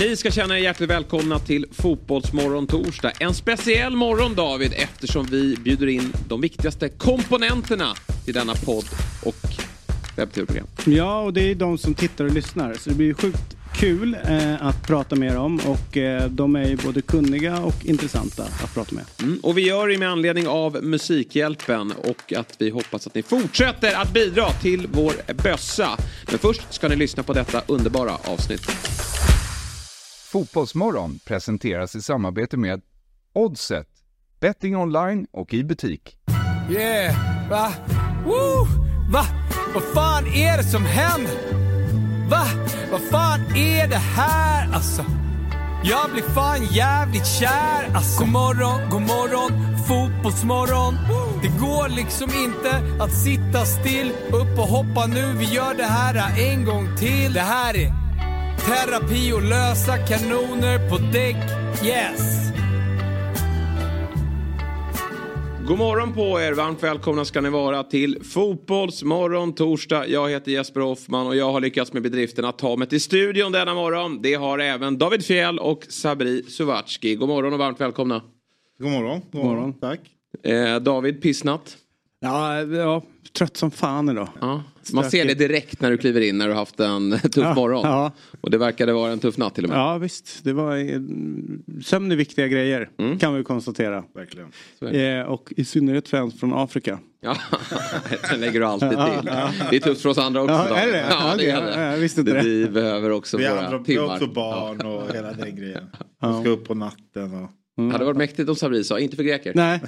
Ni 0.00 0.16
ska 0.16 0.30
känna 0.30 0.58
er 0.58 0.62
hjärtligt 0.62 0.90
välkomna 0.90 1.38
till 1.38 1.66
Fotbollsmorgon 1.72 2.66
torsdag. 2.66 3.12
En 3.18 3.34
speciell 3.34 3.96
morgon 3.96 4.34
David 4.34 4.72
eftersom 4.76 5.26
vi 5.26 5.56
bjuder 5.56 5.86
in 5.86 6.12
de 6.28 6.40
viktigaste 6.40 6.88
komponenterna 6.88 7.94
till 8.24 8.34
denna 8.34 8.54
podd 8.54 8.84
och 9.24 9.36
webb-tv-program. 10.16 10.66
Ja, 10.86 11.20
och 11.20 11.32
det 11.32 11.50
är 11.50 11.54
de 11.54 11.78
som 11.78 11.94
tittar 11.94 12.24
och 12.24 12.32
lyssnar. 12.32 12.74
Så 12.74 12.90
det 12.90 12.96
blir 12.96 13.14
sjukt 13.14 13.56
kul 13.74 14.16
eh, 14.28 14.66
att 14.66 14.86
prata 14.86 15.16
med 15.16 15.34
dem 15.34 15.60
och 15.66 15.96
eh, 15.96 16.30
de 16.30 16.56
är 16.56 16.68
ju 16.68 16.76
både 16.76 17.02
kunniga 17.02 17.58
och 17.58 17.84
intressanta 17.84 18.42
att 18.42 18.74
prata 18.74 18.94
med. 18.94 19.04
Mm, 19.22 19.40
och 19.42 19.58
vi 19.58 19.66
gör 19.66 19.88
det 19.88 19.98
med 19.98 20.10
anledning 20.10 20.48
av 20.48 20.84
Musikhjälpen 20.84 21.92
och 21.92 22.32
att 22.32 22.54
vi 22.58 22.70
hoppas 22.70 23.06
att 23.06 23.14
ni 23.14 23.22
fortsätter 23.22 23.94
att 23.94 24.12
bidra 24.12 24.50
till 24.50 24.86
vår 24.92 25.12
bössa. 25.42 25.98
Men 26.30 26.38
först 26.38 26.72
ska 26.74 26.88
ni 26.88 26.96
lyssna 26.96 27.22
på 27.22 27.32
detta 27.32 27.62
underbara 27.66 28.12
avsnitt. 28.24 28.70
Fotbollsmorgon 30.30 31.18
presenteras 31.24 31.94
i 31.94 32.02
samarbete 32.02 32.56
med 32.56 32.82
Oddset, 33.32 33.88
betting 34.40 34.76
online 34.76 35.26
och 35.32 35.54
i 35.54 35.64
butik. 35.64 36.16
Yeah, 36.70 37.14
va? 37.50 37.72
Woo! 38.24 38.66
Va? 39.12 39.24
Vad 39.74 39.82
fan 39.94 40.26
är 40.26 40.56
det 40.56 40.64
som 40.64 40.84
händer? 40.84 41.34
Va? 42.28 42.44
Vad 42.90 43.00
fan 43.00 43.40
är 43.56 43.88
det 43.88 43.96
här 43.96 44.72
alltså? 44.74 45.04
Jag 45.84 46.10
blir 46.12 46.22
fan 46.22 46.64
jävligt 46.64 47.26
kär 47.26 47.94
alltså. 47.94 48.20
God 48.20 48.32
morgon, 48.32 48.90
god 48.90 49.02
morgon, 49.02 49.78
fotbollsmorgon. 49.88 50.94
Det 51.42 51.60
går 51.60 51.88
liksom 51.88 52.30
inte 52.44 53.02
att 53.02 53.12
sitta 53.12 53.64
still. 53.64 54.12
Upp 54.28 54.58
och 54.58 54.68
hoppa 54.68 55.06
nu, 55.06 55.34
vi 55.38 55.44
gör 55.44 55.74
det 55.74 55.84
här 55.84 56.40
en 56.40 56.64
gång 56.64 56.96
till. 56.96 57.32
Det 57.32 57.40
här 57.40 57.76
är 57.76 57.99
terapi 58.66 59.32
och 59.32 59.42
lösa 59.42 59.98
kanoner 59.98 60.90
på 60.90 60.98
däck. 60.98 61.36
Yes! 61.84 62.40
God 65.66 65.78
morgon 65.78 66.12
på 66.12 66.40
er, 66.40 66.52
varmt 66.52 66.82
välkomna 66.82 67.24
ska 67.24 67.40
ni 67.40 67.50
vara 67.50 67.82
till 67.82 68.24
Fotbollsmorgon 68.24 69.54
torsdag. 69.54 70.06
Jag 70.06 70.30
heter 70.30 70.50
Jesper 70.52 70.80
Hoffman 70.80 71.26
och 71.26 71.36
jag 71.36 71.52
har 71.52 71.60
lyckats 71.60 71.92
med 71.92 72.02
bedriften 72.02 72.44
att 72.44 72.58
ta 72.58 72.76
mig 72.76 72.88
till 72.88 73.00
studion 73.00 73.52
denna 73.52 73.74
morgon. 73.74 74.22
Det 74.22 74.34
har 74.34 74.58
även 74.58 74.98
David 74.98 75.24
Fjell 75.24 75.58
och 75.58 75.86
Sabri 75.88 76.42
Suvatski. 76.42 77.14
God 77.14 77.28
morgon 77.28 77.52
och 77.52 77.58
varmt 77.58 77.80
välkomna. 77.80 78.22
God 78.78 78.90
morgon. 78.90 79.20
God 79.32 79.44
morgon. 79.44 79.72
Tack. 79.72 80.00
Eh, 80.44 80.76
David, 80.76 81.22
pissnatt? 81.22 81.76
Ja, 82.20 82.62
ja, 82.62 83.02
trött 83.38 83.56
som 83.56 83.70
fan 83.70 84.08
idag. 84.08 84.28
Ja. 84.40 84.62
Man 84.92 85.10
ser 85.10 85.24
det 85.24 85.34
direkt 85.34 85.80
när 85.80 85.90
du 85.90 85.96
kliver 85.98 86.20
in 86.20 86.38
när 86.38 86.48
du 86.48 86.54
haft 86.54 86.80
en 86.80 87.18
tuff 87.22 87.36
Ja, 87.36 87.54
morgon. 87.54 87.80
ja. 87.84 88.12
Och 88.40 88.50
det 88.50 88.58
verkade 88.58 88.92
vara 88.92 89.12
en 89.12 89.18
tuff 89.18 89.36
natt 89.36 89.54
till 89.54 89.64
och 89.64 89.70
med. 89.70 89.78
Ja, 89.78 89.98
visst. 89.98 90.44
Det 90.44 90.52
var 90.52 90.76
eh, 90.76 91.00
sömn 91.84 92.12
är 92.12 92.16
viktiga 92.16 92.48
grejer 92.48 92.90
kan 93.20 93.34
vi 93.34 93.44
konstatera. 93.44 94.04
Verkligen. 94.14 94.48
Eh, 95.20 95.26
och 95.26 95.52
i 95.56 95.64
synnerhet 95.64 96.08
fans 96.08 96.40
från 96.40 96.52
Afrika. 96.54 96.98
Ja, 97.20 97.36
den 98.30 98.40
lägger 98.40 98.60
du 98.60 98.66
alltid 98.66 98.88
till. 98.90 98.98
Det 99.70 99.76
är 99.76 99.80
tufft 99.80 100.02
för 100.02 100.08
oss 100.08 100.18
andra 100.18 100.42
också. 100.42 100.54
Ja, 100.54 100.76
är 100.76 100.92
det? 100.92 101.06
Ja, 101.10 101.34
det 101.38 101.50
är 101.50 101.62
det. 101.62 101.82
jag 101.90 101.96
visste 101.96 102.20
inte 102.20 102.32
det. 102.32 102.42
Vi 102.42 102.66
behöver 102.66 103.10
också 103.10 103.36
Vi, 103.36 103.48
våra 103.48 103.60
andra, 103.66 103.70
vi 103.70 103.76
har 103.76 103.84
timmar. 103.84 104.14
också 104.14 104.26
barn 104.26 104.80
och 104.80 105.14
hela 105.14 105.32
den 105.32 105.56
grejen. 105.56 105.84
De 106.20 106.40
ska 106.42 106.50
upp 106.50 106.68
på 106.68 106.74
natten. 106.74 107.34
Och... 107.34 107.50
Det 107.76 107.92
hade 107.92 108.04
varit 108.04 108.16
mäktigt 108.16 108.48
om 108.48 108.56
Sabri 108.56 108.84
sa, 108.84 108.98
inte 108.98 109.16
för 109.16 109.22
greker. 109.22 109.52
Nej, 109.54 109.80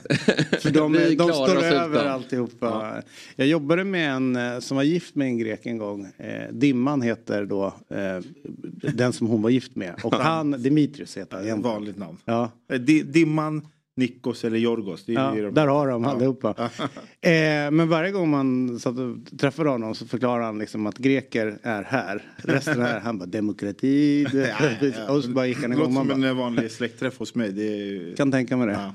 för 0.60 0.70
de, 0.70 0.92
de 0.92 1.16
klarar 1.16 1.32
står 1.46 1.62
över 1.64 2.00
utan. 2.00 2.08
alltihopa. 2.12 3.02
Jag 3.36 3.46
jobbade 3.46 3.84
med 3.84 4.10
en 4.12 4.36
eh, 4.36 4.58
som 4.58 4.76
var 4.76 4.84
gift 4.84 5.14
med 5.14 5.26
en 5.26 5.38
grek 5.38 5.66
en 5.66 5.78
gång. 5.78 6.06
Eh, 6.18 6.52
Dimman 6.52 7.02
heter 7.02 7.44
då 7.44 7.66
eh, 7.90 8.24
den 8.94 9.12
som 9.12 9.26
hon 9.26 9.42
var 9.42 9.50
gift 9.50 9.76
med. 9.76 9.94
Och 10.02 10.14
han, 10.14 10.50
Dimitrios 10.50 11.16
heter 11.16 11.36
han. 11.36 11.40
En 11.40 11.46
egentligen. 11.48 11.74
vanligt 11.74 11.98
namn. 11.98 12.16
Ja, 12.24 12.50
Eh, 12.72 12.78
Di- 12.78 13.02
Dimman, 13.02 13.66
Nikos 13.96 14.44
eller 14.44 14.58
Jorgos. 14.58 15.04
Det 15.04 15.14
är 15.14 15.36
ja, 15.36 15.50
där 15.50 15.66
har 15.66 15.88
de 15.88 16.04
allihopa. 16.04 16.54
Eh, 17.24 17.70
men 17.70 17.88
varje 17.88 18.10
gång 18.10 18.30
man 18.30 18.78
satt 18.80 18.98
och 18.98 19.38
träffade 19.38 19.70
honom 19.70 19.94
så 19.94 20.06
förklarade 20.06 20.44
han 20.44 20.58
liksom 20.58 20.86
att 20.86 20.98
greker 20.98 21.58
är 21.62 21.82
här. 21.82 22.22
Resten 22.36 22.80
är 22.80 22.84
här. 22.84 23.00
Han 23.00 23.18
bara 23.18 23.26
demokrati. 23.26 24.26
Och 25.08 25.24
så 25.24 25.30
bara 25.30 25.46
gick 25.46 25.56
han 25.60 25.70
Det 25.70 25.76
igång. 25.76 25.94
låter 25.94 25.94
Man 25.94 26.08
som 26.08 26.20
bara, 26.20 26.30
en 26.30 26.36
vanlig 26.36 26.70
släktträff 26.70 27.18
hos 27.18 27.34
mig. 27.34 27.52
Det 27.52 27.62
är... 27.62 28.16
kan 28.16 28.32
tänka 28.32 28.56
mig 28.56 28.66
det. 28.66 28.72
Ja. 28.72 28.94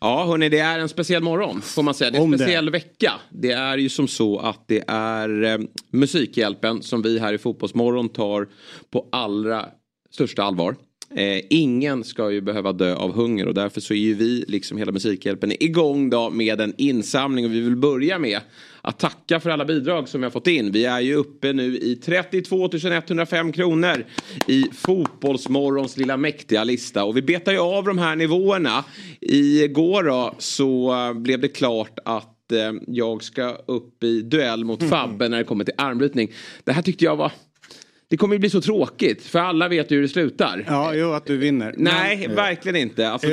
Ja, 0.00 0.24
hörni, 0.26 0.48
det 0.48 0.58
är 0.58 0.78
en 0.78 0.88
speciell 0.88 1.22
morgon 1.22 1.60
får 1.62 1.82
man 1.82 1.94
säga. 1.94 2.10
Det 2.10 2.16
är 2.16 2.18
en 2.18 2.24
Om 2.24 2.30
det. 2.30 2.38
speciell 2.38 2.70
vecka. 2.70 3.12
Det 3.30 3.52
är 3.52 3.78
ju 3.78 3.88
som 3.88 4.08
så 4.08 4.38
att 4.38 4.68
det 4.68 4.84
är 4.88 5.42
eh, 5.44 5.58
Musikhjälpen 5.90 6.82
som 6.82 7.02
vi 7.02 7.18
här 7.18 7.32
i 7.32 7.38
Fotbollsmorgon 7.38 8.08
tar 8.08 8.48
på 8.90 9.08
allra 9.12 9.66
största 10.10 10.42
allvar. 10.42 10.76
Eh, 11.16 11.40
ingen 11.50 12.04
ska 12.04 12.30
ju 12.30 12.40
behöva 12.40 12.72
dö 12.72 12.94
av 12.94 13.12
hunger 13.12 13.48
och 13.48 13.54
därför 13.54 13.80
så 13.80 13.94
är 13.94 13.98
ju 13.98 14.14
vi, 14.14 14.44
liksom 14.48 14.78
hela 14.78 14.92
Musikhjälpen, 14.92 15.52
igång 15.62 16.10
då 16.10 16.30
med 16.30 16.60
en 16.60 16.74
insamling 16.78 17.44
och 17.44 17.52
vi 17.52 17.60
vill 17.60 17.76
börja 17.76 18.18
med 18.18 18.40
att 18.82 18.98
tacka 18.98 19.40
för 19.40 19.50
alla 19.50 19.64
bidrag 19.64 20.08
som 20.08 20.20
vi 20.20 20.24
har 20.24 20.30
fått 20.30 20.46
in. 20.46 20.72
Vi 20.72 20.84
är 20.84 21.00
ju 21.00 21.14
uppe 21.14 21.52
nu 21.52 21.78
i 21.78 21.96
32 21.96 22.70
105 22.74 23.52
kronor 23.52 24.04
i 24.46 24.64
Fotbollsmorgons 24.72 25.96
lilla 25.96 26.16
mäktiga 26.16 26.64
lista 26.64 27.04
och 27.04 27.16
vi 27.16 27.22
betar 27.22 27.52
ju 27.52 27.58
av 27.58 27.84
de 27.84 27.98
här 27.98 28.16
nivåerna. 28.16 28.84
Igår 29.20 30.02
då 30.02 30.34
så 30.38 30.94
blev 31.14 31.40
det 31.40 31.48
klart 31.48 31.98
att 32.04 32.52
eh, 32.52 32.72
jag 32.86 33.22
ska 33.22 33.48
upp 33.66 34.04
i 34.04 34.22
duell 34.22 34.64
mot 34.64 34.88
Fabbe 34.88 35.28
när 35.28 35.38
det 35.38 35.44
kommer 35.44 35.64
till 35.64 35.74
armbrytning. 35.78 36.32
Det 36.64 36.72
här 36.72 36.82
tyckte 36.82 37.04
jag 37.04 37.16
var 37.16 37.32
det 38.14 38.18
kommer 38.18 38.34
ju 38.34 38.38
bli 38.38 38.50
så 38.50 38.60
tråkigt 38.60 39.22
för 39.22 39.38
alla 39.38 39.68
vet 39.68 39.90
ju 39.90 39.94
hur 39.94 40.02
det 40.02 40.08
slutar. 40.08 40.64
Ja, 40.66 40.94
jo 40.94 41.12
att 41.12 41.26
du 41.26 41.36
vinner. 41.36 41.74
Nej, 41.76 42.28
verkligen 42.28 42.76
inte. 42.76 43.08
Alltså, 43.08 43.28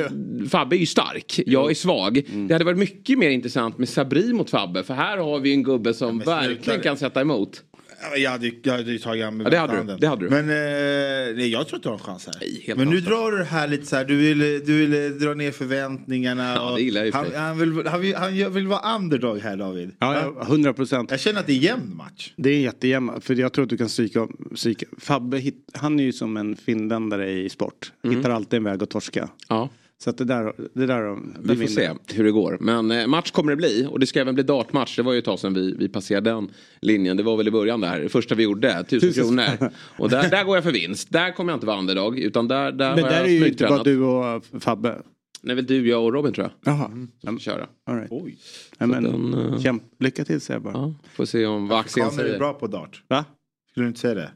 Fabbe 0.50 0.76
är 0.76 0.80
ju 0.80 0.86
stark, 0.86 1.40
jag 1.46 1.72
är 1.72 1.76
svag. 1.76 2.22
Det 2.48 2.54
hade 2.54 2.66
varit 2.66 2.78
mycket 2.78 3.20
mer 3.20 3.30
intressant 3.30 3.78
med 3.78 3.90
Sabri 3.90 4.34
mot 4.34 4.50
Fabbe. 4.50 4.84
För 4.84 4.94
här 4.94 5.18
har 5.18 5.40
vi 5.40 5.54
en 5.54 5.64
gubbe 5.64 5.94
som 5.94 6.18
men 6.18 6.26
verkligen 6.26 6.82
kan 6.82 6.98
sätta 6.98 7.22
emot. 7.22 7.64
Ja, 8.02 8.18
Jag 8.18 8.32
hade, 8.32 8.52
jag 8.64 8.74
hade 8.74 8.92
ju 8.92 8.98
tagit 9.00 9.26
an 9.26 9.38
med 9.38 9.46
Ja, 9.46 9.50
det 9.50 9.58
hade 9.58 9.74
du. 9.74 9.78
handen. 9.78 9.98
Det 10.00 10.08
hade 10.08 10.26
du. 10.26 10.30
Men 10.30 10.40
eh, 10.50 11.36
nej, 11.36 11.48
jag 11.52 11.68
tror 11.68 11.78
att 11.78 11.84
du 11.84 11.90
har 11.90 11.94
en 11.96 12.00
chans 12.04 12.26
här. 12.26 12.36
Nej, 12.42 12.64
helt 12.68 12.80
Men 12.80 12.88
nu 12.90 12.96
sanslöst. 13.02 13.08
drar 13.22 13.32
du 13.32 13.38
det 13.38 13.44
här 13.44 13.68
lite 13.68 13.86
så 13.86 13.96
här. 13.96 14.06
Du 14.06 14.16
vill, 14.16 14.40
du 14.40 14.78
vill 14.88 15.20
dra 15.20 15.34
ner 15.34 15.52
förväntningarna. 15.52 16.54
Ja, 16.56 16.70
och 16.72 16.78
det 16.78 16.84
gillar 16.84 17.04
jag 17.06 17.14
han, 17.14 17.26
han, 17.36 17.58
vill, 17.60 17.88
han, 17.88 18.02
vill, 18.02 18.16
han 18.16 18.54
vill 18.54 18.68
vara 18.68 18.96
underdog 18.96 19.40
här 19.40 19.58
David. 19.58 19.92
Ja, 20.00 20.34
ja, 20.38 20.42
100 20.42 20.74
procent. 20.74 21.12
Jag 21.12 21.20
känner 21.20 21.40
att 21.40 21.48
det 21.48 21.54
är 21.54 21.58
jämn 21.58 21.96
match. 21.96 22.34
Det 22.36 22.50
är 22.50 22.60
jättejämn, 22.60 23.22
för 23.22 23.36
jag 23.36 23.54
tror 23.54 23.64
att 23.64 23.70
du 23.70 23.78
kan 23.78 23.88
psyka, 23.88 24.28
psyka. 24.56 24.86
Fabbe, 24.98 25.38
hit, 25.38 25.70
han 25.74 26.00
är 26.00 26.04
ju 26.04 26.14
som 26.14 26.38
en 26.38 26.56
finländare 26.56 27.32
i 27.32 27.50
sport. 27.50 27.92
Mm. 28.04 28.18
Hittar 28.18 28.30
alltid 28.30 28.58
en 28.58 28.64
väg 28.64 28.84
att 28.84 28.90
torska. 28.90 29.30
Ja, 29.48 29.70
Så 30.04 30.10
att 30.10 30.18
det 30.18 30.26
där, 30.26 30.54
det 30.74 30.86
där 30.86 31.18
vi 31.42 31.56
får 31.56 31.68
se 31.68 31.94
hur 32.14 32.24
det 32.24 32.32
går. 32.32 32.58
Men 32.62 32.92
eh, 32.92 33.08
match 33.08 33.32
kommer 33.32 33.52
det 33.52 33.56
bli. 33.56 33.88
Och 33.90 34.00
det 34.00 34.08
ska 34.08 34.20
även 34.22 34.36
bli 34.36 34.44
dartmatch. 34.44 34.96
Det 34.96 35.04
var 35.04 35.14
ju 35.14 35.20
ett 35.20 35.26
tag 35.26 35.40
sedan 35.40 35.54
vi, 35.54 35.76
vi 35.80 35.90
passerade 35.90 36.30
den 36.30 36.52
linjen. 36.82 37.18
Det 37.18 37.24
var 37.24 37.38
väl 37.38 37.48
i 37.48 37.52
början 37.52 37.82
där. 37.82 38.00
Det 38.00 38.10
första 38.10 38.36
vi 38.36 38.44
gjorde. 38.44 38.84
Tusen 38.84 39.10
Tusen. 39.10 39.24
kronor. 39.24 39.72
Och 39.98 40.10
där, 40.10 40.30
där 40.30 40.44
går 40.44 40.58
jag 40.58 40.64
för 40.64 40.72
vinst. 40.72 41.12
Där 41.12 41.32
kommer 41.32 41.52
jag 41.52 41.56
inte 41.58 41.66
vara 41.66 41.80
underdog. 41.80 42.20
Utan 42.20 42.48
där, 42.48 42.72
där 42.72 42.96
Men 42.96 43.04
där 43.04 43.12
jag 43.12 43.22
är 43.22 43.28
ju 43.28 43.48
inte 43.48 43.68
bara 43.68 43.84
du 43.84 44.04
och 44.04 44.46
Fabbe. 44.60 45.02
Det 45.42 45.52
är 45.52 45.56
väl 45.56 45.66
du, 45.66 45.90
jag 45.90 46.04
och 46.04 46.14
Robin 46.14 46.34
tror 46.34 46.52
jag. 46.64 46.74
Jaha. 46.74 46.92
Som 47.24 47.40
ska 47.40 47.52
köra. 47.52 47.68
All 47.86 47.96
right. 47.96 48.12
Oj. 48.12 48.38
Ja, 48.78 48.88
men, 48.88 49.04
den, 49.04 49.62
kämp, 49.62 49.84
lycka 50.00 50.26
till 50.26 50.42
säger 50.42 50.56
jag 50.56 50.64
bara. 50.64 50.74
Ja, 50.74 50.94
får 51.14 51.26
se 51.26 51.46
om 51.46 51.68
vad 51.68 51.80
aktien 51.80 52.10
Kaner 52.10 52.24
är 52.24 52.26
säger. 52.26 52.40
bra 52.40 52.54
på 52.54 52.68
dart. 52.68 53.04
Va? 53.08 53.26
Skulle 53.72 53.84
du 53.84 53.88
inte 53.88 54.00
säga 54.00 54.14
det? 54.14 54.32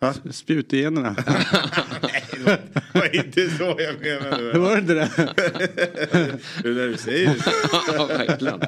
Va? 0.00 0.14
Spjutgenerna. 0.30 1.16
Det 2.92 2.98
var 3.00 3.16
inte 3.16 3.50
så 3.50 3.64
jag 3.78 4.00
menade. 4.00 4.52
Det 4.52 4.58
var 4.58 4.78
inte 4.78 4.94
det? 4.94 5.10
Det 6.62 6.68
är 6.68 6.74
det 6.74 6.88
du 6.88 6.96
säger. 6.96 7.36
ja, 7.96 8.06
verkligen. 8.06 8.60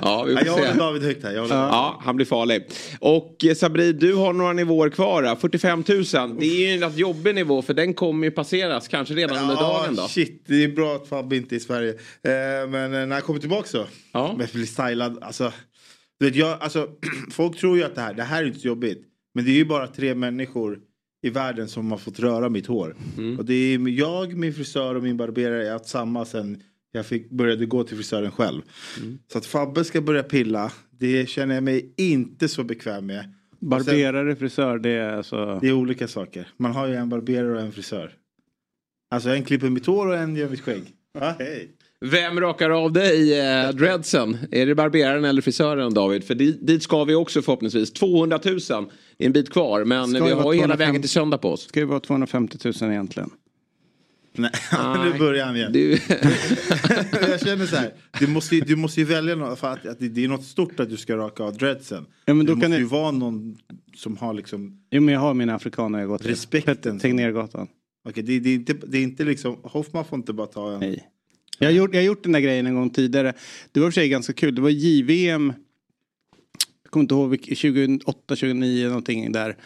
Ja, 0.00 0.22
vi 0.22 0.32
Ja, 0.32 0.38
får 0.38 0.46
Jag 0.46 0.52
håller 0.52 0.72
se. 0.72 0.78
David 0.78 1.02
högt 1.02 1.22
här. 1.24 1.32
Jag 1.32 1.40
håller 1.42 1.54
Ja, 1.54 2.00
han 2.04 2.16
blir 2.16 2.26
farlig. 2.26 2.66
Och 3.00 3.44
eh, 3.44 3.54
Sabri, 3.54 3.92
du 3.92 4.14
har 4.14 4.32
några 4.32 4.52
nivåer 4.52 4.90
kvar. 4.90 5.22
då. 5.22 5.36
45 5.36 5.84
000. 5.88 6.04
Det 6.40 6.46
är 6.46 6.66
ju 6.68 6.74
en 6.74 6.80
rätt 6.80 6.96
jobbig 6.96 7.34
nivå 7.34 7.62
för 7.62 7.74
den 7.74 7.94
kommer 7.94 8.24
ju 8.26 8.30
passeras 8.30 8.88
kanske 8.88 9.14
redan 9.14 9.38
under 9.38 9.54
dagen 9.56 9.94
då. 9.96 10.02
Shit, 10.08 10.44
det 10.46 10.64
är 10.64 10.68
bra 10.68 10.94
att 10.96 11.08
Fabbe 11.08 11.36
inte 11.36 11.54
är 11.54 11.56
i 11.56 11.60
Sverige. 11.60 11.90
Eh, 11.90 12.68
men 12.68 12.74
eh, 12.94 13.06
när 13.06 13.12
han 13.12 13.22
kommer 13.22 13.40
tillbaka 13.40 13.68
så. 13.68 13.86
Ja. 14.12 14.34
Men 14.38 14.46
blir 14.52 14.66
stylad. 14.66 15.18
Alltså, 15.22 15.52
du 16.20 16.26
vet, 16.26 16.36
jag, 16.36 16.58
alltså, 16.62 16.88
folk 17.32 17.58
tror 17.58 17.76
ju 17.78 17.84
att 17.84 17.94
det 17.94 18.00
här, 18.00 18.14
det 18.14 18.22
här 18.22 18.42
är 18.42 18.46
inte 18.46 18.58
så 18.60 18.68
jobbigt. 18.68 19.04
Men 19.38 19.44
det 19.44 19.50
är 19.50 19.54
ju 19.54 19.64
bara 19.64 19.86
tre 19.86 20.14
människor 20.14 20.80
i 21.22 21.30
världen 21.30 21.68
som 21.68 21.90
har 21.90 21.98
fått 21.98 22.18
röra 22.18 22.48
mitt 22.48 22.66
hår. 22.66 22.96
Mm. 23.18 23.38
Och 23.38 23.44
det 23.44 23.54
är 23.54 23.88
jag, 23.88 24.34
min 24.34 24.54
frisör 24.54 24.94
och 24.94 25.02
min 25.02 25.16
barberare. 25.16 25.64
Har 25.64 25.72
haft 25.72 25.88
samma 25.88 26.24
sen 26.24 26.62
jag 26.92 27.06
fick, 27.06 27.30
började 27.30 27.66
gå 27.66 27.84
till 27.84 27.96
frisören 27.96 28.30
själv. 28.30 28.62
Mm. 29.00 29.18
Så 29.32 29.38
att 29.38 29.46
Fabbe 29.46 29.84
ska 29.84 30.00
börja 30.00 30.22
pilla. 30.22 30.72
Det 30.90 31.28
känner 31.28 31.54
jag 31.54 31.64
mig 31.64 31.94
inte 31.96 32.48
så 32.48 32.64
bekväm 32.64 33.06
med. 33.06 33.34
Barberare, 33.58 34.36
frisör, 34.36 34.78
det 34.78 34.90
är 34.90 35.12
alltså... 35.12 35.58
det 35.62 35.68
är 35.68 35.72
olika 35.72 36.08
saker. 36.08 36.48
Man 36.56 36.72
har 36.72 36.86
ju 36.86 36.94
en 36.94 37.08
barberare 37.08 37.54
och 37.54 37.60
en 37.60 37.72
frisör. 37.72 38.12
Alltså 39.10 39.30
en 39.30 39.44
klipper 39.44 39.70
mitt 39.70 39.86
hår 39.86 40.06
och 40.06 40.16
en 40.16 40.36
gör 40.36 40.48
mitt 40.48 40.60
skägg. 40.60 40.82
Ah, 41.18 41.34
hej. 41.38 41.68
Vem 42.00 42.40
rakar 42.40 42.70
av 42.70 42.92
dig 42.92 43.38
eh, 43.40 43.70
dreadsen? 43.70 44.36
Är 44.50 44.66
det 44.66 44.74
barberaren 44.74 45.24
eller 45.24 45.42
frisören 45.42 45.94
David? 45.94 46.24
För 46.24 46.34
dit, 46.34 46.66
dit 46.66 46.82
ska 46.82 47.04
vi 47.04 47.14
också 47.14 47.42
förhoppningsvis. 47.42 47.92
200 47.92 48.40
000 48.44 48.54
är 49.18 49.26
en 49.26 49.32
bit 49.32 49.50
kvar 49.50 49.84
men 49.84 50.08
Ska 50.10 50.24
vi 50.24 50.30
det 50.30 50.36
har 50.36 50.42
vara 50.42 50.54
ju 50.54 50.60
hela 50.60 50.74
250? 50.74 50.86
vägen 50.90 51.02
till 51.02 51.10
söndag 51.10 51.38
på 51.38 51.48
oss. 51.52 51.62
Ska 51.68 51.80
ju 51.80 51.86
vara 51.86 52.00
250 52.00 52.58
000 52.82 52.90
egentligen. 52.90 53.30
Nej, 54.32 54.50
nu 55.12 55.18
börjar 55.18 55.46
han 55.46 55.56
igen. 55.56 55.72
Du, 55.72 55.90
jag 57.30 57.40
känner 57.40 57.66
så 57.66 57.76
här, 57.76 57.92
du 58.20 58.26
måste, 58.26 58.54
ju- 58.56 58.60
du 58.60 58.76
måste 58.76 59.00
ju 59.00 59.06
välja 59.06 59.34
något, 59.34 59.58
för 59.58 59.68
att, 59.72 59.86
att 59.86 59.98
det, 59.98 60.08
det 60.08 60.24
är 60.24 60.28
något 60.28 60.44
stort 60.44 60.80
att 60.80 60.90
du 60.90 60.96
ska 60.96 61.16
raka 61.16 61.42
av 61.44 61.56
dreadsen. 61.56 62.06
Ja, 62.24 62.34
men 62.34 62.46
då 62.46 62.54
det 62.54 62.60
kan 62.60 62.70
måste 62.70 62.76
det- 62.78 62.82
ju 62.82 62.88
vara 62.88 63.10
någon 63.10 63.56
som 63.96 64.16
har 64.16 64.34
liksom, 64.34 64.80
Jo 64.90 65.02
men 65.02 65.14
jag 65.14 65.20
har 65.20 65.34
mina 65.34 65.54
afrikaner 65.54 65.98
jag 65.98 66.08
gått 66.08 66.20
till. 66.20 66.30
Respekten. 66.30 66.98
Tegnérgatan. 66.98 67.68
okej 68.08 68.22
det, 68.22 68.40
det, 68.40 68.50
är 68.50 68.54
inte, 68.54 68.72
det 68.86 68.98
är 68.98 69.02
inte 69.02 69.24
liksom, 69.24 69.56
Hoffman 69.62 70.04
får 70.04 70.16
inte 70.18 70.32
bara 70.32 70.46
ta 70.46 70.72
en. 70.72 70.80
Nej. 70.80 71.04
Jag 71.58 71.66
har, 71.68 71.72
gjort, 71.72 71.94
jag 71.94 72.00
har 72.00 72.06
gjort 72.06 72.22
den 72.22 72.32
där 72.32 72.40
grejen 72.40 72.66
en 72.66 72.74
gång 72.74 72.90
tidigare. 72.90 73.32
Det 73.72 73.80
var 73.80 73.86
i 73.86 73.90
och 73.90 73.94
för 73.94 74.00
sig 74.00 74.08
ganska 74.08 74.32
kul. 74.32 74.54
Det 74.54 74.60
var 74.62 74.70
JVM. 74.70 75.52
Jag 76.82 76.90
kommer 76.90 77.02
inte 77.04 77.14
ihåg, 77.14 77.34
vilk- 77.34 77.54
2008, 77.54 78.20
2009 78.26 78.88
någonting 78.88 79.32
där. 79.32 79.56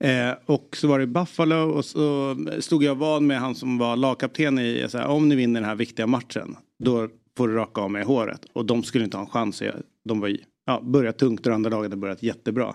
Eh, 0.00 0.30
och 0.46 0.76
så 0.76 0.88
var 0.88 0.98
det 0.98 1.06
Buffalo 1.06 1.56
och 1.56 1.84
så 1.84 2.36
stod 2.60 2.82
jag 2.84 2.94
van 2.94 3.26
med 3.26 3.40
han 3.40 3.54
som 3.54 3.78
var 3.78 3.96
lagkapten 3.96 4.58
i, 4.58 4.86
så 4.88 4.98
här, 4.98 5.06
om 5.06 5.28
ni 5.28 5.34
vinner 5.36 5.60
den 5.60 5.68
här 5.68 5.76
viktiga 5.76 6.06
matchen. 6.06 6.56
Då 6.84 7.08
får 7.36 7.48
du 7.48 7.54
raka 7.54 7.80
av 7.80 7.90
mig 7.90 8.04
håret. 8.04 8.40
Och 8.52 8.64
de 8.66 8.82
skulle 8.82 9.04
inte 9.04 9.16
ha 9.16 9.24
en 9.24 9.30
chans. 9.30 9.62
De 10.04 10.20
var, 10.20 10.36
ja, 10.66 10.80
börjat 10.84 11.18
tungt 11.18 11.46
och 11.46 11.52
andra 11.52 11.70
laget 11.70 11.84
hade 11.90 11.96
börjat 12.00 12.22
jättebra. 12.22 12.74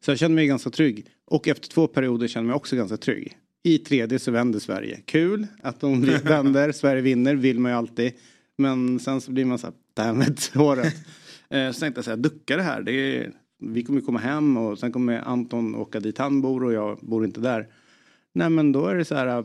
Så 0.00 0.10
jag 0.10 0.18
kände 0.18 0.34
mig 0.34 0.46
ganska 0.46 0.70
trygg. 0.70 1.06
Och 1.26 1.48
efter 1.48 1.68
två 1.68 1.86
perioder 1.86 2.28
kände 2.28 2.44
jag 2.44 2.48
mig 2.48 2.56
också 2.56 2.76
ganska 2.76 2.96
trygg. 2.96 3.36
I 3.62 3.78
tredje 3.78 4.18
så 4.18 4.30
vänder 4.30 4.58
Sverige. 4.58 5.00
Kul 5.04 5.46
att 5.62 5.80
de 5.80 6.04
vänder. 6.24 6.72
Sverige 6.72 7.02
vinner 7.02 7.34
vill 7.34 7.58
man 7.58 7.72
ju 7.72 7.78
alltid. 7.78 8.12
Men 8.58 9.00
sen 9.00 9.20
så 9.20 9.30
blir 9.30 9.44
man 9.44 9.58
så 9.58 9.66
här, 9.66 9.74
dammit 9.94 10.46
håret. 10.54 10.94
Eh, 11.50 11.70
så 11.70 11.80
tänkte 11.80 11.98
jag 11.98 12.04
så 12.04 12.10
här, 12.10 12.16
ducka 12.16 12.56
det 12.56 12.62
här. 12.62 12.82
Det 12.82 12.92
är, 12.92 13.32
vi 13.58 13.82
kommer 13.82 14.00
komma 14.00 14.18
hem 14.18 14.56
och 14.56 14.78
sen 14.78 14.92
kommer 14.92 15.20
Anton 15.20 15.74
åka 15.74 16.00
dit 16.00 16.18
han 16.18 16.40
bor 16.40 16.64
och 16.64 16.72
jag 16.72 16.98
bor 17.02 17.24
inte 17.24 17.40
där. 17.40 17.68
Nej 18.34 18.50
men 18.50 18.72
då 18.72 18.86
är 18.86 18.94
det 18.94 19.04
så 19.04 19.14
här 19.14 19.26
äh, 19.26 19.44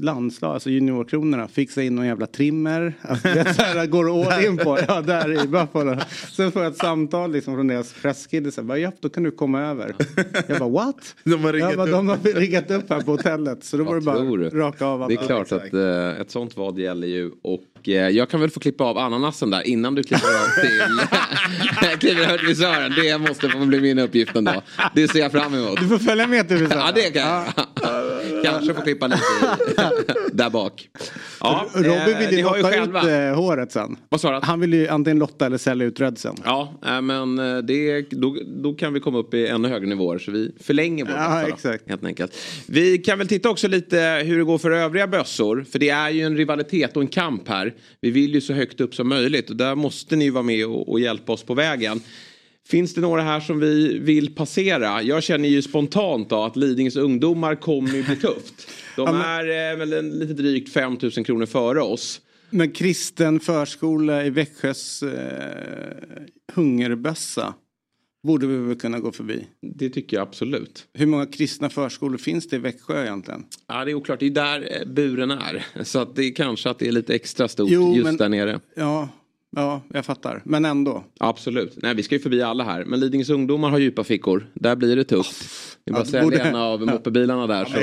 landslag, 0.00 0.54
alltså 0.54 0.70
juniorkronorna, 0.70 1.48
fixa 1.48 1.82
in 1.82 1.94
någon 1.94 2.06
jävla 2.06 2.26
trimmer. 2.26 2.94
Alltså, 3.02 3.28
det 3.28 3.40
är 3.40 3.52
så 3.52 3.62
här, 3.62 3.86
går 3.86 4.32
all 4.32 4.44
in 4.44 4.56
på, 4.56 4.78
ja 4.88 5.00
där 5.00 5.44
i 5.44 5.48
Buffalo. 5.48 5.96
Sen 6.32 6.52
får 6.52 6.62
jag 6.62 6.72
ett 6.72 6.78
samtal 6.78 7.32
liksom 7.32 7.54
från 7.54 7.66
deras 7.66 7.92
presskille, 7.92 8.78
ja 8.78 8.92
då 9.00 9.08
kan 9.08 9.22
du 9.22 9.30
komma 9.30 9.60
över. 9.60 9.94
Jag 10.46 10.58
bara 10.58 10.68
what? 10.68 11.14
De 11.24 11.44
har 11.44 11.52
riggat 11.52 11.76
bara, 11.76 11.86
upp. 11.86 11.92
de 11.92 12.08
har 12.08 12.34
riggat 12.34 12.70
upp 12.70 12.90
här 12.90 13.00
på 13.00 13.10
hotellet. 13.10 13.64
Så 13.64 13.76
då 13.76 13.84
var 13.84 13.94
det 13.94 14.00
bara 14.00 14.18
raka 14.66 14.86
av 14.86 15.08
det 15.08 15.14
är 15.14 15.26
klart 15.26 15.52
att 15.52 15.74
eh, 15.74 16.20
ett 16.20 16.30
sånt 16.30 16.56
vad 16.56 16.78
gäller 16.78 17.06
ju. 17.06 17.30
Och 17.42 17.62
eh, 17.88 18.08
jag 18.08 18.28
kan 18.30 18.40
väl 18.40 18.50
få 18.50 18.60
klippa 18.60 18.84
av 18.84 18.98
ananasen 18.98 19.50
där 19.50 19.66
innan 19.66 19.94
du 19.94 20.02
klipper 20.02 20.28
av 20.28 20.60
till 20.60 21.98
kliver 21.98 22.22
över 22.22 22.38
till 22.38 22.46
frisören. 22.46 22.92
Det 22.96 23.18
måste 23.18 23.48
få 23.48 23.58
bli 23.58 23.80
min 23.80 23.98
uppgift 23.98 24.36
ändå. 24.36 24.62
Det 24.94 25.08
ser 25.08 25.18
jag 25.18 25.32
fram 25.32 25.54
emot. 25.54 25.80
Du 25.80 25.88
får 25.88 25.98
följa 25.98 26.26
med 26.26 26.48
till 26.48 26.58
frisören. 26.58 26.82
Ja 26.86 26.92
det 26.94 27.10
kan 27.10 27.22
jag. 27.22 27.44
Kanske 28.44 28.74
få 28.74 28.80
klippa 28.82 29.06
lite 29.06 29.20
där 30.32 30.50
bak. 30.50 30.88
Ja, 31.40 31.66
Robin 31.74 31.92
eh, 31.92 32.06
vill 32.06 32.28
ni 32.28 32.32
ju 32.32 32.36
ju 32.36 32.42
lotta 32.42 32.70
själva. 32.70 33.00
ut 33.00 33.06
eh, 33.08 33.36
håret 33.36 33.72
sen. 33.72 33.96
Vad 34.08 34.20
sa 34.20 34.40
du? 34.40 34.46
Han 34.46 34.60
vill 34.60 34.74
ju 34.74 34.88
antingen 34.88 35.18
lotta 35.18 35.46
eller 35.46 35.58
sälja 35.58 35.86
ut 35.86 36.00
redsen. 36.00 36.34
Ja, 36.44 36.80
eh, 36.86 37.00
men 37.00 37.38
eh, 37.38 37.58
det, 37.58 38.02
då, 38.10 38.36
då 38.46 38.74
kan 38.74 38.92
vi 38.92 39.00
komma 39.00 39.18
upp 39.18 39.34
i 39.34 39.46
ännu 39.46 39.68
högre 39.68 39.86
nivåer 39.86 40.18
så 40.18 40.30
vi 40.30 40.52
förlänger 40.60 41.04
vår 41.04 41.14
Ja, 41.14 41.48
exakt. 41.48 41.88
Helt 41.88 42.04
enkelt. 42.04 42.36
Vi 42.66 42.98
kan 42.98 43.18
väl 43.18 43.28
titta 43.28 43.50
också 43.50 43.68
lite 43.68 44.22
hur 44.24 44.38
det 44.38 44.44
går 44.44 44.58
för 44.58 44.70
övriga 44.70 45.06
bössor. 45.06 45.64
För 45.72 45.78
det 45.78 45.90
är 45.90 46.10
ju 46.10 46.22
en 46.22 46.36
rivalitet 46.36 46.96
och 46.96 47.02
en 47.02 47.08
kamp 47.08 47.48
här. 47.48 47.71
Vi 48.00 48.10
vill 48.10 48.34
ju 48.34 48.40
så 48.40 48.52
högt 48.52 48.80
upp 48.80 48.94
som 48.94 49.08
möjligt 49.08 49.50
och 49.50 49.56
där 49.56 49.74
måste 49.74 50.16
ni 50.16 50.30
vara 50.30 50.42
med 50.42 50.66
och, 50.66 50.88
och 50.88 51.00
hjälpa 51.00 51.32
oss 51.32 51.42
på 51.42 51.54
vägen. 51.54 52.00
Finns 52.66 52.94
det 52.94 53.00
några 53.00 53.22
här 53.22 53.40
som 53.40 53.60
vi 53.60 53.98
vill 53.98 54.34
passera? 54.34 55.02
Jag 55.02 55.22
känner 55.22 55.48
ju 55.48 55.62
spontant 55.62 56.30
då 56.30 56.42
att 56.42 56.56
Lidingös 56.56 56.96
ungdomar 56.96 57.54
kommer 57.54 57.92
ju 57.94 58.02
bli 58.02 58.16
tufft. 58.16 58.68
De 58.96 59.08
är 59.24 59.72
eh, 59.72 59.78
väl 59.78 59.92
en, 59.92 60.10
lite 60.10 60.32
drygt 60.32 60.72
5 60.72 60.98
000 61.02 61.10
kronor 61.10 61.46
före 61.46 61.80
oss. 61.80 62.20
Men 62.50 62.70
kristen 62.70 63.40
förskola 63.40 64.24
i 64.24 64.30
Växjös 64.30 65.02
eh, 65.02 66.22
hungerbössa 66.54 67.54
borde 68.22 68.46
vi 68.46 68.56
väl 68.56 68.76
kunna 68.76 69.00
gå 69.00 69.12
förbi. 69.12 69.46
Det 69.60 69.90
tycker 69.90 70.16
jag 70.16 70.28
absolut. 70.28 70.86
Hur 70.92 71.06
många 71.06 71.26
kristna 71.26 71.70
förskolor 71.70 72.18
finns 72.18 72.48
det 72.48 72.56
i 72.56 72.58
Växjö 72.58 73.02
egentligen? 73.02 73.44
Ja, 73.68 73.84
det 73.84 73.90
är 73.90 73.94
oklart. 73.94 74.20
Det 74.20 74.26
är 74.26 74.30
där 74.30 74.68
eh, 74.80 74.88
buren 74.92 75.30
är. 75.30 75.66
Så 75.84 75.98
att 75.98 76.16
det 76.16 76.24
är 76.24 76.34
kanske 76.34 76.70
att 76.70 76.78
det 76.78 76.88
är 76.88 76.92
lite 76.92 77.14
extra 77.14 77.48
stort 77.48 77.70
Jo, 77.70 77.94
just 77.94 78.04
men- 78.04 78.16
där 78.16 78.28
nere. 78.28 78.60
Ja, 78.74 79.08
ja, 79.56 79.82
jag 79.92 80.04
fattar. 80.06 80.42
Men 80.44 80.64
ändå. 80.64 81.04
Absolut. 81.20 81.72
Nej, 81.82 81.94
vi 81.94 82.02
ska 82.02 82.14
ju 82.14 82.20
förbi 82.20 82.42
alla 82.42 82.64
här. 82.64 82.84
Men 82.84 83.00
Lidingös 83.00 83.30
ungdomar 83.30 83.70
har 83.70 83.78
djupa 83.78 84.04
fickor. 84.04 84.46
Där 84.54 84.76
blir 84.76 84.96
det 84.96 85.04
tufft. 85.04 85.44
Det 85.84 85.90
är 85.90 85.92
bara 85.92 86.02
att 86.02 86.08
sälja 86.08 86.22
borde- 86.24 86.38
en 86.38 86.56
av 86.56 86.80
moppebilarna 86.86 87.46
där 87.46 87.64
så 87.64 87.72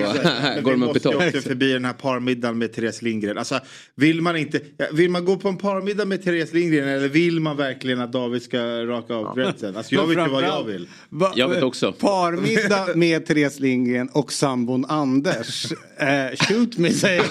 Men 0.44 0.64
går 0.64 0.72
vi 0.72 0.78
de 0.78 0.84
upp 0.84 0.90
i 0.90 0.94
måste 0.94 1.00
topp. 1.00 1.22
ju 1.22 1.28
också 1.28 1.42
förbi 1.42 1.74
den 1.74 1.86
här 1.86 1.94
parmiddagen 1.94 2.58
med 2.58 2.74
Therese 2.74 3.02
Lindgren. 3.02 3.38
Alltså, 3.38 3.60
vill, 3.96 4.22
man 4.22 4.38
inte, 4.38 4.60
vill 4.94 5.10
man 5.10 5.26
gå 5.26 5.38
på 5.38 5.50
en 5.50 5.58
parmiddag 5.58 6.06
med 6.06 6.24
Therese 6.24 6.54
Lindgren 6.54 6.88
eller 6.88 7.08
vill 7.08 7.40
man 7.40 7.58
verkligen 7.58 8.02
att 8.02 8.12
David 8.12 8.42
ska 8.42 8.60
raka 8.86 9.14
av 9.16 9.36
dreadsen? 9.36 9.78
Alltså, 9.78 9.96
jag 9.96 10.08
vet 10.08 10.18
ju 10.28 10.32
vad 10.32 10.44
jag 10.44 10.64
vill. 10.64 10.88
Va- 11.10 11.34
Jag 11.36 11.48
vet 11.50 11.64
också. 11.64 11.92
Parmiddag 11.92 12.96
med 12.96 13.26
Therese 13.26 13.60
Lindgren 13.60 14.10
och 14.14 14.34
sambon 14.34 14.86
Anders. 14.86 15.66
Eh, 16.02 16.36
shoot 16.48 16.78
me 16.78 16.92
säger 16.92 17.22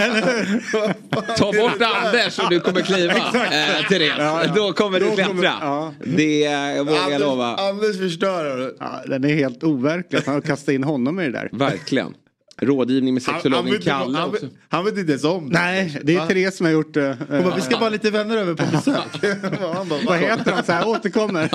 hur? 0.00 1.36
Ta 1.36 1.52
bort 1.52 1.82
Anders 2.04 2.38
och 2.38 2.50
du 2.50 2.60
kommer 2.60 2.80
kliva, 2.80 3.01
eh, 3.10 3.88
Therese. 3.88 4.12
Ja, 4.18 4.44
ja. 4.44 4.52
Då 4.56 4.72
kommer 4.72 5.00
du 5.00 5.06
Då 5.06 5.12
klättra. 5.14 5.32
kommer- 5.32 5.44
ja. 5.44 5.94
Det 6.04 6.44
eh, 6.44 6.84
vågar 6.84 7.10
jag 7.10 7.20
lova. 7.20 7.56
Anders 7.56 7.98
förstör. 7.98 8.72
Ja, 8.80 9.00
den 9.06 9.24
är 9.24 9.34
helt 9.34 9.64
overklig 9.64 10.18
att 10.18 10.26
han 10.26 10.34
har 10.34 10.42
kastat 10.42 10.72
in 10.74 10.84
honom 10.84 11.20
i 11.20 11.24
det 11.24 11.30
där. 11.32 11.48
Verkligen. 11.52 12.14
Rådgivning 12.62 13.14
med 13.14 13.22
Han, 13.26 13.34
han, 13.34 13.40
sexologen 13.42 13.64
vet 13.64 13.74
inte, 13.74 13.90
Kalle 13.90 14.18
han, 14.18 14.28
också. 14.28 14.46
vet- 14.46 14.54
han 14.68 14.84
vet 14.84 14.98
inte 14.98 15.10
ens 15.12 15.24
om 15.24 15.48
det. 15.50 15.58
Nej, 15.58 16.00
det 16.02 16.14
är 16.14 16.18
Va? 16.18 16.26
Therese 16.26 16.56
som 16.56 16.66
har 16.66 16.72
gjort 16.72 16.94
det. 16.94 17.16
Hon 17.28 17.42
bara, 17.42 17.54
vi 17.56 17.60
ska 17.62 17.78
bara 17.78 17.88
lite 17.90 18.10
vänner 18.10 18.36
över 18.36 18.54
på 18.54 18.64
besök. 18.76 18.96
Han 19.74 19.88
bara, 19.88 20.00
Vad 20.06 20.18
heter 20.18 20.56
de? 20.56 20.62
Så 20.62 20.72
här, 20.72 20.88
återkommer. 20.88 21.50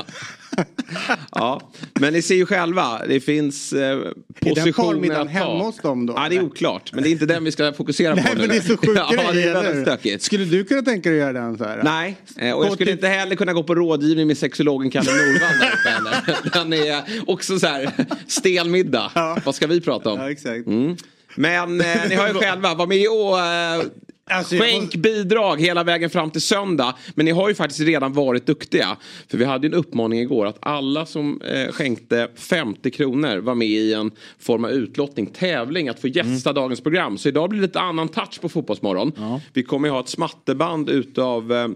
Ja, 1.32 1.72
men 2.00 2.14
ni 2.14 2.22
ser 2.22 2.36
ju 2.36 2.46
själva. 2.46 3.02
Det 3.08 3.20
finns 3.20 3.74
eh, 3.74 3.80
Är 3.82 3.96
den 3.96 4.14
positioner 4.40 4.94
parmiddagen 4.94 5.28
att 5.28 5.34
ta. 5.34 5.40
hemma 5.40 5.64
hos 5.64 5.78
dem 5.78 6.06
då? 6.06 6.14
Ja, 6.18 6.30
det 6.30 6.36
är 6.36 6.44
oklart. 6.44 6.92
Men 6.94 7.04
det 7.04 7.10
är 7.10 7.12
inte 7.12 7.26
den 7.26 7.44
vi 7.44 7.52
ska 7.52 7.74
fokusera 7.74 8.16
på 8.16 8.22
Nej 8.22 8.32
nu. 8.36 8.40
men 8.40 8.50
det 8.50 8.58
är 8.58 8.62
så 8.62 8.78
sjuka 8.78 9.06
Ja, 9.18 9.32
det 9.34 9.44
är 9.44 9.54
väldigt 9.54 9.82
stökigt. 9.82 10.24
Skulle 10.24 10.46
du 10.46 10.64
kunna 10.64 10.82
tänka 10.82 11.10
dig 11.10 11.22
att 11.22 11.28
göra 11.34 11.46
den 11.46 11.58
så 11.58 11.64
här? 11.64 11.82
Nej, 11.84 12.18
eh, 12.38 12.52
och 12.52 12.66
jag 12.66 12.74
skulle 12.74 12.92
inte 12.92 13.08
heller 13.08 13.36
kunna 13.36 13.54
gå 13.54 13.64
på 13.64 13.76
rådgivning 13.76 14.28
med 14.28 14.38
sexologen 14.38 14.92
Kalle 14.92 15.12
Norvall 15.12 15.60
där 15.60 15.72
uppe 15.74 15.90
heller. 15.90 16.38
Den 16.54 16.74
är 16.74 17.04
också 17.28 17.60
så 17.60 17.68
här 17.68 17.90
stel 18.28 18.70
middag. 18.70 19.12
Ja. 19.16 19.38
Vad 19.46 19.56
ska 19.56 19.68
vi 19.68 19.82
prata 19.82 20.10
om? 20.12 20.20
Ja, 20.20 20.32
exakt. 20.32 20.68
Mm. 20.68 20.96
Men 21.36 21.82
eh, 21.82 21.88
ni 22.10 22.16
har 22.16 22.28
ju 22.28 22.34
själva, 22.34 22.74
var 22.74 22.88
med 22.88 23.08
och 23.10 23.40
eh, 23.40 23.84
Alltså, 24.30 24.56
skänk 24.58 24.82
måste- 24.84 24.98
bidrag 24.98 25.62
hela 25.62 25.84
vägen 25.84 26.10
fram 26.10 26.32
till 26.32 26.42
söndag. 26.42 26.96
Men 27.16 27.26
ni 27.26 27.32
har 27.32 27.50
ju 27.50 27.56
faktiskt 27.56 27.80
redan 27.82 28.14
varit 28.14 28.46
duktiga. 28.46 28.98
För 29.28 29.38
vi 29.38 29.46
hade 29.46 29.68
en 29.68 29.74
uppmaning 29.74 30.20
igår 30.20 30.46
att 30.46 30.58
alla 30.60 31.06
som 31.06 31.42
eh, 31.42 31.72
skänkte 31.72 32.28
50 32.36 32.92
kronor 32.92 33.38
var 33.38 33.56
med 33.56 33.68
i 33.68 33.94
en 33.94 34.12
form 34.40 34.66
av 34.66 34.72
utlottning, 34.72 35.26
tävling 35.26 35.90
att 35.90 36.00
få 36.00 36.08
gästa 36.08 36.54
dagens 36.54 36.82
program. 36.82 37.18
Så 37.18 37.30
idag 37.30 37.50
blir 37.50 37.62
det 37.62 37.68
lite 37.68 37.80
annan 37.80 38.08
touch 38.08 38.42
på 38.42 38.50
Fotbollsmorgon. 38.50 39.12
Vi 39.54 39.64
kommer 39.64 39.88
ju 39.88 39.92
ha 39.92 40.00
ett 40.00 40.10
smatterband 40.10 40.90
utav 40.90 41.54
eh, 41.54 41.68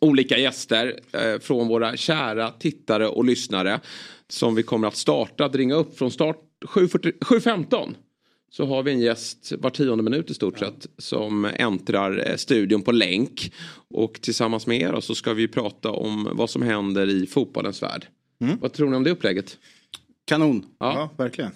olika 0.00 0.38
gäster 0.38 1.00
eh, 1.12 1.40
från 1.40 1.68
våra 1.68 1.96
kära 1.96 2.50
tittare 2.50 3.06
och 3.08 3.24
lyssnare. 3.24 3.80
Som 4.28 4.54
vi 4.54 4.62
kommer 4.62 4.88
att 4.88 4.96
starta 4.96 5.44
att 5.44 5.54
ringa 5.54 5.74
upp 5.74 5.98
från 5.98 6.10
start 6.10 6.36
7.40 6.74 7.12
7.15. 7.20 7.94
Så 8.50 8.66
har 8.66 8.82
vi 8.82 8.90
en 8.92 9.00
gäst 9.00 9.52
var 9.58 9.70
tionde 9.70 10.02
minut 10.04 10.30
i 10.30 10.34
stort 10.34 10.58
sett 10.58 10.86
som 10.98 11.44
äntrar 11.44 12.30
eh, 12.30 12.36
studion 12.36 12.82
på 12.82 12.92
länk. 12.92 13.52
Och 13.88 14.20
tillsammans 14.20 14.66
med 14.66 14.80
er 14.80 15.00
så 15.00 15.14
ska 15.14 15.34
vi 15.34 15.48
prata 15.48 15.90
om 15.90 16.28
vad 16.32 16.50
som 16.50 16.62
händer 16.62 17.10
i 17.10 17.26
fotbollens 17.26 17.82
värld. 17.82 18.06
Vad 18.60 18.72
tror 18.72 18.90
ni 18.90 18.96
om 18.96 19.04
det 19.04 19.10
upplägget? 19.10 19.58
Kanon. 20.26 20.64
Ja. 20.78 20.94
Ja, 20.94 21.24
verkligen. 21.24 21.50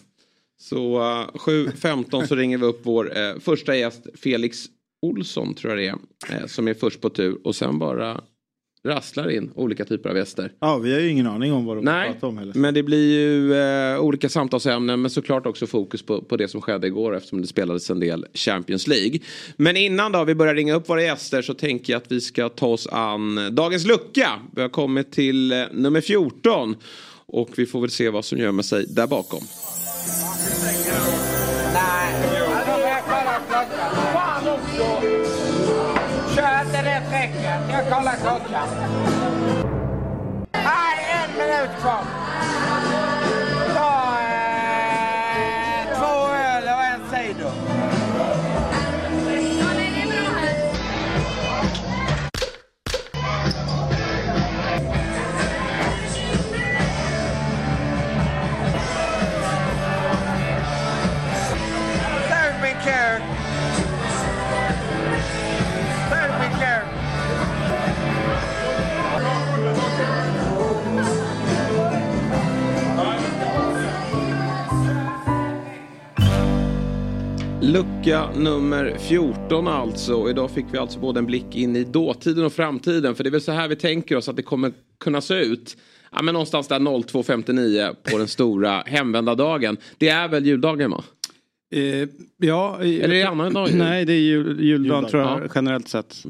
Så 0.56 0.98
uh, 0.98 1.28
7.15 1.34 2.26
så 2.26 2.34
ringer 2.34 2.58
vi 2.58 2.66
upp 2.66 2.80
vår 2.82 3.18
eh, 3.18 3.38
första 3.38 3.76
gäst 3.76 4.06
Felix 4.14 4.66
Olsson 5.02 5.54
tror 5.54 5.78
jag 5.78 5.78
det 5.78 5.88
är. 5.88 6.36
Eh, 6.36 6.46
som 6.46 6.68
är 6.68 6.74
först 6.74 7.00
på 7.00 7.10
tur 7.10 7.38
och 7.44 7.56
sen 7.56 7.78
bara 7.78 8.20
rasslar 8.84 9.30
in 9.30 9.50
olika 9.54 9.84
typer 9.84 10.10
av 10.10 10.16
gäster. 10.16 10.52
Ja, 10.60 10.78
vi 10.78 10.92
har 10.92 11.00
ju 11.00 11.08
ingen 11.08 11.26
aning 11.26 11.52
om 11.52 11.64
vad 11.64 11.76
de 11.76 11.84
Nej, 11.84 12.12
pratar 12.12 12.28
om 12.28 12.38
heller. 12.38 12.54
men 12.54 12.74
det 12.74 12.82
blir 12.82 13.12
ju 13.20 13.54
eh, 13.54 14.00
olika 14.00 14.28
samtalsämnen 14.28 15.02
men 15.02 15.10
såklart 15.10 15.46
också 15.46 15.66
fokus 15.66 16.02
på, 16.02 16.22
på 16.22 16.36
det 16.36 16.48
som 16.48 16.60
skedde 16.62 16.86
igår 16.86 17.16
eftersom 17.16 17.40
det 17.40 17.46
spelades 17.46 17.90
en 17.90 18.00
del 18.00 18.26
Champions 18.34 18.86
League. 18.86 19.18
Men 19.56 19.76
innan 19.76 20.12
då 20.12 20.24
vi 20.24 20.34
börjar 20.34 20.54
ringa 20.54 20.74
upp 20.74 20.88
våra 20.88 21.02
gäster 21.02 21.42
så 21.42 21.54
tänker 21.54 21.92
jag 21.92 22.02
att 22.02 22.12
vi 22.12 22.20
ska 22.20 22.48
ta 22.48 22.66
oss 22.66 22.86
an 22.86 23.54
dagens 23.54 23.86
lucka. 23.86 24.30
Vi 24.56 24.62
har 24.62 24.68
kommit 24.68 25.12
till 25.12 25.52
eh, 25.52 25.58
nummer 25.72 26.00
14 26.00 26.76
och 27.26 27.48
vi 27.56 27.66
får 27.66 27.80
väl 27.80 27.90
se 27.90 28.10
vad 28.10 28.24
som 28.24 28.38
gömmer 28.38 28.62
sig 28.62 28.86
där 28.88 29.06
bakom. 29.06 29.40
pięknie, 37.24 37.58
nie 37.68 37.90
koleżanka. 37.90 38.62
A, 40.52 40.94
nie, 41.36 41.68
Lucka 77.66 78.30
nummer 78.36 78.96
14 78.98 79.68
alltså. 79.68 80.30
Idag 80.30 80.50
fick 80.50 80.64
vi 80.70 80.78
alltså 80.78 80.98
både 80.98 81.18
en 81.18 81.26
blick 81.26 81.56
in 81.56 81.76
i 81.76 81.84
dåtiden 81.84 82.44
och 82.44 82.52
framtiden. 82.52 83.14
För 83.14 83.24
det 83.24 83.28
är 83.28 83.32
väl 83.32 83.40
så 83.40 83.52
här 83.52 83.68
vi 83.68 83.76
tänker 83.76 84.16
oss 84.16 84.28
att 84.28 84.36
det 84.36 84.42
kommer 84.42 84.72
kunna 85.00 85.20
se 85.20 85.34
ut. 85.34 85.76
Ja, 86.12 86.22
men 86.22 86.32
någonstans 86.32 86.68
där 86.68 86.78
02.59 86.78 87.96
på 88.10 88.18
den 88.18 88.28
stora 88.28 88.82
hemvända 88.86 89.34
dagen. 89.34 89.76
Det 89.98 90.08
är 90.08 90.28
väl 90.28 90.46
juldagen 90.46 90.90
va? 90.90 91.04
Eh, 91.76 92.08
ja, 92.38 92.78
Eller 92.80 93.02
är 93.04 93.08
det 93.08 93.28
annan 93.28 93.52
dag? 93.52 93.74
Nej, 93.74 94.04
det 94.04 94.12
är 94.12 94.18
jul, 94.20 94.60
juldagen 94.60 95.10
tror 95.10 95.22
jag 95.22 95.40
Ja. 95.44 95.48
generellt 95.54 95.88
sett. 95.88 96.22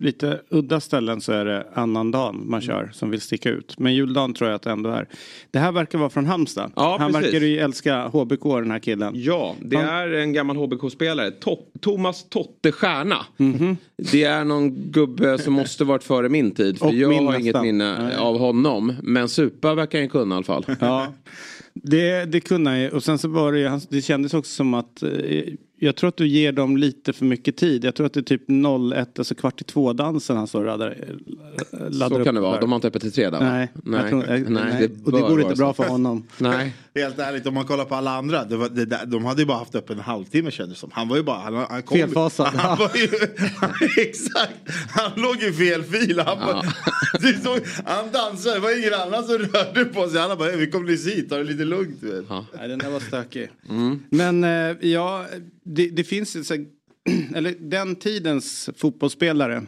Lite 0.00 0.40
udda 0.50 0.80
ställen 0.80 1.20
så 1.20 1.32
är 1.32 1.44
det 1.44 1.66
annandagen 1.74 2.42
man 2.50 2.60
kör 2.60 2.90
som 2.92 3.10
vill 3.10 3.20
sticka 3.20 3.50
ut. 3.50 3.74
Men 3.78 3.94
juldagen 3.94 4.34
tror 4.34 4.50
jag 4.50 4.56
att 4.56 4.62
det 4.62 4.70
ändå 4.70 4.90
är. 4.90 5.08
Det 5.50 5.58
här 5.58 5.72
verkar 5.72 5.98
vara 5.98 6.10
från 6.10 6.26
Halmstad. 6.26 6.72
Ja, 6.76 6.96
Han 7.00 7.12
precis. 7.12 7.26
verkar 7.34 7.46
ju 7.46 7.58
älska 7.58 8.06
HBK 8.08 8.44
den 8.60 8.70
här 8.70 8.78
killen. 8.78 9.12
Ja, 9.16 9.54
det 9.60 9.76
Han- 9.76 9.88
är 9.88 10.08
en 10.12 10.32
gammal 10.32 10.56
HBK-spelare. 10.56 11.30
To- 11.30 11.58
Thomas 11.80 12.28
Totte 12.28 12.72
Stjärna. 12.72 13.16
Mhm. 13.36 13.76
Det 14.12 14.24
är 14.24 14.44
någon 14.44 14.74
gubbe 14.90 15.38
som 15.38 15.52
måste 15.52 15.84
varit 15.84 16.04
före 16.04 16.28
min 16.28 16.50
tid. 16.50 16.78
För 16.78 16.86
Och 16.86 16.94
jag 16.94 17.08
min 17.08 17.26
har 17.26 17.34
inget 17.34 17.44
nästan. 17.44 17.62
minne 17.66 17.98
Nej. 18.04 18.16
av 18.16 18.38
honom. 18.38 18.92
Men 19.02 19.28
supa 19.28 19.74
verkar 19.74 19.98
han 19.98 20.08
kunna 20.08 20.34
i 20.34 20.36
alla 20.36 20.44
fall. 20.44 20.64
Ja, 20.80 21.06
det, 21.74 22.24
det 22.24 22.40
kunde 22.40 22.70
han 22.70 22.80
ju. 22.80 22.90
Och 22.90 23.04
sen 23.04 23.18
så 23.18 23.28
var 23.28 23.52
det 23.52 23.58
ju, 23.58 23.80
det 23.90 24.02
kändes 24.02 24.34
också 24.34 24.50
som 24.52 24.74
att 24.74 25.02
eh, 25.02 25.10
jag 25.84 25.96
tror 25.96 26.08
att 26.08 26.16
du 26.16 26.26
ger 26.28 26.52
dem 26.52 26.76
lite 26.76 27.12
för 27.12 27.24
mycket 27.24 27.56
tid. 27.56 27.84
Jag 27.84 27.94
tror 27.94 28.06
att 28.06 28.12
det 28.14 28.20
är 28.20 28.22
typ 28.22 28.42
01, 28.94 29.18
alltså 29.18 29.34
kvart 29.34 29.60
i 29.60 29.64
två 29.64 29.92
dansen 29.92 30.36
han 30.36 30.46
står 30.46 30.60
och 30.60 30.66
laddar, 30.66 30.96
eh, 31.00 31.78
laddar 31.90 32.08
Så 32.16 32.18
upp 32.20 32.24
kan 32.24 32.34
det 32.34 32.40
vara. 32.40 32.52
där. 32.54 32.60
De 32.60 32.72
har 32.72 32.76
inte 32.76 32.88
öppet 32.88 33.02
till 33.02 33.12
tre 33.12 33.30
där 33.30 33.38
va? 33.40 33.52
Nej, 33.52 33.68
nej. 33.84 34.00
Jag 34.00 34.08
tror, 34.10 34.24
nej, 34.28 34.40
nej, 34.48 34.64
nej. 34.72 34.90
och 35.04 35.12
det 35.12 35.20
går 35.20 35.40
inte 35.40 35.54
bra 35.54 35.74
så. 35.74 35.82
för 35.82 35.90
honom. 35.90 36.26
Nej. 36.38 36.74
Helt 36.94 37.18
ärligt, 37.18 37.46
om 37.46 37.54
man 37.54 37.64
kollar 37.64 37.84
på 37.84 37.94
alla 37.94 38.10
andra. 38.16 38.44
Det 38.44 38.56
var, 38.56 38.68
det 38.68 38.84
där, 38.84 39.06
de 39.06 39.24
hade 39.24 39.42
ju 39.42 39.46
bara 39.46 39.58
haft 39.58 39.74
upp 39.74 39.90
en 39.90 39.98
halvtimme 39.98 40.50
kändes 40.50 40.76
det 40.76 40.80
som. 40.80 40.90
Han 40.92 41.08
var 41.08 41.16
ju 41.16 41.22
bara... 41.22 41.38
Han, 41.38 41.54
han 41.54 41.82
kom, 41.82 41.98
Felfasad. 41.98 42.46
Han 42.54 42.78
var 42.78 42.90
ju, 42.94 43.08
exakt. 44.02 44.52
Han 44.90 45.10
låg 45.22 45.36
i 45.42 45.52
fel 45.52 45.82
fil. 45.82 46.18
Han, 46.26 46.38
bara, 46.38 46.62
det 47.20 47.42
såg, 47.44 47.58
han 47.84 48.04
dansade. 48.12 48.54
Det 48.54 48.60
var 48.60 48.78
ingen 48.78 48.94
annan 48.94 49.24
som 49.24 49.38
rörde 49.38 49.84
på 49.84 50.08
sig. 50.08 50.20
Alla 50.20 50.36
bara, 50.36 50.48
"Hey, 50.48 50.56
vi 50.58 50.70
kommer 50.70 50.86
nyss 50.90 51.06
hit. 51.06 51.28
Ta 51.30 51.36
det 51.36 51.44
lite 51.44 51.64
lugnt. 51.64 51.96
du 52.00 52.06
vet." 52.16 52.24
Ja. 52.28 52.46
Nej, 52.58 52.68
den 52.68 52.78
där 52.78 52.90
var 52.90 53.00
stökig. 53.00 53.48
Mm. 53.68 54.02
Men 54.10 54.44
eh, 54.44 54.76
ja, 54.90 55.26
det, 55.64 55.88
det 55.88 56.04
finns 56.04 56.48
så, 56.48 56.54
eller 57.34 57.54
den 57.60 57.96
tidens 57.96 58.70
fotbollsspelare, 58.76 59.62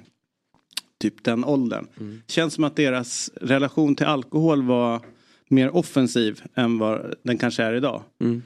typ 1.00 1.24
den 1.24 1.44
åldern, 1.44 1.86
Mm. 2.00 2.20
känns 2.28 2.54
som 2.54 2.64
att 2.64 2.76
deras 2.76 3.30
relation 3.40 3.94
till 3.96 4.06
alkohol 4.06 4.62
var 4.62 5.00
mer 5.48 5.76
offensiv 5.76 6.42
än 6.54 6.78
vad 6.78 7.14
den 7.22 7.38
kanske 7.38 7.62
är 7.62 7.74
idag. 7.74 8.02
Mm. 8.20 8.42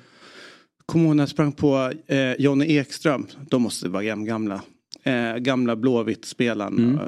Kommer 0.87 1.05
ihåg 1.07 1.17
när 1.17 1.23
jag 1.23 1.28
sprang 1.28 1.52
på 1.52 1.93
eh, 2.07 2.33
Jonny 2.38 2.76
Ekström, 2.76 3.26
de 3.50 3.62
måste 3.62 3.88
vara 3.88 4.02
gamla. 4.02 4.62
Eh, 5.02 5.37
gamla 5.37 5.76
Blåvitt-spelaren 5.76 6.99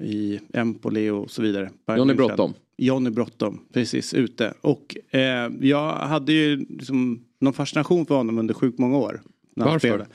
eh, 0.00 0.06
i 0.06 0.40
Empoli 0.52 1.10
och 1.10 1.30
så 1.30 1.42
vidare. 1.42 1.70
Johnny. 1.96 2.14
Bråttom. 2.14 2.54
Johnny 2.76 3.10
Bråttom, 3.10 3.60
precis 3.72 4.14
ute. 4.14 4.54
Och 4.60 4.96
eh, 5.10 5.50
jag 5.60 5.92
hade 5.94 6.32
ju 6.32 6.56
liksom 6.56 7.24
någon 7.40 7.52
fascination 7.52 8.06
för 8.06 8.14
honom 8.14 8.38
under 8.38 8.54
sjukt 8.54 8.78
många 8.78 8.96
år. 8.98 9.22
När 9.56 9.64
han 9.64 9.72
Varför? 9.72 9.88
spelade. 9.88 10.10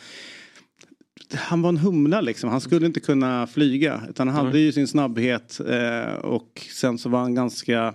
Han 1.34 1.62
var 1.62 1.70
en 1.70 1.78
humla 1.78 2.22
liksom. 2.22 2.50
Han 2.50 2.62
skulle 2.62 2.86
inte 2.86 3.00
kunna 3.00 3.48
flyga. 3.48 4.02
Utan 4.10 4.28
han 4.28 4.46
hade 4.46 4.60
ju 4.60 4.72
sin 4.72 4.88
snabbhet. 4.88 5.60
Eh, 5.60 6.14
och 6.14 6.62
sen 6.74 6.98
så 6.98 7.10
var 7.10 7.20
han 7.20 7.36
ganska 7.36 7.94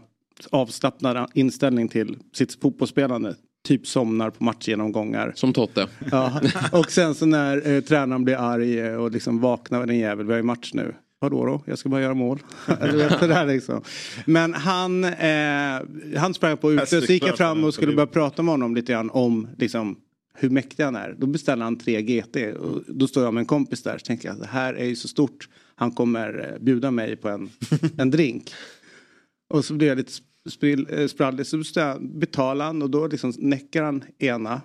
avslappnad 0.51 1.31
inställning 1.35 1.89
till 1.89 2.19
sitt 2.33 2.61
fotbollsspelande. 2.63 3.35
Typ 3.65 3.87
somnar 3.87 4.31
på 4.31 4.45
matchgenomgångar. 4.45 5.33
Som 5.35 5.53
Totte. 5.53 5.89
Ja. 6.11 6.41
Och 6.73 6.91
sen 6.91 7.15
så 7.15 7.27
när 7.27 7.71
eh, 7.71 7.81
tränaren 7.81 8.25
blir 8.25 8.37
arg 8.37 8.81
eh, 8.81 8.95
och 8.95 9.11
liksom 9.11 9.41
vaknar 9.41 9.87
den 9.87 9.99
jävel, 9.99 10.27
vi 10.27 10.33
har 10.33 10.39
ju 10.39 10.43
match 10.43 10.71
nu. 10.75 10.95
Vadå 11.21 11.47
då? 11.47 11.63
Jag 11.65 11.79
ska 11.79 11.89
bara 11.89 12.01
göra 12.01 12.15
mål. 12.15 12.39
det 12.67 13.27
där 13.27 13.47
liksom. 13.47 13.83
Men 14.25 14.55
han, 14.55 15.05
eh, 15.05 16.19
han 16.19 16.35
sprang 16.35 16.57
på 16.57 16.73
ute 16.73 16.87
så 16.87 17.13
gick 17.13 17.27
jag 17.27 17.37
fram 17.37 17.65
och 17.65 17.75
skulle 17.75 17.95
börja 17.95 18.07
prata 18.07 18.43
med 18.43 18.53
honom 18.53 18.75
lite 18.75 18.93
grann 18.93 19.11
om 19.11 19.49
liksom, 19.59 19.97
hur 20.35 20.51
mäktig 20.51 20.85
han 20.85 20.97
är. 20.97 21.17
Då 21.19 21.27
beställer 21.27 21.65
han 21.65 21.79
tre 21.79 22.03
GT 22.03 22.37
och 22.59 22.83
då 22.89 23.07
står 23.07 23.25
jag 23.25 23.35
med 23.35 23.41
en 23.41 23.47
kompis 23.47 23.83
där 23.83 23.99
så 23.99 24.05
tänker 24.05 24.29
jag 24.29 24.39
det 24.39 24.47
här 24.47 24.75
är 24.75 24.85
ju 24.85 24.97
så 24.97 25.09
stort. 25.09 25.49
Han 25.75 25.91
kommer 25.93 26.53
eh, 26.53 26.65
bjuda 26.65 26.91
mig 26.91 27.17
på 27.17 27.29
en, 27.29 27.51
en 27.99 28.11
drink. 28.11 28.51
Och 29.55 29.65
så 29.65 29.75
blir 29.75 29.89
jag 29.89 29.97
lite 29.99 30.13
sprill- 30.51 31.01
eh, 31.01 31.07
sprallig 31.07 31.47
så 31.47 31.63
betalar 32.01 32.65
han 32.65 32.83
och 32.83 32.91
då 32.91 33.07
liksom 33.07 33.33
näckar 33.39 33.83
han 33.83 34.05
ena. 34.19 34.61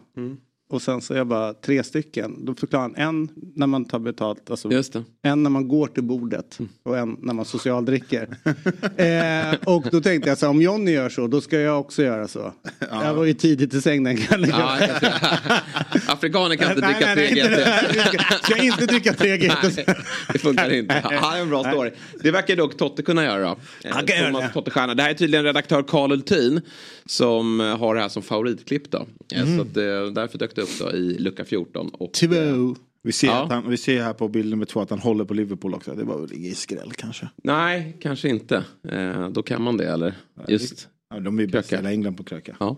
Och 0.70 0.82
sen 0.82 1.02
så 1.02 1.14
är 1.14 1.18
jag 1.18 1.28
bara 1.28 1.54
tre 1.54 1.84
stycken. 1.84 2.46
Då 2.46 2.56
förklarar 2.56 2.84
han 2.84 2.96
en 2.96 3.30
när 3.56 3.68
man 3.68 3.86
tar 3.86 4.00
betalt. 4.00 4.50
Alltså 4.50 4.70
det. 4.70 5.04
en 5.22 5.44
när 5.44 5.50
man 5.50 5.68
går 5.68 5.88
till 5.88 6.04
bordet 6.04 6.58
och 6.84 6.98
en 6.98 7.18
när 7.22 7.34
man 7.34 7.46
socialdricker. 7.46 8.28
eh, 8.98 9.56
och 9.66 9.86
då 9.92 10.02
tänkte 10.02 10.30
jag 10.30 10.38
så 10.38 10.46
här, 10.46 10.52
om 10.52 10.62
Johnny 10.62 10.92
gör 10.92 11.10
så 11.10 11.28
då 11.28 11.42
ska 11.42 11.60
jag 11.60 11.80
också 11.80 12.04
göra 12.04 12.28
så. 12.28 12.54
Jag 12.90 13.14
var 13.14 13.26
ju 13.26 13.34
tidigt 13.34 13.74
i 13.74 13.82
säng 13.82 14.04
den 14.04 14.18
kvällen. 14.18 14.50
Ja. 14.50 14.80
Afrikaner 16.08 16.56
kan 16.56 16.70
inte 16.70 16.88
dricka 16.88 17.06
nej, 17.06 17.16
tre 17.16 17.30
nej, 17.36 17.40
inte 17.40 17.50
GT. 17.50 18.20
det. 18.30 18.40
Ska- 18.44 18.64
inte 18.64 18.86
dricka 18.86 19.14
tre 19.14 19.38
GT. 19.38 19.54
Nej, 19.64 19.86
det 20.34 20.40
funkar 20.40 20.74
inte. 20.74 20.94
Han 20.94 21.38
är 21.38 21.42
en 21.42 21.50
bra 21.50 21.64
story. 21.64 21.92
Det 22.24 22.32
verkar 22.32 22.56
dock 22.56 22.78
Totte 22.78 23.02
kunna 23.04 23.24
göra 23.24 23.42
då. 23.42 23.58
Eh, 23.84 23.96
Han 23.96 24.06
kan 24.06 24.18
göra 24.18 24.50
Thomas 24.50 24.76
det. 24.76 24.94
Det 24.94 25.04
här 25.04 25.10
är 25.10 25.14
tydligen 25.14 25.46
redaktör 25.46 25.84
Karl 25.84 26.12
Ultin 26.12 26.62
som 27.08 27.62
eh, 27.62 27.78
har 27.78 27.96
det 27.96 28.02
här 28.02 28.10
som 28.10 28.24
favoritklipp 28.24 28.92
då. 28.92 29.08
Eh, 29.34 29.42
Mm. 29.42 29.56
Så 29.58 29.62
att, 29.62 29.78
eh, 29.78 30.14
därför 30.14 30.38
dök 30.38 30.56
det 30.56 30.62
upp 30.62 30.80
då 30.80 30.92
i 30.92 31.18
lucka 31.20 31.46
14. 31.46 31.90
Och, 31.94 32.14
Två. 32.14 32.76
Vi 33.04 33.12
ser, 33.12 33.28
Ja. 33.28 33.48
han, 33.52 33.70
vi 33.70 33.78
ser 33.78 34.02
här 34.04 34.14
på 34.14 34.28
bild 34.28 34.50
nummer 34.50 34.66
två 34.66 34.80
att 34.82 34.90
han 34.90 35.00
håller 35.00 35.26
på 35.26 35.34
Liverpool 35.34 35.74
också. 35.74 35.96
Det 35.96 36.04
var 36.04 36.22
väl 36.22 36.34
ingen 36.34 36.56
skräll 36.56 36.92
kanske. 36.96 37.30
nej, 37.44 37.98
kanske 38.02 38.30
inte. 38.30 38.64
Eh, 38.90 39.30
då 39.30 39.44
kan 39.44 39.62
man 39.62 39.78
det 39.78 39.88
eller? 39.90 40.14
Just. 40.48 40.88
Ja, 41.10 41.20
de 41.20 41.38
är 41.40 41.42
ju 41.44 41.48
bäst 41.48 41.68
i 41.68 41.70
Kröka. 41.70 41.82
hela 41.82 41.92
England 41.94 42.16
på 42.16 42.24
kröka. 42.24 42.56
Ja. 42.60 42.78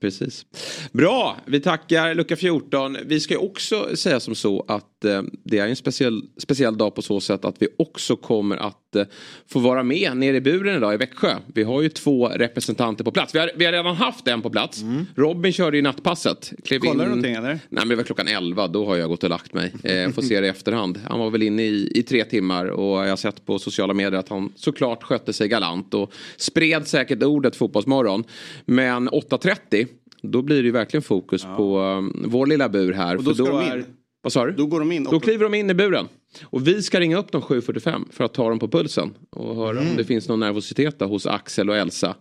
Precis. 0.00 0.46
Bra, 0.92 1.36
vi 1.46 1.60
tackar 1.60 2.14
lucka 2.14 2.36
14. 2.36 2.96
Vi 3.06 3.20
ska 3.20 3.34
ju 3.34 3.38
också 3.40 3.96
säga 3.96 4.20
som 4.20 4.34
så 4.34 4.64
att 4.68 4.97
eh, 5.04 5.22
det 5.44 5.58
är 5.58 5.68
en 5.68 5.76
speciell, 5.76 6.22
speciell 6.36 6.76
dag 6.78 6.94
på 6.94 7.02
så 7.02 7.20
sätt 7.20 7.44
att 7.44 7.62
vi 7.62 7.68
också 7.78 8.16
kommer 8.16 8.56
att 8.56 8.96
eh, 8.96 9.04
få 9.46 9.58
vara 9.58 9.82
med 9.82 10.16
nere 10.16 10.36
i 10.36 10.40
buren 10.40 10.76
idag 10.76 10.94
i 10.94 10.96
Växjö. 10.96 11.34
Vi 11.54 11.62
har 11.62 11.82
ju 11.82 11.88
två 11.88 12.28
representanter 12.28 13.04
på 13.04 13.10
plats. 13.10 13.34
Vi 13.34 13.38
har, 13.38 13.50
vi 13.56 13.64
har 13.64 13.72
redan 13.72 13.96
haft 13.96 14.28
en 14.28 14.42
på 14.42 14.50
plats. 14.50 14.82
Robin 15.14 15.52
körde 15.52 15.76
ju 15.76 15.82
nattpasset. 15.82 16.52
Klev 16.64 16.78
Kollar 16.80 16.94
du 16.94 17.02
in- 17.02 17.08
någonting 17.08 17.34
eller? 17.34 17.48
Nej 17.48 17.58
men 17.68 17.88
det 17.88 17.96
var 17.96 18.02
klockan 18.04 18.28
11, 18.28 18.68
då 18.68 18.86
har 18.86 18.96
jag 18.96 19.08
gått 19.08 19.24
och 19.24 19.30
lagt 19.30 19.54
mig. 19.54 19.72
Eh, 19.82 20.10
får 20.10 20.22
se 20.22 20.40
det 20.40 20.46
i 20.46 20.50
efterhand. 20.50 21.00
Han 21.08 21.18
var 21.20 21.30
väl 21.30 21.42
inne 21.42 21.62
i, 21.62 21.92
i 21.94 22.02
tre 22.02 22.24
timmar 22.24 22.66
och 22.66 23.04
jag 23.04 23.08
har 23.08 23.16
sett 23.16 23.46
på 23.46 23.58
sociala 23.58 23.94
medier 23.94 24.18
att 24.20 24.28
han 24.28 24.52
såklart 24.56 25.02
skötte 25.02 25.32
sig 25.32 25.48
galant 25.48 25.94
och 25.94 26.12
spred 26.36 26.86
säkert 26.86 27.22
ordet 27.22 27.56
fotbollsmorgon. 27.56 28.24
Men 28.64 29.08
8.30, 29.08 29.86
då 30.22 30.42
blir 30.42 30.56
det 30.56 30.62
ju 30.66 30.70
verkligen 30.70 31.02
fokus 31.02 31.42
på 31.56 31.78
um, 31.80 32.24
vår 32.26 32.46
lilla 32.46 32.68
bur 32.68 32.92
här. 32.92 33.16
Och 33.16 33.24
då 33.24 33.34
för 33.34 33.62
in. 33.62 33.72
är, 33.72 33.84
vad 34.22 34.32
sa 34.32 34.46
du? 34.46 34.52
Då 34.52 34.66
går 34.66 34.78
de 34.80 34.92
in. 34.92 35.04
Då 35.04 35.20
kliver 35.20 35.44
de 35.44 35.54
in 35.54 35.70
i 35.70 35.74
buren. 35.74 36.08
Och 36.44 36.68
vi 36.68 36.82
ska 36.82 37.00
ringa 37.00 37.16
upp 37.18 37.32
dem 37.32 37.42
7.45 37.42 38.04
för 38.12 38.24
att 38.24 38.34
ta 38.34 38.48
dem 38.48 38.58
på 38.58 38.68
pulsen. 38.68 39.14
Och 39.30 39.56
höra 39.56 39.78
Mm. 39.78 39.90
om 39.90 39.96
det 39.96 40.04
finns 40.04 40.28
någon 40.28 40.40
nervositet 40.40 40.98
då 40.98 41.06
hos 41.06 41.26
Axel 41.26 41.70
och 41.70 41.76
Elsa. 41.76 42.16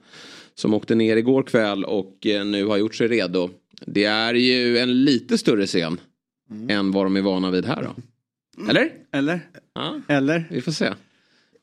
Som 0.55 0.73
åkte 0.73 0.95
ner 0.95 1.17
igår 1.17 1.43
kväll 1.43 1.83
och 1.83 2.25
eh, 2.27 2.45
nu 2.45 2.65
har 2.65 2.77
gjort 2.77 2.95
sig 2.95 3.07
redo. 3.07 3.49
Det 3.85 4.03
är 4.05 4.33
ju 4.33 4.77
en 4.77 5.03
lite 5.03 5.37
större 5.37 5.65
scen 5.65 5.99
Mm. 6.51 6.69
än 6.69 6.91
vad 6.91 7.05
de 7.05 7.15
är 7.17 7.21
vana 7.21 7.51
vid 7.51 7.65
här 7.65 7.83
då. 7.83 7.95
Eller? 8.69 8.91
Eller? 9.11 9.39
Ja, 9.75 10.01
Eller? 10.07 10.47
vi 10.51 10.61
får 10.61 10.71
se. 10.71 10.93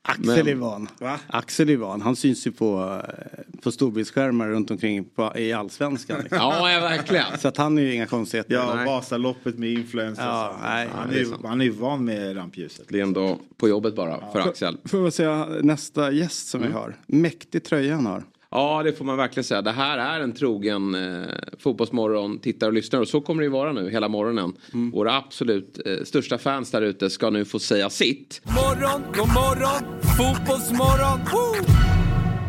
Axel 0.06 0.24
Men- 0.26 0.48
är 0.48 0.54
van. 0.54 0.88
Axel 1.26 1.70
är 1.70 1.76
van. 1.76 2.00
Han 2.00 2.16
syns 2.16 2.46
ju 2.46 2.52
på, 2.52 3.00
eh, 3.08 3.60
på 3.62 3.72
storbildsskärmar 3.72 4.48
runt 4.48 4.70
omkring 4.70 5.04
på, 5.04 5.32
i 5.36 5.52
allsvenskan. 5.52 6.20
Liksom. 6.20 6.38
Ja, 6.38 6.72
ja, 6.72 6.80
verkligen. 6.80 7.38
Så 7.38 7.48
att 7.48 7.56
han 7.56 7.78
är 7.78 7.82
ju 7.82 7.94
inga 7.94 8.06
konstigheter. 8.06 8.54
Ja, 8.54 8.74
Nej. 8.74 8.86
Vasaloppet 8.86 9.58
med 9.58 9.70
influencers. 9.70 10.24
Ja, 10.24 10.56
nej. 10.62 10.88
han, 10.94 11.10
är 11.10 11.48
han 11.48 11.60
är 11.60 11.64
ju 11.64 11.70
van 11.70 12.04
med 12.04 12.36
rampljuset. 12.36 12.86
Det 12.88 12.98
är 12.98 13.02
ändå 13.02 13.38
på 13.56 13.68
jobbet 13.68 13.96
bara 13.96 14.32
för 14.32 14.40
Axel. 14.40 14.76
Får 14.84 15.00
jag 15.00 15.12
säga 15.12 15.46
nästa 15.62 16.10
gäst 16.10 16.48
som 16.48 16.62
vi 16.62 16.72
har. 16.72 16.96
Mäktig 17.06 17.64
tröja 17.64 17.94
han 17.94 18.06
har. 18.06 18.24
Ja, 18.54 18.82
det 18.82 18.92
får 18.92 19.04
man 19.04 19.16
verkligen 19.16 19.44
säga. 19.44 19.62
Det 19.62 19.70
här 19.70 19.98
är 19.98 20.20
en 20.20 20.32
trogen 20.32 20.94
eh, 20.94 21.28
fotbollsmorgon, 21.58 22.38
tittar 22.38 22.66
och 22.66 22.72
lyssnar. 22.72 23.00
Och 23.00 23.08
så 23.08 23.20
kommer 23.20 23.42
det 23.42 23.44
ju 23.44 23.50
vara 23.50 23.72
nu 23.72 23.90
hela 23.90 24.08
morgonen. 24.08 24.52
Våra 24.92 25.16
absolut 25.16 25.80
eh, 25.86 26.04
största 26.04 26.38
fans 26.38 26.70
där 26.70 26.82
ute 26.82 27.10
ska 27.10 27.30
nu 27.30 27.44
få 27.44 27.58
säga 27.58 27.90
sitt. 27.90 28.40
Morgon, 28.44 29.02
god 29.14 29.28
morgon, 29.28 30.00
fotbollsmorgon. 30.16 31.20
Woo! 31.32 32.13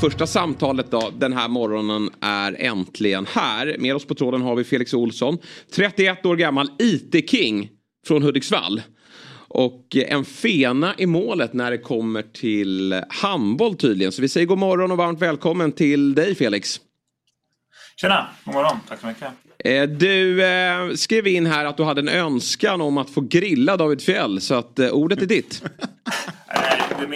Första 0.00 0.26
samtalet 0.26 0.90
då 0.90 1.10
den 1.18 1.32
här 1.32 1.48
morgonen 1.48 2.10
är 2.20 2.56
äntligen 2.58 3.26
här. 3.26 3.76
Med 3.78 3.94
oss 3.94 4.04
på 4.04 4.14
tråden 4.14 4.42
har 4.42 4.56
vi 4.56 4.64
Felix 4.64 4.94
Olsson. 4.94 5.38
31 5.74 6.26
år 6.26 6.36
gammal 6.36 6.70
IT-king 6.78 7.68
från 8.06 8.22
Hudiksvall. 8.22 8.82
Och 9.48 9.96
en 9.96 10.24
fena 10.24 10.94
i 10.98 11.06
målet 11.06 11.52
när 11.52 11.70
det 11.70 11.78
kommer 11.78 12.22
till 12.22 13.02
handboll 13.08 13.76
tydligen. 13.76 14.12
Så 14.12 14.22
vi 14.22 14.28
säger 14.28 14.46
god 14.46 14.58
morgon 14.58 14.90
och 14.90 14.96
varmt 14.96 15.22
välkommen 15.22 15.72
till 15.72 16.14
dig 16.14 16.34
Felix. 16.34 16.80
Tjena, 17.96 18.26
god 18.44 18.54
morgon. 18.54 18.76
Tack 18.88 19.00
så 19.00 19.06
mycket. 19.06 19.49
Eh, 19.64 19.82
Du 19.88 20.44
eh, 20.44 20.94
skrev 20.94 21.26
in 21.26 21.46
här 21.46 21.64
att 21.64 21.76
du 21.76 21.84
hade 21.84 22.00
en 22.00 22.08
önskan 22.08 22.80
om 22.80 22.98
att 22.98 23.10
få 23.10 23.20
grilla 23.20 23.76
David 23.76 24.02
Fjell. 24.02 24.40
Så 24.40 24.54
att 24.54 24.78
eh, 24.78 24.90
ordet 24.90 25.22
är 25.22 25.26
ditt. 25.26 25.62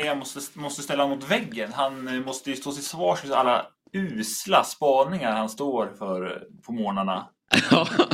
Jag 0.05 0.19
måste, 0.19 0.59
måste 0.59 0.83
ställa 0.83 1.07
mot 1.07 1.31
väggen. 1.31 1.73
Han 1.73 2.09
eh, 2.09 2.15
måste 2.15 2.51
ju 2.51 2.57
stå 2.57 2.73
till 2.73 2.85
svars 2.85 3.21
för 3.21 3.35
alla 3.35 3.67
usla 3.93 4.65
spaningar 4.65 5.33
han 5.33 5.49
står 5.49 5.93
för 5.99 6.27
eh, 6.27 6.63
på 6.67 6.73
morgnarna. 6.73 7.29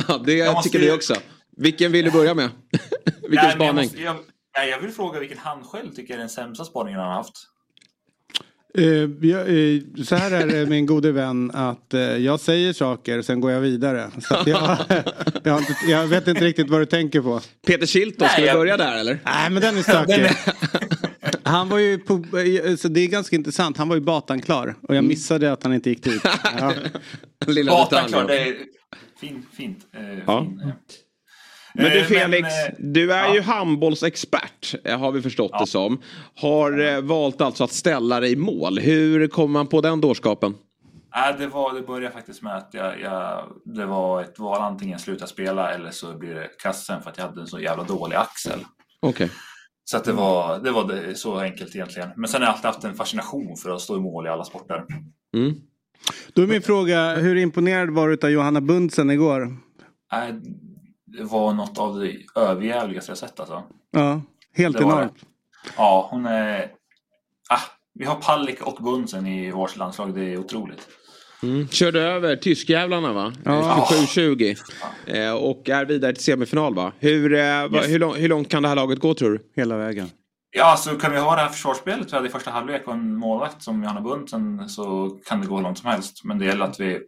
Ja, 0.07 0.17
det 0.25 0.53
måste 0.53 0.69
tycker 0.69 0.85
vi 0.85 0.91
också. 0.91 1.15
Vilken 1.57 1.91
vill 1.91 2.05
du 2.05 2.11
börja 2.11 2.33
med? 2.33 2.49
Vilken 3.21 3.29
Nej, 3.29 3.29
men 3.31 3.43
jag, 3.45 3.53
spaning? 3.53 3.75
måste, 3.75 4.01
jag, 4.01 4.69
jag 4.69 4.79
vill 4.79 4.91
fråga 4.91 5.19
vilken 5.19 5.37
han 5.37 5.63
själv 5.63 5.91
tycker 5.91 6.13
är 6.13 6.17
den 6.17 6.29
sämsta 6.29 6.65
spaningen 6.65 6.99
han 6.99 7.09
har 7.09 7.15
haft. 7.15 7.35
Jag, 8.73 9.39
eh, 9.39 9.81
så 10.03 10.15
här 10.15 10.31
är 10.31 10.47
det 10.47 10.65
min 10.65 10.85
gode 10.85 11.11
vän 11.11 11.51
att 11.53 11.93
eh, 11.93 11.99
jag 12.01 12.39
säger 12.39 12.73
saker 12.73 13.21
sen 13.21 13.39
går 13.41 13.51
jag 13.51 13.61
vidare. 13.61 14.11
Så 14.27 14.35
att 14.35 14.47
jag, 14.47 14.77
jag, 15.43 15.59
inte, 15.59 15.75
jag 15.87 16.07
vet 16.07 16.27
inte 16.27 16.45
riktigt 16.45 16.69
vad 16.69 16.81
du 16.81 16.85
tänker 16.85 17.21
på. 17.21 17.41
Peter 17.67 17.85
Shilton, 17.85 18.27
ska 18.27 18.37
Nej, 18.37 18.41
vi 18.41 18.47
jag- 18.47 18.57
börja 18.57 18.77
där 18.77 18.97
eller? 18.99 19.19
Nej 19.25 19.49
men 19.49 19.61
den 19.61 19.77
är 19.77 19.81
stökig. 19.81 20.29
Han 21.43 21.69
var 21.69 21.77
ju 21.77 21.97
på, 21.99 22.23
så 22.79 22.87
det 22.87 22.99
är 22.99 23.07
ganska 23.07 23.35
intressant. 23.35 23.77
Han 23.77 23.89
var 23.89 23.95
ju 23.95 24.01
batan 24.01 24.41
klar 24.41 24.75
och 24.81 24.95
jag 24.95 25.03
missade 25.03 25.51
att 25.51 25.63
han 25.63 25.73
inte 25.73 25.89
gick 25.89 26.03
dit. 26.03 26.21
Ja. 26.59 26.73
Lilla 27.47 27.71
Gatan 27.71 28.03
detaljen. 28.03 28.09
klar, 28.09 28.27
det 28.27 28.41
är 28.49 28.55
fin, 29.21 29.45
fint. 29.57 29.77
Eh, 29.97 30.19
Ja. 30.27 30.41
fin, 30.45 30.59
eh. 30.61 30.67
Men 31.73 31.85
du 31.85 31.99
Eh, 31.99 32.05
Felix, 32.05 32.47
eh, 32.47 32.73
du 32.77 33.13
är 33.13 33.27
ja. 33.27 33.33
ju 33.33 33.41
handbollsexpert 33.41 34.75
eh, 34.83 34.99
har 34.99 35.11
vi 35.11 35.21
förstått 35.21 35.51
det 35.59 35.67
som. 35.67 36.01
Har 36.35 37.01
valt 37.01 37.41
alltså 37.41 37.63
att 37.63 37.71
ställa 37.71 38.19
dig 38.19 38.31
i 38.31 38.35
mål. 38.35 38.79
Hur 38.79 39.27
kom 39.27 39.51
man 39.51 39.67
på 39.67 39.81
den 39.81 40.01
dårskapen? 40.01 40.53
Nej, 41.15 41.35
det, 41.39 41.47
var, 41.47 41.73
det 41.73 41.81
började 41.81 42.13
faktiskt 42.13 42.41
med 42.41 42.57
att 42.57 42.69
jag, 42.71 43.01
jag, 43.01 43.47
det 43.65 43.85
var 43.85 44.21
ett 44.21 44.39
val 44.39 44.61
antingen 44.61 44.99
sluta 44.99 45.27
spela 45.27 45.73
eller 45.73 45.91
så 45.91 46.17
blir 46.17 46.35
det 46.35 46.47
kassen 46.63 47.01
för 47.01 47.09
att 47.09 47.17
jag 47.17 47.25
hade 47.25 47.41
en 47.41 47.47
så 47.47 47.59
jävla 47.59 47.83
dålig 47.83 48.15
axel. 48.15 48.59
Okej. 48.99 49.29
Så 49.83 49.97
att 49.97 50.03
det 50.03 50.13
var, 50.13 50.59
det 50.59 50.71
var 50.71 50.87
det, 50.87 51.15
så 51.15 51.39
enkelt 51.39 51.75
egentligen. 51.75 52.09
Men 52.15 52.29
sen 52.29 52.41
har 52.41 52.47
jag 52.47 52.53
alltid 52.53 52.65
haft 52.65 52.83
en 52.83 52.95
fascination 52.95 53.57
för 53.57 53.69
att 53.69 53.81
stå 53.81 53.97
i 53.97 53.99
mål 53.99 54.27
i 54.27 54.29
alla 54.29 54.43
sporter. 54.43 54.85
Mm. 55.37 55.55
Då 56.33 56.41
är 56.41 56.47
min 56.47 56.61
fråga, 56.61 57.15
hur 57.15 57.35
imponerad 57.35 57.89
var 57.89 58.09
du 58.09 58.17
av 58.23 58.29
Johanna 58.29 58.61
Bundsen 58.61 59.09
igår? 59.09 59.57
Var 61.19 61.53
något 61.53 61.77
av 61.77 61.99
det 61.99 62.17
överjävligaste 62.35 63.11
jag 63.11 63.17
sett 63.17 63.39
alltså. 63.39 63.63
Ja, 63.91 64.21
helt 64.55 64.77
Det 64.77 64.83
enormt. 64.83 65.25
Ja, 65.77 66.07
hon 66.11 66.25
är... 66.25 66.67
Ah, 67.49 67.59
vi 67.93 68.05
har 68.05 68.15
Pallik 68.15 68.61
och 68.61 68.83
Bunsen 68.83 69.27
i 69.27 69.51
vårt 69.51 69.75
landslag. 69.77 70.15
Det 70.15 70.33
är 70.33 70.37
otroligt. 70.37 70.87
Mm. 71.43 71.67
Körde 71.67 72.01
över 72.01 72.35
tyskjävlarna 72.35 73.13
va? 73.13 73.33
Ja. 73.45 73.59
Eh, 73.59 73.91
27-20. 74.15 74.57
Eh, 75.07 75.33
och 75.33 75.69
är 75.69 75.85
vidare 75.85 76.13
till 76.13 76.23
semifinal 76.23 76.75
va? 76.75 76.91
Hur, 76.99 77.33
eh, 77.33 77.39
va, 77.67 77.69
Yes. 77.77 77.89
hur, 77.89 77.99
lång, 77.99 78.15
hur 78.15 78.29
långt 78.29 78.49
kan 78.49 78.63
det 78.63 78.69
här 78.69 78.75
laget 78.75 78.99
gå 78.99 79.13
tror 79.13 79.29
du? 79.31 79.39
Hela 79.55 79.77
vägen. 79.77 80.09
Ja, 80.51 80.75
så 80.77 80.95
kan 80.95 81.11
vi 81.11 81.17
ha 81.19 81.35
det 81.35 81.41
här 81.41 81.49
försvarsspelet 81.49 82.11
vi 82.11 82.15
hade 82.15 82.27
i 82.27 82.31
första 82.31 82.51
halvlek 82.51 82.87
och 82.87 82.93
en 82.93 83.15
målvakt 83.15 83.63
som 83.63 83.83
Johanna 83.83 84.01
Bunsen 84.01 84.69
så 84.69 85.09
kan 85.25 85.41
det 85.41 85.47
gå 85.47 85.55
hur 85.55 85.63
långt 85.63 85.77
som 85.77 85.89
helst. 85.89 86.23
Men 86.23 86.39
det 86.39 86.45
gäller 86.45 86.65
att 86.65 86.79
vi 86.79 86.99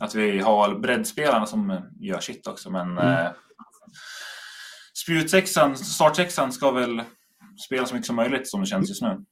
att 0.00 0.14
vi 0.14 0.38
har 0.38 0.78
breddspelarna 0.78 1.46
som 1.46 1.80
gör 2.00 2.20
sitt 2.20 2.46
också. 2.46 2.70
Men 2.70 2.98
eh, 2.98 3.28
spjutsexan, 4.94 5.76
startsexan 5.76 6.52
ska 6.52 6.70
väl 6.70 7.02
spela 7.66 7.86
så 7.86 7.94
mycket 7.94 8.06
som 8.06 8.16
möjligt 8.16 8.48
som 8.48 8.60
det 8.60 8.66
känns 8.66 8.88
just 8.88 9.02
nu. 9.02 9.24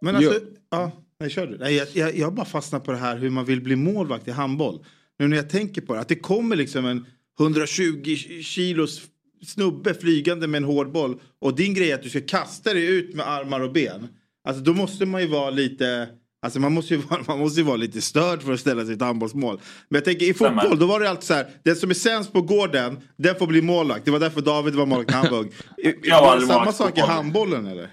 Men 0.00 0.16
alltså, 0.16 0.40
ja, 0.70 0.92
nej, 1.20 1.30
kör 1.30 1.46
du. 1.46 1.58
Nej, 1.58 1.74
jag, 1.74 1.88
jag, 1.92 2.16
jag 2.16 2.34
bara 2.34 2.46
fastnar 2.46 2.80
på 2.80 2.92
det 2.92 2.98
här 2.98 3.16
hur 3.16 3.30
man 3.30 3.44
vill 3.44 3.62
bli 3.62 3.76
målvakt 3.76 4.28
i 4.28 4.30
handboll. 4.30 4.84
Nu 5.18 5.28
när 5.28 5.36
jag 5.36 5.50
tänker 5.50 5.80
på 5.80 5.94
det, 5.94 6.00
att 6.00 6.08
det 6.08 6.16
kommer 6.16 6.56
liksom 6.56 6.86
en 6.86 7.06
120 7.40 8.16
kilos 8.42 9.02
snubbe 9.46 9.94
flygande 9.94 10.46
med 10.46 10.58
en 10.58 10.64
hård 10.64 10.92
boll 10.92 11.20
och 11.38 11.56
din 11.56 11.74
grej 11.74 11.90
är 11.90 11.94
att 11.94 12.02
du 12.02 12.10
ska 12.10 12.20
kasta 12.20 12.72
dig 12.74 12.86
ut 12.86 13.14
med 13.14 13.28
armar 13.28 13.60
och 13.60 13.72
ben. 13.72 14.08
Alltså 14.44 14.62
då 14.62 14.74
måste 14.74 15.06
man 15.06 15.20
ju 15.20 15.26
vara 15.26 15.50
lite 15.50 16.08
Alltså 16.44 16.60
man 16.60 16.72
måste, 16.72 16.94
ju 16.94 17.00
vara, 17.00 17.22
man 17.28 17.38
måste 17.38 17.60
ju 17.60 17.66
vara 17.66 17.76
lite 17.76 18.00
störd 18.00 18.42
för 18.42 18.52
att 18.52 18.60
ställa 18.60 18.82
sig 18.82 18.90
i 18.90 18.94
ett 18.94 19.02
handbollsmål. 19.02 19.60
Men 19.88 19.96
jag 19.96 20.04
tänker 20.04 20.26
i 20.26 20.34
fotboll 20.34 20.78
då 20.78 20.86
var 20.86 21.00
det 21.00 21.10
alltid 21.10 21.24
så 21.24 21.34
här. 21.34 21.46
Den 21.62 21.76
som 21.76 21.90
är 21.90 21.94
sämst 21.94 22.32
på 22.32 22.42
gården, 22.42 23.00
den 23.16 23.36
får 23.36 23.46
bli 23.46 23.62
målvakt. 23.62 24.04
Det 24.04 24.10
var 24.10 24.18
därför 24.18 24.40
David 24.40 24.74
var 24.74 24.86
målvakt 24.86 25.10
Hamburg. 25.10 25.52
Jag 26.02 26.20
var 26.20 26.26
var 26.26 26.40
det 26.40 26.46
samma 26.46 26.72
sak 26.72 26.98
i 26.98 27.00
handbollen 27.00 27.66
eller? 27.66 27.90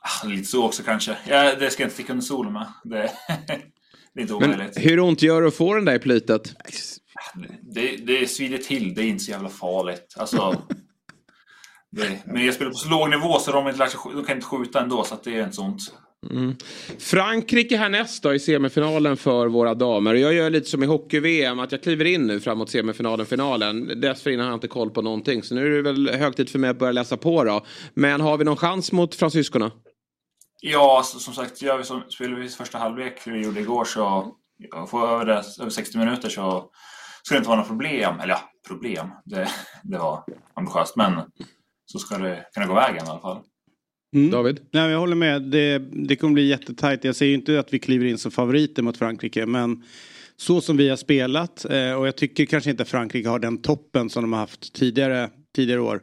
Ah, 0.00 0.26
lite 0.26 0.44
så 0.44 0.64
också 0.64 0.82
kanske. 0.82 1.16
Ja, 1.28 1.54
det 1.54 1.70
ska 1.70 1.82
jag 1.82 1.86
inte 1.86 1.94
sticka 1.94 2.12
under 2.12 2.24
stolen 2.24 2.52
med. 2.52 2.66
Det, 2.84 2.96
det 4.14 4.20
är 4.20 4.22
inte 4.22 4.34
Men 4.34 4.44
omöjligt. 4.44 4.78
hur 4.78 5.00
ont 5.00 5.22
gör 5.22 5.42
det 5.42 5.48
att 5.48 5.54
få 5.54 5.74
den 5.74 5.84
där 5.84 5.94
i 5.94 5.98
plytet? 5.98 6.54
Det, 7.62 7.96
det 7.96 8.30
svider 8.30 8.58
till, 8.58 8.94
det 8.94 9.02
är 9.02 9.06
inte 9.06 9.24
så 9.24 9.30
jävla 9.30 9.48
farligt. 9.48 10.14
Alltså, 10.16 10.62
det, 11.92 12.18
men 12.26 12.46
jag 12.46 12.54
spelar 12.54 12.70
på 12.70 12.76
så 12.76 12.88
låg 12.88 13.10
nivå 13.10 13.38
så 13.38 13.52
de, 13.52 13.68
inte 13.68 13.88
sig, 13.88 14.00
de 14.14 14.24
kan 14.24 14.36
inte 14.36 14.46
skjuta 14.46 14.80
ändå 14.80 15.04
så 15.04 15.14
att 15.14 15.24
det 15.24 15.38
är 15.38 15.44
inte 15.44 15.56
så 15.56 15.62
ont. 15.62 15.92
Mm. 16.30 16.56
Frankrike 16.98 17.76
härnäst 17.76 18.22
då 18.22 18.34
i 18.34 18.38
semifinalen 18.38 19.16
för 19.16 19.46
våra 19.46 19.74
damer. 19.74 20.14
Jag 20.14 20.34
gör 20.34 20.50
lite 20.50 20.70
som 20.70 20.82
i 20.82 20.86
hockey-VM 20.86 21.58
att 21.58 21.72
jag 21.72 21.82
kliver 21.82 22.04
in 22.04 22.26
nu 22.26 22.40
framåt 22.40 22.70
semifinalen, 22.70 23.26
finalen. 23.26 24.00
Dessförinnan 24.00 24.44
har 24.44 24.52
jag 24.52 24.56
inte 24.56 24.68
koll 24.68 24.90
på 24.90 25.02
någonting. 25.02 25.42
Så 25.42 25.54
nu 25.54 25.66
är 25.66 25.70
det 25.70 25.82
väl 25.82 26.08
hög 26.08 26.36
tid 26.36 26.50
för 26.50 26.58
mig 26.58 26.70
att 26.70 26.78
börja 26.78 26.92
läsa 26.92 27.16
på 27.16 27.44
då. 27.44 27.64
Men 27.94 28.20
har 28.20 28.38
vi 28.38 28.44
någon 28.44 28.56
chans 28.56 28.92
mot 28.92 29.14
fransyskorna? 29.14 29.70
Ja, 30.60 31.02
så, 31.04 31.18
som 31.18 31.34
sagt, 31.34 31.62
gör 31.62 31.78
vi 31.78 31.84
som, 31.84 32.02
spelar 32.08 32.36
vi 32.36 32.48
första 32.48 32.78
halvlek, 32.78 33.26
vi 33.26 33.44
gjorde 33.44 33.60
igår, 33.60 33.84
så 33.84 34.32
får 34.88 35.00
vi 35.00 35.06
över, 35.06 35.24
det, 35.24 35.42
över 35.60 35.70
60 35.70 35.98
minuter 35.98 36.28
så 36.28 36.70
ska 37.22 37.34
det 37.34 37.38
inte 37.38 37.48
vara 37.48 37.58
några 37.58 37.68
problem. 37.68 38.20
Eller 38.20 38.34
ja, 38.34 38.40
problem. 38.68 39.10
Det, 39.24 39.48
det 39.82 39.98
var 39.98 40.24
ambitiöst, 40.54 40.96
men 40.96 41.12
så 41.86 41.98
ska 41.98 42.18
det 42.18 42.46
kunna 42.54 42.66
gå 42.66 42.74
vägen 42.74 43.06
i 43.06 43.10
alla 43.10 43.20
fall. 43.20 43.42
Mm. 44.14 44.30
David? 44.30 44.60
Nej, 44.70 44.90
jag 44.90 44.98
håller 44.98 45.16
med. 45.16 45.42
Det, 45.42 45.78
det 45.78 46.16
kommer 46.16 46.34
bli 46.34 46.46
jättetajt. 46.48 47.04
Jag 47.04 47.16
säger 47.16 47.30
ju 47.30 47.36
inte 47.36 47.60
att 47.60 47.74
vi 47.74 47.78
kliver 47.78 48.06
in 48.06 48.18
som 48.18 48.30
favoriter 48.30 48.82
mot 48.82 48.96
Frankrike. 48.96 49.46
Men 49.46 49.82
så 50.36 50.60
som 50.60 50.76
vi 50.76 50.88
har 50.88 50.96
spelat 50.96 51.64
eh, 51.64 51.92
och 51.92 52.06
jag 52.06 52.16
tycker 52.16 52.46
kanske 52.46 52.70
inte 52.70 52.84
Frankrike 52.84 53.28
har 53.28 53.38
den 53.38 53.62
toppen 53.62 54.10
som 54.10 54.22
de 54.22 54.32
har 54.32 54.40
haft 54.40 54.72
tidigare, 54.72 55.30
tidigare 55.54 55.80
år. 55.80 56.02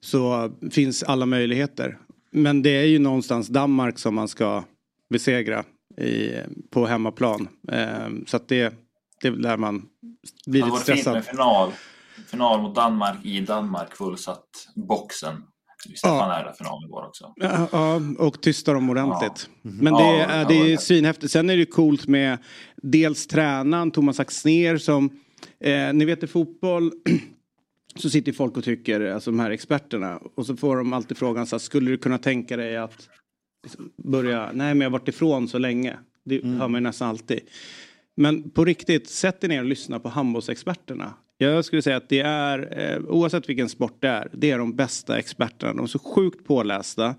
Så 0.00 0.52
finns 0.70 1.02
alla 1.02 1.26
möjligheter. 1.26 1.98
Men 2.30 2.62
det 2.62 2.70
är 2.70 2.84
ju 2.84 2.98
någonstans 2.98 3.48
Danmark 3.48 3.98
som 3.98 4.14
man 4.14 4.28
ska 4.28 4.64
besegra 5.10 5.64
i, 6.00 6.32
på 6.70 6.86
hemmaplan. 6.86 7.48
Eh, 7.72 8.08
så 8.26 8.36
att 8.36 8.48
det, 8.48 8.74
det 9.20 9.28
är 9.28 9.32
där 9.32 9.56
man 9.56 9.82
blir 10.46 10.60
Det 10.62 10.66
lite 10.66 10.70
var 10.70 10.76
fint 10.76 10.84
stressad. 10.84 11.14
med 11.14 11.24
final. 11.24 11.72
Final 12.26 12.62
mot 12.62 12.74
Danmark 12.74 13.24
i 13.24 13.40
Danmark, 13.40 13.94
fullsatt 13.96 14.48
boxen. 14.74 15.42
Stefan 15.96 16.30
är 16.30 16.44
där 16.44 16.52
för 16.52 16.64
någon 16.64 16.84
igår 16.84 17.06
också. 17.06 17.32
Ja, 17.36 17.68
ja, 17.72 18.00
och 18.18 18.42
tystar 18.42 18.74
dem 18.74 18.90
ordentligt. 18.90 19.50
Ja. 19.62 19.70
Men 19.70 19.92
det, 19.94 20.00
Ja, 20.00 20.14
är, 20.24 20.38
ja, 20.38 20.48
det 20.48 20.54
är 20.54 20.68
ja. 20.68 20.78
svinhäftigt. 20.78 21.32
Sen 21.32 21.50
är 21.50 21.56
det 21.56 21.66
coolt 21.66 22.06
med 22.06 22.38
dels 22.76 23.26
tränaren 23.26 23.90
Thomas 23.90 24.20
Axner 24.20 24.76
som, 24.78 25.10
eh, 25.60 25.92
ni 25.92 26.04
vet 26.04 26.22
i 26.22 26.26
fotboll 26.26 26.92
så 27.96 28.10
sitter 28.10 28.32
folk 28.32 28.56
och 28.56 28.64
tycker, 28.64 29.00
alltså 29.00 29.30
de 29.30 29.40
här 29.40 29.50
experterna, 29.50 30.20
och 30.34 30.46
så 30.46 30.56
får 30.56 30.76
de 30.76 30.92
alltid 30.92 31.16
frågan 31.16 31.46
så 31.46 31.56
här, 31.56 31.60
skulle 31.60 31.90
du 31.90 31.96
kunna 31.98 32.18
tänka 32.18 32.56
dig 32.56 32.76
att 32.76 33.08
liksom 33.62 33.92
börja, 34.04 34.44
nej 34.46 34.74
men 34.74 34.80
jag 34.80 34.90
har 34.90 34.98
varit 34.98 35.08
ifrån 35.08 35.48
så 35.48 35.58
länge. 35.58 35.98
Det 36.24 36.38
Mm. 36.42 36.60
hör 36.60 36.68
man 36.68 36.80
ju 36.80 36.82
nästan 36.82 37.08
alltid. 37.08 37.40
Men 38.16 38.50
på 38.50 38.64
riktigt, 38.64 39.08
sätt 39.08 39.44
er 39.44 39.48
ner 39.48 39.58
och 39.60 39.64
lyssna 39.68 40.00
på 40.00 40.08
handbollsexperterna. 40.08 41.14
Jag 41.40 41.64
skulle 41.64 41.82
säga 41.82 41.96
att 41.96 42.08
det 42.08 42.20
är, 42.20 42.78
eh, 42.80 42.98
oavsett 43.08 43.48
vilken 43.48 43.68
sport 43.68 43.96
det 44.00 44.08
är, 44.08 44.28
det 44.32 44.50
är 44.50 44.58
de 44.58 44.76
bästa 44.76 45.18
experterna. 45.18 45.72
De 45.72 45.82
är 45.82 45.86
så 45.86 45.98
sjukt 45.98 46.46
pålästa, 46.46 47.14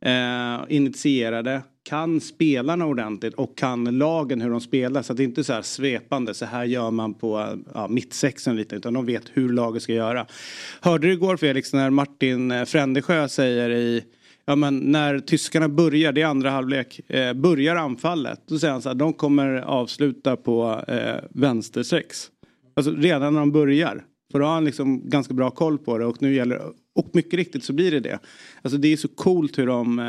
eh, 0.00 0.58
initierade, 0.68 1.62
kan 1.82 2.20
spelarna 2.20 2.86
ordentligt 2.86 3.34
och 3.34 3.58
kan 3.58 3.98
lagen 3.98 4.40
hur 4.40 4.50
de 4.50 4.60
spelar. 4.60 5.02
Så 5.02 5.12
att 5.12 5.16
det 5.16 5.24
inte 5.24 5.40
är 5.40 5.42
så 5.42 5.52
här 5.52 5.62
svepande, 5.62 6.34
så 6.34 6.44
här 6.44 6.64
gör 6.64 6.90
man 6.90 7.14
på 7.14 7.58
ja, 7.74 7.88
mittsexen 7.88 8.56
lite, 8.56 8.76
utan 8.76 8.94
de 8.94 9.06
vet 9.06 9.24
hur 9.32 9.52
laget 9.52 9.82
ska 9.82 9.92
göra. 9.92 10.26
Hörde 10.80 11.06
du 11.06 11.12
igår 11.12 11.36
Felix 11.36 11.72
när 11.72 11.90
Martin 11.90 12.50
eh, 12.50 12.64
Frändesjö 12.64 13.28
säger 13.28 13.70
i 13.70 14.04
Ja 14.44 14.56
men 14.56 14.78
när 14.78 15.18
tyskarna 15.18 15.68
börjar, 15.68 16.12
det 16.12 16.22
är 16.22 16.26
andra 16.26 16.50
halvlek, 16.50 17.10
eh, 17.10 17.32
börjar 17.32 17.76
anfallet. 17.76 18.40
Då 18.46 18.58
säger 18.58 18.72
han 18.72 18.82
så 18.82 18.88
här, 18.88 18.96
de 18.96 19.12
kommer 19.12 19.56
avsluta 19.56 20.36
på 20.36 20.84
eh, 20.88 21.14
vänster 21.30 21.82
sex. 21.82 22.30
Alltså 22.88 23.02
redan 23.02 23.34
när 23.34 23.40
de 23.40 23.52
börjar. 23.52 24.04
För 24.32 24.38
då 24.40 24.46
har 24.46 24.54
han 24.54 24.64
liksom 24.64 25.08
ganska 25.08 25.34
bra 25.34 25.50
koll 25.50 25.78
på 25.78 25.98
det 25.98 26.04
och 26.06 26.22
nu 26.22 26.34
gäller 26.34 26.60
och 26.94 27.10
mycket 27.12 27.34
riktigt 27.34 27.64
så 27.64 27.72
blir 27.72 27.90
det 27.90 28.00
det. 28.00 28.18
Alltså 28.62 28.78
det 28.78 28.92
är 28.92 28.96
så 28.96 29.08
coolt 29.08 29.58
hur 29.58 29.66
de... 29.66 29.98
eh, 29.98 30.04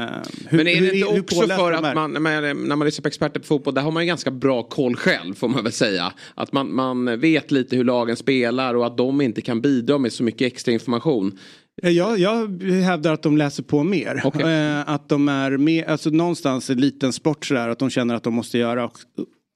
Hur, 0.47 0.57
Men 0.57 0.67
är 0.67 0.75
hur, 0.75 0.91
det 0.91 0.97
inte 0.97 1.11
hur 1.11 1.21
också 1.21 1.35
pålästa 1.35 1.57
för 1.57 1.71
att 1.71 1.95
man, 1.95 2.13
när 2.13 2.75
man 2.75 2.85
lyssnar 2.85 3.01
på 3.01 3.07
experter 3.07 3.39
på 3.39 3.45
fotboll, 3.45 3.73
där 3.73 3.81
har 3.81 3.91
man 3.91 4.03
ju 4.03 4.07
ganska 4.07 4.31
bra 4.31 4.63
koll 4.63 4.95
själv 4.95 5.33
får 5.33 5.47
man 5.47 5.63
väl 5.63 5.71
säga. 5.71 6.13
Att 6.35 6.53
man, 6.53 6.75
man 6.75 7.19
vet 7.19 7.51
lite 7.51 7.75
hur 7.75 7.83
lagen 7.83 8.15
spelar 8.15 8.73
och 8.75 8.85
att 8.85 8.97
de 8.97 9.21
inte 9.21 9.41
kan 9.41 9.61
bidra 9.61 9.97
med 9.97 10.13
så 10.13 10.23
mycket 10.23 10.53
extra 10.53 10.71
information. 10.71 11.37
Jag, 11.81 12.19
jag 12.19 12.63
hävdar 12.63 13.13
att 13.13 13.23
de 13.23 13.37
läser 13.37 13.63
på 13.63 13.83
mer. 13.83 14.21
Okej. 14.23 14.53
Eh, 14.53 14.89
att 14.89 15.09
de 15.09 15.29
är 15.29 15.57
med, 15.57 15.85
alltså 15.87 16.09
någonstans 16.09 16.69
en 16.69 16.81
liten 16.81 17.13
sport 17.13 17.45
sådär 17.45 17.69
att 17.69 17.79
de 17.79 17.89
känner 17.89 18.15
att 18.15 18.23
de 18.23 18.33
måste 18.33 18.57
göra. 18.57 18.85
Och, 18.85 18.97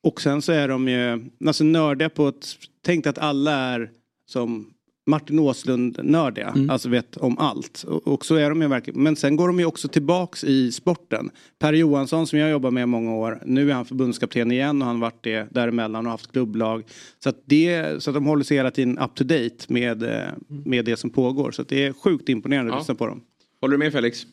och 0.04 0.22
sen 0.22 0.42
så 0.42 0.52
är 0.52 0.68
de 0.68 0.88
ju 0.88 1.26
alltså 1.48 1.64
nördiga 1.64 2.10
på 2.10 2.28
ett, 2.28 2.48
tänk 2.86 3.08
att 3.08 3.18
alla 3.18 3.52
är 3.52 3.90
som 4.30 4.72
Martin 5.08 5.40
Åslund 5.40 6.00
nördiga, 6.04 6.56
alltså 6.70 6.90
vet 6.90 7.18
om 7.18 7.38
allt. 7.38 7.84
Och, 7.88 8.08
och 8.08 8.26
så 8.26 8.36
är 8.36 8.50
de 8.50 8.62
ju 8.62 8.68
verkligen. 8.68 9.04
Men 9.04 9.16
sen 9.16 9.36
går 9.36 9.48
de 9.48 9.60
ju 9.60 9.66
också 9.66 9.88
tillbaks 9.88 10.44
i 10.44 10.72
sporten. 10.72 11.30
Per 11.60 11.74
Johansson 11.74 12.28
som 12.28 12.40
jag 12.40 12.50
jobbar 12.52 12.72
med 12.72 12.84
i 12.84 12.86
många 12.86 13.16
år, 13.16 13.42
nu 13.46 13.70
är 13.70 13.74
han 13.74 13.86
förbundskapten 13.86 14.52
igen 14.52 14.82
och 14.82 14.88
han 14.88 14.96
har 14.96 15.02
varit 15.02 15.24
det 15.24 15.48
däremellan 15.52 16.06
och 16.06 16.12
haft 16.12 16.32
klubblag. 16.32 16.84
Så 17.24 17.30
att, 17.30 17.42
det, 17.46 18.04
så 18.04 18.10
att 18.10 18.14
de 18.14 18.26
håller 18.26 18.44
sig 18.44 18.58
hela 18.58 18.72
tiden 18.72 18.98
up 19.00 19.16
to 19.16 19.24
date 19.24 19.56
med, 19.68 20.04
eh, 20.04 20.30
med 20.48 20.86
det 20.86 20.98
som 20.98 21.10
pågår. 21.10 21.52
Så 21.52 21.62
att 21.62 21.70
det 21.70 21.86
är 21.86 21.94
sjukt 21.94 22.30
imponerande 22.30 22.72
att 22.72 22.76
Ja. 22.76 22.80
lyssna 22.80 22.96
på 22.96 23.08
dem. 23.08 23.22
Håller 23.62 23.72
du 23.72 23.78
med 23.78 23.92
Felix? 23.92 24.24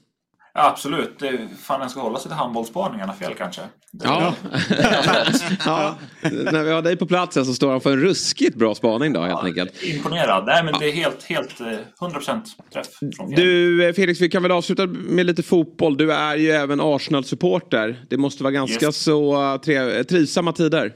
Ja, 0.55 0.69
absolut. 0.71 1.19
Det, 1.19 1.49
fan, 1.63 1.81
jag 1.81 1.91
ska 1.91 2.01
hålla 2.01 2.19
sig 2.19 2.29
till 2.29 2.39
handbollsspaningarna 2.39 3.13
fel 3.13 3.35
kanske. 3.39 3.63
Det, 3.93 4.05
Ja. 4.05 4.35
ja. 5.67 5.95
När 6.23 6.65
vi 6.65 6.71
har 6.73 6.83
dig 6.83 6.97
på 6.97 7.07
plats 7.07 7.35
så 7.35 7.45
står 7.45 7.71
han 7.71 7.81
för 7.81 7.93
en 7.93 8.01
ruskigt 8.01 8.57
bra 8.57 8.75
spaning 8.75 9.13
då 9.13 9.21
helt 9.23 9.45
enkelt. 9.45 9.83
Imponerad. 9.83 10.45
Nej, 10.47 10.65
men 10.65 10.75
det 10.79 10.89
är 10.89 10.93
helt, 10.93 11.23
helt 11.25 11.61
eh, 11.61 11.67
100% 12.01 12.41
träff. 12.73 12.87
Från 13.17 13.29
fjärde. 13.29 13.43
Du 13.43 13.89
eh, 13.89 13.93
Felix, 13.95 14.21
vi 14.21 14.29
kan 14.29 14.43
väl 14.43 14.53
avsluta 14.53 14.87
med 14.87 15.27
lite 15.27 15.43
fotboll. 15.43 15.97
Du 15.97 16.13
är 16.13 16.37
ju 16.37 16.51
även 16.51 16.81
Arsenal-supporter. 16.81 18.05
Det 18.11 18.17
måste 18.17 18.43
vara 18.45 18.53
ganska 18.53 18.87
Yes. 18.87 19.03
så 19.03 19.59
tre, 19.65 20.05
trivsamma 20.05 20.53
tider. 20.53 20.93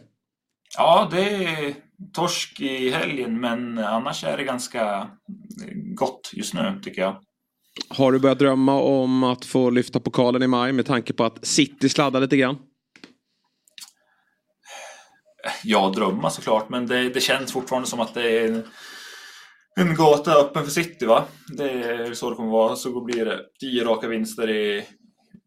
Ja, 0.79 1.09
det 1.11 1.21
är 1.45 1.75
torsk 2.14 2.61
i 2.61 2.90
helgen, 2.90 3.40
men 3.40 3.79
annars 3.79 4.25
är 4.25 4.37
det 4.37 4.45
ganska 4.45 5.09
gott 5.95 6.31
just 6.33 6.55
nu 6.55 6.81
tycker 6.85 7.03
jag. 7.03 7.16
Har 7.89 8.12
du 8.12 8.19
börjat 8.19 8.39
drömma 8.39 8.81
om 8.81 9.25
att 9.25 9.45
få 9.45 9.71
lyfta 9.71 10.01
pokalen 10.01 10.43
i 10.43 10.47
maj 10.47 10.73
med 10.73 10.87
tanke 10.87 11.12
på 11.12 11.25
att 11.25 11.47
City 11.47 11.89
sladdar 11.89 12.21
lite 12.21 12.37
grann? 12.37 12.57
Ja, 15.65 15.93
drömma 15.97 16.31
såklart, 16.31 16.69
men 16.69 16.87
det, 16.87 17.09
det 17.09 17.21
känns 17.21 17.53
fortfarande 17.53 17.89
som 17.89 18.01
att 18.01 18.15
det 18.15 18.39
är 18.39 18.49
en, 18.49 18.65
en 19.81 19.95
gata 19.95 20.33
öppen 20.33 20.65
för 20.65 20.71
City, 20.71 21.07
va? 21.07 21.25
Det 21.57 21.71
är 21.71 22.15
så 22.15 22.31
det 22.31 22.37
kommer 22.37 22.51
vara. 22.51 22.77
Så 22.77 23.05
blir 23.05 23.25
det 23.25 23.41
tio 23.61 23.85
raka 23.85 24.09
vinster 24.09 24.51
i, 24.51 24.85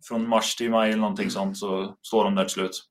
från 0.08 0.30
mars 0.30 0.56
till 0.56 0.70
maj 0.70 0.90
eller 0.90 1.02
någonting 1.02 1.30
sånt, 1.30 1.58
så 1.58 1.96
står 2.02 2.24
de 2.24 2.36
där 2.36 2.44
till 2.44 2.54
slut. 2.54 2.84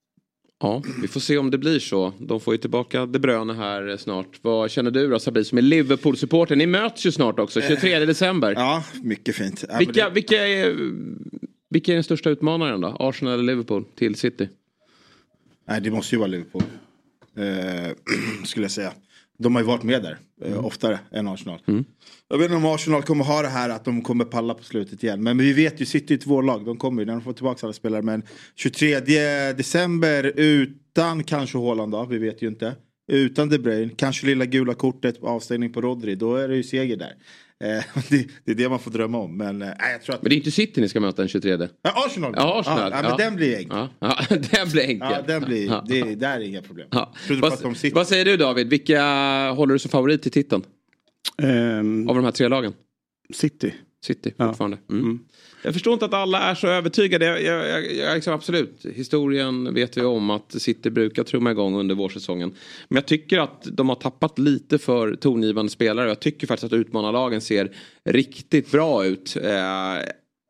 Ja, 0.60 0.82
vi 1.02 1.08
får 1.08 1.20
se 1.20 1.38
om 1.38 1.50
det 1.50 1.58
blir 1.58 1.78
så. 1.78 2.12
De 2.18 2.40
får 2.40 2.54
ju 2.54 2.58
tillbaka 2.58 3.06
De 3.06 3.18
Bruyne 3.18 3.52
här 3.54 3.96
snart. 3.96 4.38
Vad 4.42 4.70
känner 4.70 4.90
du 4.90 5.08
då 5.08 5.18
Sabri 5.18 5.44
som 5.44 5.58
är 5.58 5.62
Liverpool-supporter? 5.62 6.56
Ni 6.56 6.66
möts 6.66 7.06
ju 7.06 7.12
snart 7.12 7.38
också, 7.38 7.60
23 7.60 7.98
december. 7.98 8.52
Ja, 8.52 8.84
mycket 9.02 9.34
fint. 9.36 9.64
Ja, 9.68 9.78
Vilka, 9.78 10.04
det- 10.08 10.14
vilka, 10.14 10.46
är, 10.48 10.76
vilka 11.70 11.92
är 11.92 11.94
den 11.96 12.04
största 12.04 12.30
utmanaren 12.30 12.80
då? 12.80 12.96
Arsenal 13.00 13.34
eller 13.34 13.42
Liverpool 13.44 13.84
till 13.94 14.14
City? 14.14 14.48
Nej, 15.68 15.80
det 15.80 15.90
måste 15.90 16.14
ju 16.14 16.18
vara 16.18 16.28
Liverpool. 16.28 16.62
Eh, 17.36 17.92
skulle 18.44 18.64
jag 18.64 18.70
säga. 18.70 18.92
De 19.38 19.54
har 19.54 19.62
ju 19.62 19.66
varit 19.66 19.82
med 19.82 20.02
där 20.02 20.18
eh, 20.44 20.64
oftare 20.64 20.98
än 21.12 21.28
Arsenal. 21.28 21.60
Jag 22.28 22.38
vet 22.38 22.44
inte 22.44 22.56
om 22.56 22.74
Arsenal 22.74 23.02
kommer 23.02 23.24
ha 23.24 23.42
det 23.42 23.48
här 23.48 23.70
att 23.70 23.84
de 23.84 24.02
kommer 24.02 24.24
palla 24.24 24.54
på 24.54 24.64
slutet 24.64 25.02
igen. 25.02 25.22
Men 25.22 25.38
vi 25.38 25.52
vet 25.52 25.80
ju, 25.80 25.84
City 25.84 26.14
är 26.14 26.18
ett 26.18 26.26
vårlag. 26.26 26.64
De 26.64 26.76
kommer 26.76 27.02
ju 27.02 27.06
när 27.06 27.12
de 27.12 27.22
får 27.22 27.32
tillbaka 27.32 27.66
alla 27.66 27.72
spelare. 27.72 28.02
Men 28.02 28.22
23 28.56 29.00
december 29.52 30.32
utan 30.36 31.24
kanske 31.24 31.58
Haaland 31.58 31.92
då, 31.92 32.04
vi 32.04 32.18
vet 32.18 32.42
ju 32.42 32.48
inte. 32.48 32.76
Utan 33.12 33.48
De 33.48 33.58
Bruyne, 33.58 33.92
kanske 33.96 34.26
lilla 34.26 34.44
gula 34.44 34.74
kortet 34.74 35.20
på 35.20 35.28
avstängning 35.28 35.72
på 35.72 35.80
Rodri. 35.80 36.14
Då 36.14 36.36
är 36.36 36.48
det 36.48 36.56
ju 36.56 36.62
seger 36.62 36.96
där. 36.96 37.14
Eh, 37.64 37.84
det, 38.08 38.28
det 38.44 38.52
är 38.52 38.54
det 38.54 38.68
man 38.68 38.78
får 38.78 38.90
drömma 38.90 39.18
om. 39.18 39.36
Men 39.36 39.62
eh, 39.62 39.68
jag 39.92 40.02
tror 40.02 40.14
att... 40.14 40.22
Men 40.22 40.30
det 40.30 40.34
är 40.34 40.36
inte 40.36 40.50
City 40.50 40.80
ni 40.80 40.88
ska 40.88 41.00
möta 41.00 41.22
den 41.22 41.28
23. 41.28 41.68
Ja, 41.82 42.06
Arsenal! 42.06 42.34
Ja, 42.36 42.60
Arsenal. 42.60 42.92
Ja, 42.92 43.02
men 43.02 43.10
ja. 43.10 43.16
den 43.16 43.36
blir 43.36 43.56
enkel. 43.58 43.88
Ja, 43.98 44.18
den 44.52 44.68
blir 44.68 44.82
enkel. 44.82 45.08
Ja, 45.12 45.22
den 45.26 45.44
blir, 45.44 45.66
Ja. 45.66 45.84
det, 45.88 46.14
där 46.14 46.36
är 46.36 46.40
inga 46.40 46.62
problem. 46.62 46.88
Ja. 46.90 47.12
Vad, 47.92 48.06
säger 48.06 48.24
du 48.24 48.36
David? 48.36 48.70
Vilka 48.70 49.02
håller 49.50 49.72
du 49.72 49.78
som 49.78 49.90
favorit 49.90 50.22
till 50.22 50.32
titeln? 50.32 50.62
Ehm, 51.42 52.08
Av 52.08 52.14
de 52.14 52.24
här 52.24 52.32
tre 52.32 52.48
lagen? 52.48 52.74
City. 53.34 53.74
City 54.04 54.34
Ja. 54.36 54.46
fortfarande. 54.46 54.78
Mm. 54.90 55.04
Mm. 55.04 55.18
Jag 55.62 55.74
förstår 55.74 55.92
inte 55.92 56.04
att 56.04 56.14
alla 56.14 56.38
är 56.50 56.54
så 56.54 56.66
övertygade. 56.66 57.24
Jag, 57.24 57.42
jag, 57.42 57.94
jag, 57.94 58.14
liksom 58.14 58.32
absolut, 58.32 58.86
historien 58.94 59.74
vet 59.74 59.96
vi 59.96 60.02
om 60.02 60.30
att 60.30 60.52
City 60.62 60.90
brukar 60.90 61.24
trumma 61.24 61.50
igång 61.50 61.76
under 61.76 61.94
vårsäsongen. 61.94 62.54
Men 62.88 62.96
jag 62.96 63.06
tycker 63.06 63.38
att 63.38 63.62
de 63.72 63.88
har 63.88 63.96
tappat 63.96 64.38
lite 64.38 64.78
för 64.78 65.14
tongivande 65.14 65.72
spelare. 65.72 66.08
Jag 66.08 66.20
tycker 66.20 66.46
faktiskt 66.46 66.72
att 66.72 66.78
utmanarlagen 66.78 67.40
ser 67.40 67.76
riktigt 68.04 68.70
bra 68.70 69.04
ut. 69.04 69.36
Eh, 69.36 69.52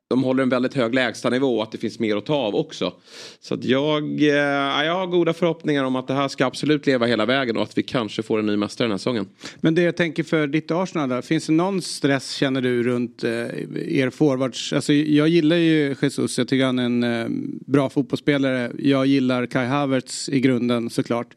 de 0.09 0.25
håller 0.25 0.43
en 0.43 0.49
väldigt 0.49 0.75
hög 0.75 0.95
lägstanivå 0.95 1.57
och 1.57 1.63
att 1.63 1.73
det 1.73 1.79
finns 1.79 1.99
mer 1.99 2.17
att 2.17 2.27
ta 2.27 2.35
av 2.35 2.55
också. 2.55 2.93
Så 3.41 3.55
att 3.55 3.65
jag, 3.65 4.23
eh, 4.23 4.85
jag 4.85 4.95
har 4.95 5.07
goda 5.07 5.33
förhoppningar 5.33 5.85
om 5.85 5.97
att 5.97 6.07
det 6.07 6.15
här 6.15 6.29
ska 6.29 6.47
absolut 6.47 6.87
leva 6.87 7.07
hela 7.07 7.27
vägen 7.27 7.57
och 7.57 7.63
att 7.63 7.79
vi 7.79 7.83
kanske 7.83 8.23
får 8.23 8.39
en 8.39 8.47
ny 8.47 8.57
mästare 8.57 8.87
den 8.87 8.91
här 8.91 8.99
säsongen. 8.99 9.27
Men 9.61 9.75
det 9.75 9.83
jag 9.83 9.97
tänker 9.97 10.23
för 10.23 10.47
ditt 10.47 10.71
Arsenal 10.71 11.09
där, 11.09 11.23
finns 11.23 11.47
det 11.47 11.53
någon 11.53 11.83
stress 11.83 12.31
känner 12.31 12.61
du 12.61 12.83
runt 12.83 13.25
eh, 13.25 13.31
er 13.31 14.11
forwards? 14.11 14.73
Alltså 14.73 14.93
jag 14.93 15.29
gillar 15.29 15.57
ju 15.57 15.97
Jesus, 16.03 16.39
jag 16.39 16.49
tycker 16.49 16.65
han 16.65 16.79
är 16.79 16.85
en 16.85 17.05
eh, 17.05 17.27
bra 17.67 17.91
fotbollsspelare. 17.91 18.73
Jag 18.79 19.07
gillar 19.07 19.47
Kai 19.47 19.67
Havertz 19.67 20.29
i 20.29 20.41
grunden 20.41 20.91
såklart. 20.91 21.37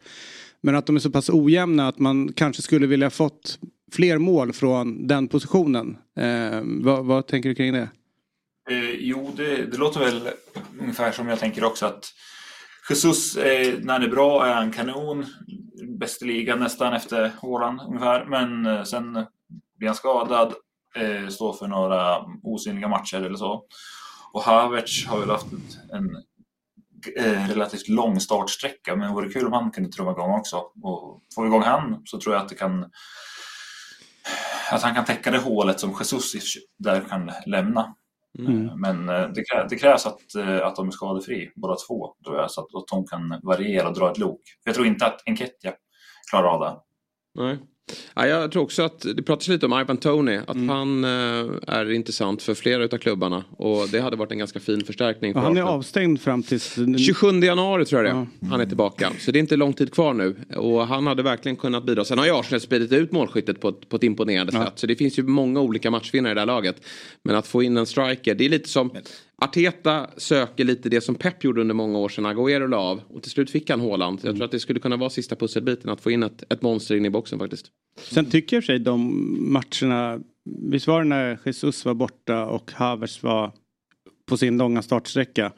Men 0.62 0.76
att 0.76 0.86
de 0.86 0.96
är 0.96 1.00
så 1.00 1.12
pass 1.12 1.30
ojämna 1.30 1.88
att 1.88 2.00
man 2.00 2.34
kanske 2.34 2.62
skulle 2.62 2.88
vilja 2.88 3.10
fått 3.10 3.60
fler 3.92 4.18
mål 4.18 4.54
från 4.54 5.08
den 5.08 5.28
positionen. 5.28 5.98
Eh, 6.18 6.62
vad, 6.64 7.06
vad 7.06 7.28
tänker 7.28 7.50
du 7.50 7.56
kring 7.56 7.74
det? 7.74 7.90
Eh, 8.70 8.90
jo, 8.90 9.34
det, 9.36 9.66
det 9.66 9.78
låter 9.78 10.00
väl 10.00 10.30
ungefär 10.80 11.12
som 11.12 11.28
jag 11.28 11.40
tänker 11.40 11.64
också 11.64 11.86
att 11.86 12.14
Jesus, 12.90 13.36
eh, 13.36 13.74
när 13.80 13.94
han 13.94 14.04
är 14.04 14.08
bra 14.08 14.46
är 14.46 14.54
han 14.54 14.72
kanon. 14.72 15.26
Bäst 16.00 16.22
i 16.22 16.26
ligan 16.26 16.60
nästan 16.60 16.94
efter 16.94 17.32
Håland 17.38 17.82
ungefär. 17.82 18.26
Men 18.26 18.66
eh, 18.66 18.84
sen 18.84 19.14
blir 19.78 19.88
han 19.88 19.96
skadad, 19.96 20.54
eh, 20.96 21.28
står 21.28 21.54
för 21.54 21.68
några 21.68 22.18
osynliga 22.44 22.88
matcher 22.88 23.18
eller 23.18 23.38
så. 23.38 23.64
Och 24.34 24.42
Havertz 24.42 25.06
har 25.06 25.20
väl 25.20 25.30
haft 25.30 25.48
en 25.92 26.16
eh, 27.18 27.48
relativt 27.50 27.88
lång 27.88 28.20
startsträcka. 28.20 28.96
Men 28.96 29.08
det 29.08 29.14
vore 29.14 29.30
kul 29.30 29.48
om 29.48 29.54
han 29.54 29.72
kunde 29.72 29.92
trumma 29.92 30.12
igång 30.12 30.32
också. 30.32 30.58
Och 30.58 31.22
får 31.36 31.42
vi 31.42 31.48
igång 31.48 31.62
han 31.64 32.02
så 32.06 32.20
tror 32.20 32.36
jag 32.36 32.44
att 32.44 32.50
det 32.50 32.56
kan 32.56 32.86
att 34.72 34.82
han 34.82 34.96
kan 34.96 35.06
täcka 35.06 35.32
det 35.32 35.38
hålet 35.38 35.80
som 35.80 35.90
Jesus 35.92 36.54
där 36.80 37.02
kan 37.10 37.32
lämna. 37.46 37.96
Mm. 38.40 38.80
Men 38.80 39.10
eh, 39.10 39.28
det, 39.28 39.44
krä, 39.44 39.68
det 39.70 39.76
krävs 39.76 40.06
att, 40.06 40.36
eh, 40.36 40.68
att 40.68 40.76
de 40.76 40.88
är 40.88 40.92
skadefri, 40.92 41.52
båda 41.56 41.76
två, 41.88 42.16
tror 42.26 42.38
jag, 42.38 42.52
så 42.52 42.62
att, 42.62 42.76
att 42.76 42.88
de 42.88 43.08
kan 43.08 43.40
variera 43.44 43.88
och 43.88 43.94
dra 43.94 44.12
ett 44.12 44.18
lok. 44.18 44.42
Jag 44.64 44.76
tror 44.76 44.88
inte 44.88 45.06
att 45.06 45.22
Enketia 45.26 45.74
klarar 46.32 46.48
av 46.48 46.60
det. 46.60 46.76
Nej. 47.44 47.60
Ja, 48.16 48.28
jag 48.28 48.52
tror 48.52 48.64
också 48.64 48.84
att 48.84 49.06
det 49.16 49.24
pratas 49.24 49.48
lite 49.48 49.66
om 49.66 49.80
Ivan 49.80 49.98
Tony. 49.98 50.36
Att 50.48 50.68
han 50.68 51.04
eh, 51.04 51.50
är 51.68 51.92
intressant 51.92 52.42
för 52.42 52.54
flera 52.54 52.84
utav 52.84 52.98
klubbarna. 52.98 53.44
Och 53.58 53.88
det 53.92 54.00
hade 54.00 54.16
varit 54.16 54.32
en 54.32 54.38
ganska 54.38 54.60
fin 54.60 54.84
förstärkning. 54.86 55.34
För 55.34 55.40
han 55.40 55.58
är 55.58 55.62
avstängd 55.62 56.22
fram 56.22 56.44
tills... 56.44 56.76
27 56.98 57.40
januari 57.40 57.86
tror 57.86 58.06
jag 58.06 58.16
det 58.16 58.20
är. 58.20 58.50
Han 58.50 58.62
är 58.62 58.66
tillbaka. 58.66 59.12
Så 59.20 59.32
det 59.32 59.38
är 59.38 59.42
inte 59.42 59.56
lång 59.56 59.74
tid 59.74 59.94
kvar 59.94 60.14
nu. 60.14 60.36
Och 60.56 60.88
han 60.88 61.08
hade 61.08 61.24
verkligen 61.24 61.56
kunnat 61.56 61.84
bidra. 61.84 62.06
Sen 62.06 62.18
har 62.18 62.26
ju 62.26 62.32
Arsenal 62.32 62.62
spridit 62.62 62.92
ut 62.92 63.12
målskyttet 63.12 63.62
på 63.62 63.70
ett, 63.70 63.90
på 63.90 63.96
ett 63.96 64.04
imponerande 64.04 64.52
sätt. 64.52 64.74
Så 64.76 64.88
det 64.88 64.96
finns 64.96 65.20
ju 65.20 65.24
många 65.24 65.60
olika 65.60 65.92
matchvinnare 65.92 66.32
i 66.32 66.36
det 66.36 66.42
här 66.42 66.46
laget. 66.46 66.76
Men 67.24 67.36
att 67.36 67.48
få 67.48 67.64
in 67.64 67.78
en 67.78 67.86
striker, 67.86 68.36
det 68.36 68.46
är 68.46 68.50
lite 68.50 68.70
som 68.70 68.92
Arteta 69.44 70.10
söker 70.18 70.64
lite 70.64 70.90
det 70.90 71.02
som 71.02 71.16
Pep 71.16 71.44
gjorde 71.44 71.62
under 71.62 71.76
många 71.76 72.00
år 72.00 72.10
sedan 72.10 72.26
Agüero 72.26 72.68
la 72.68 72.78
av. 72.78 73.02
Och 73.08 73.24
till 73.24 73.32
slut 73.32 73.52
fick 73.52 73.70
han 73.70 73.82
Haaland. 73.82 74.20
Jag 74.24 74.36
tror 74.36 74.46
att 74.46 74.52
det 74.52 74.60
skulle 74.60 74.80
kunna 74.80 74.98
vara 74.98 75.10
sista 75.10 75.36
pusselbiten 75.36 75.90
att 75.90 76.02
få 76.02 76.12
in 76.12 76.24
ett, 76.24 76.44
ett 76.54 76.62
monster 76.62 76.96
in 76.96 77.06
i 77.06 77.10
boxen 77.10 77.40
faktiskt. 77.40 77.66
Sen 77.98 78.26
tycker 78.26 78.56
jag 78.56 78.64
i 78.64 78.66
sig 78.66 78.80
de 78.80 79.52
matcherna, 79.54 80.20
visst 80.72 80.88
var 80.88 81.00
det 81.04 81.08
när 81.08 81.40
Jesus 81.46 81.86
var 81.86 81.94
borta 81.94 82.46
och 82.46 82.72
Havertz 82.72 83.24
var 83.24 83.52
på 84.26 84.38
sin 84.38 84.58
långa 84.58 84.82
startsträcka. 84.82 85.52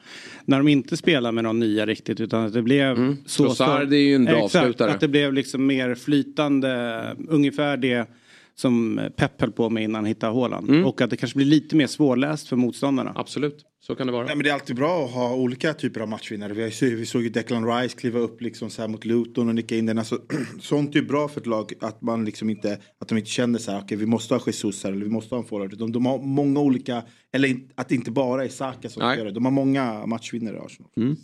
När 0.44 0.58
de 0.58 0.68
inte 0.68 0.96
spelar 0.96 1.32
med 1.32 1.44
någon 1.44 1.60
nya 1.60 1.86
riktigt 1.86 2.20
utan 2.20 2.46
att 2.46 2.52
det 2.52 2.62
blev 2.62 3.16
så... 3.26 3.44
Trossard 3.44 3.92
är 3.92 3.96
ju 3.96 4.14
en 4.14 4.24
bra 4.24 4.44
Exakt, 4.44 4.64
avslutare. 4.64 4.90
att 4.90 5.00
det 5.00 5.08
blev 5.08 5.32
liksom 5.32 5.66
mer 5.66 5.94
flytande, 5.94 7.16
ungefär 7.28 7.76
det 7.76 8.08
som 8.54 9.00
Pep 9.16 9.40
höll 9.40 9.52
på 9.52 9.70
med 9.70 9.82
innan 9.82 9.94
han 9.94 10.04
hittade 10.04 10.32
Haaland. 10.32 10.70
Mm. 10.70 10.86
Och 10.86 11.00
att 11.00 11.10
det 11.10 11.16
kanske 11.16 11.36
blir 11.36 11.46
lite 11.46 11.76
mer 11.76 11.86
svårläst 11.86 12.48
för 12.48 12.56
motståndarna. 12.56 13.12
Absolut, 13.14 13.64
så 13.80 13.94
kan 13.94 14.06
det 14.06 14.12
vara. 14.12 14.26
Nej, 14.26 14.36
men 14.36 14.44
det 14.44 14.50
är 14.50 14.54
alltid 14.54 14.76
bra 14.76 15.04
att 15.04 15.10
ha 15.10 15.34
olika 15.34 15.74
typer 15.74 16.00
av 16.00 16.08
matchvinnare. 16.08 16.52
Vi, 16.52 16.62
har 16.62 16.84
ju, 16.84 16.96
vi 16.96 17.06
såg 17.06 17.22
ju 17.22 17.28
Declan 17.28 17.66
Rice 17.66 17.96
kliva 17.96 18.18
upp 18.18 18.40
liksom 18.40 18.70
så 18.70 18.82
här 18.82 18.88
mot 18.88 19.04
Luton 19.04 19.48
och 19.48 19.54
nicka 19.54 19.76
in 19.76 19.86
den. 19.86 19.98
Alltså, 19.98 20.18
sånt 20.60 20.94
är 20.94 21.00
ju 21.00 21.06
bra 21.06 21.28
för 21.28 21.40
ett 21.40 21.46
lag 21.46 21.72
att 21.80 22.02
man 22.02 22.24
liksom 22.24 22.50
inte, 22.50 22.78
att 23.00 23.08
de 23.08 23.18
inte 23.18 23.30
känner 23.30 23.58
så 23.58 23.70
här, 23.70 23.80
okej 23.80 23.96
vi 23.96 24.06
måste 24.06 24.34
ha 24.34 24.40
Jesus 24.46 24.84
här 24.84 24.92
eller 24.92 25.04
vi 25.04 25.10
måste 25.10 25.34
ha 25.34 25.42
en 25.42 25.48
forward. 25.48 25.78
De, 25.78 25.92
de 25.92 26.06
har 26.06 26.18
många 26.18 26.60
olika, 26.60 27.02
eller 27.32 27.56
att 27.74 27.88
det 27.88 27.94
inte 27.94 28.10
bara 28.10 28.44
är 28.44 28.48
Saka 28.48 28.88
som 28.88 29.02
Nej. 29.02 29.18
gör 29.18 29.24
det. 29.24 29.32
De 29.32 29.44
har 29.44 29.52
många 29.52 30.06
matchvinnare 30.06 30.56
i 30.56 30.58
Arsenal. 30.58 31.16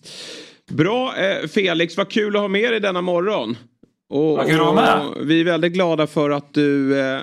Bra 0.71 1.17
eh, 1.17 1.47
Felix, 1.47 1.97
vad 1.97 2.11
kul 2.11 2.37
att 2.37 2.43
ha 2.43 2.49
med 2.49 2.73
dig 2.73 2.81
denna 2.81 3.03
morgon. 3.03 3.57
Och, 4.11 4.37
Vad 4.37 4.47
kul 4.47 4.61
att 4.61 4.67
vara 4.67 4.75
med. 4.75 5.27
vi 5.27 5.41
är 5.41 5.45
väldigt 5.45 5.73
glada 5.73 6.07
för 6.07 6.31
att 6.31 6.55
du 6.55 7.01
eh, 7.01 7.21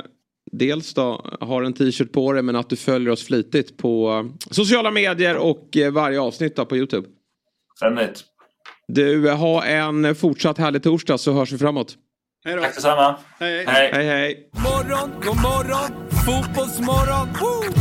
dels 0.51 0.93
då 0.93 1.25
har 1.41 1.63
en 1.63 1.73
t-shirt 1.73 2.11
på 2.11 2.33
dig 2.33 2.43
men 2.43 2.55
att 2.55 2.69
du 2.69 2.75
följer 2.75 3.09
oss 3.09 3.23
flitigt 3.25 3.77
på 3.77 4.09
eh, 4.11 4.49
sociala 4.51 4.91
medier 4.91 5.37
och 5.37 5.77
eh, 5.77 5.91
varje 5.91 6.19
avsnitt 6.21 6.55
då 6.55 6.65
på 6.65 6.77
Youtube. 6.77 7.07
Ständigt. 7.77 8.23
Du, 8.87 9.29
eh, 9.29 9.37
ha 9.37 9.63
en 9.65 10.15
fortsatt 10.15 10.57
härlig 10.57 10.83
torsdag 10.83 11.17
så 11.17 11.31
hörs 11.33 11.51
vi 11.53 11.57
framåt. 11.57 11.95
Hej 12.45 12.55
då. 12.55 12.61
Tack 12.61 12.75
detsamma. 12.75 13.15
Hej. 13.39 13.65
Hej. 13.67 13.89
Hej 13.93 14.05
hej! 14.05 14.49
Morgon, 14.51 15.09
god 15.25 15.35
morgon, 15.41 16.09
fotbollsmorgon. 16.25 17.27
Woo! 17.41 17.73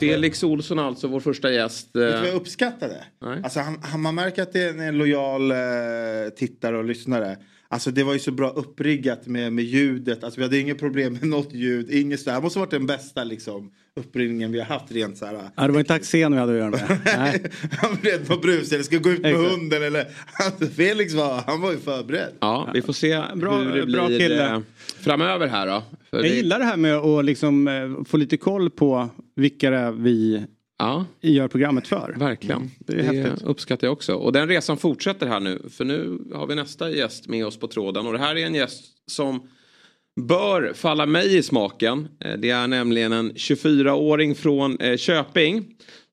Felix 0.00 0.42
Olsson 0.44 0.78
alltså, 0.78 1.08
vår 1.08 1.20
första 1.20 1.52
gäst. 1.52 1.86
Vet 1.86 1.92
du 1.94 2.00
vad 2.10 2.18
jag 2.20 2.28
Eh, 2.28 2.36
uppskattade? 2.36 3.04
Nej. 3.24 3.40
Alltså 3.44 3.60
han, 3.60 3.78
han, 3.82 4.00
man 4.00 4.14
märker 4.14 4.42
att 4.42 4.52
det 4.52 4.62
är 4.62 4.78
en 4.88 4.98
lojal 4.98 5.50
eh, 5.50 5.56
tittare 6.36 6.78
och 6.78 6.84
lyssnare. 6.84 7.36
Alltså 7.72 7.90
det 7.90 8.04
var 8.04 8.12
ju 8.12 8.18
så 8.18 8.32
bra 8.32 8.50
uppriggat 8.50 9.26
med, 9.26 9.52
med 9.52 9.64
ljudet. 9.64 10.24
Alltså 10.24 10.40
vi 10.40 10.44
hade 10.44 10.58
inget 10.58 10.78
problem 10.78 11.12
med 11.12 11.24
något 11.28 11.52
ljud. 11.52 11.90
Inget 11.90 12.20
så 12.20 12.30
här. 12.30 12.36
Det 12.36 12.42
måste 12.42 12.58
ha 12.58 12.64
varit 12.64 12.70
den 12.70 12.86
bästa 12.86 13.24
liksom, 13.24 13.70
uppringningen 14.00 14.52
vi 14.52 14.58
har 14.58 14.66
haft 14.66 14.92
rent 14.92 15.18
så 15.18 15.26
här. 15.26 15.40
Ja, 15.56 15.66
det 15.66 15.72
var 15.72 15.80
inte 15.80 15.94
Axén 15.94 16.32
vi 16.32 16.38
hade 16.38 16.52
att 16.52 16.58
göra 16.58 16.70
med. 16.70 16.98
Nej. 17.18 17.42
han 17.70 17.90
var 17.90 18.10
rädd 18.10 18.26
på 18.28 18.36
brus 18.36 18.72
eller 18.72 18.82
ska 18.84 18.98
gå 18.98 19.10
ut 19.10 19.22
med 19.22 19.30
Exakt. 19.34 19.50
hunden 19.50 19.82
eller. 19.82 20.06
Alltså, 20.32 20.66
Felix 20.76 21.14
var, 21.14 21.42
han 21.46 21.60
var 21.60 21.72
ju 21.72 21.78
förberedd. 21.78 22.32
Ja, 22.40 22.70
vi 22.74 22.82
får 22.82 22.92
se 22.92 23.22
Bra- 23.34 23.58
hur 23.58 23.74
det 23.80 23.86
bra 23.86 24.06
blir 24.06 24.18
kille. 24.18 24.50
eh, 24.50 24.60
framöver 25.00 25.46
här 25.46 25.66
då. 25.66 25.82
För 26.10 26.16
Jag 26.16 26.24
det- 26.24 26.28
gillar 26.36 26.58
det 26.58 26.64
här 26.64 26.76
med 26.76 26.96
att 26.96 27.24
liksom, 27.24 27.68
eh, 27.68 28.04
få 28.04 28.16
lite 28.16 28.36
koll 28.36 28.70
på 28.70 29.08
vilka 29.36 29.70
det 29.70 29.76
är 29.78 29.92
vi 29.92 30.42
Ja. 30.82 31.06
gör 31.20 31.48
programmet 31.48 31.88
för. 31.88 32.14
Verkligen. 32.18 32.70
det 32.78 32.94
Det, 32.94 33.00
är 33.00 33.24
häftigt. 33.24 33.42
uppskattar 33.46 33.86
jag 33.86 33.92
också. 33.92 34.14
Och 34.14 34.32
den 34.32 34.48
resan 34.48 34.76
fortsätter 34.76 35.26
här 35.26 35.40
nu. 35.40 35.62
För 35.70 35.84
nu 35.84 36.18
har 36.34 36.46
vi 36.46 36.54
nästa 36.54 36.90
gäst 36.90 37.28
med 37.28 37.46
oss 37.46 37.56
på 37.58 37.68
tråden. 37.68 38.06
Och 38.06 38.12
det 38.12 38.18
här 38.18 38.36
är 38.36 38.46
en 38.46 38.54
gäst 38.54 38.84
som 39.10 39.42
bör 40.20 40.72
falla 40.74 41.06
mig 41.06 41.36
i 41.36 41.42
smaken. 41.42 42.08
Eh, 42.24 42.32
Det 42.38 42.50
är 42.50 42.66
nämligen 42.66 43.12
en 43.12 43.32
24-åring 43.32 44.34
från 44.34 44.80
eh, 44.80 44.96
Köping. 44.96 45.64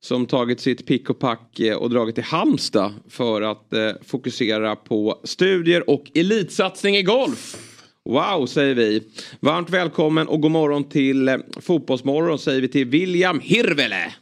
Som 0.02 0.26
tagit 0.26 0.60
sitt 0.60 0.86
pick 0.88 1.10
och 1.10 1.20
pack 1.20 1.60
eh, 1.60 1.76
och 1.78 1.90
dragit 1.90 2.16
till 2.16 2.24
Halmstad. 2.24 2.94
För 3.10 3.42
att 3.42 3.74
fokusera 4.06 4.76
på 4.76 5.22
studier 5.24 5.90
och 5.90 6.12
elitsatsning 6.16 6.96
i 6.98 7.04
golf. 7.04 7.58
Wow, 8.06 8.46
säger 8.46 8.76
vi. 8.76 9.04
Varmt 9.40 9.70
välkommen 9.70 10.28
och 10.28 10.42
god 10.42 10.52
morgon 10.52 10.84
till 10.90 11.38
Fotbollsmorgon 11.62 12.40
säger 12.40 12.62
vi 12.62 12.68
till 12.68 12.86
William 12.88 13.40
Hirvele. 13.40 14.14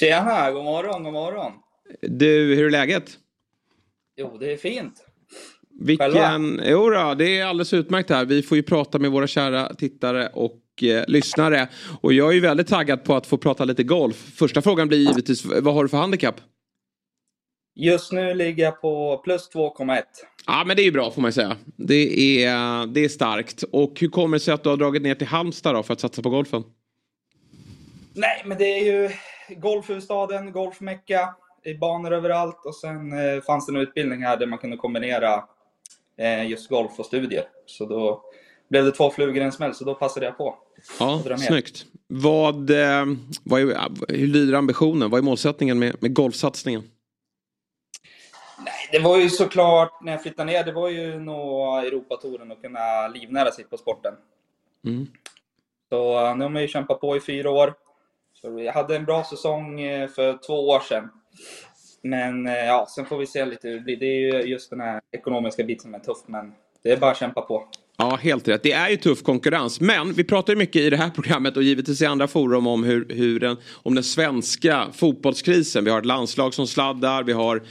Tjena, 0.00 0.52
god 0.52 0.64
morgon, 0.64 1.04
god 1.04 1.12
morgon. 1.12 1.52
Du, 2.00 2.54
hur 2.54 2.66
är 2.66 2.70
läget? 2.70 3.18
Jo, 4.16 4.36
det 4.40 4.52
är 4.52 4.56
fint. 4.56 5.06
Vilken... 5.80 6.60
Jo 6.64 6.90
då, 6.90 7.14
det 7.14 7.38
är 7.38 7.46
alldeles 7.46 7.72
utmärkt 7.72 8.10
här. 8.10 8.24
Vi 8.24 8.42
får 8.42 8.56
ju 8.56 8.62
prata 8.62 8.98
med 8.98 9.10
våra 9.10 9.26
kära 9.26 9.74
tittare 9.74 10.28
och 10.28 10.82
eh, 10.82 11.04
lyssnare. 11.08 11.68
Och 12.00 12.12
jag 12.12 12.28
är 12.28 12.32
ju 12.32 12.40
väldigt 12.40 12.68
taggad 12.68 13.04
på 13.04 13.14
att 13.14 13.26
få 13.26 13.38
prata 13.38 13.64
lite 13.64 13.82
golf. 13.82 14.16
Första 14.16 14.62
frågan 14.62 14.88
blir 14.88 14.98
givetvis, 14.98 15.44
vad 15.44 15.74
har 15.74 15.82
du 15.82 15.88
för 15.88 15.98
handikapp? 15.98 16.40
Just 17.76 18.12
nu 18.12 18.34
ligger 18.34 18.64
jag 18.64 18.80
på 18.80 19.20
plus 19.24 19.50
2,1. 19.54 20.02
Ja, 20.46 20.64
men 20.66 20.76
det 20.76 20.82
är 20.82 20.84
ju 20.84 20.92
bra 20.92 21.10
får 21.10 21.22
man 21.22 21.28
ju 21.28 21.32
säga. 21.32 21.56
Det 21.76 22.44
är, 22.44 22.86
det 22.86 23.04
är 23.04 23.08
starkt. 23.08 23.62
Och 23.62 24.00
hur 24.00 24.08
kommer 24.08 24.36
det 24.36 24.40
sig 24.40 24.54
att 24.54 24.62
du 24.62 24.68
har 24.68 24.76
dragit 24.76 25.02
ner 25.02 25.14
till 25.14 25.26
Halmstad 25.26 25.74
då 25.74 25.82
för 25.82 25.92
att 25.92 26.00
satsa 26.00 26.22
på 26.22 26.30
golfen? 26.30 26.62
Nej, 28.14 28.42
men 28.44 28.58
det 28.58 28.64
är 28.64 28.84
ju 28.84 29.10
golfhuvudstaden, 29.48 30.52
golfmecka, 30.52 31.34
i 31.64 31.74
banor 31.74 32.12
överallt 32.12 32.60
och 32.64 32.74
sen 32.74 33.12
eh, 33.12 33.42
fanns 33.42 33.66
det 33.66 33.72
en 33.72 33.76
utbildning 33.76 34.22
här 34.22 34.36
där 34.36 34.46
man 34.46 34.58
kunde 34.58 34.76
kombinera 34.76 35.44
eh, 36.18 36.50
just 36.50 36.68
golf 36.68 36.92
och 36.98 37.06
studier. 37.06 37.44
Så 37.66 37.86
då 37.86 38.22
blev 38.68 38.84
det 38.84 38.92
två 38.92 39.10
flugor 39.10 39.36
i 39.36 39.44
en 39.44 39.52
smäll, 39.52 39.74
så 39.74 39.84
då 39.84 39.94
passade 39.94 40.26
jag 40.26 40.38
på. 40.38 40.58
Ja, 40.98 41.22
snyggt. 41.38 41.86
Vad, 42.06 42.70
eh, 42.70 43.04
vad 43.44 43.60
är, 43.60 44.12
hur 44.16 44.26
lyder 44.26 44.54
ambitionen? 44.54 45.10
Vad 45.10 45.18
är 45.18 45.22
målsättningen 45.22 45.78
med, 45.78 46.02
med 46.02 46.14
golfsatsningen? 46.14 46.82
Nej, 48.58 48.88
det 48.92 48.98
var 48.98 49.18
ju 49.18 49.30
såklart, 49.30 50.02
när 50.02 50.12
jag 50.12 50.22
flyttade 50.22 50.52
ner, 50.52 50.64
det 50.64 50.72
var 50.72 50.88
ju 50.88 51.18
nå 51.18 51.76
Europatouren 51.78 52.50
och 52.50 52.62
kunna 52.62 53.08
livnära 53.08 53.50
sig 53.50 53.64
på 53.64 53.76
sporten. 53.76 54.14
Mm. 54.86 55.06
Så 55.88 56.26
eh, 56.26 56.36
nu 56.36 56.44
har 56.44 56.50
man 56.50 56.62
ju 56.62 56.68
kämpat 56.68 57.00
på 57.00 57.16
i 57.16 57.20
fyra 57.20 57.50
år. 57.50 57.74
Så 58.44 58.60
jag 58.60 58.72
hade 58.72 58.96
en 58.96 59.04
bra 59.04 59.24
säsong 59.24 59.80
eh, 59.80 60.08
för 60.08 60.38
två 60.46 60.68
år 60.68 60.80
sedan. 60.80 61.08
Men 62.02 62.46
eh, 62.46 62.52
ja, 62.52 62.86
sen 62.94 63.06
får 63.06 63.18
vi 63.18 63.26
se 63.26 63.44
lite 63.44 63.68
hur 63.68 63.74
det 63.74 63.80
blir. 63.80 63.96
Det 63.96 64.06
är 64.06 64.42
ju 64.42 64.50
just 64.50 64.70
den 64.70 64.80
här 64.80 65.00
ekonomiska 65.12 65.64
biten 65.64 65.82
som 65.82 65.94
är 65.94 65.98
tuff, 65.98 66.18
men 66.26 66.52
det 66.82 66.92
är 66.92 66.96
bara 66.96 67.10
att 67.10 67.18
kämpa 67.18 67.40
på. 67.42 67.68
Ja, 67.96 68.18
helt 68.22 68.48
rätt. 68.48 68.62
Det 68.62 68.72
är 68.72 68.88
ju 68.88 68.96
tuff 68.96 69.22
konkurrens. 69.22 69.80
Men 69.80 70.12
vi 70.12 70.24
pratar 70.24 70.52
ju 70.52 70.58
mycket 70.58 70.82
i 70.82 70.90
det 70.90 70.96
här 70.96 71.10
programmet 71.10 71.56
och 71.56 71.62
givetvis 71.62 72.02
i 72.02 72.06
andra 72.06 72.26
forum 72.26 72.66
om, 72.66 72.84
hur, 72.84 73.06
hur 73.08 73.40
den, 73.40 73.56
om 73.82 73.94
den 73.94 74.04
svenska 74.04 74.86
fotbollskrisen. 74.92 75.84
Vi 75.84 75.90
har 75.90 75.98
ett 75.98 76.06
landslag 76.06 76.54
som 76.54 76.66
sladdar, 76.66 77.22
vi 77.22 77.32
har 77.32 77.62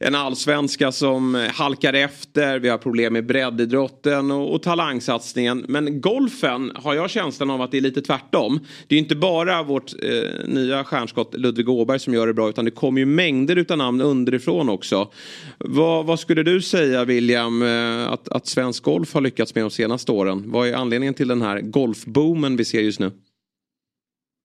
en 0.00 0.14
allsvenska 0.14 0.92
som 0.92 1.48
halkar 1.54 1.92
efter, 1.92 2.58
vi 2.58 2.68
har 2.68 2.78
problem 2.78 3.12
med 3.12 3.26
breddidrotten 3.26 4.30
och, 4.30 4.54
och 4.54 4.62
talangsatsningen. 4.62 5.64
Men 5.68 6.00
golfen 6.00 6.72
har 6.74 6.94
jag 6.94 7.10
känslan 7.10 7.50
av 7.50 7.62
att 7.62 7.70
det 7.70 7.76
är 7.76 7.80
lite 7.80 8.02
tvärtom. 8.02 8.60
Det 8.86 8.94
är 8.94 8.98
inte 8.98 9.16
bara 9.16 9.62
vårt 9.62 9.92
eh, 10.02 10.48
nya 10.48 10.84
stjärnskott 10.84 11.34
Ludvig 11.34 11.68
Åberg 11.68 11.98
som 11.98 12.14
gör 12.14 12.26
det 12.26 12.34
bra 12.34 12.48
utan 12.48 12.64
det 12.64 12.70
kommer 12.70 13.00
ju 13.00 13.06
mängder 13.06 13.56
utav 13.56 13.78
namn 13.78 14.00
underifrån 14.00 14.68
också. 14.68 15.12
Vad, 15.58 16.06
vad 16.06 16.20
skulle 16.20 16.42
du 16.42 16.62
säga 16.62 17.04
William 17.04 17.62
eh, 17.62 18.12
att, 18.12 18.28
att 18.28 18.46
svensk 18.46 18.82
golf 18.82 19.14
har 19.14 19.20
lyckats 19.20 19.54
med 19.54 19.64
de 19.64 19.70
senaste 19.70 20.12
åren? 20.12 20.42
Vad 20.46 20.68
är 20.68 20.74
anledningen 20.74 21.14
till 21.14 21.28
den 21.28 21.42
här 21.42 21.60
golfboomen 21.60 22.56
vi 22.56 22.64
ser 22.64 22.80
just 22.80 23.00
nu? 23.00 23.12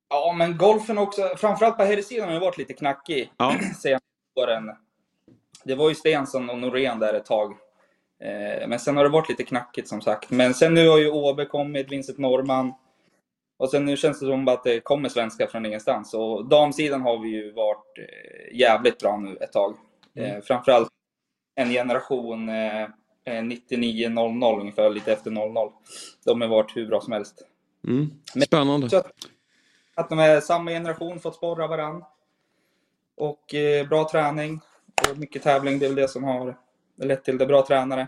Ja, 0.09 0.35
men 0.37 0.57
golfen 0.57 0.97
också, 0.97 1.21
framförallt 1.37 1.77
på 1.77 1.83
herrsidan 1.83 2.27
har 2.27 2.33
ju 2.33 2.39
varit 2.39 2.57
lite 2.57 2.73
knackig 2.73 3.29
Ja. 3.37 3.55
senaste 3.81 4.07
åren. 4.41 4.63
Det 5.63 5.75
var 5.75 5.89
ju 5.89 5.95
Stensson 5.95 6.49
och 6.49 6.57
Norén 6.57 6.99
där 6.99 7.13
ett 7.13 7.25
tag. 7.25 7.51
Eh, 8.19 8.67
Men 8.67 8.79
sen 8.79 8.97
har 8.97 9.03
det 9.03 9.09
varit 9.09 9.29
lite 9.29 9.43
knackigt 9.43 9.87
som 9.87 10.01
sagt. 10.01 10.31
Men 10.31 10.53
sen 10.53 10.73
nu 10.73 10.89
har 10.89 10.97
ju 10.97 11.09
Åbe 11.11 11.45
kommit, 11.45 11.91
Vincent 11.91 12.17
Norman. 12.17 12.73
Och 13.57 13.69
sen 13.69 13.85
nu 13.85 13.97
känns 13.97 14.19
det 14.19 14.25
som 14.25 14.47
att 14.47 14.63
det 14.63 14.79
kommer 14.79 15.09
svenskar 15.09 15.47
från 15.47 15.65
ingenstans. 15.65 16.13
Och 16.13 16.45
damsidan 16.45 17.01
har 17.01 17.19
vi 17.19 17.29
ju 17.29 17.51
varit 17.51 17.97
eh, 17.97 18.57
jävligt 18.59 18.99
bra 18.99 19.17
nu 19.17 19.37
ett 19.41 19.51
tag. 19.51 19.75
Eh, 20.15 20.41
Framförallt 20.43 20.89
en 21.55 21.69
generation 21.69 22.49
eh, 22.49 22.83
eh, 23.25 23.41
99-00 23.41 24.59
ungefär, 24.59 24.89
lite 24.89 25.13
efter 25.13 25.31
00. 25.31 25.71
De 26.25 26.41
har 26.41 26.47
varit 26.47 26.75
hur 26.75 26.87
bra 26.87 27.01
som 27.01 27.13
helst. 27.13 27.41
Mm. 27.87 28.09
Spännande. 28.45 28.89
Så 28.89 28.97
att, 28.97 29.11
att 29.95 30.09
de 30.09 30.19
är 30.19 30.41
samma 30.41 30.71
generation, 30.71 31.19
fått 31.19 31.35
sporra 31.35 31.67
varann. 31.67 32.03
Och 33.17 33.53
eh, 33.53 33.87
bra 33.87 34.09
träning 34.09 34.59
och 35.09 35.17
mycket 35.17 35.43
tävling, 35.43 35.79
det 35.79 35.85
är 35.85 35.89
väl 35.89 35.95
det 35.95 36.07
som 36.07 36.23
har 36.23 36.55
lett 36.95 37.23
till 37.23 37.37
det. 37.37 37.45
Bra 37.45 37.65
tränare. 37.67 38.07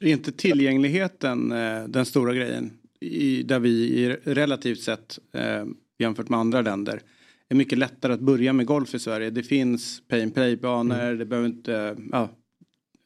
Det 0.00 0.08
är 0.08 0.12
inte 0.12 0.32
tillgängligheten 0.32 1.52
eh, 1.52 1.84
den 1.84 2.06
stora 2.06 2.34
grejen. 2.34 2.78
I, 3.00 3.42
där 3.42 3.58
vi 3.58 3.70
i 3.70 4.16
relativt 4.24 4.80
sett 4.80 5.18
eh, 5.32 5.64
jämfört 5.98 6.28
med 6.28 6.40
andra 6.40 6.60
länder 6.60 7.00
är 7.48 7.54
mycket 7.54 7.78
lättare 7.78 8.12
att 8.12 8.20
börja 8.20 8.52
med 8.52 8.66
golf 8.66 8.94
i 8.94 8.98
Sverige. 8.98 9.30
Det 9.30 9.42
finns 9.42 10.02
pay 10.08 10.22
and 10.22 10.34
play-banor, 10.34 11.00
mm. 11.00 11.18
det 11.18 11.24
behöver 11.24 11.48
inte... 11.48 11.96
Ja, 12.12 12.28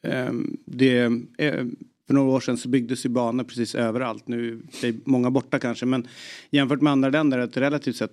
eh, 0.03 0.31
det, 0.65 0.99
eh, 1.37 1.65
för 2.07 2.13
några 2.13 2.31
år 2.31 2.39
sedan 2.39 2.57
så 2.57 2.69
byggdes 2.69 3.05
ju 3.05 3.09
banor 3.09 3.43
precis 3.43 3.75
överallt. 3.75 4.27
Nu 4.27 4.61
är 4.83 4.95
många 5.05 5.31
borta 5.31 5.59
kanske 5.59 5.85
men 5.85 6.07
jämfört 6.49 6.81
med 6.81 6.91
andra 6.91 7.09
länder 7.09 7.37
är 7.37 7.47
det 7.47 7.61
relativt 7.61 7.95
sett 7.95 8.11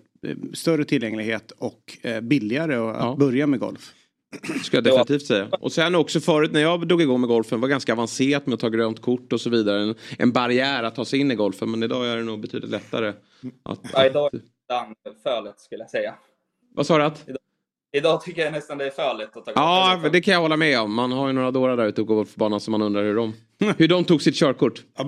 större 0.52 0.84
tillgänglighet 0.84 1.50
och 1.50 1.98
billigare 2.22 2.74
att 2.74 2.96
ja. 2.96 3.16
börja 3.18 3.46
med 3.46 3.60
golf. 3.60 3.94
Ska 4.62 4.76
jag 4.76 4.84
definitivt 4.84 5.26
säga. 5.26 5.48
Och 5.60 5.72
sen 5.72 5.94
också 5.94 6.20
förut 6.20 6.52
när 6.52 6.60
jag 6.60 6.88
drog 6.88 7.02
igång 7.02 7.20
med 7.20 7.28
golfen 7.28 7.60
var 7.60 7.68
ganska 7.68 7.92
avancerat 7.92 8.46
med 8.46 8.54
att 8.54 8.60
ta 8.60 8.68
grönt 8.68 9.02
kort 9.02 9.32
och 9.32 9.40
så 9.40 9.50
vidare. 9.50 9.82
En, 9.82 9.94
en 10.18 10.32
barriär 10.32 10.82
att 10.82 10.94
ta 10.94 11.04
sig 11.04 11.20
in 11.20 11.30
i 11.30 11.34
golfen 11.34 11.70
men 11.70 11.82
idag 11.82 12.06
är 12.06 12.16
det 12.16 12.22
nog 12.22 12.40
betydligt 12.40 12.70
lättare. 12.70 13.12
Att, 13.62 13.80
ja, 13.92 14.06
idag 14.06 14.34
är 14.34 15.10
det 15.10 15.22
för 15.22 15.42
lätt 15.42 15.60
skulle 15.60 15.82
jag 15.82 15.90
säga. 15.90 16.14
Vad 16.74 16.86
sa 16.86 16.98
du? 16.98 17.04
Att? 17.04 17.28
Idag, 17.28 17.38
idag 17.92 18.22
tycker 18.22 18.44
jag 18.44 18.52
nästan 18.52 18.78
det 18.78 18.86
är 18.86 18.90
för 18.90 19.14
lätt 19.14 19.36
att 19.36 19.44
ta 19.44 19.52
Ja, 19.54 20.00
det 20.12 20.20
kan 20.20 20.34
jag 20.34 20.40
hålla 20.40 20.56
med 20.56 20.80
om. 20.80 20.94
Man 20.94 21.12
har 21.12 21.26
ju 21.26 21.32
några 21.32 21.50
dårar 21.50 21.76
där 21.76 21.86
ute 21.86 22.02
på 22.02 22.14
golfbanan 22.14 22.60
som 22.60 22.72
man 22.72 22.82
undrar 22.82 23.02
hur 23.02 23.14
de, 23.14 23.34
hur 23.78 23.88
de 23.88 24.04
tog 24.04 24.22
sitt 24.22 24.34
körkort. 24.34 24.82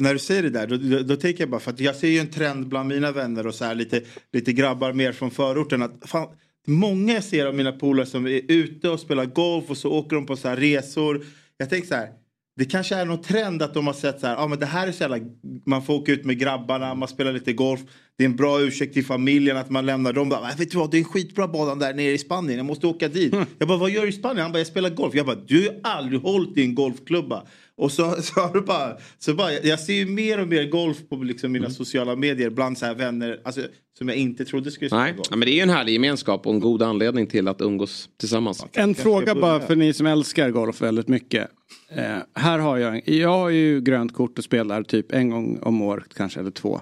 när 0.00 0.12
du 0.12 0.18
säger 0.18 0.42
det 0.42 0.50
där, 0.50 0.66
då, 0.66 0.76
då, 0.76 1.02
då, 1.02 1.16
tänker 1.16 1.42
jag 1.42 1.50
bara 1.50 1.60
för 1.60 1.70
att 1.70 1.80
jag 1.80 1.96
ser 1.96 2.08
ju 2.08 2.18
en 2.18 2.30
trend 2.30 2.68
bland 2.68 2.88
mina 2.88 3.12
vänner 3.12 3.46
och 3.46 3.54
så 3.54 3.64
här 3.64 3.74
lite, 3.74 4.00
lite 4.32 4.52
grabbar 4.52 4.92
mer 4.92 5.12
från 5.12 5.30
förorten. 5.30 5.82
Att, 5.82 5.92
fan, 6.04 6.28
många 6.66 7.14
jag 7.14 7.24
ser 7.24 7.46
av 7.46 7.54
mina 7.54 7.72
polare 7.72 8.06
som 8.06 8.26
är 8.26 8.40
ute 8.48 8.88
och 8.88 9.00
spelar 9.00 9.24
golf 9.24 9.70
och 9.70 9.76
så 9.76 9.92
åker 9.92 10.16
de 10.16 10.26
på 10.26 10.36
så 10.36 10.48
resor. 10.48 11.24
Jag 11.58 11.70
tänker 11.70 11.88
så 11.88 11.94
här, 11.94 12.08
det 12.56 12.64
kanske 12.64 12.94
är 12.94 13.04
någon 13.04 13.22
trend 13.22 13.62
att 13.62 13.74
de 13.74 13.86
har 13.86 13.94
sett 13.94 14.20
så 14.20 14.26
här, 14.26 14.36
ah, 14.36 14.48
men 14.48 14.58
det 14.58 14.66
här 14.66 14.88
är 14.88 14.92
så 14.92 15.02
jävla, 15.02 15.18
man 15.66 15.82
får 15.82 15.94
åka 15.94 16.12
ut 16.12 16.24
med 16.24 16.38
grabbarna, 16.38 16.94
man 16.94 17.08
spelar 17.08 17.32
lite 17.32 17.52
golf. 17.52 17.80
Det 18.18 18.24
är 18.24 18.28
en 18.28 18.36
bra 18.36 18.60
ursäkt 18.60 18.94
till 18.94 19.04
familjen 19.04 19.56
att 19.56 19.70
man 19.70 19.86
lämnar 19.86 20.12
dem. 20.12 20.28
Bara, 20.28 20.54
vet 20.58 20.70
du 20.70 20.78
vad, 20.78 20.90
det 20.90 20.96
är 20.96 20.98
en 20.98 21.04
skitbra 21.04 21.48
bana 21.48 21.74
där 21.74 21.94
nere 21.94 22.12
i 22.12 22.18
Spanien, 22.18 22.56
jag 22.56 22.66
måste 22.66 22.86
åka 22.86 23.08
dit. 23.08 23.32
Mm. 23.32 23.46
Jag 23.58 23.68
bara, 23.68 23.78
vad 23.78 23.90
gör 23.90 24.02
du 24.02 24.08
i 24.08 24.12
Spanien? 24.12 24.42
Han 24.42 24.52
bara, 24.52 24.58
jag 24.58 24.66
spelar 24.66 24.90
golf. 24.90 25.14
Jag 25.14 25.26
bara, 25.26 25.36
du 25.36 25.68
har 25.82 25.92
aldrig 25.92 26.20
hållit 26.20 26.58
i 26.58 26.62
en 26.62 26.74
golfklubba. 26.74 27.42
Och 27.76 27.92
så, 27.92 28.16
så 28.22 28.40
har 28.40 28.52
du 28.52 28.60
bara, 28.60 28.96
så 29.18 29.34
bara, 29.34 29.52
jag 29.52 29.80
ser 29.80 29.94
ju 29.94 30.06
mer 30.06 30.40
och 30.40 30.48
mer 30.48 30.64
golf 30.64 30.96
på 31.08 31.16
liksom 31.16 31.52
mina 31.52 31.66
mm. 31.66 31.74
sociala 31.74 32.16
medier 32.16 32.50
bland 32.50 32.78
så 32.78 32.86
här 32.86 32.94
vänner 32.94 33.40
alltså, 33.44 33.60
som 33.98 34.08
jag 34.08 34.16
inte 34.16 34.44
trodde 34.44 34.70
skulle 34.70 34.88
spela 34.88 35.02
Nej, 35.02 35.12
golf. 35.12 35.26
Ja, 35.30 35.36
men 35.36 35.46
det 35.46 35.52
är 35.52 35.56
ju 35.56 35.60
en 35.60 35.70
härlig 35.70 35.92
gemenskap 35.92 36.46
och 36.46 36.54
en 36.54 36.60
god 36.60 36.82
anledning 36.82 37.26
till 37.26 37.48
att 37.48 37.60
umgås 37.60 38.08
tillsammans. 38.16 38.64
En 38.72 38.94
fråga 38.94 39.34
bara 39.34 39.60
för 39.60 39.76
ni 39.76 39.92
som 39.92 40.06
älskar 40.06 40.50
golf 40.50 40.82
väldigt 40.82 41.08
mycket. 41.08 41.48
Eh, 41.88 42.16
här 42.34 42.58
har 42.58 42.76
jag, 42.76 43.08
jag 43.08 43.28
har 43.28 43.50
ju 43.50 43.80
grönt 43.80 44.14
kort 44.14 44.38
och 44.38 44.44
spelar 44.44 44.82
typ 44.82 45.12
en 45.12 45.30
gång 45.30 45.58
om 45.62 45.82
året 45.82 46.14
kanske 46.14 46.40
eller 46.40 46.50
två. 46.50 46.80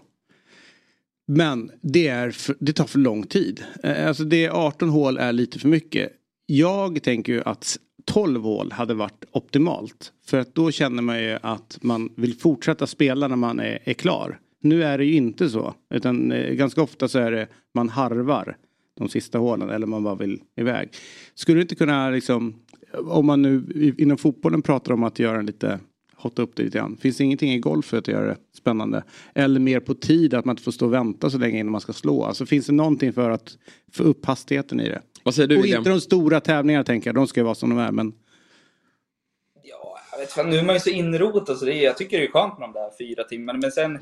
Men 1.26 1.70
det, 1.83 2.09
är 2.09 2.30
för, 2.30 2.57
det 2.61 2.72
tar 2.72 2.85
för 2.85 2.98
lång 2.98 3.26
tid. 3.26 3.62
Eh, 3.83 4.09
alltså 4.09 4.24
det 4.24 4.50
18 4.50 4.88
hål 4.88 5.18
är 5.18 5.33
lite 5.33 5.59
för 5.59 5.68
mycket. 5.68 6.12
Jag 6.46 7.02
tänker 7.02 7.33
ju 7.33 7.42
att 7.44 7.78
12 8.04 8.42
hål 8.42 8.72
hade 8.72 8.94
varit 8.94 9.24
optimalt. 9.30 10.12
För 10.26 10.38
att 10.38 10.54
då 10.54 10.70
känner 10.70 11.02
man 11.02 11.22
ju 11.22 11.38
att 11.42 11.78
man 11.82 12.12
vill 12.16 12.34
fortsätta 12.34 12.86
spela 12.86 13.28
när 13.28 13.36
man 13.36 13.60
är, 13.60 13.78
är 13.84 13.94
klar. 13.94 14.40
Nu 14.60 14.84
är 14.84 14.98
det 14.98 15.04
ju 15.04 15.14
inte 15.14 15.48
så. 15.48 15.74
Utan 15.90 16.32
eh, 16.32 16.54
ganska 16.54 16.82
ofta 16.82 17.08
så 17.08 17.18
är 17.18 17.30
det 17.30 17.48
man 17.74 17.88
harvar 17.88 18.56
de 18.98 19.08
sista 19.08 19.38
hålen 19.38 19.70
eller 19.70 19.86
man 19.86 20.02
bara 20.02 20.14
vill 20.14 20.40
iväg. 20.56 20.88
Skulle 21.34 21.58
du 21.58 21.62
inte 21.62 21.74
kunna 21.74 22.10
liksom 22.10 22.54
om 22.92 23.26
man 23.26 23.42
nu 23.42 23.94
inom 23.98 24.18
fotbollen 24.18 24.62
pratar 24.62 24.92
om 24.92 25.02
att 25.02 25.18
göra 25.18 25.38
en 25.38 25.46
lite 25.46 25.80
hotta 26.16 26.42
upp 26.42 26.56
det 26.56 26.62
lite 26.62 26.78
grann. 26.78 26.96
Finns 26.96 27.16
det 27.16 27.24
ingenting 27.24 27.52
i 27.52 27.58
golf 27.58 27.86
för 27.86 27.98
att 27.98 28.08
göra 28.08 28.26
det 28.26 28.36
spännande? 28.56 29.04
Eller 29.34 29.60
mer 29.60 29.80
på 29.80 29.94
tid 29.94 30.34
att 30.34 30.44
man 30.44 30.52
inte 30.52 30.62
får 30.62 30.72
stå 30.72 30.86
och 30.86 30.92
vänta 30.92 31.30
så 31.30 31.38
länge 31.38 31.58
innan 31.58 31.72
man 31.72 31.80
ska 31.80 31.92
slå. 31.92 32.24
Alltså 32.24 32.46
finns 32.46 32.66
det 32.66 32.72
någonting 32.72 33.12
för 33.12 33.30
att 33.30 33.58
få 33.92 34.02
upp 34.02 34.26
hastigheten 34.26 34.80
i 34.80 34.88
det? 34.88 35.02
Vad 35.24 35.34
säger 35.34 35.48
du 35.48 35.58
Och 35.58 35.64
William? 35.64 35.78
inte 35.78 35.90
de 35.90 36.00
stora 36.00 36.40
tävlingarna 36.40 36.84
tänker 36.84 37.08
jag. 37.08 37.14
De 37.14 37.26
ska 37.26 37.40
ju 37.40 37.44
vara 37.44 37.54
som 37.54 37.70
de 37.70 37.78
är 37.78 37.92
men. 37.92 38.12
Ja, 39.62 39.98
jag 40.12 40.18
vet 40.18 40.32
fan, 40.32 40.50
nu 40.50 40.58
är 40.58 40.62
man 40.62 40.74
ju 40.74 40.80
så 40.80 40.90
inrotad 40.90 41.58
så 41.58 41.64
det 41.64 41.74
är, 41.74 41.84
jag 41.84 41.96
tycker 41.96 42.18
det 42.18 42.24
är 42.24 42.30
skönt 42.30 42.58
med 42.58 42.68
de 42.68 42.72
där 42.72 42.90
fyra 42.98 43.24
timmarna. 43.24 43.58
Men 43.58 43.72
sen 43.72 43.98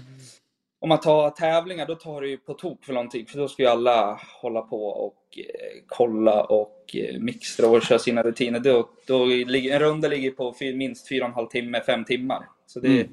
om 0.80 0.88
man 0.88 1.00
tar 1.00 1.30
tävlingar 1.30 1.86
då 1.86 1.94
tar 1.94 2.20
det 2.20 2.28
ju 2.28 2.36
på 2.36 2.54
tok 2.54 2.84
för 2.84 2.92
lång 2.92 3.08
tid. 3.08 3.28
För 3.28 3.38
då 3.38 3.48
ska 3.48 3.62
ju 3.62 3.68
alla 3.68 4.20
hålla 4.42 4.62
på 4.62 4.86
och 4.86 5.38
eh, 5.38 5.82
kolla 5.86 6.44
och 6.44 6.96
eh, 6.96 7.20
mixtra 7.20 7.68
och 7.68 7.82
köra 7.82 7.98
sina 7.98 8.22
rutiner. 8.22 8.60
Då, 8.60 8.88
då 9.06 9.24
en 9.24 9.78
runda 9.78 10.08
ligger 10.08 10.30
på 10.30 10.54
fyr, 10.58 10.74
minst 10.74 11.08
fyra 11.08 11.24
och 11.24 11.28
en 11.28 11.34
halv 11.34 11.46
timme, 11.46 11.82
fem 11.86 12.04
timmar. 12.04 12.48
Så 12.66 12.80
det, 12.80 12.88
mm. 12.88 13.08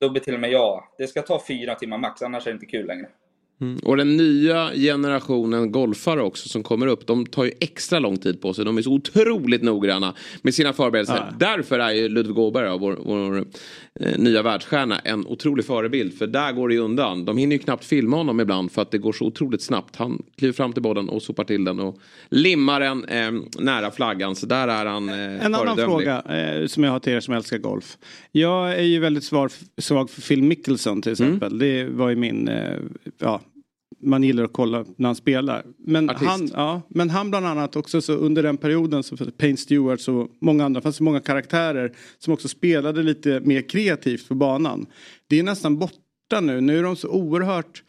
då 0.00 0.10
blir 0.10 0.22
till 0.22 0.34
och 0.34 0.40
med 0.40 0.50
jag, 0.50 0.84
det 0.98 1.06
ska 1.06 1.22
ta 1.22 1.42
fyra 1.48 1.74
timmar 1.74 1.98
max, 1.98 2.22
annars 2.22 2.46
är 2.46 2.50
det 2.50 2.54
inte 2.54 2.66
kul 2.66 2.86
längre. 2.86 3.08
Mm. 3.60 3.78
Och 3.78 3.96
den 3.96 4.16
nya 4.16 4.70
generationen 4.74 5.72
golfare 5.72 6.22
också 6.22 6.48
som 6.48 6.62
kommer 6.62 6.86
upp. 6.86 7.06
De 7.06 7.26
tar 7.26 7.44
ju 7.44 7.52
extra 7.60 7.98
lång 7.98 8.16
tid 8.16 8.40
på 8.40 8.54
sig. 8.54 8.64
De 8.64 8.78
är 8.78 8.82
så 8.82 8.92
otroligt 8.92 9.62
noggranna 9.62 10.14
med 10.42 10.54
sina 10.54 10.72
förberedelser. 10.72 11.16
Ja. 11.16 11.36
Därför 11.38 11.78
är 11.78 11.92
ju 11.92 12.08
Ludvig 12.08 12.38
Åberg, 12.38 12.78
vår, 12.78 12.98
vår 13.04 13.44
eh, 14.00 14.18
nya 14.18 14.42
världsstjärna, 14.42 14.98
en 14.98 15.26
otrolig 15.26 15.64
förebild. 15.64 16.18
För 16.18 16.26
där 16.26 16.52
går 16.52 16.68
det 16.68 16.74
ju 16.74 16.80
undan. 16.80 17.24
De 17.24 17.36
hinner 17.36 17.56
ju 17.56 17.58
knappt 17.58 17.84
filma 17.84 18.16
honom 18.16 18.40
ibland 18.40 18.72
för 18.72 18.82
att 18.82 18.90
det 18.90 18.98
går 18.98 19.12
så 19.12 19.24
otroligt 19.24 19.62
snabbt. 19.62 19.96
Han 19.96 20.22
kliver 20.36 20.52
fram 20.52 20.72
till 20.72 20.82
bollen 20.82 21.08
och 21.08 21.22
sopar 21.22 21.44
till 21.44 21.64
den 21.64 21.80
och 21.80 21.98
limmar 22.28 22.80
den 22.80 23.04
eh, 23.04 23.42
nära 23.58 23.90
flaggan. 23.90 24.36
Så 24.36 24.46
där 24.46 24.68
är 24.68 24.86
han 24.86 25.08
eh, 25.08 25.46
En 25.46 25.54
annan 25.54 25.76
fråga 25.76 26.20
eh, 26.20 26.66
som 26.66 26.84
jag 26.84 26.90
har 26.90 26.98
till 26.98 27.12
er 27.12 27.20
som 27.20 27.34
älskar 27.34 27.58
golf. 27.58 27.98
Jag 28.32 28.72
är 28.72 28.82
ju 28.82 28.98
väldigt 29.00 29.24
svag, 29.24 29.50
svag 29.78 30.10
för 30.10 30.20
Phil 30.22 30.42
Mickelson 30.42 31.02
till 31.02 31.14
mm. 31.18 31.28
exempel. 31.28 31.52
Mm. 31.52 31.58
Det 31.58 31.96
var 31.96 32.08
ju 32.08 32.16
min, 32.16 32.48
eh, 32.48 32.78
ja 33.18 33.40
man 34.04 34.22
gillar 34.22 34.44
att 34.44 34.52
kolla 34.52 34.84
när 34.96 35.08
han 35.08 35.16
spelar. 35.16 35.64
Men 35.78 36.08
han, 36.08 36.50
ja, 36.52 36.82
men 36.88 37.10
han 37.10 37.30
bland 37.30 37.46
annat 37.46 37.76
också 37.76 38.00
så 38.00 38.12
under 38.12 38.42
den 38.42 38.56
perioden 38.56 39.02
så 39.02 39.16
Payne 39.16 39.56
Stewart 39.56 40.08
och 40.08 40.28
många 40.40 40.64
andra, 40.64 40.80
fanns 40.80 40.98
det 40.98 41.04
många 41.04 41.20
karaktärer 41.20 41.92
som 42.18 42.32
också 42.32 42.48
spelade 42.48 43.02
lite 43.02 43.40
mer 43.40 43.62
kreativt 43.68 44.28
på 44.28 44.34
banan. 44.34 44.86
Det 45.26 45.38
är 45.38 45.42
nästan 45.42 45.78
borta 45.78 46.40
nu, 46.42 46.60
nu 46.60 46.78
är 46.78 46.82
de 46.82 46.96
så 46.96 47.08
oerhört 47.08 47.82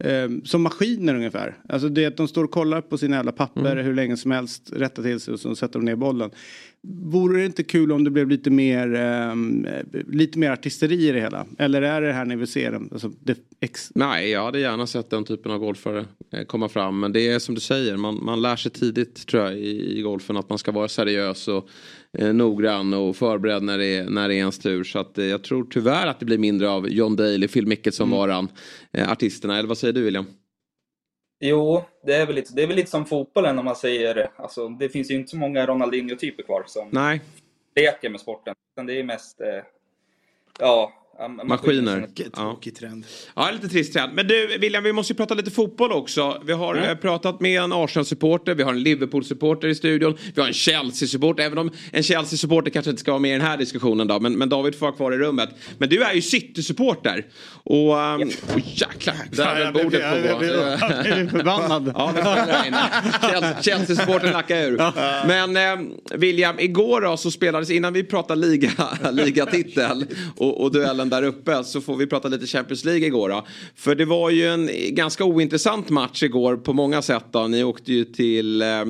eh, 0.00 0.28
som 0.44 0.62
maskiner 0.62 1.14
ungefär. 1.14 1.56
Alltså 1.68 1.88
det 1.88 2.06
att 2.06 2.16
de 2.16 2.28
står 2.28 2.44
och 2.44 2.50
kollar 2.50 2.80
på 2.80 2.98
sina 2.98 3.16
jävla 3.16 3.32
papper 3.32 3.72
mm. 3.72 3.84
hur 3.84 3.94
länge 3.94 4.16
som 4.16 4.30
helst, 4.30 4.72
rättar 4.72 5.02
till 5.02 5.20
sig 5.20 5.34
och 5.34 5.40
så 5.40 5.56
sätter 5.56 5.78
de 5.78 5.84
ner 5.84 5.96
bollen. 5.96 6.30
Vore 6.82 7.40
det 7.40 7.46
inte 7.46 7.62
kul 7.62 7.92
om 7.92 8.04
det 8.04 8.10
blev 8.10 8.28
lite 8.28 8.50
mer, 8.50 8.94
eh, 8.94 9.34
lite 10.08 10.38
mer 10.38 10.50
artisteri 10.50 11.08
i 11.08 11.12
det 11.12 11.20
hela? 11.20 11.46
Eller 11.58 11.82
är 11.82 12.00
det 12.00 12.12
här 12.12 12.24
ni 12.24 12.36
vill 12.36 12.46
se? 12.46 12.66
Alltså, 12.66 13.10
det 13.20 13.38
ex- 13.60 13.92
Nej, 13.94 14.30
jag 14.30 14.44
hade 14.44 14.60
gärna 14.60 14.86
sett 14.86 15.10
den 15.10 15.24
typen 15.24 15.52
av 15.52 15.58
golfare 15.58 16.04
eh, 16.32 16.44
komma 16.44 16.68
fram. 16.68 17.00
Men 17.00 17.12
det 17.12 17.28
är 17.28 17.38
som 17.38 17.54
du 17.54 17.60
säger, 17.60 17.96
man, 17.96 18.24
man 18.24 18.42
lär 18.42 18.56
sig 18.56 18.70
tidigt 18.70 19.26
tror 19.26 19.42
jag 19.42 19.58
i, 19.58 19.98
i 19.98 20.02
golfen 20.02 20.36
att 20.36 20.48
man 20.48 20.58
ska 20.58 20.72
vara 20.72 20.88
seriös 20.88 21.48
och 21.48 21.68
eh, 22.18 22.32
noggrann 22.32 22.94
och 22.94 23.16
förberedd 23.16 23.62
när 23.62 23.78
det 23.78 23.86
är, 23.86 24.04
när 24.04 24.28
det 24.28 24.34
är 24.34 24.38
ens 24.38 24.58
tur. 24.58 24.84
Så 24.84 24.98
att, 24.98 25.18
eh, 25.18 25.24
jag 25.24 25.44
tror 25.44 25.66
tyvärr 25.70 26.06
att 26.06 26.20
det 26.20 26.26
blir 26.26 26.38
mindre 26.38 26.70
av 26.70 26.88
John 26.88 27.16
Daly, 27.16 27.48
Phil 27.48 27.66
Mickelson-varan, 27.66 28.48
mm. 28.92 29.06
eh, 29.06 29.12
artisterna. 29.12 29.58
Eller 29.58 29.68
vad 29.68 29.78
säger 29.78 29.94
du 29.94 30.02
William? 30.02 30.26
Jo, 31.40 31.84
det 32.06 32.14
är, 32.14 32.26
väl 32.26 32.34
lite, 32.34 32.54
det 32.54 32.62
är 32.62 32.66
väl 32.66 32.76
lite 32.76 32.90
som 32.90 33.06
fotbollen 33.06 33.58
om 33.58 33.64
man 33.64 33.76
säger 33.76 34.30
alltså, 34.36 34.68
Det 34.68 34.88
finns 34.88 35.10
ju 35.10 35.14
inte 35.14 35.30
så 35.30 35.36
många 35.36 35.66
Ronaldinho-typer 35.66 36.42
kvar 36.42 36.64
som 36.66 36.88
Nej. 36.90 37.20
leker 37.76 38.10
med 38.10 38.20
sporten. 38.20 38.54
det 38.86 39.00
är 39.00 39.04
mest, 39.04 39.40
ja, 40.58 40.99
Maskiner. 41.28 42.08
Tråkig 42.34 42.76
trend. 42.76 43.04
Ja, 43.36 43.50
lite 43.50 43.68
trist 43.68 43.92
trend. 43.92 44.14
Men 44.14 44.26
du, 44.26 44.58
William, 44.58 44.84
vi 44.84 44.92
måste 44.92 45.12
ju 45.12 45.16
prata 45.16 45.34
lite 45.34 45.50
fotboll 45.50 45.92
också. 45.92 46.42
Vi 46.46 46.52
har 46.52 46.74
mm. 46.74 46.98
pratat 46.98 47.40
med 47.40 47.60
en 47.60 47.72
Arsenal-supporter, 47.72 48.54
vi 48.54 48.62
har 48.62 48.72
en 48.72 48.82
Liverpool-supporter 48.82 49.68
i 49.68 49.74
studion, 49.74 50.16
vi 50.34 50.40
har 50.40 50.48
en 50.48 50.54
Chelsea-supporter, 50.54 51.42
även 51.42 51.58
om 51.58 51.70
en 51.92 52.02
Chelsea-supporter 52.02 52.70
kanske 52.70 52.90
inte 52.90 53.00
ska 53.00 53.10
vara 53.10 53.20
med 53.20 53.30
i 53.30 53.32
den 53.32 53.42
här 53.42 53.56
diskussionen 53.56 54.06
då, 54.06 54.20
men, 54.20 54.38
men 54.38 54.48
David 54.48 54.74
får 54.74 54.86
vara 54.86 54.96
kvar 54.96 55.12
i 55.12 55.18
rummet. 55.18 55.50
Men 55.78 55.88
du 55.88 56.02
är 56.02 56.14
ju 56.14 56.22
City-supporter. 56.22 57.26
Och, 57.64 57.96
um, 57.96 58.20
yep. 58.20 58.56
oh, 58.56 58.60
jäklar, 58.64 59.16
där 59.30 59.56
är 59.56 59.72
bordet 59.72 60.10
på. 60.10 60.28
Jag 60.28 60.38
blir 60.38 61.28
förbannad. 61.28 61.92
ja, 61.94 63.54
Chelsea-supporten 63.60 64.32
lackar 64.32 64.56
ur. 64.56 64.76
Men 65.26 65.56
eh, 65.56 65.86
William, 66.18 66.58
igår 66.58 67.00
då 67.00 67.16
så 67.16 67.30
spelades, 67.30 67.70
innan 67.70 67.92
vi 67.92 68.04
pratar 68.04 68.36
liga, 68.36 68.70
ligatitel 69.12 70.06
och, 70.36 70.62
och 70.62 70.72
duellen 70.72 71.09
där 71.10 71.22
uppe 71.22 71.64
så 71.64 71.80
får 71.80 71.96
vi 71.96 72.06
prata 72.06 72.28
lite 72.28 72.46
Champions 72.46 72.84
League 72.84 73.06
igår 73.06 73.28
då. 73.28 73.46
För 73.74 73.94
det 73.94 74.04
var 74.04 74.30
ju 74.30 74.46
en 74.46 74.70
ganska 74.94 75.24
ointressant 75.24 75.90
match 75.90 76.22
igår 76.22 76.56
på 76.56 76.72
många 76.72 77.02
sätt 77.02 77.24
då. 77.30 77.46
Ni 77.46 77.64
åkte 77.64 77.92
ju 77.92 78.04
till 78.04 78.62
eh, 78.62 78.84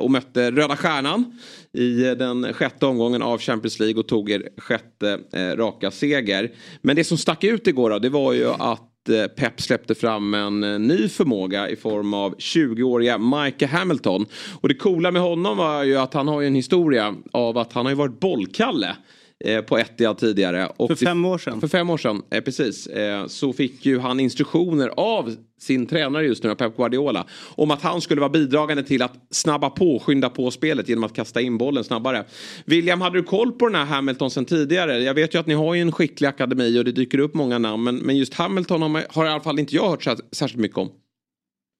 och 0.00 0.10
mötte 0.10 0.50
Röda 0.50 0.76
Stjärnan 0.76 1.38
i 1.72 2.14
den 2.14 2.52
sjätte 2.52 2.86
omgången 2.86 3.22
av 3.22 3.38
Champions 3.38 3.80
League 3.80 4.00
och 4.00 4.08
tog 4.08 4.30
er 4.30 4.48
sjätte 4.56 5.20
eh, 5.32 5.56
raka 5.56 5.90
seger. 5.90 6.52
Men 6.82 6.96
det 6.96 7.04
som 7.04 7.18
stack 7.18 7.44
ut 7.44 7.66
igår 7.66 7.90
då, 7.90 7.98
det 7.98 8.08
var 8.08 8.32
ju 8.32 8.48
att 8.48 9.08
eh, 9.08 9.26
Pep 9.26 9.60
släppte 9.60 9.94
fram 9.94 10.34
en 10.34 10.64
eh, 10.64 10.78
ny 10.78 11.08
förmåga 11.08 11.68
i 11.68 11.76
form 11.76 12.14
av 12.14 12.36
20-åriga 12.36 13.18
Mike 13.18 13.66
Hamilton. 13.66 14.26
Och 14.60 14.68
det 14.68 14.74
coola 14.74 15.10
med 15.10 15.22
honom 15.22 15.56
var 15.56 15.84
ju 15.84 15.96
att 15.96 16.14
han 16.14 16.28
har 16.28 16.40
ju 16.40 16.46
en 16.46 16.54
historia 16.54 17.14
av 17.32 17.58
att 17.58 17.72
han 17.72 17.86
har 17.86 17.90
ju 17.90 17.96
varit 17.96 18.20
bollkalle 18.20 18.96
eh, 19.44 19.60
på 19.60 19.78
Etihad 19.78 20.18
tidigare. 20.18 20.68
Och 20.76 20.88
För 20.88 20.96
fem 20.96 21.24
år 21.24 21.38
sedan. 21.38 21.60
För 21.60 21.68
fem 21.68 21.90
år 21.90 21.96
sedan, 21.96 22.22
eh, 22.30 22.40
precis. 22.40 22.86
Eh, 22.86 23.26
så 23.26 23.52
fick 23.52 23.86
ju 23.86 23.98
han 23.98 24.20
instruktioner 24.20 24.88
av 24.96 25.36
sin 25.60 25.86
tränare 25.86 26.26
just 26.26 26.44
nu, 26.44 26.54
Pep 26.54 26.76
Guardiola. 26.76 27.26
Om 27.54 27.70
att 27.70 27.82
han 27.82 28.00
skulle 28.00 28.20
vara 28.20 28.30
bidragande 28.30 28.82
till 28.82 29.02
att 29.02 29.12
snabba 29.30 29.70
på, 29.70 29.98
skynda 29.98 30.30
på 30.30 30.50
spelet 30.50 30.88
genom 30.88 31.04
att 31.04 31.14
kasta 31.14 31.40
in 31.40 31.58
bollen 31.58 31.84
snabbare. 31.84 32.24
William, 32.64 33.00
hade 33.00 33.18
du 33.18 33.22
koll 33.22 33.52
på 33.52 33.66
den 33.66 33.74
här 33.74 33.84
Hamilton 33.84 34.30
sen 34.30 34.44
tidigare? 34.44 34.98
Jag 34.98 35.14
vet 35.14 35.34
ju 35.34 35.38
att 35.38 35.46
ni 35.46 35.54
har 35.54 35.74
ju 35.74 35.80
en 35.80 35.92
skicklig 35.92 36.28
akademi 36.28 36.80
och 36.80 36.84
det 36.84 36.92
dyker 36.92 37.18
upp 37.18 37.34
många 37.34 37.58
namn. 37.58 37.84
Men, 37.84 37.96
men 37.96 38.16
just 38.16 38.34
Hamilton 38.34 38.82
har, 38.82 38.88
man, 38.88 39.02
har 39.10 39.26
i 39.26 39.28
alla 39.28 39.40
fall 39.40 39.58
inte 39.58 39.76
jag 39.76 39.90
hört 39.90 40.02
så, 40.02 40.16
särskilt 40.32 40.60
mycket 40.60 40.78
om. 40.78 40.90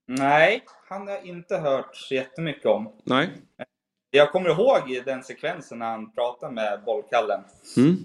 Nej, 0.09 0.62
han 0.88 1.00
har 1.06 1.14
jag 1.14 1.26
inte 1.26 1.56
hört 1.56 1.96
så 1.96 2.14
jättemycket 2.14 2.66
om. 2.66 2.88
Nej? 3.04 3.30
Jag 4.11 4.32
kommer 4.32 4.50
ihåg 4.50 5.02
den 5.04 5.22
sekvensen 5.22 5.78
när 5.78 5.86
han 5.86 6.11
pratade 6.12 6.52
med 6.52 6.80
bollkallen. 6.86 7.40
Mm. 7.76 7.96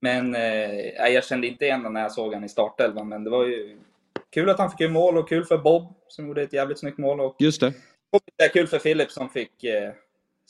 Men 0.00 0.34
eh, 0.34 1.12
jag 1.12 1.24
kände 1.24 1.46
inte 1.46 1.64
igen 1.64 1.92
när 1.92 2.00
jag 2.00 2.12
såg 2.12 2.26
honom 2.26 2.44
i 2.44 2.48
startelvan. 2.48 3.08
Men 3.08 3.24
det 3.24 3.30
var 3.30 3.44
ju 3.44 3.78
kul 4.30 4.50
att 4.50 4.58
han 4.58 4.70
fick 4.70 4.80
göra 4.80 4.92
mål 4.92 5.18
och 5.18 5.28
kul 5.28 5.44
för 5.44 5.58
Bob 5.58 5.94
som 6.08 6.26
gjorde 6.26 6.42
ett 6.42 6.52
jävligt 6.52 6.78
snyggt 6.78 6.98
mål. 6.98 7.20
Och, 7.20 7.36
Just 7.38 7.60
det. 7.60 7.72
och 8.12 8.20
det 8.36 8.44
är 8.44 8.48
kul 8.48 8.66
för 8.66 8.78
Philip 8.78 9.10
som 9.10 9.28
fick 9.28 9.64
eh, 9.64 9.92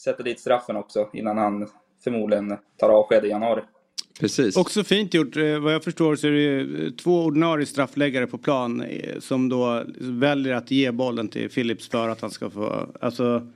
sätta 0.00 0.22
dit 0.22 0.40
straffen 0.40 0.76
också 0.76 1.10
innan 1.12 1.38
han 1.38 1.68
förmodligen 2.04 2.58
tar 2.78 2.88
avsked 2.88 3.24
i 3.24 3.28
januari. 3.28 3.62
Precis. 4.20 4.56
Också 4.56 4.84
fint 4.84 5.14
gjort. 5.14 5.36
Eh, 5.36 5.58
Vad 5.58 5.74
jag 5.74 5.84
förstår 5.84 6.16
så 6.16 6.26
är 6.26 6.30
det 6.30 6.84
eh, 6.84 6.90
två 6.90 7.24
ordinarie 7.24 7.66
straffläggare 7.66 8.26
på 8.26 8.38
plan 8.38 8.80
eh, 8.80 9.18
som 9.20 9.48
då 9.48 9.84
väljer 10.00 10.54
att 10.54 10.70
ge 10.70 10.90
bollen 10.90 11.28
till 11.28 11.50
Philips 11.50 11.88
för 11.88 12.08
att 12.08 12.20
han 12.20 12.30
ska 12.30 12.50
få... 12.50 12.88
Alltså, 13.00 13.46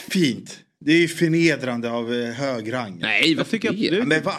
Fint. 0.00 0.60
Det 0.84 0.92
är 0.92 0.98
ju 0.98 1.08
förnedrande 1.08 1.90
av 1.90 2.14
eh, 2.14 2.30
hög 2.30 2.72
rang. 2.72 2.98
Nej, 3.00 3.34
vad 3.34 3.50
tycker 3.50 3.68
jag- 3.68 3.74
Ja, 4.00 4.04
men 4.04 4.22
vad? 4.22 4.34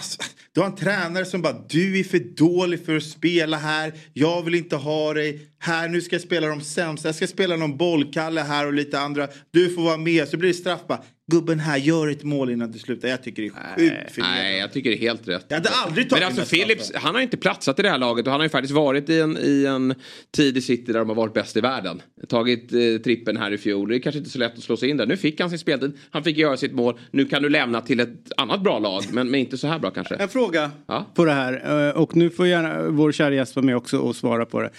Du 0.53 0.59
har 0.61 0.67
en 0.67 0.75
tränare 0.75 1.25
som 1.25 1.41
bara 1.41 1.65
du 1.69 1.99
är 1.99 2.03
för 2.03 2.19
dålig 2.19 2.85
för 2.85 2.95
att 2.97 3.03
spela 3.03 3.57
här. 3.57 3.93
Jag 4.13 4.43
vill 4.43 4.55
inte 4.55 4.75
ha 4.75 5.13
dig 5.13 5.47
här. 5.59 5.87
Nu 5.89 6.01
ska 6.01 6.15
jag 6.15 6.21
spela 6.23 6.47
de 6.47 6.61
sämsta. 6.61 7.07
Jag 7.07 7.15
ska 7.15 7.27
spela 7.27 7.55
någon 7.55 7.77
bollkalle 7.77 8.41
här 8.41 8.65
och 8.67 8.73
lite 8.73 8.99
andra. 8.99 9.27
Du 9.51 9.69
får 9.69 9.81
vara 9.81 9.97
med. 9.97 10.27
Så 10.27 10.37
blir 10.37 10.49
det 10.49 10.53
straff 10.55 10.81
bara. 10.87 11.03
Gubben 11.31 11.59
här, 11.59 11.77
gör 11.77 12.07
ett 12.07 12.23
mål 12.23 12.49
innan 12.49 12.71
du 12.71 12.79
slutar. 12.79 13.07
Jag 13.07 13.23
tycker 13.23 13.41
det 13.43 13.47
är 13.47 13.77
sjukt. 14.05 14.17
Nej, 14.17 14.59
jag 14.59 14.73
tycker 14.73 14.89
det 14.89 14.95
är 14.95 14.99
helt 14.99 15.27
rätt. 15.27 15.45
Jag 15.47 15.55
hade 15.57 15.69
aldrig 15.69 16.05
Men 16.05 16.09
tagit 16.09 16.25
alltså 16.25 16.55
den 16.55 16.59
här 16.59 16.65
Philips, 16.67 16.91
han 16.95 17.15
har 17.15 17.21
inte 17.21 17.37
platsat 17.37 17.79
i 17.79 17.81
det 17.81 17.89
här 17.89 17.97
laget 17.97 18.25
och 18.25 18.31
han 18.31 18.39
har 18.39 18.45
ju 18.45 18.49
faktiskt 18.49 18.73
varit 18.73 19.09
i 19.09 19.19
en, 19.19 19.37
i 19.41 19.65
en 19.65 19.95
tid 20.35 20.57
i 20.57 20.61
City 20.61 20.91
där 20.91 20.99
de 20.99 21.09
har 21.09 21.15
varit 21.15 21.33
bäst 21.33 21.57
i 21.57 21.61
världen. 21.61 22.01
Tagit 22.29 22.73
eh, 22.73 22.79
trippen 23.03 23.37
här 23.37 23.51
i 23.51 23.57
fjol. 23.57 23.89
Det 23.89 23.95
är 23.95 23.99
kanske 23.99 24.17
inte 24.19 24.29
så 24.29 24.39
lätt 24.39 24.53
att 24.57 24.63
slå 24.63 24.77
sig 24.77 24.89
in 24.89 24.97
där. 24.97 25.05
Nu 25.05 25.17
fick 25.17 25.39
han 25.41 25.49
sin 25.49 25.59
speltid, 25.59 25.91
han 26.11 26.23
fick 26.23 26.37
göra 26.37 26.57
sitt 26.57 26.73
mål. 26.73 26.99
Nu 27.11 27.25
kan 27.25 27.41
du 27.43 27.49
lämna 27.49 27.81
till 27.81 27.99
ett 27.99 28.31
annat 28.37 28.61
bra 28.63 28.79
lag, 28.79 29.03
men, 29.11 29.29
men 29.31 29.39
inte 29.39 29.57
så 29.57 29.67
här 29.67 29.79
bra 29.79 29.91
kanske. 29.91 30.15
En 30.15 30.29
fråga 30.29 30.71
Ja. 30.87 31.11
på 31.15 31.25
det 31.25 31.31
här. 31.33 31.87
eh, 31.89 31.95
Och 32.01 32.15
nu 32.15 32.29
får 32.29 32.47
gärna 32.47 32.89
vår 32.89 33.11
kära 33.11 33.33
gäst 33.35 33.55
vara 33.55 33.65
med 33.65 33.75
också 33.77 33.97
och 33.97 34.15
svara 34.15 34.45
på 34.45 34.61
det. 34.61 34.69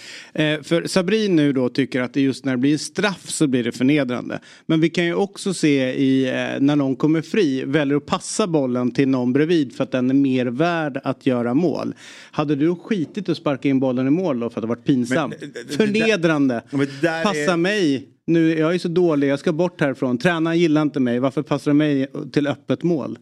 Eh, 0.44 0.62
För 0.62 0.86
Sabrin 0.86 1.36
nu 1.36 1.52
då 1.52 1.68
tycker 1.68 2.00
att 2.00 2.14
det 2.14 2.20
just 2.20 2.44
när 2.44 2.52
det 2.52 2.58
blir 2.58 2.72
en 2.72 2.78
straff 2.78 3.28
så 3.30 3.46
blir 3.46 3.64
det 3.64 3.72
förnedrande. 3.72 4.40
Men 4.66 4.80
vi 4.80 4.90
kan 4.90 5.04
ju 5.04 5.14
också 5.14 5.54
se 5.54 5.92
i 5.94 6.33
när 6.60 6.76
någon 6.76 6.96
kommer 6.96 7.22
fri 7.22 7.64
väljer 7.64 7.96
att 7.96 8.06
passa 8.06 8.46
bollen 8.46 8.90
till 8.90 9.08
någon 9.08 9.32
bredvid 9.32 9.76
för 9.76 9.84
att 9.84 9.92
den 9.92 10.10
är 10.10 10.14
mer 10.14 10.46
värd 10.46 11.00
att 11.04 11.26
göra 11.26 11.54
mål. 11.54 11.94
Hade 12.30 12.56
du 12.56 12.74
skitit 12.74 13.28
att 13.28 13.36
sparka 13.36 13.68
in 13.68 13.80
bollen 13.80 14.06
i 14.06 14.10
mål 14.10 14.40
då 14.40 14.50
för 14.50 14.60
att 14.60 14.62
det 14.62 14.68
varit 14.68 14.84
pinsamt? 14.84 15.34
Men, 15.40 15.48
eh, 15.48 15.54
det- 15.68 15.74
Förnedrande. 15.76 16.62
Där 17.02 17.22
Passa 17.22 17.52
är- 17.52 17.56
mig. 17.56 18.08
Nu, 18.26 18.58
jag 18.58 18.74
är 18.74 18.78
så 18.78 18.88
dålig, 18.88 19.28
jag 19.28 19.38
ska 19.38 19.52
bort 19.52 19.80
härifrån. 19.80 20.18
Tränaren 20.18 20.58
gillar 20.58 20.82
inte 20.82 21.00
mig. 21.00 21.18
Varför 21.18 21.42
passar 21.42 21.70
du 21.70 21.74
mig 21.74 22.06
till 22.32 22.46
öppet 22.46 22.82
mål? 22.82 23.18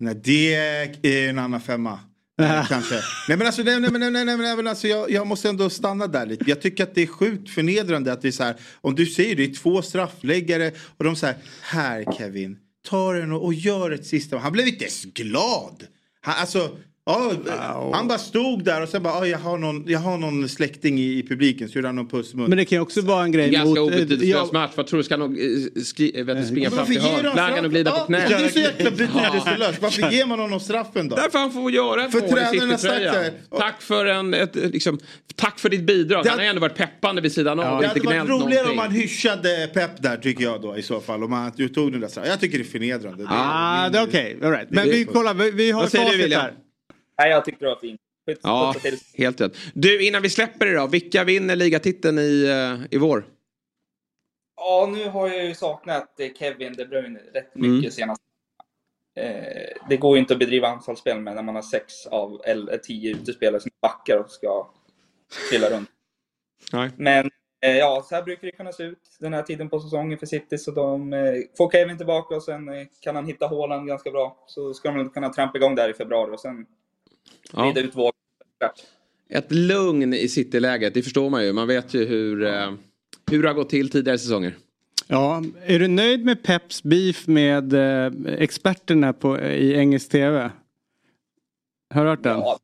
Nej, 0.00 0.20
det 0.24 0.54
är 0.54 1.28
en 1.28 1.38
annan 1.38 1.60
femma. 1.60 1.98
Kanske. 2.68 2.94
Nej 3.28 3.38
men 3.38 3.46
alltså, 3.46 3.62
nej, 3.62 3.80
nej, 3.80 3.90
nej, 3.90 4.10
nej, 4.10 4.24
nej, 4.24 4.36
nej, 4.36 4.56
men 4.56 4.66
alltså 4.66 4.88
jag, 4.88 5.10
jag 5.10 5.26
måste 5.26 5.48
ändå 5.48 5.70
stanna 5.70 6.06
där 6.06 6.26
lite. 6.26 6.44
Jag 6.46 6.62
tycker 6.62 6.84
att 6.84 6.94
det 6.94 7.02
är 7.02 7.06
sjukt 7.06 7.50
förnedrande 7.50 8.12
att 8.12 8.22
det 8.22 8.28
är 8.28 8.32
så 8.32 8.44
här. 8.44 8.56
Om 8.80 8.94
du 8.94 9.06
säger 9.06 9.36
det 9.36 9.44
är 9.44 9.54
två 9.54 9.82
straffläggare 9.82 10.72
och 10.96 11.04
de 11.04 11.16
säger 11.16 11.36
här 11.62 12.04
Kevin, 12.18 12.58
ta 12.88 13.12
den 13.12 13.32
och, 13.32 13.44
och 13.44 13.54
gör 13.54 13.90
ett 13.90 14.06
sista. 14.06 14.38
Han 14.38 14.52
blev 14.52 14.68
inte 14.68 14.84
ens 14.84 15.04
glad. 15.04 15.86
Han, 16.20 16.34
alltså, 16.38 16.78
ja, 17.06 17.90
han 17.94 18.08
bara 18.08 18.18
stod 18.18 18.64
där 18.64 18.82
och 18.82 18.88
sen 18.88 19.02
bara, 19.02 19.14
"Ah, 19.14 19.26
jag, 19.26 19.38
har 19.38 19.58
någon, 19.58 19.84
jag 19.86 19.98
har 19.98 20.18
någon 20.18 20.48
släkting 20.48 20.98
i, 21.00 21.18
i 21.18 21.22
publiken 21.28 21.68
så 21.68 21.74
gjorde 21.78 21.88
han 21.88 21.96
någon 21.96 22.08
puss 22.08 22.34
mun. 22.34 22.48
Men 22.48 22.58
det 22.58 22.64
kan 22.64 22.76
ju 22.76 22.82
också 22.82 23.00
vara 23.00 23.24
en 23.24 23.32
grej 23.32 23.50
Ganska 23.50 23.68
mot... 23.68 23.78
eh, 23.78 23.82
obetydelselös 23.84 24.28
ja, 24.30 24.48
match. 24.52 24.70
Vad 24.74 24.86
tror 24.86 24.98
du 24.98 25.04
ska 25.04 25.16
nog 25.16 25.38
eh, 25.38 25.82
skri, 25.82 26.22
vet 26.22 26.36
du, 26.40 26.44
springa 26.46 26.70
fram 26.70 26.86
till 26.86 27.00
hörnflaggan 27.00 27.64
och 27.64 27.70
glida 27.70 27.90
på 27.90 27.96
Ja, 27.98 28.04
knä? 28.06 28.28
Det 28.28 28.34
är 28.34 28.48
så 28.48 28.58
jäkla 28.58 28.90
betydelselöst. 28.90 29.82
Varför 29.82 30.10
ger 30.10 30.26
man 30.26 30.38
honom 30.38 30.60
straffen 30.60 31.08
då? 31.08 31.16
Därför 31.16 31.38
han 31.38 31.52
får 31.52 31.70
göra 31.70 32.04
ett 32.04 32.12
För 32.12 32.20
mål 32.20 32.38
i 32.38 32.60
City-tröjan. 32.78 33.24
Tack 33.58 33.82
för 33.82 34.06
en, 34.06 34.34
ett, 34.34 34.54
liksom, 34.56 34.98
tack 35.36 35.58
för 35.58 35.68
ditt 35.68 35.86
bidrag. 35.86 36.24
Det 36.24 36.28
Han 36.30 36.38
har 36.38 36.44
hade- 36.44 36.50
ändå 36.50 36.60
varit 36.60 36.76
peppande 36.76 37.22
vid 37.22 37.32
sidan 37.32 37.60
av 37.60 37.74
och 37.76 37.82
Det 37.82 37.88
hade 37.88 38.00
varit 38.00 38.16
roligare 38.28 38.38
om 38.38 38.48
någonting. 38.48 38.76
man 38.76 38.90
hyschade 38.90 39.70
Pep 39.74 40.02
där 40.02 40.16
tycker 40.16 40.44
jag 40.44 40.62
då 40.62 40.76
i 40.76 40.82
så 40.82 41.00
fall. 41.00 41.24
Om 41.24 41.30
man 41.30 41.52
du 41.56 41.68
tog 41.68 41.92
den 41.92 42.00
där 42.00 42.08
straffen. 42.08 42.30
Jag 42.30 42.40
tycker 42.40 42.58
det 42.58 42.64
är 42.64 42.68
förnedrande. 42.70 43.24
Ah, 43.28 43.88
det 43.88 43.98
är 43.98 44.04
okej. 44.04 44.38
All 44.42 44.50
right. 44.50 44.66
Men 44.70 44.84
vi 44.88 45.04
kollar, 45.04 45.34
vi, 45.34 45.70
har 45.70 45.82
facit 45.82 45.98
här. 46.34 46.52
Nej, 47.18 47.30
jag 47.30 47.44
tycker 47.44 47.58
det 47.60 47.66
var 47.66 47.80
fint. 47.80 48.00
Ja, 48.42 48.74
helt 49.14 49.40
rätt. 49.40 49.56
Du, 49.74 50.06
innan 50.06 50.22
vi 50.22 50.30
släpper 50.30 50.66
det 50.66 50.74
då. 50.74 50.86
Vilka 50.86 51.24
vinner 51.24 51.56
ligatiteln 51.56 52.18
i, 52.18 52.44
eh, 52.44 52.94
i 52.96 52.98
vår? 52.98 53.26
Ja, 54.56 54.88
nu 54.92 55.08
har 55.08 55.28
jag 55.28 55.44
ju 55.44 55.54
saknat 55.54 56.20
eh, 56.20 56.32
Kevin 56.38 56.72
De 56.72 56.84
Bruyne 56.84 57.18
rätt 57.34 57.54
mycket 57.54 57.78
Mm. 57.78 57.90
senast. 57.90 58.22
Eh, 59.16 59.78
det 59.88 59.96
går 59.96 60.16
ju 60.16 60.20
inte 60.20 60.32
att 60.32 60.38
bedriva 60.38 60.68
anfallsspel 60.68 61.20
med 61.20 61.34
när 61.34 61.42
man 61.42 61.54
har 61.54 61.62
sex 61.62 62.06
av 62.06 62.40
eller 62.44 62.78
tio 62.78 63.10
utespelare 63.14 63.60
som 63.60 63.70
backar 63.82 64.18
och 64.18 64.30
ska 64.30 64.70
trilla 65.50 65.70
runt. 65.70 65.88
Nej. 66.72 66.90
Men 66.96 67.30
eh, 67.64 67.76
ja, 67.76 68.04
så 68.08 68.14
här 68.14 68.22
brukar 68.22 68.46
det 68.46 68.52
kunna 68.52 68.72
se 68.72 68.82
ut 68.82 69.16
den 69.20 69.32
här 69.32 69.42
tiden 69.42 69.68
på 69.70 69.80
säsongen 69.80 70.18
för 70.18 70.26
City. 70.26 70.58
Så 70.58 70.70
de 70.70 71.12
eh, 71.12 71.34
får 71.58 71.70
Kevin 71.70 71.96
tillbaka 71.96 72.36
och 72.36 72.42
sen 72.42 72.68
eh, 72.68 72.86
kan 73.00 73.16
han 73.16 73.26
hitta 73.26 73.46
hålen 73.46 73.86
ganska 73.86 74.10
bra. 74.10 74.44
Så 74.46 74.74
ska 74.74 74.90
de 74.90 75.10
kunna 75.10 75.28
trampa 75.28 75.58
igång 75.58 75.74
där 75.74 75.88
i 75.88 75.94
februari 75.94 76.34
och 76.34 76.40
sen 76.40 76.66
Ja. 77.52 77.62
vrida 77.62 77.80
ut 77.80 77.96
vågen. 77.96 78.12
Ett 79.28 79.52
lugn 79.52 80.14
i 80.14 80.28
City-läget, 80.28 80.94
det 80.94 81.02
förstår 81.02 81.30
man 81.30 81.44
ju. 81.44 81.52
Man 81.52 81.68
vet 81.68 81.94
ju 81.94 82.04
hur, 82.04 82.44
eh, 82.44 82.72
hur 83.30 83.42
det 83.42 83.48
har 83.48 83.54
gått 83.54 83.70
till 83.70 83.90
tidigare 83.90 84.18
säsonger. 84.18 84.56
Ja, 85.08 85.42
är 85.66 85.78
du 85.78 85.88
nöjd 85.88 86.24
med 86.24 86.42
Peps 86.42 86.82
beef 86.82 87.26
med 87.26 87.72
eh, 87.72 88.12
experterna 88.38 89.12
på, 89.12 89.40
i 89.40 89.74
engelsk 89.74 90.10
tv? 90.10 90.50
Har 91.94 92.04
du 92.04 92.10
hört 92.10 92.22
den? 92.22 92.38
Ja. 92.38 92.58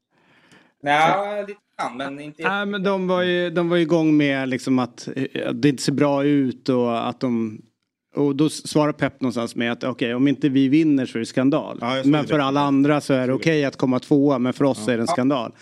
Nej, 0.83 1.41
lite 1.49 1.61
grann, 1.79 1.97
men 1.97 2.21
inte 2.21 2.49
Nej, 2.49 2.67
men 2.67 2.83
de 2.83 3.09
var 3.09 3.23
ju, 3.23 3.51
de 3.51 3.69
var 3.69 3.77
ju 3.77 3.83
igång 3.83 4.17
med 4.17 4.49
liksom 4.49 4.79
att, 4.79 5.09
eh, 5.17 5.49
att 5.49 5.63
det 5.63 5.69
inte 5.69 5.83
ser 5.83 5.93
bra 5.93 6.25
ut 6.25 6.69
och 6.69 7.09
att 7.09 7.21
de 7.21 7.63
och 8.15 8.37
då 8.37 8.49
svarar 8.49 8.93
Pep 8.93 9.21
någonstans 9.21 9.57
med 9.57 9.73
att 9.73 9.85
okej 9.85 10.15
om 10.15 10.29
inte 10.29 10.49
vi 10.49 10.69
vinner 10.69 11.07
så 11.07 11.19
är 11.19 11.21
det 11.21 11.27
skandal. 11.27 11.79
Ja, 11.81 12.03
men 12.05 12.23
det. 12.23 12.29
för 12.29 12.39
alla 12.39 12.61
andra 12.61 13.01
så 13.01 13.15
är 13.15 13.27
det 13.27 13.33
okej 13.33 13.65
att 13.65 13.77
komma 13.77 13.99
tvåa 13.99 14.39
men 14.39 14.53
för 14.53 14.65
oss 14.65 14.89
är 14.89 14.97
det 14.97 15.03
en 15.03 15.07
skandal. 15.07 15.53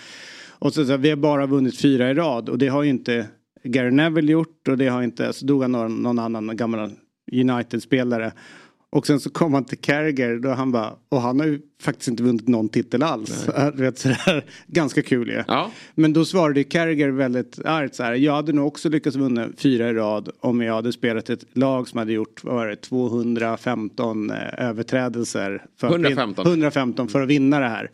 Och 0.48 0.74
så, 0.74 0.84
så 0.84 0.96
vi 0.96 1.10
har 1.10 1.16
bara 1.16 1.46
vunnit 1.46 1.80
fyra 1.80 2.10
i 2.10 2.14
rad 2.14 2.48
och 2.48 2.58
det 2.58 2.68
har 2.68 2.82
ju 2.82 2.90
inte 2.90 3.26
Gary 3.64 3.90
Neville 3.90 4.32
gjort 4.32 4.68
och 4.68 4.78
det 4.78 4.88
har 4.88 5.02
inte, 5.02 5.32
så 5.32 5.46
dog 5.46 5.62
han 5.62 5.72
någon, 5.72 5.94
någon 5.94 6.18
annan 6.18 6.56
gammal 6.56 6.90
United-spelare. 7.32 8.32
Och 8.90 9.06
sen 9.06 9.20
så 9.20 9.30
kom 9.30 9.54
han 9.54 9.64
till 9.64 9.78
Carragher 9.78 10.38
då 10.38 10.48
han 10.50 10.72
bara, 10.72 10.92
och 11.08 11.20
han 11.20 11.40
har 11.40 11.46
ju 11.46 11.60
faktiskt 11.82 12.08
inte 12.08 12.22
vunnit 12.22 12.48
någon 12.48 12.68
titel 12.68 13.02
alls. 13.02 13.48
Du 13.74 13.82
vet, 13.82 13.98
sådär, 13.98 14.44
ganska 14.66 15.02
kul 15.02 15.28
ju. 15.28 15.42
Ja. 15.48 15.70
Men 15.94 16.12
då 16.12 16.24
svarade 16.24 16.64
Carragher 16.64 17.08
väldigt 17.08 17.58
argt 17.64 17.94
så 17.94 18.02
här. 18.02 18.14
Jag 18.14 18.32
hade 18.32 18.52
nog 18.52 18.66
också 18.66 18.88
lyckats 18.88 19.16
vinna 19.16 19.48
fyra 19.56 19.88
i 19.88 19.92
rad 19.92 20.28
om 20.40 20.60
jag 20.60 20.74
hade 20.74 20.92
spelat 20.92 21.30
ett 21.30 21.44
lag 21.52 21.88
som 21.88 21.98
hade 21.98 22.12
gjort 22.12 22.44
vad 22.44 22.54
var 22.54 22.66
det, 22.66 22.76
215 22.76 24.30
eh, 24.30 24.36
överträdelser. 24.68 25.64
För 25.80 25.86
att 25.86 25.94
vin- 25.94 26.04
115. 26.04 26.46
115 26.46 27.08
för 27.08 27.22
att 27.22 27.28
vinna 27.28 27.60
det 27.60 27.68
här. 27.68 27.90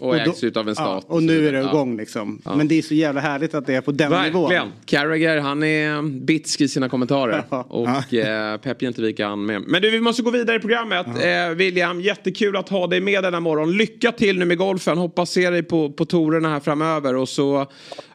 Och, 0.00 0.14
då- 0.14 0.20
ägs 0.20 0.44
ut 0.44 0.56
av 0.56 0.68
en 0.68 0.74
stat. 0.74 1.04
Ja, 1.08 1.14
och 1.14 1.22
nu 1.22 1.48
är 1.48 1.52
det 1.52 1.58
Ja. 1.58 1.68
igång 1.68 1.96
liksom. 1.96 2.42
Men 2.56 2.68
det 2.68 2.78
är 2.78 2.82
så 2.82 2.94
jävla 2.94 3.20
härligt 3.20 3.54
att 3.54 3.66
det 3.66 3.74
är 3.74 3.80
på 3.80 3.92
den 3.92 4.22
nivån. 4.22 4.42
Verkligen. 4.42 4.72
Carragher 4.84 5.38
han 5.40 5.62
är 5.62 6.02
bitsk 6.20 6.60
i 6.60 6.68
sina 6.68 6.88
kommentarer. 6.88 7.44
Ja. 7.50 7.62
Och 7.68 8.14
eh, 8.14 8.56
Pep 8.58 8.82
inte 8.82 9.02
vika 9.02 9.26
han 9.28 9.46
med. 9.46 9.62
Men 9.66 9.82
du 9.82 9.90
vi 9.90 10.00
måste 10.00 10.22
gå 10.22 10.30
vidare 10.30 10.56
i 10.56 10.60
programmet. 10.60 11.06
Eh, 11.06 11.54
William, 11.56 12.00
jättekul 12.00 12.56
att 12.56 12.68
ha 12.68 12.86
dig 12.86 13.00
med 13.00 13.22
denna 13.22 13.40
morgon. 13.40 13.76
Lycka 13.76 14.12
till 14.12 14.38
nu 14.38 14.44
med 14.44 14.58
golfen. 14.58 14.98
Hoppas 14.98 15.30
se 15.30 15.50
dig 15.50 15.62
på, 15.62 15.90
på 15.92 16.04
torerna 16.04 16.48
här 16.48 16.60
framöver. 16.60 17.16
Och 17.16 17.28
så 17.28 17.66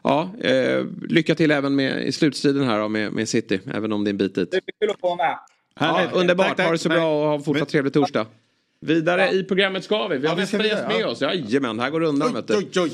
ja, 0.02 0.30
eh, 0.40 0.84
lycka 1.08 1.34
till 1.34 1.50
även 1.50 1.74
med, 1.76 2.06
i 2.06 2.12
slutstriden 2.12 2.64
här 2.64 2.78
då, 2.78 2.88
med, 2.88 3.12
med 3.12 3.28
City. 3.28 3.60
Även 3.74 3.92
om 3.92 4.04
det 4.04 4.08
är 4.08 4.12
en 4.12 4.16
bit 4.18 4.34
dit. 4.34 4.50
Det 4.50 4.56
är 4.56 4.62
kul 4.80 4.90
att 4.90 5.00
få 5.00 5.06
vara 5.16 5.28
med. 5.28 5.38
Ja, 5.80 6.00
underbart, 6.12 6.46
Tack, 6.46 6.56
tack. 6.56 6.66
ha 6.66 6.72
det 6.72 6.78
så 6.78 6.88
bra 6.88 7.20
och 7.22 7.26
ha 7.28 7.34
en 7.34 7.42
fortsatt 7.42 7.68
trevlig 7.68 7.92
torsdag. 7.92 8.26
Vidare 8.82 9.30
i 9.30 9.44
programmet 9.44 9.84
ska 9.84 10.08
vi. 10.08 10.18
Vi 10.18 10.26
har 10.26 10.34
Ja, 10.34 10.40
gäst 10.68 10.88
med 10.88 11.00
ja. 11.00 11.08
oss. 11.08 11.20
Jajamän, 11.20 11.80
här 11.80 11.90
går 11.90 12.00
det 12.00 12.06
undan 12.06 12.36
du. 12.46 12.56
Oj, 12.56 12.68
oj. 12.76 12.92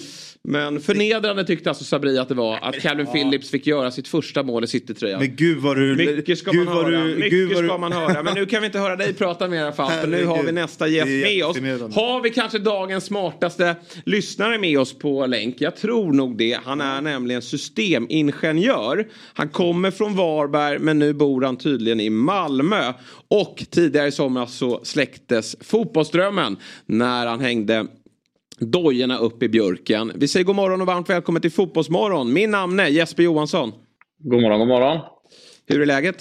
Men 0.50 0.80
förnedrande 0.80 1.44
tyckte 1.44 1.68
alltså 1.68 1.84
Sabri 1.84 2.18
att 2.18 2.28
det 2.28 2.34
var 2.34 2.58
att 2.62 2.80
Calvin 2.80 3.06
Phillips 3.06 3.50
fick 3.50 3.66
göra 3.66 3.90
sitt 3.90 4.08
första 4.08 4.42
mål 4.42 4.64
i 4.64 4.66
Citytröjan. 4.66 5.20
Men 5.20 5.36
gud 5.36 5.58
vad 5.58 5.76
du... 5.76 5.96
Mycket 5.96 6.38
ska 6.38 6.50
gud 6.50 6.64
man 6.64 6.74
höra. 6.74 7.04
Du, 7.04 7.16
Mycket 7.16 7.50
ska 7.50 7.62
du, 7.62 7.78
man 7.78 7.92
höra. 7.92 8.22
Men 8.22 8.34
nu 8.34 8.46
kan 8.46 8.60
vi 8.60 8.66
inte 8.66 8.78
höra 8.78 8.96
dig 8.96 9.14
prata 9.14 9.48
mer 9.48 9.56
i 9.56 9.60
alla 9.60 9.72
fall. 9.72 9.90
För 9.90 10.06
nu 10.06 10.24
har 10.24 10.42
vi 10.42 10.52
nästa 10.52 10.88
gäst 10.88 11.06
med 11.06 11.44
oss. 11.44 11.56
Har 11.94 12.22
vi 12.22 12.30
kanske 12.30 12.58
dagens 12.58 13.04
smartaste 13.04 13.76
lyssnare 14.04 14.58
med 14.58 14.78
oss 14.78 14.98
på 14.98 15.26
länk? 15.26 15.56
Jag 15.58 15.76
tror 15.76 16.12
nog 16.12 16.38
det. 16.38 16.58
Han 16.64 16.80
är 16.80 17.00
nämligen 17.00 17.42
systemingenjör. 17.42 19.08
Han 19.34 19.48
kommer 19.48 19.90
från 19.90 20.16
Varberg 20.16 20.78
men 20.78 20.98
nu 20.98 21.12
bor 21.12 21.42
han 21.42 21.56
tydligen 21.56 22.00
i 22.00 22.10
Malmö. 22.10 22.92
Och 23.28 23.64
tidigare 23.70 24.08
i 24.08 24.12
somras 24.12 24.54
så 24.54 24.80
släcktes 24.84 25.56
fotbollsdrömmen 25.60 26.56
när 26.86 27.26
han 27.26 27.40
hängde 27.40 27.86
dojorna 28.60 29.18
upp 29.18 29.42
i 29.42 29.48
björken. 29.48 30.12
Vi 30.14 30.28
säger 30.28 30.46
god 30.46 30.56
morgon 30.56 30.80
och 30.80 30.86
varmt 30.86 31.10
välkommen 31.10 31.42
till 31.42 31.52
Fotbollsmorgon. 31.52 32.32
Min 32.32 32.50
namn 32.50 32.80
är 32.80 32.86
Jesper 32.86 33.22
Johansson. 33.22 33.72
God 34.18 34.42
morgon, 34.42 34.58
god 34.58 34.68
morgon. 34.68 35.00
Hur 35.66 35.80
är 35.82 35.86
läget? 35.86 36.16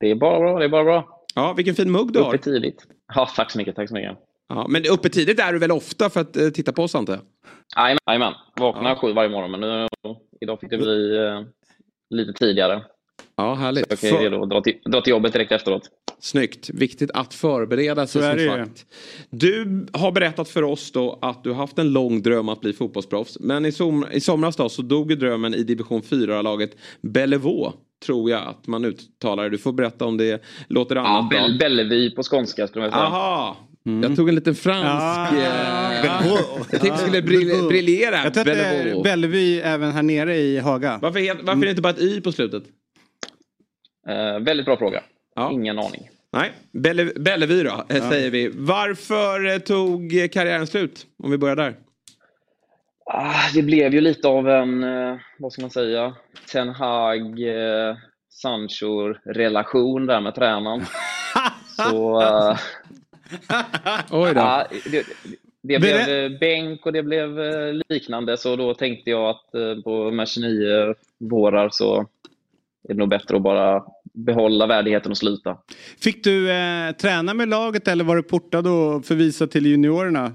Det 0.00 0.10
är 0.10 0.14
bara 0.14 0.38
bra, 0.40 0.58
det 0.58 0.64
är 0.64 0.68
bara 0.68 0.84
bra. 0.84 1.08
Ja, 1.34 1.52
vilken 1.56 1.74
fin 1.74 1.92
mugg 1.92 2.12
du 2.12 2.20
har. 2.20 2.34
Uppe 2.34 2.44
tidigt. 2.44 2.86
Ja, 3.14 3.28
tack 3.36 3.50
så 3.50 3.58
mycket, 3.58 3.76
tack 3.76 3.88
så 3.88 3.94
mycket. 3.94 4.18
Ja, 4.48 4.66
men 4.68 4.82
uppe 4.90 5.08
tidigt 5.08 5.40
är 5.40 5.52
du 5.52 5.58
väl 5.58 5.72
ofta 5.72 6.10
för 6.10 6.20
att 6.20 6.36
eh, 6.36 6.48
titta 6.48 6.72
på 6.72 6.82
oss 6.82 6.94
antar 6.94 7.12
jag? 7.12 7.22
Jajamän. 8.06 8.32
Vaknar 8.60 8.94
sju 8.94 9.12
varje 9.12 9.28
morgon, 9.30 9.50
men 9.50 9.60
nu, 9.60 9.86
idag 10.40 10.60
fick 10.60 10.70
det 10.70 10.78
bli 10.78 11.16
eh, 11.16 11.42
lite 12.10 12.32
tidigare. 12.32 12.82
Ja, 13.36 13.54
härligt. 13.54 14.02
Jag 14.02 14.12
är 14.12 14.18
redo 14.18 14.42
att 14.42 14.50
dra 14.50 14.60
till, 14.60 14.74
dra 14.84 15.00
till 15.00 15.10
jobbet 15.10 15.32
direkt 15.32 15.52
efteråt. 15.52 15.90
Snyggt. 16.20 16.70
Viktigt 16.70 17.10
att 17.14 17.34
förbereda 17.34 18.06
sig 18.06 18.22
Så 18.22 18.28
är 18.28 18.38
som 18.38 18.58
sagt. 18.58 18.86
Du 19.30 19.86
har 19.92 20.12
berättat 20.12 20.48
för 20.48 20.62
oss 20.62 20.92
då 20.92 21.18
att 21.22 21.44
du 21.44 21.50
har 21.50 21.56
haft 21.56 21.78
en 21.78 21.92
lång 21.92 22.22
dröm 22.22 22.48
att 22.48 22.60
bli 22.60 22.72
fotbollsproffs. 22.72 23.38
Men 23.40 23.66
i, 23.66 23.72
som, 23.72 24.06
i 24.12 24.20
somras 24.20 24.56
då 24.56 24.68
så 24.68 24.82
dog 24.82 25.10
ju 25.10 25.16
drömmen 25.16 25.54
i 25.54 25.62
division 25.62 26.02
4-laget 26.02 26.70
Bellevaux. 27.00 27.76
Tror 28.06 28.30
jag 28.30 28.48
att 28.48 28.66
man 28.66 28.84
uttalar 28.84 29.44
det. 29.44 29.50
Du 29.50 29.58
får 29.58 29.72
berätta 29.72 30.04
om 30.04 30.16
det 30.16 30.42
låter 30.68 30.96
Ja, 30.96 31.06
annat 31.06 31.30
bra. 31.30 31.38
Bell, 31.40 31.58
Bellevue 31.58 32.10
på 32.10 32.22
skånska 32.22 32.66
skulle 32.66 32.82
man 32.82 32.90
säga. 32.90 33.02
Aha! 33.02 33.56
Jag 34.02 34.16
tog 34.16 34.28
en 34.28 34.34
liten 34.34 34.54
fransk... 34.54 34.86
Ah. 34.86 35.26
eh, 35.26 36.02
Bellevaux. 36.02 36.68
jag 36.70 36.80
tänkte 36.80 36.86
jag 36.88 36.98
skulle 36.98 37.22
briljera. 37.68 38.24
Jag 38.24 38.34
tror 38.34 38.40
att 38.40 38.46
det 38.46 38.64
är 38.64 38.78
Bellevaux. 38.84 39.04
Bellevue 39.04 39.62
även 39.62 39.92
här 39.92 40.02
nere 40.02 40.36
i 40.36 40.58
Haga. 40.58 40.98
Varför, 41.02 41.44
varför 41.44 41.60
är 41.60 41.64
det 41.64 41.70
inte 41.70 41.82
bara 41.82 41.92
ett 41.92 42.00
y 42.00 42.20
på 42.20 42.32
slutet? 42.32 42.64
Eh, 44.08 44.38
väldigt 44.40 44.66
bra 44.66 44.76
fråga. 44.76 45.02
Ja. 45.34 45.52
Ingen 45.52 45.78
aning. 45.78 46.08
Nej, 46.32 46.52
Belle, 46.72 47.04
Bellevue 47.04 47.62
då, 47.62 47.84
eh, 47.88 48.08
säger 48.10 48.30
vi. 48.30 48.50
Varför 48.54 49.46
eh, 49.46 49.58
tog 49.58 50.10
karriären 50.32 50.66
slut? 50.66 51.06
Om 51.18 51.30
vi 51.30 51.38
börjar 51.38 51.56
där. 51.56 51.74
Ah, 53.06 53.50
det 53.54 53.62
blev 53.62 53.94
ju 53.94 54.00
lite 54.00 54.28
av 54.28 54.48
en, 54.48 54.84
vad 55.38 55.52
ska 55.52 55.62
man 55.62 55.70
säga, 55.70 56.14
Ten 56.52 56.68
Hag, 56.68 57.38
Sancho-relation 58.30 60.06
där 60.06 60.20
med 60.20 60.34
tränaren. 60.34 60.84
Så 61.76 62.18
Oj 64.10 64.34
då. 64.34 64.40
ja, 64.40 64.66
det, 64.90 65.06
det 65.62 65.78
blev 65.78 66.08
eh, 66.08 66.38
bänk 66.38 66.86
och 66.86 66.92
det 66.92 67.02
blev 67.02 67.38
liknande. 67.88 68.36
Så 68.36 68.56
då 68.56 68.74
tänkte 68.74 69.10
jag 69.10 69.30
att 69.30 69.50
på 69.84 70.10
här 70.10 70.26
29 70.26 70.94
vårar 71.18 71.68
så 71.72 72.06
är 72.88 72.94
det 72.94 72.98
nog 72.98 73.08
bättre 73.08 73.36
att 73.36 73.42
bara 73.42 73.82
behålla 74.14 74.66
värdigheten 74.66 75.10
och 75.10 75.18
sluta. 75.18 75.58
Fick 76.00 76.24
du 76.24 76.50
eh, 76.50 76.92
träna 76.92 77.34
med 77.34 77.48
laget 77.48 77.88
eller 77.88 78.04
var 78.04 78.16
du 78.16 78.22
portad 78.22 78.66
och 78.66 79.04
förvisad 79.04 79.50
till 79.50 79.66
juniorerna? 79.66 80.32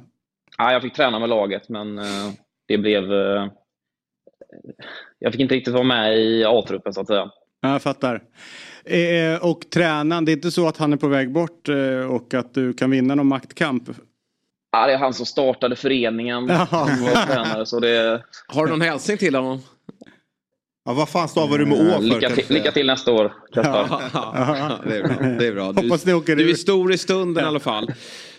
Ja, 0.57 0.71
jag 0.71 0.81
fick 0.81 0.93
träna 0.93 1.19
med 1.19 1.29
laget, 1.29 1.69
men 1.69 1.99
eh, 1.99 2.29
det 2.67 2.77
blev... 2.77 3.03
eh, 3.13 3.47
Jag 5.19 5.31
fick 5.31 5.41
inte 5.41 5.55
riktigt 5.55 5.73
vara 5.73 5.83
med 5.83 6.17
i 6.19 6.45
A-truppen, 6.45 6.93
så 6.93 7.01
att 7.01 7.07
säga. 7.07 7.31
Ja, 7.61 7.71
jag 7.71 7.81
fattar. 7.81 8.23
Eh, 8.85 9.45
och 9.45 9.69
tränaren, 9.73 10.25
det 10.25 10.31
är 10.31 10.33
inte 10.33 10.51
så 10.51 10.67
att 10.67 10.77
han 10.77 10.93
är 10.93 10.97
på 10.97 11.07
väg 11.07 11.31
bort 11.31 11.69
eh, 11.69 12.11
och 12.11 12.33
att 12.33 12.53
du 12.53 12.73
kan 12.73 12.91
vinna 12.91 13.15
någon 13.15 13.27
maktkamp? 13.27 13.83
Ja, 14.71 14.87
det 14.87 14.93
är 14.93 14.97
han 14.97 15.13
som 15.13 15.25
startade 15.25 15.75
föreningen. 15.75 16.47
Ja. 16.47 16.67
Han 16.71 17.01
var 17.01 17.25
tränare, 17.27 17.65
så 17.65 17.79
det... 17.79 18.23
Har 18.47 18.65
du 18.65 18.71
någon 18.71 18.81
hälsning 18.81 19.17
till 19.17 19.35
honom? 19.35 19.61
Ja, 20.89 20.93
vad 20.93 21.09
fan 21.09 21.27
stavar 21.27 21.57
du 21.57 21.65
med 21.65 21.81
Å 21.81 21.91
för? 21.91 22.01
Lycka 22.01 22.29
till, 22.29 22.45
lycka 22.55 22.71
till 22.71 22.87
nästa 22.87 23.11
år, 23.11 23.33
Kasper. 23.53 23.87
Ja, 24.13 24.79
det 24.87 24.97
är 24.97 25.03
bra. 25.03 25.15
Det 25.39 25.47
är 25.47 25.53
bra. 25.53 25.71
Du, 25.71 25.81
Hoppas 25.83 26.03
det 26.03 26.13
åker 26.13 26.35
du 26.35 26.49
är 26.49 26.53
stor 26.53 26.93
i 26.93 26.97
stunden 26.97 27.43
i 27.43 27.47
alla 27.47 27.59
fall. 27.59 27.91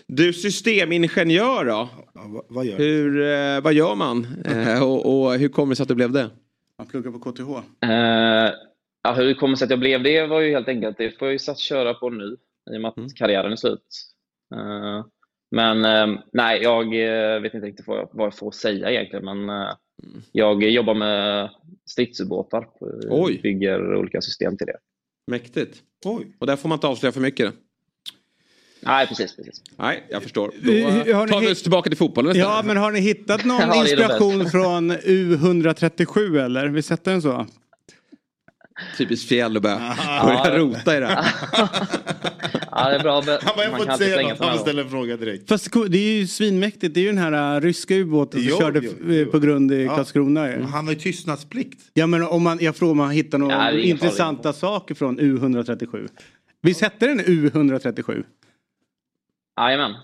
Du 0.07 0.33
systemingenjör 0.33 1.65
då? 1.65 1.89
Ja, 2.13 2.43
vad, 2.49 2.65
gör? 2.65 2.77
Hur, 2.77 3.21
eh, 3.21 3.61
vad 3.61 3.73
gör 3.73 3.95
man? 3.95 4.27
Eh, 4.45 4.83
och, 4.83 5.23
och 5.23 5.33
hur 5.33 5.49
kommer 5.49 5.69
det 5.71 5.75
sig 5.75 5.83
att 5.83 5.87
du 5.89 5.95
blev 5.95 6.11
det? 6.11 6.29
Han 6.77 6.87
pluggar 6.87 7.11
på 7.11 7.19
KTH. 7.19 7.49
Eh, 7.89 8.51
ja, 9.03 9.13
hur 9.13 9.25
det 9.25 9.33
kommer 9.33 9.55
sig 9.55 9.65
att 9.65 9.71
jag 9.71 9.79
blev 9.79 10.03
det 10.03 10.27
var 10.27 10.39
ju 10.39 10.51
helt 10.51 10.67
enkelt, 10.67 10.97
det 10.97 11.19
får 11.19 11.27
jag 11.27 11.33
ju 11.33 11.39
satt 11.39 11.59
köra 11.59 11.93
på 11.93 12.09
nu 12.09 12.37
i 12.73 12.77
och 12.77 12.81
med 12.81 12.89
att 12.89 12.97
Mm. 12.97 13.09
karriären 13.09 13.51
är 13.51 13.55
slut. 13.55 13.87
Eh, 14.55 15.05
men 15.51 15.85
eh, 15.85 16.19
nej, 16.33 16.61
jag 16.63 16.91
vet 17.41 17.53
inte 17.53 17.67
riktigt 17.67 17.87
vad 17.87 17.97
jag, 17.97 18.09
vad 18.11 18.25
jag 18.25 18.37
får 18.37 18.51
säga 18.51 18.89
egentligen. 18.91 19.25
Men 19.25 19.49
eh, 19.49 19.55
Mm. 19.65 19.75
Jag 20.31 20.63
jobbar 20.63 20.93
med 20.93 21.49
stridsubåtar. 21.85 22.67
Oj. 23.09 23.39
Bygger 23.43 23.95
olika 23.95 24.21
system 24.21 24.57
till 24.57 24.67
det. 24.67 24.77
Mäktigt. 25.27 25.81
Oj. 26.05 26.35
Och 26.39 26.47
där 26.47 26.55
får 26.55 26.69
man 26.69 26.75
inte 26.75 26.87
avslöja 26.87 27.11
för 27.11 27.21
mycket. 27.21 27.53
Nej, 28.83 29.07
precis. 29.07 29.35
precis. 29.35 29.61
Nej, 29.77 30.03
jag 30.09 30.23
förstår. 30.23 30.51
Då 30.61 30.71
har 31.13 31.25
ni 31.25 31.31
tar 31.31 31.41
vi 31.41 31.51
oss 31.51 31.61
tillbaka 31.61 31.89
till 31.89 31.97
fotbollen 31.97 32.31
istället. 32.31 32.55
Ja, 32.55 32.63
men 32.65 32.77
har 32.77 32.91
ni 32.91 32.99
hittat 32.99 33.45
någon 33.45 33.75
inspiration 33.75 34.49
från 34.49 34.91
U137 34.91 36.45
eller? 36.45 36.67
Vi 36.67 36.81
sätter 36.81 37.11
den 37.11 37.21
så. 37.21 37.47
Typiskt 38.97 39.29
fjäll 39.29 39.57
att 39.57 39.63
börja, 39.63 39.95
börja 40.23 40.57
rota 40.57 40.97
i 40.97 40.99
det 40.99 41.05
här. 41.05 41.25
Ja, 42.71 42.89
det 42.89 42.95
är 42.95 42.99
bra. 42.99 43.13
Han 43.15 43.25
bara, 43.25 43.63
jag 43.63 43.71
får 43.71 43.81
inte 43.81 43.97
säga 43.97 44.29
något. 44.29 44.39
Han 44.39 44.59
ställer 44.59 44.83
en 44.83 44.89
fråga 44.89 45.17
direkt. 45.17 45.49
Fast 45.49 45.71
det 45.89 45.97
är 45.97 46.19
ju 46.19 46.27
svinmäktigt. 46.27 46.93
Det 46.93 46.99
är 46.99 47.01
ju 47.01 47.07
den 47.07 47.17
här 47.17 47.55
uh, 47.55 47.61
ryska 47.61 47.95
ubåten 47.95 48.41
som 48.41 48.59
körde 48.59 48.79
jo, 48.83 48.91
jo. 49.13 49.31
på 49.31 49.39
grund 49.39 49.71
i 49.71 49.83
Ja. 49.83 49.95
Karlskrona. 49.95 50.65
Han 50.65 50.85
har 50.85 50.93
ju 50.93 50.99
tystnadsplikt. 50.99 51.79
Ja 51.93 52.07
men 52.07 52.23
om 52.23 52.43
man, 52.43 52.57
jag 52.61 52.75
frågar 52.75 52.91
om 52.91 52.97
man 52.97 53.11
hittar 53.11 53.37
några 53.37 53.71
Ja, 53.71 53.79
intressanta 53.79 54.53
saker 54.53 54.95
från 54.95 55.19
U137. 55.19 56.09
Visst 56.61 56.81
hette 56.81 57.07
den 57.07 57.19
U137? 57.19 58.23
Jajamän. 59.59 59.95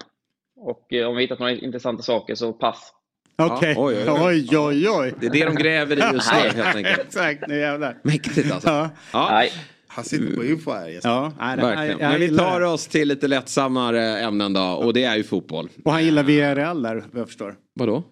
Och 0.60 0.94
eh, 0.94 1.08
om 1.08 1.16
vi 1.16 1.22
hittat 1.22 1.40
några 1.40 1.52
intressanta 1.52 2.04
saker 2.04 2.36
så 2.36 2.54
pass. 2.54 2.94
Okej. 3.42 3.76
oj, 3.78 3.96
oj, 3.98 4.10
oj. 4.10 4.20
oj, 4.22 4.58
oj, 4.58 4.90
oj. 4.90 5.14
Det 5.20 5.26
är 5.26 5.30
det 5.32 5.46
de 5.46 5.56
gräver 5.56 5.96
i 5.98 6.14
just 6.14 6.32
nu 6.34 6.40
helt 6.64 6.76
enkelt. 6.76 7.00
Exakt, 7.00 7.48
nu 7.48 7.60
jävlar. 7.60 7.98
Mäktigt 8.04 8.52
alltså. 8.52 8.70
Ja, 8.70 8.90
Ja, 9.14 9.44
Han 9.88 10.04
sitter 10.06 10.36
på 10.36 10.46
info 10.46 10.72
här. 10.72 11.00
Ja. 11.04 11.34
Nej, 11.40 11.58
verkligen. 11.58 12.00
jag 12.00 12.12
Men 12.12 12.20
vi 12.20 12.38
tar 12.38 12.62
oss 12.62 12.88
till 12.88 13.08
lite 13.08 13.28
lättsammare 13.28 14.20
ämnen 14.20 14.54
då. 14.54 14.62
Och 14.64 14.94
det 14.94 15.04
är 15.04 15.16
ju 15.16 15.24
fotboll. 15.24 15.70
Och 15.86 15.92
han 15.92 16.04
gillar 16.06 16.24
VRL 16.24 16.82
där, 16.84 16.96
vad 17.12 17.22
jag 17.22 17.28
förstår. 17.28 17.56
Vadå? 17.74 18.04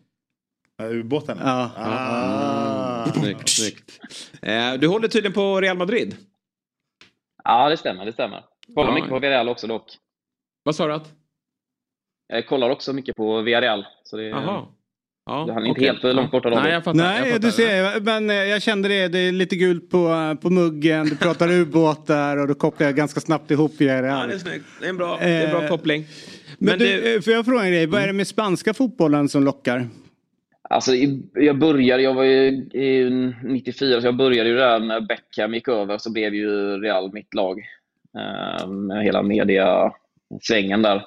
Ja, 0.78 0.86
Ubåten? 0.90 1.38
Ja. 1.44 1.72
Ah. 1.78 3.12
Snyggt, 3.14 3.50
snyggt. 3.50 4.00
Eh, 4.42 4.74
Du 4.74 4.88
håller 4.88 5.08
tydligen 5.08 5.34
på 5.34 5.62
Real 5.62 5.78
Madrid. 5.78 6.16
ja, 7.44 7.70
det 7.70 7.78
stämmer. 7.78 8.06
Det 8.06 8.14
stämmer. 8.14 8.44
Kollar 8.76 8.90
Ja. 8.90 8.94
mycket 8.96 9.10
på 9.10 9.20
VRL 9.20 9.50
också 9.50 9.68
dock. 9.68 9.92
Vad 10.64 10.76
sa 10.76 10.88
du 10.88 10.94
att? 10.94 11.12
Jag 12.28 12.48
kollar 12.48 12.70
också 12.70 12.94
mycket 12.94 13.16
på 13.16 13.42
VRL. 13.42 13.84
Så 14.04 14.18
det, 14.18 14.24
Jaha. 14.24 14.66
Ja, 15.26 15.48
Han 15.54 15.64
är 15.64 15.68
inte 15.68 15.72
okej. 15.72 15.86
helt 15.88 16.16
långt 16.16 16.32
borta. 16.32 16.50
Nej, 16.50 16.72
jag 16.74 16.84
fattar. 16.84 17.00
jag 17.00 17.22
Nej, 17.22 17.32
fattar. 17.32 17.40
du 17.48 17.52
ser, 17.52 18.00
men 18.02 18.30
eh, 18.30 18.36
jag 18.36 18.62
kände 18.62 18.88
det, 18.90 19.08
det 19.08 19.20
är 19.20 19.32
lite 19.32 19.56
gult 19.56 19.90
på, 19.90 20.36
på 20.42 20.50
muggen, 20.50 21.06
du 21.06 21.16
pratar 21.18 21.52
ubåtar 21.62 22.38
och 22.38 22.48
då 22.48 22.54
kopplar 22.54 22.88
jag 22.88 22.96
ganska 22.96 23.20
snabbt 23.20 23.52
ihop 23.52 23.72
Ja, 23.78 23.86
det 23.88 24.08
är 24.34 24.38
snyggt. 24.38 24.66
Det 24.80 24.86
är 24.86 24.90
en 24.90 24.98
bra, 24.98 25.18
det 25.22 25.26
är 25.30 25.46
en 25.46 25.52
bra 25.52 25.64
Eh, 25.64 25.70
koppling. 25.70 26.06
Men, 26.58 26.70
Men 26.70 26.80
du, 26.80 27.16
eh, 27.16 27.22
får 27.22 27.34
jag 27.34 27.46
fråga 27.46 27.64
en 27.64 27.72
grej, 27.72 27.86
vad 27.86 28.02
är 28.02 28.08
det 28.08 28.14
med 28.14 28.28
spanska 28.28 28.74
fotbollen 28.74 29.30
som 29.30 29.44
lockar? 29.44 29.88
Alltså, 30.70 30.92
jag 31.34 31.58
började, 31.60 32.04
jag 32.04 32.14
var 32.14 32.24
ju 32.24 32.48
i 32.74 33.10
94, 33.44 34.02
så 34.02 34.08
jag 34.08 34.16
började 34.18 34.50
ju 34.50 34.56
där 34.56 34.80
när 34.80 35.02
Beckham 35.02 35.54
gick 35.54 35.68
över 35.68 35.98
så 35.98 36.12
blev 36.12 36.34
ju 36.36 36.78
Real 36.82 37.14
mitt 37.14 37.34
lag. 37.34 37.60
Eh, 38.18 38.68
Med 38.68 39.04
hela 39.04 39.22
mediasvängen 39.24 40.82
där. 40.82 41.04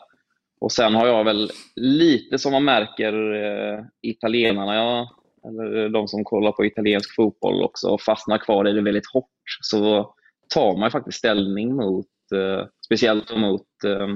Och 0.61 0.73
sen 0.73 0.95
har 0.95 1.07
jag 1.07 1.25
väl 1.25 1.51
lite 1.77 2.39
som 2.39 2.53
man 2.53 2.65
märker 2.65 3.13
eh, 3.35 3.85
italienarna, 4.03 4.75
ja, 4.75 5.11
eller 5.49 5.89
de 5.89 6.09
som 6.09 6.25
kollar 6.25 6.53
på 6.53 6.65
italiensk 6.65 7.15
fotboll 7.15 7.63
också, 7.63 7.99
fastnar 7.99 8.39
kvar 8.39 8.69
i 8.69 8.73
det 8.73 8.83
väldigt 8.83 9.13
hårt. 9.13 9.31
Så 9.61 10.15
tar 10.55 10.77
man 10.77 10.91
faktiskt 10.91 11.19
ställning 11.19 11.75
mot, 11.75 12.07
eh, 12.35 12.67
speciellt 12.85 13.37
mot 13.37 13.67
eh, 13.85 14.09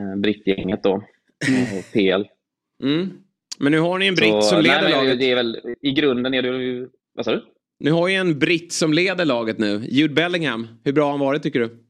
eh, 0.00 0.16
brittgänget 0.16 0.82
då, 0.82 1.04
PL. 1.92 2.24
mm. 2.82 3.10
men 3.58 3.72
nu 3.72 3.78
har 3.78 3.98
ni 3.98 4.06
en 4.06 4.14
britt 4.14 4.44
som 4.44 4.62
nej, 4.62 4.66
leder 4.66 4.82
men 4.82 4.90
laget. 4.90 5.18
Det 5.18 5.30
är 5.30 5.36
väl, 5.36 5.60
I 5.82 5.92
grunden 5.92 6.34
är 6.34 6.42
det 6.42 6.48
ju... 6.48 6.88
Vad 7.14 7.24
sa 7.24 7.32
du? 7.32 7.44
Nu 7.80 7.90
har 7.90 8.08
ju 8.08 8.14
en 8.14 8.38
britt 8.38 8.72
som 8.72 8.92
leder 8.92 9.24
laget 9.24 9.58
nu. 9.58 9.84
Jude 9.88 10.14
Bellingham. 10.14 10.68
Hur 10.84 10.92
bra 10.92 11.04
har 11.04 11.10
han 11.10 11.20
varit 11.20 11.42
tycker 11.42 11.60
du? 11.60 11.89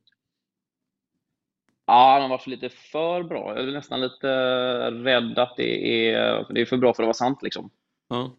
Ja, 1.90 2.12
han 2.12 2.22
har 2.22 2.28
varit 2.28 2.46
lite 2.46 2.68
för 2.68 3.22
bra. 3.22 3.52
Jag 3.56 3.68
är 3.68 3.72
nästan 3.72 4.00
lite 4.00 4.28
rädd 4.90 5.38
att 5.38 5.54
det 5.56 6.08
är, 6.08 6.46
det 6.54 6.60
är 6.60 6.64
för 6.64 6.76
bra 6.76 6.94
för 6.94 7.02
att 7.02 7.06
vara 7.06 7.14
sant. 7.14 7.38
Liksom. 7.42 7.70
Ja. 8.08 8.36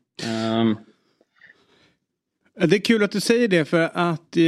Ja, 2.55 2.67
Det 2.67 2.75
är 2.75 2.79
kul 2.79 3.03
att 3.03 3.11
du 3.11 3.21
säger 3.21 3.47
det 3.47 3.65
för 3.65 3.89
att 3.93 4.37
eh, 4.37 4.43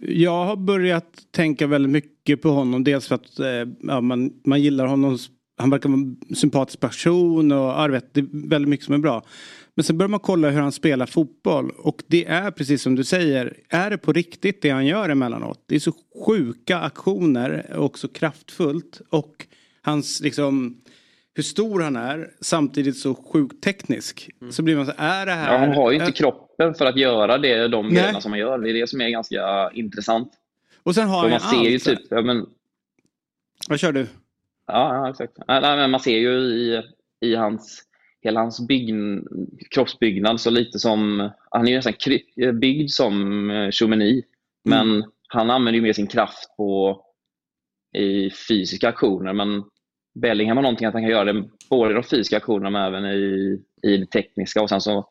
jag 0.00 0.44
har 0.44 0.56
börjat 0.56 1.06
tänka 1.30 1.66
väldigt 1.66 1.92
mycket 1.92 2.42
på 2.42 2.48
honom. 2.48 2.84
Dels 2.84 3.08
för 3.08 3.14
att 3.14 3.38
eh, 3.38 3.46
ja, 3.80 4.00
man, 4.00 4.32
man 4.44 4.60
gillar 4.62 4.86
honom. 4.86 5.18
Han 5.56 5.70
verkar 5.70 5.88
vara 5.88 6.00
en 6.00 6.36
sympatisk 6.36 6.80
person 6.80 7.52
och 7.52 7.58
ja, 7.58 7.86
du 7.86 7.92
vet, 7.92 8.14
det 8.14 8.20
är 8.20 8.48
väldigt 8.48 8.68
mycket 8.68 8.86
som 8.86 8.94
är 8.94 8.98
bra. 8.98 9.22
Men 9.74 9.84
sen 9.84 9.98
börjar 9.98 10.08
man 10.08 10.20
kolla 10.20 10.50
hur 10.50 10.60
han 10.60 10.72
spelar 10.72 11.06
fotboll 11.06 11.70
och 11.70 12.02
det 12.06 12.26
är 12.26 12.50
precis 12.50 12.82
som 12.82 12.94
du 12.94 13.04
säger. 13.04 13.56
Är 13.68 13.90
det 13.90 13.98
på 13.98 14.12
riktigt 14.12 14.62
det 14.62 14.70
han 14.70 14.86
gör 14.86 15.08
emellanåt? 15.08 15.64
Det 15.66 15.74
är 15.74 15.80
så 15.80 15.92
sjuka 16.26 16.78
aktioner 16.78 17.76
och 17.76 17.98
så 17.98 18.08
kraftfullt 18.08 19.00
och 19.10 19.46
hans 19.82 20.20
liksom 20.20 20.82
hur 21.34 21.42
stor 21.42 21.80
han 21.80 21.96
är 21.96 22.30
samtidigt 22.40 22.96
så 22.96 23.14
sjukt 23.14 23.62
teknisk. 23.62 24.30
Så 24.50 24.62
blir 24.62 24.76
man 24.76 24.86
så 24.86 24.92
är 24.96 25.26
det 25.26 25.32
här... 25.32 25.52
ja, 25.52 25.58
han 25.58 25.72
har 25.72 25.90
ju 25.90 25.98
inte 25.98 26.12
kroppen 26.12 26.74
för 26.74 26.86
att 26.86 26.96
göra 26.96 27.38
det, 27.38 27.68
de 27.68 27.86
Nej. 27.86 27.94
grejerna 27.94 28.20
som 28.20 28.32
han 28.32 28.38
gör. 28.38 28.58
Det 28.58 28.70
är 28.70 28.74
det 28.74 28.88
som 28.88 29.00
är 29.00 29.08
ganska 29.08 29.70
intressant. 29.74 30.32
Och 30.82 30.94
sen 30.94 31.08
har 31.08 31.22
För 31.22 31.30
han 31.30 31.40
man 31.40 31.50
ser 31.50 31.70
ju 31.70 31.74
allt. 31.74 31.84
typ, 31.84 32.00
ja, 32.10 32.22
men, 32.22 32.46
Vad 33.68 33.80
kör 33.80 33.92
du? 33.92 34.06
Ja, 34.66 34.94
ja 34.94 35.10
exakt. 35.10 35.32
Nej, 35.48 35.60
men 35.60 35.90
man 35.90 36.00
ser 36.00 36.18
ju 36.18 36.30
i, 36.38 36.82
i 37.20 37.34
hans, 37.34 37.82
hela 38.22 38.40
hans 38.40 38.66
bygg, 38.68 38.94
kroppsbyggnad 39.70 40.40
så 40.40 40.50
lite 40.50 40.78
som, 40.78 41.30
han 41.50 41.66
är 41.66 41.70
ju 41.70 41.76
nästan 41.76 41.92
kry- 41.92 42.52
byggd 42.52 42.90
som 42.90 43.50
eh, 43.50 43.70
Tchouameni, 43.70 44.22
men 44.64 45.04
han 45.28 45.50
använder 45.50 45.76
ju 45.76 45.82
mer 45.82 45.92
sin 45.92 46.06
kraft 46.06 46.56
på 46.56 47.00
i 47.96 48.30
fysiska 48.48 48.88
aktioner. 48.88 49.32
Men 49.32 49.64
Bellingham 50.14 50.56
har 50.56 50.62
någonting 50.62 50.86
att 50.86 50.94
han 50.94 51.02
kan 51.02 51.10
göra. 51.10 51.32
Det 51.32 51.44
både 51.70 51.90
i 51.90 51.94
de 51.94 52.02
fysiska 52.02 52.36
aktionerna 52.36 52.70
men 52.70 52.82
även 52.82 53.04
i, 53.04 53.60
i 53.82 53.96
det 53.96 54.06
tekniska. 54.06 54.62
Och 54.62 54.68
sen 54.68 54.80
så 54.80 55.08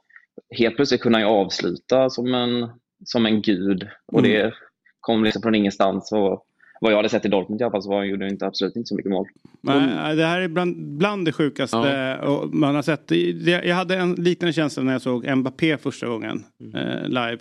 helt 0.50 0.76
plötsligt 0.76 1.02
kunna 1.02 1.20
ju 1.20 1.26
avsluta 1.26 2.10
som 2.10 2.34
en, 2.34 2.70
som 3.06 3.26
en 3.26 3.42
gud. 3.42 3.88
Och 4.08 4.24
det 4.24 4.54
kom 5.00 5.24
liksom 5.24 5.42
från 5.42 5.56
ingenstans. 5.56 6.12
Och, 6.12 6.46
vad 6.82 6.92
jag 6.92 6.98
hade 6.98 7.10
sett 7.10 7.26
i 7.26 7.28
Dortmund 7.28 7.62
i 7.62 7.64
alla 7.64 7.72
fall 7.72 7.84
så 7.84 7.90
var 7.90 8.04
gjorde 8.04 8.26
han 8.26 8.32
inte 8.32 8.46
absolut 8.46 8.76
inte 8.76 8.88
så 8.88 8.96
mycket 8.96 9.12
mål. 9.12 9.28
Nej, 9.62 10.16
det 10.16 10.26
här 10.26 10.40
är 10.40 10.48
bland, 10.48 10.98
bland 10.98 11.26
det 11.26 11.32
sjukaste 11.32 12.18
och 12.18 12.54
man 12.54 12.76
har 12.76 12.82
sett. 12.82 13.12
Jag 13.66 13.76
hade 13.76 13.98
en 13.98 14.14
liknande 14.14 14.54
känsla 14.54 14.84
när 14.84 14.92
jag 14.92 15.02
såg 15.02 15.36
Mbappé 15.38 15.78
första 15.78 16.08
gången 16.08 16.44
eh, 16.74 17.08
live. 17.08 17.38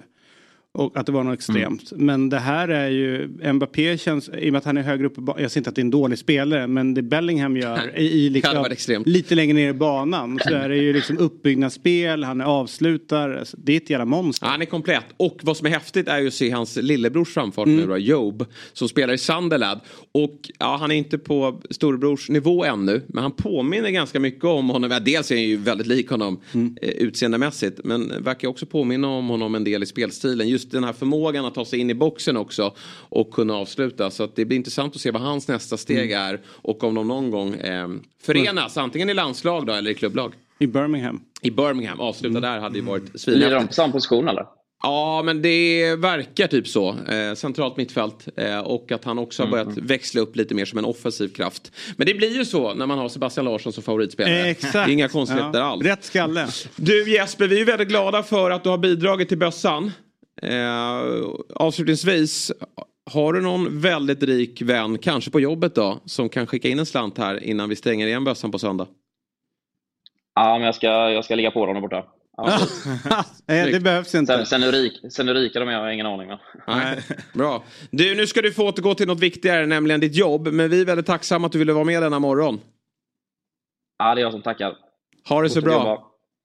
Och 0.72 0.96
att 0.96 1.06
det 1.06 1.12
var 1.12 1.24
något 1.24 1.34
extremt. 1.34 1.92
Men 1.96 2.28
det 2.28 2.38
här 2.38 2.68
är 2.68 2.88
ju, 2.88 3.28
Mbappé 3.52 3.98
känns, 3.98 4.28
i 4.28 4.48
och 4.48 4.52
med 4.52 4.58
att 4.58 4.64
han 4.64 4.76
är 4.76 4.82
högre 4.82 5.06
upp 5.06 5.16
jag 5.16 5.36
säger 5.36 5.58
inte 5.58 5.70
att 5.70 5.76
det 5.76 5.80
är 5.80 5.84
en 5.84 5.90
dålig 5.90 6.18
spelare, 6.18 6.66
men 6.66 6.94
det 6.94 7.02
Bellingham 7.02 7.56
gör 7.56 7.98
i, 7.98 8.04
i 8.04 8.30
liksom, 8.30 9.02
lite 9.06 9.34
längre 9.34 9.54
ner 9.54 9.70
i 9.70 9.72
banan 9.72 10.40
så 10.44 10.54
är 10.54 10.68
det 10.68 10.76
ju 10.76 10.92
liksom 10.92 11.18
uppbyggnadsspel, 11.18 12.24
han. 12.24 12.40
Alltså, 12.40 13.56
Det 13.56 13.72
är 13.72 13.76
ett 13.76 13.90
jävla 13.90 14.04
monster. 14.04 14.46
Han 14.46 14.62
är 14.62 14.66
komplett. 14.66 15.04
Och 15.16 15.40
vad 15.42 15.56
som 15.56 15.66
är 15.66 15.70
häftigt 15.70 16.08
är 16.08 16.18
ju 16.18 16.26
att 16.26 16.34
se 16.34 16.50
hans 16.50 16.76
lillebrors 16.76 17.34
framfart 17.34 17.66
nu 17.66 17.86
då, 17.86 17.98
Job. 17.98 18.46
Som 18.72 18.88
spelar 18.88 19.14
i 19.14 19.18
Sunderland. 19.18 19.80
Och 20.12 20.50
ja, 20.58 20.76
han 20.80 20.90
är 20.90 20.94
inte 20.94 21.18
på 21.18 21.62
storebrors 21.70 22.28
nivå 22.28 22.64
ännu. 22.64 23.02
Men 23.06 23.22
han 23.22 23.32
påminner 23.32 23.90
ganska 23.90 24.20
mycket 24.20 24.44
om 24.44 24.70
honom. 24.70 25.00
Dels 25.04 25.30
är 25.30 25.34
han 25.34 25.44
ju 25.44 25.56
väldigt 25.56 25.86
lik 25.86 26.10
honom 26.10 26.40
eh, 26.54 26.88
utseendemässigt. 26.88 27.80
Men 27.84 28.22
verkar 28.22 28.48
också 28.48 28.66
påminna 28.66 29.08
om 29.08 29.28
honom 29.28 29.54
en 29.54 29.64
del 29.64 29.82
i 29.82 29.86
spelstilen. 29.86 30.48
Just 30.48 30.59
den 30.64 30.84
här 30.84 30.92
förmågan 30.92 31.44
att 31.44 31.54
ta 31.54 31.64
sig 31.64 31.78
in 31.78 31.90
i 31.90 31.94
boxen 31.94 32.36
också. 32.36 32.74
Och 33.08 33.30
kunna 33.30 33.54
avsluta. 33.54 34.10
Så 34.10 34.22
att 34.22 34.36
det 34.36 34.44
blir 34.44 34.56
intressant 34.56 34.94
att 34.94 35.00
se 35.00 35.10
vad 35.10 35.22
hans 35.22 35.48
nästa 35.48 35.76
steg 35.76 36.12
är. 36.12 36.40
Och 36.46 36.84
om 36.84 36.94
de 36.94 37.08
någon 37.08 37.30
gång 37.30 37.54
eh, 37.54 37.88
förenas. 38.22 38.76
Antingen 38.76 39.10
i 39.10 39.14
landslag 39.14 39.66
då 39.66 39.72
eller 39.72 39.90
i 39.90 39.94
klubblag. 39.94 40.34
I 40.58 40.66
Birmingham. 40.66 41.20
I 41.42 41.50
Birmingham. 41.50 42.00
Avsluta 42.00 42.40
där 42.40 42.58
hade 42.58 42.78
ju 42.78 42.84
varit 42.84 43.02
Lirar 43.02 43.18
svinhäftigt. 43.18 43.60
de 43.60 43.66
på 43.66 43.72
samma 43.72 43.92
position 43.92 44.28
eller? 44.28 44.44
Ja, 44.82 45.22
men 45.24 45.42
det 45.42 45.96
verkar 45.96 46.46
typ 46.46 46.68
så. 46.68 46.88
Eh, 47.08 47.34
centralt 47.34 47.76
mittfält. 47.76 48.28
Eh, 48.36 48.58
och 48.58 48.92
att 48.92 49.04
han 49.04 49.18
också 49.18 49.42
har 49.42 49.50
börjat 49.50 49.76
växla 49.76 50.20
upp 50.20 50.36
lite 50.36 50.54
mer 50.54 50.64
som 50.64 50.78
en 50.78 50.84
offensiv 50.84 51.28
kraft. 51.28 51.72
Men 51.96 52.06
det 52.06 52.14
blir 52.14 52.36
ju 52.36 52.44
så 52.44 52.74
när 52.74 52.86
man 52.86 52.98
har 52.98 53.08
Sebastian 53.08 53.44
Larsson 53.46 53.72
som 53.72 53.82
favoritspelare. 53.82 54.46
Exakt. 54.50 54.72
Det 54.72 54.78
är 54.78 54.88
inga 54.88 55.08
konstigheter 55.08 55.58
Ja, 55.58 55.64
alls. 55.64 55.84
Rätt 55.84 56.04
skalle. 56.04 56.48
Du 56.76 57.10
Jesper, 57.12 57.46
vi 57.48 57.60
är 57.60 57.64
väldigt 57.64 57.88
glada 57.88 58.22
för 58.22 58.50
att 58.50 58.64
du 58.64 58.68
har 58.70 58.78
bidragit 58.78 59.28
till 59.28 59.38
bössan. 59.38 59.92
Eh, 60.42 61.28
avslutningsvis, 61.54 62.52
har 63.10 63.32
du 63.32 63.40
någon 63.40 63.80
väldigt 63.80 64.22
rik 64.22 64.62
vän, 64.62 64.98
kanske 64.98 65.30
på 65.30 65.40
jobbet 65.40 65.74
då, 65.74 66.00
som 66.04 66.28
kan 66.28 66.46
skicka 66.46 66.68
in 66.68 66.78
en 66.78 66.86
slant 66.86 67.18
här 67.18 67.44
innan 67.44 67.68
vi 67.68 67.76
stänger 67.76 68.06
igen 68.06 68.24
bössan 68.24 68.52
på 68.52 68.58
söndag? 68.58 68.86
Ja, 70.34 70.52
men 70.58 70.62
jag 70.66 70.74
ska, 70.74 70.86
jag 71.10 71.24
ska 71.24 71.34
ligga 71.34 71.50
på 71.50 71.66
dem 71.66 71.74
där 71.74 71.80
borta. 71.80 72.04
Ja, 72.36 72.58
Nej, 73.46 73.72
det 73.72 73.80
behövs 73.80 74.14
inte. 74.14 74.36
sen, 74.36 74.46
sen, 74.46 74.62
hur 74.62 74.72
rik, 74.72 74.92
sen 75.12 75.28
hur 75.28 75.34
rika 75.34 75.60
de 75.60 75.68
är 75.68 75.72
har 75.74 75.84
jag 75.84 75.94
ingen 75.94 76.06
aning 76.06 76.30
om. 76.30 76.38
Nej. 76.66 76.98
Bra. 77.34 77.64
Du, 77.90 78.14
nu 78.14 78.26
ska 78.26 78.42
du 78.42 78.52
få 78.52 78.68
återgå 78.68 78.94
till 78.94 79.06
något 79.06 79.20
viktigare, 79.20 79.66
nämligen 79.66 80.00
ditt 80.00 80.14
jobb. 80.16 80.48
Men 80.52 80.70
vi 80.70 80.80
är 80.80 80.84
väldigt 80.84 81.06
tacksamma 81.06 81.46
att 81.46 81.52
du 81.52 81.58
ville 81.58 81.72
vara 81.72 81.84
med 81.84 82.02
denna 82.02 82.18
morgon. 82.18 82.60
Ja, 83.98 84.14
det 84.14 84.20
är 84.20 84.22
jag 84.22 84.32
som 84.32 84.42
tackar. 84.42 84.76
Ha 85.28 85.42
det 85.42 85.48
så 85.48 85.54
Fortsätt 85.54 85.64
bra. 85.64 85.72
jobba. 85.74 86.02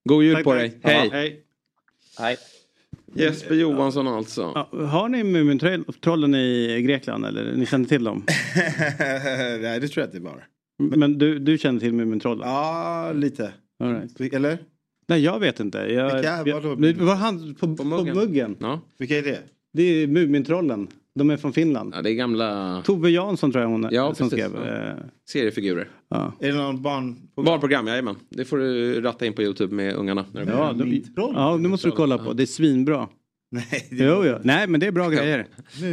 God 0.10 0.24
jul 0.24 0.36
Tack, 0.36 0.44
på 0.44 0.52
tack. 0.52 0.60
dig. 0.60 0.80
Ja, 0.84 0.90
Hej. 0.90 1.44
hej. 2.20 2.38
Jesper 3.16 3.56
Johansson 3.56 4.08
alltså. 4.08 4.42
Ja, 4.56 4.70
har 4.86 5.10
ni 5.10 5.24
Mumintrollen 5.24 6.36
i 6.36 6.82
Grekland 6.82 7.26
eller 7.26 7.54
ni 7.54 7.66
känner 7.66 7.86
till 7.86 8.04
dem? 8.04 8.24
Nej, 9.62 9.80
det 9.80 9.88
tror 9.88 10.06
jag 10.06 10.14
det 10.14 10.20
var. 10.20 10.48
Men 10.98 11.18
du, 11.18 11.40
du 11.40 11.58
känner 11.58 11.80
till 11.80 11.94
Mumintrollen? 11.94 12.48
Ja, 12.50 13.12
lite. 13.14 13.54
Right. 13.84 14.34
Eller? 14.34 14.58
Nej, 15.08 15.24
jag 15.24 15.40
vet 15.40 15.60
inte. 15.60 15.78
Jag, 15.78 16.14
Vilka? 16.14 16.44
jag, 16.46 16.96
var 17.06 17.16
han 17.16 17.56
på, 17.56 17.76
på, 17.76 17.84
muggen. 17.84 18.16
muggen. 18.16 18.56
Ja. 18.60 18.82
Vilka 18.98 19.18
är 19.18 19.22
det? 19.22 19.40
Det 19.74 19.84
är 19.84 20.08
Mumintrollen. 20.08 20.88
De 21.20 21.30
är 21.30 21.38
från 21.38 21.54
Finland. 21.54 21.94
ja, 21.96 22.02
det 22.02 22.12
är 22.12 22.14
gamla 22.14 22.82
Tove 22.86 23.10
Jansson 23.10 23.52
tror 23.52 23.62
jag 23.62 23.70
hon. 23.70 23.88
Ja, 23.92 24.16
som 24.16 24.30
precis. 24.30 24.46
skrev. 24.46 24.66
Ja. 24.66 24.90
eh, 24.90 24.94
seriefigurer. 25.30 25.90
Ja. 26.10 26.34
Är 26.40 26.52
det 26.52 26.58
någon 26.58 26.82
barn? 26.82 27.16
Barnprogram, 27.36 27.88
jajamän. 27.88 28.16
Det 28.30 28.46
får 28.46 28.58
du 28.58 29.02
ratta 29.02 29.26
in 29.26 29.34
på 29.34 29.42
YouTube 29.42 29.76
med 29.76 29.94
ungarna. 29.96 30.26
När 30.34 30.46
blir. 30.46 30.54
Ja, 30.56 30.74
de, 30.74 31.34
ja, 31.36 31.58
det 31.58 31.70
måste 31.70 31.88
du 31.88 31.92
kolla 31.92 32.18
på. 32.18 32.34
Det 32.34 32.44
är 32.44 32.48
svinbra. 32.48 33.08
Nej, 33.56 33.88
det 33.90 34.04
Jo, 34.04 34.26
jo. 34.26 34.38
Nej, 34.44 34.68
men 34.68 34.80
det 34.80 34.88
är 34.88 34.92
bra 34.92 35.10
grejer. 35.10 35.48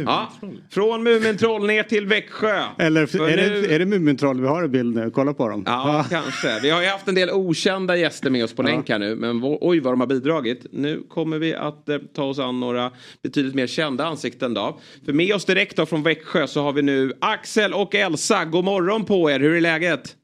Ja, 0.05 0.31
från 0.69 1.03
Mumintroll 1.03 1.67
ner 1.67 1.83
till 1.83 2.05
Växjö. 2.07 2.63
Eller 2.77 3.05
För 3.05 3.29
är, 3.29 3.37
nu- 3.37 3.61
det, 3.61 3.75
är 3.75 3.79
det 3.79 3.85
Mumintroll 3.85 4.41
vi 4.41 4.47
har 4.47 4.63
i 4.65 4.67
bild 4.67 4.95
nu? 4.95 5.11
Kolla 5.11 5.33
på 5.33 5.49
dem. 5.49 5.63
Ja, 5.65 6.05
kanske. 6.09 6.59
Vi 6.61 6.69
har 6.69 6.81
ju 6.81 6.87
haft 6.87 7.07
en 7.07 7.15
del 7.15 7.29
okända 7.29 7.95
gäster 7.95 8.29
med 8.29 8.43
oss 8.43 8.55
på 8.55 8.63
länk 8.63 8.89
här 8.89 8.99
nu. 8.99 9.15
Men 9.15 9.41
oj 9.43 9.79
vad 9.79 9.93
de 9.93 9.99
har 9.99 10.07
bidragit. 10.07 10.65
Nu 10.71 11.03
kommer 11.09 11.39
vi 11.39 11.53
att 11.55 11.89
eh, 11.89 11.97
ta 11.97 12.23
oss 12.23 12.39
an 12.39 12.59
några 12.59 12.91
betydligt 13.23 13.55
mer 13.55 13.67
kända 13.67 14.05
ansikten 14.05 14.53
då. 14.53 14.79
För 15.05 15.13
med 15.13 15.35
oss 15.35 15.45
direkt 15.45 15.77
då 15.77 15.85
från 15.85 16.03
Växjö 16.03 16.47
så 16.47 16.61
har 16.61 16.73
vi 16.73 16.81
nu 16.81 17.13
Axel 17.21 17.73
och 17.73 17.95
Elsa. 17.95 18.45
God 18.45 18.65
morgon 18.65 19.05
på 19.05 19.31
er. 19.31 19.39
Hur 19.39 19.55
är 19.55 19.61
läget? 19.61 20.15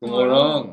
God 0.00 0.10
morgon! 0.10 0.66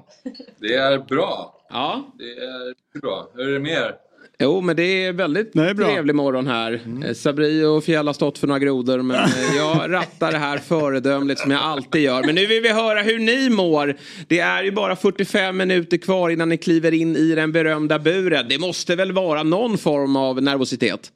Det 0.59 0.73
är 0.73 0.99
bra. 0.99 1.53
Ja. 1.69 2.15
Det 2.17 2.23
är 2.23 2.99
bra. 3.01 3.31
Hur 3.35 3.47
är 3.49 3.53
det 3.53 3.59
med 3.59 3.71
er? 3.71 3.95
Jo, 4.39 4.61
men 4.61 4.75
det 4.75 5.05
är 5.05 5.13
väldigt 5.13 5.53
bra. 5.53 5.73
trevlig 5.73 6.15
morgon 6.15 6.47
här. 6.47 6.81
Mm. 6.85 7.15
Sabri 7.15 7.63
och 7.63 7.83
Fjäll 7.83 8.07
har 8.07 8.13
stått 8.13 8.37
för 8.37 8.47
några 8.47 8.59
grodor 8.59 9.01
men 9.01 9.15
eh, 9.15 9.55
jag 9.57 9.91
rattar 9.93 10.31
det 10.31 10.37
här 10.37 10.57
föredömligt 10.57 11.41
som 11.41 11.51
jag 11.51 11.61
alltid 11.61 12.01
gör. 12.01 12.23
Men 12.23 12.35
nu 12.35 12.45
vill 12.45 12.61
vi 12.61 12.69
höra 12.69 13.01
hur 13.01 13.19
ni 13.19 13.49
mår. 13.49 13.97
Det 14.27 14.39
är 14.39 14.63
ju 14.63 14.71
bara 14.71 14.95
45 14.95 15.57
minuter 15.57 15.97
kvar 15.97 16.29
innan 16.29 16.49
ni 16.49 16.57
kliver 16.57 16.93
in 16.93 17.15
i 17.15 17.35
den 17.35 17.51
berömda 17.51 17.99
buren. 17.99 18.45
Det 18.49 18.59
måste 18.59 18.95
väl 18.95 19.11
vara 19.11 19.43
någon 19.43 19.77
form 19.77 20.15
av 20.15 20.41
nervositet? 20.43 21.11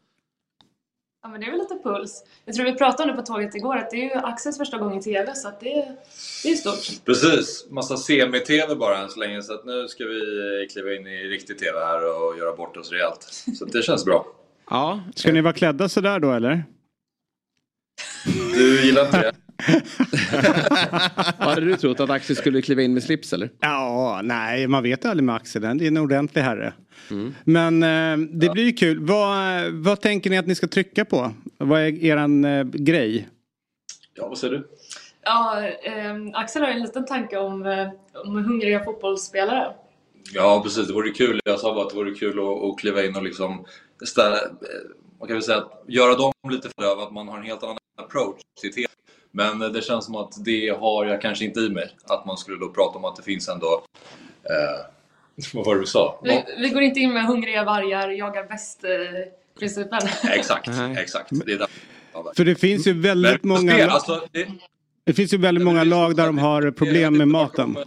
Ja, 1.23 1.29
men 1.29 1.41
det 1.41 1.47
är 1.47 1.51
väl 1.51 1.59
lite 1.59 1.79
puls. 1.83 2.23
Jag 2.45 2.55
tror 2.55 2.65
vi 2.65 2.73
pratade 2.73 3.03
om 3.03 3.17
det 3.17 3.21
på 3.21 3.27
tåget 3.27 3.55
igår, 3.55 3.77
att 3.77 3.89
det 3.89 3.97
är 3.97 4.03
ju 4.03 4.13
Axels 4.13 4.57
första 4.57 4.77
gång 4.77 4.97
i 4.97 5.01
TV, 5.01 5.35
så 5.35 5.47
att 5.47 5.59
det, 5.59 5.97
det 6.43 6.49
är 6.51 6.55
stort. 6.55 7.05
Precis. 7.05 7.65
Massa 7.69 7.97
semi-tv 7.97 8.75
bara 8.75 8.97
än 8.97 9.09
så 9.09 9.19
länge. 9.19 9.41
Så 9.41 9.53
att 9.53 9.65
nu 9.65 9.87
ska 9.87 10.05
vi 10.05 10.67
kliva 10.71 10.93
in 10.93 11.07
i 11.07 11.23
riktig 11.23 11.59
tv 11.59 11.79
här 11.79 11.97
och 11.97 12.37
göra 12.37 12.55
bort 12.55 12.77
oss 12.77 12.91
rejält. 12.91 13.23
Så 13.59 13.65
det 13.65 13.81
känns 13.81 14.05
bra. 14.05 14.25
Ja. 14.69 15.03
Ska 15.15 15.31
ni 15.31 15.41
vara 15.41 15.53
klädda 15.53 15.89
sådär 15.89 16.19
då 16.19 16.31
eller? 16.31 16.63
Du 18.53 18.85
gillar 18.85 19.05
inte 19.05 19.21
det? 19.21 19.33
Hade 21.37 21.61
du 21.61 21.75
trott 21.75 21.99
att 21.99 22.09
Axel 22.09 22.35
skulle 22.35 22.61
kliva 22.61 22.81
in 22.81 22.93
med 22.93 23.03
slips 23.03 23.33
eller? 23.33 23.49
Ja, 23.59 24.21
nej, 24.23 24.67
man 24.67 24.83
vet 24.83 25.05
aldrig 25.05 25.23
med 25.23 25.35
Axel. 25.35 25.61
Det 25.61 25.67
är 25.67 25.87
en 25.87 25.97
ordentlig 25.97 26.41
herre. 26.41 26.73
Men 27.43 27.83
eh, 27.83 28.27
det 28.29 28.49
blir 28.49 28.63
ju 28.63 28.73
kul. 28.73 28.99
Vad, 28.99 29.71
vad 29.71 30.01
tänker 30.01 30.29
ni 30.29 30.37
att 30.37 30.47
ni 30.47 30.55
ska 30.55 30.67
trycka 30.67 31.05
på? 31.05 31.31
Vad 31.57 31.81
är 31.81 32.05
eran 32.05 32.45
eh, 32.45 32.63
grej? 32.63 33.27
Ja, 34.13 34.27
vad 34.27 34.37
säger 34.37 34.53
du? 34.53 34.67
Ja, 35.23 35.67
eh, 35.67 36.15
Axel 36.33 36.61
har 36.61 36.69
en 36.69 36.81
liten 36.81 37.05
tanke 37.05 37.37
om, 37.37 37.65
eh, 37.65 37.87
om 38.25 38.35
hungriga 38.35 38.83
fotbollsspelare. 38.83 39.73
Ja, 40.33 40.61
precis. 40.63 40.87
Det 40.87 40.93
vore 40.93 41.09
kul. 41.09 41.39
Jag 41.45 41.59
sa 41.59 41.73
bara 41.73 41.83
att 41.83 41.89
det 41.89 41.95
vore 41.95 42.13
kul 42.13 42.39
att, 42.39 42.63
att 42.63 42.79
kliva 42.79 43.03
in 43.03 43.15
och 43.15 43.23
liksom 43.23 43.65
ställa, 44.05 44.35
eh, 44.35 44.49
man 45.19 45.27
kan 45.27 45.35
väl 45.35 45.43
säga 45.43 45.57
att 45.57 45.83
göra 45.87 46.15
dem 46.15 46.33
lite 46.49 46.69
för 46.79 47.03
att 47.03 47.13
man 47.13 47.27
har 47.27 47.37
en 47.37 47.43
helt 47.43 47.63
annan 47.63 47.77
approach 47.95 48.41
till 48.61 48.73
TV. 48.73 48.87
Men 49.31 49.61
eh, 49.61 49.69
det 49.69 49.81
känns 49.81 50.05
som 50.05 50.15
att 50.15 50.45
det 50.45 50.69
har 50.69 51.05
jag 51.05 51.21
kanske 51.21 51.45
inte 51.45 51.59
i 51.59 51.69
mig. 51.69 51.95
Att 52.03 52.25
man 52.25 52.37
skulle 52.37 52.59
då 52.59 52.69
prata 52.69 52.97
om 52.97 53.05
att 53.05 53.15
det 53.15 53.23
finns 53.23 53.49
ändå 53.49 53.83
eh, 54.43 54.85
Vad 55.53 55.65
var 55.65 55.75
det 55.75 55.81
du 55.81 55.87
sa? 55.87 56.19
Vi, 56.23 56.43
vi 56.57 56.69
går 56.69 56.81
inte 56.81 56.99
in 56.99 57.13
med 57.13 57.25
hungriga 57.25 57.63
vargar, 57.63 58.09
jagar 58.09 58.47
bäst 58.47 58.83
eh. 58.83 58.89
Exakt, 60.31 60.69
exakt. 60.97 61.29
Det 61.45 61.53
är 61.53 61.57
där. 61.57 61.67
För 62.35 62.45
det 62.45 62.55
finns 62.55 62.87
ju 62.87 62.93
väldigt 62.93 63.43
Men 63.43 63.53
många... 63.53 63.87
alltså, 63.87 64.27
det, 64.31 64.47
Det 65.03 65.13
finns 65.13 65.33
ju 65.33 65.37
väldigt 65.37 65.63
många 65.63 65.83
lag 65.83 66.15
där 66.15 66.25
de 66.25 66.37
har 66.37 66.71
problem 66.71 67.17
med 67.17 67.27
maten. 67.27 67.77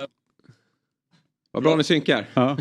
Vad 1.51 1.63
bra 1.63 1.77
ni 1.77 1.85
synkar. 1.85 2.27
Ja. 2.35 2.57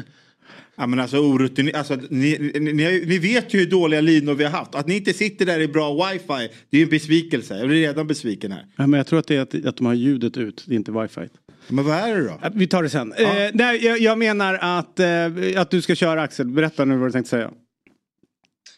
Ja, 0.75 0.87
men 0.87 0.99
alltså, 0.99 1.17
orutiner, 1.17 1.75
alltså 1.75 1.95
ni, 1.95 2.37
ni, 2.39 2.73
ni, 2.73 3.05
ni 3.07 3.17
vet 3.17 3.53
ju 3.53 3.59
hur 3.59 3.65
dåliga 3.65 4.01
linor 4.01 4.33
vi 4.33 4.43
har 4.43 4.51
haft. 4.51 4.75
Att 4.75 4.87
ni 4.87 4.95
inte 4.95 5.13
sitter 5.13 5.45
där 5.45 5.59
i 5.59 5.67
bra 5.67 5.93
wifi, 5.93 6.49
det 6.69 6.77
är 6.77 6.79
ju 6.79 6.83
en 6.83 6.89
besvikelse. 6.89 7.57
Jag 7.57 7.67
blir 7.67 7.81
redan 7.81 8.07
besviken 8.07 8.51
här. 8.51 8.65
Ja, 8.77 8.87
men 8.87 8.97
jag 8.97 9.07
tror 9.07 9.19
att 9.19 9.27
det 9.27 9.35
är 9.35 9.41
att, 9.41 9.65
att 9.65 9.77
de 9.77 9.85
har 9.85 9.93
ljudet 9.93 10.37
ut, 10.37 10.63
det 10.67 10.73
är 10.73 10.77
inte 10.77 10.91
wifi. 10.91 11.29
Men 11.67 11.85
vad 11.85 11.95
är 11.97 12.15
det 12.15 12.23
då? 12.23 12.39
Ja, 12.41 12.49
Vi 12.53 12.67
tar 12.67 12.83
det 12.83 12.89
sen. 12.89 13.13
Eh, 13.13 13.49
nej, 13.53 13.85
jag, 13.85 13.99
jag 13.99 14.17
menar 14.17 14.59
att, 14.61 14.99
eh, 14.99 15.61
att 15.61 15.71
du 15.71 15.81
ska 15.81 15.95
köra 15.95 16.21
Axel. 16.21 16.47
Berätta 16.47 16.85
nu 16.85 16.97
vad 16.97 17.07
du 17.07 17.11
tänkte 17.11 17.29
säga. 17.29 17.51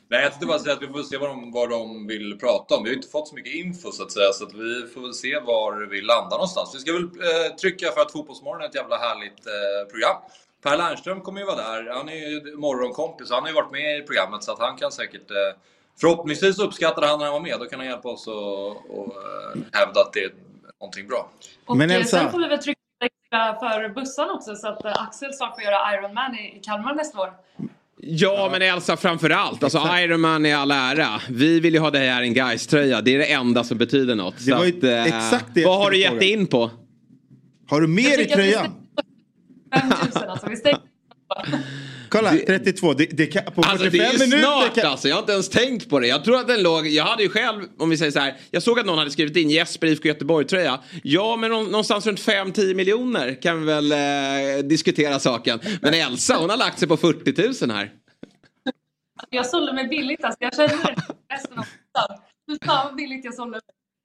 Nej, 0.10 0.22
jag 0.22 0.32
tänkte 0.32 0.48
bara 0.48 0.60
säga 0.60 0.74
att 0.74 0.82
vi 0.82 0.88
får 0.88 1.04
se 1.04 1.18
vad 1.18 1.30
de, 1.30 1.52
vad 1.52 1.70
de 1.70 2.08
vill 2.08 2.38
prata 2.40 2.76
om. 2.76 2.84
Vi 2.84 2.90
har 2.90 2.96
inte 2.96 3.08
fått 3.08 3.28
så 3.28 3.36
mycket 3.36 3.54
info 3.54 3.92
så 3.92 4.04
att 4.04 4.12
säga, 4.12 4.32
så 4.34 4.44
att 4.46 4.54
vi 4.54 4.88
får 4.94 5.02
väl 5.02 5.14
se 5.14 5.40
var 5.40 5.90
vi 5.92 6.02
landar 6.02 6.38
någonstans. 6.38 6.76
Vi 6.76 6.80
ska 6.80 6.94
väl 6.94 7.04
eh, 7.04 7.56
trycka 7.62 7.92
för 7.92 8.02
att 8.02 8.12
Fotbollsmorgon 8.12 8.62
är 8.62 8.66
ett 8.66 8.76
jävla 8.76 8.98
härligt 8.98 9.42
eh, 9.56 9.82
program. 9.92 10.18
Per 10.66 10.78
Lernström 10.78 11.22
kommer 11.22 11.40
ju 11.40 11.46
vara 11.46 11.56
där. 11.56 11.94
Han 11.98 12.10
är 12.10 12.16
ju 12.16 12.56
morgonkompis. 12.58 13.32
Han 13.32 13.42
har 13.42 13.50
ju 13.50 13.56
varit 13.56 13.72
med 13.72 13.98
i 13.98 14.02
programmet 14.02 14.44
så 14.44 14.52
att 14.52 14.60
han 14.60 14.78
kan 14.78 14.92
säkert... 14.92 15.32
Eh, 15.32 15.60
förhoppningsvis 16.02 16.60
uppskattar 16.60 17.02
han 17.08 17.20
när 17.20 17.26
han 17.26 17.34
var 17.34 17.42
med. 17.42 17.56
Då 17.60 17.66
kan 17.66 17.80
han 17.80 17.88
hjälpa 17.90 18.10
oss 18.10 18.28
att 18.28 18.34
och, 18.34 19.06
eh, 19.06 19.62
hävda 19.72 20.02
att 20.02 20.14
det 20.14 20.20
är 20.20 20.32
någonting 20.80 21.08
bra. 21.08 21.30
Och 21.66 21.78
Men 21.78 21.90
eh, 21.92 21.98
Elsa- 21.98 22.06
sen 22.06 22.32
får 22.32 22.40
vi 22.40 22.48
väl 22.48 22.60
trycka 22.60 22.80
för 23.60 23.90
bussarna 23.90 24.34
också 24.34 24.56
så 24.56 24.68
att 24.68 24.86
Axel 24.86 25.34
snart 25.34 25.56
får 25.56 25.64
göra 25.64 25.94
Ironman 25.94 26.36
i, 26.36 26.58
i 26.58 26.60
Kalmar 26.64 26.96
nästa 26.96 27.20
år. 27.22 27.34
Ja, 27.98 28.50
men 28.52 28.62
Elsa 28.62 28.98
framför 28.98 29.30
allt. 29.30 29.64
Alltså 29.64 29.80
Ironman 29.98 30.46
i 30.46 30.54
all 30.54 30.72
ära. 30.72 31.22
Vi 31.30 31.60
vill 31.60 31.74
ju 31.74 31.80
ha 31.80 31.92
dig 31.92 32.10
här 32.10 32.22
i 32.22 32.28
en 32.28 32.34
guys 32.34 32.68
tröja 32.68 33.02
Det 33.02 33.16
är 33.16 33.20
det 33.20 33.32
enda 33.32 33.64
som 33.64 33.78
betyder 33.78 34.16
något. 34.16 34.46
Det 34.46 34.54
var 34.54 34.66
ju 34.66 35.00
att, 35.00 35.08
exakt 35.08 35.46
det 35.54 35.66
Vad 35.66 35.78
har 35.78 35.92
du 35.92 35.98
gett 35.98 36.10
fråga. 36.10 36.26
in 36.26 36.48
på? 36.48 36.72
Har 37.70 37.82
du 37.82 37.88
mer 37.88 38.22
i 38.22 38.26
tröjan? 38.26 38.85
5000 39.82 40.30
alltså. 40.30 40.50
Vi 40.50 40.56
stänger. 40.56 40.80
Kolla, 42.10 42.32
32. 42.48 42.94
Det, 42.94 43.06
det 43.06 43.26
kan, 43.28 43.44
på 43.44 43.64
45 43.64 43.72
Alltså 43.72 43.90
det 43.90 43.98
är 44.00 44.14
ju 44.14 44.20
minuter 44.20 44.40
snart 44.44 44.76
kan... 44.76 44.92
alltså. 44.92 45.08
Jag 45.08 45.16
har 45.16 45.20
inte 45.22 45.32
ens 45.34 45.50
tänkt 45.50 45.90
på 45.90 46.00
det. 46.00 46.08
Jag 46.08 46.24
tror 46.24 46.38
att 46.38 46.48
den 46.48 46.64
låg, 46.64 46.88
jag 46.88 47.04
hade 47.04 47.24
ju 47.24 47.30
själv, 47.30 47.64
om 47.78 47.90
vi 47.90 47.98
säger 47.98 48.12
så 48.12 48.20
här. 48.20 48.36
Jag 48.52 48.64
såg 48.64 48.80
att 48.80 48.86
någon 48.86 48.98
hade 48.98 49.12
skrivit 49.12 49.38
in 49.38 49.50
Jesper 49.50 49.88
IFK 49.88 50.08
Göteborg-tröja. 50.08 50.80
Ja, 51.04 51.36
men 51.36 51.52
nå- 51.52 51.64
någonstans 51.64 52.08
runt 52.08 52.20
5-10 52.20 52.74
miljoner 52.74 53.42
kan 53.42 53.60
vi 53.60 53.66
väl 53.66 53.92
eh, 53.92 54.64
diskutera 54.64 55.20
saken. 55.20 55.60
Men 55.82 55.94
Elsa, 55.94 56.38
hon 56.38 56.50
har 56.50 56.58
lagt 56.58 56.80
sig 56.80 56.88
på 56.88 56.98
40 56.98 57.66
000 57.66 57.72
här. 57.76 57.92
Jag 59.30 59.46
sålde 59.46 59.74
mig 59.74 59.88
billigt 59.88 60.24
alltså. 60.24 60.38
Jag 60.44 60.56
känner 60.56 60.68
det 60.70 60.96
resten 61.36 61.60
av. 61.60 61.66
Fy 62.52 62.58
fan 62.66 62.86
vad 62.86 62.96
billigt 62.96 63.26
jag 63.26 63.34
sålde 63.34 63.52
mig. 63.52 63.60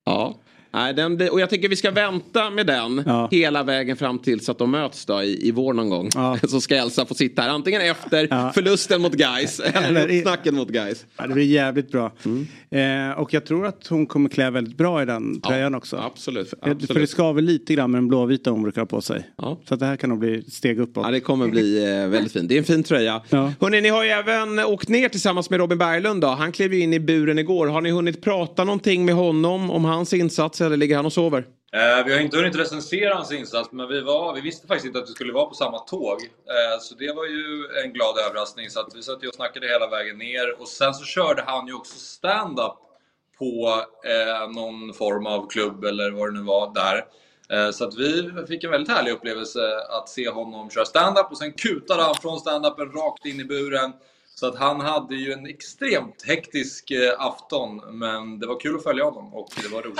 Ja. 0.05 0.41
Nej, 0.73 0.95
den, 0.95 1.29
och 1.31 1.41
jag 1.41 1.51
tycker 1.51 1.69
vi 1.69 1.77
ska 1.77 1.91
vänta 1.91 2.51
med 2.51 2.67
den 2.67 3.03
Ja. 3.07 3.29
hela 3.31 3.63
vägen 3.63 3.97
fram 3.97 4.19
till 4.19 4.41
så 4.45 4.53
att 4.53 4.59
de 4.59 4.71
möts 4.71 5.07
då 5.07 5.23
i, 5.23 5.49
i 5.49 5.51
vår 5.51 5.73
någon 5.73 5.89
gång. 5.91 6.09
Ja. 6.15 6.39
Så 6.49 6.61
ska 6.61 6.77
Elsa 6.77 7.07
få 7.07 7.15
sitta 7.15 7.43
här 7.43 7.49
antingen 7.49 7.81
efter 7.83 8.27
Ja. 8.31 8.53
förlusten 8.55 9.03
mot 9.03 9.13
Guys 9.13 9.61
Eller 9.75 10.01
eller 10.09 10.23
snacken 10.23 10.55
mot 10.55 10.69
Guys. 10.69 11.05
Det 11.23 11.29
blir 11.29 11.45
jävligt 11.45 11.91
bra. 11.93 12.13
Eh, 12.71 13.19
och 13.19 13.35
jag 13.35 13.47
tror 13.47 13.67
att 13.67 13.87
hon 13.87 14.07
kommer 14.07 14.29
klä 14.29 14.51
väldigt 14.51 14.77
bra 14.77 15.03
i 15.03 15.07
den 15.07 15.41
tröjan 15.41 15.75
också. 15.75 15.97
Absolut. 15.97 16.53
Eh, 16.53 16.59
För 16.63 16.75
det 16.75 16.85
absolut. 16.85 17.11
skaver 17.11 17.43
lite 17.43 17.75
grann 17.75 17.91
med 17.91 17.99
den 17.99 18.09
blåvita 18.09 18.51
hon 18.51 18.63
brukar 18.63 18.81
ha 18.81 18.87
på 18.87 19.01
sig. 19.01 19.31
Ja. 19.39 19.61
Så 19.69 19.75
att 19.75 19.81
det 19.81 19.87
här 19.87 19.97
kan 19.97 20.11
nog 20.11 20.19
bli 20.19 20.43
steg 20.51 20.79
uppåt. 20.81 21.05
Ja, 21.07 21.11
det 21.11 21.21
kommer 21.21 21.49
bli 21.49 21.85
eh, 22.03 22.09
väldigt 22.09 22.33
fint. 22.33 22.49
Det 22.49 22.55
är 22.55 22.59
en 22.59 22.65
fin 22.65 22.83
tröja. 22.83 23.21
Ja. 23.29 23.53
Hörrni, 23.61 23.81
ni 23.81 23.89
har 23.89 24.05
ju 24.05 24.11
även 24.11 24.59
åkt 24.59 24.89
ner 24.89 25.09
tillsammans 25.09 25.51
med 25.51 25.61
Robin 25.61 25.79
Berglund. 25.79 26.21
Då. 26.21 26.27
Han 26.29 26.53
klev 26.53 26.75
ju 26.75 26.81
in 26.81 26.93
i 26.93 27.01
buren 27.01 27.39
igår. 27.39 27.67
Har 27.67 27.81
ni 27.81 27.91
hunnit 27.91 28.23
prata 28.23 28.65
någonting 28.65 29.05
med 29.05 29.15
honom 29.15 29.71
om 29.71 29.85
hans 29.85 30.13
insats 30.13 30.60
eller 30.67 30.77
ligger 30.77 30.97
han 30.97 31.07
och 31.07 31.13
sover? 31.13 31.47
Eh, 31.73 32.05
vi 32.07 32.13
har 32.13 32.21
inte 32.21 32.37
hunnit 32.37 32.57
recensera 32.57 33.15
hans 33.15 33.33
insats, 33.33 33.73
men 33.73 33.89
vi, 33.89 34.01
var, 34.01 34.35
vi 34.35 34.41
visste 34.41 34.67
faktiskt 34.67 34.87
inte 34.87 34.99
att 34.99 35.09
vi 35.09 35.13
skulle 35.13 35.33
vara 35.33 35.47
på 35.47 35.55
samma 35.55 35.79
tåg. 35.79 36.23
Eh, 36.23 36.81
så 36.81 36.95
det 36.95 37.13
var 37.13 37.25
ju 37.25 37.69
en 37.85 37.93
glad 37.93 38.19
överraskning. 38.19 38.71
Så 38.71 38.81
att 38.81 38.95
vi 38.95 39.03
satt 39.03 39.23
ju 39.23 39.29
och 39.29 39.35
snackade 39.35 39.67
hela 39.67 39.89
vägen 39.89 40.19
ner. 40.19 40.61
Och 40.61 40.69
sen 40.69 40.95
så 40.95 41.05
körde 41.05 41.43
han 41.47 41.67
ju 41.67 41.75
också 41.75 41.99
stand-up 41.99 42.75
på 43.39 43.85
eh, 44.05 44.51
någon 44.51 44.95
form 44.95 45.27
av 45.27 45.51
klubb 45.51 45.85
eller 45.85 46.11
vad 46.11 46.29
det 46.29 46.39
nu 46.39 46.45
var 46.45 46.75
där. 46.75 47.05
Eh, 47.51 47.71
så 47.71 47.85
att 47.85 47.95
vi 47.95 48.33
fick 48.49 48.65
en 48.65 48.71
väldigt 48.71 48.97
härlig 48.97 49.13
upplevelse 49.13 49.61
att 49.91 50.09
se 50.09 50.29
honom 50.29 50.71
köra 50.71 50.85
stand-up 50.85 51.27
och 51.31 51.39
sen 51.39 51.53
kutade 51.53 52.03
han 52.03 52.15
från 52.15 52.39
stand-upen 52.39 52.93
rakt 52.93 53.27
in 53.27 53.41
i 53.41 53.45
buren. 53.45 53.93
Så 54.41 54.47
att 54.47 54.59
han 54.59 54.81
hade 54.81 55.17
ju 55.17 55.33
en 55.33 55.47
extremt 55.47 56.23
hektisk 56.27 56.91
eh, 56.91 56.99
afton, 57.19 57.99
men 57.99 58.39
det 58.39 58.47
var 58.47 58.61
kul 58.61 58.77
att 58.77 58.83
följa 58.83 59.05
honom 59.05 59.35
och 59.35 59.49
det 59.63 59.69
var 59.69 59.83
roligt 59.83 59.99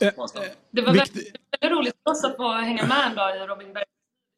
eh, 0.00 0.06
namn. 0.16 0.50
Det 0.70 0.80
var 0.80 0.94
väldigt, 0.94 1.16
väldigt 1.60 1.78
roligt 1.78 1.94
för 2.04 2.10
oss 2.10 2.24
att 2.24 2.36
få 2.36 2.52
hänga 2.52 2.86
med 2.86 3.06
en 3.10 3.16
dag 3.16 3.36
i 3.36 3.38
Robin 3.38 3.72
Berg. 3.72 3.84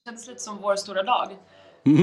Det 0.05 0.11
kändes 0.11 0.29
lite 0.29 0.41
som 0.41 0.59
vår 0.63 0.77
stora 0.77 1.03
dag. 1.03 1.29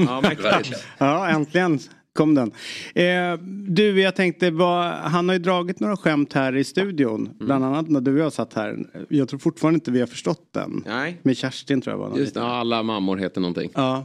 Ja, 0.06 0.20
mäktigt. 0.20 0.44
Verkligen. 0.44 0.80
Ja, 0.98 1.28
äntligen 1.28 1.78
kom 2.12 2.34
den. 2.34 2.52
Eh, 2.94 3.38
du, 3.68 4.00
jag 4.00 4.16
tänkte, 4.16 4.50
vad, 4.50 4.84
han 4.92 5.28
har 5.28 5.34
ju 5.36 5.42
dragit 5.42 5.80
några 5.80 5.96
skämt 5.96 6.32
här 6.32 6.56
i 6.56 6.64
studion. 6.64 7.30
Bland 7.40 7.64
annat 7.64 7.88
när 7.88 8.00
du 8.00 8.12
och 8.12 8.18
jag 8.18 8.32
satt 8.32 8.54
här. 8.54 8.78
Jag 9.08 9.28
tror 9.28 9.38
fortfarande 9.38 9.76
inte 9.76 9.90
vi 9.90 10.00
har 10.00 10.06
förstått 10.06 10.48
den. 10.52 10.82
Nej, 10.86 11.20
Med 11.22 11.36
Kerstin 11.36 11.80
tror 11.80 11.94
jag 11.94 12.10
var 12.10 12.18
just 12.18 12.34
det. 12.34 12.40
Ja, 12.40 12.46
alla 12.46 12.82
mammor 12.82 13.16
heter 13.16 13.40
någonting. 13.40 13.70
Ja. 13.74 14.04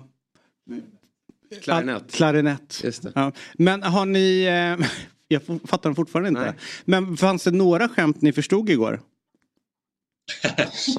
Klarinett. 1.61 2.11
Klarinett. 2.13 2.81
Just 2.83 3.03
det. 3.03 3.11
Ja. 3.15 3.31
Men 3.53 3.83
har 3.83 4.05
ni, 4.05 4.43
eh, 4.79 4.87
jag 5.27 5.41
fattar 5.67 5.89
den 5.89 5.95
fortfarande 5.95 6.29
inte. 6.29 6.41
Nej. 6.41 6.53
Men 6.85 7.17
fanns 7.17 7.43
det 7.43 7.51
några 7.51 7.89
skämt 7.89 8.21
ni 8.21 8.33
förstod 8.33 8.69
igår? 8.69 9.01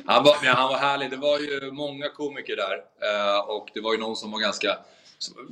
Han 0.04 0.24
var, 0.24 0.36
men 0.44 0.54
han 0.54 0.68
var 0.68 0.76
härlig. 0.78 1.10
Det 1.10 1.16
var 1.16 1.38
ju 1.38 1.70
många 1.72 2.08
komiker 2.08 2.56
där. 2.56 2.74
eh, 3.08 3.38
Och 3.40 3.68
det 3.74 3.80
var 3.80 3.92
ju 3.92 3.98
någon 4.00 4.16
som 4.16 4.30
var 4.30 4.40
ganska 4.40 4.78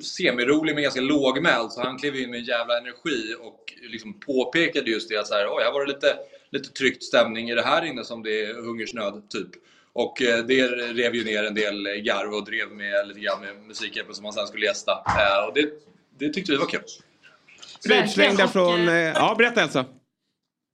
semirolig 0.02 0.74
men 0.74 0.82
ganska 0.82 1.00
lågmäld. 1.00 1.72
Så 1.72 1.80
han 1.82 1.98
klev 1.98 2.16
in 2.16 2.30
med 2.30 2.38
en 2.40 2.44
jävla 2.44 2.78
energi 2.78 3.34
och 3.40 3.60
liksom 3.90 4.20
påpekade 4.20 4.90
just 4.90 5.08
det 5.08 5.16
att 5.16 5.26
så 5.26 5.34
här, 5.34 5.46
Oj, 5.50 5.64
här 5.64 5.72
var 5.72 5.86
det 5.86 5.92
lite, 5.92 6.16
lite 6.50 6.68
tryckt 6.72 7.02
stämning 7.04 7.50
i 7.50 7.54
det 7.54 7.62
här 7.62 7.84
inne 7.84 8.04
som 8.04 8.22
det 8.22 8.44
är 8.44 8.54
hungersnöd, 8.54 9.22
typ. 9.30 9.48
Och 9.94 10.22
eh, 10.22 10.44
det 10.44 10.66
rev 10.68 11.14
ju 11.14 11.24
ner 11.24 11.44
en 11.44 11.54
del 11.54 11.86
garv 11.86 12.34
och 12.34 12.44
drev 12.44 12.70
med 12.70 13.08
lite 13.08 13.20
grann 13.20 13.40
med 13.40 13.56
Musikhjälpen 13.56 14.14
som 14.14 14.24
han 14.24 14.34
sen 14.34 14.46
skulle 14.46 14.66
gästa. 14.66 14.92
Eh, 14.92 15.46
Och 15.48 15.54
det, 15.54 15.68
det 16.18 16.32
tyckte 16.32 16.52
vi 16.52 16.58
var 16.58 16.66
kul. 16.66 16.80
Utslängda 18.04 18.48
från... 18.48 18.88
eh, 18.88 18.94
Eh, 18.94 19.00
ja, 19.00 19.34
berätta 19.38 19.62
Elsa. 19.62 19.84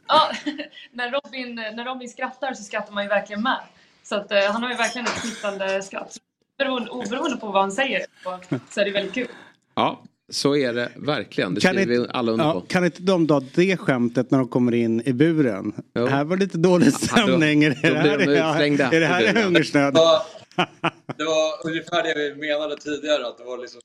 Ja, 0.09 0.31
när, 0.93 1.11
Robin, 1.11 1.55
när 1.55 1.85
Robin 1.85 2.09
skrattar 2.09 2.55
så 2.55 2.63
skrattar 2.63 2.93
man 2.93 3.03
ju 3.05 3.09
verkligen 3.09 3.43
med. 3.43 3.61
Så 4.03 4.17
att, 4.17 4.31
eh, 4.33 4.39
han 4.53 4.63
har 4.63 4.71
ju 4.71 4.77
verkligen 4.77 5.07
ett 5.07 5.21
smittande 5.21 5.83
skratt. 5.83 6.17
Beroende, 6.59 6.91
oberoende 6.91 7.37
på 7.37 7.47
vad 7.47 7.63
han 7.63 7.73
säger 7.73 8.07
så, 8.25 8.39
så 8.71 8.81
är 8.81 8.85
det 8.85 8.91
väldigt 8.91 9.15
kul. 9.15 9.29
Ja, 9.75 10.03
så 10.31 10.57
är 10.57 10.73
det 10.73 10.93
verkligen. 10.97 11.55
Det 11.55 11.61
Kan 11.61 11.75
skriver 11.75 11.87
vi 11.95 11.97
inte- 12.01 12.11
alla 12.13 12.33
under 12.33 12.45
Ja, 12.45 12.53
på. 12.53 12.61
kan 12.61 12.85
inte 12.85 13.03
de 13.03 13.27
dra 13.27 13.41
det 13.55 13.77
skämtet 13.77 14.31
när 14.31 14.39
de 14.39 14.49
kommer 14.49 14.75
in 14.75 15.03
i 15.05 15.13
buren? 15.13 15.73
Jo. 15.95 16.07
Här 16.07 16.25
var 16.25 16.37
lite 16.37 16.59
dålig 16.59 16.87
Ja, 16.87 16.91
då- 16.91 17.07
stämning. 17.07 17.65
är, 17.65 17.71
då 17.71 17.77
det 17.83 17.91
blir 17.91 18.11
här, 18.11 18.19
de 18.19 18.35
ja, 18.35 18.51
utslängda 18.53 18.85
är 18.93 19.01
det 19.01 19.07
här 19.07 19.43
hungersnöd? 19.45 19.95
Det 19.95 20.01
var, 20.01 20.23
det 21.19 21.25
var 21.25 21.67
ungefär 21.69 22.03
det 22.03 22.15
vi 22.17 22.49
menade 22.49 22.77
tidigare, 22.77 23.27
att 23.27 23.39
det 23.39 23.45
var 23.45 23.59
liksom 23.59 23.81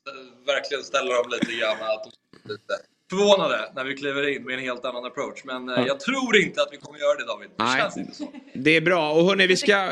verkligen 0.46 0.82
ställa 0.84 1.14
dem 1.14 1.26
lite 1.30 1.52
grann 1.60 1.72
att 1.72 2.04
de 2.04 2.10
är 2.48 2.52
lite 2.52 2.74
förvånade 3.10 3.72
när 3.74 3.84
vi 3.84 3.94
kliver 3.96 4.28
in 4.36 4.42
med 4.44 4.54
en 4.54 4.60
helt 4.60 4.84
annan 4.84 5.04
approach. 5.04 5.44
Men 5.44 5.68
eh, 5.68 5.84
jag 5.86 6.00
tror 6.00 6.36
inte 6.36 6.62
att 6.62 6.68
vi 6.72 6.76
kommer 6.76 6.98
göra 6.98 7.14
det 7.18 7.26
David. 7.26 7.48
Det 7.56 7.64
Nej. 7.64 7.80
känns 7.80 7.96
inte 7.96 8.14
så. 8.14 8.32
Det 8.54 8.70
är 8.70 8.80
bra. 8.80 9.12
Och 9.12 9.24
hörni, 9.24 9.46
vi 9.46 9.56
ska... 9.56 9.90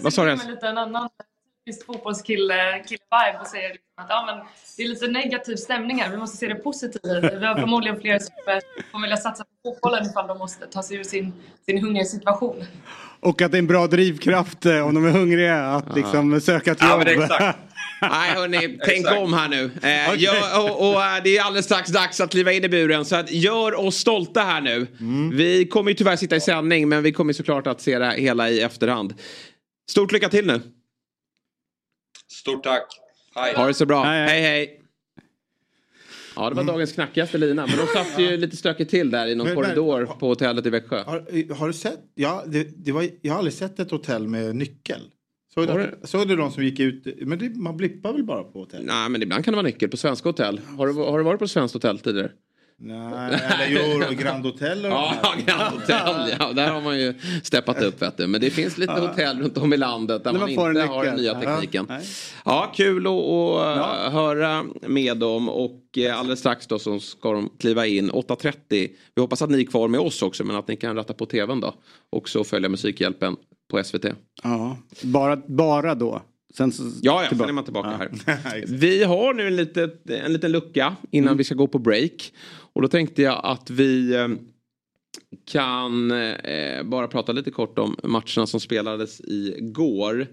Vad 0.00 0.12
sa 0.14 0.24
du, 0.24 0.30
en 0.62 0.78
annan 0.78 1.08
typisk 1.66 1.86
fotbollskille-vibe 1.86 3.40
och 3.40 3.46
säger 3.46 3.68
liksom 3.68 3.94
att 3.96 4.06
ja, 4.08 4.24
men 4.26 4.46
det 4.76 4.82
är 4.82 4.88
lite 4.88 5.06
negativ 5.08 5.56
stämning 5.56 6.00
här. 6.00 6.10
Vi 6.10 6.16
måste 6.16 6.36
se 6.36 6.46
det 6.46 6.54
det. 7.20 7.38
Vi 7.40 7.46
har 7.46 7.54
förmodligen 7.54 8.00
fler 8.00 8.18
som 8.18 8.34
kommer 8.92 9.06
vilja 9.06 9.16
satsa 9.16 9.44
på 9.44 9.50
fotbollen 9.70 10.06
ifall 10.10 10.26
de 10.26 10.38
måste 10.38 10.66
ta 10.66 10.82
sig 10.82 10.96
ur 10.96 11.04
sin, 11.04 11.32
sin 11.66 11.78
hungersituation. 11.84 12.64
Och 13.20 13.42
att 13.42 13.52
det 13.52 13.56
är 13.56 13.58
en 13.58 13.66
bra 13.66 13.86
drivkraft 13.86 14.66
eh, 14.66 14.86
om 14.86 14.94
de 14.94 15.04
är 15.06 15.10
hungriga 15.10 15.64
att 15.64 15.96
liksom 15.96 16.40
söka 16.40 16.72
ett 16.72 16.78
Ja, 16.80 16.98
jobb. 16.98 17.08
exakt. 17.08 17.58
Nej 18.00 18.30
hörni, 18.34 18.78
tänk 18.84 19.06
om 19.10 19.32
här 19.32 19.48
nu. 19.48 19.70
Eh, 19.82 20.22
gör, 20.22 20.60
och, 20.60 20.88
och 20.90 21.04
eh, 21.04 21.22
det 21.24 21.36
är 21.36 21.42
alldeles 21.42 21.64
strax 21.64 21.90
dags 21.90 22.20
att 22.20 22.30
kliva 22.30 22.52
in 22.52 22.64
i 22.64 22.68
buren. 22.68 23.04
Så 23.04 23.16
att 23.16 23.30
gör 23.30 23.74
oss 23.86 23.96
stolta 23.96 24.40
här 24.40 24.60
nu. 24.60 24.86
Vi 25.32 25.66
kommer 25.66 25.90
ju 25.90 25.94
tyvärr 25.96 26.16
sitta 26.16 26.36
i 26.36 26.40
sändning 26.40 26.88
men 26.88 27.02
vi 27.02 27.12
kommer 27.12 27.32
såklart 27.32 27.66
att 27.66 27.80
se 27.80 27.98
det 27.98 28.10
hela 28.10 28.50
i 28.50 28.60
efterhand. 28.60 29.14
Stort 29.90 30.12
lycka 30.12 30.28
till 30.28 30.46
nu. 30.46 30.60
Stort 32.44 32.62
tack. 32.62 32.86
Hej. 33.34 33.54
Ha 33.54 33.66
det 33.66 33.74
så 33.74 33.86
bra. 33.86 34.04
Hej, 34.04 34.28
Hej 34.28 34.40
hej. 34.40 34.80
Ja 36.36 36.50
det 36.50 36.56
var 36.56 36.64
dagens 36.64 36.92
knackigaste 36.92 37.38
lina. 37.38 37.66
Men 37.66 37.76
de 37.78 37.86
satt 37.86 38.18
ju 38.18 38.36
lite 38.36 38.56
stökigt 38.56 38.90
till 38.90 39.10
där 39.10 39.26
i 39.26 39.34
någon 39.34 39.46
Men- 39.46 39.54
men- 39.56 39.64
korridor 39.64 40.06
på 40.06 40.28
hotellet 40.28 40.66
i 40.66 40.70
Växjö. 40.70 41.02
Har, 41.02 41.54
har 41.54 41.66
du 41.66 41.72
sett? 41.72 42.00
Ja, 42.14 42.44
det, 42.46 42.84
det 42.84 42.92
var, 42.92 43.08
jag 43.22 43.32
har 43.32 43.38
aldrig 43.38 43.54
sett 43.54 43.78
ett 43.78 43.90
hotell 43.90 44.28
med 44.28 44.56
nyckel. 44.56 45.00
Såg 45.54 45.66
du, 45.66 45.94
såg 46.04 46.28
du 46.28 46.36
de 46.36 46.50
som 46.52 46.64
gick 46.64 46.80
ut? 46.80 47.06
Men 47.20 47.38
det, 47.38 47.56
man 47.56 47.76
blippar 47.76 48.12
väl 48.12 48.24
bara 48.24 48.42
på 48.44 48.58
hotell? 48.58 48.84
Nej 48.84 49.08
men 49.08 49.22
ibland 49.22 49.44
kan 49.44 49.52
det 49.52 49.56
vara 49.56 49.66
nyckel 49.66 49.88
på 49.88 49.96
svenska 49.96 50.28
hotell. 50.28 50.60
Har 50.78 50.86
du, 50.86 50.92
har 50.92 51.18
du 51.18 51.24
varit 51.24 51.38
på 51.38 51.48
svenskt 51.48 51.74
hotell 51.74 51.98
tidigare? 51.98 52.30
Nej, 52.86 53.40
eller 53.68 54.08
jo, 54.10 54.14
Grand 54.18 54.44
Hotel 54.46 54.84
och 54.84 54.90
Ja. 54.92 55.34
Grand 55.46 55.62
Hotel. 55.80 56.34
Ja, 56.38 56.52
där 56.52 56.70
har 56.70 56.80
man 56.80 56.98
ju 57.00 57.14
steppat 57.42 57.82
upp 57.82 58.02
vet 58.02 58.16
du. 58.16 58.26
Men 58.26 58.40
det 58.40 58.50
finns 58.50 58.78
lite 58.78 58.92
hotell 58.92 59.38
runt 59.42 59.58
om 59.58 59.72
i 59.72 59.76
landet 59.76 60.24
där 60.24 60.32
man, 60.32 60.40
man 60.40 60.48
inte 60.50 60.82
har 60.82 61.04
den 61.04 61.16
nya 61.16 61.32
Ja, 61.32 61.40
tekniken. 61.40 61.86
nej. 61.88 62.02
Ja, 62.44 62.72
kul 62.76 63.06
att, 63.06 63.12
att 63.16 64.12
höra 64.12 64.64
med 64.86 65.16
dem 65.16 65.48
och 65.48 65.98
eh, 65.98 66.18
alldeles 66.18 66.38
strax 66.40 66.66
då 66.66 66.78
så 66.78 67.00
ska 67.00 67.32
de 67.32 67.50
kliva 67.58 67.86
in 67.86 68.10
8.30. 68.10 68.52
Vi 68.68 68.90
hoppas 69.20 69.42
att 69.42 69.50
ni 69.50 69.60
är 69.60 69.64
kvar 69.66 69.88
med 69.88 70.00
oss 70.00 70.22
också 70.22 70.44
men 70.44 70.56
att 70.56 70.68
ni 70.68 70.76
kan 70.76 70.96
ratta 70.96 71.14
på 71.14 71.26
tvn 71.26 71.60
då. 71.60 71.74
Och 72.12 72.28
så 72.28 72.44
följa 72.44 72.68
Musikhjälpen 72.68 73.36
på 73.70 73.84
SVT. 73.84 74.04
Ja, 74.42 74.76
bara, 75.02 75.36
bara 75.36 75.94
då. 75.94 76.22
Sen 76.56 76.72
så 76.72 76.82
Ja, 77.02 77.22
ja, 77.22 77.28
tillbaka. 77.28 77.46
sen 77.46 77.48
är 77.48 77.52
man 77.52 77.64
tillbaka 77.64 78.08
Ja. 78.26 78.32
här. 78.44 78.64
Vi 78.68 79.04
har 79.04 79.34
nu 79.34 79.46
en, 79.46 79.56
litet, 79.56 80.10
en 80.10 80.32
liten 80.32 80.52
lucka 80.52 80.96
innan 81.10 81.28
Mm. 81.28 81.38
vi 81.38 81.44
ska 81.44 81.54
gå 81.54 81.66
på 81.66 81.78
break. 81.78 82.32
Och 82.74 82.82
då 82.82 82.88
tänkte 82.88 83.22
jag 83.22 83.40
att 83.44 83.70
vi 83.70 84.14
eh, 84.14 84.28
kan 85.44 86.10
eh, 86.10 86.82
bara 86.82 87.08
prata 87.08 87.32
lite 87.32 87.50
kort 87.50 87.78
om 87.78 87.96
matcherna 88.02 88.46
som 88.46 88.60
spelades 88.60 89.20
igår. 89.20 90.26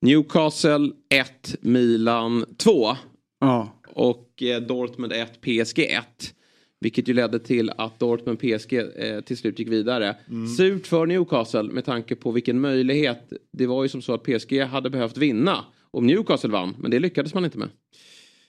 Newcastle 0.00 0.90
1, 1.08 1.56
Milan 1.60 2.44
2. 2.56 2.96
Ja. 3.40 3.80
Och 3.94 4.42
eh, 4.42 4.60
Dortmund 4.62 5.12
1, 5.12 5.40
PSG 5.40 5.78
1. 5.78 6.34
Vilket 6.80 7.08
ju 7.08 7.14
ledde 7.14 7.38
till 7.38 7.70
att 7.78 7.98
Dortmund 7.98 8.38
PSG 8.38 8.72
eh, 8.96 9.20
till 9.20 9.36
slut 9.36 9.58
gick 9.58 9.68
vidare. 9.68 10.16
Surt 10.56 10.86
för 10.86 11.06
Newcastle 11.06 11.62
med 11.62 11.84
tanke 11.84 12.16
på 12.16 12.30
vilken 12.30 12.60
möjlighet. 12.60 13.32
Det 13.52 13.66
var 13.66 13.82
ju 13.82 13.88
som 13.88 14.02
så 14.02 14.14
att 14.14 14.22
PSG 14.22 14.60
hade 14.60 14.90
behövt 14.90 15.16
vinna 15.16 15.64
om 15.90 16.06
Newcastle 16.06 16.50
vann. 16.50 16.76
Men 16.78 16.90
det 16.90 16.98
lyckades 16.98 17.34
man 17.34 17.44
inte 17.44 17.58
med. 17.58 17.68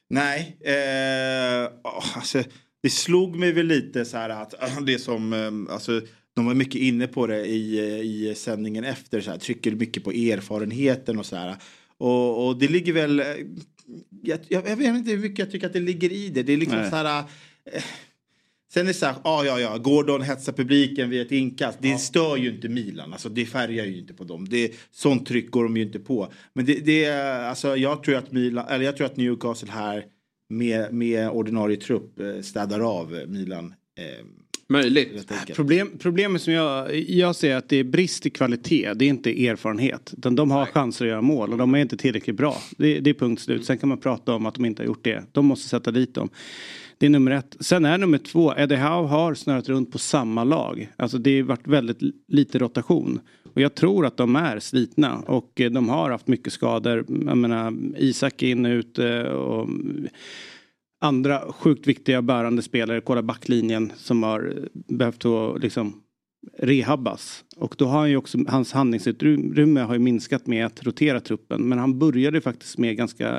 Nej, 0.09 0.57
eh, 0.61 1.71
åh, 1.83 2.17
alltså, 2.17 2.43
det 2.83 2.89
slog 2.89 3.35
mig 3.35 3.51
väl 3.51 3.65
lite 3.65 4.05
så 4.05 4.17
här 4.17 4.29
att 4.29 4.53
det 4.85 4.99
som, 4.99 5.33
eh, 5.33 5.73
alltså, 5.73 6.01
de 6.35 6.45
var 6.45 6.53
mycket 6.53 6.81
inne 6.81 7.07
på 7.07 7.27
det 7.27 7.45
i, 7.45 7.79
eh, 7.79 7.99
i 7.99 8.35
sändningen 8.35 8.83
efter, 8.83 9.21
så 9.21 9.31
här, 9.31 9.37
trycker 9.37 9.71
mycket 9.71 10.03
på 10.03 10.11
erfarenheten 10.11 11.19
och 11.19 11.25
så 11.25 11.35
här. 11.35 11.55
Och, 11.97 12.47
och 12.47 12.59
det 12.59 12.67
ligger 12.67 12.93
väl, 12.93 13.19
eh, 13.19 13.25
jag, 14.21 14.39
jag, 14.47 14.61
vet 14.61 14.87
inte 14.87 15.11
hur 15.11 15.17
mycket 15.17 15.39
jag 15.39 15.51
tycker 15.51 15.67
att 15.67 15.73
det 15.73 15.79
ligger 15.79 16.11
i 16.11 16.29
det. 16.29 16.43
Det 16.43 16.53
är 16.53 16.57
liksom 16.57 16.79
Nej. 16.79 16.89
så 16.89 16.95
här, 16.95 17.23
eh, 17.71 17.83
Sen 18.73 18.83
är 18.83 18.87
det 18.87 18.93
så 18.93 19.05
här, 19.05 19.15
ah, 19.23 19.43
ja, 19.43 19.59
ja, 19.59 19.77
Gordon 19.77 20.21
hetsar 20.21 20.53
publiken 20.53 21.09
vid 21.09 21.21
ett 21.21 21.31
inkast. 21.31 21.77
Det 21.81 21.97
stör 21.97 22.37
ju 22.37 22.49
inte 22.49 22.69
Milan, 22.69 23.13
alltså 23.13 23.29
det 23.29 23.45
färgar 23.45 23.85
ju 23.85 23.97
inte 23.97 24.13
på 24.13 24.23
dem. 24.23 24.49
Det, 24.49 24.71
sånt 24.91 25.25
tryck 25.25 25.51
går 25.51 25.63
de 25.63 25.77
ju 25.77 25.83
inte 25.83 25.99
på. 25.99 26.31
Men 26.53 26.65
det, 26.65 26.85
det 26.85 27.05
är, 27.05 27.43
alltså 27.43 27.77
jag 27.77 28.03
tror 28.03 28.15
att 28.15 28.31
Milan, 28.31 28.67
eller 28.67 28.85
jag 28.85 28.97
tror 28.97 29.07
att 29.07 29.17
Newcastle 29.17 29.71
här 29.71 30.05
med, 30.57 30.93
med 30.93 31.29
ordinarie 31.29 31.77
trupp 31.77 32.19
eh, 32.19 32.41
städar 32.41 32.79
av 32.79 33.15
eh, 33.15 33.27
Milan. 33.27 33.73
Eh, 33.97 34.25
Möjligt. 34.69 35.31
Problem, 35.55 35.91
problemet 35.99 36.41
som 36.41 36.53
jag, 36.53 36.95
jag 36.95 37.35
ser 37.35 37.55
att 37.55 37.69
det 37.69 37.77
är 37.77 37.83
brist 37.83 38.25
i 38.25 38.29
kvalitet, 38.29 38.93
det 38.93 39.05
är 39.05 39.09
inte 39.09 39.47
erfarenhet. 39.47 40.13
Utan 40.17 40.35
de 40.35 40.51
har 40.51 40.65
chanser 40.65 41.05
att 41.05 41.09
göra 41.09 41.21
mål 41.21 41.51
och 41.51 41.57
de 41.57 41.75
är 41.75 41.79
inte 41.79 41.97
tillräckligt 41.97 42.35
bra. 42.35 42.57
Det, 42.77 42.99
det 42.99 43.09
är 43.09 43.13
punkt 43.13 43.41
slut. 43.41 43.65
Sen 43.65 43.77
kan 43.77 43.89
man 43.89 43.97
prata 43.97 44.33
om 44.33 44.45
att 44.45 44.55
de 44.55 44.65
inte 44.65 44.81
har 44.81 44.87
gjort 44.87 45.03
det. 45.03 45.23
De 45.31 45.45
måste 45.45 45.69
sätta 45.69 45.91
dit 45.91 46.15
dem. 46.15 46.29
Det 46.97 47.05
är 47.05 47.09
nummer 47.09 47.31
ett. 47.31 47.57
Sen 47.59 47.85
är 47.85 47.97
nummer 47.97 48.17
två, 48.17 48.53
Eddie 48.57 48.75
Howe 48.75 49.07
har 49.07 49.33
snurrat 49.33 49.69
runt 49.69 49.91
på 49.91 49.97
samma 49.97 50.43
lag. 50.43 50.91
Alltså 50.95 51.17
det 51.17 51.39
har 51.39 51.47
varit 51.47 51.67
väldigt 51.67 51.99
lite 52.27 52.59
rotation. 52.59 53.19
Och 53.53 53.61
jag 53.61 53.75
tror 53.75 54.05
att 54.05 54.17
de 54.17 54.35
är 54.35 54.59
slitna 54.59 55.17
och 55.19 55.61
eh, 55.61 55.71
de 55.71 55.89
har 55.89 56.09
haft 56.11 56.27
mycket 56.27 56.53
skador. 56.53 57.05
Jag 57.25 57.37
menar 57.37 57.73
Isak 57.97 58.41
är 58.43 58.47
in 58.47 58.65
och 58.65 58.69
ut 58.69 58.99
eh, 58.99 59.21
och 59.21 59.69
andra 61.01 61.39
sjukt 61.51 61.87
viktiga 61.87 62.21
bärande 62.21 62.61
spelare, 62.61 63.01
kolla 63.01 63.23
backlinjen 63.23 63.91
som 63.95 64.23
har 64.23 64.53
eh, 64.57 64.63
behövt 64.73 65.25
att 65.25 65.61
liksom 65.61 66.02
rehabbas. 66.57 67.43
Och 67.55 67.75
då 67.77 67.85
har 67.85 67.99
han 67.99 68.09
ju 68.09 68.17
också, 68.17 68.37
hans 68.47 68.71
handlingsutrymme 68.71 69.81
har 69.81 69.93
ju 69.93 69.99
minskat 69.99 70.47
med 70.47 70.65
att 70.65 70.83
rotera 70.83 71.19
truppen. 71.19 71.69
Men 71.69 71.79
han 71.79 71.99
började 71.99 72.41
faktiskt 72.41 72.77
med 72.77 72.97
ganska 72.97 73.29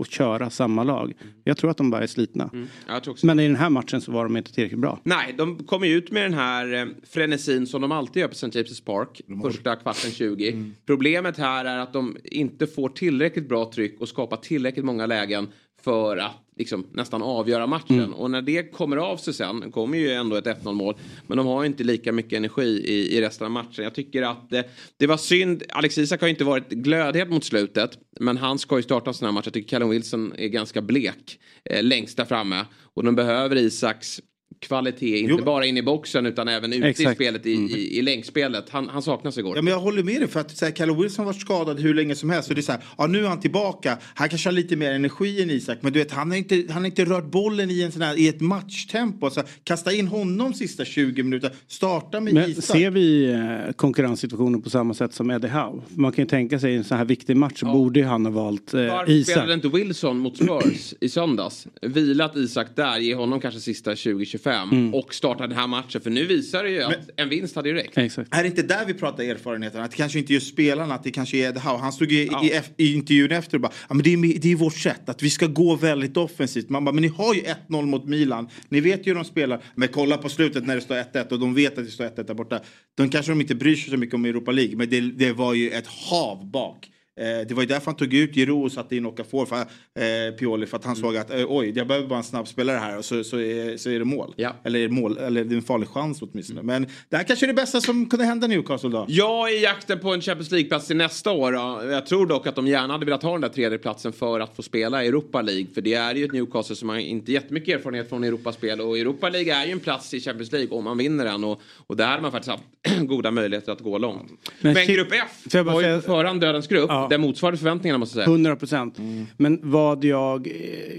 att 0.00 0.10
köra 0.10 0.50
samma 0.50 0.84
lag. 0.84 1.12
Jag 1.44 1.56
tror 1.56 1.70
att 1.70 1.76
de 1.76 1.90
bara 1.90 2.02
är 2.02 2.06
slitna. 2.06 2.50
Jag 2.88 3.02
tror 3.02 3.12
också. 3.12 3.26
Men 3.26 3.40
i 3.40 3.46
den 3.46 3.56
här 3.56 3.70
matchen 3.70 4.00
så 4.00 4.12
var 4.12 4.24
de 4.24 4.36
inte 4.36 4.52
tillräckligt 4.52 4.80
bra. 4.80 5.00
Nej, 5.02 5.34
de 5.38 5.64
kommer 5.64 5.86
ju 5.86 5.94
ut 5.94 6.10
med 6.10 6.22
den 6.22 6.34
här 6.34 6.74
eh, 6.74 6.86
frenesin 7.10 7.66
som 7.66 7.82
de 7.82 7.92
alltid 7.92 8.20
gör 8.20 8.28
på 8.28 8.32
St. 8.32 8.46
James' 8.46 8.84
Park. 8.84 9.20
Första 9.42 9.76
kvarten 9.76 10.10
20. 10.10 10.72
Problemet 10.86 11.38
här 11.38 11.64
är 11.64 11.78
att 11.78 11.92
de 11.92 12.16
inte 12.24 12.66
får 12.66 12.88
tillräckligt 12.88 13.48
bra 13.48 13.72
tryck 13.74 14.00
och 14.00 14.08
skapar 14.08 14.36
tillräckligt 14.36 14.84
många 14.84 15.06
lägen 15.06 15.48
för 15.82 16.16
att 16.16 16.49
liksom, 16.60 16.86
nästan 16.92 17.22
avgöra 17.22 17.66
matchen. 17.66 18.12
Och 18.12 18.30
när 18.30 18.42
det 18.42 18.72
kommer 18.72 18.96
av 18.96 19.16
sig 19.16 19.34
sen, 19.34 19.72
kommer 19.72 19.98
ju 19.98 20.10
ändå 20.10 20.36
ett 20.36 20.44
1-0 20.44 20.72
mål. 20.72 20.94
Men 21.26 21.36
de 21.36 21.46
har 21.46 21.62
ju 21.62 21.66
inte 21.66 21.84
lika 21.84 22.12
mycket 22.12 22.36
energi 22.36 22.82
i, 22.86 23.16
i 23.16 23.20
resten 23.20 23.44
av 23.44 23.50
matchen. 23.50 23.84
Jag 23.84 23.94
tycker 23.94 24.22
att 24.22 24.52
eh, 24.52 24.62
det 24.96 25.06
var 25.06 25.16
synd. 25.16 25.62
Alex 25.68 25.98
Isak 25.98 26.20
har 26.20 26.28
ju 26.28 26.30
inte 26.30 26.44
varit 26.44 26.68
glödhet 26.68 27.30
mot 27.30 27.44
slutet. 27.44 27.98
Men 28.20 28.36
han 28.36 28.58
ska 28.58 28.76
ju 28.76 28.82
starta 28.82 29.10
en 29.10 29.14
sån 29.14 29.26
här 29.26 29.32
match. 29.32 29.46
Jag 29.46 29.54
tycker 29.54 29.68
Callum 29.68 29.90
Wilson 29.90 30.32
är 30.36 30.48
ganska 30.48 30.82
blek 30.82 31.38
eh, 31.64 31.82
längst 31.82 32.16
där 32.16 32.24
framme. 32.24 32.64
Och 32.94 33.04
de 33.04 33.14
behöver 33.14 33.56
Isaks 33.56 34.20
kvalitet, 34.60 35.18
inte 35.18 35.30
Jo. 35.38 35.44
bara 35.44 35.66
in 35.66 35.76
i 35.76 35.82
boxen 35.82 36.26
utan 36.26 36.48
även 36.48 36.72
ute 36.72 36.86
i 36.86 36.90
Exakt. 36.90 37.14
spelet, 37.16 37.46
i, 37.46 37.50
i, 37.50 37.98
i 37.98 38.02
länkspelet. 38.02 38.68
Han, 38.70 38.88
han 38.88 39.02
saknas 39.02 39.38
igår. 39.38 39.56
Ja, 39.56 39.62
men 39.62 39.72
jag 39.72 39.80
håller 39.80 40.02
med 40.02 40.20
dig 40.20 40.28
för 40.28 40.40
att 40.40 40.56
så 40.56 40.64
här, 40.64 40.72
Callum 40.72 41.02
Wilson 41.02 41.24
har 41.26 41.32
varit 41.32 41.40
skadad 41.40 41.80
hur 41.80 41.94
länge 41.94 42.14
som 42.14 42.30
helst. 42.30 42.48
Så 42.48 42.54
det 42.54 42.60
är 42.60 42.62
så 42.62 42.72
här, 42.72 42.80
ja, 42.98 43.06
nu 43.06 43.24
är 43.24 43.28
han 43.28 43.40
tillbaka. 43.40 43.98
Han 44.14 44.28
kanske 44.28 44.48
har 44.48 44.52
lite 44.52 44.76
mer 44.76 44.90
energi 44.92 45.42
än 45.42 45.50
Isak. 45.50 45.78
Men 45.80 45.92
du 45.92 45.98
vet, 45.98 46.10
han 46.12 46.30
har 46.30 46.36
inte, 46.38 46.64
han 46.70 46.82
har 46.82 46.86
inte 46.86 47.04
rört 47.04 47.24
bollen 47.30 47.70
i, 47.70 47.82
en 47.82 47.92
sån 47.92 48.02
här, 48.02 48.18
i 48.18 48.28
ett 48.28 48.40
matchtempo. 48.40 49.30
Så 49.30 49.42
kasta 49.64 49.92
in 49.92 50.06
honom 50.08 50.54
sista 50.54 50.84
20 50.84 51.22
minuter. 51.22 51.50
Starta 51.68 52.20
med 52.20 52.34
Men 52.34 52.50
Isak. 52.50 52.64
ser 52.64 52.90
vi 52.90 53.30
eh, 53.32 53.72
konkurrenssituationen 53.76 54.62
på 54.62 54.70
samma 54.70 54.94
sätt 54.94 55.14
som 55.14 55.30
Eddie 55.30 55.48
Howe? 55.48 55.82
Man 55.94 56.12
kan 56.12 56.24
ju 56.24 56.28
tänka 56.28 56.58
sig 56.58 56.72
i 56.72 56.76
en 56.76 56.84
sån 56.84 56.98
här 56.98 57.04
viktig 57.04 57.36
match 57.36 57.60
så 57.60 57.66
borde 57.66 58.00
ju 58.00 58.06
han 58.06 58.26
ha 58.26 58.32
valt 58.32 58.74
eh, 58.74 58.80
Varför 58.80 59.12
Isak. 59.12 59.32
spelade 59.32 59.54
inte 59.54 59.68
Wilson 59.68 60.18
mot 60.18 60.36
Spurs 60.36 60.94
i 61.00 61.08
söndags? 61.08 61.66
Vilat 61.82 62.36
Isak 62.36 62.66
där, 62.76 62.98
ge 62.98 63.14
honom 63.14 63.40
kanske 63.40 63.60
sista 63.60 63.94
20-25 63.94 64.49
och 64.94 65.14
starta 65.14 65.46
den 65.46 65.56
här 65.56 65.66
matchen. 65.66 66.00
För 66.00 66.10
nu 66.10 66.26
visar 66.26 66.64
det 66.64 66.70
ju 66.70 66.82
att 66.82 67.10
en 67.16 67.28
vinst 67.28 67.56
hade 67.56 67.68
ju 67.68 67.74
räckt. 67.74 67.98
Exakt. 67.98 68.34
Är 68.34 68.42
det 68.42 68.48
inte 68.48 68.62
där 68.62 68.84
vi 68.86 68.94
pratar 68.94 69.24
erfarenheten? 69.24 69.82
Att 69.82 69.90
det 69.90 69.96
kanske 69.96 70.18
inte 70.18 70.32
är 70.32 70.34
just 70.34 70.48
spelarna, 70.48 70.94
att 70.94 71.04
det 71.04 71.10
kanske 71.10 71.36
är 71.36 71.52
Howe. 71.52 71.78
Han 71.78 71.92
stod 71.92 72.12
ju 72.12 72.18
i, 72.18 72.26
i, 72.26 72.60
i 72.76 72.94
intervjun 72.94 73.32
efter 73.32 73.56
och 73.56 73.60
bara, 73.60 73.72
ja, 73.88 73.94
men 73.94 74.04
det, 74.04 74.12
är, 74.12 74.40
det 74.40 74.52
är 74.52 74.56
vårt 74.56 74.76
sätt, 74.76 75.08
att 75.08 75.22
vi 75.22 75.30
ska 75.30 75.46
gå 75.46 75.76
väldigt 75.76 76.16
offensivt. 76.16 76.68
Man 76.68 76.84
bara, 76.84 76.92
men 76.92 77.02
ni 77.02 77.08
har 77.08 77.34
ju 77.34 77.40
1-0 77.68 77.86
mot 77.86 78.04
Milan. 78.04 78.48
Ni 78.68 78.80
vet 78.80 79.06
ju 79.06 79.10
hur 79.10 79.14
de 79.14 79.24
spelar. 79.24 79.62
Men 79.74 79.88
kolla 79.88 80.18
på 80.18 80.28
slutet 80.28 80.66
när 80.66 80.74
det 80.74 80.80
står 80.80 80.94
1-1 80.94 81.32
och 81.32 81.38
de 81.38 81.54
vet 81.54 81.78
att 81.78 81.84
det 81.84 81.90
står 81.90 82.04
1-1 82.04 82.26
där 82.26 82.34
borta. 82.34 82.60
De 82.96 83.08
kanske 83.08 83.32
de 83.32 83.40
inte 83.40 83.54
bryr 83.54 83.76
sig 83.76 83.90
så 83.90 83.96
mycket 83.96 84.14
om 84.14 84.24
Europa 84.24 84.50
League, 84.50 84.76
men 84.76 84.90
det, 84.90 85.00
det 85.00 85.32
var 85.32 85.54
ju 85.54 85.70
ett 85.70 85.86
hav 85.86 86.50
bak. 86.50 86.90
Eh, 87.20 87.46
det 87.48 87.54
var 87.54 87.62
ju 87.62 87.66
därför 87.66 87.86
han 87.86 87.96
tog 87.96 88.14
ut 88.14 88.34
Giroud 88.34 88.64
och 88.64 88.72
satte 88.72 88.96
in 88.96 89.06
Okafor 89.06 89.46
för, 89.46 89.56
eh, 89.56 90.34
Pioli 90.38 90.66
för 90.66 90.76
att 90.76 90.84
han 90.84 90.96
såg 90.96 91.16
att 91.16 91.30
eh, 91.30 91.44
oj, 91.48 91.72
jag 91.76 91.86
behöver 91.86 92.08
bara 92.08 92.18
en 92.18 92.24
snabb 92.24 92.48
spelare 92.48 92.76
här 92.78 92.98
och 92.98 93.04
så, 93.04 93.24
så, 93.24 93.40
är, 93.40 93.76
så 93.76 93.90
är 93.90 93.98
det 93.98 94.04
mål. 94.04 94.34
Ja. 94.36 94.56
Eller, 94.64 94.88
mål, 94.88 95.18
eller 95.18 95.44
det 95.44 95.54
är 95.54 95.56
en 95.56 95.62
farlig 95.62 95.88
chans 95.88 96.22
åtminstone. 96.22 96.62
Men 96.62 96.86
det 97.08 97.16
här 97.16 97.24
kanske 97.24 97.46
är 97.46 97.48
det 97.48 97.54
bästa 97.54 97.80
som 97.80 98.08
kunde 98.08 98.24
hända 98.24 98.46
Newcastle 98.46 98.90
då. 98.90 99.06
Jag 99.08 99.50
är 99.50 99.58
i 99.58 99.62
jakten 99.62 99.98
på 99.98 100.14
en 100.14 100.20
Champions 100.20 100.50
League-plats 100.50 100.86
till 100.86 100.96
nästa 100.96 101.30
år. 101.30 101.52
Då. 101.52 101.92
Jag 101.92 102.06
tror 102.06 102.26
dock 102.26 102.46
att 102.46 102.54
de 102.54 102.66
gärna 102.66 102.92
hade 102.92 103.04
velat 103.04 103.22
ha 103.22 103.32
den 103.32 103.40
där 103.40 103.48
tredje 103.48 103.78
platsen 103.78 104.12
för 104.12 104.40
att 104.40 104.56
få 104.56 104.62
spela 104.62 105.04
i 105.04 105.08
Europa 105.08 105.42
League. 105.42 105.66
För 105.74 105.80
det 105.80 105.94
är 105.94 106.14
ju 106.14 106.24
ett 106.24 106.32
Newcastle 106.32 106.76
som 106.76 106.88
har 106.88 106.98
inte 106.98 107.32
jättemycket 107.32 107.78
erfarenhet 107.78 108.08
från 108.08 108.24
Europaspel. 108.24 108.80
Och 108.80 108.98
Europa 108.98 109.28
League 109.28 109.54
är 109.54 109.66
ju 109.66 109.72
en 109.72 109.80
plats 109.80 110.14
i 110.14 110.20
Champions 110.20 110.52
League 110.52 110.78
om 110.78 110.84
man 110.84 110.98
vinner 110.98 111.24
den. 111.24 111.44
Och, 111.44 111.60
och 111.86 111.96
där 111.96 112.08
har 112.08 112.20
man 112.20 112.32
faktiskt 112.32 112.50
haft 112.50 112.64
goda 113.08 113.30
möjligheter 113.30 113.72
att 113.72 113.80
gå 113.80 113.98
långt. 113.98 114.30
Men, 114.60 114.72
Men 114.72 114.86
Grupp 114.86 115.12
F 115.12 115.54
var 115.66 115.82
ju 115.82 115.96
på 115.96 116.02
förhand 116.02 116.40
dödens 116.40 116.66
grupp. 116.66 116.86
Ja. 116.88 117.09
Det 117.10 117.18
motsvarade 117.18 117.56
förväntningarna 117.58 117.98
måste 117.98 118.18
jag 118.18 118.24
säga. 118.24 118.34
100 118.34 118.56
procent. 118.56 118.98
Men 119.36 119.60
vad 119.62 120.04
jag 120.04 120.46
eh, 120.46 120.52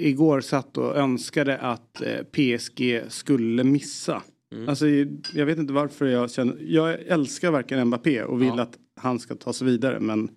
igår 0.07 0.41
satt 0.41 0.77
och 0.77 0.95
önskade 0.97 1.57
att 1.57 2.01
eh, 2.01 2.23
PSG 2.23 3.01
skulle 3.07 3.63
missa. 3.63 4.21
Alltså, 4.67 4.85
jag 5.33 5.45
vet 5.45 5.57
inte 5.57 5.73
varför 5.73 6.05
jag 6.05 6.31
känner. 6.31 6.57
Jag 6.61 6.99
älskar 7.07 7.51
verkligen 7.51 7.87
Mbappé 7.87 8.23
och 8.23 8.41
vill 8.41 8.59
att 8.59 8.73
han 9.01 9.19
ska 9.19 9.35
ta 9.35 9.53
sig 9.53 9.67
vidare. 9.67 9.99
Men 9.99 10.29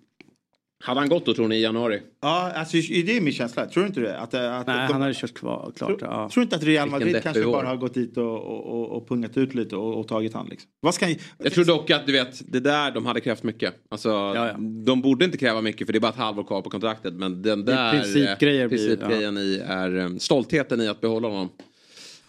Hade 0.83 0.99
han 0.99 1.09
gått 1.09 1.25
då 1.25 1.33
tror 1.33 1.47
ni 1.47 1.55
i 1.55 1.61
januari? 1.61 2.01
Ja, 2.21 2.51
alltså, 2.55 2.77
det 2.77 3.17
är 3.17 3.21
min 3.21 3.33
känsla. 3.33 3.65
Tror 3.65 3.83
du 3.83 3.87
inte 3.87 3.99
det? 3.99 4.17
Att, 4.19 4.33
att 4.33 4.67
nej, 4.67 4.87
de, 4.87 4.93
han 4.93 5.01
hade 5.01 5.13
kört 5.13 5.33
kvar, 5.33 5.71
klart. 5.75 5.99
tror, 5.99 6.09
Ja. 6.11 6.29
tror 6.33 6.41
du 6.41 6.43
inte 6.43 6.55
att 6.55 6.63
Real 6.63 6.89
Madrid 6.89 7.23
kanske 7.23 7.43
bara 7.45 7.67
har 7.67 7.75
gått 7.75 7.93
dit 7.93 8.17
och, 8.17 8.43
och, 8.43 8.89
och, 8.97 9.07
pungat 9.09 9.37
ut 9.37 9.53
lite 9.53 9.75
och, 9.75 9.99
och 9.99 10.07
tagit 10.07 10.33
han 10.33 10.47
liksom? 10.47 10.69
Vad 10.79 10.93
ska 10.93 11.05
han, 11.05 11.15
Jag 11.37 11.53
tror 11.53 11.65
dock 11.65 11.89
att 11.91 12.05
du 12.05 12.11
vet, 12.11 12.41
det 12.53 12.59
där 12.59 12.91
de 12.91 13.05
hade 13.05 13.21
krävt 13.21 13.43
mycket. 13.43 13.73
Alltså, 13.89 14.09
ja. 14.09 14.51
De 14.85 15.01
borde 15.01 15.25
inte 15.25 15.37
kräva 15.37 15.61
mycket 15.61 15.87
för 15.87 15.93
det 15.93 15.97
är 15.97 16.01
bara 16.01 16.11
ett 16.11 16.15
halvår 16.17 16.43
kvar 16.43 16.61
på 16.61 16.69
kontraktet. 16.69 17.13
Men 17.13 17.41
den 17.41 17.65
där 17.65 17.85
eh, 17.85 18.01
blir- 18.01 18.67
principgrejen 18.69 19.37
i 19.37 19.61
är 19.67 19.97
eh, 19.97 20.09
stoltheten 20.17 20.81
i 20.81 20.87
att 20.87 21.01
behålla 21.01 21.27
honom. 21.27 21.49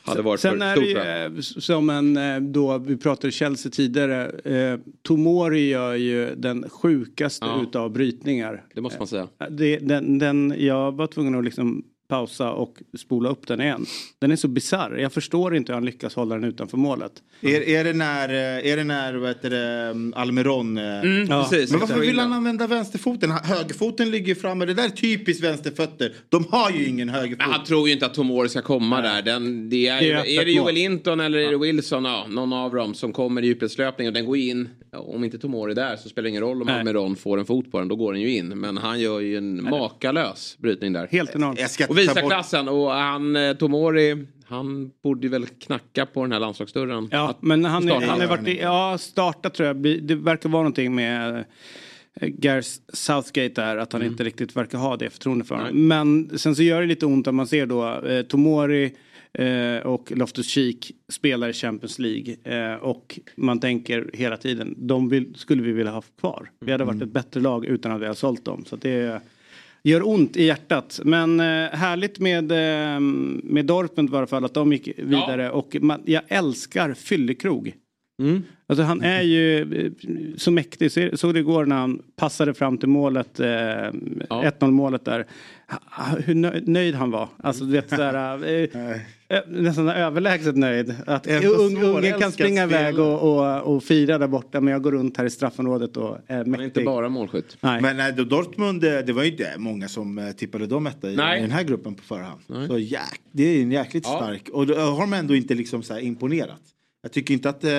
Hade 0.06 0.22
varit 0.22 0.40
Sen 0.40 0.58
för 0.58 0.66
är 0.66 0.72
stort. 0.72 0.84
det 0.84 1.28
ju 1.30 1.36
eh, 1.36 1.40
som 1.40 1.90
en, 1.90 2.16
eh, 2.16 2.40
då 2.40 2.78
vi 2.78 2.96
pratade 2.96 3.32
Chelsea 3.32 3.72
tidigare. 3.72 4.28
Eh, 4.28 4.78
Tomori 5.02 5.68
gör 5.68 5.94
ju 5.94 6.34
den 6.34 6.68
sjukaste 6.68 7.46
Ja. 7.46 7.62
utav 7.62 7.92
brytningar. 7.92 8.64
Det 8.74 8.80
måste 8.80 8.98
man 8.98 9.06
säga. 9.06 9.28
Det, 9.50 9.78
den, 9.78 10.18
den, 10.18 10.54
jag 10.58 10.92
var 10.96 11.06
tvungen 11.06 11.34
att 11.34 11.44
liksom 11.44 11.84
pausa 12.08 12.50
och 12.50 12.76
spola 12.98 13.28
upp 13.28 13.46
den 13.46 13.60
igen. 13.60 13.86
Den 14.18 14.30
är 14.30 14.36
så 14.36 14.48
bizarr. 14.48 14.96
Jag 14.96 15.12
förstår 15.12 15.56
inte 15.56 15.72
hur 15.72 15.74
han 15.74 15.84
lyckas 15.84 16.14
hålla 16.14 16.34
den 16.34 16.44
utanför 16.44 16.76
målet. 16.76 17.12
Är, 17.40 17.68
är 17.68 17.84
det 17.84 17.92
när, 17.92 18.28
eh, 18.28 18.72
är 18.72 18.76
det 18.76 18.84
när 18.84 19.14
vad 19.14 19.28
heter 19.28 19.50
det, 19.50 19.94
Almiron... 20.18 20.78
eh, 20.78 20.84
Mm, 21.00 21.26
Ja. 21.30 21.48
precis. 21.50 21.70
Men 21.70 21.80
varför 21.80 21.98
vill 22.00 22.18
han 22.18 22.32
använda 22.32 22.66
vänsterfoten? 22.66 23.30
Högerfoten 23.30 24.10
ligger 24.10 24.26
ju 24.28 24.34
framme. 24.34 24.64
Det 24.64 24.74
där 24.74 24.84
är 24.84 24.88
typiskt 24.88 25.44
vänsterfötter. 25.44 26.14
De 26.28 26.44
har 26.50 26.70
ju 26.70 26.86
ingen 26.88 27.08
högerfot. 27.08 27.38
Men 27.38 27.50
han 27.50 27.64
tror 27.64 27.88
ju 27.88 27.94
inte 27.94 28.06
att 28.06 28.14
Tomori 28.14 28.48
ska 28.48 28.62
komma 28.62 29.00
där. 29.00 29.22
Den, 29.22 29.70
det 29.70 29.86
är, 29.88 30.00
Det 30.00 30.10
är 30.36 30.40
är, 30.40 30.44
det 30.44 30.50
Joel. 30.52 30.74
Linton 30.74 31.20
eller 31.20 31.38
är 31.38 31.50
det 31.50 31.58
Wilson? 31.58 32.04
Ja, 32.04 32.26
någon 32.28 32.52
av 32.52 32.74
dem 32.74 32.94
som 32.94 33.12
kommer 33.12 33.42
i 33.42 33.46
djupledslöpning 33.46 34.06
och 34.08 34.12
den 34.14 34.26
går 34.26 34.36
in. 34.36 34.68
Om 34.98 35.24
inte 35.24 35.38
Tomori 35.38 35.70
är 35.70 35.74
där 35.74 35.96
så 35.96 36.08
spelar 36.08 36.22
det 36.22 36.28
ingen 36.30 36.42
roll 36.42 36.60
om 36.62 36.66
Nej. 36.66 36.78
Almiron 36.78 37.16
får 37.16 37.38
en 37.38 37.44
fot 37.46 37.70
på 37.72 37.78
den. 37.78 37.88
Då 37.88 37.96
går 37.96 38.12
den 38.12 38.22
ju 38.22 38.36
in. 38.36 38.48
Men 38.48 38.76
han 38.76 39.00
gör 39.00 39.20
ju 39.20 39.36
en 39.36 39.64
makalös 39.70 40.56
brytning 40.58 40.92
där. 40.92 41.08
Helt 41.10 41.34
enormt. 41.34 41.60
Och 41.88 41.98
visar 41.98 42.28
klassen. 42.28 42.68
Och 42.68 42.90
han, 42.90 43.36
eh, 43.36 43.52
Tomori, 43.52 44.26
han 44.46 44.90
borde 45.02 45.22
ju 45.26 45.28
väl 45.28 45.46
knacka 45.46 46.06
på 46.06 46.22
den 46.22 46.32
här 46.32 46.40
landslagsdörren. 46.40 47.08
Ja, 47.12 47.28
Att 47.30 47.42
men 47.42 47.64
han, 47.64 47.88
är, 47.88 48.06
han 48.06 48.20
har 48.20 48.26
varit 48.26 48.48
i, 48.48 48.58
ja, 48.60 48.98
starta 48.98 49.50
tror 49.50 49.66
jag. 49.66 49.76
Det 50.02 50.14
verkar 50.14 50.48
vara 50.48 50.62
någonting 50.62 50.94
med 50.94 51.44
eh, 52.20 52.28
Gareth 52.28 52.68
Southgate 52.92 53.48
där, 53.62 53.76
att 53.76 53.92
han 53.92 54.02
Mm. 54.02 54.12
inte 54.12 54.24
riktigt 54.24 54.56
verkar 54.56 54.78
ha 54.78 54.96
det 54.96 55.10
förtroende 55.10 55.44
för 55.44 55.54
honom. 55.54 55.88
Men 55.88 56.38
sen 56.38 56.56
så 56.56 56.62
gör 56.62 56.80
det 56.80 56.86
lite 56.86 57.06
ont 57.06 57.26
att 57.28 57.34
man 57.34 57.46
ser 57.46 57.66
då 57.66 58.00
eh, 58.06 58.22
Tomori 58.22 58.94
eh, 59.32 59.78
och 59.86 60.12
Loftus 60.16 60.48
Cheek 60.48 60.92
spelar 61.08 61.48
i 61.48 61.52
Champions 61.52 61.98
League. 61.98 62.36
Eh, 62.44 62.74
och 62.74 63.20
man 63.36 63.60
tänker 63.60 64.10
hela 64.14 64.36
tiden, 64.36 64.74
de 64.78 65.08
vill, 65.08 65.34
skulle 65.34 65.62
vi 65.62 65.72
vilja 65.72 65.92
ha 65.92 66.02
kvar. 66.20 66.50
Vi 66.60 66.72
hade 66.72 66.84
Mm. 66.84 66.96
varit 66.96 67.08
ett 67.08 67.12
bättre 67.14 67.40
lag 67.40 67.64
utan 67.66 67.92
att 67.92 68.00
vi 68.00 68.06
har 68.06 68.14
sålt 68.14 68.44
dem. 68.44 68.64
Så 68.66 68.76
det 68.76 69.20
gör 69.82 70.08
ont 70.08 70.36
i 70.36 70.44
hjärtat. 70.44 71.00
Men 71.04 71.40
eh, 71.40 71.44
härligt 71.72 72.18
med, 72.18 72.52
eh, 72.52 73.00
med 73.42 73.66
Dortmund 73.66 74.10
i 74.12 74.16
alla 74.16 74.26
fall 74.26 74.44
att 74.44 74.54
de 74.54 74.72
gick 74.72 74.88
vidare. 74.96 75.50
Och 75.50 75.76
man, 75.80 76.02
jag 76.06 76.22
älskar 76.28 76.94
fyllekrog. 76.94 77.74
Mm. 78.22 78.42
Alltså 78.68 78.82
han 78.82 79.02
är 79.02 79.22
ju 79.22 79.60
eh, 79.86 79.92
så 80.36 80.50
mäktig. 80.50 80.92
Så- 80.92 81.16
Såg 81.16 81.34
det 81.34 81.40
igår 81.40 81.66
när 81.66 81.76
han 81.76 82.02
passade 82.16 82.54
fram 82.54 82.78
till 82.78 82.88
målet, 82.88 83.40
eh, 83.40 83.46
1-0 83.46 84.70
målet 84.70 85.04
där. 85.04 85.26
Hur 86.24 86.34
nö- 86.34 86.60
nöjd 86.66 86.94
han 86.94 87.10
var. 87.10 87.28
Alltså 87.36 87.64
du 87.64 87.72
vet 87.72 87.90
sådär, 87.90 88.44
eh, 88.44 88.90
eh, 89.28 89.40
nästan 89.48 89.88
överlägset 89.88 90.56
nöjd. 90.56 90.94
Att 91.06 91.26
ungen 91.26 92.20
kan 92.20 92.32
springa 92.32 92.62
iväg 92.62 92.98
och, 92.98 93.22
och, 93.22 93.62
och 93.76 93.82
fira 93.84 94.18
där 94.18 94.28
borta 94.28 94.60
men 94.60 94.72
jag 94.72 94.82
går 94.82 94.92
runt 94.92 95.16
här 95.16 95.24
i 95.24 95.30
straffområdet 95.30 95.96
och 95.96 96.18
är 96.26 96.36
Han 96.36 96.38
är 96.38 96.40
inte 96.46 96.58
mäktig. 96.58 96.84
bara 96.84 97.08
målskytt. 97.08 97.56
Nej. 97.60 97.82
Men 97.82 97.96
nej, 97.96 98.12
då 98.12 98.24
Dortmund, 98.24 98.84
eh, 98.84 98.98
det 99.06 99.12
var 99.12 99.22
ju 99.22 99.30
inte 99.30 99.54
många 99.58 99.88
som 99.88 100.18
eh, 100.18 100.30
tippade 100.30 100.66
dem 100.66 100.86
etta 100.86 101.08
i, 101.10 101.12
i 101.12 101.16
den 101.16 101.50
här 101.50 101.62
gruppen 101.64 101.94
på 101.94 102.02
förhand. 102.02 102.40
Nej. 102.46 102.68
Så 102.68 102.78
jäk, 102.78 103.20
det 103.32 103.42
är 103.44 103.62
en 103.62 103.72
jäkligt 103.72 104.04
Ja. 104.06 104.16
stark. 104.16 104.48
Och 104.48 104.66
då 104.66 104.74
har 104.74 105.00
de 105.00 105.12
ändå 105.12 105.34
inte 105.34 105.54
liksom 105.54 105.82
så 105.82 105.94
här 105.94 106.00
imponerat. 106.00 106.60
Jag 107.02 107.12
tycker 107.12 107.34
inte 107.34 107.48
att 107.48 107.64
eh, 107.64 107.70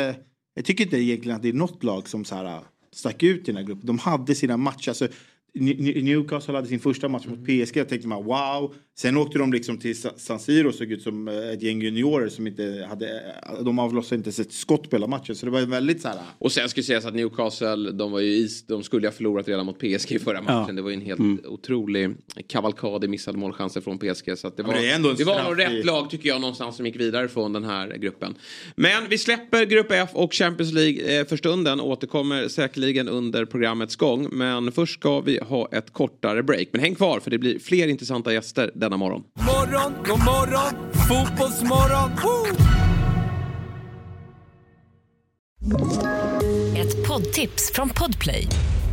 jag 0.57 0.65
tycker 0.65 0.83
inte 0.83 0.97
egentligen 0.97 1.35
att 1.35 1.41
det 1.41 1.49
är 1.49 1.53
något 1.53 1.83
lag 1.83 2.09
som 2.09 2.25
så 2.25 2.35
här 2.35 2.61
stack 2.91 3.23
ut 3.23 3.41
i 3.41 3.43
den 3.45 3.55
här 3.55 3.63
gruppen. 3.63 3.85
De 3.85 3.99
hade 3.99 4.35
sina 4.35 4.57
matcher. 4.57 4.89
Alltså, 4.89 5.07
Newcastle 5.59 6.53
hade 6.55 6.67
sin 6.67 6.79
första 6.79 7.07
match 7.07 7.25
mot 7.27 7.43
PSG. 7.45 7.77
Jag 7.77 7.89
tänkte 7.89 8.07
man 8.07 8.23
wow. 8.25 8.73
Sen 8.99 9.17
åkte 9.17 9.39
de 9.39 9.53
liksom 9.53 9.77
till 9.77 10.01
Sa- 10.01 10.13
San 10.17 10.39
Siro 10.39 10.67
och 10.67 10.75
såg 10.75 10.91
ut 10.91 11.01
som 11.01 11.27
eh, 11.27 11.33
ett 11.49 11.61
gäng 11.63 11.81
juniorer 11.81 12.29
som 12.29 12.47
inte 12.47 12.85
hade. 12.89 13.07
eh, 13.59 13.63
De 13.63 13.79
avlossade 13.79 14.15
inte 14.15 14.27
ens 14.27 14.39
ett 14.39 14.51
skott 14.53 14.89
på 14.89 14.95
hela 14.95 15.07
matchen. 15.07 15.35
Så 15.35 15.45
det 15.45 15.51
var 15.51 15.61
väldigt 15.61 16.01
så 16.01 16.07
här. 16.07 16.17
Och 16.39 16.51
sen 16.51 16.69
ska 16.69 16.83
sägas 16.83 17.05
att 17.05 17.15
Newcastle, 17.15 17.91
de, 17.91 18.11
var 18.11 18.19
ju 18.19 18.31
is, 18.31 18.65
de 18.67 18.83
skulle 18.83 19.07
ha 19.07 19.11
förlorat 19.11 19.47
redan 19.47 19.65
mot 19.65 19.79
PSG 19.79 20.11
i 20.11 20.19
förra 20.19 20.41
matchen. 20.41 20.65
Ja. 20.67 20.73
Det 20.73 20.81
var 20.81 20.89
ju 20.89 20.93
en 20.95 21.01
helt 21.01 21.19
Mm. 21.19 21.39
otrolig 21.45 22.15
kavalkad 22.47 23.03
i 23.03 23.07
missade 23.07 23.37
målchanser 23.37 23.81
från 23.81 23.97
PSG. 23.97 24.37
Så 24.37 24.49
det 24.57 24.63
var, 24.63 24.73
det 24.73 25.13
det 25.17 25.23
var 25.23 25.43
nog 25.43 25.59
rätt 25.59 25.85
lag 25.85 26.09
tycker 26.09 26.29
jag 26.29 26.41
någonstans 26.41 26.75
som 26.75 26.85
gick 26.85 26.95
vidare 26.99 27.27
från 27.27 27.53
den 27.53 27.63
här 27.63 27.97
gruppen. 27.97 28.35
Men 28.75 29.03
vi 29.09 29.17
släpper 29.17 29.65
Grupp 29.65 29.91
F 29.91 30.09
och 30.13 30.33
Champions 30.33 30.73
League 30.73 31.19
eh, 31.19 31.25
för 31.27 31.37
stunden. 31.37 31.79
Återkommer 31.81 32.47
säkerligen 32.47 33.09
under 33.09 33.45
programmets 33.45 33.95
gång. 33.95 34.27
Men 34.31 34.71
först 34.71 34.93
ska 34.93 35.19
vi 35.21 35.39
ha 35.49 35.69
ett 35.71 35.93
kortare 35.93 36.43
break. 36.43 36.67
Men 36.71 36.81
häng 36.81 36.95
kvar 36.95 37.19
för 37.19 37.31
det 37.31 37.37
blir 37.37 37.59
fler 37.59 37.87
intressanta 37.87 38.33
gäster 38.33 38.71
denna 38.75 38.97
morgon. 38.97 39.23
Morgon, 39.39 39.93
god 40.05 40.19
morgon, 40.19 40.73
fotbollsmorgon. 41.07 42.11
Woo! 42.23 42.77
Ett 46.77 47.07
poddtips 47.07 47.71
från 47.73 47.89
Podplay. 47.89 48.47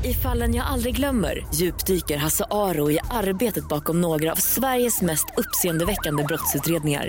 I 0.05 0.15
fallen 0.15 0.55
jag 0.55 0.67
aldrig 0.67 0.97
glömmer 0.97 1.47
djupdyker 1.55 2.17
Hasse 2.17 2.45
Aro 2.51 2.91
i 2.91 2.99
arbetet 3.11 3.69
bakom 3.69 4.01
några 4.01 4.33
av 4.33 4.37
Sveriges 4.37 5.03
mest 5.03 5.27
uppseendeväckande 5.37 6.25
brottsutredningar. 6.25 7.09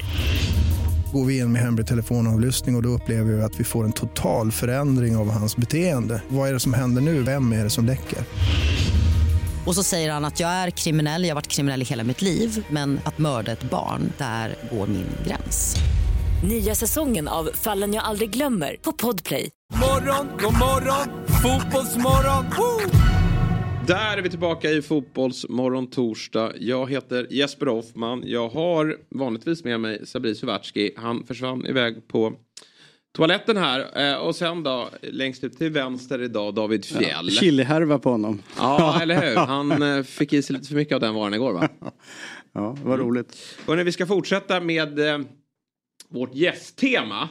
Går 1.14 1.26
vi 1.26 1.38
in 1.38 1.52
med 1.52 1.62
hemlig 1.62 1.88
telefonavlyssning 1.88 2.76
och, 2.76 2.80
och 2.80 2.84
då 2.84 2.90
upplever 2.90 3.34
vi 3.34 3.42
att 3.42 3.60
vi 3.60 3.64
får 3.64 3.84
en 3.84 3.92
total 3.92 4.52
förändring 4.52 5.16
av 5.16 5.30
hans 5.30 5.58
beteende. 5.58 6.22
Vad 6.28 6.50
är 6.50 6.54
det 6.54 6.60
som 6.60 6.74
händer 6.74 7.02
nu? 7.02 7.24
Vem 7.24 7.52
är 7.54 7.64
det 7.64 7.70
som 7.70 7.86
läcker? 7.86 8.20
Och 9.66 9.76
så 9.76 9.84
säger 9.84 10.12
han 10.12 10.26
att 10.26 10.40
jag 10.40 10.50
är 10.50 10.70
kriminell, 10.70 11.24
jag 11.24 11.30
har 11.30 11.36
varit 11.36 11.48
kriminell 11.48 11.82
i 11.82 11.86
hela 11.86 12.04
mitt 12.04 12.22
liv 12.22 12.66
men 12.70 13.00
att 13.06 13.18
mörda 13.18 13.52
ett 13.52 13.70
barn, 13.70 14.14
där 14.18 14.56
går 14.72 14.88
min 14.88 15.08
gräns. 15.28 15.76
Nya 16.50 16.76
säsongen 16.76 17.28
av 17.28 17.50
Fallen 17.54 17.94
jag 17.94 18.04
aldrig 18.04 18.30
glömmer 18.30 18.76
på 18.82 18.92
Podplay. 18.92 19.50
Morgon, 19.74 20.28
god 20.42 20.54
morgon, 20.54 21.26
fotbollsmorgon. 21.28 22.46
Woo! 22.58 23.06
Där 23.88 24.18
är 24.18 24.22
vi 24.22 24.30
tillbaka 24.30 24.70
i 24.70 24.82
Fotbollsmorgon 24.82 25.90
torsdag. 25.90 26.54
Jag 26.60 26.90
heter 26.90 27.28
Jesper 27.30 27.66
Hoffman. 27.66 28.24
Jag 28.26 28.50
har 28.50 28.96
vanligtvis 29.10 29.64
med 29.64 29.80
mig 29.80 30.08
Sabri 30.08 30.36
Suvatski. 30.36 30.92
Han 30.98 31.24
försvann 31.24 31.66
iväg 31.66 32.08
på 32.08 32.34
toaletten 33.16 33.58
här. 33.58 34.12
Eh, 34.12 34.16
Och 34.18 34.36
sen 34.36 34.64
då, 34.64 34.90
längst 35.02 35.44
ut 35.44 35.58
till 35.58 35.72
vänster 35.72 36.22
idag, 36.22 36.54
David 36.56 36.86
Fjäll. 36.86 37.30
Ja, 37.30 37.40
Chilihärva 37.40 38.00
på 38.00 38.10
honom. 38.10 38.42
eller 39.02 39.30
hur? 39.30 39.36
Han 39.36 39.98
eh, 39.98 40.04
fick 40.04 40.34
i 40.34 40.42
sig 40.42 40.54
lite 40.56 40.68
för 40.68 40.76
mycket 40.76 40.96
av 40.96 41.02
den 41.02 41.14
varan 41.14 41.34
igår 41.34 41.54
va? 41.54 41.70
Ja, 42.58 42.78
vad 42.84 43.00
roligt. 43.00 43.38
Hörrni, 43.68 43.84
vi 43.84 43.92
ska 43.92 44.06
fortsätta 44.06 44.60
med 44.62 45.00
eh, 45.00 45.20
vårt 46.10 46.36
gästtema. 46.36 47.30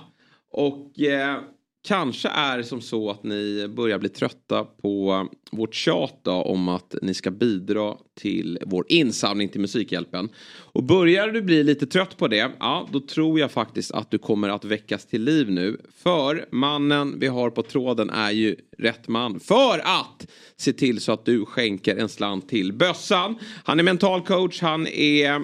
Och 0.52 1.00
eh, 1.00 1.38
kanske 1.84 2.28
är 2.28 2.58
det 2.58 2.64
som 2.64 2.80
så 2.80 3.10
att 3.10 3.24
ni 3.24 3.68
börjar 3.68 3.98
bli 3.98 4.08
trötta 4.08 4.64
på 4.64 5.28
vårt 5.52 5.74
tjat 5.74 6.20
då, 6.22 6.32
om 6.32 6.68
att 6.68 6.94
ni 7.02 7.14
ska 7.14 7.30
bidra 7.30 7.96
till 8.14 8.58
vår 8.66 8.84
insamling 8.88 9.48
till 9.48 9.60
Musikhjälpen. 9.60 10.28
Och 10.58 10.84
börjar 10.84 11.28
du 11.28 11.42
bli 11.42 11.64
lite 11.64 11.86
trött 11.86 12.16
på 12.16 12.28
det, 12.28 12.50
ja 12.58 12.88
då 12.92 13.00
tror 13.00 13.40
jag 13.40 13.50
faktiskt 13.50 13.90
att 13.90 14.10
du 14.10 14.18
kommer 14.18 14.48
att 14.48 14.64
väckas 14.64 15.06
till 15.06 15.22
liv 15.22 15.50
nu. 15.50 15.80
För 16.02 16.48
mannen 16.50 17.18
vi 17.18 17.26
har 17.26 17.50
på 17.50 17.62
tråden 17.62 18.10
är 18.10 18.30
ju 18.30 18.56
rätt 18.78 19.08
man 19.08 19.40
för 19.40 19.78
att 19.78 20.26
se 20.56 20.72
till 20.72 21.00
så 21.00 21.12
att 21.12 21.24
du 21.24 21.44
skänker 21.44 21.96
en 21.96 22.08
slant 22.08 22.48
till 22.48 22.72
bössan. 22.72 23.38
Han 23.64 23.78
är 23.78 23.82
mental 23.82 24.22
coach, 24.22 24.60
han 24.60 24.86
är 24.86 25.34
eh, 25.34 25.40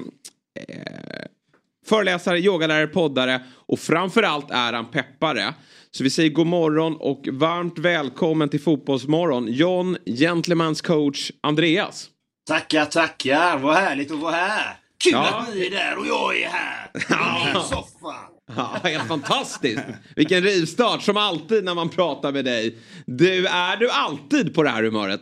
föreläsare, 1.86 2.38
yogalärare, 2.38 2.86
poddare 2.86 3.40
och 3.52 3.78
framförallt 3.78 4.50
är 4.50 4.72
han 4.72 4.90
peppare. 4.90 5.54
Så 5.96 6.04
vi 6.04 6.10
säger 6.10 6.30
god 6.30 6.46
morgon 6.46 6.96
och 6.96 7.28
varmt 7.32 7.78
välkommen 7.78 8.48
till 8.48 8.60
Fotbollsmorgon 8.60 9.46
John, 9.52 9.96
Gentlemans 10.06 10.80
coach 10.82 11.30
Andreas. 11.40 12.08
Tackar, 12.48 12.84
tackar. 12.84 13.58
Vad 13.58 13.74
härligt 13.74 14.10
att 14.10 14.18
vara 14.18 14.34
här. 14.34 14.76
Kul 15.04 15.12
Ja. 15.12 15.28
att 15.28 15.54
ni 15.54 15.66
är 15.66 15.70
där 15.70 15.98
och 15.98 16.06
jag 16.06 16.40
är 16.42 16.48
här. 16.48 16.90
I 16.94 17.44
min 17.54 17.62
soffa. 17.62 18.14
Ja, 18.56 18.76
helt 18.84 19.08
fantastiskt. 19.08 19.82
Vilken 20.16 20.42
rivstart 20.42 21.02
som 21.02 21.16
alltid 21.16 21.64
när 21.64 21.74
man 21.74 21.88
pratar 21.88 22.32
med 22.32 22.44
dig. 22.44 22.78
Du, 23.06 23.46
är 23.46 23.76
du 23.76 23.90
alltid 23.90 24.54
på 24.54 24.62
det 24.62 24.70
här 24.70 24.82
humöret? 24.82 25.20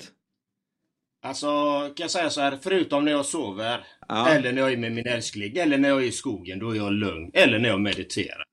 Alltså, 1.26 1.48
kan 1.80 2.04
jag 2.04 2.10
säga 2.10 2.30
så 2.30 2.40
här. 2.40 2.58
Förutom 2.62 3.04
när 3.04 3.12
jag 3.12 3.26
sover. 3.26 3.84
Ja. 4.08 4.28
Eller 4.28 4.52
när 4.52 4.62
jag 4.62 4.72
är 4.72 4.76
med 4.76 4.92
min 4.92 5.06
älskling. 5.06 5.56
Eller 5.56 5.78
när 5.78 5.88
jag 5.88 6.02
är 6.02 6.06
i 6.06 6.12
skogen. 6.12 6.58
Då 6.58 6.70
är 6.70 6.76
jag 6.76 6.92
lugn. 6.92 7.30
Eller 7.34 7.58
när 7.58 7.68
jag 7.68 7.80
mediterar. 7.80 8.44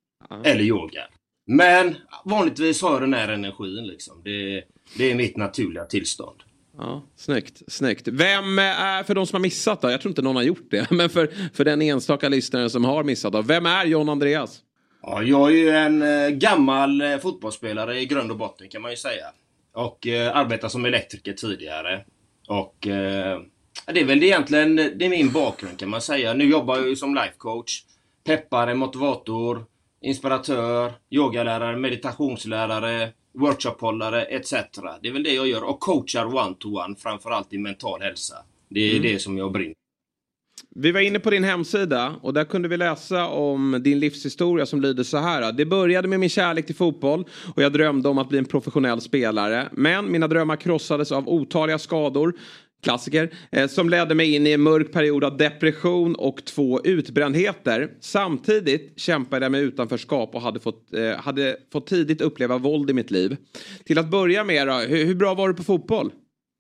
Eller 0.44 0.62
yogar. 0.64 1.08
Men 1.46 1.96
vanligtvis 2.26 2.82
har 2.82 2.92
jag 2.92 3.02
den 3.02 3.14
här 3.14 3.28
energin 3.28 3.88
liksom. 3.88 4.22
Det, 4.24 4.64
det 4.98 5.12
är 5.12 5.16
mitt 5.16 5.38
naturliga 5.38 5.86
tillstånd. 5.86 6.38
Ja, 6.78 7.04
snyggt, 7.16 7.62
snyggt. 7.68 8.08
Vem 8.08 8.60
är, 8.60 9.04
för 9.04 9.16
de 9.16 9.28
som 9.28 9.36
har 9.36 9.42
missat 9.42 9.82
då, 9.82 9.92
jag 9.92 10.02
tror 10.02 10.10
inte 10.12 10.22
någon 10.22 10.36
har 10.36 10.44
gjort 10.44 10.68
det, 10.72 10.92
men 10.92 11.10
för, 11.10 11.30
för 11.54 11.66
den 11.66 11.82
enstaka 11.82 12.30
lyssnaren 12.30 12.70
som 12.70 12.86
har 12.86 13.04
missat 13.04 13.34
då, 13.34 13.42
vem 13.42 13.66
är 13.66 13.86
John 13.86 14.10
Andreas? 14.10 14.62
Ja, 15.02 15.24
jag 15.24 15.52
är 15.52 15.56
ju 15.56 15.70
en 15.70 16.02
eh, 16.02 16.30
gammal 16.30 17.02
eh, 17.02 17.18
fotbollsspelare 17.18 18.00
i 18.00 18.06
grund 18.06 18.32
och 18.32 18.38
botten 18.38 18.70
kan 18.70 18.82
man 18.82 18.92
ju 18.92 18.98
säga. 18.98 19.26
Och 19.74 20.08
eh, 20.08 20.38
arbetar 20.38 20.68
som 20.68 20.86
elektriker 20.86 21.34
tidigare. 21.34 22.06
Och 22.48 22.88
eh, 22.88 23.42
det 23.86 24.00
är 24.00 24.06
väl 24.06 24.24
egentligen 24.24 24.76
det 24.76 25.06
är 25.06 25.10
min 25.10 25.32
bakgrund 25.32 25.80
kan 25.80 25.90
man 25.90 26.02
säga. 26.02 26.34
Nu 26.34 26.50
jobbar 26.50 26.78
jag 26.78 26.90
ju 26.90 26.96
som 26.96 27.16
life 27.16 27.34
coach. 27.38 27.84
peppare, 28.24 28.74
motivator, 28.76 29.66
inspiratör, 30.06 30.92
yogalärare, 31.10 31.78
meditationslärare, 31.78 33.10
workshophållare 33.34 34.24
etc. 34.26 34.54
Det 35.02 35.08
är 35.10 35.14
väl 35.14 35.24
det 35.24 35.34
jag 35.34 35.48
gör 35.48 35.64
och 35.64 35.80
coachar 35.80 36.26
one-to-one 36.26 36.96
framförallt 36.96 37.54
i 37.54 37.58
mental 37.58 38.02
hälsa. 38.02 38.36
Det 38.70 38.80
är 38.80 38.92
Mm. 38.92 39.04
det 39.04 39.20
som 39.20 39.38
jag 39.38 39.52
brinner 39.52 39.76
Vi 40.76 40.92
var 40.92 41.00
inne 41.02 41.20
på 41.20 41.30
din 41.30 41.44
hemsida 41.44 42.16
och 42.22 42.34
där 42.34 42.44
kunde 42.44 42.68
vi 42.68 42.78
läsa 42.78 43.28
om 43.28 43.82
din 43.84 44.00
livshistoria 44.00 44.66
som 44.66 44.82
lyder 44.82 45.04
så 45.04 45.18
här. 45.18 45.52
Det 45.52 45.66
började 45.66 46.08
med 46.08 46.20
min 46.20 46.30
kärlek 46.30 46.66
till 46.66 46.76
fotboll 46.76 47.26
och 47.56 47.64
jag 47.64 47.74
drömde 47.74 48.10
om 48.10 48.18
att 48.18 48.30
bli 48.30 48.38
en 48.38 48.46
professionell 48.46 49.02
spelare. 49.02 49.70
Men 49.72 50.12
mina 50.12 50.28
drömmar 50.28 50.56
krossades 50.56 51.12
av 51.12 51.30
otaliga 51.30 51.80
skador, 51.80 52.34
klassiker, 52.86 53.30
eh, 53.52 53.68
som 53.68 53.90
ledde 53.90 54.16
mig 54.16 54.36
in 54.36 54.48
i 54.48 54.52
en 54.52 54.62
mörk 54.62 54.92
period 54.92 55.24
av 55.24 55.38
depression 55.38 56.16
och 56.16 56.46
två 56.46 56.82
utbrändheter. 56.84 57.90
Samtidigt 58.00 59.00
kämpade 59.00 59.46
jag 59.46 59.52
med 59.52 59.62
utanförskap 59.62 60.36
och 60.36 60.42
hade 60.42 60.60
fått, 60.60 60.94
eh, 60.94 61.16
hade 61.18 61.58
fått 61.72 61.88
tidigt 61.88 62.22
uppleva 62.22 62.58
våld 62.58 62.90
i 62.90 62.94
mitt 62.94 63.12
liv. 63.12 63.38
Till 63.86 63.98
att 63.98 64.10
börja 64.10 64.44
med 64.44 64.68
då, 64.68 64.74
hur, 64.74 65.06
hur 65.06 65.16
bra 65.16 65.34
var 65.34 65.48
du 65.48 65.54
på 65.54 65.64
fotboll? 65.64 66.12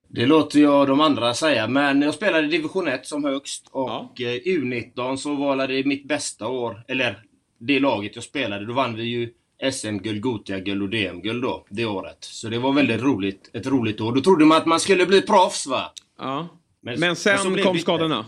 Det 0.09 0.25
låter 0.25 0.59
jag 0.59 0.87
de 0.87 1.01
andra 1.01 1.33
säga, 1.33 1.67
men 1.67 2.01
jag 2.01 2.13
spelade 2.13 2.47
division 2.47 2.87
1 2.87 3.05
som 3.05 3.23
högst 3.23 3.67
och 3.71 4.21
eh, 4.21 4.39
U19 4.45 5.15
så 5.15 5.35
var 5.35 5.67
det 5.67 5.85
mitt 5.85 6.07
bästa 6.07 6.47
år, 6.47 6.83
eller 6.87 7.23
det 7.59 7.79
laget 7.79 8.15
jag 8.15 8.23
spelade. 8.23 8.65
Då 8.65 8.73
vann 8.73 8.95
vi 8.95 9.03
ju 9.03 9.29
SM-guld, 9.71 10.21
Gotia-guld 10.21 10.81
och 10.81 10.89
DM-guld 10.89 11.43
då, 11.43 11.65
det 11.69 11.85
året. 11.85 12.17
Så 12.19 12.49
det 12.49 12.59
var 12.59 12.73
väldigt 12.73 13.01
roligt, 13.01 13.49
ett 13.53 13.67
roligt 13.67 14.01
år. 14.01 14.11
Då 14.15 14.21
trodde 14.21 14.45
man 14.45 14.57
att 14.57 14.65
man 14.65 14.79
skulle 14.79 15.05
bli 15.05 15.21
proffs 15.21 15.67
va? 15.67 15.91
Ja. 16.17 16.47
Men, 16.81 16.99
Men 16.99 17.15
sen 17.15 17.53
blev 17.53 17.63
kom 17.63 17.77
skadorna? 17.77 18.25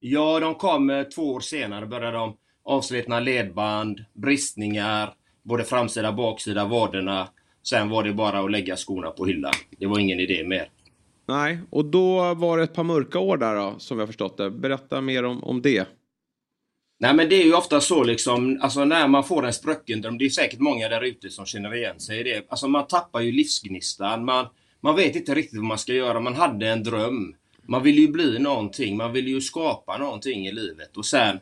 Ja, 0.00 0.40
de 0.40 0.54
kom 0.54 0.90
eh, 0.90 1.02
två 1.02 1.32
år 1.32 1.40
senare. 1.40 1.86
Började 1.86 2.16
de 2.16 2.36
avslitna 2.64 3.20
ledband, 3.20 4.04
bristningar, 4.12 5.14
både 5.42 5.64
framsida 5.64 6.08
och 6.08 6.14
baksida 6.14 6.64
vaderna. 6.64 7.28
Sen 7.62 7.88
var 7.88 8.02
det 8.02 8.12
bara 8.12 8.40
att 8.40 8.50
lägga 8.50 8.76
skorna 8.76 9.10
på 9.10 9.26
hyllan. 9.26 9.52
Det 9.78 9.86
var 9.86 9.98
ingen 9.98 10.20
idé 10.20 10.44
mer. 10.44 10.70
Nej, 11.28 11.58
och 11.70 11.84
då 11.84 12.34
var 12.34 12.58
det 12.58 12.64
ett 12.64 12.74
par 12.74 12.84
mörka 12.84 13.18
år 13.18 13.36
där 13.36 13.56
då, 13.56 13.74
som 13.78 13.98
har 13.98 14.06
förstått 14.06 14.36
det. 14.36 14.50
Berätta 14.50 15.00
mer 15.00 15.24
om, 15.24 15.44
om 15.44 15.62
det. 15.62 15.88
Nej 17.00 17.14
men 17.14 17.28
det 17.28 17.42
är 17.42 17.44
ju 17.44 17.54
ofta 17.54 17.80
så 17.80 18.04
liksom, 18.04 18.58
alltså 18.62 18.84
när 18.84 19.08
man 19.08 19.24
får 19.24 19.46
en 19.46 19.52
sprucken 19.52 20.00
dröm, 20.00 20.18
det 20.18 20.24
är 20.24 20.30
säkert 20.30 20.60
många 20.60 20.88
där 20.88 21.04
ute 21.04 21.30
som 21.30 21.46
känner 21.46 21.74
igen 21.74 22.00
sig 22.00 22.20
i 22.20 22.22
det. 22.22 22.46
Alltså 22.48 22.68
man 22.68 22.86
tappar 22.86 23.20
ju 23.20 23.32
livsgnistan, 23.32 24.24
man, 24.24 24.46
man 24.80 24.96
vet 24.96 25.16
inte 25.16 25.34
riktigt 25.34 25.58
vad 25.58 25.68
man 25.68 25.78
ska 25.78 25.92
göra, 25.92 26.20
man 26.20 26.34
hade 26.34 26.68
en 26.68 26.82
dröm. 26.82 27.34
Man 27.62 27.82
vill 27.82 27.98
ju 27.98 28.08
bli 28.08 28.38
någonting, 28.38 28.96
man 28.96 29.12
vill 29.12 29.28
ju 29.28 29.40
skapa 29.40 29.98
någonting 29.98 30.46
i 30.46 30.52
livet 30.52 30.96
och 30.96 31.06
sen 31.06 31.40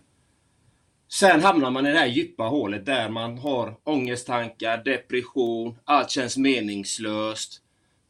Sen 1.09 1.43
hamnar 1.43 1.70
man 1.70 1.87
i 1.87 1.93
det 1.93 1.99
här 1.99 2.07
djupa 2.07 2.43
hålet 2.43 2.87
där 2.87 3.09
man 3.09 3.39
har 3.39 3.76
ångesttankar, 3.84 4.84
depression, 4.84 5.78
allt 5.84 6.11
känns 6.11 6.37
meningslöst. 6.37 7.61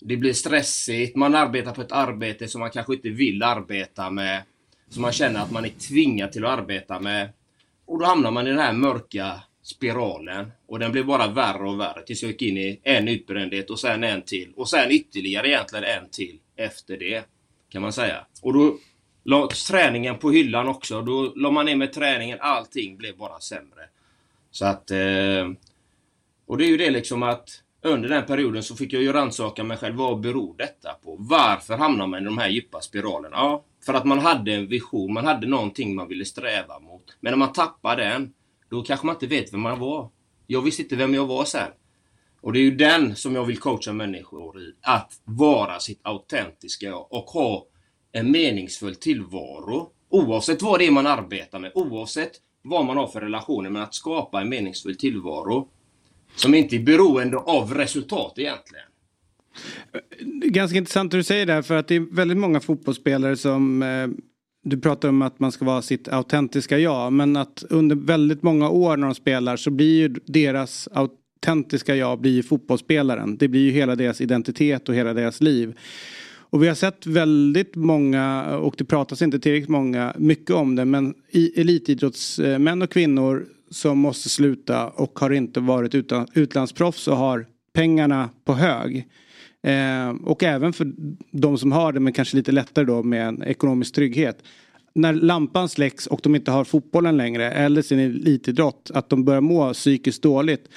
Det 0.00 0.16
blir 0.16 0.32
stressigt, 0.32 1.16
man 1.16 1.34
arbetar 1.34 1.72
på 1.72 1.80
ett 1.82 1.92
arbete 1.92 2.48
som 2.48 2.60
man 2.60 2.70
kanske 2.70 2.94
inte 2.94 3.08
vill 3.08 3.42
arbeta 3.42 4.10
med. 4.10 4.42
Som 4.88 5.02
man 5.02 5.12
känner 5.12 5.40
att 5.40 5.50
man 5.50 5.64
är 5.64 5.68
tvingad 5.68 6.32
till 6.32 6.44
att 6.44 6.58
arbeta 6.58 7.00
med. 7.00 7.28
Och 7.86 7.98
då 7.98 8.04
hamnar 8.04 8.30
man 8.30 8.46
i 8.46 8.50
den 8.50 8.58
här 8.58 8.72
mörka 8.72 9.42
spiralen. 9.62 10.52
Och 10.68 10.78
den 10.78 10.92
blev 10.92 11.06
bara 11.06 11.28
värre 11.28 11.68
och 11.68 11.80
värre 11.80 12.02
tills 12.02 12.22
jag 12.22 12.30
gick 12.30 12.42
in 12.42 12.58
i 12.58 12.80
en 12.82 13.08
utbrändhet 13.08 13.70
och 13.70 13.80
sen 13.80 14.04
en 14.04 14.22
till. 14.22 14.52
Och 14.56 14.68
sen 14.68 14.90
ytterligare 14.90 15.48
egentligen 15.48 15.84
en 15.84 16.10
till 16.10 16.38
efter 16.56 16.96
det. 16.96 17.24
Kan 17.68 17.82
man 17.82 17.92
säga. 17.92 18.26
Och 18.42 18.52
då 18.52 18.78
la 19.24 19.48
träningen 19.68 20.18
på 20.18 20.30
hyllan 20.30 20.68
också. 20.68 21.02
Då 21.02 21.32
la 21.36 21.50
man 21.50 21.66
ner 21.66 21.76
med 21.76 21.92
träningen. 21.92 22.38
Allting 22.40 22.96
blev 22.96 23.16
bara 23.16 23.40
sämre. 23.40 23.82
Så 24.50 24.66
att... 24.66 24.90
Eh, 24.90 25.50
och 26.46 26.58
det 26.58 26.64
är 26.64 26.68
ju 26.68 26.76
det 26.76 26.90
liksom 26.90 27.22
att 27.22 27.62
under 27.82 28.08
den 28.08 28.26
perioden 28.26 28.62
så 28.62 28.76
fick 28.76 28.92
jag 28.92 29.02
ju 29.02 29.12
rannsaka 29.12 29.64
mig 29.64 29.76
själv. 29.76 29.94
Vad 29.94 30.20
beror 30.20 30.54
detta 30.56 30.92
på? 30.92 31.16
Varför 31.18 31.76
hamnar 31.76 32.06
man 32.06 32.22
i 32.22 32.24
de 32.24 32.38
här 32.38 32.48
djupa 32.48 32.80
spiralerna? 32.80 33.36
Ja, 33.36 33.64
för 33.86 33.94
att 33.94 34.04
man 34.04 34.18
hade 34.18 34.52
en 34.52 34.66
vision. 34.66 35.12
Man 35.12 35.26
hade 35.26 35.46
någonting 35.46 35.94
man 35.94 36.08
ville 36.08 36.24
sträva 36.24 36.78
mot. 36.78 37.16
Men 37.20 37.30
när 37.30 37.38
man 37.38 37.52
tappar 37.52 37.96
den, 37.96 38.32
då 38.68 38.82
kanske 38.82 39.06
man 39.06 39.14
inte 39.14 39.26
vet 39.26 39.52
vem 39.52 39.60
man 39.60 39.78
var. 39.78 40.10
Jag 40.46 40.62
visste 40.62 40.82
inte 40.82 40.96
vem 40.96 41.14
jag 41.14 41.26
var 41.26 41.44
sen. 41.44 41.70
Och 42.40 42.52
det 42.52 42.58
är 42.58 42.62
ju 42.62 42.76
den 42.76 43.16
som 43.16 43.34
jag 43.34 43.44
vill 43.44 43.58
coacha 43.58 43.92
människor 43.92 44.60
i. 44.60 44.72
Att 44.80 45.12
vara 45.24 45.80
sitt 45.80 46.00
autentiska 46.02 46.86
jag 46.86 47.12
och 47.12 47.24
ha 47.24 47.66
en 48.12 48.30
meningsfull 48.30 48.94
tillvaro. 48.94 49.90
Oavsett 50.08 50.62
vad 50.62 50.78
det 50.80 50.86
är 50.86 50.90
man 50.90 51.06
arbetar 51.06 51.58
med, 51.58 51.72
oavsett 51.74 52.32
vad 52.62 52.84
man 52.84 52.96
har 52.96 53.06
för 53.06 53.20
relationer, 53.20 53.70
men 53.70 53.82
att 53.82 53.94
skapa 53.94 54.40
en 54.40 54.48
meningsfull 54.48 54.96
tillvaro. 54.96 55.68
Som 56.36 56.54
inte 56.54 56.76
är 56.76 56.80
beroende 56.80 57.36
av 57.36 57.74
resultat 57.74 58.34
egentligen. 58.36 58.86
Ganska 60.50 60.78
intressant 60.78 61.10
det 61.10 61.16
du 61.16 61.24
säger 61.24 61.46
där 61.46 61.62
för 61.62 61.76
att 61.76 61.88
det 61.88 61.94
är 61.94 62.14
väldigt 62.14 62.38
många 62.38 62.60
fotbollsspelare 62.60 63.36
som 63.36 63.82
eh, 63.82 64.08
du 64.68 64.80
pratar 64.80 65.08
om 65.08 65.22
att 65.22 65.40
man 65.40 65.52
ska 65.52 65.64
vara 65.64 65.82
sitt 65.82 66.08
autentiska 66.08 66.78
jag 66.78 67.12
men 67.12 67.36
att 67.36 67.64
under 67.70 67.96
väldigt 67.96 68.42
många 68.42 68.68
år 68.68 68.96
när 68.96 69.06
de 69.06 69.14
spelar 69.14 69.56
så 69.56 69.70
blir 69.70 69.98
ju 69.98 70.14
deras 70.26 70.88
autentiska 70.92 71.96
jag 71.96 72.20
blir 72.20 72.32
ju 72.32 72.42
fotbollsspelaren. 72.42 73.36
Det 73.36 73.48
blir 73.48 73.60
ju 73.60 73.70
hela 73.70 73.96
deras 73.96 74.20
identitet 74.20 74.88
och 74.88 74.94
hela 74.94 75.14
deras 75.14 75.40
liv. 75.40 75.78
Och 76.50 76.62
vi 76.62 76.68
har 76.68 76.74
sett 76.74 77.06
väldigt 77.06 77.76
många, 77.76 78.56
och 78.56 78.74
det 78.78 78.84
pratas 78.84 79.22
inte 79.22 79.38
tillräckligt 79.38 79.68
många, 79.68 80.14
mycket 80.18 80.50
om 80.50 80.76
det, 80.76 80.84
men 80.84 81.14
i 81.30 81.60
elitidrottsmän 81.60 82.82
och 82.82 82.90
kvinnor 82.90 83.46
som 83.70 83.98
måste 83.98 84.28
sluta 84.28 84.88
och 84.88 85.18
har 85.18 85.30
inte 85.30 85.60
varit 85.60 85.94
utan, 85.94 86.26
utlandsproffs 86.34 87.08
och 87.08 87.16
har 87.16 87.46
pengarna 87.72 88.30
på 88.44 88.52
hög. 88.52 89.06
Eh, 89.62 90.08
och 90.24 90.42
även 90.42 90.72
för 90.72 90.92
de 91.30 91.58
som 91.58 91.72
har 91.72 91.92
det 91.92 92.00
men 92.00 92.12
kanske 92.12 92.36
lite 92.36 92.52
lättare 92.52 92.84
då 92.84 93.02
med 93.02 93.28
en 93.28 93.42
ekonomisk 93.42 93.94
trygghet. 93.94 94.42
När 94.94 95.12
lampan 95.12 95.68
släcks 95.68 96.06
och 96.06 96.20
de 96.22 96.34
inte 96.34 96.50
har 96.50 96.64
fotbollen 96.64 97.16
längre 97.16 97.50
eller 97.50 97.82
sin 97.82 97.98
elitidrott 97.98 98.90
att 98.94 99.08
de 99.08 99.24
börjar 99.24 99.40
må 99.40 99.72
psykiskt 99.72 100.22
dåligt. 100.22 100.68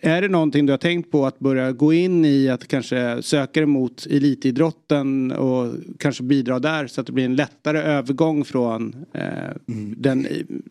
Är 0.00 0.22
det 0.22 0.28
någonting 0.28 0.66
du 0.66 0.72
har 0.72 0.78
tänkt 0.78 1.10
på 1.10 1.26
att 1.26 1.38
börja 1.38 1.72
gå 1.72 1.92
in 1.92 2.24
i 2.24 2.48
att 2.48 2.68
kanske 2.68 3.22
söka 3.22 3.60
dig 3.60 3.66
mot 3.66 4.06
elitidrotten 4.06 5.32
och 5.32 5.74
kanske 5.98 6.22
bidra 6.22 6.58
där 6.58 6.86
så 6.86 7.00
att 7.00 7.06
det 7.06 7.12
blir 7.12 7.24
en 7.24 7.36
lättare 7.36 7.78
övergång 7.78 8.44
från 8.44 9.06
eh, 9.14 9.24
den, 9.96 10.26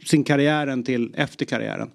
sin 0.05 0.23
karriären 0.23 0.83
till 0.83 1.13
efter 1.15 1.45
karriären? 1.45 1.89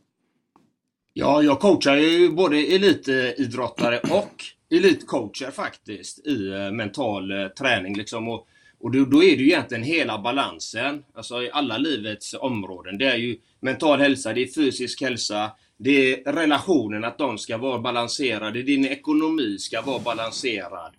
Ja, 1.13 1.43
jag 1.43 1.61
coachar 1.61 1.97
ju 1.97 2.33
både 2.33 2.57
elitidrottare 2.57 3.99
och 3.99 4.45
elitcoacher 4.77 5.51
faktiskt 5.51 6.27
i 6.27 6.53
eh, 6.53 6.72
mental 6.72 7.31
eh, 7.31 7.49
träning 7.49 7.97
liksom. 7.97 8.29
Och, 8.29 8.47
och 8.81 8.91
då, 8.91 9.05
då 9.05 9.25
är 9.25 9.37
det 9.37 9.43
ju 9.43 9.49
egentligen 9.49 9.85
hela 9.85 10.18
balansen, 10.18 11.05
alltså 11.14 11.43
i 11.43 11.51
alla 11.53 11.79
livets 11.79 12.35
områden. 12.35 12.99
Det 12.99 13.07
är 13.07 13.16
ju 13.16 13.39
mental 13.61 14.01
hälsa, 14.01 14.33
det 14.33 14.43
är 14.43 14.55
fysisk 14.55 15.03
hälsa, 15.03 15.51
det 15.77 16.12
är 16.12 16.33
relationen, 16.33 17.05
att 17.05 17.18
de 17.18 17.39
ska 17.39 17.59
vara 17.59 17.79
balanserade, 17.79 18.62
din 18.62 18.87
ekonomi 18.87 19.59
ska 19.59 19.83
vara 19.83 19.99
balanserad. 19.99 20.93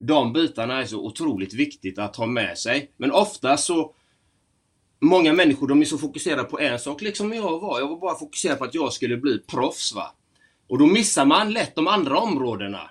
De 0.00 0.32
bitarna 0.32 0.82
är 0.82 0.86
så 0.86 1.06
otroligt 1.06 1.54
viktigt 1.54 1.98
att 1.98 2.16
ha 2.16 2.26
med 2.26 2.58
sig. 2.58 2.90
Men 2.96 3.12
ofta 3.12 3.56
så 3.56 3.94
Många 5.04 5.32
människor 5.32 5.68
de 5.68 5.80
är 5.80 5.84
så 5.84 5.98
fokuserade 5.98 6.44
på 6.44 6.60
en 6.60 6.78
sak, 6.78 7.02
liksom 7.02 7.32
jag 7.32 7.60
var. 7.60 7.80
Jag 7.80 7.88
var 7.88 7.96
bara 7.96 8.18
fokuserad 8.18 8.58
på 8.58 8.64
att 8.64 8.74
jag 8.74 8.92
skulle 8.92 9.16
bli 9.16 9.38
proffs. 9.38 9.94
Va? 9.94 10.14
Och 10.68 10.78
då 10.78 10.86
missar 10.86 11.24
man 11.24 11.52
lätt 11.52 11.74
de 11.74 11.88
andra 11.88 12.18
områdena. 12.18 12.90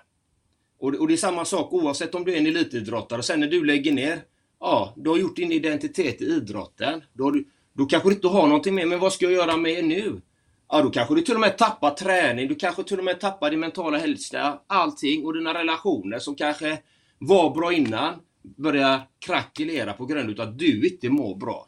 Och, 0.82 0.93
och 0.93 1.07
det 1.07 1.13
är 1.13 1.17
samma 1.17 1.45
sak 1.45 1.73
oavsett 1.73 2.15
om 2.15 2.23
du 2.23 2.34
är 2.34 2.38
en 2.38 2.47
elitidrottare 2.47 3.19
och 3.19 3.25
sen 3.25 3.39
när 3.39 3.47
du 3.47 3.65
lägger 3.65 3.91
ner, 3.91 4.21
ja, 4.59 4.93
du 4.95 5.09
har 5.09 5.17
gjort 5.17 5.36
din 5.36 5.51
identitet 5.51 6.21
i 6.21 6.25
idrotten. 6.25 7.01
Då, 7.13 7.23
har 7.23 7.32
du, 7.32 7.45
då 7.73 7.86
kanske 7.86 8.09
du 8.09 8.15
inte 8.15 8.27
har 8.27 8.47
någonting 8.47 8.75
mer, 8.75 8.86
men 8.86 8.99
vad 8.99 9.13
ska 9.13 9.25
jag 9.25 9.33
göra 9.33 9.58
med 9.58 9.86
nu? 9.86 10.21
Ja, 10.70 10.82
då 10.82 10.89
kanske 10.89 11.16
du 11.16 11.21
till 11.21 11.36
och 11.36 11.41
med 11.41 11.58
tappar 11.58 11.91
träning, 11.91 12.47
du 12.47 12.55
kanske 12.55 12.83
till 12.83 12.97
och 12.97 13.03
med 13.03 13.20
tappar 13.20 13.49
din 13.49 13.59
mentala 13.59 13.97
hälsa, 13.97 14.59
allting 14.67 15.25
och 15.25 15.33
dina 15.33 15.53
relationer 15.53 16.20
som 16.20 16.36
kanske 16.36 16.78
var 17.17 17.55
bra 17.55 17.74
innan 17.74 18.13
börjar 18.41 19.01
krackelera 19.20 19.93
på 19.93 20.05
grund 20.05 20.39
av 20.39 20.49
att 20.49 20.59
du 20.59 20.87
inte 20.87 21.09
mår 21.09 21.36
bra. 21.36 21.67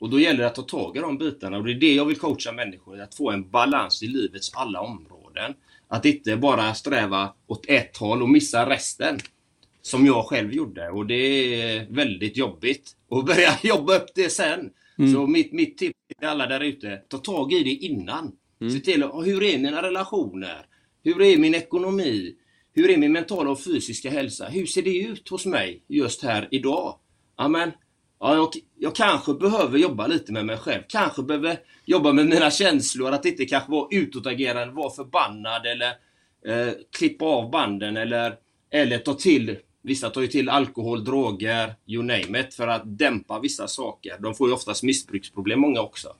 Och 0.00 0.10
då 0.10 0.20
gäller 0.20 0.40
det 0.40 0.46
att 0.46 0.54
ta 0.54 0.62
tag 0.62 0.96
i 0.96 1.00
de 1.00 1.18
bitarna 1.18 1.56
och 1.56 1.64
det 1.64 1.72
är 1.72 1.80
det 1.80 1.94
jag 1.94 2.04
vill 2.04 2.18
coacha 2.18 2.52
människor 2.52 2.98
i, 2.98 3.00
att 3.00 3.14
få 3.14 3.30
en 3.30 3.50
balans 3.50 4.02
i 4.02 4.06
livets 4.06 4.54
alla 4.54 4.80
områden. 4.80 5.54
Att 5.92 6.04
inte 6.04 6.36
bara 6.36 6.74
sträva 6.74 7.34
åt 7.46 7.64
ett 7.68 7.96
håll 7.96 8.22
och 8.22 8.28
missa 8.28 8.70
resten. 8.70 9.18
Som 9.82 10.06
jag 10.06 10.26
själv 10.26 10.52
gjorde 10.52 10.90
och 10.90 11.06
det 11.06 11.14
är 11.14 11.86
väldigt 11.90 12.36
jobbigt 12.36 12.96
att 13.10 13.26
börja 13.26 13.58
jobba 13.62 13.96
upp 13.96 14.06
det 14.14 14.30
sen. 14.30 14.70
Mm. 14.98 15.12
Så 15.14 15.26
mitt, 15.26 15.52
mitt 15.52 15.78
tips 15.78 15.98
till 16.18 16.28
alla 16.28 16.46
där 16.46 16.60
ute, 16.60 16.96
ta 17.08 17.18
tag 17.18 17.52
i 17.52 17.62
det 17.62 17.70
innan. 17.70 18.32
Se 18.72 18.80
till, 18.80 19.02
hur 19.02 19.42
är 19.42 19.58
mina 19.58 19.82
relationer? 19.82 20.66
Hur 21.04 21.22
är 21.22 21.36
min 21.36 21.54
ekonomi? 21.54 22.34
Hur 22.74 22.90
är 22.90 22.96
min 22.96 23.12
mentala 23.12 23.50
och 23.50 23.64
fysiska 23.64 24.10
hälsa? 24.10 24.48
Hur 24.48 24.66
ser 24.66 24.82
det 24.82 24.98
ut 24.98 25.28
hos 25.28 25.46
mig 25.46 25.84
just 25.88 26.22
här 26.22 26.48
idag? 26.50 26.98
Amen 27.36 27.70
ja, 28.22 28.34
jag, 28.34 28.48
jag 28.78 28.94
kanske 28.94 29.34
behöver 29.34 29.78
jobba 29.78 30.06
lite 30.06 30.32
med 30.32 30.46
mig 30.46 30.56
själv. 30.56 30.82
Kanske 30.88 31.22
behöver 31.22 31.58
jobba 31.84 32.12
med 32.12 32.26
mina 32.26 32.50
känslor. 32.50 33.12
Att 33.12 33.24
inte 33.24 33.44
kanske 33.44 33.70
vara 33.70 33.88
utåtagerande, 33.90 34.74
vara 34.74 34.90
förbannad 34.90 35.66
eller 35.66 35.88
eh, 36.46 36.72
klippa 36.98 37.24
av 37.24 37.50
banden 37.50 37.96
eller, 37.96 38.34
eller 38.70 38.98
ta 38.98 39.14
till 39.14 39.56
Vissa 39.84 40.10
tar 40.10 40.20
ju 40.20 40.26
till 40.26 40.48
alkohol, 40.48 41.04
droger, 41.04 41.74
you 41.86 42.02
name 42.02 42.40
it, 42.40 42.54
för 42.54 42.68
att 42.68 42.98
dämpa 42.98 43.40
vissa 43.40 43.68
saker. 43.68 44.16
De 44.18 44.34
får 44.34 44.48
ju 44.48 44.54
oftast 44.54 44.82
missbruksproblem, 44.82 45.60
många 45.60 45.80
också. 45.80 46.16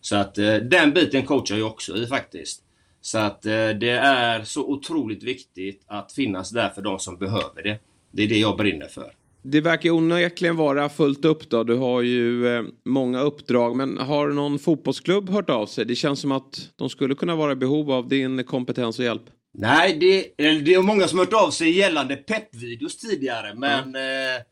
Så 0.00 0.16
att 0.16 0.38
eh, 0.38 0.54
den 0.54 0.92
biten 0.92 1.26
coachar 1.26 1.56
jag 1.56 1.70
också 1.70 1.96
i 1.96 2.06
faktiskt. 2.06 2.62
Så 3.00 3.18
att 3.18 3.46
eh, 3.46 3.68
det 3.68 3.90
är 3.90 4.44
så 4.44 4.64
otroligt 4.64 5.22
viktigt 5.22 5.84
att 5.86 6.12
finnas 6.12 6.50
där 6.50 6.68
för 6.68 6.82
de 6.82 6.98
som 6.98 7.18
behöver 7.18 7.62
det. 7.62 7.78
Det 8.10 8.22
är 8.22 8.28
det 8.28 8.38
jag 8.38 8.56
brinner 8.56 8.88
för. 8.88 9.12
Det 9.42 9.60
verkar 9.60 9.90
onekligen 9.90 10.56
vara 10.56 10.88
fullt 10.88 11.24
upp 11.24 11.50
då. 11.50 11.64
Du 11.64 11.74
har 11.74 12.02
ju 12.02 12.46
eh, 12.56 12.64
många 12.84 13.20
uppdrag. 13.20 13.76
Men 13.76 13.98
har 13.98 14.28
någon 14.28 14.58
fotbollsklubb 14.58 15.30
hört 15.30 15.50
av 15.50 15.66
sig? 15.66 15.84
Det 15.84 15.94
känns 15.94 16.20
som 16.20 16.32
att 16.32 16.70
de 16.76 16.90
skulle 16.90 17.14
kunna 17.14 17.36
vara 17.36 17.52
i 17.52 17.56
behov 17.56 17.90
av 17.90 18.08
din 18.08 18.44
kompetens 18.44 18.98
och 18.98 19.04
hjälp. 19.04 19.22
Nej, 19.54 19.96
det, 20.00 20.44
det 20.60 20.74
är 20.74 20.82
många 20.82 21.08
som 21.08 21.18
hört 21.18 21.32
av 21.32 21.50
sig 21.50 21.70
gällande 21.70 22.16
peppvideos 22.16 22.96
tidigare, 22.96 23.54
men 23.54 23.94
eh, 23.94 24.42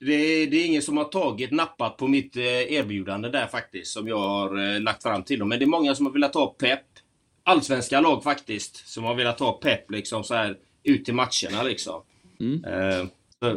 det, 0.00 0.46
det, 0.46 0.56
är 0.56 0.66
ingen 0.66 0.82
som 0.82 0.96
har 0.96 1.04
tagit, 1.04 1.50
nappat 1.50 1.96
på 1.96 2.08
mitt 2.08 2.36
eh, 2.36 2.72
erbjudande 2.72 3.28
där 3.28 3.46
faktiskt, 3.46 3.92
som 3.92 4.08
jag 4.08 4.18
har 4.18 4.80
lagt 4.80 5.02
fram 5.02 5.22
till 5.22 5.38
dem. 5.38 5.48
Men 5.48 5.58
det 5.58 5.64
är 5.64 5.66
många 5.66 5.94
som 5.94 6.06
har 6.06 6.12
velat 6.12 6.34
ha 6.34 6.46
pepp. 6.46 6.86
Allsvenska 7.42 8.00
lag 8.00 8.22
faktiskt, 8.22 8.88
som 8.88 9.04
har 9.04 9.14
velat 9.14 9.40
ha 9.40 9.52
pepp 9.52 9.90
liksom 9.90 10.24
så 10.24 10.34
här 10.34 10.56
ut 10.84 11.04
till 11.04 11.14
matcherna 11.14 11.62
liksom. 11.62 12.02
Mm. 12.40 12.64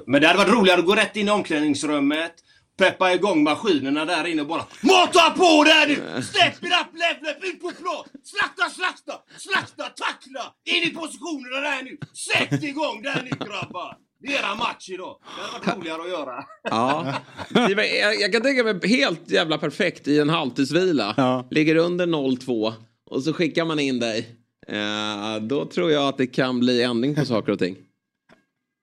Men 0.05 0.21
det 0.21 0.27
hade 0.27 0.39
varit 0.39 0.53
roligare 0.53 0.79
att 0.79 0.85
gå 0.85 0.95
rätt 0.95 1.15
in 1.15 1.27
i 1.27 1.31
omklädningsrummet, 1.31 2.33
peppa 2.77 3.13
igång 3.13 3.43
maskinerna 3.43 4.05
där 4.05 4.27
inne 4.27 4.41
och 4.41 4.47
bara 4.47 4.65
Mata 4.81 5.29
på 5.29 5.63
där 5.63 5.87
nu! 5.87 6.21
Step 6.21 6.53
it 6.53 6.73
up, 6.81 6.89
level 6.93 7.49
ut 7.49 7.61
på 7.61 7.71
plan! 7.71 8.05
Slakta, 8.23 8.69
slakta, 8.69 9.13
slakta, 9.37 9.83
tackla! 9.83 10.53
In 10.65 10.83
i 10.83 10.89
positionerna 10.89 11.61
där 11.61 11.83
nu! 11.83 11.97
Sätt 12.13 12.63
igång 12.63 13.01
där 13.01 13.21
nu 13.23 13.45
grabbar! 13.45 13.97
Det 14.19 14.35
är 14.35 14.39
era 14.39 14.55
match 14.55 14.89
idag. 14.89 15.17
Det 15.21 15.41
hade 15.41 15.65
varit 15.65 15.77
roligare 15.77 16.01
att 16.01 16.09
göra. 16.09 16.43
Ja. 16.63 17.13
Jag, 17.53 18.19
jag 18.21 18.31
kan 18.31 18.41
tänka 18.41 18.63
mig 18.63 18.79
helt 18.83 19.31
jävla 19.31 19.57
perfekt 19.57 20.07
i 20.07 20.19
en 20.19 20.29
halvtidsvila. 20.29 21.13
Ja. 21.17 21.47
Ligger 21.51 21.75
under 21.75 22.07
0-2 22.07 22.73
och 23.09 23.23
så 23.23 23.33
skickar 23.33 23.65
man 23.65 23.79
in 23.79 23.99
dig. 23.99 24.35
Eh, 24.67 25.41
då 25.41 25.65
tror 25.65 25.91
jag 25.91 26.07
att 26.07 26.17
det 26.17 26.27
kan 26.27 26.59
bli 26.59 26.83
ändring 26.83 27.15
på 27.15 27.25
saker 27.25 27.51
och 27.51 27.59
ting. 27.59 27.77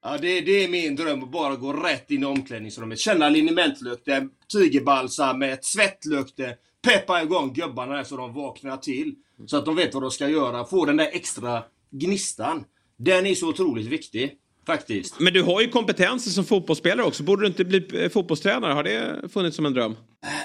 Ja, 0.02 0.18
det, 0.20 0.40
det 0.40 0.64
är 0.64 0.68
min 0.68 0.96
dröm 0.96 1.22
att 1.22 1.30
bara 1.32 1.56
gå 1.56 1.72
rätt 1.72 2.10
in 2.10 2.22
i 2.22 2.26
omklädningsrummet. 2.26 2.98
Känna 2.98 3.28
linjementlukten, 3.28 4.30
tigerbalsamet, 4.52 5.64
svettlukten. 5.64 6.52
Peppa 6.82 7.22
igång 7.22 7.52
gubbarna 7.52 7.96
där 7.96 8.04
så 8.04 8.16
de 8.16 8.34
vaknar 8.34 8.76
till. 8.76 9.14
Så 9.46 9.56
att 9.56 9.64
de 9.64 9.76
vet 9.76 9.94
vad 9.94 10.02
de 10.02 10.10
ska 10.10 10.28
göra. 10.28 10.64
Få 10.64 10.84
den 10.84 10.96
där 10.96 11.08
extra 11.12 11.62
gnistan. 11.90 12.64
Den 12.98 13.26
är 13.26 13.34
så 13.34 13.48
otroligt 13.48 13.86
viktig. 13.86 14.36
Faktiskt. 14.66 15.20
Men 15.20 15.32
du 15.32 15.42
har 15.42 15.60
ju 15.60 15.68
kompetenser 15.68 16.30
som 16.30 16.44
fotbollsspelare 16.44 17.06
också. 17.06 17.22
Borde 17.22 17.42
du 17.42 17.46
inte 17.46 17.64
bli 17.64 18.02
eh, 18.02 18.08
fotbollstränare? 18.10 18.72
Har 18.72 18.82
det 18.82 19.28
funnits 19.32 19.56
som 19.56 19.66
en 19.66 19.72
dröm? 19.74 19.96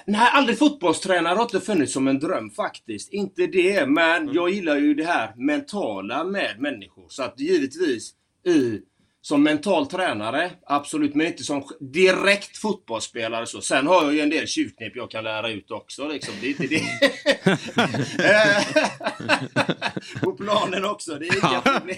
Nej, 0.06 0.30
aldrig 0.34 0.58
fotbollstränare 0.60 1.36
har 1.36 1.42
inte 1.44 1.60
funnits 1.60 1.94
som 1.94 2.08
en 2.08 2.20
dröm 2.20 2.50
faktiskt. 2.50 3.14
Inte 3.14 3.48
det, 3.48 3.86
men 3.90 4.22
Mm. 4.22 4.36
jag 4.36 4.50
gillar 4.50 4.78
ju 4.78 4.94
det 4.94 5.04
här 5.04 5.34
mentala 5.38 6.24
med 6.24 6.56
människor. 6.60 7.06
Så 7.10 7.24
att 7.24 7.40
givetvis 7.40 8.14
i 8.48 8.80
som 9.28 9.44
mental 9.44 9.88
tränare, 9.88 10.52
absolut, 10.66 11.16
men 11.16 11.28
inte 11.28 11.44
som 11.44 11.64
direkt 11.80 12.58
fotbollsspelare 12.58 13.46
så. 13.46 13.62
Sen 13.62 13.88
har 13.88 14.04
jag 14.04 14.14
ju 14.14 14.20
en 14.20 14.30
del 14.30 14.48
tjuvknep 14.48 14.96
jag 14.96 15.12
kan 15.12 15.24
lära 15.24 15.50
ut 15.50 15.72
också 15.72 16.08
liksom. 16.08 16.34
Det 16.42 16.48
är 16.48 16.50
inte 16.50 16.68
det. 16.68 16.84
På 20.22 20.32
planen 20.32 20.86
också, 20.86 21.16
det 21.16 21.28
är 21.28 21.38
inga 21.38 21.62
problem. 21.62 21.98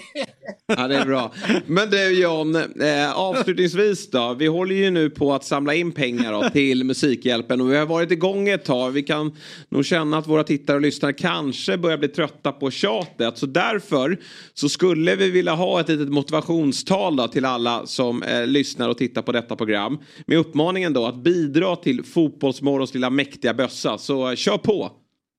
Ja, 0.66 0.88
det 0.88 0.96
är 0.96 1.04
bra. 1.04 1.32
Men 1.66 1.90
du 1.90 2.20
John, 2.20 2.56
eh, 2.56 3.12
avslutningsvis 3.18 4.10
då. 4.10 4.34
Vi 4.38 4.46
håller 4.46 4.74
ju 4.74 4.90
nu 4.90 5.10
på 5.10 5.34
att 5.34 5.44
samla 5.44 5.74
in 5.74 5.92
pengar 5.92 6.32
då, 6.32 6.50
till 6.50 6.84
Musikhjälpen 6.84 7.60
och 7.60 7.72
vi 7.72 7.76
har 7.76 7.86
varit 7.86 8.10
igång 8.10 8.48
ett 8.48 8.64
tag. 8.64 8.90
Vi 8.90 9.02
kan 9.02 9.36
nog 9.68 9.84
känna 9.84 10.18
att 10.18 10.26
våra 10.26 10.44
tittare 10.44 10.76
och 10.76 10.82
lyssnare 10.82 11.12
kanske 11.12 11.78
börjar 11.78 11.98
bli 11.98 12.08
trötta 12.08 12.52
på 12.52 12.70
tjatet. 12.70 13.38
Så 13.38 13.46
därför 13.46 14.18
så 14.54 14.68
skulle 14.68 15.16
vi 15.16 15.30
vilja 15.30 15.54
ha 15.54 15.80
ett 15.80 15.88
litet 15.88 16.08
motivationstal 16.08 17.17
då, 17.18 17.28
till 17.28 17.44
alla 17.44 17.86
som 17.86 18.22
eh, 18.22 18.46
lyssnar 18.46 18.88
och 18.88 18.98
tittar 18.98 19.22
på 19.22 19.32
detta 19.32 19.56
program. 19.56 19.98
Med 20.26 20.38
uppmaningen 20.38 20.92
då 20.92 21.06
att 21.06 21.22
bidra 21.22 21.76
till 21.76 22.04
Fotbollsmorgons 22.04 22.94
lilla 22.94 23.10
mäktiga 23.10 23.54
bössa. 23.54 23.98
Så 23.98 24.28
eh, 24.28 24.36
kör 24.36 24.58
på! 24.58 24.92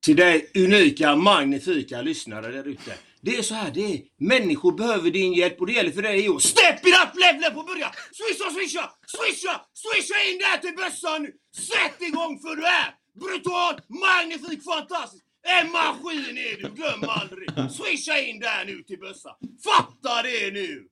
Till 0.04 0.16
dig 0.16 0.50
unika, 0.54 1.16
magnifika 1.16 2.02
lyssnare 2.02 2.52
där 2.52 2.68
ute. 2.68 2.92
Det 3.22 3.36
är 3.36 3.42
så 3.42 3.54
här, 3.54 3.70
det 3.70 3.80
är 3.80 4.00
människor 4.18 4.72
behöver 4.72 5.10
din 5.10 5.32
hjälp 5.32 5.60
och 5.60 5.66
det 5.66 5.72
gäller 5.72 5.90
för 5.90 6.02
dig 6.02 6.28
att 6.28 6.42
step 6.42 6.86
it 6.86 6.94
up 7.02 7.12
level 7.24 7.50
på 7.50 7.62
början! 7.62 7.90
Swisha, 8.18 8.50
swisha, 8.50 8.84
swisha, 9.06 9.54
swisha 9.82 10.18
in 10.28 10.38
där 10.38 10.58
till 10.58 10.76
bössan 10.76 11.22
nu! 11.22 11.32
Sätt 11.70 11.98
igång 12.08 12.40
för 12.42 12.56
du 12.56 12.64
är 12.82 12.88
brutal, 13.22 13.74
magnifik, 14.04 14.64
fantastisk! 14.64 15.24
En 15.58 15.72
maskin 15.72 16.38
är 16.48 16.56
du, 16.62 16.68
glöm 16.78 17.02
aldrig! 17.18 17.48
Swisha 17.76 18.18
in 18.20 18.40
där 18.40 18.64
nu 18.66 18.82
till 18.82 18.98
bössan! 18.98 19.36
Fatta 19.64 20.22
det 20.22 20.50
nu! 20.52 20.86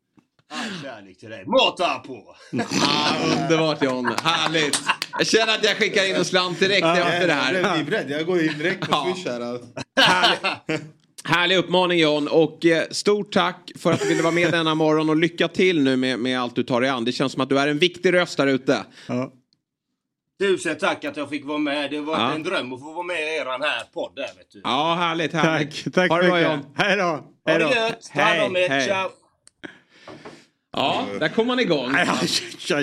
All 0.50 0.82
kärlek 0.82 1.18
till 1.18 1.30
dig, 1.30 1.44
mata 1.46 1.98
på! 1.98 2.36
Ah, 2.82 3.14
underbart 3.42 3.82
John, 3.82 4.14
härligt! 4.22 4.80
Jag 5.18 5.26
känner 5.26 5.54
att 5.54 5.64
jag 5.64 5.76
skickar 5.76 6.04
in 6.08 6.14
en 6.16 6.24
slant 6.24 6.60
direkt 6.60 6.86
efter 6.86 7.26
det 7.26 7.32
här. 7.32 7.54
Jag 7.54 7.78
är 7.78 7.84
beredd, 7.84 8.10
jag 8.10 8.26
går 8.26 8.40
in 8.42 8.58
direkt 8.58 8.80
på 8.80 8.86
Ja. 8.90 9.12
Swish 9.14 9.26
här. 9.26 9.60
Härlig 11.24 11.56
uppmaning 11.56 11.98
John 11.98 12.28
och 12.28 12.66
eh, 12.66 12.82
stort 12.90 13.32
tack 13.32 13.70
för 13.78 13.92
att 13.92 14.00
du 14.00 14.08
ville 14.08 14.22
vara 14.22 14.32
med 14.34 14.52
denna 14.52 14.74
morgon 14.74 15.10
och 15.10 15.16
lycka 15.16 15.48
till 15.48 15.82
nu 15.82 15.96
med, 15.96 16.18
med 16.18 16.40
allt 16.40 16.54
du 16.54 16.62
tar 16.62 16.80
dig 16.80 16.90
an. 16.90 17.04
Det 17.04 17.12
känns 17.12 17.32
som 17.32 17.40
att 17.42 17.48
du 17.48 17.58
är 17.58 17.68
en 17.68 17.78
viktig 17.78 18.12
röst 18.12 18.36
där 18.36 18.46
ute. 18.46 18.84
Tusen 20.40 20.78
tack 20.78 21.04
att 21.04 21.16
jag 21.16 21.28
fick 21.28 21.44
vara 21.44 21.58
med. 21.58 21.90
Det 21.90 22.00
var 22.00 22.18
Ja. 22.18 22.32
en 22.32 22.42
dröm 22.42 22.72
att 22.72 22.80
få 22.80 22.92
vara 22.92 23.02
med 23.06 23.20
i 23.20 23.36
eran 23.36 23.62
här 23.62 23.82
podd 23.94 24.12
där 24.16 24.22
vet 24.22 24.50
du. 24.52 24.60
Ja, 24.64 24.94
härligt, 24.94 25.32
härligt. 25.32 25.84
Tack, 25.84 25.94
tack 25.94 26.10
ha 26.10 26.22
det 26.22 26.28
bra 26.28 26.36
mycket. 26.36 26.50
John. 26.52 26.64
Hej 26.76 26.96
då. 26.96 27.02
Ha 27.04 27.22
Hej 27.46 27.58
det 27.58 27.64
då. 27.64 27.70
gött, 27.70 28.10
ta 28.14 28.20
hand 28.22 28.42
om 28.42 28.56
er, 28.56 28.68
hej. 28.68 28.86
ciao! 28.86 29.08
Ja, 30.72 31.06
där 31.20 31.28
kom 31.28 31.46
man 31.46 31.60
igång. 31.60 31.92
Ja, 31.94 32.18
ja, 32.68 32.80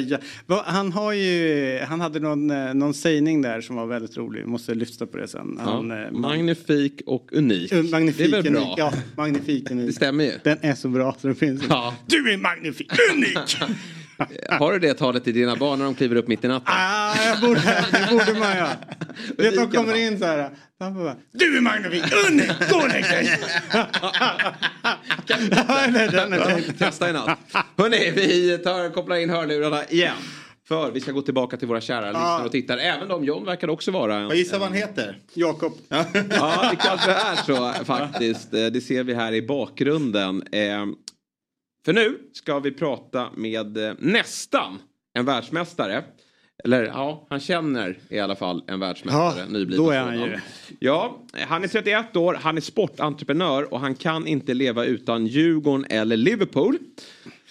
ja. 0.48 0.64
Han 0.66 0.91
har 0.91 1.14
ju, 1.14 1.80
han 1.88 2.02
hade 2.02 2.20
någon, 2.20 2.49
eh, 2.52 2.74
någon 2.74 2.94
sägning 2.94 3.41
där 3.41 3.62
som 3.62 3.76
var 3.76 3.86
väldigt 3.86 4.18
rolig. 4.18 4.41
Vi 4.41 4.48
måste 4.48 4.76
lyssna 4.76 5.06
på 5.06 5.18
det 5.18 5.28
sen. 5.28 5.60
Han, 5.64 5.91
eh, 5.91 6.12
magnifik 6.12 7.02
och 7.06 7.30
unik. 7.34 7.74
Uh, 7.74 7.84
Magnifik, 7.84 8.32
det 8.32 8.38
är 8.38 8.41
väl 8.44 8.52
bra? 8.53 8.62
unik. 8.62 8.74
Ja, 8.78 8.94
magnifik 9.18 9.72
unik. 9.72 9.88
Det 9.88 9.94
stämmer 9.94 10.24
ju. 10.24 10.32
Den 10.44 10.57
är 10.62 10.76
så 10.76 10.88
bra 10.90 11.16
så 11.22 11.28
det 11.28 11.36
finns. 11.36 11.62
Du 12.06 12.34
är 12.34 12.38
magnifik, 12.38 12.91
unik! 13.14 13.57
Har 14.49 14.72
du 14.74 14.80
det 14.80 14.94
talet 14.94 15.24
till 15.24 15.34
dina 15.34 15.56
barn 15.56 15.80
när 15.80 15.86
de 15.86 15.95
kliver 15.95 16.16
upp 16.16 16.28
mitt 16.28 16.44
i 16.44 16.48
natten? 16.48 16.74
ah, 16.78 17.16
jag 17.26 17.41
borde, 17.41 17.86
det 17.91 18.07
borde 18.12 18.40
man 18.40 18.57
göra. 18.57 18.70
Vet, 19.28 19.38
de 19.38 19.44
i 19.44 19.58
alla 19.58 19.72
kommer 19.72 19.96
in 19.96 20.20
så 20.20 20.26
här. 20.26 20.50
De 20.80 20.94
bara, 20.96 21.16
du 21.32 21.58
är 21.58 21.62
magnifik, 21.62 22.04
unik, 22.30 22.52
gå 22.72 22.78
och 22.78 22.88
lägg 22.88 23.04
dig! 23.04 23.40
Ja, 23.72 24.12
Ja. 25.28 26.60
Testa 26.78 27.10
i 27.10 27.14
natt. 27.14 27.40
Hörrni, 27.78 28.12
vi 28.12 28.58
tar, 28.58 28.90
kopplar 28.94 29.16
in 29.16 29.30
hörlurarna 29.30 29.86
igen. 29.86 30.16
För 30.68 30.92
vi 30.92 31.00
ska 31.02 31.12
gå 31.12 31.22
tillbaka 31.22 31.58
till 31.58 31.68
våra 31.68 31.82
kära 31.82 32.06
lyssnare 32.08 32.46
och 32.46 32.52
tittare. 32.52 32.82
Även 32.82 33.08
de 33.08 33.24
John 33.26 33.46
verkar 33.46 33.70
också 33.70 33.92
vara. 33.92 34.16
En, 34.16 34.26
Vad 34.28 34.36
gissar 34.36 34.60
vad 34.60 34.68
han 34.68 34.78
heter? 34.78 35.18
Jakob. 35.34 35.74
Ja, 35.90 36.06
det 36.72 36.76
kanske 36.80 37.12
är 37.12 37.36
så 37.46 37.86
faktiskt. 37.86 38.54
Eh, 38.54 38.66
Det 38.66 38.82
ser 38.82 39.04
vi 39.04 39.14
här 39.14 39.34
i 39.34 39.42
bakgrunden. 39.42 40.44
Eh, 40.52 40.86
För 41.86 41.94
nu 41.94 42.18
ska 42.34 42.60
vi 42.60 42.72
prata 42.72 43.30
med 43.36 43.78
eh, 43.78 43.94
nästan 44.00 44.80
en 45.14 45.26
världsmästare. 45.26 46.04
Eller 46.64 46.84
ja, 46.84 47.27
han 47.30 47.40
känner 47.40 47.98
i 48.10 48.19
alla 48.19 48.36
fall 48.36 48.64
en 48.68 48.80
världsmästare. 48.80 49.40
Ja, 49.40 49.45
nybliven 49.45 49.86
då 49.86 49.91
är 49.91 49.99
han 49.99 50.19
ju. 50.19 50.40
Ja, 50.80 51.18
han 51.48 51.64
är 51.64 51.68
31 51.68 52.15
år, 52.15 52.38
han 52.41 52.57
är 52.57 52.61
sportentreprenör 52.61 53.73
och 53.73 53.80
han 53.80 53.95
kan 53.95 54.27
inte 54.27 54.53
leva 54.53 54.86
utan 54.86 55.27
Djurgården 55.27 55.86
eller 55.90 56.18
Liverpool. 56.18 56.77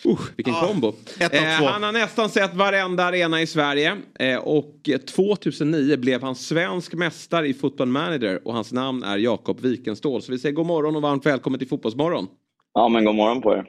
Uh, 0.07 0.21
vilken 0.37 0.55
Ja, 0.55 0.67
kombo. 0.69 0.93
Eh, 1.21 1.31
han 1.65 1.83
har 1.83 1.93
nästan 1.93 2.29
sett 2.29 2.55
varenda 2.55 3.05
arena 3.05 3.43
i 3.43 3.47
Sverige. 3.47 3.97
Eh, 4.19 4.39
och 4.39 4.89
2009 5.15 5.97
blev 5.97 6.23
han 6.23 6.35
svensk 6.35 6.95
mästare 6.95 7.49
i 7.49 7.55
Football 7.55 7.89
Manager 7.89 8.49
och 8.49 8.55
hans 8.55 8.73
namn 8.73 9.03
är 9.03 9.19
Jakob 9.19 9.61
Wikenstål. 9.61 10.23
Så 10.23 10.33
vi 10.33 10.39
säger 10.39 10.55
god 10.55 10.67
morgon 10.67 10.97
och 10.97 11.03
varmt 11.03 11.27
välkommen 11.27 11.59
till 11.59 11.69
Fotbollsmorgon. 11.69 12.27
Ja, 12.75 12.89
men 12.89 13.05
god 13.05 13.15
morgon 13.15 13.43
på 13.43 13.53
er. 13.53 13.65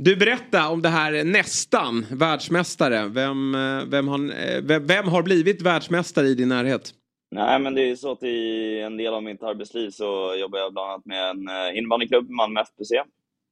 Du 0.00 0.16
berätta 0.16 0.68
om 0.68 0.82
det 0.82 0.88
här 0.88 1.24
nästan 1.24 2.06
världsmästare. 2.10 3.08
Vem, 3.08 3.54
eh, 3.54 3.84
vem, 3.90 4.08
har, 4.08 4.18
eh, 4.18 4.62
vem, 4.62 4.86
vem 4.86 5.08
har 5.08 5.22
blivit 5.22 5.62
världsmästare 5.62 6.26
i 6.26 6.34
din 6.34 6.48
närhet? 6.48 6.94
Nej, 7.30 7.60
men 7.60 7.74
det 7.74 7.90
är 7.90 7.96
så 7.96 8.12
att 8.12 8.22
i 8.22 8.80
en 8.80 8.96
del 8.96 9.14
av 9.14 9.22
mitt 9.22 9.42
arbetsliv 9.42 9.90
så 9.90 10.34
jobbar 10.40 10.58
jag 10.58 10.72
bland 10.72 10.90
annat 10.90 11.06
med 11.06 11.30
en 11.30 11.48
eh, 11.48 11.78
innebandyklubb, 11.78 12.30
Malmö 12.30 12.60
FBC. 12.60 12.92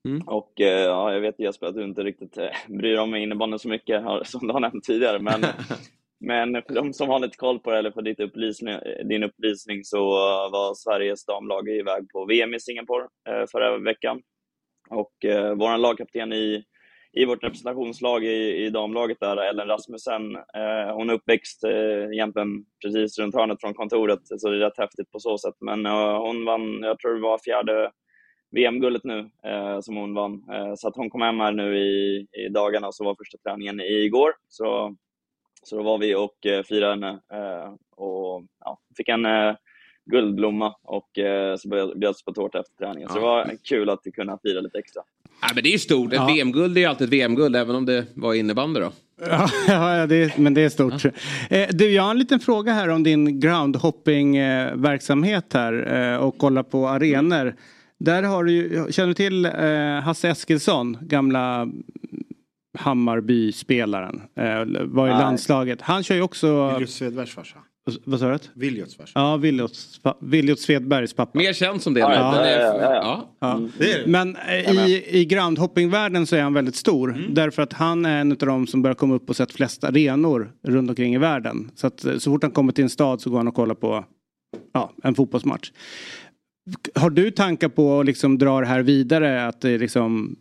Mm. 0.09 0.23
Och 0.29 0.53
ja, 0.55 1.13
jag 1.13 1.21
vet 1.21 1.41
Jesper 1.41 1.67
att 1.67 1.75
du 1.75 1.85
inte 1.85 2.03
riktigt 2.03 2.39
bryr 2.69 2.91
dig 2.91 2.99
om 2.99 3.15
innebandy 3.15 3.59
så 3.59 3.69
mycket 3.69 4.03
som 4.25 4.47
du 4.47 4.53
har 4.53 4.61
nämnt 4.61 4.85
tidigare, 4.85 5.19
men 5.19 5.45
Men 6.21 6.63
för 6.63 6.75
de 6.75 6.93
som 6.93 7.09
har 7.09 7.19
lite 7.19 7.37
koll 7.37 7.59
på 7.59 7.71
det, 7.71 7.79
eller 7.79 7.91
för 7.91 8.03
ditt 8.03 8.21
upplysning, 8.21 8.75
din 9.09 9.23
upplysning, 9.23 9.85
så 9.85 10.05
var 10.53 10.75
Sveriges 10.75 11.25
damlag 11.25 11.69
iväg 11.69 12.09
på 12.13 12.25
VM 12.25 12.55
i 12.55 12.61
Singapore 12.61 13.07
förra 13.53 13.79
veckan. 13.79 14.21
Och 14.91 15.25
eh, 15.25 15.55
vår 15.55 15.79
lagkapten 15.79 16.33
i, 16.33 16.65
i 17.13 17.25
vårt 17.25 17.45
representationslag 17.45 18.25
i, 18.25 18.65
i 18.67 18.71
damlaget 18.71 19.21
där, 19.21 19.37
Ellen 19.37 19.69
Rasmussen, 19.69 20.37
eh, 20.37 20.95
hon 20.95 21.11
är 21.11 21.15
uppväxt 21.15 21.65
eh, 21.65 22.13
egentligen 22.13 22.65
precis 22.85 23.19
runt 23.19 23.35
hörnet 23.35 23.61
från 23.61 23.75
kontoret, 23.75 24.21
så 24.25 24.51
det 24.51 24.57
är 24.57 24.61
rätt 24.61 24.79
häftigt 24.79 25.11
på 25.11 25.19
så 25.21 25.39
sätt. 25.39 25.55
Men 25.61 25.87
eh, 25.87 26.19
hon 26.19 26.45
vann, 26.45 26.83
jag 26.83 26.99
tror 26.99 27.15
det 27.15 27.21
var 27.21 27.39
fjärde 27.39 27.91
VM-guldet 28.51 29.05
nu 29.05 29.31
eh, 29.47 29.81
som 29.81 29.97
hon 29.97 30.15
vann. 30.15 30.45
Eh, 30.53 30.75
så 30.77 30.89
att 30.89 30.97
hon 30.97 31.11
kom 31.11 31.23
hem 31.23 31.41
här 31.41 31.53
nu 31.53 31.79
i, 31.79 32.27
i 32.33 32.49
dagarna, 32.49 32.93
så 32.93 33.05
var 33.05 33.17
första 33.19 33.39
träningen 33.39 33.81
igår. 33.81 34.33
Så 34.49 34.97
så 35.63 35.77
då 35.77 35.83
var 35.83 35.99
vi 35.99 36.15
och 36.15 36.47
eh, 36.47 36.63
firade 36.63 36.93
henne 36.93 37.21
eh, 37.33 37.73
och 37.97 38.45
ja, 38.65 38.81
fick 38.97 39.09
en 39.09 39.25
eh, 39.27 39.55
guldblomma 40.11 40.75
och 40.83 41.19
eh, 41.19 41.57
så 41.57 41.69
bjöd- 41.69 41.99
bjöds 41.99 42.25
på 42.25 42.33
tårta 42.33 42.61
efter 42.61 42.75
träningen. 42.77 43.09
Så 43.09 43.15
det 43.15 43.21
var 43.21 43.51
kul 43.65 43.91
att 43.91 44.01
kunna 44.15 44.39
fira 44.43 44.61
lite 44.61 44.79
extra. 44.79 45.03
Ja, 45.43 45.49
men 45.55 45.63
det 45.63 45.69
är 45.69 45.73
ju 45.73 45.79
stort. 45.79 46.13
Ett 46.13 46.19
Ja. 46.19 46.27
VM-guld 46.35 46.77
är 46.77 46.81
ju 46.81 46.87
alltid 46.87 47.05
ett 47.07 47.13
VM-guld 47.13 47.57
även 47.57 47.77
om 47.77 47.87
det 47.87 48.07
var 48.15 48.35
innebandy 48.35 48.81
då. 48.81 48.93
Ja, 49.21 49.49
ja 49.69 50.07
det, 50.07 50.39
men 50.39 50.55
det 50.55 50.61
är 50.61 50.69
stort. 50.69 51.05
Eh, 51.51 51.69
du, 51.71 51.91
jag 51.91 52.03
har 52.03 52.11
en 52.11 52.19
liten 52.19 52.41
fråga 52.41 52.73
här 52.73 52.89
om 52.89 53.03
din 53.03 53.41
groundhopping-verksamhet 53.41 55.53
här 55.55 56.13
eh, 56.13 56.17
och 56.17 56.39
kolla 56.39 56.63
på 56.63 56.89
arenor. 56.89 57.55
Där 57.99 58.23
har 58.23 58.45
du 58.45 58.53
ju, 58.53 58.93
känner 58.93 59.09
du 59.09 59.15
till 59.15 59.45
eh, 59.45 59.53
Hasse 60.05 60.29
Eskilsson, 60.29 60.99
gamla 61.01 61.69
Hammarby-spelaren, 62.79 64.21
eh, 64.37 64.65
var 64.85 65.07
i 65.09 65.11
Nej. 65.11 65.21
landslaget. 65.21 65.83
Han 65.83 66.03
kör 66.03 66.15
ju 66.15 66.23
också... 66.23 66.71
Viljot 66.73 66.91
Svedbergs 66.91 67.35
farsa. 67.35 67.57
Vad 68.05 68.21
sa 68.21 68.29
du? 68.33 68.39
Viljots 68.55 68.97
farsa. 68.97 69.13
Ja, 69.15 69.37
Viljots 69.37 70.01
Viljot 70.21 70.61
Svedbergs 70.61 71.13
pappa. 71.15 71.39
Mer 71.39 71.53
känd 71.53 71.83
som 71.83 71.95
det. 71.95 72.01
Ja, 72.01 72.09
men- 72.09 72.51
ja, 72.51 73.29
ja, 73.41 73.61
är 73.79 73.99
det. 73.99 74.07
Men 74.07 74.37
eh, 74.37 74.87
i, 74.89 75.05
i 75.21 75.25
groundhoppingvärlden 75.25 76.27
så 76.27 76.37
är 76.37 76.43
han 76.43 76.55
väldigt 76.55 76.77
stor. 76.77 77.27
Därför 77.31 77.63
att 77.63 77.73
han 77.73 78.05
är 78.07 78.21
en 78.21 78.33
av 78.33 78.39
de 78.39 78.67
som 78.67 78.83
börjar 78.83 78.95
komma 78.95 79.15
upp 79.15 79.29
och 79.31 79.37
sett 79.37 79.53
flest 79.53 79.85
arenor 79.85 80.53
runt 80.63 80.89
omkring 80.91 81.15
i 81.15 81.19
världen. 81.19 81.71
Så 81.75 81.87
att 81.87 82.05
eh, 82.05 82.19
så 82.19 82.31
fort 82.31 82.43
han 82.43 82.51
kommer 82.53 82.73
till 82.73 82.85
en 82.85 82.91
stad 82.91 83.21
så 83.21 83.31
går 83.31 83.37
han 83.37 83.49
och 83.49 83.55
kollar 83.55 83.75
på 83.75 84.05
ja, 84.73 84.93
en 85.03 85.15
fotbollsmatch. 85.15 85.73
Har 86.95 87.11
du 87.11 87.31
tankar 87.31 87.69
på 87.69 88.01
att 88.01 88.07
liksom 88.07 88.39
dra 88.39 88.61
det 88.61 88.67
här 88.67 88.83
vidare? 88.83 89.47
Att 89.47 89.61
det 89.61 89.79
liksom 89.79 90.37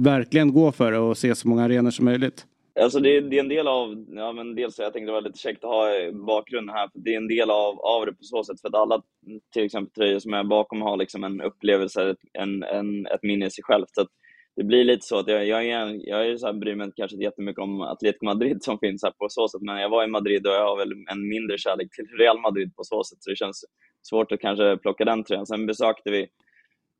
verkligen 0.00 0.52
gå 0.52 0.72
för 0.72 0.92
det 0.92 0.98
och 0.98 1.18
se 1.18 1.34
så 1.34 1.48
många 1.48 1.64
arenor 1.64 1.90
som 1.90 2.04
möjligt? 2.04 2.44
Alltså 2.80 3.00
det, 3.00 3.16
är- 3.16 3.20
det 3.22 3.36
är 3.36 3.40
en 3.40 3.48
del 3.48 3.68
av, 3.68 4.06
ja 4.08 4.32
men 4.32 4.54
dels 4.54 4.76
så 4.76 4.82
jag 4.82 4.92
tänkte 4.92 5.08
det 5.08 5.12
var 5.14 5.20
lite 5.22 5.38
käckt 5.38 5.64
att 5.64 5.70
ha 5.70 5.96
eh, 5.96 6.12
bakgrunden 6.12 6.74
här, 6.76 6.88
för 6.88 6.98
det 7.00 7.12
är 7.14 7.16
en 7.16 7.28
del 7.28 7.50
av, 7.50 7.80
av 7.80 8.06
det 8.06 8.12
på 8.12 8.22
så 8.24 8.44
sätt, 8.44 8.60
för 8.60 8.68
att 8.68 8.74
alla 8.74 9.02
mm, 9.26 9.40
till 9.54 9.64
exempel 9.64 9.92
tröjor 9.94 10.18
som 10.18 10.34
är 10.34 10.44
bakom 10.44 10.82
har 10.82 10.96
liksom 10.96 11.24
en 11.24 11.40
upplevelse, 11.42 12.10
ett, 12.10 12.18
en, 12.32 12.62
en, 12.62 13.06
ett 13.06 13.22
minne 13.22 13.46
i 13.46 13.50
sig 13.50 13.64
självt. 13.64 13.90
Så 13.94 14.00
att 14.00 14.08
det 14.56 14.64
blir 14.64 14.84
lite 14.84 15.06
så 15.06 15.18
att 15.18 15.28
jag, 15.28 15.46
jag, 15.46 15.66
är, 15.66 16.08
jag 16.08 16.26
är 16.28 16.36
så 16.36 16.46
här, 16.46 16.54
bryr 16.54 16.74
mig 16.74 16.84
inte 16.84 16.96
kanske 16.96 17.14
inte 17.16 17.24
jättemycket 17.24 17.62
om 17.62 17.80
Atletico 17.80 18.24
Madrid 18.24 18.62
som 18.62 18.78
finns 18.78 19.02
här 19.04 19.10
på 19.12 19.26
så 19.28 19.48
sätt, 19.48 19.62
men 19.62 19.80
jag 19.80 19.88
var 19.90 20.04
i 20.04 20.06
Madrid 20.08 20.46
och 20.46 20.52
jag 20.52 20.66
har 20.68 20.78
väl 20.78 20.92
en 21.12 21.28
mindre 21.28 21.58
kärlek 21.58 21.88
till 21.96 22.06
Real 22.18 22.40
Madrid 22.40 22.76
på 22.76 22.84
så 22.84 23.04
sätt, 23.04 23.18
så 23.20 23.30
det 23.30 23.36
känns 23.36 23.64
svårt 24.10 24.32
att 24.32 24.40
kanske 24.40 24.76
plocka 24.76 25.04
den 25.04 25.24
tröjan. 25.24 25.46
Sen 25.46 25.66
besökte 25.66 26.10
vi 26.10 26.26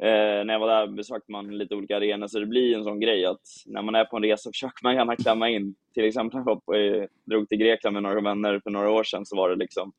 Eh, 0.03 0.45
när 0.45 0.53
jag 0.53 0.61
var 0.61 0.69
där 0.69 0.87
besökte 0.87 1.33
man 1.33 1.59
lite 1.59 1.75
olika 1.75 1.97
arenor, 1.97 2.27
så 2.27 2.39
det 2.39 2.47
blir 2.47 2.77
en 2.77 2.85
sån 2.85 3.01
grej 3.01 3.25
att 3.27 3.41
när 3.67 3.83
man 3.83 3.95
är 3.95 4.05
på 4.05 4.17
en 4.17 4.23
resa 4.23 4.51
försöker 4.51 4.83
man 4.83 4.95
gärna 4.95 5.17
klämma 5.17 5.49
in. 5.49 5.75
Till 5.95 6.05
exempel 6.05 6.41
när 6.45 6.59
jag 6.67 6.97
eh, 6.97 7.07
drog 7.25 7.49
till 7.49 7.59
Grekland 7.59 7.95
med 7.95 8.03
några 8.03 8.21
vänner 8.21 8.61
för 8.61 8.71
några 8.71 8.91
år 8.91 9.05
sedan 9.05 9.27
så 9.27 9.37
var 9.37 9.51
det 9.51 9.57
liksom, 9.57 9.93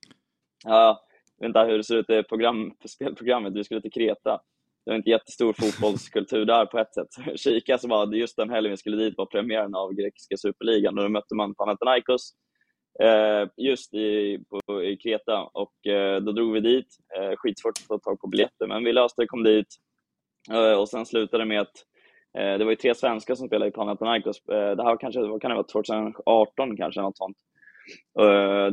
ja, 0.65 1.01
jag 1.37 1.47
vet 1.47 1.49
inte 1.49 1.71
hur 1.71 1.77
det 1.77 1.83
ser 1.83 1.97
ut 1.97 2.09
i 2.09 2.23
program, 2.23 2.73
spelprogrammet, 2.85 3.53
vi 3.53 3.63
skulle 3.63 3.81
till 3.81 3.91
Kreta. 3.91 4.41
Det 4.85 4.91
var 4.91 4.95
inte 4.95 5.09
jättestor 5.09 5.53
fotbollskultur 5.53 6.45
där 6.45 6.65
på 6.65 6.79
ett 6.79 6.93
sätt. 6.93 7.07
Så 7.35 7.59
jag 7.65 7.79
så 7.79 7.87
var 7.87 8.05
det 8.05 8.17
just 8.17 8.37
den 8.37 8.49
helgen 8.49 8.71
vi 8.71 8.77
skulle 8.77 8.97
dit 8.97 9.13
var 9.17 9.25
premiären 9.25 9.75
av 9.75 9.93
grekiska 9.93 10.37
superligan 10.37 10.97
och 10.97 11.03
då 11.03 11.09
mötte 11.09 11.35
man 11.35 11.55
Panathinaikos 11.55 12.33
eh, 13.03 13.49
just 13.57 13.93
i, 13.93 14.39
på, 14.49 14.83
i 14.83 14.97
Kreta 14.97 15.43
och 15.43 15.87
eh, 15.87 16.21
då 16.21 16.31
drog 16.31 16.53
vi 16.53 16.59
dit. 16.59 16.87
Eh, 17.17 17.35
skitsvårt 17.37 17.77
att 17.77 17.87
få 17.87 17.99
tag 17.99 18.19
på 18.19 18.27
biljetter 18.27 18.67
men 18.67 18.83
vi 18.83 18.93
löste 18.93 19.21
det, 19.21 19.27
kom 19.27 19.43
dit. 19.43 19.67
Eh, 20.51 20.79
och 20.79 20.89
sen 20.89 21.05
slutade 21.05 21.43
det 21.43 21.47
med 21.47 21.61
att 21.61 21.85
eh, 22.37 22.57
det 22.57 22.63
var 22.63 22.71
ju 22.71 22.75
tre 22.75 22.95
svenskar 22.95 23.35
som 23.35 23.47
spelade 23.47 23.69
i 23.69 23.71
Panathinaikos. 23.71 24.37
Eh, 24.37 24.75
det 24.75 24.83
här 24.83 24.89
var 24.89 24.97
kanske, 24.97 25.21
vad 25.21 25.41
kan 25.41 25.51
det 25.51 25.55
vara, 25.55 25.67
2018 25.67 26.77
kanske, 26.77 27.01
något 27.01 27.17
sånt. 27.17 27.37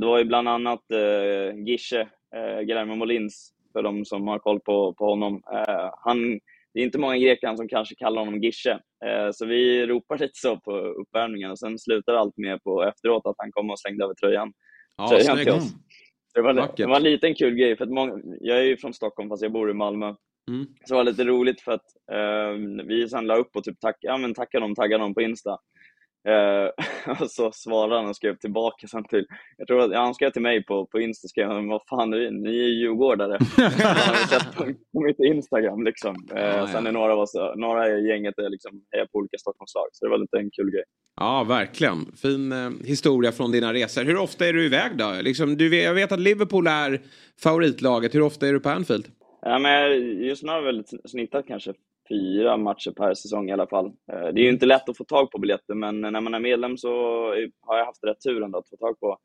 Det 0.01 0.06
var 0.06 0.18
ju 0.18 0.24
bland 0.24 0.48
annat 0.48 0.82
Gische, 1.66 2.09
Guillermo 2.64 2.94
Molins, 2.94 3.52
för 3.72 3.82
de 3.82 4.05
som 4.05 4.28
har 4.28 4.38
koll 4.38 4.60
på, 4.60 4.94
på 4.94 5.05
honom. 5.05 5.43
Han, 6.05 6.32
det 6.74 6.80
är 6.80 6.84
inte 6.84 6.98
många 6.98 7.16
i 7.16 7.20
Grekland 7.20 7.59
som 7.59 7.68
kanske 7.68 7.94
kallar 7.94 8.24
honom 8.24 8.43
Gische, 8.43 8.78
så 9.32 9.47
vi 9.47 9.86
ropar 9.86 10.18
lite 10.18 10.32
så 10.34 10.60
på 10.60 10.76
uppvärmningen 10.76 11.51
och 11.51 11.59
sen 11.59 11.78
slutar 11.78 12.14
allt 12.14 12.36
med 12.36 12.62
på 12.62 12.84
efteråt 12.84 13.26
att 13.26 13.34
han 13.38 13.52
kom 13.52 13.70
och 13.70 13.78
slängde 13.78 14.05
över 14.05 14.14
tröjan, 14.14 14.52
Ja, 14.97 15.09
tröjan 15.09 15.38
till 15.38 15.52
oss. 15.52 15.74
Det 16.34 16.43
var, 16.43 16.70
det 16.76 16.86
var 16.86 16.97
en 16.97 17.02
liten 17.02 17.34
kul 17.34 17.55
grej, 17.55 17.76
för 17.76 17.84
att 17.84 17.90
många, 17.90 18.20
jag 18.40 18.59
är 18.59 18.62
ju 18.62 18.76
från 18.76 18.94
Stockholm 18.94 19.28
fast 19.28 19.43
jag 19.43 19.52
bor 19.52 19.70
i 19.70 19.74
Malmö. 19.74 20.14
Mm. 20.51 20.66
Så 20.85 20.94
det 20.94 20.97
var 20.97 21.05
lite 21.05 21.24
roligt 21.24 21.60
för 21.60 21.73
att 21.73 21.86
eh, 22.12 22.85
vi 22.86 23.09
sen 23.09 23.27
la 23.27 23.36
upp 23.36 23.56
och 23.56 23.64
typ 23.64 23.81
tack, 23.81 23.97
ja, 24.01 24.16
men 24.16 24.35
tackade 24.35 24.64
dem, 24.64 24.74
taggade 24.74 25.05
dem 25.05 25.14
på 25.14 25.23
Insta. 25.23 25.59
Eh, 26.28 26.68
och 27.20 27.31
så 27.31 27.52
svarade 27.52 27.97
han 27.97 28.09
och 28.09 28.16
skrev 28.16 28.36
tillbaka 28.36 28.89
sen 28.89 29.05
till, 29.05 29.27
jag 29.56 29.68
tror 29.68 29.81
att 29.81 29.90
ja, 29.90 30.01
han 30.01 30.14
skrev 30.14 30.31
till 30.31 30.43
mig 30.43 30.64
på, 30.64 30.86
på 30.86 31.01
Insta, 31.01 31.28
skrev 31.28 31.48
han, 31.48 31.68
vad 31.68 31.82
fan 31.89 32.12
är 32.12 32.18
det? 32.18 32.31
ni 32.31 32.48
är 32.48 32.68
ju 32.68 32.81
djurgårdare. 32.81 33.39
han 33.56 33.97
hade 33.97 34.18
sett 34.18 34.56
på, 34.56 34.64
på 34.93 35.01
mitt 35.01 35.18
Instagram 35.18 35.85
liksom. 35.85 36.16
Eh, 36.35 36.43
Ja, 36.43 36.66
sen 36.66 36.86
är 36.86 36.93
några 36.93 37.12
av 37.12 37.18
oss, 37.18 37.35
några 37.56 37.89
i 37.89 38.09
gänget 38.09 38.39
är 38.39 38.51
liksom, 38.51 38.82
hejar 38.93 39.06
på 39.06 39.18
olika 39.18 39.39
Stockholmslag, 39.39 39.89
så 39.93 40.05
det 40.05 40.10
var 40.10 40.18
lite 40.18 40.36
en 40.36 40.51
kul 40.51 40.70
grej. 40.70 40.85
Ja, 41.20 41.44
verkligen. 41.44 42.12
Fin 42.16 42.52
eh, 42.52 42.70
historia 42.85 43.32
från 43.32 43.52
dina 43.52 43.73
resor. 43.74 44.05
Hur 44.05 44.16
ofta 44.16 44.47
är 44.47 44.52
du 44.52 44.66
iväg 44.66 44.98
då? 44.98 45.14
Liksom, 45.23 45.56
du, 45.56 45.82
jag 45.82 45.94
vet 45.94 46.12
att 46.12 46.20
Liverpool 46.20 46.66
är 46.66 47.02
favoritlaget. 47.43 48.14
Hur 48.14 48.23
ofta 48.23 48.48
är 48.48 48.52
du 48.52 48.60
på 48.60 48.68
Anfield? 48.68 49.06
Ja, 49.48 49.59
men 49.59 49.98
just 50.24 50.43
nu 50.43 50.48
har 50.48 50.56
jag 50.56 50.64
väl 50.64 50.85
snittat 51.05 51.47
kanske 51.47 51.74
fyra 52.09 52.56
matcher 52.56 52.90
per 52.90 53.14
säsong 53.14 53.48
i 53.51 53.52
alla 53.52 53.66
fall. 53.66 53.86
Eh, 53.86 54.28
det 54.32 54.40
är 54.40 54.44
ju 54.44 54.48
inte 54.48 54.66
lätt 54.66 54.89
att 54.89 54.97
få 54.97 55.05
tag 55.05 55.31
på 55.31 55.39
biljetter, 55.39 55.74
men 55.74 56.01
när 56.01 56.20
man 56.20 56.35
är 56.35 56.40
medlem 56.40 56.77
så 56.77 56.90
har 57.60 57.78
jag 57.78 57.85
haft 57.85 58.05
rätt 58.05 58.20
tur 58.20 58.43
ändå 58.43 58.59
att 58.59 58.68
få 58.68 58.77
tag 58.77 59.01
på, 59.01 59.18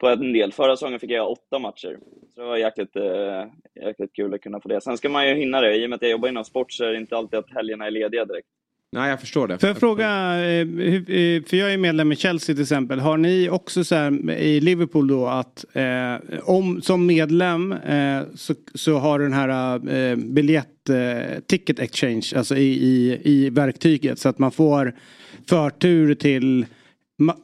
på 0.00 0.08
en 0.08 0.32
del. 0.32 0.52
Förra 0.52 0.76
säsongen 0.76 1.00
fick 1.00 1.10
jag 1.10 1.30
åtta 1.30 1.58
matcher, 1.58 1.98
så 2.34 2.40
det 2.40 2.46
var 2.46 2.56
jäkligt, 2.56 2.96
eh, 2.96 3.44
jäkligt 3.84 4.12
kul 4.16 4.34
att 4.34 4.40
kunna 4.40 4.60
få 4.60 4.68
det. 4.68 4.80
Sen 4.80 4.96
ska 4.96 5.08
man 5.08 5.28
ju 5.28 5.34
hinna 5.34 5.60
det. 5.60 5.76
I 5.76 5.86
och 5.86 5.90
med 5.90 5.96
att 5.96 6.02
jag 6.02 6.10
jobbar 6.10 6.28
inom 6.28 6.44
sport 6.44 6.72
så 6.72 6.84
är 6.84 6.92
det 6.92 6.98
inte 6.98 7.16
alltid 7.16 7.38
att 7.38 7.54
helgerna 7.54 7.86
är 7.86 7.90
lediga 7.90 8.24
direkt. 8.24 8.48
Nej, 8.92 9.10
jag 9.10 9.20
förstår 9.20 9.48
det. 9.48 9.58
Får 9.58 9.68
jag 9.68 9.78
fråga, 9.78 10.06
eh, 10.40 10.60
eh, 10.60 11.42
för 11.42 11.54
jag 11.54 11.72
är 11.72 11.76
medlem 11.76 12.12
i 12.12 12.16
Chelsea 12.16 12.54
till 12.54 12.62
exempel. 12.62 13.00
Har 13.00 13.16
ni 13.16 13.48
också 13.50 13.84
så 13.84 13.94
här 13.94 14.30
i 14.30 14.60
Liverpool 14.60 15.08
då 15.08 15.26
att 15.26 15.64
eh, 15.72 16.38
om 16.42 16.82
som 16.82 17.06
medlem 17.06 17.72
eh, 17.72 18.22
så, 18.34 18.54
så 18.74 18.98
har 18.98 19.18
du 19.18 19.24
den 19.24 19.32
här 19.32 19.74
eh, 19.94 20.16
biljett, 20.16 20.88
eh, 20.88 21.40
ticket 21.46 21.78
exchange, 21.78 22.32
alltså 22.36 22.56
i, 22.56 22.72
i, 22.72 23.20
i 23.24 23.50
verktyget 23.50 24.18
så 24.18 24.28
att 24.28 24.38
man 24.38 24.52
får 24.52 24.94
förtur 25.48 26.14
till 26.14 26.66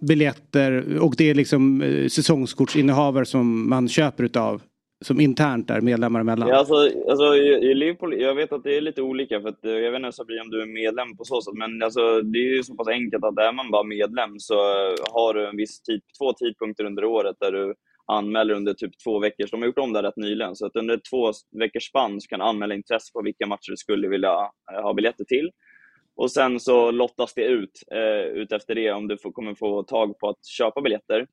biljetter 0.01 0.99
och 0.99 1.15
det 1.19 1.31
är 1.31 1.35
liksom 1.35 1.83
eh, 1.83 2.09
säsongskortsinnehavare 2.09 3.25
som 3.25 3.69
man 3.69 3.89
köper 3.89 4.25
utav 4.25 4.63
som 5.05 5.21
internt 5.21 5.71
är 5.71 5.81
medlemmar 5.81 6.21
emellan. 6.21 6.49
Ja, 6.49 6.57
alltså, 6.57 6.75
alltså, 7.09 7.37
i, 7.37 7.49
i 7.49 7.75
Liverpool, 7.75 8.21
jag 8.21 8.35
vet 8.35 8.53
att 8.53 8.65
det 8.65 8.77
är 8.77 8.81
lite 8.81 9.03
olika, 9.03 9.41
för 9.41 9.49
att, 9.49 9.65
eh, 9.65 9.71
jag 9.71 9.93
vet 9.93 9.99
inte 9.99 10.13
Sabri 10.13 10.41
om 10.41 10.51
du 10.51 10.63
är 10.63 10.67
medlem 10.67 11.17
på 11.17 11.25
så 11.25 11.43
sätt, 11.43 11.55
men 11.55 11.83
alltså, 11.83 12.21
det 12.21 12.39
är 12.39 12.57
ju 12.57 12.63
så 12.63 12.75
pass 12.75 12.89
enkelt 12.89 13.25
att 13.25 13.39
är 13.39 13.53
man 13.53 13.71
bara 13.71 13.83
medlem 13.83 14.39
så 14.39 14.55
har 15.13 15.35
du 15.35 15.49
en 15.49 15.57
viss 15.57 15.83
tid, 15.83 16.01
två 16.19 16.33
tidpunkter 16.33 16.85
under 16.85 17.05
året 17.05 17.37
där 17.41 17.53
du 17.53 17.75
anmäler 18.07 18.55
under 18.55 18.75
typ 18.75 18.93
två 19.05 19.19
veckor. 19.19 19.47
Så 19.47 19.57
de 19.57 19.63
har 19.63 19.67
gjort 19.67 19.79
om 19.79 19.93
det 19.93 20.03
rätt 20.03 20.17
nyligen, 20.17 20.57
så 20.57 20.67
att 20.67 20.77
under 20.77 21.01
två 21.11 21.33
veckors 21.59 21.89
spann 21.89 22.21
så 22.21 22.29
kan 22.29 22.39
du 22.39 22.45
anmäla 22.45 22.75
intresse 22.75 23.13
på 23.13 23.23
vilka 23.23 23.47
matcher 23.47 23.71
du 23.71 23.77
skulle 23.77 24.09
vilja 24.09 24.51
eh, 24.73 24.83
ha 24.83 24.95
biljetter 24.95 25.25
till. 25.25 25.51
Och 26.17 26.31
sen 26.31 26.61
så 26.61 26.91
lottas 26.91 27.35
det 27.35 27.45
ut, 27.45 27.83
eh, 27.93 28.41
ut 28.41 28.53
efter 28.53 28.75
det 28.75 28.93
om 28.93 29.09
du 29.09 29.19
får, 29.19 29.33
kommer 29.33 29.55
få 29.55 29.83
tag 29.83 30.19
på 30.19 30.29
att 30.29 30.47
köpa 30.47 30.81
biljetter. 30.81 31.27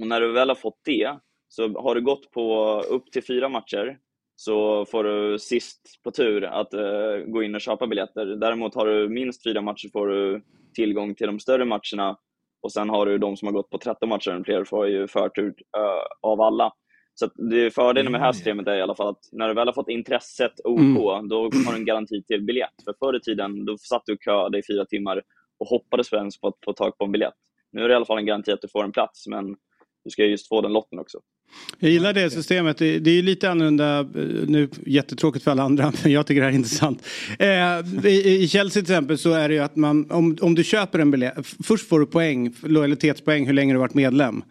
Och 0.00 0.06
när 0.06 0.20
du 0.20 0.32
väl 0.32 0.48
har 0.48 0.54
fått 0.54 0.80
det, 0.84 1.18
så 1.48 1.68
har 1.80 1.94
du 1.94 2.00
gått 2.00 2.30
på 2.30 2.80
upp 2.80 3.12
till 3.12 3.24
fyra 3.24 3.48
matcher, 3.48 3.98
så 4.36 4.84
får 4.84 5.04
du 5.04 5.38
sist 5.38 5.80
på 6.04 6.10
tur 6.10 6.44
att 6.44 6.74
eh, 6.74 7.16
gå 7.26 7.42
in 7.42 7.54
och 7.54 7.60
köpa 7.60 7.86
biljetter. 7.86 8.26
Däremot 8.26 8.74
har 8.74 8.86
du 8.86 9.08
minst 9.08 9.42
fyra 9.42 9.60
matcher 9.60 9.88
får 9.92 10.06
du 10.08 10.42
tillgång 10.74 11.14
till 11.14 11.26
de 11.26 11.40
större 11.40 11.64
matcherna 11.64 12.18
och 12.62 12.72
sen 12.72 12.90
har 12.90 13.06
du 13.06 13.18
de 13.18 13.36
som 13.36 13.46
har 13.46 13.52
gått 13.52 13.70
på 13.70 13.78
13 13.78 14.08
matcher 14.08 14.30
eller 14.30 14.44
fler 14.44 14.64
får 14.64 14.88
ju 14.88 15.06
förtur 15.06 15.54
eh, 15.76 16.30
av 16.30 16.40
alla. 16.40 16.72
Så 17.14 17.26
det 17.50 17.70
fördelen 17.74 18.12
med 18.12 18.20
det 18.20 18.24
här 18.24 18.32
systemet 18.32 18.66
är 18.66 18.76
i 18.76 18.82
alla 18.82 18.94
fall 18.94 19.08
att 19.08 19.20
när 19.32 19.48
du 19.48 19.54
väl 19.54 19.68
har 19.68 19.72
fått 19.72 19.88
intresset 19.88 20.52
OK, 20.64 20.80
Mm. 20.80 21.28
då 21.28 21.42
har 21.42 21.72
du 21.72 21.78
en 21.78 21.84
garanti 21.84 22.22
till 22.22 22.42
biljett. 22.42 22.74
För 22.84 22.94
förr 22.98 23.16
i 23.16 23.20
tiden, 23.20 23.64
då 23.64 23.78
satt 23.78 24.02
du 24.06 24.12
och 24.12 24.22
köade 24.24 24.58
i 24.58 24.62
fyra 24.70 24.84
timmar 24.84 25.22
och 25.58 25.66
hoppades 25.66 26.12
ens 26.12 26.40
på 26.40 26.48
att 26.48 26.58
få 26.64 26.72
tag 26.72 26.98
på 26.98 27.04
en 27.04 27.12
biljett. 27.12 27.34
Nu 27.72 27.84
är 27.84 27.88
det 27.88 27.92
i 27.92 27.96
alla 27.96 28.04
fall 28.04 28.18
en 28.18 28.26
garanti 28.26 28.52
att 28.52 28.60
du 28.60 28.68
får 28.68 28.84
en 28.84 28.92
plats, 28.92 29.26
men 29.26 29.56
du 30.06 30.10
ska 30.10 30.24
just 30.24 30.48
få 30.48 30.60
den 30.60 30.72
lotten 30.72 30.98
också. 30.98 31.18
Jag 31.78 31.90
gillar 31.90 32.12
det 32.12 32.30
systemet. 32.30 32.78
Det 32.78 33.06
är 33.06 33.08
ju 33.08 33.22
lite 33.22 33.50
annorlunda, 33.50 34.00
eh, 34.00 34.06
nu 34.46 34.68
jättetråkigt 34.86 35.44
för 35.44 35.50
alla 35.50 35.62
andra, 35.62 35.92
men 36.02 36.12
jag 36.12 36.26
tycker 36.26 36.40
det 36.40 36.46
här 36.46 36.52
är 36.52 36.56
intressant. 36.56 37.02
Eh, 37.38 38.08
i, 38.10 38.42
I 38.42 38.48
Chelsea 38.48 38.82
till 38.82 38.92
exempel 38.92 39.18
så 39.18 39.32
är 39.32 39.48
det 39.48 39.54
ju 39.54 39.60
att 39.60 39.76
man, 39.76 40.10
om, 40.10 40.38
om 40.40 40.54
du 40.54 40.64
köper 40.64 40.98
en 40.98 41.10
biljett, 41.10 41.34
först 41.64 41.88
får 41.88 42.00
du 42.00 42.06
poäng, 42.06 42.54
lojalitetspoäng 42.62 43.46
hur 43.46 43.52
länge 43.52 43.74
du 43.74 43.78
varit 43.78 43.94
medlem. 43.94 44.42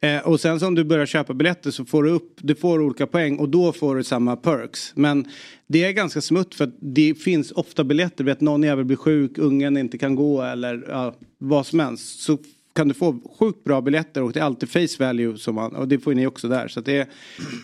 Eh, 0.00 0.28
och 0.28 0.40
sen 0.40 0.60
så 0.60 0.66
om 0.66 0.74
du 0.74 0.84
börjar 0.84 1.06
köpa 1.06 1.34
biljetter 1.34 1.70
så 1.70 1.84
får 1.84 2.02
du 2.02 2.10
upp, 2.10 2.38
du 2.40 2.54
får 2.54 2.82
olika 2.82 3.06
poäng 3.06 3.38
och 3.38 3.48
då 3.48 3.72
får 3.72 3.96
du 3.96 4.04
samma 4.04 4.36
perks. 4.36 4.92
Men 4.94 5.24
det 5.66 5.84
är 5.84 5.92
ganska 5.92 6.20
smutt 6.20 6.54
för 6.54 6.64
att 6.64 6.74
det 6.80 7.14
finns 7.14 7.52
ofta 7.52 7.84
biljetter, 7.84 8.24
vet 8.24 8.40
någon 8.40 8.62
jävel 8.62 8.84
blir 8.84 8.96
sjuk, 8.96 9.38
ungen 9.38 9.76
inte 9.76 9.98
kan 9.98 10.14
gå 10.14 10.42
eller 10.42 10.84
ja, 10.88 11.14
vad 11.38 11.66
som 11.66 11.80
helst. 11.80 12.20
Så 12.20 12.38
kan 12.74 12.88
du 12.88 12.94
få 12.94 13.20
sjukt 13.40 13.64
bra 13.64 13.80
biljetter 13.80 14.22
och 14.22 14.32
det 14.32 14.40
är 14.40 14.44
alltid 14.44 14.68
face 14.70 15.04
value 15.06 15.36
som 15.38 15.54
man, 15.54 15.76
och 15.76 15.88
det 15.88 15.98
får 15.98 16.14
ni 16.14 16.26
också 16.26 16.48
där. 16.48 16.68
Så 16.68 16.80
att 16.80 16.86
det, 16.86 16.96
är, 16.98 17.06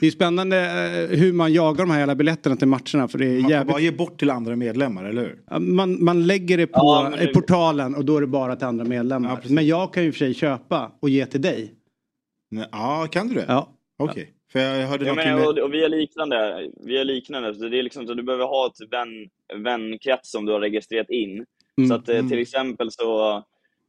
det 0.01 0.07
är 0.07 0.11
spännande 0.11 0.57
eh, 0.59 1.19
hur 1.19 1.33
man 1.33 1.53
jagar 1.53 1.79
de 1.87 1.91
här 1.91 1.99
jävla 1.99 2.15
biljetterna 2.15 2.57
till 2.57 2.69
matcherna 2.69 3.09
för 3.09 3.19
det 3.19 3.27
är 3.27 3.33
Man 3.35 3.43
får 3.43 3.51
jävligt 3.51 3.73
bara 3.73 3.81
ge 3.81 3.91
bort 3.91 4.19
till 4.19 4.31
andra 4.31 4.57
medlemmar, 4.57 5.05
eller 5.05 5.23
hur? 5.23 5.39
Ja, 5.51 5.59
Man, 5.59 6.05
man 6.05 6.27
lägger 6.27 6.57
det 6.57 6.67
på 6.67 6.73
Ja, 6.79 7.13
det- 7.19 7.27
portalen 7.35 7.95
och 7.95 8.05
då 8.05 8.17
är 8.17 8.21
det 8.21 8.27
bara 8.27 8.57
till 8.57 8.67
andra 8.67 8.85
medlemmar. 8.85 9.41
men 9.49 9.67
jag 9.67 9.93
kan 9.95 10.05
ju 10.05 10.13
för 10.13 10.19
sig 10.19 10.35
köpa 10.35 10.93
och 11.01 11.09
ge 11.11 11.27
till 11.27 11.43
dig. 11.43 11.75
Ja, 12.73 13.09
kan 13.11 13.29
du 13.29 13.35
det? 13.35 13.45
Ja. 13.49 13.69
Okej. 13.99 14.31
För 14.53 14.61
jag 14.61 14.87
hörde 14.87 15.07
Ja, 15.07 15.15
men, 15.15 15.35
och, 15.43 15.59
och 15.59 15.75
vi 15.75 15.85
är 15.85 15.89
liknande. 15.89 16.69
Vi 16.87 16.97
är 16.99 17.05
liknande. 17.05 17.55
Så 17.55 17.69
det 17.69 17.79
är 17.79 17.83
liksom 17.83 18.07
så 18.07 18.15
du 18.15 18.23
behöver 18.23 18.45
ha 18.45 18.67
ett 18.67 18.93
vän, 18.93 19.29
vänkrets 19.65 20.31
som 20.31 20.47
du 20.47 20.53
har 20.53 20.61
registrerat 20.61 21.11
in. 21.11 21.45
Mm. 21.79 21.89
Så 21.89 21.95
att 21.95 22.09
eh, 22.09 22.17
Mm. 22.19 22.29
till 22.31 22.39
exempel 22.39 22.91
så 22.91 23.43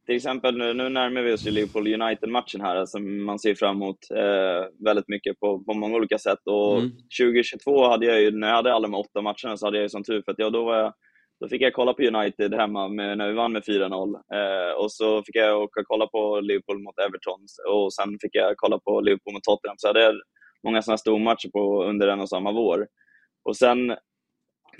till 0.06 0.16
exempel 0.16 0.58
nu, 0.58 0.74
nu 0.74 0.88
närmar 0.88 1.22
vi 1.22 1.32
oss 1.32 1.46
ju 1.46 1.50
Liverpool 1.50 1.94
United-matchen 2.02 2.60
här 2.60 2.86
som 2.86 3.24
man 3.24 3.38
ser 3.38 3.54
fram 3.54 3.76
emot 3.76 3.98
eh, 4.14 4.84
väldigt 4.84 5.08
mycket 5.08 5.40
på, 5.40 5.64
på 5.64 5.74
många 5.74 5.96
olika 5.96 6.18
sätt. 6.18 6.38
Och 6.46 6.78
Mm. 6.78 6.90
2022 7.20 7.88
hade 7.88 8.06
jag 8.06 8.20
ju, 8.20 8.30
när 8.30 8.48
jag 8.48 8.56
hade 8.56 8.74
alla 8.74 8.88
de 8.88 8.94
åtta 8.94 9.20
matcherna 9.22 9.56
så 9.56 9.66
hade 9.66 9.76
jag 9.76 9.82
ju 9.82 9.88
sån 9.88 10.04
tur 10.04 10.22
för 10.22 10.32
att 10.32 10.38
jag, 10.38 10.52
då 10.52 10.64
var 10.64 10.76
jag 10.76 10.92
då 11.40 11.48
fick 11.48 11.62
jag 11.62 11.72
kolla 11.72 11.94
på 11.94 12.02
United 12.02 12.54
hemma 12.54 12.88
med, 12.88 13.18
när 13.18 13.28
vi 13.28 13.34
vann 13.34 13.52
med 13.52 13.62
4-0. 13.62 14.14
Eh, 14.34 14.74
och 14.82 14.92
så 14.92 15.22
fick 15.22 15.36
jag 15.36 15.62
åka 15.62 15.80
och 15.80 15.86
kolla 15.86 16.06
på 16.06 16.40
Liverpool 16.40 16.82
mot 16.82 16.98
Everton. 16.98 17.40
Och 17.68 17.94
sen 17.94 18.18
fick 18.20 18.34
jag 18.34 18.54
kolla 18.56 18.78
på 18.78 19.00
Liverpool 19.00 19.34
mot 19.34 19.42
Tottenham. 19.42 19.76
Så 19.78 19.88
jag 19.88 19.94
hade 19.94 20.20
många 20.64 20.82
sådana 20.82 20.98
stormatcher 20.98 21.48
på, 21.52 21.84
under 21.84 22.08
en 22.08 22.20
och 22.20 22.28
samma 22.28 22.52
vår. 22.52 22.86
Och 23.44 23.56
sen 23.56 23.96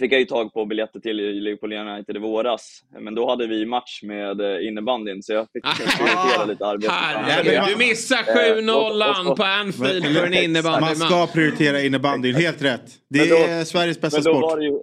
fick 0.02 0.12
jag 0.12 0.20
ju 0.20 0.26
tag 0.26 0.52
på 0.52 0.64
biljetter 0.66 1.00
till 1.00 1.16
Liverpool 1.16 1.72
United 1.72 2.16
i 2.16 2.18
våras. 2.18 2.82
Men 3.00 3.14
då 3.14 3.28
hade 3.30 3.46
vi 3.46 3.66
match 3.66 4.02
med 4.02 4.40
eh, 4.40 4.66
innebandyn, 4.66 5.22
så 5.22 5.32
jag 5.32 5.46
fick 5.52 5.62
prioritera 5.98 6.44
lite 6.44 6.66
arbete. 6.66 6.92
Herregud, 6.92 7.62
du 7.68 7.76
missar 7.86 8.16
Eh, 8.16 8.56
7-0 8.56 9.36
på 9.36 9.42
Anfield 9.42 10.04
för 10.04 10.24
en 10.24 10.30
Man 10.30 10.34
innebandymatch. 10.44 10.98
ska 10.98 11.26
prioritera 11.26 11.80
innebandyn, 11.80 12.34
helt 12.34 12.62
rätt. 12.62 12.90
Det 13.08 13.30
då- 13.30 13.36
är 13.36 13.64
Sveriges 13.64 14.00
bästa 14.00 14.16
men 14.18 14.24
då 14.24 14.30
sport. 14.38 14.50
Var 14.50 14.58
det 14.58 14.64
ju, 14.64 14.78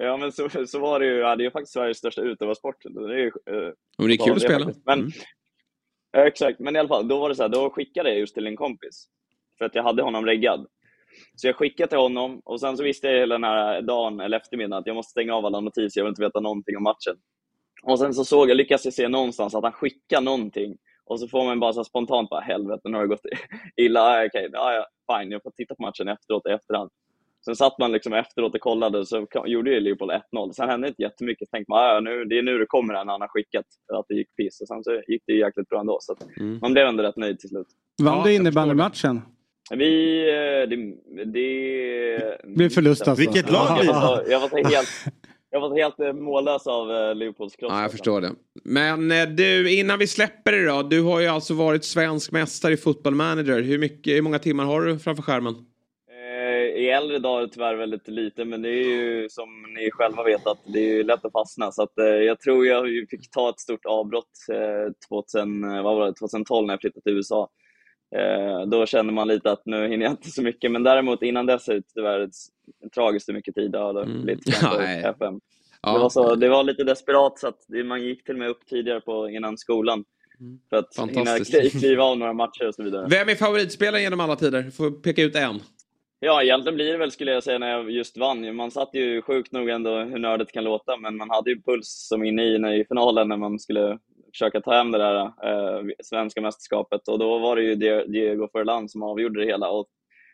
ja, 0.00 0.16
men 0.16 0.32
så, 0.32 0.48
så 0.66 0.78
var 0.78 1.00
det 1.00 1.06
ju. 1.06 1.16
Ja, 1.18 1.36
det 1.36 1.44
är 1.44 1.50
faktiskt 1.50 1.72
Sveriges 1.72 1.98
största 1.98 2.22
utövarsport. 2.22 2.76
Det 2.82 3.14
är, 3.14 3.18
ju, 3.18 3.26
eh, 3.26 3.72
Men 3.98 4.08
det 4.08 4.14
är 4.14 4.24
kul 4.26 4.32
att 4.36 4.42
spela. 4.42 4.64
faktiskt. 4.64 4.86
Men, 4.86 5.10
ja, 6.12 6.26
exakt, 6.26 6.60
men 6.60 6.76
i 6.76 6.78
alla 6.78 6.88
fall, 6.88 7.08
då 7.08 7.18
var 7.18 7.28
det 7.28 7.34
så 7.34 7.42
här, 7.42 7.48
då 7.48 7.70
skickade 7.70 8.08
jag 8.10 8.18
just 8.18 8.34
till 8.34 8.46
en 8.46 8.56
kompis. 8.56 9.06
För 9.58 9.64
att 9.64 9.74
jag 9.74 9.82
hade 9.82 10.02
honom 10.02 10.26
reggad. 10.26 10.66
Så 11.36 11.46
jag 11.46 11.56
skickade 11.56 11.88
till 11.88 11.98
honom 11.98 12.40
och 12.44 12.60
sen 12.60 12.76
så 12.76 12.82
visste 12.82 13.06
jag 13.06 13.18
hela 13.18 13.34
den 13.34 13.44
här 13.44 13.82
dagen 13.82 14.20
eller 14.20 14.36
eftermiddagen 14.36 14.80
att 14.80 14.86
jag 14.86 14.96
måste 14.96 15.10
stänga 15.10 15.34
av 15.34 15.46
alla 15.46 15.60
notiser, 15.60 16.00
jag 16.00 16.04
vill 16.04 16.10
inte 16.12 16.22
veta 16.22 16.40
någonting 16.40 16.76
om 16.76 16.82
matchen. 16.82 17.16
Och 17.82 17.98
sen 17.98 18.14
så 18.14 18.24
såg 18.24 18.50
jag, 18.50 18.56
lyckades 18.56 18.84
jag 18.84 18.94
se 18.94 19.08
någonstans 19.08 19.54
att 19.54 19.62
han 19.64 19.72
skickade 19.72 20.24
någonting. 20.24 20.76
Och 21.04 21.20
så 21.20 21.28
får 21.28 21.44
man 21.44 21.60
bara 21.60 21.72
så 21.72 21.84
spontant 21.84 22.30
bara, 22.30 22.40
helvete 22.40 22.88
nu 22.88 22.96
har 22.96 23.02
det 23.02 23.08
gått 23.08 23.20
illa. 23.76 24.20
Ja, 24.20 24.26
Okej, 24.26 24.48
ja, 24.52 24.72
ja, 24.74 25.16
fine, 25.18 25.30
jag 25.30 25.42
får 25.42 25.50
titta 25.50 25.74
på 25.74 25.82
matchen 25.82 26.08
efteråt 26.08 26.46
i 26.46 26.50
efterhand. 26.50 26.90
Sen 27.44 27.56
satt 27.56 27.78
man 27.78 27.92
liksom 27.92 28.12
efteråt 28.12 28.54
och 28.54 28.60
kollade 28.60 29.06
så 29.06 29.26
kom- 29.26 29.46
gjorde 29.48 29.70
ju 29.70 29.80
Liverpool 29.80 30.10
1-0. 30.10 30.52
Sen 30.52 30.68
hände 30.68 30.88
inte 30.88 31.02
jättemycket. 31.02 31.48
Så 31.48 31.52
tänkte 31.56 31.70
man, 31.72 31.82
ja, 31.84 31.94
ja, 31.94 32.00
nu, 32.00 32.24
det 32.24 32.38
är 32.38 32.42
nu 32.42 32.58
det 32.58 32.66
kommer 32.66 32.94
här 32.94 33.04
när 33.04 33.12
han 33.12 33.20
har 33.20 33.28
skickat 33.28 33.64
att 33.92 34.04
det 34.08 34.14
gick 34.14 34.36
piss. 34.36 34.60
Och 34.60 34.68
sen 34.68 34.84
så 34.84 35.02
gick 35.08 35.22
det 35.26 35.32
ju 35.32 35.38
jäkligt 35.38 35.68
bra 35.68 35.80
ändå. 35.80 35.98
Så 36.00 36.12
att 36.12 36.18
man 36.60 36.72
blev 36.72 36.86
ändå 36.86 37.02
rätt 37.02 37.16
nöjd 37.16 37.38
till 37.38 37.48
slut. 37.48 37.66
Vann 38.02 38.24
du 38.24 38.34
innebandymatchen? 38.34 39.22
Vi... 39.70 40.20
eh, 40.28 40.68
Det... 40.68 40.76
det 41.24 42.54
Blev 42.56 42.68
förlust 42.68 43.08
alltså. 43.08 43.20
Vilket 43.20 43.50
lag 43.50 43.78
blir 43.78 43.92
det? 43.92 43.98
Ja, 43.98 44.22
Jag 44.28 44.40
var 44.40 44.48
så 44.48 44.56
helt, 44.56 44.88
jag 45.50 45.60
var 45.60 45.76
helt 45.76 46.00
eh, 46.00 46.12
mållös 46.12 46.66
av 46.66 46.92
eh, 46.92 47.14
Liverpools 47.14 47.56
kross. 47.56 47.72
Ja, 47.72 47.82
jag 47.82 47.90
förstår 47.90 48.20
det. 48.20 48.32
Men 48.64 49.08
du, 49.36 49.78
innan 49.78 49.98
vi 49.98 50.06
släpper 50.06 50.52
det 50.52 50.66
då. 50.66 50.82
Du 50.82 51.02
har 51.02 51.20
ju 51.20 51.26
alltså 51.26 51.54
varit 51.54 51.84
svensk 51.84 52.32
mästare 52.32 52.72
i 52.72 52.76
Football 52.76 53.14
Manager. 53.14 53.60
Hur, 53.62 53.78
mycket, 53.78 54.12
hur 54.16 54.22
många 54.22 54.38
timmar 54.38 54.64
har 54.64 54.82
du 54.82 54.98
framför 54.98 55.22
skärmen? 55.22 55.54
I 56.76 56.88
äldre 56.90 57.18
dagar 57.18 57.46
tyvärr 57.46 57.74
väldigt 57.74 58.08
lite, 58.08 58.44
men 58.44 58.62
det 58.62 58.68
är 58.68 58.84
ju 58.84 59.28
som 59.28 59.48
ni 59.78 59.90
själva 59.90 60.24
vet 60.24 60.46
att 60.46 60.58
det 60.66 60.78
är 60.98 61.04
lätt 61.04 61.24
att 61.24 61.32
fastna. 61.32 61.72
Så 61.72 61.82
att, 61.82 61.92
jag 62.26 62.40
tror 62.40 62.66
jag 62.66 62.86
fick 63.10 63.30
ta 63.30 63.50
ett 63.50 63.60
stort 63.60 63.86
avbrott 63.86 64.24
eh, 64.52 64.92
2000, 65.08 65.64
eh, 65.64 65.82
vad 65.82 65.96
var 65.96 66.06
det, 66.06 66.14
2012 66.14 66.66
när 66.66 66.74
jag 66.74 66.80
flyttade 66.80 67.02
till 67.02 67.16
USA. 67.16 67.48
Eh, 68.16 68.66
då 68.66 68.86
kände 68.86 69.12
man 69.12 69.28
lite 69.28 69.52
att 69.52 69.66
nu 69.66 69.88
hinner 69.88 70.04
jag 70.04 70.12
inte 70.12 70.30
så 70.30 70.42
mycket, 70.42 70.70
men 70.70 70.82
däremot 70.82 71.22
innan 71.22 71.46
dess 71.46 71.68
är 71.68 71.74
det 71.74 71.82
tyvärr 71.94 72.28
tragiskt 72.94 73.28
hur 73.28 73.34
mycket 73.34 73.54
tid 73.54 73.70
det 73.70 73.78
har 73.78 74.04
blivit 74.04 74.40
Ja, 74.62 74.68
på 74.68 74.78
nej. 74.78 75.04
FM. 75.04 75.40
Ja. 75.82 75.92
Det, 75.92 75.98
var 75.98 76.10
så, 76.10 76.34
det 76.34 76.48
var 76.48 76.64
lite 76.64 76.84
desperat 76.84 77.38
så 77.38 77.48
att 77.48 77.58
man 77.84 78.02
gick 78.02 78.24
till 78.24 78.34
och 78.34 78.38
med 78.38 78.50
upp 78.50 78.66
tidigare 78.66 79.00
på, 79.00 79.30
innan 79.30 79.58
skolan. 79.58 80.04
För 80.70 80.76
att 80.76 81.10
hinna 81.10 81.38
kliva 81.70 82.04
av 82.04 82.18
några 82.18 82.32
matcher 82.32 82.68
och 82.68 82.74
så 82.74 82.82
vidare. 82.82 83.06
Vem 83.10 83.28
är 83.28 83.34
favoritspelaren 83.34 84.02
genom 84.02 84.20
alla 84.20 84.36
tider? 84.36 84.62
Du 84.62 84.70
får 84.70 84.90
peka 84.90 85.22
ut 85.22 85.36
en. 85.36 85.60
Ja, 86.20 86.42
egentligen 86.42 86.74
blir 86.74 86.92
det 86.92 86.98
väl 86.98 87.10
skulle 87.10 87.32
jag 87.32 87.44
säga 87.44 87.58
när 87.58 87.70
jag 87.70 87.90
just 87.90 88.18
vann. 88.18 88.56
Man 88.56 88.70
satt 88.70 88.90
ju 88.92 89.22
sjukt 89.22 89.52
nog 89.52 89.68
ändå 89.68 89.98
hur 89.98 90.18
nördigt 90.18 90.52
kan 90.52 90.64
låta, 90.64 90.96
men 90.96 91.16
man 91.16 91.30
hade 91.30 91.50
ju 91.50 91.62
puls 91.62 92.06
som 92.08 92.24
inne 92.24 92.42
i, 92.42 92.80
i 92.80 92.84
finalen 92.88 93.28
när 93.28 93.36
man 93.36 93.58
skulle 93.58 93.98
försöka 94.32 94.60
ta 94.60 94.72
hem 94.72 94.90
det 94.90 94.98
där 94.98 95.16
eh, 95.20 95.82
svenska 96.04 96.40
mästerskapet. 96.40 97.08
Och 97.08 97.18
då 97.18 97.38
var 97.38 97.56
det 97.56 97.62
ju 97.62 97.74
Die- 97.74 98.06
Diego 98.06 98.48
Forlan 98.52 98.88
som 98.88 99.02
avgjorde 99.02 99.40
det 99.40 99.46
hela. 99.46 99.70
Och 99.70 99.86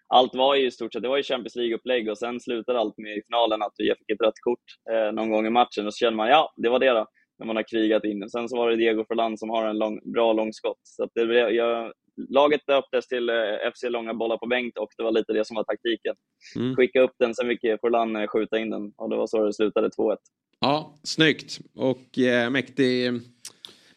allt 0.09 0.35
var 0.35 0.55
ju 0.55 0.67
i 0.67 0.71
stort 0.71 0.93
sett, 0.93 1.03
det 1.03 1.09
var 1.09 1.17
ju 1.17 1.23
Champions 1.23 1.57
League-upplägg 1.57 2.11
och 2.11 2.19
sen 2.19 2.41
slutade 2.41 2.79
allt 2.79 2.99
med 2.99 3.17
i 3.17 3.23
finalen 3.27 3.63
att 3.63 3.73
jag 3.77 3.99
fick 3.99 4.11
ett 4.11 4.21
rött 4.21 4.41
kort 4.41 4.65
eh, 4.91 5.13
någon 5.13 5.31
gång 5.31 5.47
i 5.47 5.51
matchen 5.51 5.87
och 5.87 5.95
så 5.95 5.99
kände 5.99 6.17
man 6.17 6.29
ja, 6.29 6.53
det 6.57 6.69
var 6.69 6.79
det 6.79 6.91
då. 6.91 7.07
När 7.39 7.47
man 7.47 7.57
har 7.57 7.63
krigat 7.63 8.05
in. 8.05 8.31
Sen 8.31 8.49
så 8.49 8.57
var 8.57 8.71
det 8.71 8.77
Diego 8.77 9.05
Forlan 9.09 9.39
som 9.39 9.51
har 9.51 9.67
en 9.67 9.79
lång, 9.79 10.13
bra 10.13 10.33
långskott. 10.33 10.81
Så 10.83 11.09
det, 11.15 11.51
jag, 11.51 11.93
laget 12.29 12.61
döptes 12.67 13.09
till 13.09 13.29
eh, 13.29 13.35
FC 13.75 13.83
Långa 13.83 14.15
bollar 14.15 14.37
på 14.39 14.47
bänk 14.47 14.79
och 14.79 14.89
det 14.97 15.03
var 15.03 15.13
lite 15.13 15.33
det 15.33 15.45
som 15.47 15.57
var 15.57 15.65
taktiken. 15.65 16.15
Mm. 16.57 16.77
Skicka 16.77 17.01
upp 17.01 17.15
den, 17.19 17.35
sen 17.35 17.49
fick 17.49 17.81
Forlan 17.81 18.17
eh, 18.17 18.27
skjuta 18.27 18.59
in 18.59 18.71
den 18.71 18.93
och 18.97 19.11
det 19.11 19.17
var 19.17 19.27
så 19.27 19.45
det 19.45 19.53
slutade 19.53 19.89
2-1. 19.89 20.17
Ja, 20.61 20.95
snyggt. 21.03 21.59
Och 21.75 22.19
eh, 22.19 22.51
mäktig, 22.51 23.13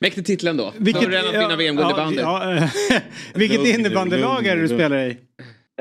mäktig 0.01 0.26
titel 0.26 0.47
ändå. 0.47 0.73
Vilket- 0.77 1.01
Större 1.01 1.17
än 1.19 1.26
att 1.27 1.34
vinna 1.34 1.51
ja, 1.51 1.55
VM-guld 1.55 1.88
i 1.88 1.91
ja, 1.91 1.97
bandy. 1.97 2.21
ja, 2.21 2.53
eh, 2.55 2.69
Vilket 3.35 3.65
innebandylag 3.80 4.45
är 4.47 4.55
det 4.55 4.61
du 4.61 4.67
spelar 4.67 4.97
i? 4.97 5.17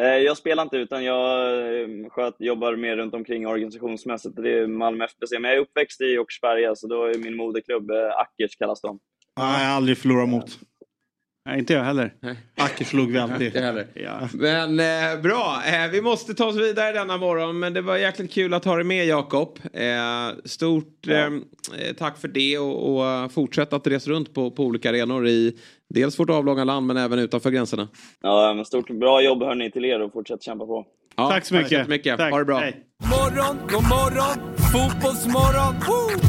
Eh, 0.00 0.04
Jag 0.06 0.36
spelar 0.36 0.62
inte 0.62 0.76
utan 0.76 1.04
jag 1.04 1.52
eh, 1.82 1.88
sköt, 2.10 2.34
jobbar 2.38 2.76
mer 2.76 2.96
runt 2.96 3.14
omkring 3.14 3.46
organisationsmässigt. 3.46 4.36
Det 4.36 4.58
är 4.58 4.66
Malmö 4.66 5.04
FBC. 5.04 5.32
Men 5.32 5.44
jag 5.44 5.54
är 5.54 5.60
uppväxt 5.60 6.00
i 6.00 6.18
Åkersberga 6.18 6.74
så 6.74 6.86
då 6.86 7.04
är 7.04 7.18
min 7.18 7.36
moderklubb 7.36 7.90
Ackers 8.16 8.56
kallas 8.58 8.80
de. 8.80 8.98
Nej, 9.38 9.62
jag 9.62 9.68
har 9.68 9.76
aldrig 9.76 9.98
förlorat 9.98 10.28
mot. 10.28 10.58
Nej, 11.48 11.58
inte 11.58 11.72
jag 11.72 11.84
heller. 11.84 12.12
Acker 12.56 12.84
slog 12.84 13.12
vi 13.12 13.18
alltid. 13.18 13.46
Inte 13.46 13.60
heller. 13.60 13.86
Ja. 13.94 14.28
Men 14.32 14.80
eh, 14.80 15.20
bra, 15.22 15.62
eh, 15.66 15.90
vi 15.90 16.02
måste 16.02 16.34
ta 16.34 16.46
oss 16.46 16.56
vidare 16.56 16.92
denna 16.92 17.16
morgon. 17.16 17.58
Men 17.58 17.72
det 17.74 17.80
var 17.80 17.96
jäkligt 17.96 18.32
kul 18.32 18.54
att 18.54 18.64
ha 18.64 18.74
dig 18.76 18.84
med 18.84 19.06
Jakob. 19.06 19.58
Eh, 19.72 19.82
stort 20.44 21.06
eh, 21.08 21.16
eh, 21.16 21.30
tack 21.98 22.18
för 22.18 22.28
det 22.28 22.58
och, 22.58 22.94
och 22.96 23.06
eh, 23.06 23.28
fortsätt 23.28 23.72
att 23.72 23.86
resa 23.86 24.10
runt 24.10 24.34
på, 24.34 24.50
på 24.50 24.64
olika 24.64 24.90
arenor 24.90 25.26
i 25.26 25.56
dels 25.94 26.18
vårt 26.18 26.30
avlånga 26.30 26.64
land 26.64 26.86
men 26.86 26.96
även 26.96 27.18
utanför 27.18 27.50
gränserna. 27.50 27.88
Ja, 28.22 28.54
men 28.54 28.64
stort 28.64 28.90
bra 28.90 29.22
jobb 29.22 29.42
hörni 29.42 29.70
till 29.70 29.84
er 29.84 30.00
och 30.02 30.12
fortsätt 30.12 30.42
kämpa 30.42 30.66
på. 30.66 30.86
Ja, 31.16 31.30
Tack 31.30 31.46
så 31.46 31.54
mycket. 31.54 31.72
jättemycket. 31.72 32.18
Tack. 32.18 32.30
Ha 32.32 32.38
det 32.38 32.44
bra. 32.44 32.58
Hej. 32.58 32.76
Morgon, 33.10 33.56
god 33.68 33.88
morgon, 33.88 34.56
fotbollsmorgon. 34.72 35.74
Woo! 35.88 36.28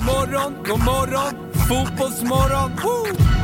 Morgon, 0.00 0.62
god 0.62 0.80
morgon, 0.80 1.34
Fotbollsmorgon, 1.66 2.70
woo! 2.82 3.37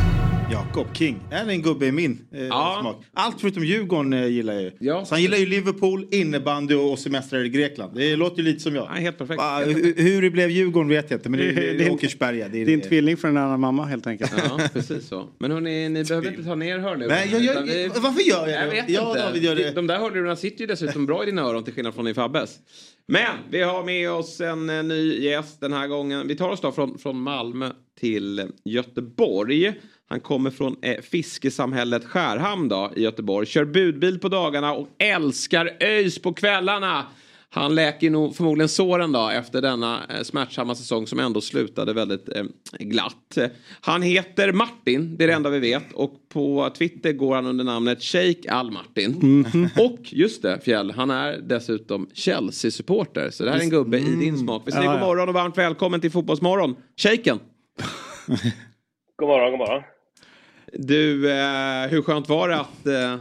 Jakob 0.53 0.87
King 0.97 1.21
är 1.31 1.49
en 1.49 1.63
gubbe 1.63 1.87
i 1.87 1.93
min 1.93 2.19
eh, 2.33 2.47
smak. 2.81 3.05
Allt 3.13 3.41
förutom 3.41 3.65
Djurgården 3.65 4.13
eh, 4.13 4.27
gillar 4.27 4.53
jag 4.55 4.63
ju. 4.63 4.71
Så 4.81 5.07
han 5.11 5.23
gillar 5.23 5.39
ju 5.39 5.47
Liverpool, 5.47 6.07
innebandy 6.11 6.75
och, 6.75 6.93
och 6.93 6.99
semestrar 6.99 7.45
i 7.45 7.49
Grekland. 7.49 7.97
Det 7.97 8.17
låter 8.17 8.37
ju 8.37 8.43
lite 8.43 8.61
som 8.61 8.75
jag. 8.75 8.87
helt 8.87 9.19
perfekt. 9.19 9.41
Ah, 9.43 9.59
hur, 9.61 9.95
hur 10.03 10.23
det 10.23 10.31
blev 10.31 10.51
Djurgården 10.51 10.89
vet 10.89 11.11
jag 11.11 11.19
inte 11.19 11.29
men 11.29 11.41
det, 11.41 11.53
det, 11.53 11.73
det 11.79 11.85
är 11.87 11.91
Åkersberga. 11.93 12.49
Det 12.49 12.63
är, 12.63 12.67
Din 12.67 12.81
tvilling 12.81 13.17
från 13.17 13.31
en 13.31 13.37
annan 13.43 13.61
mamma 13.61 13.85
helt 13.85 14.07
enkelt. 14.07 14.33
Ja, 14.37 14.61
precis 14.73 15.09
så. 15.09 15.29
Men 15.39 15.51
hörni, 15.51 15.89
ni 15.89 16.05
behöver 16.05 16.29
inte 16.31 16.45
ta 16.45 16.55
ner 16.55 16.79
hörlurarna. 16.79 17.15
Nej, 17.15 17.29
jag 17.33 17.43
gör- 17.43 17.53
utan 17.53 17.67
vi- 17.67 17.89
varför 18.01 18.23
gör 18.23 18.49
jag 18.49 18.61
jag 18.63 18.67
det? 18.69 18.71
vet 18.75 18.91
Ja, 18.91 19.09
inte. 19.09 19.23
David 19.23 19.43
gör 19.45 19.57
det. 19.57 19.71
De 19.71 19.87
där 19.87 19.99
hörlurarna 19.99 20.37
sitter 20.37 20.61
ju 20.61 20.67
dessutom 20.67 21.07
bra 21.07 21.23
i 21.23 21.27
dina 21.27 21.43
öron 21.43 21.65
till 21.65 21.75
skillnad 21.75 21.95
från 21.95 22.09
i 22.09 22.15
Fabbes. 22.15 22.59
Men 23.09 23.31
vi 23.51 23.63
har 23.63 23.85
med 23.85 24.11
oss 24.11 24.41
en 24.41 24.71
eh, 24.71 24.83
ny 24.83 25.21
gäst 25.25 25.61
den 25.61 25.73
här 25.73 25.87
gången. 25.89 26.29
Vi 26.29 26.37
tar 26.37 26.49
oss 26.51 26.61
då 26.61 26.73
från, 26.73 26.99
från 26.99 27.21
Malmö 27.21 27.71
till 28.01 28.49
Göteborg. 28.65 29.73
Han 30.09 30.21
kommer 30.21 30.51
från 30.51 30.77
eh, 30.83 31.01
fiskesamhället 31.01 32.05
Skärhamn 32.05 32.69
då, 32.69 32.91
i 32.97 33.03
Göteborg. 33.03 33.47
Kör 33.47 33.65
budbil 33.65 34.19
på 34.19 34.29
dagarna 34.29 34.73
och 34.73 34.89
älskar 34.99 35.77
ÖIS 35.81 36.19
på 36.19 36.33
kvällarna. 36.33 37.07
Han 37.51 37.75
läker 37.75 38.11
nog 38.11 38.37
förmodligen 38.37 38.69
såren 38.69 39.13
då 39.13 39.29
efter 39.29 39.63
denna 39.63 40.01
eh, 40.09 40.23
smärtsamma 40.23 40.75
säsong 40.75 41.07
som 41.07 41.19
ändå 41.19 41.41
slutade 41.41 41.93
väldigt 41.93 42.29
eh, 42.29 42.45
glatt. 42.79 43.39
Han 43.81 44.03
heter 44.03 44.53
Martin, 44.53 45.17
det 45.17 45.25
är 45.25 45.29
det 45.29 45.35
enda 45.35 45.51
vi 45.51 45.59
vet. 45.59 45.93
Och 45.93 46.13
på 46.29 46.71
Twitter 46.79 47.13
går 47.13 47.35
han 47.35 47.47
under 47.47 47.65
namnet 47.65 48.03
Sheikh 48.03 48.57
Al-Martin. 48.57 49.47
Och 49.79 50.01
just 50.03 50.43
det, 50.43 50.61
Fjäll, 50.65 50.91
han 50.91 51.11
är 51.11 51.39
dessutom 51.39 52.09
Chelsea-supporter. 52.13 53.31
Så 53.31 53.45
det 53.45 53.51
här 53.51 53.59
är 53.59 53.63
en 53.63 53.71
gubbe 53.71 53.99
i 53.99 54.17
din 54.17 54.39
smak. 54.39 54.63
Vi 54.67 54.73
säger 54.73 54.85
Ja, 54.85 54.93
god 54.93 55.01
morgon 55.01 55.29
och 55.29 55.35
varmt 55.35 55.59
välkommen 55.59 56.01
till 56.01 56.11
Fotbollsmorgon. 56.11 56.77
Sheiken! 56.97 57.39
God 59.17 59.29
morgon, 59.29 59.51
god 59.51 59.59
morgon. 59.59 59.83
Du, 60.79 61.31
eh, 61.31 61.89
hur 61.91 62.03
skönt 62.03 62.29
var 62.29 62.49
det 62.49 62.61
att 62.61 62.87
eh, 62.87 63.21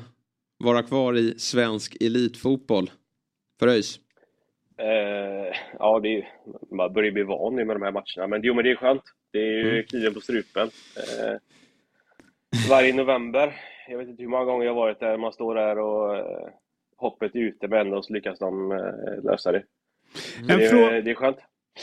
vara 0.57 0.83
kvar 0.83 1.17
i 1.17 1.39
svensk 1.39 1.97
elitfotboll 2.01 2.91
för 3.59 3.67
ÖIS? 3.67 3.99
Eh, 4.77 5.55
ja, 5.79 5.99
det 5.99 6.17
är, 6.17 6.29
man 6.71 6.93
börjar 6.93 7.11
bli 7.11 7.23
van 7.23 7.55
med 7.55 7.67
de 7.67 7.81
här 7.81 7.91
matcherna. 7.91 8.27
Men 8.27 8.41
jo, 8.43 8.53
men 8.53 8.63
det 8.63 8.71
är 8.71 8.75
skönt. 8.75 9.03
Det 9.31 9.39
är 9.39 9.51
ju 9.57 9.69
Mm. 9.71 9.83
kniven 9.83 10.13
på 10.13 10.19
strupen. 10.19 10.67
Eh, 10.97 11.35
varje 12.69 12.93
november, 12.93 13.55
jag 13.89 13.97
vet 13.97 14.07
inte 14.07 14.23
hur 14.23 14.29
många 14.29 14.45
gånger 14.45 14.65
jag 14.65 14.73
varit 14.73 14.99
där, 14.99 15.17
man 15.17 15.33
står 15.33 15.55
där 15.55 15.79
och 15.79 16.17
eh, 16.17 16.47
hoppet 16.97 17.35
är 17.35 17.39
ute, 17.39 17.67
men 17.67 17.79
ändå 17.79 18.01
så 18.01 18.13
lyckas 18.13 18.39
de 18.39 18.71
eh, 18.71 19.23
lösa 19.23 19.51
det. 19.51 19.63
En 20.39 20.47
det, 20.47 20.65
är, 20.65 21.01
det 21.01 21.11
är 21.11 21.15
skönt. 21.15 21.37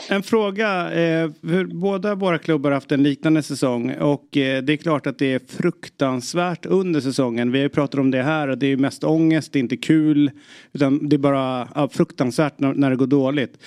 En 0.09 0.23
fråga. 0.23 0.91
Eh, 0.91 1.29
båda 1.73 2.15
våra 2.15 2.37
klubbar 2.37 2.69
har 2.69 2.75
haft 2.75 2.91
en 2.91 3.03
liknande 3.03 3.43
säsong 3.43 3.93
och 3.93 4.37
eh, 4.37 4.63
det 4.63 4.73
är 4.73 4.77
klart 4.77 5.07
att 5.07 5.19
det 5.19 5.33
är 5.33 5.41
fruktansvärt 5.47 6.65
under 6.65 7.01
säsongen. 7.01 7.51
Vi 7.51 7.59
har 7.59 7.63
ju 7.63 7.69
pratat 7.69 7.99
om 7.99 8.11
det 8.11 8.23
här 8.23 8.47
och 8.47 8.57
det 8.57 8.67
är 8.67 8.77
mest 8.77 9.03
ångest, 9.03 9.53
det 9.53 9.59
är 9.59 9.61
inte 9.61 9.77
kul. 9.77 10.31
Utan 10.73 11.09
det 11.09 11.15
är 11.15 11.17
bara 11.17 11.67
ja, 11.75 11.89
fruktansvärt 11.89 12.59
när, 12.59 12.73
när 12.73 12.89
det 12.89 12.95
går 12.95 13.07
dåligt. 13.07 13.57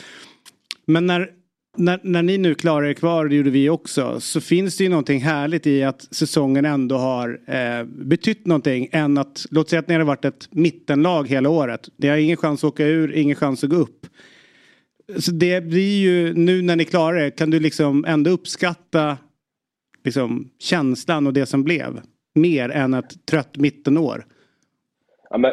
Men 0.87 1.07
när, 1.07 1.31
när, 1.77 2.01
när 2.03 2.23
ni 2.23 2.39
nu 2.39 2.55
klarar 2.55 2.87
er 2.87 2.95
kvar, 2.95 3.29
det 3.29 3.35
gjorde 3.35 3.51
vi 3.51 3.69
också, 3.69 4.21
så 4.21 4.41
finns 4.41 4.77
det 4.77 4.85
ju 4.85 4.91
någonting 4.91 5.21
härligt 5.21 5.67
i 5.67 5.83
att 5.83 6.15
säsongen 6.15 6.65
ändå 6.65 6.97
har 6.97 7.41
eh, 7.47 7.85
betytt 7.85 8.47
någonting 8.47 8.89
än 8.93 9.19
att, 9.19 9.47
låt 9.51 9.71
säga 9.71 9.81
att 9.81 9.89
ni 9.89 9.95
hade 9.95 10.05
varit 10.05 10.25
ett 10.25 10.49
mittenlag 10.51 11.29
hela 11.29 11.49
året. 11.49 11.89
Det 11.97 12.09
har 12.09 12.17
ingen 12.17 12.37
chans 12.37 12.65
att 12.65 12.69
åka 12.69 12.87
ur, 12.87 13.13
ingen 13.13 13.37
chans 13.37 13.65
att 13.65 13.71
gå 13.71 13.77
upp. 13.77 14.07
Så 15.19 15.31
det 15.31 15.65
blir 15.65 16.03
ju, 16.03 16.35
nu 16.35 16.63
när 16.63 16.77
ni 16.77 16.85
klarar 16.85 17.19
det, 17.19 17.31
kan 17.31 17.51
du 17.51 17.61
liksom 17.61 18.05
ändå 18.05 18.31
uppskatta 18.31 19.19
liksom, 20.05 20.51
känslan 20.59 21.27
och 21.27 21.33
det 21.33 21.47
som 21.47 21.65
blev? 21.65 22.01
Mer 22.35 22.69
än 22.69 22.95
ett 22.95 23.27
trött 23.27 23.57
mittenår. 23.57 24.25
Ja, 25.31 25.39
men 25.39 25.53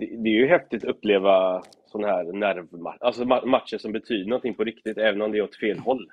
det, 0.00 0.06
det 0.06 0.28
är 0.28 0.40
ju 0.40 0.46
häftigt 0.46 0.84
att 0.84 0.90
uppleva 0.90 1.62
sådana 1.86 2.12
här 2.12 2.24
nervmatcher, 2.24 2.98
alltså 3.04 3.22
ma- 3.24 3.46
matcher 3.46 3.78
som 3.78 3.92
betyder 3.92 4.28
någonting 4.28 4.54
på 4.54 4.64
riktigt, 4.64 4.98
även 4.98 5.22
om 5.22 5.32
det 5.32 5.38
är 5.38 5.42
åt 5.42 5.56
fel 5.56 5.78
håll. 5.78 6.10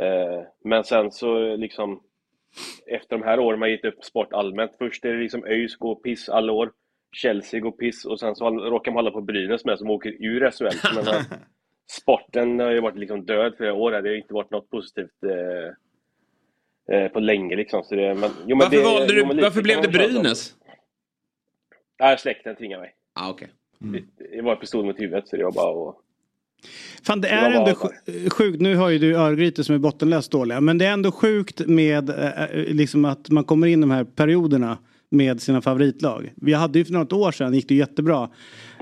Eh, 0.00 0.42
men 0.64 0.84
sen 0.84 1.10
så 1.12 1.56
liksom, 1.56 2.00
efter 2.86 3.18
de 3.18 3.24
här 3.24 3.40
åren 3.40 3.60
man 3.60 3.70
gett 3.70 3.84
upp 3.84 4.04
sport 4.04 4.32
allmänt, 4.32 4.72
först 4.78 5.04
är 5.04 5.12
det 5.12 5.20
liksom 5.20 5.44
ÖIS 5.44 5.76
går 5.76 5.94
piss 5.94 6.28
alla 6.28 6.52
år, 6.52 6.72
Chelsea 7.16 7.60
går 7.60 7.70
piss 7.72 8.04
och 8.04 8.20
sen 8.20 8.34
så 8.34 8.50
råkar 8.50 8.92
man 8.92 9.04
hålla 9.04 9.10
på 9.10 9.20
Brynäs 9.20 9.64
med 9.64 9.78
som 9.78 9.90
åker 9.90 10.10
ur 10.20 10.50
SHL. 10.50 11.06
Eh, 11.82 11.92
sporten 12.02 12.60
har 12.60 12.70
ju 12.70 12.80
varit 12.80 12.98
liksom 12.98 13.24
död 13.24 13.54
flera 13.56 13.74
år, 13.74 13.90
det 13.90 14.08
har 14.08 14.16
inte 14.16 14.34
varit 14.34 14.50
något 14.50 14.70
positivt 14.70 15.22
eh, 16.88 16.96
eh, 16.96 17.08
på 17.08 17.20
länge 17.20 17.56
liksom. 17.56 17.82
Så 17.84 17.94
det, 17.94 18.14
men, 18.14 18.30
jo, 18.46 18.56
men 18.56 18.58
Varför, 18.58 18.76
det, 18.76 18.82
valde 18.82 19.06
du, 19.06 19.20
jo, 19.20 19.26
men 19.26 19.36
lite 19.36 19.46
varför 19.46 19.62
blev 19.62 19.82
det. 19.82 19.88
Brynäs? 19.88 20.54
Nej, 22.00 22.18
släkten 22.18 22.56
tvingade 22.56 22.82
mig. 22.82 22.94
Ah, 23.14 23.30
okay. 23.30 23.48
Det, 23.78 24.02
det 24.36 24.42
var 24.42 24.56
pistol 24.56 24.84
mot 24.84 25.00
huvudet 25.00 25.28
så 25.28 25.36
det 25.36 25.44
var 25.44 25.52
bara 25.52 25.88
att... 25.88 25.96
Fan 27.06 27.20
det 27.20 27.28
är 27.28 27.50
ändå 27.50 27.74
sjukt, 28.30 28.60
nu 28.60 28.76
har 28.76 28.88
ju 28.88 28.98
du 28.98 29.16
Örgryte 29.16 29.64
som 29.64 29.74
är 29.74 29.78
bottenlöst 29.78 30.32
dåliga. 30.32 30.60
Men 30.60 30.78
det 30.78 30.86
är 30.86 30.92
ändå 30.92 31.12
sjukt 31.12 31.66
med 31.66 32.10
eh, 32.10 32.48
liksom 32.54 33.04
att 33.04 33.30
man 33.30 33.44
kommer 33.44 33.66
in 33.66 33.80
de 33.80 33.90
här 33.90 34.04
perioderna 34.04 34.78
med 35.10 35.42
sina 35.42 35.62
favoritlag. 35.62 36.32
Vi 36.36 36.52
hade 36.52 36.78
ju 36.78 36.84
för 36.84 36.92
något 36.92 37.12
år 37.12 37.32
sedan, 37.32 37.54
gick 37.54 37.68
det 37.68 37.74
jättebra. 37.74 38.30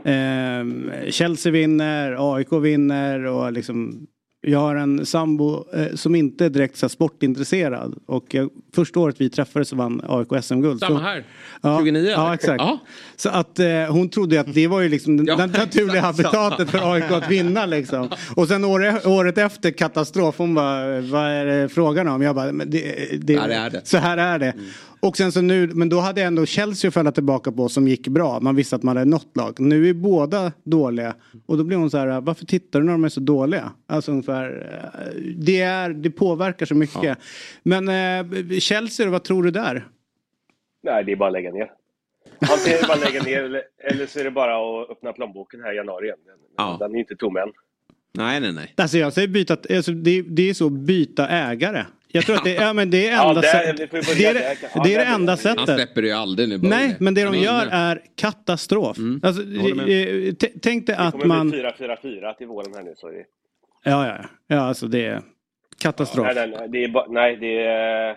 Eh, 0.05 1.11
Chelsea 1.11 1.53
vinner, 1.53 2.35
AIK 2.37 2.53
vinner 2.53 3.25
och 3.25 3.53
liksom 3.53 4.07
jag 4.43 4.59
har 4.59 4.77
en 4.77 5.07
sambo 5.07 5.65
eh, 5.75 5.95
som 5.95 6.15
inte 6.15 6.45
är 6.45 6.51
direkt 6.51 6.77
så 6.77 6.89
sportintresserad. 6.89 7.95
Och 8.07 8.35
jag, 8.35 8.51
första 8.75 9.01
året 9.01 9.17
vi 9.19 9.31
träffades 9.31 9.69
så 9.69 9.77
vann 9.77 10.03
AIK 10.09 10.45
SM-guld. 10.45 10.81
Samma 10.81 10.99
Så- 10.99 11.05
här. 11.05 11.25
Ja, 11.63 11.79
29 11.85 12.11
Ja, 12.11 12.35
exakt. 12.35 12.65
Så 13.17 13.29
att 13.29 13.59
eh, 13.59 13.67
hon 13.91 14.09
trodde 14.09 14.41
att 14.41 14.55
det 14.55 14.67
var 14.67 14.81
ju 14.81 14.89
liksom 14.89 15.17
den, 15.17 15.27
Ja, 15.27 15.37
den 15.37 15.51
naturliga 15.51 16.01
habitatet 16.01 16.71
för 16.71 16.93
AIK 16.95 17.11
att 17.11 17.31
vinna 17.31 17.67
liksom. 17.67 18.09
Och 18.37 18.49
sen 18.49 18.65
året, 18.65 19.07
året 19.07 19.39
efter 19.39 19.71
katastrof, 19.71 20.35
hon 20.39 20.55
bara, 20.55 21.01
vad 21.01 21.23
är 21.27 21.45
det 21.47 21.69
frågan 21.69 22.09
om? 22.09 22.23
Jag 22.23 22.35
bara, 22.35 22.53
det, 22.53 22.65
det, 23.23 23.33
Ja, 23.33 23.47
det 23.47 23.55
är 23.55 23.71
det. 23.71 23.81
så 23.85 23.99
här 23.99 24.17
är 24.19 24.39
det. 24.39 24.55
Och 25.03 25.17
sen 25.17 25.33
så 25.33 25.41
nu, 25.41 25.67
men 25.67 25.89
då 25.89 26.01
hade 26.01 26.23
ändå 26.23 26.47
Chelsea 26.47 26.89
att 26.89 26.95
falla 26.95 27.13
tillbaka 27.13 27.53
på 27.53 27.69
som 27.69 27.89
gick 27.89 28.09
bra. 28.09 28.41
Man 28.41 28.57
visste 28.57 28.77
att 28.77 28.83
man 28.83 28.97
hade 28.97 29.11
något 29.11 29.37
lag. 29.37 29.61
Nu 29.61 29.89
är 29.89 29.95
båda 29.95 30.53
dåliga. 30.65 31.15
Och 31.47 31.59
då 31.59 31.65
blir 31.65 31.77
hon 31.77 31.91
så 31.91 31.99
här, 31.99 32.21
varför 32.21 32.47
tittar 32.47 32.81
du 32.81 32.87
när 32.87 32.93
de 32.93 33.05
är 33.05 33.09
så 33.09 33.21
dåliga? 33.21 33.73
Alltså 33.87 34.13
ungefär, 34.13 34.73
eh, 34.73 35.11
det, 35.37 35.61
är, 35.61 35.91
det 35.91 36.11
påverkar 36.11 36.67
så 36.67 36.75
mycket. 36.75 37.19
Men 37.63 37.89
eh, 37.89 38.59
Chelsea, 38.59 39.11
vad 39.11 39.25
tror 39.25 39.43
du 39.43 39.51
där? 39.51 39.87
Nej, 40.83 41.05
det 41.05 41.13
är 41.13 41.17
bara 41.17 41.27
att 41.27 41.33
lägga 41.33 41.53
ner. 41.53 41.71
Antingen 42.51 42.79
är 42.79 42.83
det 42.83 42.89
bara 42.89 42.99
att 42.99 43.13
lägga 43.13 43.23
ner 43.23 43.45
eller, 43.45 43.63
eller 43.79 44.07
så 44.07 44.21
är 44.21 44.25
det 44.25 44.31
bara 44.31 44.83
att 44.83 44.91
öppna 44.91 45.13
plånboken 45.13 45.61
här 45.61 45.73
i 45.73 45.77
januari 45.77 46.07
igen. 46.07 46.19
Den, 46.57 46.79
den 46.79 46.91
är 46.91 46.95
ju 46.95 47.01
inte 47.01 47.17
tom 47.17 47.37
än. 47.37 47.53
Nej, 48.13 48.41
nej, 48.41 48.53
nej. 48.53 48.75
Alltså 48.77 48.99
jag 48.99 49.13
säger 49.13 49.29
byta, 49.29 49.57
alltså 49.77 49.93
det, 49.93 50.23
det 50.23 50.51
är 50.51 50.55
så 50.55 50.71
byta 50.71 51.29
ägare. 51.29 51.85
Jag 52.13 52.27
tror 52.27 52.37
att 52.37 52.45
det, 52.45 52.55
ja, 52.55 52.73
men 52.73 52.91
det 52.91 53.09
är 53.09 53.13
Ja, 53.13 53.29
enda 53.29 53.41
där- 53.41 53.49
sättet. 53.49 53.91
Det 53.91 54.25
är 54.27 54.35
det. 54.35 54.57
Ja, 54.75 54.83
det, 54.85 54.95
är 54.95 54.99
det 54.99 55.05
enda 55.05 55.31
Han 55.33 55.39
sättet. 55.39 55.75
släpper 55.77 56.03
det 56.03 56.09
ju 56.09 56.15
aldrig 56.15 56.49
nu. 56.49 56.59
Nej, 56.59 56.89
det. 56.89 56.97
men 57.01 57.15
det 57.15 57.23
Han 57.23 57.33
de 57.33 57.39
gör 57.39 57.69
är 57.71 58.03
katastrof. 58.17 58.97
Alltså, 59.23 59.43
eh, 59.43 60.33
t- 60.35 60.53
tänk 60.63 60.87
dig 60.87 60.97
Det 60.97 61.03
att 61.03 61.13
kommer 61.13 61.27
man... 61.27 61.51
bli 61.51 61.61
4-4-4 61.63 62.35
till 62.35 62.47
våren 62.47 62.75
här 62.75 62.83
nu. 62.83 62.93
Så 62.97 63.09
är 63.09 63.13
det... 63.13 63.25
Ja, 63.85 64.07
ja, 64.07 64.17
ja. 64.23 64.29
ja. 64.47 64.61
alltså 64.61 64.87
det 64.87 65.07
är 65.07 65.21
katastrof. 65.83 66.27
Nej, 66.27 66.49
nej, 66.49 66.57
nej, 66.59 66.69
det 66.69 66.85
är 66.85 66.89
bara, 66.89 67.07
nej, 67.09 67.37
det 67.37 67.63
är... 67.67 68.17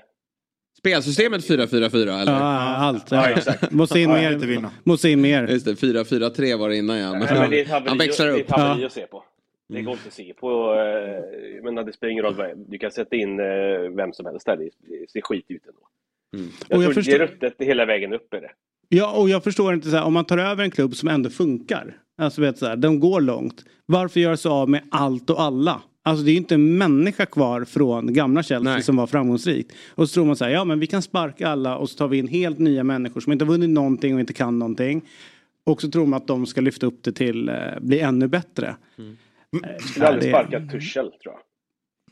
Spelsystemet 0.80 1.42
4-4-4 1.50 2.22
eller? 2.22 2.32
Ja, 2.32 2.40
allt. 2.76 3.12
Ja, 3.12 3.30
Ja, 3.30 3.38
exakt. 3.38 3.72
Måste 3.72 4.00
in 4.00 4.10
Ja, 4.10 4.16
mer. 4.16 4.32
vinna. 4.36 4.72
Måste 4.84 5.10
in 5.10 5.22
mer. 5.22 5.48
Just 5.48 5.66
det, 5.66 5.74
4-4-3 5.74 6.58
var 6.58 6.70
det 6.70 6.78
innan 6.78 6.98
ja. 6.98 7.12
Nej, 7.12 7.20
men 7.34 7.50
det 7.50 7.62
är 7.62 7.66
han 7.90 7.98
växlar 7.98 8.26
det 8.26 8.32
är 8.34 8.40
upp. 8.40 8.52
haveri 8.52 8.86
att 8.86 8.92
se 8.92 9.02
på. 9.02 9.24
Det 9.70 9.82
går 9.82 9.94
inte 9.94 10.08
att 10.08 10.14
se 10.14 10.34
på. 10.34 10.74
eh, 10.74 11.50
Jag 11.56 11.64
menar, 11.64 11.84
det 11.84 11.94
spelar 11.94 12.12
ingen 12.12 12.24
roll. 12.24 12.36
Du 12.68 12.78
kan 12.78 12.92
sätta 12.92 13.16
in 13.16 13.40
eh, 13.40 13.46
vem 13.96 14.14
som 14.14 14.26
helst 14.26 14.46
där. 14.46 14.58
Det 14.58 14.70
ser 15.12 15.22
skit 15.22 15.46
ut 15.48 15.62
ändå. 15.68 15.80
Mm. 16.38 16.52
Jag 16.70 16.78
Och 16.78 16.84
jag 16.84 16.94
tror 16.94 16.94
förstår- 17.04 17.18
det 17.20 17.24
är 17.24 17.28
ruttet 17.28 17.56
hela 17.60 17.86
vägen 17.86 18.14
upp 18.14 18.34
är 18.34 18.42
det. 18.42 18.52
Ja, 18.90 19.18
och 19.22 19.30
jag 19.30 19.44
förstår 19.44 19.74
inte 19.74 19.90
så 19.90 19.96
här, 19.98 20.04
om 20.06 20.14
man 20.14 20.26
tar 20.26 20.38
över 20.38 20.64
en 20.64 20.72
klubb 20.72 20.96
som 20.96 21.10
ändå 21.10 21.30
funkar. 21.30 21.98
Alltså 22.18 22.42
vet 22.42 22.58
så 22.58 22.66
här, 22.66 22.76
de 22.76 23.00
går 23.00 23.22
långt. 23.22 23.66
Varför 23.86 24.20
göra 24.20 24.38
sig 24.38 24.50
av 24.52 24.70
med 24.70 24.82
allt 24.92 25.30
och 25.30 25.42
alla? 25.42 25.82
Alltså 26.06 26.26
det 26.26 26.32
är 26.32 26.34
ju 26.34 26.38
inte 26.38 26.56
en 26.56 26.78
människa 26.78 27.26
kvar 27.26 27.64
från 27.66 28.14
gamla 28.14 28.44
Chelsea 28.44 28.82
som 28.82 28.96
var 28.96 29.08
framgångsrikt. 29.08 29.74
Och 29.96 30.10
så 30.10 30.14
tror 30.14 30.26
man 30.26 30.36
så 30.36 30.46
här, 30.46 30.52
ja 30.52 30.64
men 30.66 30.80
vi 30.80 30.88
kan 30.88 31.02
sparka 31.02 31.48
alla 31.48 31.78
och 31.78 31.90
så 31.90 31.98
tar 31.98 32.08
vi 32.08 32.18
in 32.18 32.28
helt 32.28 32.60
nya 32.60 32.84
människor 32.84 33.22
som 33.22 33.32
inte 33.34 33.46
har 33.46 33.52
vunnit 33.52 33.70
någonting 33.70 34.14
och 34.14 34.20
inte 34.20 34.34
kan 34.34 34.60
någonting. 34.60 35.02
Och 35.66 35.82
så 35.82 35.92
tror 35.92 36.06
man 36.06 36.18
att 36.18 36.28
de 36.28 36.46
ska 36.46 36.62
lyfta 36.62 36.86
upp 36.86 37.04
det 37.04 37.12
till 37.12 37.50
eh, 37.50 37.56
bli 37.82 38.00
ännu 38.00 38.28
bättre. 38.28 38.76
Jag 39.62 39.82
skulle 39.82 40.08
aldrig 40.08 40.34
det- 40.34 40.38
sparka 40.40 40.60
Tuchel 40.72 41.12
tror 41.12 41.34
jag. 41.34 41.40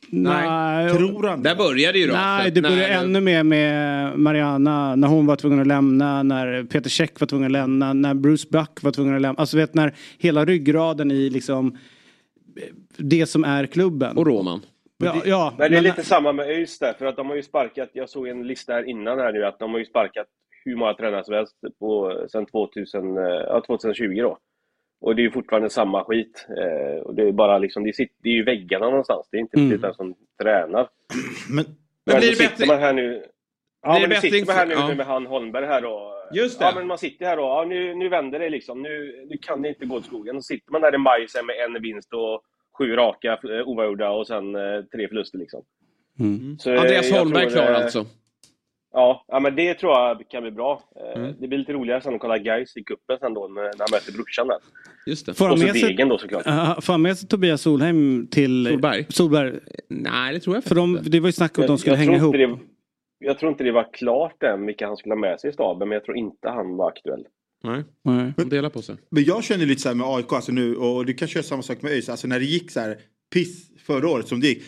Nej. 0.10 0.90
Tror 0.98 1.28
han 1.28 1.44
Där 1.44 1.56
började 1.56 2.00
ju 2.00 2.08
då. 2.08 2.14
Nej, 2.14 2.52
det 2.52 2.62
började 2.62 2.82
när- 2.82 3.04
ännu 3.04 3.22
mer 3.22 3.44
med 3.44 4.20
Mariana 4.20 4.96
när 4.96 5.08
hon 5.08 5.26
var 5.26 5.36
tvungen 5.36 5.60
att 5.62 5.68
lämna, 5.68 6.24
när 6.24 6.64
Peter 6.64 6.90
Käck 6.90 7.20
var 7.20 7.28
tvungen 7.28 7.46
att 7.46 7.52
lämna, 7.52 7.94
när 7.94 8.14
Bruce 8.14 8.48
Buck 8.52 8.84
var 8.84 8.92
tvungen 8.92 9.16
att 9.16 9.22
lämna. 9.22 9.40
Alltså 9.40 9.58
vet 9.58 9.74
när 9.74 9.94
hela 10.20 10.46
ryggraden 10.46 11.12
i 11.12 11.30
liksom 11.30 11.78
det 12.98 13.26
som 13.26 13.44
är 13.44 13.66
klubben. 13.66 14.18
Och 14.18 14.28
Roman. 14.28 14.62
Ja, 15.04 15.22
ja, 15.26 15.54
Nej, 15.58 15.70
det 15.70 15.76
är 15.76 15.82
men- 15.82 15.84
lite 15.84 16.04
samma 16.04 16.32
med 16.34 16.48
ÖIS 16.48 16.80
där, 16.80 16.94
för 16.94 17.06
att 17.06 17.16
de 17.16 17.28
har 17.30 17.36
ju 17.36 17.44
sparkat, 17.44 17.90
jag 17.94 18.10
såg 18.10 18.28
en 18.28 18.48
lista 18.48 18.74
här 18.74 18.90
innan 18.90 19.20
här 19.20 19.34
nu, 19.34 19.46
att 19.46 19.60
de 19.60 19.72
har 19.72 19.80
ju 19.80 19.86
sparkat 19.86 20.28
hur 20.66 20.76
många 20.76 20.94
tränare 20.94 21.24
som 21.24 21.34
helst 21.34 21.56
på, 21.80 22.18
sedan 22.32 22.46
2000, 22.46 23.18
eh, 23.18 23.24
ja, 23.24 23.64
2020 23.68 24.16
då. 24.22 24.38
Och 25.02 25.16
det 25.16 25.22
är 25.22 25.24
ju 25.24 25.32
fortfarande 25.32 25.70
samma 25.70 26.04
skit. 26.04 26.48
Eh, 26.58 27.02
och 27.02 27.16
det 27.16 27.24
är 27.28 27.32
bara 27.32 27.58
liksom, 27.58 27.84
det, 27.84 27.94
sitter, 27.96 28.16
det 28.24 28.30
är 28.30 28.34
ju 28.34 28.44
väggarna 28.44 28.86
någonstans, 28.90 29.28
det 29.32 29.38
är 29.38 29.42
inte 29.42 29.60
Mm. 29.60 29.82
den 29.82 29.94
som 29.94 30.16
tränar. 30.42 30.88
Men, 31.50 31.66
Men 32.06 32.20
blir 32.20 32.30
det 32.30 32.36
sitter 32.36 32.50
bättre- 32.50 32.66
man 32.68 32.80
här 32.80 32.94
nu... 32.94 33.24
Ja, 33.84 33.92
Blir 33.94 34.02
men 34.02 34.10
det 34.10 34.16
sitter 34.22 34.46
man 34.46 34.56
här 34.56 34.66
nu 34.66 34.74
ja. 34.74 34.96
med 34.96 35.06
han 35.06 35.26
Holmberg 35.26 35.66
här 35.66 35.82
då. 35.82 36.14
Just 36.34 36.60
det. 36.60 36.66
Ja, 36.66 36.72
men 36.76 36.88
man 36.88 36.98
sitter 36.98 37.26
här 37.26 37.38
då. 37.38 37.44
Ja, 37.44 37.66
nu, 37.68 37.96
nu 37.96 38.10
vänder 38.10 38.40
det 38.40 38.50
liksom. 38.50 38.82
Nu, 38.82 39.26
nu 39.30 39.38
kan 39.42 39.62
det 39.62 39.70
inte 39.70 39.86
gå 39.86 39.96
åt 39.96 40.06
skogen. 40.06 40.36
Och 40.36 40.46
sitter 40.46 40.72
man 40.72 40.82
där 40.82 40.96
i 40.96 40.98
maj 40.98 41.28
sen 41.28 41.46
med 41.46 41.56
en 41.56 41.82
vinst 41.82 42.14
och 42.14 42.42
sju 42.78 42.96
raka 42.96 43.32
eh, 43.44 43.68
oavgjorda 43.68 44.10
och 44.10 44.28
sen 44.28 44.56
eh, 44.56 44.82
tre 44.92 45.08
förluster 45.08 45.38
liksom. 45.38 45.64
Mm. 46.20 46.58
Så, 46.60 46.72
eh, 46.74 46.82
Andreas 46.82 47.10
jag 47.10 47.18
Holmberg 47.20 47.50
klar 47.50 47.72
eh, 47.72 47.76
alltså. 47.78 48.06
Ja, 48.94 49.26
ja, 49.28 49.40
men 49.40 49.56
det 49.56 49.74
tror 49.74 49.92
jag 49.94 50.30
kan 50.30 50.42
bli 50.44 50.52
bra. 50.52 50.82
Eh, 50.96 51.22
Mm. 51.22 51.34
Det 51.40 51.48
blir 51.48 51.58
lite 51.58 51.74
roligare 51.74 52.02
sen 52.02 52.14
att 52.16 52.20
kolla 52.22 52.38
Gais 52.38 52.78
i 52.78 52.84
cupen 52.84 53.18
sen 53.20 53.34
då 53.34 53.48
när 53.48 53.62
han 53.64 53.88
möter 53.92 54.12
brorsan 54.14 54.48
där. 54.48 54.58
Just 55.06 55.26
det. 55.26 55.34
Får 55.34 55.48
han 55.48 55.60
med 55.60 55.76
sig- 55.76 55.96
då 56.10 56.18
såklart. 56.18 56.44
Ja, 56.46 56.78
Får 56.82 56.94
han 56.94 57.02
med 57.02 57.18
sig 57.18 57.30
Tobias 57.30 57.62
Solheim 57.62 58.28
till 58.32 58.68
Solberg? 58.68 59.06
Solberg? 59.10 59.60
Nej, 59.90 60.34
det 60.34 60.40
tror 60.40 60.56
jag 60.56 60.64
För 60.64 60.76
de, 60.76 61.00
det 61.04 61.20
var 61.20 61.28
ju 61.28 61.32
snack 61.34 61.58
om 61.58 61.62
att 61.64 61.68
de 61.68 61.78
skulle 61.78 61.96
jag, 61.96 62.00
hänga 62.00 62.18
ihop. 62.18 62.34
det, 62.34 62.58
jag 63.20 63.40
tror 63.40 63.52
inte 63.52 63.64
det 63.64 63.72
var 63.72 63.94
klart 63.94 64.44
än 64.44 64.66
vilka 64.66 64.88
han 64.88 64.98
skulle 64.98 65.16
ha 65.16 65.20
med 65.20 65.40
sig 65.40 65.50
i 65.50 65.54
staben, 65.54 65.88
men 65.90 65.96
jag 65.96 66.06
tror 66.06 66.18
inte 66.18 66.50
han 66.50 66.78
var 66.78 66.88
aktuell. 66.90 67.24
Nej, 67.64 67.84
Nej. 68.04 68.34
de 68.38 68.50
delar 68.50 68.70
på 68.70 68.82
sig. 68.82 68.96
Men 69.10 69.24
jag 69.24 69.44
känner 69.44 69.66
lite 69.66 69.82
så 69.82 69.90
här 69.90 69.96
med 69.96 70.08
AIK, 70.08 70.34
alltså 70.34 70.52
nu, 70.52 70.76
och 70.76 71.06
du 71.06 71.14
kanske 71.14 71.40
gör 71.40 71.44
samma 71.44 71.62
sak 71.62 71.82
med 71.82 71.92
ÖIS, 71.92 72.10
alltså 72.10 72.28
när 72.28 72.40
det 72.40 72.46
gick 72.46 72.72
så 72.72 72.80
här 72.80 72.98
piss 73.34 73.70
förra 73.86 74.10
året 74.10 74.28
som 74.28 74.40
det 74.40 74.48
gick. 74.48 74.64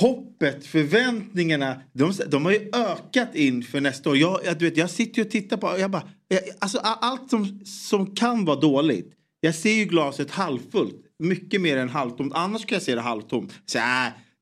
Hoppet, 0.00 0.66
förväntningarna, 0.66 1.80
de, 1.92 2.12
de 2.28 2.44
har 2.44 2.52
ju 2.52 2.70
ökat 2.72 3.34
inför 3.34 3.80
nästa 3.80 4.10
år. 4.10 4.16
Jag, 4.16 4.40
jag, 4.44 4.58
du 4.58 4.64
vet, 4.64 4.76
jag 4.76 4.90
sitter 4.90 5.18
ju 5.18 5.24
och 5.24 5.30
tittar 5.30 5.56
på, 5.56 5.78
jag 5.78 5.90
bara, 5.90 6.08
jag, 6.28 6.40
alltså 6.58 6.78
allt 6.78 7.30
som, 7.30 7.60
som 7.64 8.14
kan 8.14 8.44
vara 8.44 8.60
dåligt. 8.60 9.12
Jag 9.40 9.54
ser 9.54 9.72
ju 9.72 9.84
glaset 9.84 10.30
halvfullt, 10.30 10.96
mycket 11.18 11.60
mer 11.60 11.76
än 11.76 11.88
halvtomt. 11.88 12.32
Annars 12.34 12.66
kan 12.66 12.76
jag 12.76 12.82
se 12.82 12.94
det 12.94 13.00
halvtomt. 13.00 13.52
Så, 13.66 13.78
äh, 13.78 13.84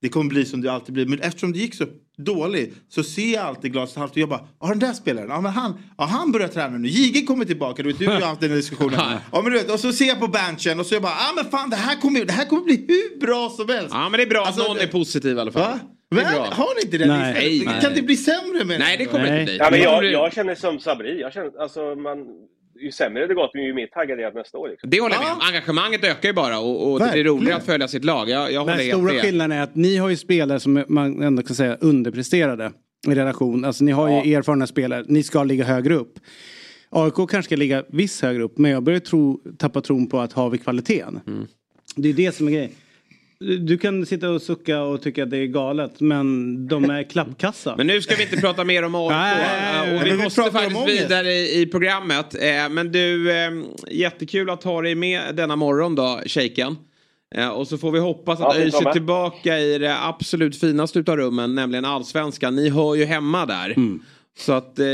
det 0.03 0.09
kommer 0.09 0.31
bli 0.31 0.45
som 0.45 0.61
det 0.61 0.73
alltid 0.73 0.95
blir. 0.95 1.07
Men 1.07 1.21
eftersom 1.21 1.53
det 1.53 1.59
gick 1.59 1.75
så 1.75 1.87
dåligt 2.25 2.75
så 2.89 3.03
ser 3.03 3.33
jag 3.35 3.43
alltid 3.45 3.73
glaset 3.73 3.97
halvtomt. 3.97 4.17
Jag 4.17 4.29
bara, 4.29 4.45
ja 4.61 4.67
den 4.69 4.79
där 4.79 4.93
spelaren, 4.93 5.29
ja 5.31 5.41
men 5.41 5.53
han, 5.53 5.79
ja, 5.99 6.05
han 6.05 6.33
börjar 6.33 6.49
träna 6.49 6.79
nu. 6.79 6.89
Jige 6.89 7.23
kommer 7.27 7.45
tillbaka, 7.45 7.83
du 7.83 7.89
vet 7.89 7.99
du 7.99 8.07
och 8.07 8.13
jag 8.15 8.21
har 8.21 8.27
haft 8.29 8.41
den 8.41 8.51
här 8.51 8.57
diskussionen. 8.57 9.01
ja 9.33 9.43
men 9.43 9.53
du 9.53 9.59
vet, 9.59 9.71
och 9.71 9.81
så 9.81 9.93
ser 9.93 10.05
jag 10.05 10.21
på 10.21 10.29
benchen 10.29 10.81
och 10.81 10.87
så 10.87 10.95
jag 10.95 11.03
bara, 11.03 11.13
ja 11.13 11.33
men 11.37 11.45
fan 11.51 11.71
det 11.71 11.77
här 11.77 11.97
kommer, 12.01 12.25
det 12.25 12.33
här 12.33 12.45
kommer 12.45 12.63
bli 12.63 12.85
hur 12.89 13.21
bra 13.27 13.51
som 13.57 13.69
helst. 13.69 13.91
Ja, 13.91 14.09
men 14.09 14.19
det 14.19 14.23
är 14.23 14.27
bra 14.31 14.45
Alltså, 14.45 14.63
att 14.63 14.69
någon 14.69 14.77
det- 14.77 14.83
är 14.83 14.87
positiv 14.89 15.37
i 15.37 15.41
alla 15.41 15.53
fall. 15.53 15.63
Va? 15.63 15.79
Det 16.11 16.17
Men, 16.17 16.25
har 16.53 16.75
ni 16.77 16.83
inte 16.85 16.99
den 16.99 17.09
Nej. 17.09 17.69
Kan 17.83 17.95
det 17.95 18.03
bli 18.03 18.17
sämre 18.17 18.65
med 18.65 18.81
Nej, 18.81 18.97
det 18.99 19.05
kommer 19.05 19.25
Nej. 19.31 19.41
inte 19.41 19.45
bli. 19.53 19.59
Ja, 19.59 19.65
men 19.71 19.73
Det 19.81 19.85
jag, 19.85 20.05
jag 20.05 20.33
känner 20.33 20.55
som 20.55 20.79
Sabri, 20.81 21.21
jag 21.21 21.33
känner, 21.33 21.63
alltså 21.63 21.81
man, 21.95 22.19
ju 22.81 22.93
sämre 22.93 23.27
det 23.27 23.35
gått, 23.35 23.51
ju 23.55 23.75
mer 23.75 23.87
taggad 23.87 24.19
är 24.19 24.23
jag 24.23 24.35
nästa 24.35 24.59
år. 24.59 24.69
Liksom. 24.69 24.91
Det 24.91 25.01
håller 25.01 25.15
jag 25.15 25.25
med 25.25 25.33
om. 25.33 25.39
Engagemanget 25.41 26.05
ökar 26.05 26.29
ju 26.29 26.33
bara 26.33 26.59
och, 26.59 26.93
och 26.93 27.01
det 27.01 27.11
blir 27.13 27.25
roligare 27.25 27.57
att 27.57 27.67
följa 27.67 27.89
sitt 27.89 28.05
lag. 28.05 28.29
Jag, 28.29 28.53
jag 28.53 28.61
håller 28.61 28.75
helt 28.75 28.89
stora 28.89 29.13
med. 29.13 29.23
skillnaden 29.23 29.59
är 29.59 29.63
att 29.63 29.75
ni 29.75 29.97
har 29.97 30.09
ju 30.09 30.17
spelare 30.17 30.61
som 30.61 30.85
man 30.89 31.23
ändå 31.23 31.43
kan 31.43 31.57
säga 31.57 31.77
underpresterade 31.81 32.73
i 33.09 33.15
relation. 33.15 33.65
Alltså 33.65 33.85
ni 33.85 33.93
har 33.93 34.25
ju 34.25 34.35
erfarna 34.35 34.67
spelare. 34.67 35.05
Ni 35.09 35.23
ska 35.23 35.45
ligga 35.45 35.65
högre 35.65 35.95
upp. 35.95 36.19
AIK 36.91 37.15
kanske 37.15 37.43
ska 37.43 37.57
ligga 37.57 37.85
viss 37.89 38.23
högre 38.23 38.43
upp 38.43 38.59
men 38.59 38.71
jag 38.71 38.83
börjar 38.83 39.01
tro, 39.01 39.41
tappa 39.59 39.81
tron 39.81 40.07
på 40.07 40.21
att 40.21 40.33
har 40.33 40.51
vi 40.51 40.59
kvaliteten. 40.59 41.21
Mm. 41.27 41.47
Det 41.97 42.09
är 42.09 42.13
det 42.13 42.33
som 42.33 42.49
är 42.49 42.53
grejen. 42.53 42.71
Du 43.45 43.79
kan 43.79 44.07
sitta 44.07 44.31
och 44.31 44.43
sucka 44.43 44.83
och 44.83 45.03
tycka 45.03 45.23
att 45.23 45.31
det 45.31 45.37
är 45.37 45.47
galet 45.47 46.01
men 46.01 46.69
de 46.69 46.91
är 46.91 47.03
klappkassa. 47.03 47.75
Men 47.79 47.87
nu 47.87 48.03
ska 48.03 48.15
vi 48.15 48.23
inte 48.23 48.37
prata 48.37 48.65
mer 48.65 48.83
om 48.83 48.95
AIK. 48.95 49.11
Nej, 49.11 49.97
och 50.01 50.07
vi 50.07 50.11
vi 50.11 50.17
måste 50.17 50.43
faktiskt 50.51 50.89
vidare 50.89 51.33
i, 51.33 51.61
i 51.61 51.67
programmet. 51.67 52.35
Eh, 52.35 52.69
Men 52.71 52.93
du, 52.93 53.31
eh, 53.33 53.51
jättekul 53.91 54.51
att 54.51 54.65
ha 54.65 54.83
dig 54.83 54.95
med 54.95 55.35
denna 55.35 55.57
morgon 55.57 55.95
då, 55.95 56.21
shejken. 56.27 56.77
Eh, 57.35 57.49
Och 57.49 57.69
så 57.69 57.79
får 57.79 57.93
vi 57.93 57.99
hoppas 57.99 58.41
Ja, 58.41 58.51
att 58.51 58.57
ÖIS 58.57 58.75
att 58.75 58.87
är 58.87 58.93
tillbaka 58.93 59.59
i 59.59 59.79
det 59.79 59.97
absolut 60.05 60.57
finaste 60.61 60.99
utav 60.99 61.17
rummen, 61.17 61.55
nämligen 61.55 61.85
allsvenskan. 61.85 62.57
Ni 62.57 62.71
hör 62.71 62.95
ju 62.95 63.05
hemma 63.05 63.47
där. 63.47 63.71
Mm. 63.77 64.03
Så 64.39 64.53
att 64.53 64.79
eh, 64.79 64.87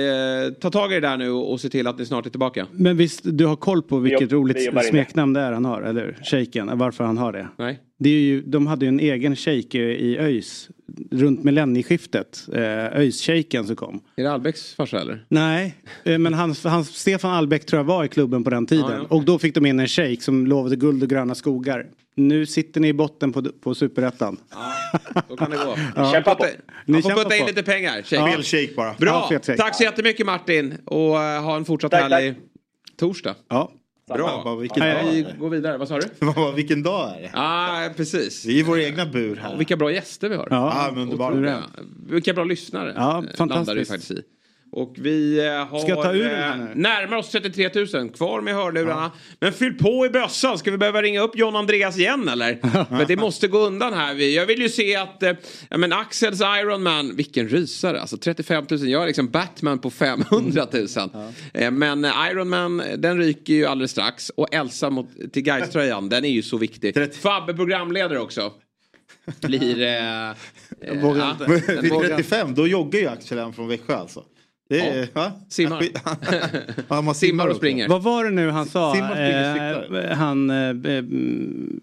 ta 0.61 0.71
tag 0.71 0.93
i 0.93 0.95
det 0.95 1.01
där 1.01 1.17
nu 1.17 1.31
och 1.31 1.61
se 1.61 1.69
till 1.69 1.87
att 1.87 1.99
ni 1.99 2.07
snart 2.07 2.27
är 2.27 2.31
tillbaka. 2.31 2.67
Men 2.73 2.97
visst, 2.97 3.21
du 3.25 3.47
har 3.47 3.57
koll 3.57 3.83
på 3.83 3.99
vilket 3.99 4.21
Vi 4.21 4.25
jobbar 4.25 4.37
roligt 4.37 4.87
smeknamn 4.89 5.33
det 5.33 5.41
är 5.41 5.53
han 5.53 5.65
har, 5.65 5.83
eller 5.83 6.01
hur? 6.05 6.17
Shejken, 6.25 6.79
varför 6.79 7.05
han 7.05 7.19
har 7.19 7.33
det. 7.33 7.49
Nej. 7.57 7.81
Det 7.99 8.09
är 8.11 8.21
ju, 8.21 8.43
de 8.43 8.67
hade 8.67 8.85
ju 8.85 8.89
en 8.89 9.01
egen 9.01 9.37
shejk 9.37 9.75
i 9.75 10.19
ÖIS 10.19 10.69
runt 11.11 11.45
millennieskiftet. 11.45 12.49
Eh, 12.53 12.61
ÖIS-shejken 12.99 13.67
som 13.67 13.77
kom. 13.77 14.01
Är 14.17 14.23
det 14.23 14.33
Albecks 14.33 14.75
farsa 14.75 15.01
eller? 15.01 15.25
Nej, 15.29 15.75
eh, 16.05 16.19
men 16.19 16.35
hans, 16.35 16.65
hans, 16.65 16.89
Stefan 16.97 17.31
Albeck 17.31 17.67
tror 17.67 17.79
jag 17.79 17.85
var 17.85 18.05
i 18.05 18.09
klubben 18.09 18.45
på 18.45 18.51
den 18.51 18.67
tiden. 18.67 18.91
Ja, 18.91 18.97
ja. 19.11 19.17
Och 19.17 19.25
då 19.25 19.39
fick 19.39 19.55
de 19.55 19.67
in 19.67 19.81
en 19.81 19.89
shejk 19.89 20.23
som 20.23 20.47
lovade 20.47 20.77
guld 20.77 21.03
och 21.03 21.09
gröna 21.09 21.35
skogar. 21.35 21.87
Nu 22.15 22.47
sitter 22.47 22.81
ni 22.81 22.89
i 22.89 22.93
botten 22.93 23.33
på, 23.33 23.43
på 23.43 23.75
superettan. 23.75 24.37
Då 25.29 25.37
kan 25.37 25.51
det 25.51 25.57
gå. 25.57 25.77
Ja. 25.97 26.13
Kämpa 26.13 26.35
på. 26.35 26.45
Ni 26.85 26.93
Man 26.93 27.03
får 27.03 27.11
putta 27.11 27.37
in 27.37 27.43
på. 27.43 27.49
lite 27.49 27.63
pengar. 27.63 28.03
Shake. 28.03 28.17
Ja. 28.17 28.43
Shake 28.43 28.75
bara. 28.77 28.95
Bra, 28.99 29.29
Ja, 29.31 29.39
tack 29.57 29.77
så 29.77 29.83
jättemycket 29.83 30.27
Martin. 30.27 30.75
Och 30.85 31.23
eh, 31.23 31.43
ha 31.43 31.57
en 31.57 31.65
fortsatt 31.65 31.91
Tack, 31.91 32.03
härlig 32.03 32.35
torsdag. 32.97 33.35
Ja. 33.49 33.73
Bra. 34.15 34.43
Bara, 34.45 34.57
vilken 34.57 34.81
dag 34.81 35.05
vi 35.13 35.21
är 35.21 35.25
det? 35.25 35.39
går 35.39 35.51
vidare. 35.51 35.79
Vad 35.79 35.89
sa 35.89 35.99
du? 35.99 36.09
Bara, 36.35 36.53
vilken 36.53 36.83
dag 36.83 37.17
är 37.17 37.23
det? 37.23 37.31
Ja, 37.33 37.91
precis. 37.97 38.45
Vi 38.45 38.55
är 38.55 38.59
i 38.59 38.63
vår 38.63 38.81
egna 38.81 39.07
bur 39.07 39.37
här. 39.37 39.55
Och 39.55 39.61
vilka 39.61 39.77
bra 39.77 39.93
gäster 39.93 40.29
vi 40.29 40.37
har. 40.37 40.49
Ja, 40.51 40.91
men 40.93 41.03
underbart. 41.03 41.35
Vilka 42.07 42.35
bra 42.35 42.45
lyssnare. 42.45 42.93
Ja, 42.97 43.19
eh, 43.19 43.37
fantastiskt. 43.37 43.49
Landar 43.49 43.77
ju 43.77 43.85
faktiskt 43.85 44.11
i. 44.11 44.23
Och 44.73 44.95
vi 44.99 45.47
eh, 45.47 45.53
har 45.67 45.79
Ska 45.79 45.89
jag 45.89 46.03
ta 46.03 46.13
ur 46.13 46.33
eh, 46.33 46.55
närmar 46.75 47.17
oss 47.17 47.31
33 47.31 47.71
000. 47.95 48.11
Kvar 48.11 48.41
med 48.41 48.55
hörlurarna. 48.55 49.13
Men 49.41 49.53
fyll 49.53 49.79
på 49.79 50.07
i 50.07 50.11
bössan. 50.11 50.59
Ska 50.59 50.71
vi 50.71 50.79
behöva 50.79 51.03
ringa 51.03 51.21
upp 51.21 51.37
John 51.37 51.57
Andreas 51.57 51.99
igen 51.99 52.29
eller? 52.29 52.55
För 52.99 53.05
det 53.05 53.17
måste 53.17 53.49
gå 53.49 53.59
undan 53.59 53.95
här. 53.95 54.15
Jag 54.15 54.47
vill 54.47 54.61
ju 54.63 54.69
se 54.69 54.97
att 54.97 55.23
eh, 55.23 55.33
ja, 55.71 55.77
men 55.77 55.93
Axels 55.93 56.41
Ironman, 56.41 57.17
vilken 57.17 57.49
rysare. 57.49 58.01
Alltså 58.01 58.17
35 58.17 58.65
000. 58.71 58.89
Jag 58.89 59.03
är 59.03 59.07
liksom 59.07 59.31
Batman 59.31 59.79
på 59.79 59.91
500 59.91 60.67
000. 60.73 60.87
Eh, 61.55 61.71
Men 61.71 62.05
eh, 62.05 62.13
Ironman, 62.31 62.83
den 62.99 63.19
ryker 63.19 63.53
ju 63.55 63.67
alldeles 63.67 63.91
strax. 63.91 64.31
Och 64.31 64.55
Elsa 64.55 64.91
mot, 64.91 65.09
till 65.33 65.43
Gais-tröjan, 65.43 66.09
den 66.09 66.25
är 66.25 66.31
ju 66.31 66.43
så 66.43 66.57
viktig. 66.59 67.15
Fabbe 67.17 67.55
programledare 67.55 68.19
också. 68.21 68.53
Blir... 69.41 69.83
Eh, 69.83 70.31
eh, 70.31 70.37
ja, 70.81 71.37
Men 71.39 71.81
vid 71.83 71.93
vågar- 71.93 72.09
35, 72.09 72.55
då 72.55 72.67
joggar 72.67 73.01
ju 73.01 73.07
Axel 73.07 73.53
från 73.53 73.69
Växjö 73.69 73.97
alltså. 73.97 74.25
Är, 74.69 75.09
Ja. 75.15 75.33
Simmar. 75.49 75.85
ja, 76.89 77.15
Simmar 77.15 77.49
och 77.49 77.57
springer. 77.57 77.89
Vad 77.89 78.03
var 78.03 78.25
det 78.25 78.31
nu 78.31 78.51
han 78.51 78.67
sa? 78.67 78.95
Simmar, 78.95 79.11
springer. 79.11 80.11
Eh, 80.11 80.17
han 80.17 80.51
eh, 80.51 80.57
mm, 80.57 81.81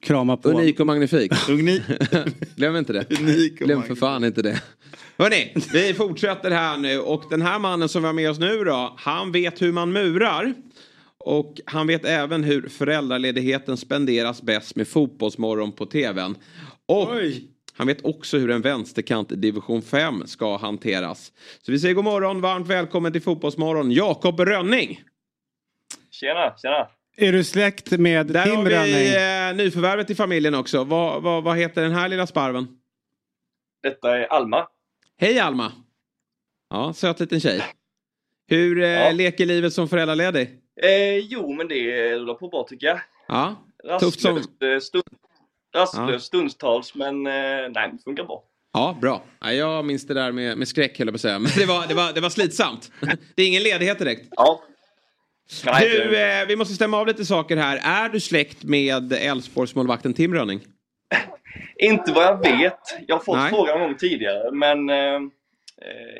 kramar 0.00 0.36
på. 0.36 0.48
Unik 0.48 0.80
och 0.80 0.86
magnifik. 0.86 1.32
Glöm 2.56 2.76
inte 2.76 2.92
det. 2.92 3.20
Unik 3.20 3.60
och 3.60 3.66
Glöm 3.66 3.82
för 3.82 3.94
fan 3.94 4.24
inte 4.24 4.42
det. 4.42 4.62
Hörrni, 5.18 5.54
vi 5.72 5.94
fortsätter 5.94 6.50
här 6.50 6.76
nu 6.76 6.98
och 6.98 7.24
den 7.30 7.42
här 7.42 7.58
mannen 7.58 7.88
som 7.88 8.02
vi 8.02 8.06
har 8.06 8.12
med 8.12 8.30
oss 8.30 8.38
nu 8.38 8.64
då, 8.64 8.94
han 8.98 9.32
vet 9.32 9.62
hur 9.62 9.72
man 9.72 9.92
murar. 9.92 10.54
Och 11.20 11.60
han 11.64 11.86
vet 11.86 12.04
även 12.04 12.44
hur 12.44 12.68
föräldraledigheten 12.68 13.76
spenderas 13.76 14.42
bäst 14.42 14.76
med 14.76 14.88
Fotbollsmorgon 14.88 15.72
på 15.72 15.86
tvn. 15.86 16.34
Och 16.86 17.08
han 17.78 17.86
vet 17.86 18.04
också 18.04 18.38
hur 18.38 18.50
en 18.50 18.60
vänsterkant 18.62 19.32
i 19.32 19.36
division 19.36 19.82
5 19.82 20.26
ska 20.26 20.56
hanteras. 20.56 21.32
Så 21.62 21.72
vi 21.72 21.78
säger 21.78 21.94
god 21.94 22.04
morgon, 22.04 22.40
varmt 22.40 22.66
välkommen 22.68 23.12
till 23.12 23.22
Fotbollsmorgon, 23.22 23.90
Jakob 23.92 24.40
Rönning. 24.40 25.00
Tjena, 26.10 26.54
tjena. 26.62 26.88
Är 27.16 27.32
du 27.32 27.44
släkt 27.44 27.90
med 27.90 28.26
Där 28.26 28.44
Tim 28.44 28.56
har 28.56 28.64
vi 28.64 28.70
Rönning? 28.74 29.58
eh, 29.60 29.64
nyförvärvet 29.64 30.10
i 30.10 30.14
familjen 30.14 30.54
också. 30.54 30.84
Vad, 30.84 31.22
vad, 31.22 31.44
vad 31.44 31.56
heter 31.58 31.82
den 31.82 31.92
här 31.92 32.08
lilla 32.08 32.26
sparven? 32.26 32.66
Detta 33.82 34.18
är 34.18 34.26
Alma. 34.32 34.68
Hej 35.20 35.38
Alma! 35.38 35.72
Ja, 36.70 36.92
söt 36.92 37.20
liten 37.20 37.40
tjej. 37.40 37.62
Hur 38.48 38.82
eh, 38.82 38.88
Ja. 38.88 39.10
leker 39.10 39.46
livet 39.46 39.72
som 39.72 39.88
föräldraledig? 39.88 40.48
Eh, 40.82 41.16
jo, 41.18 41.52
men 41.52 41.68
det 41.68 42.14
rullar 42.14 42.34
på 42.34 42.48
bra 42.48 42.66
tycker 42.68 42.86
jag. 42.86 43.00
Ja, 43.28 43.56
tufft 44.00 44.20
som... 44.20 44.42
Stund, 45.86 46.02
rastlöst 46.10 46.26
stundtals, 46.26 46.94
men 46.94 47.26
eh, 47.26 47.32
nej, 47.32 47.90
det 47.92 47.98
funkar 48.04 48.24
bra. 48.24 48.42
Ja, 48.72 48.96
bra. 49.00 49.22
Ja, 49.40 49.52
jag 49.52 49.84
minns 49.84 50.06
det 50.06 50.14
där 50.14 50.32
med, 50.32 50.58
med 50.58 50.68
skräck 50.68 50.98
höll 50.98 51.06
jag 51.06 51.12
på 51.12 51.16
att 51.16 51.20
säga. 51.20 51.38
Men 51.38 51.50
det 51.56 51.66
var, 51.66 51.86
det, 51.86 51.94
var, 51.94 52.12
det 52.12 52.20
var 52.20 52.30
slitsamt. 52.30 52.90
Det 53.34 53.42
är 53.42 53.46
ingen 53.46 53.62
ledighet 53.62 53.98
direkt. 53.98 54.28
Ja. 54.30 54.62
Nej, 55.64 55.88
Du, 55.90 56.20
eh, 56.22 56.46
vi 56.46 56.56
måste 56.56 56.74
stämma 56.74 56.96
av 56.98 57.06
lite 57.06 57.24
saker 57.24 57.56
här. 57.56 57.80
Är 57.82 58.08
du 58.08 58.20
släkt 58.20 58.64
med 58.64 59.12
Elfsborgsmålvakten 59.12 60.14
Tim 60.14 60.34
Rönning? 60.34 60.60
Inte 61.76 62.12
vad 62.12 62.24
jag 62.24 62.38
vet. 62.38 62.78
Jag 63.06 63.16
har 63.16 63.24
fått 63.24 63.36
Nej. 63.36 63.50
frågan 63.50 63.78
någon 63.78 63.88
gång 63.88 63.98
tidigare, 63.98 64.50
men 64.52 64.90
eh, 64.90 65.14
eh, 65.14 65.20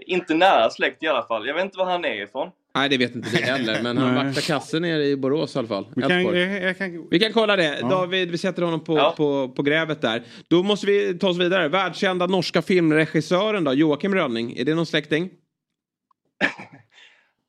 inte 0.06 0.34
nära 0.34 0.70
släkt 0.70 1.02
i 1.02 1.06
alla 1.06 1.22
fall. 1.22 1.46
Jag 1.46 1.54
vet 1.54 1.64
inte 1.64 1.78
var 1.78 1.84
han 1.84 2.04
är 2.04 2.22
ifrån. 2.22 2.50
Nej 2.78 2.88
det 2.88 2.96
vet 2.98 3.14
inte 3.14 3.28
vi 3.32 3.42
heller 3.42 3.82
men 3.82 3.98
han 3.98 4.14
vaktar 4.14 4.42
kassen 4.42 4.82
nere 4.82 5.04
i 5.04 5.16
Borås 5.16 5.56
i 5.56 5.58
alla 5.58 5.68
fall. 5.68 5.86
Vi 5.96 6.02
kan, 6.02 6.22
jag, 6.24 6.62
jag 6.62 6.78
kan, 6.78 7.08
Vi 7.10 7.20
kan 7.20 7.32
kolla 7.32 7.56
det. 7.56 7.78
Ja. 7.80 7.88
David, 7.88 8.30
vi 8.30 8.38
sätter 8.38 8.62
honom 8.62 8.84
på, 8.84 9.14
på, 9.16 9.48
på 9.48 9.62
grävet 9.62 10.00
där. 10.00 10.22
Då 10.48 10.62
måste 10.62 10.86
vi 10.86 11.18
ta 11.18 11.28
oss 11.28 11.38
vidare. 11.38 11.68
Världskända 11.68 12.26
norska 12.26 12.62
filmregissören 12.62 13.64
då, 13.64 13.74
Joakim 13.74 14.14
Rönning. 14.14 14.56
Är 14.56 14.64
det 14.64 14.74
någon 14.74 14.86
släkting? 14.86 15.30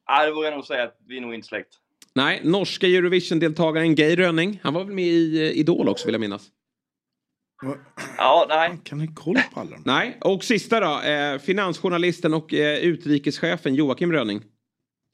Nej, 0.09 0.27
det 0.27 0.33
vågar 0.33 0.49
jag 0.49 0.55
nog 0.57 0.65
säga 0.65 0.83
att 0.83 0.97
vi 1.07 1.17
är 1.17 1.21
nog 1.21 1.33
inte 1.33 1.47
släkt. 1.47 1.69
Nej, 2.15 2.41
norska 2.43 2.87
Eurovision-deltagaren 2.87 3.95
Geir 3.95 4.17
Rönning. 4.17 4.59
Han 4.63 4.73
var 4.73 4.83
väl 4.83 4.93
med 4.93 5.05
i 5.05 5.47
eh, 5.47 5.59
Idol 5.59 5.89
också 5.89 6.05
vill 6.05 6.13
jag 6.13 6.21
minnas. 6.21 6.47
Ja, 8.17 8.45
nej. 8.49 8.79
Kan 8.83 8.97
ni 8.97 9.07
kolla 9.15 9.41
på 9.53 9.59
alla? 9.59 9.77
Nej, 9.85 10.17
och 10.21 10.43
sista 10.43 10.79
då. 10.79 11.01
Eh, 11.01 11.39
finansjournalisten 11.39 12.33
och 12.33 12.53
eh, 12.53 12.79
utrikeschefen 12.79 13.75
Joakim 13.75 14.11
Rönning. 14.11 14.41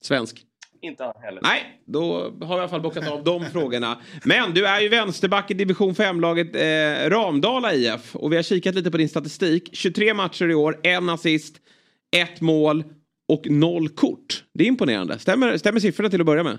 Svensk. 0.05 0.45
Inte 0.81 1.03
han 1.03 1.13
heller. 1.21 1.41
Nej, 1.43 1.81
då 1.85 2.13
har 2.21 2.47
vi 2.47 2.55
i 2.55 2.59
alla 2.59 2.67
fall 2.67 2.81
bockat 2.81 3.11
av 3.11 3.23
de 3.23 3.45
frågorna. 3.45 3.97
Men 4.25 4.53
du 4.53 4.65
är 4.65 4.81
ju 4.81 4.89
vänsterback 4.89 5.51
i 5.51 5.53
division 5.53 5.93
5-laget 5.93 6.55
eh, 6.55 7.09
Ramdala 7.09 7.73
IF. 7.73 8.15
Och 8.15 8.31
vi 8.31 8.35
har 8.35 8.43
kikat 8.43 8.75
lite 8.75 8.91
på 8.91 8.97
din 8.97 9.09
statistik. 9.09 9.69
23 9.73 10.13
matcher 10.13 10.49
i 10.49 10.55
år, 10.55 10.79
en 10.83 11.09
assist, 11.09 11.55
ett 12.15 12.41
mål 12.41 12.83
och 13.27 13.49
noll 13.49 13.89
kort. 13.89 14.43
Det 14.53 14.63
är 14.63 14.67
imponerande. 14.67 15.19
Stämmer, 15.19 15.57
stämmer 15.57 15.79
siffrorna 15.79 16.09
till 16.09 16.19
att 16.19 16.25
börja 16.25 16.43
med? 16.43 16.57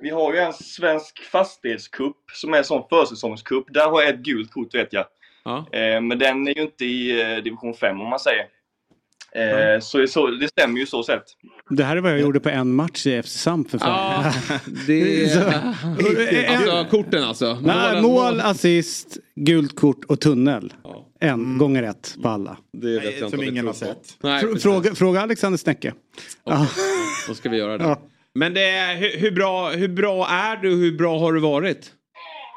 Vi 0.00 0.10
har 0.10 0.34
ju 0.34 0.38
en 0.38 0.52
svensk 0.52 1.22
fastighetscup 1.22 2.16
som 2.32 2.54
är 2.54 2.58
en 2.58 2.64
sån 2.64 2.82
försäsongscup. 2.88 3.64
Där 3.68 3.90
har 3.90 4.02
jag 4.02 4.14
ett 4.14 4.20
gult 4.20 4.52
kort 4.52 4.74
vet 4.74 4.92
jag. 4.92 5.06
Eh, 5.46 6.00
men 6.00 6.18
den 6.18 6.48
är 6.48 6.54
ju 6.54 6.62
inte 6.62 6.84
i 6.84 7.20
eh, 7.20 7.42
division 7.42 7.74
5 7.74 8.00
om 8.00 8.08
man 8.08 8.18
säger. 8.18 8.46
Eh, 9.36 9.80
så, 9.80 10.06
så 10.06 10.26
det 10.26 10.48
stämmer 10.48 10.80
ju 10.80 10.86
så 10.86 11.02
sett. 11.02 11.22
det 11.70 11.84
här 11.84 11.96
är 11.96 12.00
vad 12.00 12.12
jag 12.12 12.20
gjorde 12.20 12.40
på 12.40 12.48
en 12.48 12.74
match 12.74 13.06
i 13.06 13.22
FC 13.22 13.28
Samp 13.42 13.70
för 13.70 13.78
fan. 13.78 14.24
Ja, 14.48 14.58
det 14.86 15.32
Så- 15.32 15.40
Alltså 16.52 16.84
korten 16.90 17.24
alltså? 17.24 17.58
Nej, 17.62 18.02
Målen- 18.02 18.02
mål, 18.02 18.40
assist, 18.40 19.16
gult 19.34 19.76
kort 19.76 20.04
och 20.04 20.20
tunnel. 20.20 20.72
En 21.20 21.58
gånger 21.58 21.82
ett 21.82 22.16
på 22.22 22.28
alla. 22.28 22.56
Det 22.72 22.86
vet 22.94 23.04
jag 23.04 23.12
inte 23.12 23.18
som 23.30 23.38
om 23.38 23.44
vi 23.44 23.50
ingen 23.50 23.66
har 23.66 23.72
på. 23.72 23.78
sett. 23.78 24.16
Nej, 24.22 24.58
fråga, 24.60 24.94
fråga 24.94 25.20
Alexander 25.20 25.58
Snäcke. 25.58 25.92
Ja. 26.44 26.66
Då 27.28 27.34
ska 27.34 27.48
vi 27.48 27.56
göra 27.56 27.78
det. 27.78 27.84
Ja. 27.84 28.00
Men 28.34 28.54
det 28.54 28.64
är, 28.68 28.96
hur, 28.96 29.18
hur, 29.20 29.30
bra, 29.30 29.70
hur 29.70 29.88
bra 29.88 30.28
är 30.28 30.56
du 30.56 30.70
hur 30.76 30.92
bra 30.98 31.18
har 31.18 31.32
du 31.32 31.40
varit? 31.40 31.92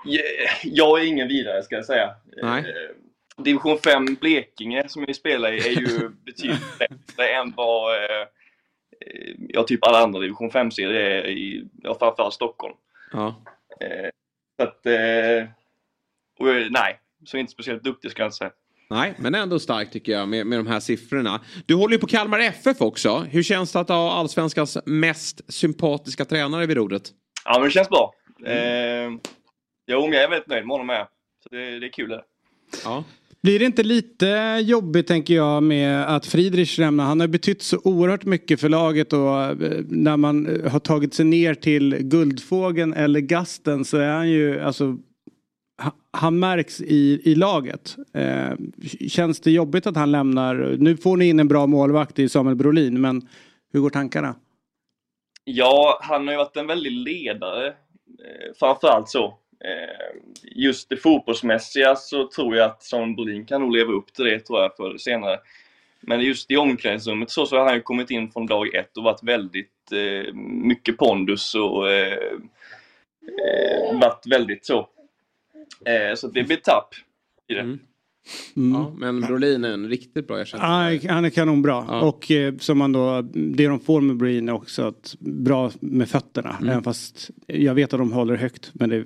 Jag, 0.06 0.24
jag 0.64 1.00
är 1.02 1.06
ingen 1.06 1.28
vidare 1.28 1.64
ska 1.64 1.76
jag 1.76 1.86
säga. 1.86 2.10
Nej. 2.44 2.60
Eh, 2.60 2.66
division 3.44 3.78
5 3.78 4.06
Blekinge 4.22 4.90
som 4.90 5.06
vi 5.08 5.14
spelar 5.14 5.52
i 5.52 5.58
är 5.58 5.82
ju 5.82 6.10
betydligt 6.26 6.80
bättre 6.80 7.28
än 7.28 7.54
vad 7.58 7.96
eh, 7.96 8.28
ja, 9.38 9.64
typ 9.64 9.84
alla 9.84 10.00
andra 10.00 10.20
division 10.20 10.50
5-serier 10.50 10.94
är 10.94 11.28
i 11.28 11.68
ja, 11.84 11.98
framförallt 12.00 12.34
Stockholm. 12.34 12.76
Ja. 13.12 13.36
Eh, 13.82 14.10
så 14.60 14.64
att, 14.64 14.86
eh, 14.86 15.50
och, 16.40 16.72
nej, 16.72 17.00
så 17.26 17.38
inte 17.38 17.52
speciellt 17.52 17.84
duktig 17.84 18.12
ska 18.12 18.22
jag 18.22 18.28
inte 18.28 18.38
säga. 18.38 18.52
Nej, 18.90 19.14
men 19.18 19.36
ändå 19.36 19.60
starkt 19.60 19.94
tycker 19.94 20.12
jag 20.12 20.30
med, 20.30 20.48
med 20.48 20.60
de 20.60 20.68
här 20.68 20.80
siffrorna. 20.80 21.42
Du 21.66 21.76
håller 21.76 21.94
ju 21.94 22.00
på 22.00 22.08
Kalmar 22.08 22.40
FF 22.40 22.82
också. 22.82 23.18
Hur 23.18 23.44
känns 23.44 23.72
det 23.72 23.80
att 23.80 23.90
ha 23.90 24.12
allsvenskans 24.12 24.78
mest 24.86 25.54
sympatiska 25.54 26.26
tränare 26.26 26.66
vid 26.66 26.78
rodret? 26.78 27.04
Ja, 27.46 27.54
men 27.54 27.64
det 27.64 27.72
känns 27.72 27.90
bra. 27.90 28.14
Eh, 28.46 29.10
jo, 29.88 30.10
jag 30.14 30.16
är 30.16 30.30
väldigt 30.30 30.48
nöjd 30.48 30.66
med 30.66 30.74
honom 30.74 30.88
med. 30.88 31.08
Så 31.44 31.50
det, 31.50 31.80
det 31.80 31.88
är 31.88 31.92
kul 31.92 32.10
det. 32.10 32.24
Ja. 32.84 33.04
Blir 33.42 33.60
det 33.60 33.66
inte 33.66 33.84
lite 33.84 34.60
jobbigt 34.64 35.08
tänker 35.08 35.34
jag 35.34 35.64
med 35.64 36.16
att 36.16 36.26
Friedrich 36.26 36.78
lämnar? 36.78 37.06
Han 37.06 37.20
har 37.20 37.28
betytt 37.28 37.62
så 37.62 37.80
oerhört 37.84 38.26
mycket 38.26 38.60
för 38.60 38.70
laget 38.70 39.14
och 39.14 39.42
eh, 39.42 39.84
när 39.88 40.18
man 40.18 40.48
eh, 40.48 40.72
har 40.72 40.80
tagit 40.80 41.14
sig 41.14 41.26
ner 41.26 41.54
till 41.54 41.98
Guldfågeln 42.00 42.94
eller 42.94 43.20
Gasten 43.20 43.86
så 43.86 43.98
är 43.98 44.12
han 44.12 44.30
ju 44.30 44.60
alltså 44.60 44.98
han 46.12 46.40
märks 46.40 46.82
i, 46.82 47.22
i 47.24 47.36
laget. 47.36 47.96
Eh, 48.14 48.52
känns 49.08 49.40
det 49.40 49.52
jobbigt 49.52 49.88
att 49.88 49.96
han 49.96 50.12
lämnar? 50.12 50.76
Nu 50.80 50.98
får 50.98 51.18
ni 51.18 51.30
in 51.30 51.40
en 51.40 51.48
bra 51.48 51.68
målvakt 51.68 52.20
i 52.20 52.30
Samuel 52.30 52.56
Brolin 52.56 53.02
men 53.02 53.28
hur 53.74 53.80
går 53.80 53.90
tankarna? 53.90 54.36
Ja, 55.44 56.00
han 56.02 56.28
har 56.28 56.34
ju 56.34 56.38
varit 56.38 56.58
en 56.58 56.68
väldig 56.68 56.92
ledare. 56.92 57.68
Eh, 57.68 58.54
framförallt 58.60 59.10
så. 59.10 59.38
Eh, 59.66 60.22
just 60.44 60.90
det 60.90 60.98
fotbollsmässiga 60.98 61.96
så 61.96 62.28
tror 62.28 62.56
jag 62.56 62.66
att 62.66 62.84
Samuel 62.84 63.16
Brolin 63.16 63.46
kan 63.46 63.62
nog 63.62 63.76
leva 63.76 63.92
upp 63.92 64.14
till 64.14 64.26
det 64.26 64.40
tror 64.40 64.62
jag 64.62 64.76
förr 64.76 64.90
eller 64.90 64.98
senare. 64.98 65.40
Men 66.02 66.22
just 66.22 66.52
i 66.52 66.58
omklädningsrummet 66.58 67.30
så, 67.30 67.46
så 67.46 67.58
har 67.58 67.66
han 67.66 67.76
ju 67.76 67.82
kommit 67.82 68.12
in 68.12 68.32
från 68.32 68.46
dag 68.46 68.76
ett 68.76 68.98
och 68.98 69.04
varit 69.04 69.24
väldigt 69.24 69.92
eh, 69.92 70.34
mycket 70.34 70.98
pondus 70.98 71.56
och 71.56 71.92
eh, 71.92 72.14
eh, 72.14 74.00
varit 74.00 74.28
väldigt 74.28 74.66
så. 74.66 74.90
Eh, 75.86 76.16
så 76.16 76.28
det 76.28 76.44
blir 76.44 76.58
tapp 76.58 76.96
i 77.48 77.54
det. 77.54 77.78
Ja, 78.54 78.94
men 78.98 79.22
Brolin 79.22 79.64
är 79.64 79.74
en 79.74 79.88
riktigt 79.90 80.28
bra 80.28 80.42
ersättare. 80.42 80.88
Mm. 80.88 81.00
Ja, 81.04 81.14
han 81.14 81.26
är 81.26 81.30
kanonbra. 81.30 81.86
Ja. 81.88 82.02
Och 82.02 82.32
eh, 82.32 82.56
som 82.58 82.78
man 82.78 82.92
då, 82.92 83.22
det 83.34 83.68
de 83.68 83.80
får 83.80 84.02
med 84.02 84.18
Breen 84.18 84.50
är 84.50 84.54
också 84.54 84.88
att 84.88 85.16
bra 85.20 85.72
med 85.80 86.10
fötterna. 86.10 86.56
Mm. 86.58 86.70
Även 86.70 86.84
fast 86.84 87.30
jag 87.48 87.74
vet 87.74 87.94
att 87.94 88.00
de 88.00 88.12
håller 88.12 88.36
högt. 88.36 88.72
Men 88.74 88.90
det, 88.90 89.06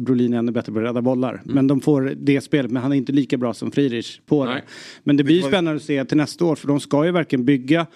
Brolin 0.00 0.34
är 0.34 0.38
ännu 0.38 0.52
bättre 0.52 0.72
på 0.72 0.78
att 0.78 0.84
rädda 0.84 1.02
bollar. 1.02 1.34
Mm. 1.34 1.54
Men 1.54 1.66
de 1.66 1.80
får 1.80 2.14
det 2.16 2.40
spelet. 2.40 2.70
Men 2.70 2.82
han 2.82 2.92
är 2.92 2.96
inte 2.96 3.12
lika 3.12 3.36
bra 3.36 3.54
som 3.54 3.70
Friedrich 3.72 4.20
på 4.26 4.44
det. 4.44 4.50
Nej. 4.52 4.64
Men 5.04 5.16
det 5.16 5.24
blir 5.24 5.42
spännande 5.42 5.76
att 5.76 5.82
se 5.82 6.04
till 6.04 6.16
nästa 6.16 6.44
år. 6.44 6.56
För 6.56 6.68
de 6.68 6.80
ska 6.80 7.04
ju 7.04 7.10
verkligen 7.10 7.44
bygga 7.44 7.86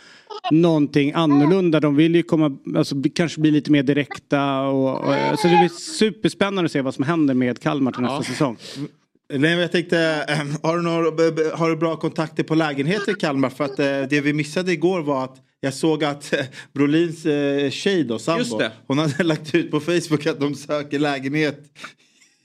någonting 0.51 1.13
annorlunda. 1.13 1.81
De 1.81 1.97
vill 1.97 2.15
ju 2.15 2.23
komma, 2.23 2.59
alltså 2.77 2.97
kanske 3.15 3.41
bli 3.41 3.51
lite 3.51 3.71
mer 3.73 3.83
direkta. 3.83 4.61
Och, 4.61 4.91
och, 4.99 5.39
så 5.39 5.49
det 5.49 5.57
blir 5.59 5.69
superspännande 5.69 6.65
att 6.65 6.73
se 6.73 6.81
vad 6.81 6.95
som 6.95 7.05
händer 7.05 7.35
med 7.35 7.59
Kalmar 7.61 7.93
till 7.93 8.03
nästa 8.03 8.17
Ja. 8.17 8.23
säsong. 8.23 8.57
Nej, 9.29 9.59
jag 9.59 9.73
tänkte, 9.73 9.99
ehm, 10.29 10.57
har, 10.63 10.77
du 10.77 10.83
några, 10.83 11.57
har 11.57 11.71
du 11.71 11.77
bra 11.77 11.97
kontakter 11.97 12.43
på 12.43 12.55
lägenheter 12.55 13.13
i 13.13 13.15
Kalmar? 13.15 13.51
För 13.51 13.65
att 13.65 13.79
eh, 13.79 14.03
det 14.11 14.21
vi 14.21 14.33
missade 14.33 14.73
igår 14.73 15.01
var 15.01 15.25
att 15.25 15.37
jag 15.61 15.75
såg 15.75 16.05
att 16.05 16.33
eh, 16.33 16.45
Brolins 16.73 17.27
eh, 17.27 17.71
tjej 17.71 18.05
då, 18.05 18.19
sambo, 18.19 18.63
hon 18.87 18.99
hade 18.99 19.23
lagt 19.25 19.55
ut 19.55 19.71
på 19.71 19.81
Facebook 19.81 20.27
att 20.27 20.41
de 20.41 20.55
söker 20.55 20.99
lägenhet 20.99 21.61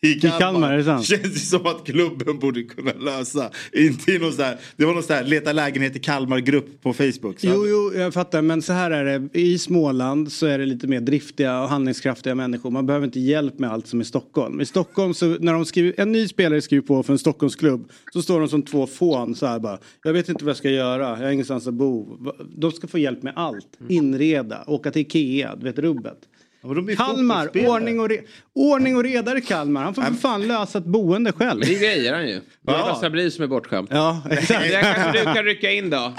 i 0.04 0.14
Kalmar. 0.14 0.40
Kalmar, 0.40 0.74
är 0.74 0.78
det 0.78 0.84
sant? 0.84 1.06
Känns 1.06 1.34
det 1.34 1.40
som 1.40 1.66
att 1.66 1.86
klubben 1.86 2.40
borde 2.40 2.64
kunna 2.64 2.94
lösa. 2.94 3.50
Inte 3.74 4.12
i 4.12 4.20
någon 4.20 4.34
så 4.34 4.42
här, 4.42 4.58
det 4.76 4.86
var 4.86 4.94
någon 4.94 5.04
så 5.04 5.14
här 5.14 5.24
leta 5.24 5.54
lägenhet 5.54 5.96
i 5.96 6.00
Kalmar-grupp 6.00 6.82
på 6.82 6.94
Facebook. 6.94 7.40
Så 7.40 7.48
Jo, 7.48 7.68
jo, 7.68 7.94
jag 7.96 8.14
fattar. 8.14 8.42
Men 8.42 8.62
så 8.62 8.74
här 8.74 8.92
är 8.92 9.06
det. 9.06 9.40
I 9.40 9.58
Småland 9.58 10.32
så 10.32 10.46
är 10.46 10.58
det 10.58 10.66
lite 10.66 10.88
mer 10.88 11.02
driftiga 11.02 11.62
och 11.62 11.70
handlingskraftiga 11.70 12.36
människor. 12.36 12.72
Man 12.72 12.86
behöver 12.86 13.06
inte 13.06 13.20
hjälp 13.20 13.60
med 13.60 13.72
allt 13.72 13.88
som 13.88 14.02
i 14.02 14.06
Stockholm. 14.06 14.62
I 14.62 14.66
Stockholm 14.66 15.14
så 15.14 15.26
när 15.26 15.54
de 15.54 15.66
skriver, 15.66 15.94
en 15.98 16.12
ny 16.12 16.28
spelare 16.28 16.62
skriver 16.62 16.88
på 16.88 17.04
för 17.04 17.14
en 17.14 17.20
Stockholmsklubb 17.20 17.90
så 18.14 18.22
står 18.22 18.40
de 18.40 18.50
som 18.50 18.62
två 18.62 18.88
fån 18.88 19.36
så 19.36 19.46
här 19.46 19.60
bara. 19.60 19.80
Jag 20.04 20.14
vet 20.14 20.30
inte 20.30 20.46
vad 20.46 20.50
jag 20.50 20.58
ska 20.58 20.70
göra. 20.70 21.10
Jag 21.10 21.16
har 21.26 21.32
ingenstans 21.32 21.68
att 21.68 21.74
bo. 21.74 22.18
De 22.56 22.72
ska 22.72 22.88
få 22.88 22.98
hjälp 22.98 23.24
med 23.24 23.34
allt. 23.36 23.68
Inreda, 23.90 24.64
åka 24.68 24.92
till 24.92 25.02
Ikea, 25.02 25.56
du 25.56 25.64
vet 25.64 25.80
rubbet. 25.80 26.18
Blir 26.62 26.96
Kalmar, 26.96 27.68
ordning 27.68 28.00
och, 28.00 28.10
re- 28.10 28.22
ordning 28.56 28.96
och 28.96 29.04
reda 29.04 29.38
i 29.38 29.42
Kalmar. 29.42 29.84
Han 29.84 29.94
får 29.94 30.02
för 30.02 30.14
fan 30.14 30.48
lösa 30.48 30.78
ett 30.78 30.86
boende 30.86 31.32
själv. 31.32 31.60
Men 31.60 31.68
det 31.70 31.76
grejer 31.80 32.14
han 32.14 32.28
ju. 32.28 32.42
Det 32.62 32.72
är 32.72 32.78
Ja. 32.78 32.84
bara 32.86 32.96
Sabri 32.96 33.32
som 33.32 33.44
är 33.44 33.48
bortskämd. 33.48 33.88
Ja, 33.92 34.22
exakt. 34.30 34.62
Där 34.72 34.82
kanske 34.94 35.20
du 35.20 35.34
kan 35.34 35.44
rycka 35.46 35.72
in 35.72 35.90
då. 35.90 36.14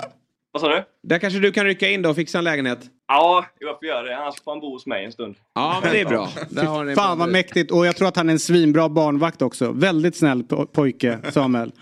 Vad 0.52 0.60
sa 0.62 0.68
du? 0.68 0.84
Där 1.02 1.18
kanske 1.18 1.38
du 1.38 1.52
kan 1.52 1.64
rycka 1.64 1.88
in 1.90 2.02
då 2.02 2.10
och 2.10 2.16
fixa 2.16 2.38
en 2.38 2.44
lägenhet. 2.44 2.78
Ja, 3.08 3.44
jag 3.58 3.78
får 3.78 3.88
göra 3.88 4.02
det. 4.02 4.16
Annars 4.16 4.34
får 4.44 4.52
han 4.52 4.60
bo 4.60 4.72
hos 4.72 4.86
mig 4.86 5.04
en 5.04 5.12
stund. 5.12 5.34
Ja, 5.54 5.80
men 5.82 5.92
det 5.92 6.00
är 6.00 6.04
bra. 6.04 6.28
Där 6.50 6.64
har 6.64 6.84
ni 6.84 6.94
Fan 6.94 7.18
vad 7.18 7.28
mäktigt. 7.28 7.70
Och 7.70 7.86
jag 7.86 7.96
tror 7.96 8.08
att 8.08 8.16
han 8.16 8.28
är 8.28 8.32
en 8.32 8.38
svinbra 8.38 8.88
barnvakt 8.88 9.42
också. 9.42 9.72
Väldigt 9.72 10.16
snäll 10.16 10.42
po- 10.42 10.66
pojke, 10.66 11.18
Samuel. 11.32 11.72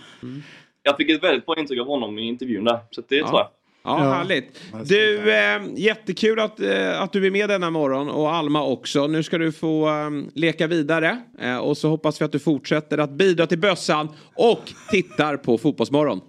Jag 0.83 0.97
fick 0.97 1.11
ett 1.11 1.23
väldigt 1.23 1.47
bra 1.47 1.59
intryck 1.59 1.81
av 1.81 1.87
honom 1.87 2.19
i 2.19 2.23
intervjun 2.29 2.65
där. 2.65 2.79
Så 2.91 3.01
det 3.09 3.19
tror 3.23 3.31
jag. 3.39 3.49
Ja, 3.83 4.05
Ja. 4.05 4.13
härligt. 4.13 4.61
Du, 4.85 5.33
eh, 5.35 5.63
jättekul 5.77 6.41
att, 6.41 6.61
eh, 6.61 7.01
att 7.03 7.13
du 7.13 7.27
är 7.27 7.31
med 7.31 7.49
denna 7.49 7.71
morgon 7.71 8.09
och 8.09 8.33
Alma 8.35 8.65
också. 8.65 9.07
Nu 9.07 9.23
ska 9.23 9.39
du 9.39 9.53
få 9.53 9.89
eh, 9.89 10.11
leka 10.35 10.67
vidare 10.67 11.19
eh, 11.41 11.57
och 11.57 11.77
så 11.77 11.89
hoppas 11.89 12.21
vi 12.21 12.25
att 12.25 12.33
du 12.33 12.39
fortsätter 12.39 12.99
att 12.99 13.11
bidra 13.11 13.47
till 13.47 13.59
bössan 13.59 14.09
och 14.35 14.61
tittar 14.91 15.37
på 15.37 15.59
Fotbollsmorgon. 15.59 16.21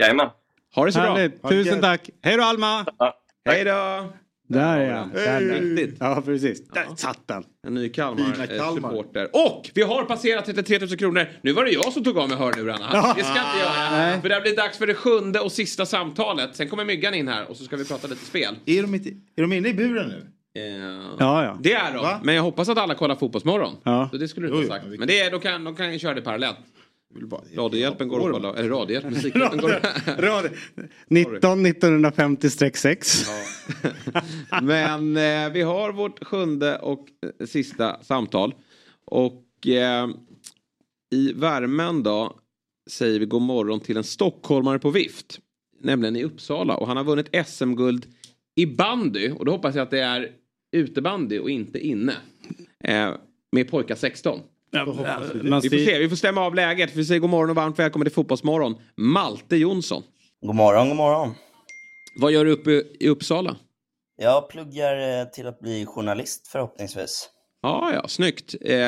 Jajamän. 0.00 0.28
Ha 0.74 0.84
det 0.84 0.92
så 0.92 1.00
Härligt. 1.00 1.42
bra. 1.42 1.50
Tusen 1.50 1.80
tack. 1.80 2.10
Hej 2.22 2.36
då 2.36 2.42
Alma. 2.42 2.86
Hej 3.48 3.64
då. 3.64 4.06
Där 4.48 4.78
är 4.80 4.92
han. 4.92 5.10
Där. 5.12 5.40
Riktigt. 5.40 5.96
Ja, 6.00 6.22
precis. 6.24 6.68
Där 6.68 6.84
satt 6.96 7.28
den. 7.28 7.44
En 7.66 7.74
ny. 7.74 7.88
Kalmar-supporter. 7.88 9.28
Och 9.32 9.70
vi 9.74 9.82
har 9.82 10.04
passerat 10.04 10.44
33 10.44 10.78
000 10.78 10.88
kronor. 10.88 11.26
Nu 11.42 11.52
var 11.52 11.64
det 11.64 11.70
jag 11.70 11.92
som 11.92 12.04
tog 12.04 12.18
av 12.18 12.28
mig 12.28 12.38
hörlurarna. 12.38 12.88
Ja. 12.92 13.14
Det 13.16 13.22
ska 13.24 13.32
inte 13.32 13.58
göra. 13.58 13.90
Nej. 13.90 14.20
För 14.20 14.28
det 14.28 14.40
blir 14.40 14.56
dags 14.56 14.78
för 14.78 14.86
det 14.86 14.94
sjunde 14.94 15.40
och 15.40 15.52
sista 15.52 15.86
samtalet. 15.86 16.56
Sen 16.56 16.68
kommer 16.68 16.84
Myggan 16.84 17.14
in 17.14 17.28
här 17.28 17.50
och 17.50 17.56
så 17.56 17.64
ska 17.64 17.76
vi 17.76 17.84
prata 17.84 18.08
lite 18.08 18.24
spel. 18.24 18.54
Är 18.66 18.82
de, 18.82 18.94
inte, 18.94 19.08
är 19.08 19.42
de 19.42 19.52
inne 19.52 19.68
i 19.68 19.74
buren 19.74 20.08
nu? 20.08 20.26
Ja, 21.18 21.44
ja. 21.44 21.58
Det 21.62 21.72
är 21.72 21.92
de. 21.94 22.02
Va? 22.02 22.20
Men 22.22 22.34
jag 22.34 22.42
hoppas 22.42 22.68
att 22.68 22.78
alla 22.78 22.94
kollar 22.94 23.14
Fotbollsmorgon. 23.16 23.76
Ja. 23.82 24.08
Så 24.12 24.16
det 24.18 24.28
skulle 24.28 24.46
du 24.46 24.52
Jo, 24.52 24.60
inte 24.60 24.72
ha 24.72 24.80
sagt. 24.80 24.98
Men 24.98 25.08
det 25.08 25.20
är, 25.20 25.30
de, 25.30 25.40
kan, 25.40 25.64
de 25.64 25.76
kan 25.76 25.98
köra 25.98 26.14
det 26.14 26.20
parallellt. 26.20 26.56
Radiohjälpen 27.54 28.08
går 28.08 28.26
att 28.26 28.32
kolla. 28.32 28.54
Eller 28.54 28.68
Radiohjälpen, 28.68 29.12
Musikhjälpen 29.12 29.58
går 29.58 29.68
Radio- 30.22 30.50
19 31.08 31.66
1950-6. 31.66 33.28
Men 34.62 35.16
eh, 35.16 35.52
vi 35.52 35.62
har 35.62 35.92
vårt 35.92 36.24
sjunde 36.24 36.78
och 36.78 37.08
eh, 37.40 37.46
sista 37.46 38.02
samtal. 38.02 38.54
Och 39.04 39.66
eh, 39.66 40.08
i 41.10 41.32
värmen 41.32 42.02
då 42.02 42.36
säger 42.90 43.20
vi 43.20 43.26
god 43.26 43.42
morgon 43.42 43.80
till 43.80 43.96
en 43.96 44.04
stockholmare 44.04 44.78
på 44.78 44.90
vift. 44.90 45.40
Nämligen 45.80 46.16
i 46.16 46.24
Uppsala. 46.24 46.76
Och 46.76 46.86
han 46.86 46.96
har 46.96 47.04
vunnit 47.04 47.46
SM-guld 47.46 48.06
i 48.54 48.66
bandy. 48.66 49.30
Och 49.30 49.44
då 49.44 49.52
hoppas 49.52 49.74
jag 49.74 49.82
att 49.82 49.90
det 49.90 50.00
är 50.00 50.32
utebandy 50.72 51.38
och 51.38 51.50
inte 51.50 51.78
inne. 51.78 52.14
Eh, 52.84 53.14
med 53.52 53.70
pojkar 53.70 53.94
16. 53.94 54.40
Man 54.72 55.60
vi 55.60 55.70
får 55.70 55.76
ser- 55.76 55.86
se, 55.86 55.98
vi 55.98 56.08
får 56.08 56.16
stämma 56.16 56.40
av 56.40 56.54
läget. 56.54 56.90
Vi 56.96 57.04
säger 57.04 57.20
god 57.20 57.30
morgon 57.30 57.50
och 57.50 57.56
varmt 57.56 57.78
välkommen 57.78 58.06
till 58.06 58.14
Fotbollsmorgon. 58.14 58.74
Malte 58.96 59.56
Jonsson. 59.56 60.02
God 60.46 60.54
morgon, 60.54 60.88
god 60.88 60.96
morgon. 60.96 61.34
Vad 62.20 62.32
gör 62.32 62.44
du 62.44 62.50
uppe 62.50 62.70
i 63.00 63.08
Uppsala? 63.08 63.56
Jag 64.20 64.48
pluggar 64.48 65.20
eh, 65.20 65.24
till 65.24 65.46
att 65.46 65.60
bli 65.60 65.86
journalist 65.86 66.48
förhoppningsvis. 66.48 67.30
Ja, 67.62 67.90
ja, 67.94 68.08
snyggt. 68.08 68.54
Eh, 68.60 68.78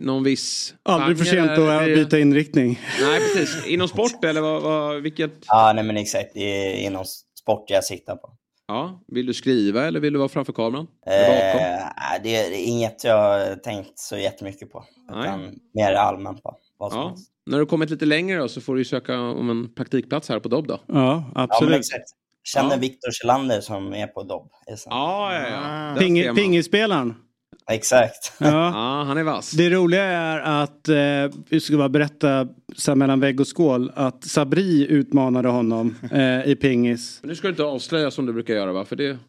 någon 0.00 0.24
viss... 0.24 0.74
Aldrig 0.82 1.18
för 1.18 1.24
sent 1.24 1.50
att 1.50 1.84
byta 1.84 2.18
inriktning. 2.18 2.80
Nej, 3.00 3.18
precis. 3.20 3.66
Inom 3.66 3.88
sport 3.88 4.24
eller 4.24 4.40
vad, 4.40 4.62
vad, 4.62 5.02
vilket? 5.02 5.32
Ja, 5.46 5.72
nej 5.74 5.84
men 5.84 5.96
exakt. 5.96 6.30
Det 6.34 6.40
är 6.40 6.74
inom 6.86 7.04
sport 7.40 7.70
jag 7.70 7.84
siktar 7.84 8.16
på. 8.16 8.36
Ja, 8.68 9.00
vill 9.06 9.26
du 9.26 9.34
skriva 9.34 9.86
eller 9.86 10.00
vill 10.00 10.12
du 10.12 10.18
vara 10.18 10.28
framför 10.28 10.52
kameran? 10.52 10.86
Eh, 11.06 12.22
det 12.22 12.36
är 12.36 12.68
inget 12.68 13.04
jag 13.04 13.16
har 13.16 13.56
tänkt 13.56 13.98
så 13.98 14.16
jättemycket 14.16 14.72
på. 14.72 14.84
Utan 15.10 15.54
mer 15.74 15.92
allmänt 15.92 16.42
på 16.42 16.56
vad 16.78 16.92
som 16.92 17.00
Ja. 17.00 17.08
helst. 17.08 17.28
När 17.46 17.58
du 17.58 17.66
kommit 17.66 17.90
lite 17.90 18.04
längre 18.04 18.38
då 18.38 18.48
så 18.48 18.60
får 18.60 18.74
du 18.76 18.84
söka 18.84 19.20
om 19.20 19.50
en 19.50 19.74
praktikplats 19.74 20.28
här 20.28 20.38
på 20.40 20.48
Dobb 20.48 20.66
då. 20.66 20.80
Ja, 20.86 21.24
Ja, 21.34 21.58
men 21.60 21.72
exakt. 21.72 22.04
Känner 22.44 22.78
Viktor 22.78 23.10
Kjellander 23.10 23.60
som 23.60 23.94
är 23.94 24.06
på 24.06 24.22
Dobb. 24.22 24.50
Ja, 24.66 25.34
ja, 25.34 25.48
ja. 25.48 25.94
Ser 25.94 26.00
Ping, 26.00 26.34
pingisspelaren. 26.34 27.14
Exakt. 27.74 28.32
Ja. 28.38 28.46
ja, 28.74 29.04
han 29.06 29.18
är 29.18 29.22
vass. 29.22 29.50
Det 29.50 29.70
roliga 29.70 30.02
är 30.02 30.62
att, 30.62 30.88
eh, 30.88 31.40
vi 31.48 31.60
ska 31.60 31.76
bara 31.76 31.88
berätta 31.88 32.48
så 32.76 32.90
här 32.90 32.96
mellan 32.96 33.20
vägg 33.20 33.40
och 33.40 33.46
skål, 33.46 33.92
att 33.94 34.24
Sabri 34.24 34.86
utmanade 34.90 35.48
honom 35.48 35.94
eh, 36.12 36.46
i 36.46 36.56
pingis. 36.60 37.18
Men 37.22 37.28
nu 37.28 37.34
ska 37.36 37.46
du 37.46 37.50
inte 37.50 37.64
avslöja 37.64 38.10
som 38.10 38.26
du 38.26 38.32
brukar 38.32 38.54
göra 38.54 38.72
va? 38.72 38.84
För 38.84 38.96
det... 38.96 39.18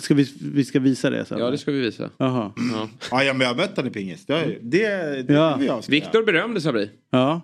Ska 0.00 0.14
vi, 0.14 0.34
vi 0.40 0.64
ska 0.64 0.80
visa 0.80 1.10
det 1.10 1.24
sen? 1.24 1.38
Ja, 1.38 1.50
det 1.50 1.58
ska 1.58 1.72
vi 1.72 1.80
visa. 1.80 2.10
Jaha. 2.16 2.52
Ja. 2.56 2.88
Ja, 3.10 3.24
ja 3.24 3.32
men 3.32 3.40
jag 3.40 3.48
har 3.48 3.56
mött 3.56 3.76
honom 3.76 3.90
i 3.90 3.94
pingis. 3.94 4.26
Det, 4.26 4.32
jag 4.40 4.56
det, 4.62 5.22
det 5.22 5.32
Ja. 5.34 5.62
jag 5.62 5.84
ska 5.84 5.90
Viktor 5.90 6.22
berömde 6.24 6.60
Sabri. 6.60 6.90
Ja, 7.10 7.40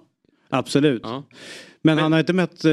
absolut. 0.51 1.03
Men, 1.87 1.99
han 1.99 2.13
har 2.13 2.19
inte 2.21 2.33
mött 2.33 2.65
eh, 2.65 2.73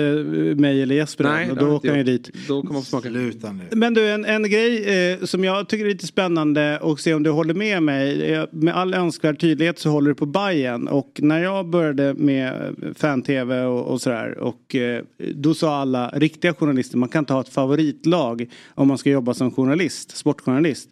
mig 0.56 0.82
eller 0.82 0.96
Jesper 0.96 1.24
Nej, 1.24 1.44
än, 1.46 1.52
och 1.52 1.58
då 1.58 1.76
åker 1.76 1.90
han 1.90 1.98
ju 1.98 2.04
dit. 2.04 2.30
Då 2.48 2.62
kommer 2.62 2.74
man 2.74 2.84
smaka. 2.84 3.10
Sluta 3.10 3.52
nu. 3.52 3.64
Men 3.72 3.94
du, 3.94 4.10
en, 4.10 4.26
en 4.26 4.44
grej 4.44 5.12
eh, 5.12 5.26
som 5.26 5.44
jag 5.44 5.70
tycker 5.70 5.86
är 5.86 5.90
lite 5.90 6.08
spännande 6.08 6.80
och 6.80 7.00
se 7.00 7.14
om 7.14 7.24
du 7.24 7.30
håller 7.30 7.54
med 7.54 7.84
mig. 7.84 8.32
Eh, 8.34 8.46
Med 8.52 8.76
all 8.76 8.94
önskvärd 8.94 9.40
tydlighet 9.40 9.80
så 9.80 9.90
håller 9.90 10.10
du 10.10 10.16
på 10.16 10.26
Bayern 10.26 10.88
och 10.88 11.20
när 11.24 11.44
jag 11.44 11.66
började 11.70 12.14
med 12.14 12.76
fan-tv 12.96 13.64
och, 13.64 13.86
och 13.86 14.02
sådär 14.02 14.38
och 14.38 14.76
eh, 14.76 15.04
då 15.36 15.54
sa 15.54 15.76
alla 15.76 16.10
riktiga 16.10 16.54
journalister 16.54 16.98
man 16.98 17.10
kan 17.10 17.20
inte 17.20 17.34
ha 17.34 17.42
ett 17.42 17.50
favoritlag 17.50 18.50
om 18.76 18.88
man 18.88 18.98
ska 18.98 19.10
jobba 19.10 19.34
som 19.34 19.52
journalist, 19.52 20.18
sportjournalist. 20.18 20.90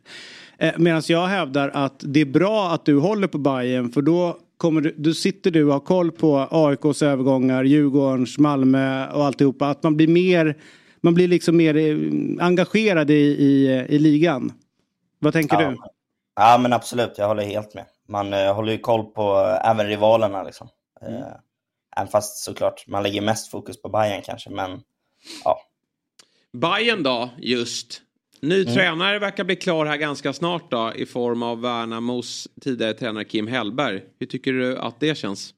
Eh, 0.58 0.72
Medan 0.78 1.02
jag 1.08 1.28
hävdar 1.28 1.70
att 1.74 2.04
det 2.06 2.22
är 2.22 2.26
bra 2.26 2.72
att 2.72 2.86
du 2.86 2.98
håller 2.98 3.28
på 3.28 3.38
Bayern 3.38 3.90
för 3.90 4.02
då 4.02 4.38
kommer 4.62 4.82
du, 4.82 4.96
då 4.98 5.14
sitter 5.14 5.52
du 5.52 5.66
och 5.66 5.74
har 5.74 5.80
koll 5.80 6.12
på 6.12 6.48
AIKs 6.52 7.02
övergångar, 7.02 7.64
Djurgårdens, 7.64 8.38
Malmö 8.38 9.12
och 9.12 9.26
alltihopa. 9.26 9.70
Att 9.70 9.84
man 9.84 9.98
blir 9.98 10.08
mer, 10.08 10.58
man 11.02 11.14
blir 11.14 11.28
liksom 11.28 11.58
mer 11.58 11.76
eh, 11.78 12.46
engagerad 12.46 13.12
i, 13.12 13.14
i, 13.14 13.68
i 13.90 14.00
ligan. 14.00 14.54
Vad 15.20 15.34
tänker 15.34 15.62
Ja. 15.62 15.70
du? 15.70 15.78
Ja, 16.36 16.58
men 16.62 16.74
absolut. 16.74 17.14
Jag 17.18 17.28
håller 17.28 17.44
helt 17.44 17.74
med. 17.74 17.86
Man 18.08 18.34
eh, 18.34 18.56
håller 18.56 18.72
ju 18.72 18.78
koll 18.78 19.04
på 19.04 19.22
eh, 19.22 19.70
även 19.70 19.88
rivalerna 19.88 20.44
liksom. 20.44 20.68
Mm. 21.02 21.14
Eh, 21.14 21.28
även 21.98 22.12
fast 22.12 22.44
såklart 22.44 22.88
man 22.88 23.04
lägger 23.04 23.22
mest 23.22 23.52
fokus 23.52 23.82
på 23.82 23.90
Bayern 23.90 24.22
kanske, 24.22 24.50
men 24.50 24.82
ja. 25.44 25.58
Bayern 26.54 27.04
då, 27.04 27.30
just. 27.38 28.02
Ny 28.42 28.62
Mm. 28.62 28.74
tränare 28.74 29.20
verkar 29.20 29.44
bli 29.44 29.56
klar 29.56 29.86
här 29.86 29.98
ganska 29.98 30.34
snart 30.34 30.72
då 30.72 30.94
i 30.96 31.06
form 31.06 31.44
av 31.44 31.62
Värnamos 31.62 32.48
tidigare 32.62 32.94
tränare 32.94 33.26
Kim 33.26 33.48
Hellberg. 33.48 34.04
Hur 34.20 34.28
tycker 34.28 34.54
du 34.54 34.78
att 34.78 35.00
det 35.00 35.16
känns? 35.16 35.54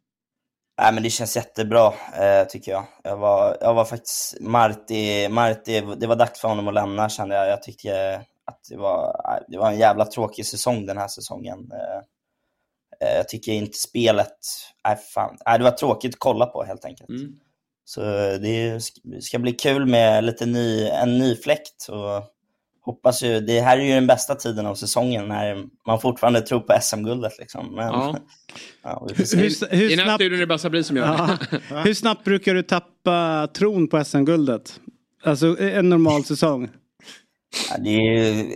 Nej, 0.82 0.94
men 0.94 1.04
det 1.04 1.10
känns 1.10 1.36
jättebra, 1.36 1.88
eh, 2.20 2.48
tycker 2.50 2.72
jag. 2.72 2.86
Jag 3.04 3.18
var, 3.18 3.58
jag 3.62 3.74
var 3.74 3.86
faktiskt... 3.86 4.38
Marti, 4.42 5.30
Marti, 5.30 5.82
det 5.98 6.08
var 6.08 6.16
dags 6.16 6.42
för 6.42 6.48
honom 6.48 6.68
att 6.68 6.74
lämna, 6.74 7.10
kände 7.10 7.36
jag. 7.36 7.48
Jag 7.48 7.64
tyckte 7.64 8.16
att 8.46 8.60
det 8.70 8.78
var, 8.78 9.16
det 9.48 9.58
var 9.58 9.72
en 9.72 9.80
jävla 9.80 10.06
tråkig 10.06 10.46
säsong 10.46 10.86
den 10.86 10.98
här 10.98 11.08
säsongen. 11.08 11.60
Eh, 11.72 11.98
eh, 13.10 13.18
jag 13.18 13.30
tycker 13.30 13.52
inte 13.52 13.78
spelet... 13.78 14.38
Nej, 14.88 14.98
fan. 15.14 15.38
Nej, 15.46 15.58
det 15.58 15.64
var 15.64 15.72
tråkigt 15.72 16.14
att 16.14 16.20
kolla 16.20 16.46
på, 16.46 16.64
helt 16.64 16.86
enkelt. 16.86 17.10
Så 17.86 18.02
det 18.02 18.78
sk- 18.78 19.20
ska 19.22 19.40
bli 19.40 19.52
kul 19.52 19.86
med 19.86 20.24
lite 20.24 20.46
ny, 20.46 20.88
en 20.88 21.18
ny 21.18 21.36
fläkt. 21.36 21.88
Och 21.90 22.24
hoppas 22.86 23.24
ju, 23.24 23.40
det 23.40 23.62
här 23.62 23.78
är 23.78 23.82
ju 23.82 23.94
den 23.94 24.08
bästa 24.08 24.36
tiden 24.36 24.66
av 24.66 24.76
säsongen 24.76 25.28
när 25.28 25.66
man 25.88 26.02
fortfarande 26.02 26.42
tror 26.42 26.60
på 26.60 26.74
SM-guldet. 26.82 27.40
Liksom. 27.40 27.76
Men, 27.76 27.88
Ja. 27.88 28.18
ja. 28.84 29.08
Hur, 29.16 29.38
hur, 29.76 29.92
I 29.92 29.96
snabbt, 29.96 30.22
är 30.22 30.30
det 30.30 30.48
bara 30.48 30.58
Sabri 30.58 30.84
som 30.84 30.98
gör 30.98 31.06
ja, 31.06 31.38
hur 31.84 31.94
snabbt 31.94 32.24
brukar 32.24 32.54
du 32.54 32.64
tappa 32.64 33.48
tron 33.54 33.88
på 33.88 34.04
SM-guldet? 34.06 34.80
Alltså 35.24 35.60
en 35.60 35.90
normal 35.90 36.24
säsong. 36.26 36.70
Ja, 37.70 37.78
det 37.78 37.90
är 37.90 38.02
ju, 38.02 38.56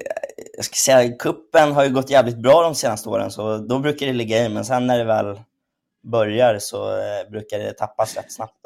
jag 0.56 0.66
ska 0.66 0.76
säga, 0.76 1.16
kuppen 1.18 1.72
har 1.72 1.84
ju 1.84 1.90
gått 1.90 2.10
jävligt 2.10 2.38
bra 2.38 2.62
de 2.62 2.76
senaste 2.76 3.10
åren, 3.10 3.32
så 3.32 3.58
då 3.58 3.80
brukar 3.80 4.06
det 4.06 4.14
ligga 4.14 4.45
i. 4.45 4.49
Men 4.49 4.66
sen 4.66 4.88
när 4.88 4.98
det 4.98 5.04
väl 5.04 5.40
börjar 6.12 6.60
så 6.60 6.90
eh, 6.90 7.32
brukar 7.32 7.60
det 7.60 7.74
tappas 7.74 8.16
rätt 8.16 8.32
snabbt. 8.32 8.57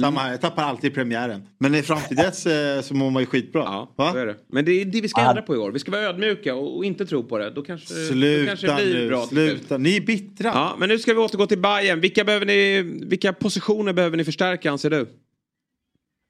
Samma 0.00 0.20
här, 0.20 0.30
jag 0.30 0.40
tappar 0.40 0.62
alltid 0.62 0.92
i 0.92 0.94
premiären. 0.94 1.48
Men 1.58 1.74
i 1.74 1.82
fram 1.82 2.00
till 2.08 2.16
dess 2.16 2.46
eh, 2.46 2.80
så 2.80 2.94
mår 2.94 3.10
man 3.10 3.22
ju 3.22 3.26
skitbra. 3.26 3.86
Va? 3.96 4.12
Så 4.12 4.18
är 4.18 4.26
det. 4.26 4.36
Men 4.48 4.64
det 4.64 4.72
är 4.72 4.84
det 4.84 5.00
vi 5.00 5.08
ska 5.08 5.20
Ja. 5.20 5.28
ändra 5.28 5.42
på 5.42 5.54
i 5.54 5.58
år. 5.58 5.70
Vi 5.72 5.78
ska 5.78 5.90
vara 5.90 6.02
ödmjuka 6.02 6.54
och, 6.54 6.76
och 6.76 6.84
inte 6.84 7.06
tro 7.06 7.24
på 7.24 7.38
det. 7.38 7.50
Då 7.50 7.62
kanske, 7.62 7.94
då 7.94 8.06
Sluta 8.06 8.46
kanske 8.46 8.66
det 8.66 8.74
blir 8.74 8.94
nu, 8.94 9.08
bra. 9.08 9.26
sluta. 9.26 9.78
Ni 9.78 9.96
är 9.96 10.00
bittra. 10.00 10.48
Ja, 10.54 10.76
men 10.78 10.88
nu 10.88 10.98
ska 10.98 11.12
vi 11.14 11.18
återgå 11.20 11.46
till 11.46 11.58
Bayern. 11.62 12.00
Vilka, 12.00 12.24
behöver 12.24 12.46
ni, 12.46 12.82
vilka 13.06 13.32
positioner 13.32 13.92
behöver 13.92 14.16
ni 14.16 14.24
förstärka 14.24 14.70
anser 14.70 14.90
du? 14.90 15.00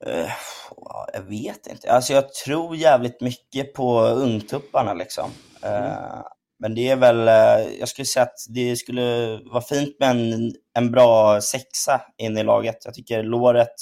Eh, 0.06 0.28
ja, 0.76 1.09
jag 1.12 1.22
vet 1.22 1.66
inte. 1.66 1.90
Alltså 1.93 2.12
jag 2.12 2.34
tror 2.34 2.76
jävligt 2.76 3.20
mycket 3.20 3.74
på 3.74 4.01
ungtupparna 4.06 4.94
liksom. 4.94 5.30
Eh, 5.62 6.20
men 6.59 6.74
det 6.74 6.89
är 6.89 6.97
väl, 6.97 7.28
eh, 7.28 7.74
jag 7.78 7.89
skulle 7.89 8.07
säga 8.07 8.23
att 8.23 8.39
det 8.49 8.77
skulle 8.77 9.37
vara 9.45 9.61
fint 9.62 9.97
med 10.01 10.11
en, 10.11 10.53
en 10.74 10.91
bra 10.91 11.41
sexa 11.41 12.01
in 12.16 12.39
i 12.39 12.43
laget. 12.45 12.77
Jag 12.85 12.95
tycker 12.95 13.23
Låret, 13.23 13.74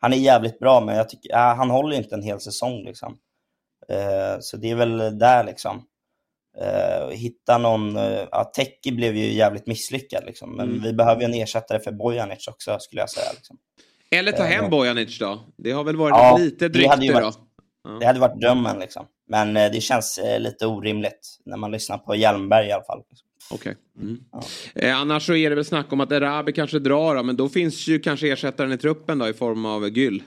han 0.00 0.12
är 0.12 0.16
jävligt 0.16 0.58
bra 0.58 0.80
men 0.80 0.96
jag 0.96 1.08
tycker, 1.08 1.32
äh, 1.32 1.56
han 1.56 1.70
håller 1.70 1.96
inte 1.96 2.14
en 2.14 2.22
hel 2.22 2.40
säsong 2.40 2.84
liksom. 2.84 3.16
Eh, 3.88 4.36
så 4.40 4.56
det 4.56 4.70
är 4.70 4.74
väl 4.74 5.18
där 5.18 5.44
liksom. 5.44 5.84
Eh, 6.58 7.08
hitta 7.08 7.58
någon, 7.58 7.96
uh, 7.96 8.24
ja, 8.30 8.52
Teki 8.56 8.92
blev 8.92 9.16
ju 9.16 9.32
jävligt 9.32 9.66
misslyckad 9.66 10.24
liksom. 10.26 10.56
Men 10.56 10.68
Mm. 10.68 10.82
vi 10.82 10.92
behöver 10.92 11.20
ju 11.20 11.24
en 11.24 11.34
ersättare 11.34 11.80
för 11.80 11.92
Bojanic 11.92 12.48
också 12.48 12.76
skulle 12.80 13.02
jag 13.02 13.10
säga. 13.10 13.32
Liksom. 13.34 13.56
Eller 14.10 14.32
ta 14.32 14.42
Eh, 14.42 14.48
hem 14.48 14.70
Bojanic 14.70 15.18
då? 15.18 15.40
Det 15.56 15.70
har 15.72 15.84
väl 15.84 15.96
varit 15.96 16.10
Ja, 16.16 16.36
lite 16.38 16.68
det 16.68 16.86
hade 16.86 17.12
varit? 17.12 17.38
Det 18.00 18.06
hade 18.06 18.20
varit 18.20 18.40
drömmen 18.40 18.78
liksom. 18.78 19.06
Men 19.32 19.56
eh, 19.56 19.70
det 19.72 19.80
känns 19.80 20.18
eh, 20.18 20.40
lite 20.40 20.66
orimligt 20.66 21.38
när 21.44 21.56
man 21.56 21.70
lyssnar 21.70 21.98
på 21.98 22.14
Hjelmberg 22.14 22.66
i 22.68 22.72
alla 22.72 22.84
fall. 22.84 23.02
Okej. 23.50 23.76
Mm. 23.98 24.20
Eh, 24.74 25.00
annars 25.00 25.26
så 25.26 25.34
är 25.34 25.50
det 25.50 25.56
väl 25.56 25.64
snack 25.64 25.92
om 25.92 26.00
att 26.00 26.12
Erabi 26.12 26.52
kanske 26.52 26.78
drar 26.78 27.22
men 27.22 27.36
då 27.36 27.48
finns 27.48 27.88
ju 27.88 27.98
kanske 27.98 28.32
ersättaren 28.32 28.72
i 28.72 28.78
truppen 28.78 29.18
då 29.18 29.28
i 29.28 29.32
form 29.32 29.66
av 29.66 29.88
Gyll. 29.88 30.22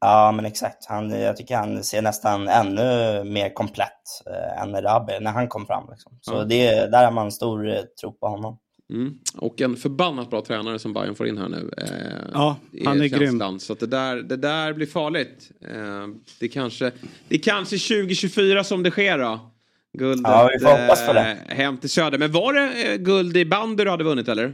Ja, 0.00 0.32
men 0.36 0.46
exakt. 0.46 0.86
Han, 0.88 1.10
jag 1.10 1.36
tycker 1.36 1.56
han 1.56 1.84
ser 1.84 2.02
nästan 2.02 2.48
ännu 2.48 2.84
mer 3.24 3.54
komplett 3.54 4.02
eh, 4.30 4.62
än 4.62 4.74
Erabi 4.74 5.20
när 5.20 5.30
han 5.32 5.48
kom 5.48 5.66
fram. 5.66 5.84
Liksom. 5.90 6.18
Så 6.20 6.34
Ja. 6.34 6.44
det, 6.44 6.90
där 6.90 7.04
har 7.04 7.12
man 7.12 7.32
stor 7.32 7.68
eh, 7.68 7.80
tro 8.00 8.12
på 8.12 8.26
honom. 8.28 8.58
Mm. 8.92 9.14
Och 9.34 9.60
en 9.60 9.76
förbannat 9.76 10.30
bra 10.30 10.44
tränare 10.44 10.78
som 10.78 10.92
Bayern 10.92 11.14
får 11.14 11.26
in 11.28 11.38
här 11.38 11.48
nu. 11.48 11.70
Eh, 11.78 12.30
Ja, 12.32 12.56
han 12.84 13.00
är 13.00 13.08
känslan. 13.08 13.60
Så 13.60 13.72
att 13.72 13.80
det, 13.80 13.86
där, 13.86 14.16
det 14.16 14.36
där 14.36 14.72
blir 14.72 14.86
farligt. 14.86 15.50
Eh, 15.70 16.06
det, 16.40 16.48
kanske, 16.48 16.92
det 17.28 17.34
är 17.34 17.38
kanske 17.42 17.76
2024 17.78 18.64
som 18.64 18.82
det 18.82 18.90
sker 18.90 19.18
då. 19.18 19.52
Guldet 19.98 20.24
Ja, 20.30 20.50
vi 20.52 20.58
får 20.64 20.70
hoppas 20.70 21.06
på 21.06 21.12
det. 21.12 21.38
eh, 21.48 21.56
hem 21.56 21.76
till 21.78 21.90
Söder. 21.90 22.18
Men 22.18 22.32
var 22.32 22.52
det 22.52 22.92
eh, 22.92 22.96
guld 22.96 23.36
i 23.36 23.44
bandy 23.44 23.84
du 23.84 23.90
hade 23.90 24.04
vunnit 24.04 24.28
eller? 24.28 24.52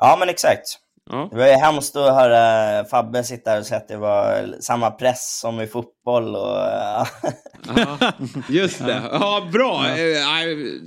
Ja, 0.00 0.16
men 0.20 0.28
exakt. 0.28 0.78
Ja. 1.10 1.28
Det 1.30 1.36
var 1.36 1.46
ju 1.46 1.52
hemskt 1.52 1.96
att 1.96 2.14
höra 2.14 2.84
Fabbe 2.84 3.24
sitta 3.24 3.50
där 3.50 3.60
och 3.60 3.66
säga 3.66 3.78
att 3.78 3.88
det 3.88 3.96
var 3.96 4.54
samma 4.60 4.90
press 4.90 5.38
som 5.40 5.60
i 5.60 5.66
fotboll. 5.66 6.36
Och, 6.36 6.58
Ja, 7.76 7.98
just 8.48 8.86
det. 8.86 9.02
Ja, 9.12 9.48
bra. 9.52 9.84
Ja. 9.88 10.26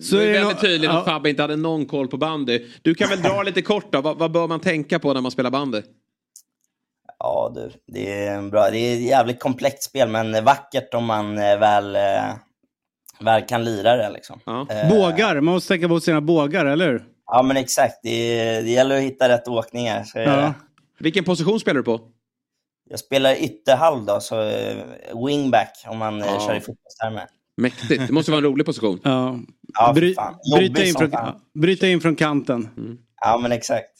Så 0.01 0.15
det 0.15 0.23
är 0.23 0.33
väldigt 0.33 0.61
tydligt 0.61 0.89
ja. 0.89 0.99
att 0.99 1.05
Fabbe 1.05 1.29
inte 1.29 1.41
hade 1.41 1.55
någon 1.55 1.85
koll 1.85 2.07
på 2.07 2.17
bandy. 2.17 2.65
Du 2.81 2.95
kan 2.95 3.09
väl 3.09 3.21
dra 3.21 3.43
lite 3.45 3.61
kort 3.61 3.91
då. 3.91 4.01
Vad, 4.01 4.17
vad 4.17 4.31
bör 4.31 4.47
man 4.47 4.59
tänka 4.59 4.99
på 4.99 5.13
när 5.13 5.21
man 5.21 5.31
spelar 5.31 5.49
bandy? 5.49 5.81
ja, 7.19 7.51
du, 7.55 7.71
det 7.87 8.25
är 8.25 8.35
en 8.35 8.49
bra. 8.49 8.69
Det 8.69 8.77
är 8.77 8.95
ett 8.95 9.01
jävligt 9.01 9.39
komplext 9.39 9.83
spel, 9.83 10.09
men 10.09 10.43
vackert 10.43 10.93
om 10.93 11.05
man 11.05 11.37
eh, 11.37 11.59
väl, 11.59 11.95
eh, 11.95 12.35
väl 13.19 13.41
kan 13.41 13.63
lira 13.63 13.95
det. 13.95 14.09
Liksom. 14.09 14.39
Eh, 14.47 14.89
Bågar, 14.89 15.35
man 15.35 15.53
måste 15.53 15.67
tänka 15.73 15.87
på 15.87 15.99
sina 15.99 16.21
bågar, 16.21 16.65
eller 16.65 16.87
hur? 16.87 17.05
Ja, 17.31 17.41
men 17.41 17.57
exakt. 17.57 17.99
Det, 18.03 18.61
det 18.61 18.69
gäller 18.69 18.95
att 18.97 19.01
hitta 19.03 19.29
rätt 19.29 19.47
åkningar. 19.47 20.03
Så, 20.03 20.19
Ja. 20.19 20.53
Vilken 20.99 21.23
position 21.23 21.59
spelar 21.59 21.77
du 21.77 21.83
på? 21.83 22.01
Jag 22.89 22.99
spelar 22.99 23.35
ytterhalv 23.43 24.05
då, 24.05 24.19
så 24.19 24.41
eh, 24.41 24.77
wingback 25.25 25.83
om 25.87 25.97
man 25.97 26.21
eh, 26.21 26.27
Ja. 26.27 26.39
kör 26.47 26.55
i 26.55 26.59
fotbollstermer. 26.61 27.23
Mäktigt. 27.57 28.07
Det 28.07 28.13
måste 28.13 28.31
vara 28.31 28.37
en 28.39 28.43
rolig 28.45 28.65
position. 28.65 28.99
Ja. 29.03 29.39
Ja, 29.73 29.93
Bry, 29.93 30.15
bryta, 30.57 30.83
in 30.85 30.93
från, 30.95 31.11
fan. 31.11 31.41
bryta 31.53 31.87
in 31.87 32.01
från 32.01 32.15
kanten. 32.15 32.69
Ja, 33.21 33.37
men 33.37 33.51
exakt. 33.51 33.91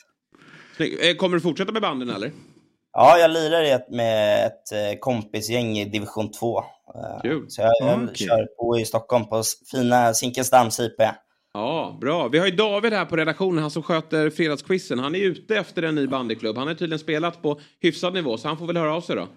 Eh, 0.80 1.16
Kommer 1.16 1.36
du 1.38 1.42
fortsätta 1.42 1.72
med 1.72 1.82
bandyn 1.82 2.10
eller? 2.10 2.32
Ja, 2.94 3.18
jag 3.18 3.32
lirar 3.32 3.92
med 3.96 4.46
ett 4.46 5.00
kompisgäng 5.02 5.78
i 5.78 5.86
division 5.86 6.32
2. 6.32 6.60
Eh, 6.60 6.64
Kul. 7.22 7.46
Så 7.50 7.62
jag, 7.62 7.72
jag 7.82 8.04
Okej. 8.04 8.28
kör 8.28 8.46
på 8.58 8.80
i 8.80 8.86
Stockholm 8.86 9.26
på 9.26 9.44
fina 9.72 10.14
Zinkensdamms 10.14 10.80
IP. 10.80 11.02
Ja, 11.54 11.98
bra. 12.02 12.28
Vi 12.28 12.40
har 12.40 12.46
ju 12.46 12.52
David 12.56 12.94
här 12.94 13.06
på 13.06 13.16
redaktionen, 13.18 13.62
han 13.62 13.72
som 13.72 13.84
sköter 13.84 14.30
fredagsquizen. 14.30 15.00
Han 15.00 15.16
är 15.16 15.20
ute 15.20 15.56
efter 15.58 15.84
en 15.84 15.96
ny 15.96 16.08
bandyklubb. 16.08 16.58
Han 16.58 16.68
har 16.68 16.74
tydligen 16.74 17.00
spelat 17.00 17.42
på 17.42 17.60
hyfsad 17.80 18.14
nivå, 18.14 18.38
så 18.38 18.48
han 18.48 18.58
får 18.58 18.68
väl 18.68 18.78
höra 18.78 18.96
av 18.96 19.02
sig 19.02 19.16
då. 19.16 19.28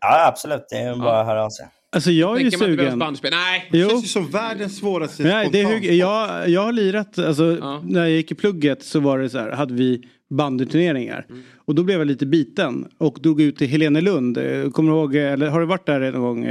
Ja, 0.00 0.28
absolut. 0.28 0.66
Det 0.70 0.76
är 0.76 0.96
bara 0.96 1.20
att 1.20 1.26
höra 1.26 1.44
av 1.44 1.50
sig. 1.50 1.66
Alltså 1.92 2.10
jag 2.10 2.40
är 2.40 2.44
ju 2.44 2.50
sugen. 2.50 2.98
bandyspel? 2.98 3.30
Nej! 3.30 3.68
Jo. 3.72 3.84
Det 3.84 3.90
känns 3.90 4.04
ju 4.04 4.08
som 4.08 4.30
världens 4.30 4.78
svåraste 4.78 5.22
Nej, 5.22 5.48
det 5.52 5.60
är 5.60 5.92
jag, 5.92 6.48
jag 6.48 6.60
har 6.60 6.72
lirat, 6.72 7.18
alltså, 7.18 7.44
när 7.84 8.00
jag 8.00 8.10
gick 8.10 8.32
i 8.32 8.34
plugget 8.34 8.82
så 8.82 9.00
var 9.00 9.18
det 9.18 9.30
så 9.30 9.38
här, 9.38 9.50
hade 9.50 9.74
vi 9.74 10.02
bandyturneringar. 10.30 11.26
Mm. 11.28 11.42
Och 11.56 11.74
då 11.74 11.82
blev 11.82 11.98
jag 11.98 12.06
lite 12.06 12.26
biten 12.26 12.88
och 12.98 13.18
drog 13.22 13.40
ut 13.40 13.56
till 13.58 13.68
Helenelund. 13.68 14.38
Eh, 14.38 14.70
Kommer 14.70 14.92
du 14.92 14.98
ihåg, 14.98 15.16
eller 15.16 15.48
har 15.48 15.60
du 15.60 15.66
varit 15.66 15.86
där 15.86 16.12
någon 16.12 16.22
gång? 16.22 16.44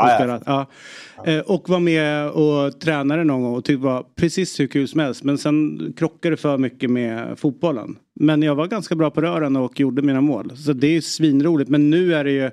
Ja, 0.00 0.06
och 0.06 0.20
spelat? 0.20 0.42
ja. 0.46 0.66
Eh, 1.26 1.38
Och 1.40 1.68
var 1.68 1.80
med 1.80 2.30
och 2.30 2.80
tränade 2.80 3.24
någon 3.24 3.42
gång 3.42 3.54
och 3.54 3.64
tyckte 3.64 3.84
var 3.84 4.04
precis 4.16 4.60
hur 4.60 4.66
kul 4.66 4.88
som 4.88 5.00
helst. 5.00 5.24
Men 5.24 5.38
sen 5.38 5.78
krockade 5.96 6.32
det 6.32 6.40
för 6.40 6.58
mycket 6.58 6.90
med 6.90 7.38
fotbollen. 7.38 7.96
Men 8.20 8.42
jag 8.42 8.54
var 8.54 8.66
ganska 8.66 8.94
bra 8.94 9.10
på 9.10 9.20
rören 9.20 9.56
och 9.56 9.80
gjorde 9.80 10.02
mina 10.02 10.20
mål. 10.20 10.52
Så 10.56 10.72
det 10.72 10.86
är 10.86 10.90
ju 10.92 11.02
svinroligt. 11.02 11.70
Men 11.70 11.90
nu 11.90 12.14
är 12.14 12.24
det 12.24 12.30
ju 12.30 12.50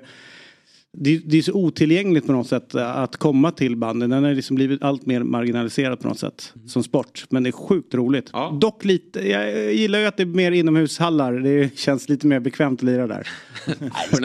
det, 0.98 1.18
det 1.18 1.38
är 1.38 1.42
så 1.42 1.52
otillgängligt 1.52 2.26
på 2.26 2.32
något 2.32 2.46
sätt 2.48 2.74
att 2.74 3.16
komma 3.16 3.50
till 3.50 3.76
banden. 3.76 4.10
Den 4.10 4.24
har 4.24 4.34
liksom 4.34 4.56
blivit 4.56 4.82
allt 4.82 5.06
mer 5.06 5.22
marginaliserad 5.22 6.00
på 6.00 6.08
något 6.08 6.18
sätt 6.18 6.52
som 6.66 6.82
sport. 6.82 7.24
Men 7.30 7.42
det 7.42 7.50
är 7.50 7.52
sjukt 7.52 7.94
roligt. 7.94 8.30
Dock 8.60 8.84
lite, 8.84 9.28
jag 9.28 9.72
gillar 9.74 9.98
ju 9.98 10.06
att 10.06 10.16
det 10.16 10.22
är 10.22 10.26
mer 10.26 10.52
inomhushallar. 10.52 11.32
Det 11.32 11.78
känns 11.78 12.08
lite 12.08 12.26
mer 12.26 12.40
bekvämt 12.40 12.80
att 12.80 12.84
lira 12.86 13.06
där. 13.06 13.28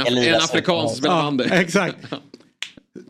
En, 0.08 0.18
en 0.18 0.36
afrikan 0.36 0.88
som 0.88 0.98
spelar 0.98 1.22
bandy. 1.24 1.44
Ja, 1.50 1.56
exakt. 1.56 1.96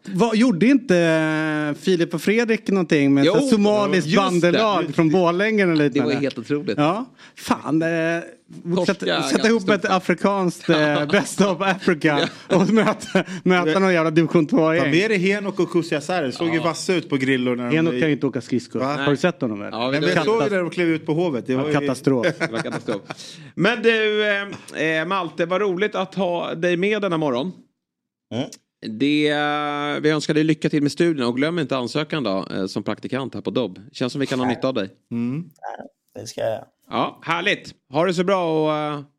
Vad, 0.05 0.35
gjorde 0.37 0.65
inte 0.67 0.97
eh, 0.97 1.81
Filip 1.83 2.13
och 2.13 2.21
Fredrik 2.21 2.67
någonting 2.67 3.13
med 3.13 3.25
Jo, 3.25 3.35
ett 3.35 3.49
somaliskt 3.49 4.09
det. 4.09 4.15
bandelag 4.15 4.95
från 4.95 5.09
Borlänge 5.09 5.63
eller 5.63 5.75
Det 5.75 5.83
liknande? 5.83 6.13
var 6.15 6.21
helt 6.21 6.37
otroligt. 6.37 6.77
Ja, 6.77 7.05
fan. 7.35 7.81
Eh, 7.81 7.87
Torska 8.75 9.23
sätta, 9.23 9.47
ihop 9.47 9.61
stort. 9.61 9.75
ett 9.75 9.85
afrikanskt 9.85 10.69
eh, 10.69 11.05
Best 11.11 11.41
of 11.41 11.61
Africa 11.61 12.29
och 12.49 12.69
möta, 12.69 13.23
möta 13.43 13.79
någon 13.79 13.93
jävla 13.93 14.11
division 14.11 14.45
Ta 14.47 14.57
2-gäng. 14.57 14.91
med 14.91 15.11
dig 15.11 15.17
Henok 15.17 15.59
och 15.59 15.71
Kusiasare. 15.71 16.25
Det 16.25 16.31
såg 16.31 16.53
ju 16.53 16.59
vassa 16.59 16.93
ut 16.93 17.09
på 17.09 17.17
grillor. 17.17 17.55
När 17.55 17.69
de- 17.69 17.75
Henok 17.75 17.91
kan 17.91 17.99
ju 18.07 18.11
inte 18.11 18.27
åka 18.27 18.41
skridskor. 18.41 18.79
Har 18.79 19.09
du 19.11 19.17
sett 19.17 19.41
honom? 19.41 19.61
Eller? 19.61 19.71
Ja, 19.71 19.91
men 19.91 20.03
jag 20.03 20.25
såg 20.25 20.43
ju 20.43 20.49
när 20.49 20.57
de 20.59 20.69
klev 20.69 20.87
ut 20.87 21.05
på 21.05 21.13
Hovet. 21.13 21.47
Det 21.47 21.55
var 21.55 21.67
ju... 21.67 21.73
Katastrof. 21.73 22.27
Det 22.39 22.51
var 22.51 22.59
katastrof. 22.59 23.01
Men 23.55 23.81
du, 23.83 24.25
eh, 24.77 24.99
eh, 24.99 25.05
Malte, 25.07 25.45
vad 25.45 25.61
roligt 25.61 25.95
att 25.95 26.15
ha 26.15 26.55
dig 26.55 26.77
med 26.77 27.01
denna 27.01 27.17
morgon. 27.17 27.51
Det, 28.87 29.27
eh, 29.29 30.01
vi 30.01 30.09
önskar 30.09 30.33
dig 30.33 30.43
lycka 30.43 30.69
till 30.69 30.81
med 30.83 30.91
studierna 30.91 31.27
och 31.27 31.35
glöm 31.35 31.59
inte 31.59 31.77
ansökan 31.77 32.23
då, 32.23 32.45
eh, 32.55 32.65
som 32.65 32.83
praktikant 32.83 33.33
här 33.33 33.41
på 33.41 33.49
Dobb. 33.51 33.79
Känns 33.91 34.11
som 34.13 34.19
vi 34.19 34.27
kan 34.27 34.39
ha 34.39 34.47
nytta 34.47 34.67
av 34.67 34.73
dig. 34.73 34.89
Det 36.19 36.27
ska 36.27 36.41
jag 36.41 36.63
Ja, 36.93 37.19
härligt. 37.23 37.73
Ha 37.93 38.05
det 38.05 38.13
så 38.13 38.23
bra 38.23 38.43
och 38.43 38.69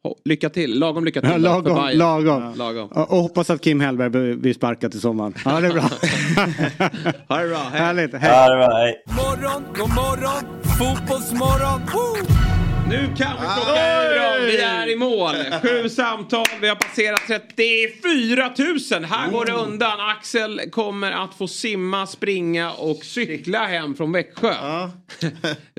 ho- 0.05 0.17
lycka 0.25 0.51
till. 0.51 0.79
Lagom 0.79 1.05
lycka 1.05 1.21
till. 1.21 1.31
Ja, 1.31 1.39
då, 1.39 1.43
för 1.43 1.93
lagom, 1.95 1.99
lagom. 1.99 2.43
Ja, 2.43 2.53
lagom. 2.57 2.89
Och 2.93 3.17
hoppas 3.17 3.51
att 3.51 3.61
Kim 3.61 3.81
Hellberg 3.81 4.37
blir- 4.37 4.55
sparkad 4.55 4.91
till 4.91 5.01
sommaren. 5.01 5.35
Ja, 5.45 5.61
det 5.61 5.69
bra. 5.69 5.83
ha 7.29 7.39
det 7.43 7.49
bra. 7.49 7.59
Hej. 7.73 7.81
Härligt. 7.81 8.15
Hej. 8.15 8.31
Ja, 8.31 8.49
det 8.51 8.57
var, 8.57 8.79
hej. 8.81 9.03
Morgon, 9.07 9.63
god 9.79 9.89
morgon, 9.95 10.63
fotbollsmorgon. 10.79 11.81
Woo! 11.95 12.52
Nu 12.93 12.99
kan 13.17 13.33
vi 13.41 13.47
plocka 13.55 14.03
ur 14.03 14.15
dem. 14.21 14.47
Vi 14.47 14.57
är 14.57 14.91
i 14.91 14.97
mål. 14.97 15.35
Sju 15.63 15.89
samtal. 15.89 16.45
Vi 16.61 16.69
har 16.69 16.77
passerat 16.77 17.21
34 17.27 18.53
000. 19.01 19.05
Här 19.05 19.31
går 19.31 19.45
det 19.45 19.53
undan. 19.53 20.01
Axel 20.01 20.61
kommer 20.71 21.13
att 21.13 21.35
få 21.35 21.49
simma, 21.49 22.07
springa 22.07 22.73
och 22.73 23.05
cykla 23.05 23.67
hem 23.67 23.95
från 23.95 24.13
Växjö. 24.13 24.55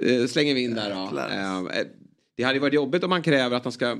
Eh, 0.01 0.27
Slänger 0.27 0.53
vi 0.55 0.63
in 0.63 0.75
där 0.75 0.89
då. 0.89 1.19
Eh, 1.19 1.85
Det 2.37 2.43
hade 2.43 2.59
varit 2.59 2.73
jobbigt 2.73 3.03
om 3.03 3.09
man 3.09 3.23
kräver 3.23 3.57
att 3.57 3.63
han 3.63 3.71
ska 3.73 3.97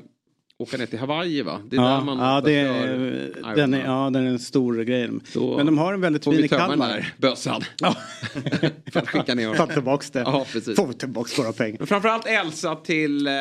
åka 0.59 0.77
ner 0.77 0.85
till 0.85 0.99
Hawaii 0.99 1.41
va? 1.41 1.61
Det 1.69 1.75
är 1.75 1.81
där 1.81 1.87
Ja, 1.89 2.03
man 2.03 2.19
ja, 2.19 2.41
det 2.41 2.51
är, 2.51 2.87
Ironman. 2.87 3.55
den 3.55 3.73
är, 3.73 3.85
ja, 3.85 4.09
den 4.13 4.25
är 4.27 4.29
en 4.29 4.39
stor 4.39 4.83
grej. 4.83 5.09
Då 5.33 5.57
Men 5.57 5.65
de 5.65 5.77
har 5.77 5.93
en 5.93 6.01
väldigt 6.01 6.23
fin 6.23 6.33
i 6.43 6.47
Kalmar. 6.47 6.87
där 6.87 7.13
bössan. 7.17 7.61
För 8.93 8.99
att 8.99 9.09
skicka 9.09 9.35
ner 9.35 9.43
Ta 9.53 9.57
honom. 9.57 9.73
tillbaks 9.73 10.11
det. 10.11 10.19
Ja, 10.19 10.45
precis. 10.53 10.75
Får 10.75 10.87
vi 10.87 10.93
tillbaks 10.93 11.39
våra 11.39 11.53
pengar. 11.53 11.75
Men 11.79 11.87
framförallt 11.87 12.25
Elsa 12.27 12.75
till 12.75 13.27
eh, 13.27 13.33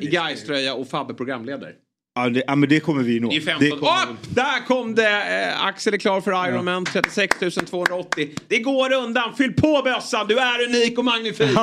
i 0.00 0.06
Gais-tröja 0.06 0.74
och 0.74 0.88
Fabbe 0.88 1.14
programledare. 1.14 1.72
Ja, 2.16 2.28
det, 2.28 2.42
ja, 2.46 2.54
men 2.54 2.68
det 2.68 2.80
kommer 2.80 3.02
vi 3.02 3.20
nå. 3.20 3.28
Det 3.28 3.36
är 3.36 3.40
15. 3.40 3.64
Det 3.64 3.70
kommer 3.70 4.02
Upp! 4.02 4.18
Där 4.28 4.66
kom 4.66 4.94
det! 4.94 5.48
Eh, 5.52 5.64
Axel 5.66 5.94
är 5.94 5.98
klar 5.98 6.20
för 6.20 6.48
Ironman. 6.48 6.84
36 6.84 7.36
280. 7.70 8.28
Det 8.48 8.58
går 8.58 8.92
undan. 8.92 9.34
Fyll 9.34 9.52
på 9.52 9.82
bössan. 9.84 10.26
Du 10.28 10.38
är 10.38 10.64
unik 10.68 10.98
och 10.98 11.04
magnifik. 11.04 11.58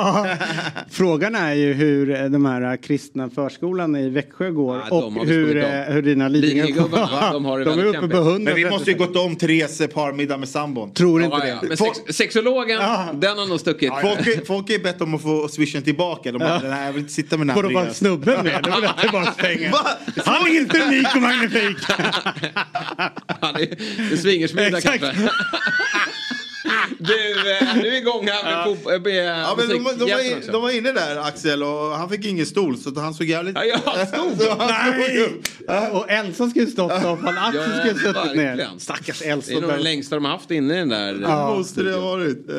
Frågan 0.90 1.34
är 1.34 1.54
ju 1.54 1.72
hur 1.72 2.10
eh, 2.10 2.24
de 2.24 2.46
här 2.46 2.72
eh, 2.72 2.76
kristna 2.76 3.30
förskolan 3.30 3.96
i 3.96 4.08
Växjö 4.08 4.50
går 4.50 4.82
Ja, 4.90 4.96
och 4.96 5.26
hur, 5.26 5.56
eh, 5.56 5.64
hur 5.64 6.02
dina 6.02 6.28
Lidingö 6.28 6.64
Lidingögubbarna, 6.64 7.32
de 7.32 7.44
har 7.44 7.58
det 7.58 7.64
de 7.64 7.78
är 7.78 7.84
uppe 7.84 7.98
på 7.98 8.00
kämpigt. 8.00 8.18
100. 8.18 8.38
Men 8.38 8.54
vi 8.54 8.70
måste 8.70 8.90
ju 8.90 8.96
gått 8.96 9.16
om 9.16 9.36
Therese 9.36 9.82
parmiddag 9.94 10.36
med 10.36 10.48
sambon. 10.48 10.92
Tror 10.92 11.22
inte 11.22 11.36
Ja, 11.36 11.46
ja. 11.46 11.58
Men 11.68 11.76
sex, 11.76 11.98
sexologen, 12.10 12.80
den 13.14 13.38
har 13.38 13.46
nog 13.46 13.60
stuckit. 13.60 13.92
Folk, 14.02 14.46
folk 14.46 14.68
har 14.68 14.76
ju 14.76 14.82
bett 14.82 15.00
om 15.00 15.14
att 15.14 15.22
få 15.22 15.48
swishen 15.48 15.82
tillbaka. 15.82 16.32
De 16.32 16.38
bara, 16.38 16.58
nej 16.58 16.86
jag 16.86 16.92
vill 16.92 17.00
inte 17.02 17.12
sitta 17.12 17.36
med 17.36 17.46
den 17.46 17.54
här 17.56 17.62
Får 17.62 17.68
de 17.68 17.74
bara 17.74 17.80
bryggan." 17.80 17.94
snubben 17.94 18.44
med? 18.44 18.62
Det 18.62 18.70
jag 18.82 18.98
tillbaka 18.98 19.30
pengar. 19.30 19.72
Va? 20.44 20.48
Han 20.48 20.56
är 20.56 20.60
inte 20.60 20.78
unik 20.82 21.14
och 21.14 21.22
magnifik. 21.22 21.76
Han 23.40 23.54
är, 23.54 23.58
det 24.08 24.12
är 24.14 24.16
swingersmiddag 24.16 24.80
kanske. 24.80 25.30
Du, 26.98 27.14
eh, 27.58 27.76
nu 27.76 27.86
är 27.86 27.90
vi 27.90 27.98
igång 27.98 28.26
här 28.28 28.44
med, 28.44 28.94
eh, 28.96 29.02
med 29.02 29.38
Ja, 29.44 29.54
men 29.58 29.68
de, 29.68 29.74
de, 29.98 30.10
var 30.12 30.26
in, 30.32 30.42
de 30.52 30.62
var 30.62 30.70
inne 30.70 30.92
där 30.92 31.16
Axel 31.16 31.62
och 31.62 31.90
han 31.90 32.08
fick 32.08 32.24
ingen 32.24 32.46
stol 32.46 32.76
så 32.78 33.00
han 33.00 33.14
såg 33.14 33.26
jävligt... 33.26 33.54
Ja, 33.56 33.64
ja, 33.64 34.06
stod. 34.06 34.40
Så 34.42 34.54
han 34.58 34.68
stod 34.92 35.42
Nej! 35.68 35.90
Och 35.92 36.10
Elsa 36.10 36.50
skulle 36.50 36.66
stått 36.66 36.92
upp, 36.92 37.18
han 37.24 37.38
Axel 37.38 37.60
Ja, 37.76 37.78
skulle 37.94 37.94
suttit 38.14 38.36
ner. 38.36 38.68
Stackars 38.78 39.18
Det 39.18 39.28
är 39.28 39.32
Elsa. 39.32 39.52
nog 39.52 39.62
det 39.70 39.78
längsta 39.78 40.14
de 40.14 40.24
har 40.24 40.32
haft 40.32 40.50
inne 40.50 40.74
i 40.74 40.76
den 40.78 40.88
där. 40.88 41.18
Ja. 41.22 41.54
Måste 41.56 41.82
det 41.82 41.92
ha 41.92 42.00
varit. 42.00 42.48
Eh, 42.50 42.56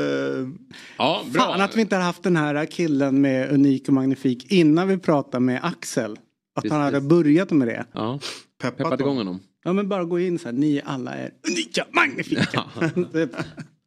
Ja, 0.98 1.24
bra. 1.32 1.42
Fan 1.44 1.62
att 1.62 1.76
vi 1.78 1.82
inte 1.82 1.96
har 1.96 2.04
haft 2.04 2.24
den 2.24 2.38
här 2.38 2.66
killen 2.66 3.22
med 3.22 3.52
unik 3.52 3.88
och 3.88 3.94
magnifik 3.94 4.52
innan 4.52 4.88
vi 4.88 4.98
pratade 4.98 5.40
med 5.44 5.60
Axel. 5.64 6.18
Att 6.56 6.62
Precis. 6.62 6.72
han 6.72 6.82
hade 6.82 7.02
börjat 7.02 7.52
med 7.52 7.68
det. 7.68 7.86
Ja, 7.92 8.20
peppat 8.62 8.78
peppat 8.78 9.00
igång 9.00 9.18
honom. 9.18 9.40
Ja 9.64 9.74
men 9.74 9.90
bara 9.90 10.04
gå 10.04 10.20
in 10.20 10.40
så 10.40 10.46
här, 10.46 10.54
ni 10.54 10.82
alla 10.86 11.14
är 11.14 11.32
unika, 11.50 11.86
magnifika. 11.92 12.64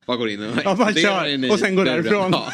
Bara 0.07 0.17
går 0.17 0.29
in 0.29 0.43
och 0.43 0.57
Ja, 0.65 0.75
bara 0.75 0.93
kör. 0.93 1.53
Och 1.53 1.59
sen 1.59 1.77
går 1.77 1.85
därifrån. 1.85 2.33
Ja. 2.33 2.53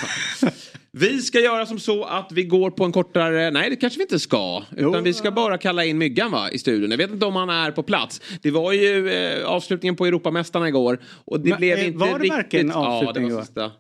Vi 0.93 1.23
ska 1.23 1.41
göra 1.41 1.67
som 1.67 1.79
så 1.79 2.05
att 2.05 2.33
vi 2.33 2.45
går 2.45 2.71
på 2.71 2.85
en 2.85 2.93
kortare, 2.93 3.51
nej 3.51 3.71
det 3.71 3.77
kanske 3.77 3.99
vi 3.99 4.03
inte 4.03 4.19
ska. 4.19 4.63
Utan 4.77 5.05
vi 5.05 5.15
ska 5.15 5.31
bara 5.31 5.59
kalla 5.59 5.85
in 5.85 5.99
Myggan 5.99 6.31
va, 6.31 6.51
i 6.51 6.59
studion. 6.59 6.91
Jag 6.91 6.99
vet 6.99 7.11
inte 7.11 7.27
om 7.27 7.37
han 7.37 7.51
är 7.51 7.71
på 7.71 7.83
plats. 7.83 8.21
Det 8.43 8.51
var 8.51 8.73
ju 8.73 9.11
eh, 9.11 9.47
avslutningen 9.47 9.97
på 9.97 10.07
Europamästarna 10.07 10.69
igår. 10.69 10.99
Och 11.25 11.41
det 11.41 11.49
Men, 11.51 11.59
blev 11.59 11.79
eh, 11.79 11.87
inte 11.87 11.99
var 11.99 12.07
det 12.07 12.15
riktigt... 12.15 12.33
verkligen 12.33 12.69
Ja, 12.69 13.13
det 13.15 13.21
var 13.21 13.41
sista. 13.43 13.73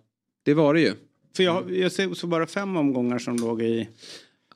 Det 0.45 0.55
var 0.55 0.75
det 0.75 0.81
ju. 0.81 0.93
För 1.37 1.43
jag, 1.43 1.77
jag 1.77 1.93
ser 1.93 2.15
så 2.15 2.27
bara 2.27 2.47
fem 2.47 2.77
omgångar 2.77 3.19
som 3.19 3.37
låg 3.37 3.63
i... 3.63 3.89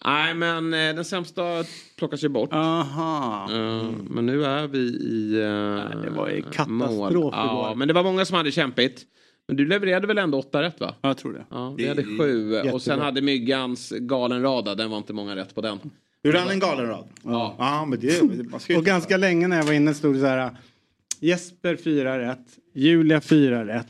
Nej 0.04 0.34
men 0.34 0.74
eh, 0.74 0.94
den 0.94 1.04
sämsta 1.04 1.64
plockas 1.96 2.24
ju 2.24 2.28
bort. 2.28 2.52
Aha. 2.52 3.48
Eh, 3.52 3.90
Men 4.10 4.26
nu 4.26 4.44
är 4.44 4.66
vi 4.66 4.78
i 4.78 5.36
uh, 5.36 6.02
det 6.02 6.10
var 6.10 6.28
ju 6.28 6.42
katastrof 6.42 6.68
mål. 6.96 7.12
igår. 7.12 7.32
Ja, 7.34 7.74
men 7.76 7.88
det 7.88 7.94
var 7.94 8.02
många 8.02 8.24
som 8.24 8.36
hade 8.36 8.50
kämpigt. 8.50 9.06
Men 9.48 9.56
du 9.56 9.66
levererade 9.66 10.06
väl 10.06 10.18
ändå 10.18 10.38
åtta 10.38 10.62
rätt 10.62 10.80
va? 10.80 10.94
Ja, 11.00 11.08
jag 11.08 11.16
tror 11.18 11.32
det. 11.32 11.44
Ja, 11.50 11.70
vi 11.76 11.82
Det 11.82 11.88
hade 11.88 12.04
sju 12.04 12.54
och 12.54 12.62
sen 12.62 12.64
jättebra. 12.74 13.04
hade 13.04 13.22
Myggans 13.22 13.90
galen 13.90 14.42
rada, 14.42 14.74
den 14.74 14.90
var 14.90 14.98
inte 14.98 15.12
många 15.12 15.36
rätt 15.36 15.54
på 15.54 15.60
den. 15.60 15.78
Gjorde 16.22 16.38
han 16.38 16.50
en 16.50 16.58
galen 16.58 16.86
rad? 16.86 17.08
Ja. 17.22 17.54
ja 17.58 17.84
men 17.84 18.00
det, 18.00 18.06
ju 18.68 18.76
Och 18.76 18.84
ganska 18.84 19.16
länge 19.16 19.48
när 19.48 19.56
jag 19.56 19.64
var 19.64 19.72
inne 19.72 19.94
stod 19.94 20.14
det 20.14 20.20
så 20.20 20.26
här. 20.26 20.50
Jesper 21.20 21.76
4 21.76 22.18
rätt. 22.18 22.46
Julia 22.72 23.20
4 23.20 23.66
rätt. 23.66 23.86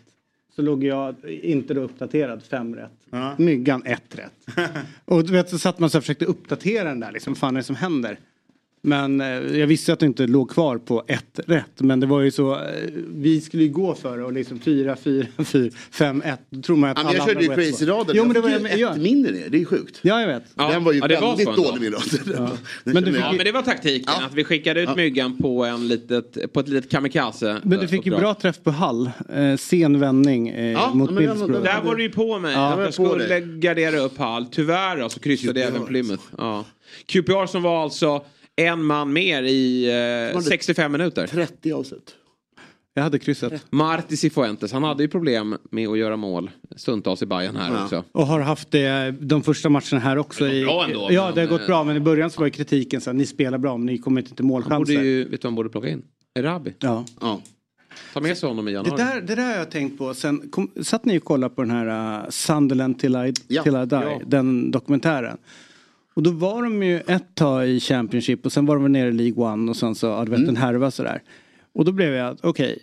Så 0.57 0.63
låg 0.63 0.85
jag 0.85 1.15
inte 1.43 1.75
då 1.75 1.81
uppdaterad 1.81 2.43
5 2.43 2.75
rätt. 2.77 2.98
Myggan 3.39 3.83
1 3.85 4.03
rätt. 4.11 4.69
och 5.05 5.25
du 5.25 5.33
vet 5.33 5.51
så 5.51 5.59
satt 5.59 5.79
man 5.79 5.91
så 5.91 5.99
och 5.99 6.05
försökte 6.05 6.25
uppdatera 6.25 6.89
den 6.89 7.01
där 7.01 7.13
liksom. 7.13 7.33
Vad 7.33 7.39
fan 7.39 7.57
är 7.57 7.61
det 7.61 7.65
som 7.65 7.77
händer? 7.77 8.19
Men 8.83 9.21
eh, 9.21 9.27
jag 9.59 9.67
visste 9.67 9.93
att 9.93 10.01
det 10.01 10.07
inte 10.07 10.27
låg 10.27 10.51
kvar 10.51 10.79
på 10.79 11.05
ett 11.09 11.41
rätt. 11.47 11.81
Men 11.81 12.01
det 12.01 12.07
var 12.07 12.21
ju 12.21 12.31
så. 12.31 12.53
Eh, 12.53 12.59
vi 13.15 13.41
skulle 13.41 13.63
ju 13.63 13.69
gå 13.69 13.95
för 13.95 14.19
det 14.19 14.25
och 14.25 14.33
liksom 14.33 14.59
4, 14.61 14.97
4, 14.97 15.27
4, 15.45 15.71
5, 15.91 16.23
1. 16.25 16.41
Då 16.51 16.63
tror 16.63 16.77
man 16.77 16.91
att 16.91 16.99
Ja, 16.99 17.05
alla 17.09 17.17
jag 17.19 17.27
körde 17.27 17.43
ju 17.43 17.49
var 17.49 17.59
ett 17.59 17.61
crazy-raden. 17.79 18.11
Jo 18.15 18.25
men 18.25 18.33
det 18.33 18.39
jag 18.39 18.43
var 18.61 18.69
jag 18.69 18.79
ju 18.79 18.85
ja. 18.85 18.91
ett 18.93 19.01
mindre 19.03 19.33
ner. 19.33 19.49
Det 19.49 19.61
är 19.61 19.65
sjukt. 19.65 19.99
Ja 20.03 20.21
jag 20.21 20.29
vet. 20.29 20.43
Den 20.55 20.85
var 20.85 20.93
ju 20.93 20.99
Ja, 20.99 21.09
det 21.09 21.21
var 21.21 21.29
väldigt 21.29 21.45
så 21.47 21.51
ändå. 21.51 21.63
dålig 21.63 21.81
min 21.81 21.93
rad. 21.93 22.03
Ja. 22.37 22.51
Men, 22.85 23.05
fick, 23.05 23.15
jag- 23.15 23.21
ja, 23.23 23.33
men 23.33 23.45
det 23.45 23.53
var 23.53 23.63
taktiken, 23.63 24.13
att 24.25 24.35
vi 24.35 24.45
skickade 24.45 24.81
ut 24.83 24.97
myggan 24.97 25.39
på, 25.39 25.65
en 25.65 25.89
litet, 25.89 26.53
på 26.53 26.61
ett 26.61 26.69
litet 26.69 26.91
kamikaze. 26.91 27.61
Men 27.63 27.79
du 27.79 27.89
fick 27.89 28.07
ju 28.07 28.17
bra 28.17 28.35
träff 28.35 28.63
på 28.63 28.71
Hall. 28.71 29.11
Eh, 29.35 29.57
sen 29.57 30.01
vändning 30.01 30.49
eh, 30.49 30.95
mot 30.95 31.11
Middlesbrough. 31.11 31.63
Där 31.65 31.83
var 31.85 31.95
du 31.95 32.03
ju 32.03 32.11
på 32.11 32.39
mig. 32.39 32.53
Ja. 32.55 32.73
att 32.73 32.81
jag 32.81 32.95
skulle 32.95 33.41
gardera 33.41 33.99
upp 34.01 34.19
Hall. 34.19 34.47
Tyvärr 34.51 35.09
så 35.09 35.21
kryssade 35.21 35.63
även 35.65 35.87
Plymouth. 35.87 36.23
Ja. 36.39 36.65
QPR 37.07 37.47
som 37.47 37.63
var 37.63 37.83
alltså 37.83 38.25
en 38.59 38.85
man 38.85 39.13
mer 39.13 39.43
i 39.43 39.91
eh, 40.35 40.41
65 40.41 40.93
minuter. 40.93 41.27
30 41.27 41.73
avslut. 41.73 42.15
Jag 42.95 43.03
hade 43.03 43.19
kryssat. 43.19 43.53
Marti 43.71 44.17
Cifuentes, 44.17 44.73
han 44.73 44.83
hade 44.83 45.03
ju 45.03 45.09
problem 45.09 45.57
med 45.71 45.89
att 45.89 45.99
göra 45.99 46.17
mål 46.17 46.51
stundtals 46.77 47.23
i 47.23 47.27
Bayern 47.27 47.57
här 47.57 47.83
också. 47.85 48.05
Och 48.13 48.27
har 48.27 48.41
haft 48.41 48.71
det 48.71 49.15
de 49.21 49.43
första 49.43 49.69
matcherna 49.69 49.99
här 49.99 50.19
också. 50.19 50.45
Det 50.45 50.55
i, 50.55 50.61
går 50.63 50.67
bra 50.73 50.85
ändå, 50.85 51.09
ja 51.11 51.25
men- 51.27 51.35
det 51.35 51.41
har 51.41 51.49
gått 51.49 51.67
bra 51.67 51.85
men 51.85 51.97
i 51.97 52.01
början 52.01 52.31
så 52.31 52.41
var 52.41 52.47
ju 52.47 52.51
kritiken 52.51 53.01
så 53.01 53.11
här, 53.11 53.15
ni 53.15 53.27
spelar 53.27 53.59
bra 53.59 53.77
men 53.77 53.87
ni 53.87 53.99
kommer 53.99 54.21
inte 54.21 54.35
till 54.35 54.45
Han 54.45 54.49
borde 54.49 54.69
målchanser. 54.69 55.03
ju, 55.03 55.19
vet 55.25 55.31
du 55.31 55.37
vad 55.37 55.45
han 55.45 55.55
borde 55.55 55.69
plocka 55.69 55.89
in? 55.89 56.03
Erabi. 56.39 56.75
Ja. 56.79 57.05
Ta 58.15 58.21
med 58.21 58.39
sig 58.39 58.49
honom 58.49 58.69
i 58.69 58.71
Det 58.71 58.75
januari. 58.75 59.03
där, 59.03 59.21
det 59.21 59.35
där 59.35 59.43
har 59.51 59.57
jag 59.57 59.71
tänkt 59.71 59.99
på. 59.99 60.15
Sen 60.15 60.49
kom, 60.51 60.71
satt 60.83 61.05
ni 61.05 61.19
och 61.19 61.25
kollade 61.25 61.55
på 61.55 61.63
den 61.63 61.71
här 61.71 62.21
uh, 62.25 62.31
Sunderland 62.31 62.99
till 62.99 63.17
I, 63.17 63.33
Ja, 63.49 63.63
till 63.63 63.77
I 63.77 63.87
Die, 63.87 63.95
ja. 63.97 64.21
den 64.27 64.71
dokumentären. 64.71 65.37
Och 66.19 66.25
då 66.25 66.31
var 66.31 66.63
de 66.63 66.83
ju 66.83 67.01
ett 67.01 67.35
tag 67.35 67.69
i 67.69 67.81
Championship 67.81 68.47
och 68.47 68.53
sen 68.53 68.67
var 68.67 68.77
de 68.77 68.93
nere 68.93 69.09
i 69.09 69.13
League 69.13 69.45
One 69.45 69.71
och 69.71 69.77
sen 69.77 69.95
så, 69.95 70.07
ja 70.07 70.25
du 70.25 70.31
vet 70.31 70.49
en 70.49 70.57
härva 70.57 70.91
sådär. 70.91 71.23
Och 71.75 71.85
då 71.85 71.93
blev 71.93 72.13
jag, 72.15 72.37
okej, 72.43 72.79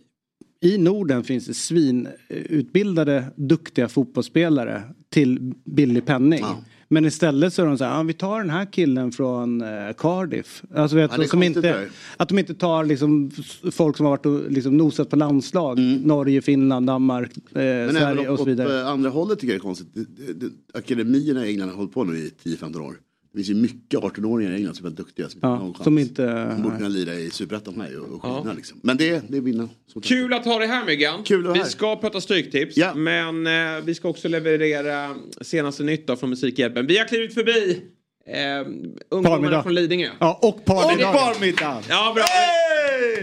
i 0.62 0.78
Norden 0.78 1.24
finns 1.24 1.46
det 1.48 1.54
svinutbildade, 1.54 3.26
duktiga 3.36 3.88
fotbollsspelare 3.88 4.82
till 5.10 5.54
billig 5.66 6.06
penning. 6.06 6.46
Men 6.88 7.06
istället 7.06 7.54
så 7.54 7.62
är 7.62 7.66
de 7.66 7.78
så 7.78 7.84
här, 7.84 8.00
ah, 8.00 8.04
vi 8.04 8.14
tar 8.14 8.40
den 8.40 8.50
här 8.50 8.66
killen 8.72 9.12
från 9.12 9.62
eh, 9.62 9.94
Cardiff. 9.98 10.64
Alltså 10.76 10.96
vet, 10.96 11.12
Ja, 11.18 11.24
som 11.24 11.44
inte, 11.44 11.62
där. 11.62 11.88
att 12.18 12.30
de 12.30 12.40
inte 12.40 12.54
tar 12.54 12.86
liksom, 12.86 13.32
folk 13.72 13.98
som 13.98 14.06
har 14.06 14.12
varit 14.12 14.26
och 14.26 14.52
liksom, 14.52 14.78
nosat 14.78 15.10
på 15.10 15.16
landslag. 15.16 15.80
Norge, 16.04 16.42
Finland, 16.42 16.88
Danmark, 16.88 17.32
eh, 17.38 17.42
Men 17.54 17.90
Sverige 17.90 18.08
även 18.08 18.28
och 18.28 18.34
åt, 18.34 18.40
så 18.40 18.44
åt 18.44 18.48
vidare. 18.48 18.80
eh, 18.82 18.88
andra 18.88 19.10
hållet 19.10 19.40
tycker 19.40 19.54
jag 19.54 19.62
det 19.62 19.62
är 19.62 19.68
konstigt. 19.68 19.88
Akademierna 20.74 21.46
i 21.46 21.50
England 21.50 21.70
har 21.70 21.76
hållit 21.76 21.94
på 21.94 22.04
nu 22.04 22.18
i 22.18 22.32
10-15 22.44 22.80
år. 22.82 22.96
Det 23.36 23.44
finns 23.44 23.50
ju 23.50 23.62
mycket 23.62 24.00
18-åringar 24.00 24.52
i 24.52 24.56
England 24.56 24.76
som 24.76 24.86
är 24.86 24.90
väldigt 24.90 25.06
duktiga. 25.06 25.30
Som, 25.30 25.40
Ja, 25.44 25.74
som 25.84 25.98
inte... 25.98 26.52
Som 26.54 26.64
borde 26.64 26.78
kunna 26.78 26.90
lira 26.90 27.14
i 27.14 27.30
Superettan 27.30 27.82
här 27.82 28.00
och, 28.00 28.16
och 28.16 28.24
skina 28.24 28.54
liksom. 28.54 28.80
Men 28.84 28.98
det, 28.98 29.24
det 29.30 29.38
är 29.38 29.42
vinna. 29.42 29.70
Så- 29.94 30.02
Kul 30.02 30.34
att 30.34 30.46
ha 30.46 30.60
dig 30.60 30.68
här 30.68 30.86
Myggan. 30.86 31.24
Kul 31.24 31.48
vi 31.54 31.60
här. 31.60 31.66
ska 31.66 31.96
prata 31.96 32.22
stryktips. 32.22 32.76
Men 32.96 33.48
eh, 33.48 33.84
vi 33.84 33.96
ska 33.96 34.08
också 34.10 34.28
leverera 34.28 35.16
senaste 35.42 35.84
nytt 35.84 36.20
från 36.20 36.30
Musikhjälpen. 36.30 36.88
Vi 36.88 36.98
har 36.98 37.06
klivit 37.06 37.34
förbi 37.34 37.82
eh, 38.28 38.68
ungdomarna 39.10 39.64
från 39.64 39.74
Lidingö. 39.74 40.10
Ja, 40.20 40.40
och 40.42 40.66
parmiddag. 40.66 41.10
Och 41.10 41.16
parmiddag. 41.16 41.82
Ja, 41.90 42.12
bra. 42.16 42.24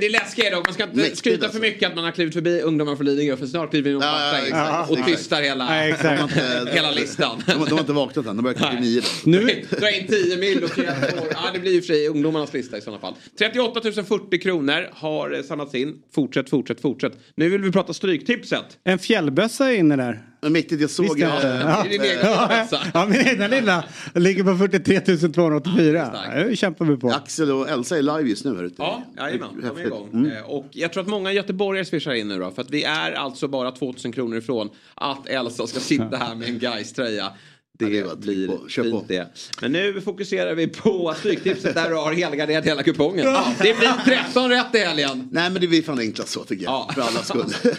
Det 0.00 0.06
är 0.06 0.10
läskigt 0.10 0.52
dock. 0.52 0.64
Man 0.66 0.74
ska 0.74 0.82
inte 0.84 0.96
Mäktigt, 0.96 1.18
skryta 1.18 1.44
alltså. 1.46 1.60
för 1.60 1.66
mycket 1.68 1.88
att 1.88 1.94
man 1.94 2.04
har 2.04 2.10
klivit 2.12 2.34
förbi 2.34 2.60
ungdomar 2.60 2.96
från 2.96 3.06
Lidingö. 3.06 3.36
För 3.36 3.46
snart 3.46 3.70
kliver 3.70 3.88
vi 3.88 3.94
nog 3.94 4.02
Ja, 4.02 4.38
ja, 4.50 4.86
och 4.90 5.06
tystar 5.06 5.42
hela, 5.42 5.76
Ja, 5.86 5.94
exakt. 5.94 6.32
hela 6.74 6.90
listan. 6.90 7.42
De, 7.46 7.52
har- 7.52 7.66
de 7.66 7.72
har 7.72 7.80
inte 7.80 7.92
vaknat 7.92 8.26
än, 8.26 8.36
de 8.36 8.42
börjar 8.42 8.58
klockan 8.58 8.76
nio. 8.80 9.02
Nu... 9.24 9.64
Dra 9.80 9.90
in 9.90 10.06
10 10.06 10.36
mil 10.36 10.64
och 10.64 10.70
21 10.74 10.88
år. 11.22 11.26
Ja, 11.32 11.38
det 11.54 11.58
blir 11.60 11.72
ju 11.72 11.80
för 11.80 11.86
sig 11.86 12.08
ungdomarnas 12.08 12.52
lista 12.52 12.78
i 12.78 12.80
sådana 12.80 13.00
fall. 13.00 13.14
38 13.38 13.80
040 14.04 14.38
kronor 14.38 14.88
har 14.92 15.34
eh, 15.36 15.42
samlats 15.42 15.74
in. 15.74 15.94
Fortsätt, 16.14 16.50
fortsätt, 16.50 16.80
fortsätt. 16.80 17.12
Nu 17.34 17.48
vill 17.48 17.62
vi 17.62 17.72
prata 17.72 17.92
Stryktipset. 17.92 18.64
En 18.84 18.98
fjällbössa 18.98 19.70
är 19.72 19.76
inne 19.76 19.96
där. 19.96 20.22
Mäktigt, 20.50 20.80
jag 20.80 20.90
såg... 20.90 21.04
Visst 21.04 21.16
det. 21.16 21.22
ja. 21.66 21.82
Din 21.90 22.02
egen 22.02 22.20
bössa. 22.48 22.78
ja, 22.94 23.06
min 23.06 23.28
egna 23.28 23.46
lilla. 23.48 23.84
Ligger 24.14 24.44
på 24.44 24.56
43 24.56 25.00
284. 25.00 26.12
Det 26.48 26.56
kämpar 26.56 26.84
vi 26.84 26.96
på. 26.96 27.10
Axel 27.10 27.50
och 27.52 27.68
Elsa 27.68 27.98
är 27.98 28.02
live 28.02 28.22
just 28.30 28.44
nu 28.44 28.56
här 28.56 28.64
ute. 28.64 28.74
Ja, 28.78 29.02
jajamän. 29.16 29.48
De 29.74 29.80
är 29.80 29.86
igång. 29.86 30.08
Mm. 30.12 30.30
Eh, 30.36 30.42
Och 30.42 30.66
jag 30.70 30.92
tror 30.92 31.02
att 31.02 31.08
många 31.08 31.32
göteborgare 31.32 31.84
swishar 31.84 32.12
in 32.12 32.28
nu 32.28 32.38
då. 32.38 32.50
För 32.50 32.62
att 32.62 32.70
vi 32.70 32.84
är 32.84 33.12
alltså 33.12 33.48
bara 33.48 33.70
2000 33.70 34.12
kronor 34.12 34.38
ifrån 34.38 34.70
att 34.94 35.26
Elsa 35.28 35.66
ska 35.66 35.80
sitta 35.80 36.16
här 36.16 36.34
med 36.34 36.48
en 36.48 36.58
gais 36.58 36.92
tröja 36.92 37.32
Det, 37.78 38.18
blir 38.18 38.68
fint 38.68 39.08
det. 39.08 39.28
Men 39.60 39.72
nu 39.72 40.00
fokuserar 40.00 40.54
vi 40.54 40.66
på 40.66 41.14
Stryktipset 41.18 41.74
där 41.74 41.90
du 41.90 41.96
har 41.96 42.12
helgarderat 42.12 42.64
hela 42.64 42.82
kupongen. 42.82 43.26
Det 43.58 43.78
blir 43.78 44.04
13 44.24 44.50
rätt 44.50 44.74
i 44.74 44.78
helgen. 44.78 45.28
Nej 45.32 45.50
men 45.50 45.60
det 45.60 45.68
blir 45.68 45.82
fan 45.82 45.98
enklast 45.98 46.30
så 46.30 46.44
tycker 46.44 46.64
jag. 46.64 46.94
För 46.94 47.02
allas 47.02 47.28
skull. 47.28 47.74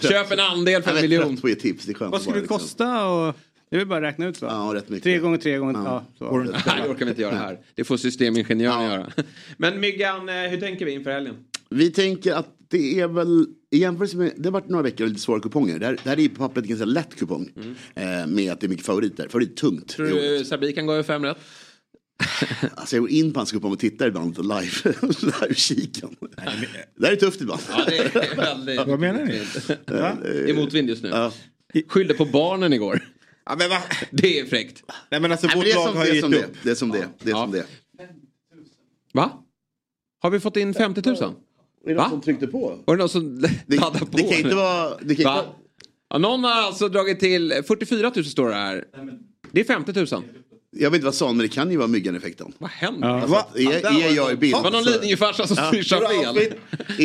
Köp 0.00 0.32
en 0.32 0.40
andel 0.40 0.82
för 0.82 0.90
en 0.90 0.96
Jag 0.96 1.04
är 1.04 1.08
miljon. 1.08 1.36
trött 1.36 1.54
på 1.54 1.60
tips. 1.60 1.84
Det 1.84 1.92
är 1.92 1.94
skönt 1.94 2.12
Vad 2.12 2.22
skulle 2.22 2.40
det 2.40 2.46
kosta? 2.46 3.06
Och... 3.08 3.34
Det 3.70 3.76
är 3.76 3.78
väl 3.78 3.88
bara 3.88 3.96
att 3.98 4.12
räkna 4.12 4.26
ut 4.26 4.42
va? 4.42 4.48
Ja, 4.50 4.78
rätt 4.78 4.88
mycket. 4.88 5.02
Tre 5.02 5.18
gånger 5.18 5.38
tre 5.38 5.56
gånger... 5.58 5.74
Ja. 5.74 6.04
så. 6.18 6.38
Nej, 6.38 6.52
det 6.82 6.88
orkar 6.88 7.04
vi 7.04 7.10
inte 7.10 7.22
göra 7.22 7.34
här. 7.34 7.58
Det 7.74 7.84
får 7.84 7.96
systemingenjören 7.96 8.84
göra. 8.84 9.12
Men 9.56 9.80
Myggan, 9.80 10.28
eh, 10.28 10.34
hur 10.34 10.60
tänker 10.60 10.84
vi 10.84 10.92
inför 10.92 11.10
helgen? 11.10 11.34
Vi 11.70 11.90
tänker 11.90 12.32
att 12.32 12.57
det 12.68 13.00
är 13.00 13.08
väl, 13.08 13.46
i 13.70 13.78
jämförelse 13.78 14.16
med, 14.16 14.32
det 14.36 14.44
har 14.48 14.52
varit 14.52 14.68
några 14.68 14.82
veckor 14.82 15.04
och 15.04 15.08
lite 15.08 15.20
svåra 15.20 15.40
kuponger. 15.40 15.78
Det 15.78 15.86
här, 15.86 15.92
det 16.04 16.10
här 16.10 16.16
är 16.16 16.20
ju 16.22 16.28
på 16.28 16.36
pappret 16.36 16.62
en 16.64 16.68
ganska 16.68 16.84
lätt 16.84 17.16
kupong. 17.16 17.50
Eh, 17.94 18.26
med 18.26 18.52
att 18.52 18.60
det 18.60 18.66
är 18.66 18.68
mycket 18.68 18.86
favoriter. 18.86 19.28
Favorit 19.28 19.56
tungt. 19.56 19.88
Tror 19.88 20.06
du 20.06 20.44
Sabi 20.44 20.72
kan 20.72 20.86
gå 20.86 20.92
över 20.92 21.02
fem 21.02 21.24
rätt? 21.24 21.38
Alltså 22.74 22.96
jag 22.96 23.00
går 23.02 23.10
in 23.10 23.32
på 23.32 23.40
hans 23.40 23.52
kupong 23.52 23.72
och 23.72 23.78
tittar 23.78 24.08
ibland 24.08 24.36
live, 24.38 24.60
live-kikan. 25.22 26.16
Det 26.96 27.06
här 27.06 27.12
är 27.12 27.16
tufft 27.16 27.40
ibland. 27.40 27.60
Ja, 27.70 27.84
det 27.88 27.98
är 27.98 28.36
väldigt... 28.36 28.78
Vad 28.86 29.00
menar 29.00 29.24
ni? 29.24 29.42
Det 29.86 30.50
är 30.50 30.54
motvind 30.54 30.88
just 30.88 31.02
nu. 31.02 31.30
Skyllde 31.88 32.14
på 32.14 32.24
barnen 32.24 32.72
igår. 32.72 33.08
Ja, 33.46 33.56
men 33.58 33.70
va? 33.70 33.78
Det 34.10 34.38
är 34.40 34.46
fräckt. 34.46 34.82
Nej 35.10 35.20
men 35.20 35.32
alltså 35.32 35.46
Nej, 35.46 35.56
men 35.56 35.58
vårt 35.58 35.64
det 35.64 35.70
är 35.72 35.74
lag 35.74 35.88
som- 35.88 35.96
har 35.96 36.04
det 36.04 36.10
är 36.10 36.14
ju 36.14 36.20
som 36.20 36.32
gett 36.32 36.40
det. 36.42 36.46
upp. 36.48 36.56
Det 36.62 36.70
är 36.70 36.74
som 36.74 36.90
det. 36.90 37.08
Det 37.22 37.30
är 37.30 37.34
som 37.34 37.50
det. 37.52 37.66
Va? 39.12 39.44
Har 40.18 40.30
vi 40.30 40.40
fått 40.40 40.56
in 40.56 40.74
50 40.74 41.02
000? 41.10 41.34
Är 41.86 41.88
det 41.90 41.94
någon 41.94 42.10
som 42.10 42.20
tryckte 42.20 42.46
på? 42.46 42.78
Var 42.84 42.96
det 42.96 43.00
någon 43.00 43.08
som 43.08 43.38
laddade 43.66 43.98
på? 43.98 44.16
det 44.16 44.22
kan 44.22 44.38
inte 44.38 44.54
vara- 44.54 44.96
det 45.02 45.14
kan 45.14 45.24
Va? 45.24 45.38
inte- 45.38 45.50
Ja, 46.10 46.18
någon 46.18 46.44
har 46.44 46.50
alltså 46.52 46.88
dragit 46.88 47.20
till 47.20 47.52
44 47.68 48.12
000 48.16 48.24
står 48.24 48.48
det 48.48 48.54
här. 48.54 48.84
Det 49.52 49.60
är 49.60 49.64
50 49.64 49.92
000. 49.92 50.06
Jag 50.70 50.90
vet 50.90 50.94
inte 50.98 51.04
vad 51.04 51.14
sa 51.14 51.26
men 51.28 51.38
det 51.38 51.48
kan 51.48 51.70
ju 51.70 51.76
vara 51.76 51.86
myggan-effekten. 51.88 52.52
Vad 52.58 52.70
händer? 52.70 53.08
Alltså, 53.08 53.36
att 53.36 53.56
är, 53.56 54.02
är 54.10 54.16
jag 54.16 54.32
i 54.32 54.36
bild? 54.36 54.54
Det 54.54 54.60
var 54.62 54.70
någon 54.70 54.84
så- 54.84 54.90
Lidingöfarsa 54.90 55.46
som 55.46 55.56
Ja. 55.60 55.70
swishade 55.70 56.08
fel. 56.08 56.52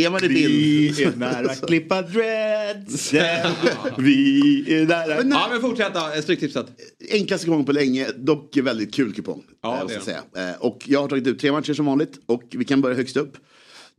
Är 0.06 0.10
man 0.10 0.24
i 0.24 0.28
bild? 0.28 0.96
Vi 0.98 1.04
är 1.04 1.16
nära 1.16 1.52
att 1.52 1.68
klippa 1.68 2.02
dreads. 2.02 3.14
Vi 3.98 4.66
är 4.82 4.86
nära. 4.86 5.18
Men. 5.18 5.30
Ja, 5.30 5.48
men 5.52 5.62
fortsätt 5.62 5.94
då. 5.94 6.22
Stryktipset. 6.22 6.66
Enklaste 7.12 7.46
kupong 7.46 7.66
på 7.66 7.72
länge, 7.72 8.08
dock 8.18 8.58
väldigt 8.58 8.94
kul 8.94 9.14
kupong. 9.14 9.44
Ja, 9.62 9.82
eh, 9.82 9.88
det 9.88 9.94
jag 9.94 10.04
säga. 10.04 10.22
Eh, 10.38 10.56
Och 10.62 10.84
jag 10.86 11.02
har 11.02 11.08
tagit 11.08 11.28
ut 11.28 11.40
tre 11.40 11.52
matcher 11.52 11.74
som 11.74 11.86
vanligt 11.86 12.20
och 12.26 12.44
vi 12.52 12.66
kan 12.66 12.82
börja 12.82 12.96
högst 12.96 13.18
upp. 13.18 13.38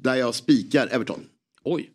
Där 0.04 0.14
jag 0.14 0.34
spikar 0.34 0.88
Everton. 0.92 1.20
Oj. 1.64 1.90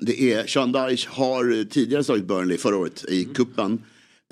Det 0.00 0.32
är 0.32 0.46
Sean 0.46 0.72
Dyche 0.72 1.08
har 1.10 1.64
tidigare 1.64 2.04
slagit 2.04 2.24
Burnley 2.24 2.58
förra 2.58 2.76
året 2.76 3.04
i 3.08 3.24
kuppen. 3.24 3.82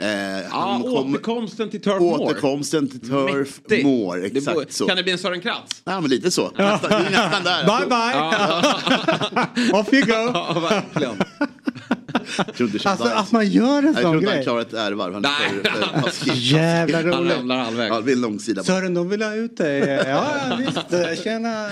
Eh, 0.01 0.51
han 0.51 0.83
kom- 0.83 0.93
återkomsten 1.15 1.71
till 1.71 1.83
Turf 1.83 2.01
Moor. 2.01 2.21
Återkomsten 2.21 2.89
till 2.89 3.01
Turf. 3.01 3.61
Moor, 3.85 4.25
exakt 4.25 4.73
så. 4.73 4.87
Kan 4.87 4.97
det 4.97 5.03
bli 5.03 5.13
en 5.13 5.19
Sören 5.19 5.41
Kratz? 5.41 5.83
Ja 5.85 6.01
men 6.01 6.11
lite 6.11 6.31
så. 6.31 6.51
Nästan, 6.57 7.03
nästan 7.03 7.45
där. 7.45 7.65
Bye 7.79 7.87
bye. 9.73 9.73
Off 9.81 9.93
you 9.93 10.03
go. 10.07 10.13
Ja, 10.13 10.61
verkligen. 10.71 11.17
Jag 11.39 11.49
tror 11.49 11.89
inte 11.89 11.91
Sean 11.91 12.02
Alltså, 12.85 13.05
att 13.05 13.33
man 13.33 13.49
gör 13.51 13.79
en 13.79 13.85
Jag 13.85 13.95
sån 13.95 14.03
tror 14.03 14.17
inte 14.17 14.29
han 14.29 14.35
grej. 14.37 14.43
klarar 14.45 14.61
ett 14.61 14.73
ärvarv. 14.75 15.15
Han 15.15 15.25
är. 15.25 16.35
Jävla 16.35 16.97
Han 16.99 17.07
roligt. 17.07 17.33
ramlar 17.37 17.59
halvvägs. 17.59 17.89
Ja, 17.91 17.97
det 17.97 18.03
blir 18.03 18.15
en 18.15 18.21
långsida. 18.21 18.65
Sören, 18.65 18.95
de 18.95 19.09
vill 19.09 19.23
ha 19.23 19.35
ut 19.35 19.57
dig. 19.57 19.79
Ja, 20.07 20.59
visst. 20.59 21.23
Tjena. 21.25 21.69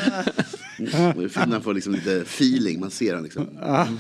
Finnen 1.31 1.63
får 1.63 1.75
liksom 1.75 1.93
lite 1.93 2.17
feeling, 2.21 2.81
man 2.81 2.91
ser 2.91 3.15
han 3.15 3.23
liksom. 3.25 3.47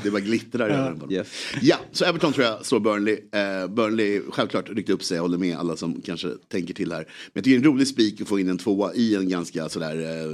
Det 0.02 0.10
bara 0.10 0.20
glittrar 0.20 0.68
Ja. 0.68 0.74
över 0.74 0.90
honom. 0.90 1.24
Ja, 1.62 1.76
så 1.92 2.04
Everton 2.04 2.32
tror 2.32 2.46
jag 2.46 2.66
slår 2.66 2.80
Burnley. 2.80 3.14
Eh, 3.32 3.66
Burnley 3.68 4.20
självklart 4.30 4.68
ryckte 4.70 4.92
upp 4.92 5.04
sig, 5.04 5.14
jag 5.16 5.22
håller 5.22 5.38
med 5.38 5.58
alla 5.58 5.76
som 5.76 6.00
kanske 6.04 6.28
tänker 6.52 6.74
till 6.74 6.92
här. 6.92 6.98
Men 6.98 7.06
jag 7.32 7.44
tycker 7.44 7.58
det 7.58 7.64
är 7.64 7.68
en 7.68 7.74
rolig 7.74 7.88
spik 7.88 8.20
att 8.20 8.28
få 8.28 8.40
in 8.40 8.48
en 8.48 8.58
tvåa 8.58 8.94
i 8.94 9.14
en 9.14 9.28
ganska 9.28 9.68
sådär 9.68 9.96
eh, 9.96 10.30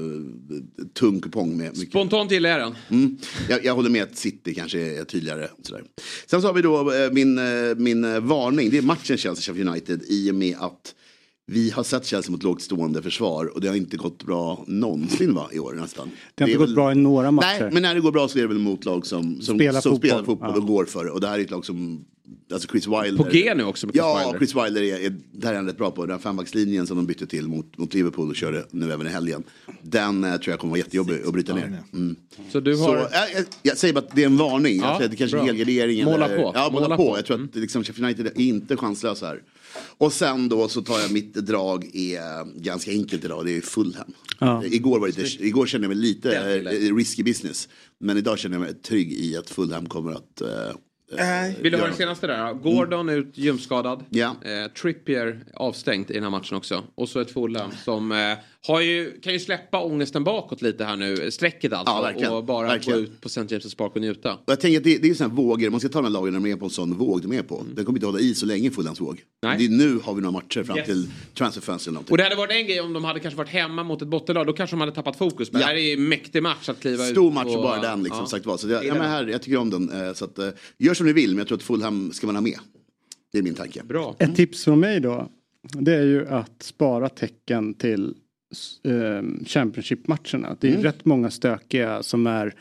tung 0.95 1.21
kupong 1.21 1.57
med 1.57 1.67
mycket 1.77 1.89
Spontant 1.91 2.31
gillar 2.31 2.51
jag 2.51 2.59
den. 2.61 2.75
Mm. 2.91 3.17
Jag, 3.49 3.65
jag 3.65 3.75
håller 3.75 3.91
med 3.91 4.03
att 4.03 4.17
City 4.17 4.55
kanske 4.55 4.79
är 5.01 5.05
tydligare. 5.05 5.49
Sådär. 5.63 5.83
Sen 6.27 6.41
så 6.43 6.47
har 6.49 6.55
vi 6.55 6.63
då 6.63 6.93
eh, 6.93 7.13
min, 7.13 7.39
eh, 7.39 7.45
min 7.77 8.05
eh, 8.05 8.21
varning. 8.21 8.71
Det 8.71 8.79
är 8.79 8.83
matchen 8.83 9.17
Chelsea-Sheffield 9.17 9.69
United 9.71 10.03
i 10.09 10.31
och 10.31 10.35
med 10.35 10.57
att 10.61 10.95
vi 11.47 11.71
har 11.71 11.83
sett 11.83 12.07
Chelsea 12.07 12.31
mot 12.33 12.43
lågt 12.43 12.63
stående 12.63 13.03
försvar 13.03 13.47
och 13.47 13.61
det 13.61 13.69
har 13.69 13.75
inte 13.75 13.97
gått 13.97 14.25
bra 14.25 14.65
någonsin 14.67 15.35
va, 15.35 15.49
i 15.53 15.59
år 15.59 15.73
nästan. 15.73 16.11
Det 16.35 16.45
har 16.45 16.49
inte 16.49 16.59
gått 16.59 16.69
väl- 16.69 16.75
bra 16.75 16.93
i 16.93 16.95
några 16.95 17.31
matcher. 17.31 17.61
Nej, 17.61 17.71
men 17.73 17.83
när 17.83 17.95
det 17.95 18.01
går 18.01 18.13
bra 18.13 18.29
så 18.29 18.39
är 18.39 18.43
det 18.43 18.49
väl 18.49 18.59
mot 18.59 18.85
lag 18.85 19.07
som, 19.07 19.41
som, 19.41 19.55
Spelar 19.57 19.81
som 19.81 19.93
fotboll. 19.93 20.09
spelar 20.11 20.25
fotboll 20.25 20.51
Ja. 20.55 20.57
och 20.61 20.67
går 20.67 20.85
för 20.85 21.05
det. 21.05 21.11
Och 21.11 21.21
det 21.21 21.29
här 21.29 21.39
är 21.39 21.43
ett 21.43 21.51
lag 21.51 21.65
som, 21.65 22.05
alltså 22.53 22.69
Chris 22.69 22.87
Wilder. 22.87 23.25
På 23.25 23.31
G 23.31 23.55
nu 23.55 23.65
också 23.65 23.87
med 23.87 23.95
Chris 23.95 23.99
ja, 24.05 24.19
Wilder. 24.19 24.39
Chris 24.39 24.55
Wilder 24.65 24.83
är, 24.83 25.07
är, 25.07 25.15
där 25.33 25.51
är 25.53 25.57
han 25.57 25.67
rätt 25.67 25.79
bra 25.79 25.91
på. 25.91 26.07
Den 26.07 26.11
här 26.11 26.19
fembackslinjen 26.19 26.87
som 26.87 26.97
de 26.97 27.07
bytte 27.07 27.27
till 27.27 27.49
mot, 27.49 27.79
mot 27.79 27.95
Liverpool 27.95 28.29
och 28.29 28.37
körde 28.37 28.67
nu 28.71 28.93
även 28.93 29.07
i 29.07 29.11
helgen. 29.11 29.43
Den 29.83 30.25
eh, 30.25 30.37
tror 30.37 30.53
jag 30.53 30.59
kommer 30.59 30.71
vara 30.71 30.79
jättejobbig 30.79 31.23
att 31.27 31.33
bryta 31.33 31.55
ner. 31.55 31.83
Mm. 31.93 32.17
Så 32.53 32.61
du 32.61 32.77
har... 32.77 32.87
Så, 32.87 32.93
jag, 32.93 33.33
jag, 33.35 33.45
jag 33.63 33.79
säger 33.79 33.95
bara 33.95 34.01
att 34.01 34.17
det 34.17 34.23
är 34.23 34.27
en 34.27 34.37
varning. 34.37 34.77
Ja, 34.77 35.01
det 35.11 35.17
kanske 35.17 35.39
är 35.39 35.43
helgardering. 35.43 36.05
Måla 36.05 36.27
eller, 36.27 36.37
på. 36.37 36.53
Ja, 36.55 36.71
måla, 36.73 36.85
Måla 36.85 36.97
på. 36.97 37.03
på. 37.03 37.09
Mm. 37.09 37.17
Jag 37.17 37.27
tror 37.27 37.45
att 37.45 37.57
liksom, 37.57 37.85
Sheffield 37.85 38.05
United 38.05 38.27
är 38.27 38.47
inte 38.47 38.77
chanslösa 38.77 39.27
här. 39.27 39.43
Och 39.99 40.13
sen 40.13 40.49
då 40.49 40.69
så 40.69 40.83
tar 40.83 41.01
jag 41.01 41.13
mitt 41.13 41.35
drag 41.35 41.91
är 41.97 42.61
ganska 42.63 42.91
enkelt 42.91 43.25
idag. 43.25 43.47
Det 43.47 43.57
är 43.57 43.61
Fulham. 43.61 44.13
Ja. 44.39 44.65
Igår, 44.65 45.01
var 45.01 45.09
det 45.09 45.19
lite, 45.19 45.47
igår 45.47 45.67
kände 45.67 45.85
jag 45.85 45.89
mig 45.89 45.99
lite 45.99 46.57
eh, 46.57 46.95
risky 46.95 47.23
business. 47.23 47.69
Men 47.99 48.17
idag 48.19 48.39
känner 48.39 48.57
jag 48.57 48.63
mig 48.63 48.75
trygg 48.75 49.13
i 49.13 49.37
att 49.37 49.51
Fulham 49.51 49.87
kommer 49.87 50.13
att... 50.13 50.41
eh, 50.41 50.49
Vill 51.09 51.73
du 51.73 51.79
ha 51.79 51.79
göra 51.79 51.91
det 51.91 51.97
senaste 51.97 52.27
där? 52.27 52.53
Gordon 52.53 53.09
ut 53.09 53.39
ljumskadad. 53.39 54.05
Ja. 54.11 54.37
Eh, 54.45 54.73
Trippier 54.73 55.45
avstängt 55.55 56.11
i 56.11 56.15
den 56.15 56.23
här 56.23 56.31
matchen 56.31 56.57
också. 56.57 56.85
Och 56.95 57.09
så 57.09 57.21
ett 57.21 57.31
Fulham 57.31 57.71
som 57.85 58.13
eh, 58.13 58.39
ju, 58.81 59.21
kan 59.21 59.33
ju 59.33 59.39
släppa 59.39 59.81
ångesten 59.83 60.25
bakåt 60.25 60.63
lite 60.63 60.85
här 60.85 60.97
nu. 60.97 61.31
Strecket 61.31 61.73
alltså. 61.73 62.13
Ja, 62.25 62.31
och 62.37 62.45
bara 62.45 62.67
Verkligen. 62.67 62.99
gå 62.99 63.05
ut 63.05 63.21
på 63.21 63.27
St. 63.29 63.41
James' 63.41 63.77
Park 63.77 63.93
och 63.95 64.01
njuta. 64.01 64.35
Och 64.35 64.41
jag 64.47 64.61
tänker 64.61 64.79
att 64.79 64.85
det, 64.85 64.99
det 64.99 65.07
är 65.07 65.09
ju 65.09 65.15
sådana 65.15 65.35
vågor, 65.35 65.71
man 65.71 65.81
ska 65.81 65.89
ta 65.89 65.99
de 65.99 66.05
här 66.05 66.13
lagen 66.13 66.33
när 66.35 66.41
de 66.41 66.51
är 66.53 66.57
på 66.57 66.65
en 66.65 66.71
sån 66.71 66.95
våg 66.95 67.23
de 67.23 67.33
är 67.33 67.43
på. 67.43 67.65
Den 67.75 67.85
kommer 67.85 67.99
inte 67.99 68.07
hålla 68.07 68.21
i 68.21 68.35
så 68.35 68.47
länge 68.47 68.71
Fulhams 68.71 69.01
våg. 69.01 69.23
Nej. 69.43 69.59
Det 69.59 69.65
är 69.65 69.69
nu 69.69 69.99
har 70.05 70.15
vi 70.15 70.21
några 70.21 70.33
matcher 70.33 70.63
fram 70.65 70.77
Yes. 70.77 70.87
till 70.87 71.09
transferfönstret 71.35 71.87
eller 71.89 71.95
någonting. 71.95 72.13
Och 72.13 72.17
det 72.19 72.23
hade 72.25 72.37
varit 72.37 72.51
en 72.53 72.67
grej 72.67 72.81
om 72.81 72.93
de 72.93 73.05
hade 73.05 73.21
kanske 73.21 73.39
varit 73.39 73.49
hemma 73.51 73.83
mot 73.85 74.03
ett 74.03 74.09
bottenlag. 74.09 74.47
Då 74.47 74.53
kanske 74.53 74.77
de 74.77 74.81
hade 74.81 74.93
tappat 74.93 75.17
fokus. 75.17 75.53
Men 75.53 75.61
Ja. 75.61 75.67
det 75.67 75.73
här 75.73 75.79
är 75.81 75.87
ju 75.87 75.93
en 75.93 76.09
mäktig 76.09 76.43
match 76.43 76.69
att 76.69 76.81
kliva 76.81 77.05
ut 77.07 77.11
Stor 77.11 77.31
match 77.33 77.47
och 77.57 77.63
bara 77.63 77.81
den 77.81 78.03
liksom 78.03 78.21
Ja. 78.21 78.27
sagt 78.27 78.47
var. 78.47 78.57
Så 78.57 78.69
jag, 78.69 78.85
ja, 78.87 78.95
men 78.95 79.03
här, 79.11 79.27
jag 79.27 79.43
tycker 79.43 79.59
om 79.59 79.71
den. 79.71 79.91
eh, 80.07 80.13
Så 80.13 80.25
att, 80.25 80.39
eh, 80.39 80.49
gör 80.79 80.95
som 80.95 81.07
ni 81.07 81.13
vill 81.13 81.31
men 81.31 81.39
jag 81.39 81.47
tror 81.49 81.59
att 81.59 81.63
Fulham 81.65 82.13
ska 82.13 82.27
man 82.27 82.37
ha 82.37 82.43
med. 82.43 82.59
Det 83.33 83.39
är 83.39 83.43
min 83.43 83.55
tanke. 83.55 83.83
Bra. 83.85 84.17
Ett 84.19 84.37
tips 84.37 84.65
från 84.65 84.81
mig 84.81 85.01
då. 85.01 85.29
Det 85.73 85.95
är 85.95 86.03
ju 86.03 86.29
att 86.29 86.63
spara 86.63 87.09
tecken 87.09 87.75
till 87.75 88.15
eh, 88.85 89.47
Championship-matcherna. 89.47 90.57
Det 90.61 90.67
är 90.69 90.73
Mm. 90.73 90.83
rätt 90.83 91.05
många 91.05 91.31
stökiga 91.31 92.03
som 92.03 92.27
är 92.27 92.55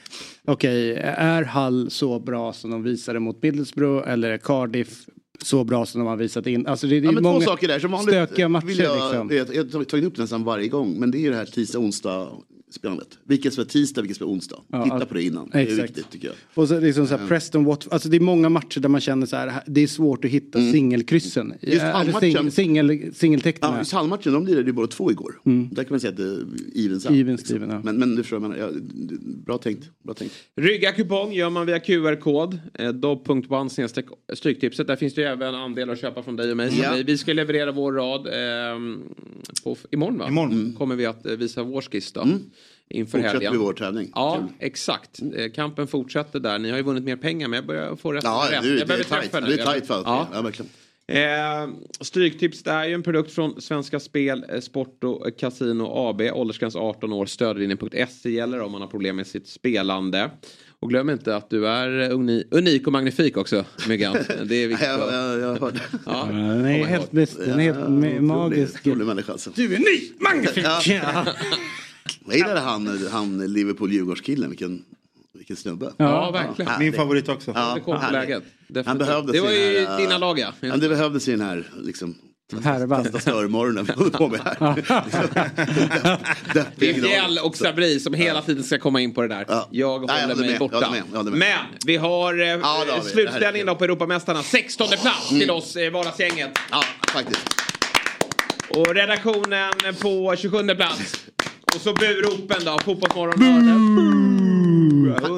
okej, 0.46 0.94
är 1.18 1.44
Hull 1.44 1.92
så 1.92 2.20
bra 2.20 2.54
som 2.54 2.72
de 2.72 2.84
visade 2.84 3.20
mot 3.20 3.44
Middlesbrough 3.44 4.10
eller 4.10 4.30
är 4.30 4.38
Cardiff 4.38 5.06
så 5.42 5.64
bra 5.64 5.86
som 5.86 6.00
de 6.02 6.08
har 6.08 6.18
visat 6.18 6.48
in? 6.48 6.68
Alltså 6.68 6.88
det, 6.88 7.00
det 7.00 7.08
är 7.08 7.14
Ja, 7.14 7.22
många 7.22 7.40
två 7.40 7.46
saker 7.46 7.68
där. 7.68 7.80
Som 7.80 7.92
vanligt 7.92 8.10
stökiga 8.10 8.50
matcher 8.50 8.66
vill 8.66 8.80
jag, 8.80 9.12
liksom. 9.12 9.38
jag, 9.38 9.56
jag 9.56 9.78
har 9.78 9.84
tagit 9.84 10.06
upp 10.06 10.16
det 10.16 10.22
nästan 10.22 10.44
varje 10.44 10.68
gång. 10.68 10.96
Men 11.00 11.12
det 11.12 11.18
är 11.18 11.20
ju 11.20 11.30
det 11.30 11.36
här 11.36 11.46
tisdag, 11.46 11.80
onsdag 11.80 12.28
spelandet. 12.76 13.08
Vilket 13.24 13.54
som 13.54 13.62
är 13.62 13.66
tisdag, 13.66 14.02
vilket 14.02 14.18
som 14.18 14.28
är 14.28 14.32
onsdag. 14.34 14.62
Ja, 14.72 14.84
Titta 14.84 14.96
att- 14.96 15.08
på 15.10 15.16
det 15.16 15.24
innan. 15.24 15.50
Det 15.50 15.58
är 15.58 15.62
exakt. 15.64 15.84
viktigt 15.84 16.10
tycker 16.12 16.28
jag. 16.28 16.36
Och 16.54 16.68
så 16.68 16.80
liksom 16.80 17.08
så 17.08 17.16
här 17.16 17.22
Ja. 17.24 17.28
Preston 17.28 17.64
Watford, 17.66 17.94
alltså 17.94 18.10
det 18.10 18.18
är 18.18 18.22
många 18.22 18.50
matcher 18.50 18.80
där 18.80 18.90
man 18.90 19.02
känner 19.02 19.26
så 19.26 19.36
här, 19.36 19.54
det 19.68 19.82
är 19.84 19.88
svårt 19.88 20.26
att 20.26 20.32
hitta 20.32 20.60
singelkryssen. 20.72 21.46
Mm. 21.46 21.58
Just 21.62 21.82
Är 21.82 21.88
det 21.88 21.94
Hallmatchen- 21.94 22.20
sing- 22.38 22.50
singel, 22.50 23.14
singeltecknen? 23.16 23.72
Ja, 23.72 23.78
just 23.80 23.92
halvmatchen, 23.94 24.34
de 24.34 24.46
lirade 24.48 24.66
ju 24.68 24.74
båda 24.74 24.88
två 24.88 25.12
igår. 25.12 25.36
Där 25.72 25.84
kan 25.84 25.88
man 25.94 26.00
säga 26.00 26.12
att 26.12 26.18
det 26.18 26.24
är 26.24 26.46
evens 26.86 27.06
out, 27.06 27.16
Even 27.16 27.36
liksom. 27.36 27.46
Steven, 27.46 27.70
ja. 27.70 27.82
Men, 27.84 27.96
men 27.98 28.16
du 28.16 28.24
förstår 28.24 28.40
vad 28.40 28.52
jag 28.52 28.58
menar. 28.58 28.74
Ja, 29.12 29.18
bra 29.46 29.58
tänkt. 29.58 29.90
Bra 30.04 30.14
tänkt. 30.14 30.34
Rygga 30.56 30.92
kupong 30.92 31.34
gör 31.34 31.50
man 31.50 31.66
via 31.66 31.80
QR-kod. 31.80 32.60
Eh, 32.74 32.90
Dobb.one 32.90 33.70
stryktipset. 34.34 34.88
Där 34.88 34.96
finns 34.96 35.14
det 35.14 35.22
ju 35.22 35.28
även 35.28 35.56
andelar 35.56 35.94
att 35.94 36.00
köpa 36.02 36.24
från 36.24 36.36
dig 36.36 36.52
och 36.52 36.58
mig. 36.58 36.80
Ja. 36.84 36.94
vi, 36.96 37.04
vi 37.04 37.18
ska 37.18 37.34
leverera 37.34 37.72
vår 37.72 37.94
rad. 37.94 38.28
ehm, 38.34 39.00
på, 39.64 39.78
imorgon 39.92 40.18
va? 40.18 40.28
Imorgon 40.28 40.74
kommer 40.78 40.96
vi 40.96 41.06
att 41.06 41.26
eh, 41.26 41.32
visa 41.36 41.64
vår 41.64 41.82
skiss 41.82 42.12
då. 42.12 42.28
Inför. 42.90 43.12
Fortsätter 43.18 43.34
helgen. 43.34 43.52
vi 43.52 43.58
vår 43.58 43.74
tävling. 43.74 44.12
Ja, 44.16 44.36
Kul. 44.40 44.48
exakt. 44.60 45.20
Eh, 45.38 45.52
Kampen 45.52 45.88
fortsätter 45.88 46.40
där. 46.40 46.60
Ni 46.60 46.70
har 46.70 46.78
ju 46.78 46.84
vunnit 46.84 47.04
mer 47.04 47.16
pengar 47.16 47.48
men 47.48 47.58
jag 47.58 47.66
börjar 47.66 47.96
få 47.96 48.12
rätt. 48.12 48.24
Ja, 48.24 48.48
rätt. 48.52 48.66
jag 48.66 48.66
är 48.82 48.86
behöver 48.86 49.04
träffa 49.04 49.40
nu. 49.40 49.48
Det 49.48 49.54
är 49.54 49.58
Jag- 49.58 49.66
tajt 49.68 49.88
för 49.88 50.02
Ja. 50.06 50.28
ja. 50.34 50.42
verkligen. 50.42 50.70
Eh, 51.08 51.68
Stryktips 52.02 52.64
det 52.64 52.72
är 52.72 52.86
ju 52.86 52.94
en 52.94 53.04
produkt 53.04 53.32
från 53.32 53.62
Svenska 53.62 54.00
Spel, 54.00 54.46
eh, 54.54 54.60
Sport 54.60 55.04
och 55.04 55.28
Casino 55.40 55.84
AB. 56.10 56.22
Åldersgräns 56.22 56.76
18 56.76 57.14
år. 57.14 57.26
Stödlinjen.se 57.26 58.30
gäller 58.30 58.62
om 58.62 58.72
man 58.72 58.82
har 58.82 58.88
problem 58.88 59.16
med 59.16 59.28
sitt 59.28 59.48
spelande. 59.48 60.30
Och 60.80 60.90
glöm 60.90 61.10
inte 61.10 61.36
att 61.36 61.50
du 61.50 61.68
är 61.68 61.90
uni- 62.12 62.44
unik 62.52 62.88
och 62.88 62.94
magnifik 62.94 63.38
också, 63.38 63.66
Myggan. 63.88 64.14
Det 64.46 64.56
är 64.64 64.68
viktigt. 64.68 64.88
Ja, 64.88 65.08
ja, 65.12 65.38
jag 65.38 65.60
hörde. 65.60 65.80
Ja. 66.06 66.26
Den 66.32 66.66
är 66.66 66.86
helt, 66.86 67.12
bäst, 67.12 67.38
den 67.46 67.60
är 67.60 67.64
helt 67.64 67.80
Ja, 68.16 68.22
magisk. 68.22 68.88
Alltså. 69.30 69.50
Du 69.56 69.76
är 69.76 69.80
ny, 69.80 70.12
magnifik! 70.20 70.66
Ja. 70.88 71.26
Jag 72.26 72.38
gillade 72.38 72.60
han, 72.60 73.08
han 73.12 73.48
Liverpool-Djurgårdskillen, 73.48 74.50
vilken, 74.50 74.86
vilken 75.34 75.56
snubbe. 75.56 75.92
Ja, 75.98 76.32
verkligen. 76.32 76.72
Härlig. 76.72 76.86
Min 76.86 76.94
favorit 76.94 77.30
också. 77.30 77.52
Det 77.54 77.82
kom 77.82 77.96
på 77.96 78.02
härlig. 78.02 78.20
läget. 78.20 78.44
Han 78.88 78.98
behövdes 78.98 79.34
Det 79.34 79.42
var 79.42 79.52
i 79.52 79.80
ju 79.80 79.86
här, 79.86 79.98
dina 79.98 80.18
lag, 80.18 80.40
ja. 80.40 80.54
ja. 80.60 80.78
Det 80.78 80.90
behövdes 80.90 81.28
i 81.28 81.32
den 81.32 81.42
här 81.42 81.70
liksom, 81.84 82.16
Härvan. 82.64 83.06
störmorgonen 83.06 83.86
vi 83.86 83.94
håller 83.94 84.12
på 84.12 84.28
med 84.28 84.40
här. 84.40 84.76
Det 86.76 86.90
är 86.90 86.94
Fjäll 86.94 87.40
och 87.44 87.56
Sabri 87.58 88.00
som 88.00 88.14
hela 88.14 88.42
tiden 88.42 88.64
ska 88.64 88.80
komma 88.80 89.02
in 89.02 89.14
på 89.14 89.22
det 89.22 89.28
där. 89.28 89.46
Jag 89.72 90.00
håller 90.00 90.08
Nej, 90.14 90.28
mig 90.28 90.36
med, 90.36 90.50
jag 90.50 90.60
borta. 90.60 90.92
med, 90.92 91.24
med. 91.24 91.34
Men 91.34 91.58
vi 91.86 91.98
har 91.98 92.34
eh, 92.34 92.38
det 92.38 92.54
har 92.64 92.86
vi. 92.86 92.92
Det 92.92 92.96
här 92.96 93.02
slutställningen 93.02 93.68
då 93.68 93.76
på 93.76 93.84
Europamästarna. 93.84 94.44
16 94.44 94.88
plats 95.02 95.30
till 95.30 95.52
oss, 95.52 95.76
eh, 95.76 95.92
vardagsgänget. 95.92 96.50
Ja, 96.72 96.84
faktiskt. 97.14 97.48
Och 98.70 98.96
redaktionen 98.96 99.74
på 100.02 100.36
27 100.38 100.68
plats. 100.76 101.26
Och 101.76 101.82
så 101.82 101.94
buropen 101.94 102.58
då, 102.66 102.80
Fotbollsmorgon. 102.80 103.42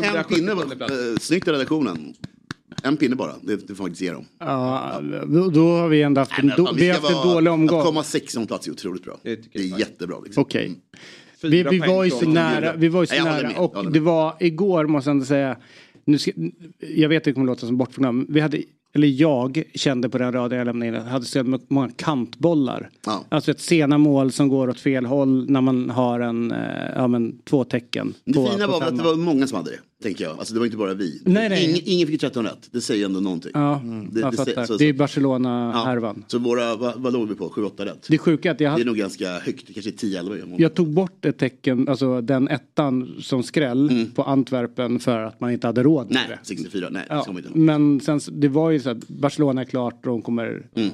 En 0.03 0.23
pinne, 0.23 0.51
eh, 0.51 1.17
snyggt 1.19 1.47
i 1.47 1.51
redaktionen. 1.51 2.13
En 2.83 2.97
pinne 2.97 3.15
bara, 3.15 3.33
det, 3.41 3.55
det 3.55 3.75
får 3.75 3.83
man 3.83 3.89
faktiskt 3.89 4.01
ge 4.01 4.11
dem. 4.11 4.25
Ja, 4.39 5.01
då, 5.27 5.49
då 5.49 5.71
har 5.71 5.87
vi 5.87 6.01
ändå 6.01 6.21
haft 6.21 6.39
en, 6.39 6.53
då, 6.57 6.73
vi 6.73 6.89
har 6.89 6.99
haft 6.99 7.09
en 7.09 7.29
dålig 7.33 7.53
omgång. 7.53 7.79
Att 7.79 7.85
komma 7.85 8.03
16 8.03 8.47
plats 8.47 8.67
är 8.67 8.71
otroligt 8.71 9.03
bra. 9.03 9.17
Det 9.23 9.31
är 9.53 9.79
jättebra. 9.79 10.17
Liksom. 10.23 10.41
Okej. 10.41 10.75
Vi, 11.41 11.63
vi 11.63 11.79
var 11.79 12.03
ju 12.03 12.11
så 12.11 12.29
nära, 12.29 12.75
vi 12.75 12.87
var 12.87 13.01
ju 13.01 13.07
så 13.07 13.23
Nej, 13.23 13.23
nära 13.23 13.59
och 13.59 13.91
det 13.91 13.99
var 13.99 14.35
igår 14.39 14.85
måste 14.85 15.09
jag 15.09 15.15
ändå 15.15 15.25
säga. 15.25 15.57
Nu 16.05 16.17
ska, 16.17 16.31
jag 16.79 17.09
vet 17.09 17.17
att 17.17 17.23
det 17.23 17.33
kommer 17.33 17.47
låta 17.47 17.67
som 17.67 17.77
bortprogram. 17.77 18.25
Vi 18.29 18.39
hade, 18.39 18.63
eller 18.95 19.07
jag 19.07 19.63
kände 19.75 20.09
på 20.09 20.17
den 20.17 20.33
raden 20.33 20.57
jag 20.57 20.65
lämnade 20.65 20.87
in 20.87 20.95
att 20.95 21.03
jag 21.05 21.11
hade 21.11 21.25
så 21.25 21.59
många 21.67 21.89
kantbollar. 21.95 22.89
Ja. 23.05 23.23
Alltså 23.29 23.51
ett 23.51 23.59
sena 23.61 23.97
mål 23.97 24.31
som 24.31 24.47
går 24.47 24.69
åt 24.69 24.79
fel 24.79 25.05
håll 25.05 25.45
när 25.49 25.61
man 25.61 25.89
har 25.89 26.19
en, 26.19 26.51
eh, 26.51 26.57
ja 26.95 27.07
men 27.07 27.37
två 27.49 27.63
tecken. 27.63 28.13
Det 28.25 28.33
på- 28.33 28.45
fina 28.47 28.65
på 28.65 28.71
var 28.71 28.79
väl 28.79 28.89
att 28.89 28.97
det 28.97 29.03
var 29.03 29.15
många 29.15 29.47
som 29.47 29.57
hade 29.57 29.69
det. 29.71 29.79
Tänker 30.03 30.23
jag. 30.23 30.39
Alltså 30.39 30.53
det 30.53 30.59
var 30.59 30.65
inte 30.65 30.77
bara 30.77 30.93
vi. 30.93 31.21
Nej, 31.25 31.49
nej. 31.49 31.69
Ingen, 31.69 31.81
ingen 31.85 32.07
fick 32.07 32.21
13 32.21 32.45
rätt. 32.45 32.69
Det 32.71 32.81
säger 32.81 33.05
ändå 33.05 33.19
någonting. 33.19 33.51
Ja, 33.53 33.81
det, 34.11 34.19
jag 34.19 34.31
det, 34.31 34.37
fattar. 34.37 34.65
så- 34.65 34.77
det 34.77 34.85
är 34.85 34.93
så- 34.93 34.97
Barcelona-härvan. 34.97 36.23
Så 36.27 36.39
våra, 36.39 36.75
vad, 36.75 37.01
vad 37.01 37.13
låg 37.13 37.29
vi 37.29 37.35
på? 37.35 37.49
7-8 37.49 37.85
rätt? 37.85 38.05
Det 38.09 38.17
sjuka 38.17 38.49
är 38.49 38.53
att 38.53 38.59
jag 38.59 38.77
Det 38.77 38.81
är 38.81 38.85
nog 38.85 38.97
ganska 38.97 39.39
högt. 39.39 39.73
Kanske 39.73 39.91
10-11. 39.91 40.37
Jag 40.39 40.59
Jag 40.61 40.73
tog 40.73 40.87
bort 40.93 41.25
ett 41.25 41.37
tecken, 41.37 41.87
alltså 41.89 42.21
den 42.21 42.47
ettan 42.47 43.15
som 43.21 43.43
skräll 43.43 44.05
på 44.15 44.23
Antwerpen 44.23 44.99
för 44.99 45.19
att 45.23 45.39
man 45.39 45.51
inte 45.51 45.67
hade 45.67 45.83
råd 45.83 46.05
med 46.07 46.15
Mm. 46.17 46.29
Nej, 46.29 46.37
det. 46.41 46.47
64. 46.47 46.87
Nej, 46.91 47.03
Ja, 47.09 47.25
inte. 47.29 47.49
men 47.53 47.99
sen, 47.99 48.19
så- 48.19 48.31
det 48.31 48.47
var 48.47 48.71
ju 48.71 48.79
så 48.79 48.89
att 48.89 49.07
Barcelona 49.07 49.61
är 49.61 49.65
klart 49.65 49.93
och 50.05 50.11
de 50.11 50.21
kommer... 50.21 50.67
Mm. 50.75 50.89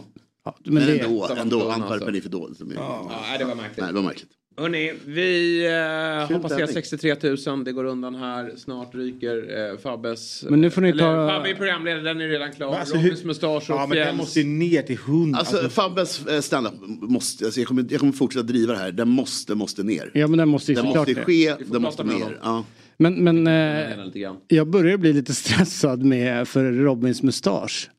Ja, 0.45 0.55
Men, 0.65 0.73
men 0.73 0.84
det, 0.85 0.99
ändå, 0.99 1.05
ändå 1.05 1.19
Barcelona, 1.19 1.73
Antwerpen 1.73 1.91
alltså. 2.07 2.17
är 2.17 2.21
för 2.21 2.30
dåligt. 2.30 2.61
Är- 2.61 2.65
Ja, 2.75 3.09
det 3.39 3.45
var 3.45 3.55
märkligt. 3.55 3.77
Nej, 3.77 3.88
det 3.88 3.93
var 3.93 4.01
märkligt. 4.03 4.30
Hörni, 4.57 4.93
vi 5.05 5.65
eh, 5.65 5.71
har 5.71 6.39
passerat 6.39 6.49
tävling. 6.59 6.73
63 6.73 7.15
000. 7.47 7.63
Det 7.63 7.71
går 7.71 7.84
undan 7.84 8.15
här. 8.15 8.53
Snart 8.57 8.95
ryker 8.95 9.69
eh, 9.71 9.77
Fabbes... 9.77 10.43
Men 10.49 10.61
nu 10.61 10.69
får 10.69 10.81
ni 10.81 10.89
eller, 10.89 11.03
ta- 11.03 11.27
Fabbe 11.30 11.49
är 11.49 11.55
programledare, 11.55 12.01
den 12.01 12.21
är 12.21 12.27
redan 12.27 12.51
klar. 12.51 12.71
Men 12.71 12.80
alltså, 12.80 12.95
Robins 12.95 13.21
hur- 13.21 13.27
mustasch 13.27 13.69
och 13.69 13.75
Ja, 13.75 13.88
men 13.88 13.97
den 13.97 14.17
måste 14.17 14.39
ju 14.39 14.45
ner 14.45 14.81
till 14.81 14.97
100. 15.07 15.39
Alltså, 15.39 15.69
Fabbes 15.69 16.25
eh, 16.27 16.41
standup 16.41 16.73
måste, 17.01 17.45
alltså 17.45 17.59
jag, 17.59 17.67
kommer, 17.67 17.85
jag 17.89 17.99
kommer 17.99 18.13
fortsätta 18.13 18.43
driva 18.43 18.73
det 18.73 18.80
här. 18.80 18.91
Den 18.91 19.09
måste, 19.09 19.55
måste 19.55 19.84
ner. 19.84 20.11
Ja 20.13 20.27
men 20.27 20.38
den 20.38 20.49
måste 20.49 20.71
ju 20.71 20.75
Den 20.75 20.85
såklart 20.85 21.07
måste 21.07 21.23
ske, 21.23 21.55
den 21.65 21.81
måste 21.81 22.03
ner. 22.03 22.39
Ja. 22.43 22.65
Men, 22.97 23.13
men 23.23 23.47
eh, 23.47 24.34
jag 24.47 24.67
börjar 24.69 24.97
bli 24.97 25.13
lite 25.13 25.34
stressad 25.34 26.03
med 26.03 26.47
för 26.47 26.71
Robins 26.71 27.23
mustasch. 27.23 27.89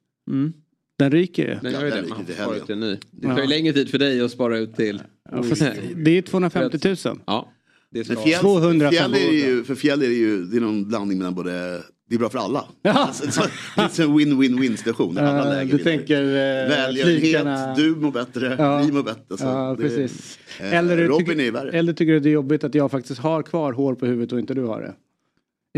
Den 0.98 1.10
ryker 1.10 1.42
ju. 1.48 1.58
Den 1.62 1.72
gör 1.72 1.84
ju 1.84 1.90
den 1.90 1.98
det, 1.98 2.02
ryker 2.04 2.16
man 2.16 2.26
får 2.26 2.32
spara 2.34 2.56
ut 2.56 2.70
en 2.70 2.80
ny. 2.80 2.96
Det 3.10 3.28
Ja. 3.28 3.34
tar 3.34 3.42
ju 3.42 3.48
längre 3.48 3.72
tid 3.72 3.90
för 3.90 3.98
dig 3.98 4.20
att 4.20 4.30
spara 4.30 4.58
ut 4.58 4.76
till... 4.76 5.02
Ja, 5.32 5.42
fast 5.42 5.62
det 5.96 6.18
är 6.18 6.22
250 6.22 6.78
000. 7.08 7.18
Ja. 7.26 7.52
Det 7.90 8.04
ska 8.04 8.16
fjäll, 8.16 8.40
200 8.40 8.86
för 8.90 8.96
fjäll 8.96 9.14
är 9.14 9.18
det 9.30 9.36
ju, 9.36 9.64
för 9.64 9.74
fjäll 9.74 10.02
är 10.02 10.06
det 10.08 10.14
ju, 10.14 10.44
det 10.44 10.56
är 10.56 10.60
någon 10.60 10.88
blandning 10.88 11.18
mellan 11.18 11.34
både, 11.34 11.80
det 12.08 12.14
är 12.14 12.18
bra 12.18 12.28
för 12.30 12.38
alla. 12.38 12.64
Alltså, 12.82 13.30
så- 13.30 13.42
det 13.76 13.98
är 13.98 14.00
en 14.04 14.18
win-win-win 14.18 14.76
situation. 14.76 15.18
Eh, 15.18 15.24
läger 15.24 15.78
du 15.78 15.84
tänker 15.84 16.22
eh, 16.22 16.28
Välgörenhet, 16.68 17.20
flikarna- 17.22 17.74
du 17.76 17.94
mår 17.96 18.10
bättre, 18.12 18.56
Ja. 18.58 18.82
vi 18.86 18.92
mår 18.92 19.02
bättre. 19.02 19.36
Så 19.38 19.44
Ja, 19.44 19.76
det- 19.78 19.82
precis. 19.82 20.38
eh, 20.60 20.74
Eller, 20.74 20.96
Robin 21.08 21.26
tycker, 21.26 21.40
är 21.40 21.50
värre. 21.50 21.70
eller 21.70 21.92
tycker 21.92 22.12
du 22.12 22.20
det 22.20 22.28
är 22.28 22.32
jobbigt 22.32 22.64
att 22.64 22.74
jag 22.74 22.90
faktiskt 22.90 23.20
har 23.20 23.42
kvar 23.42 23.72
hår 23.72 23.94
på 23.94 24.06
huvudet 24.06 24.32
och 24.32 24.38
inte 24.38 24.54
du 24.54 24.62
har 24.64 24.80
det? 24.82 24.94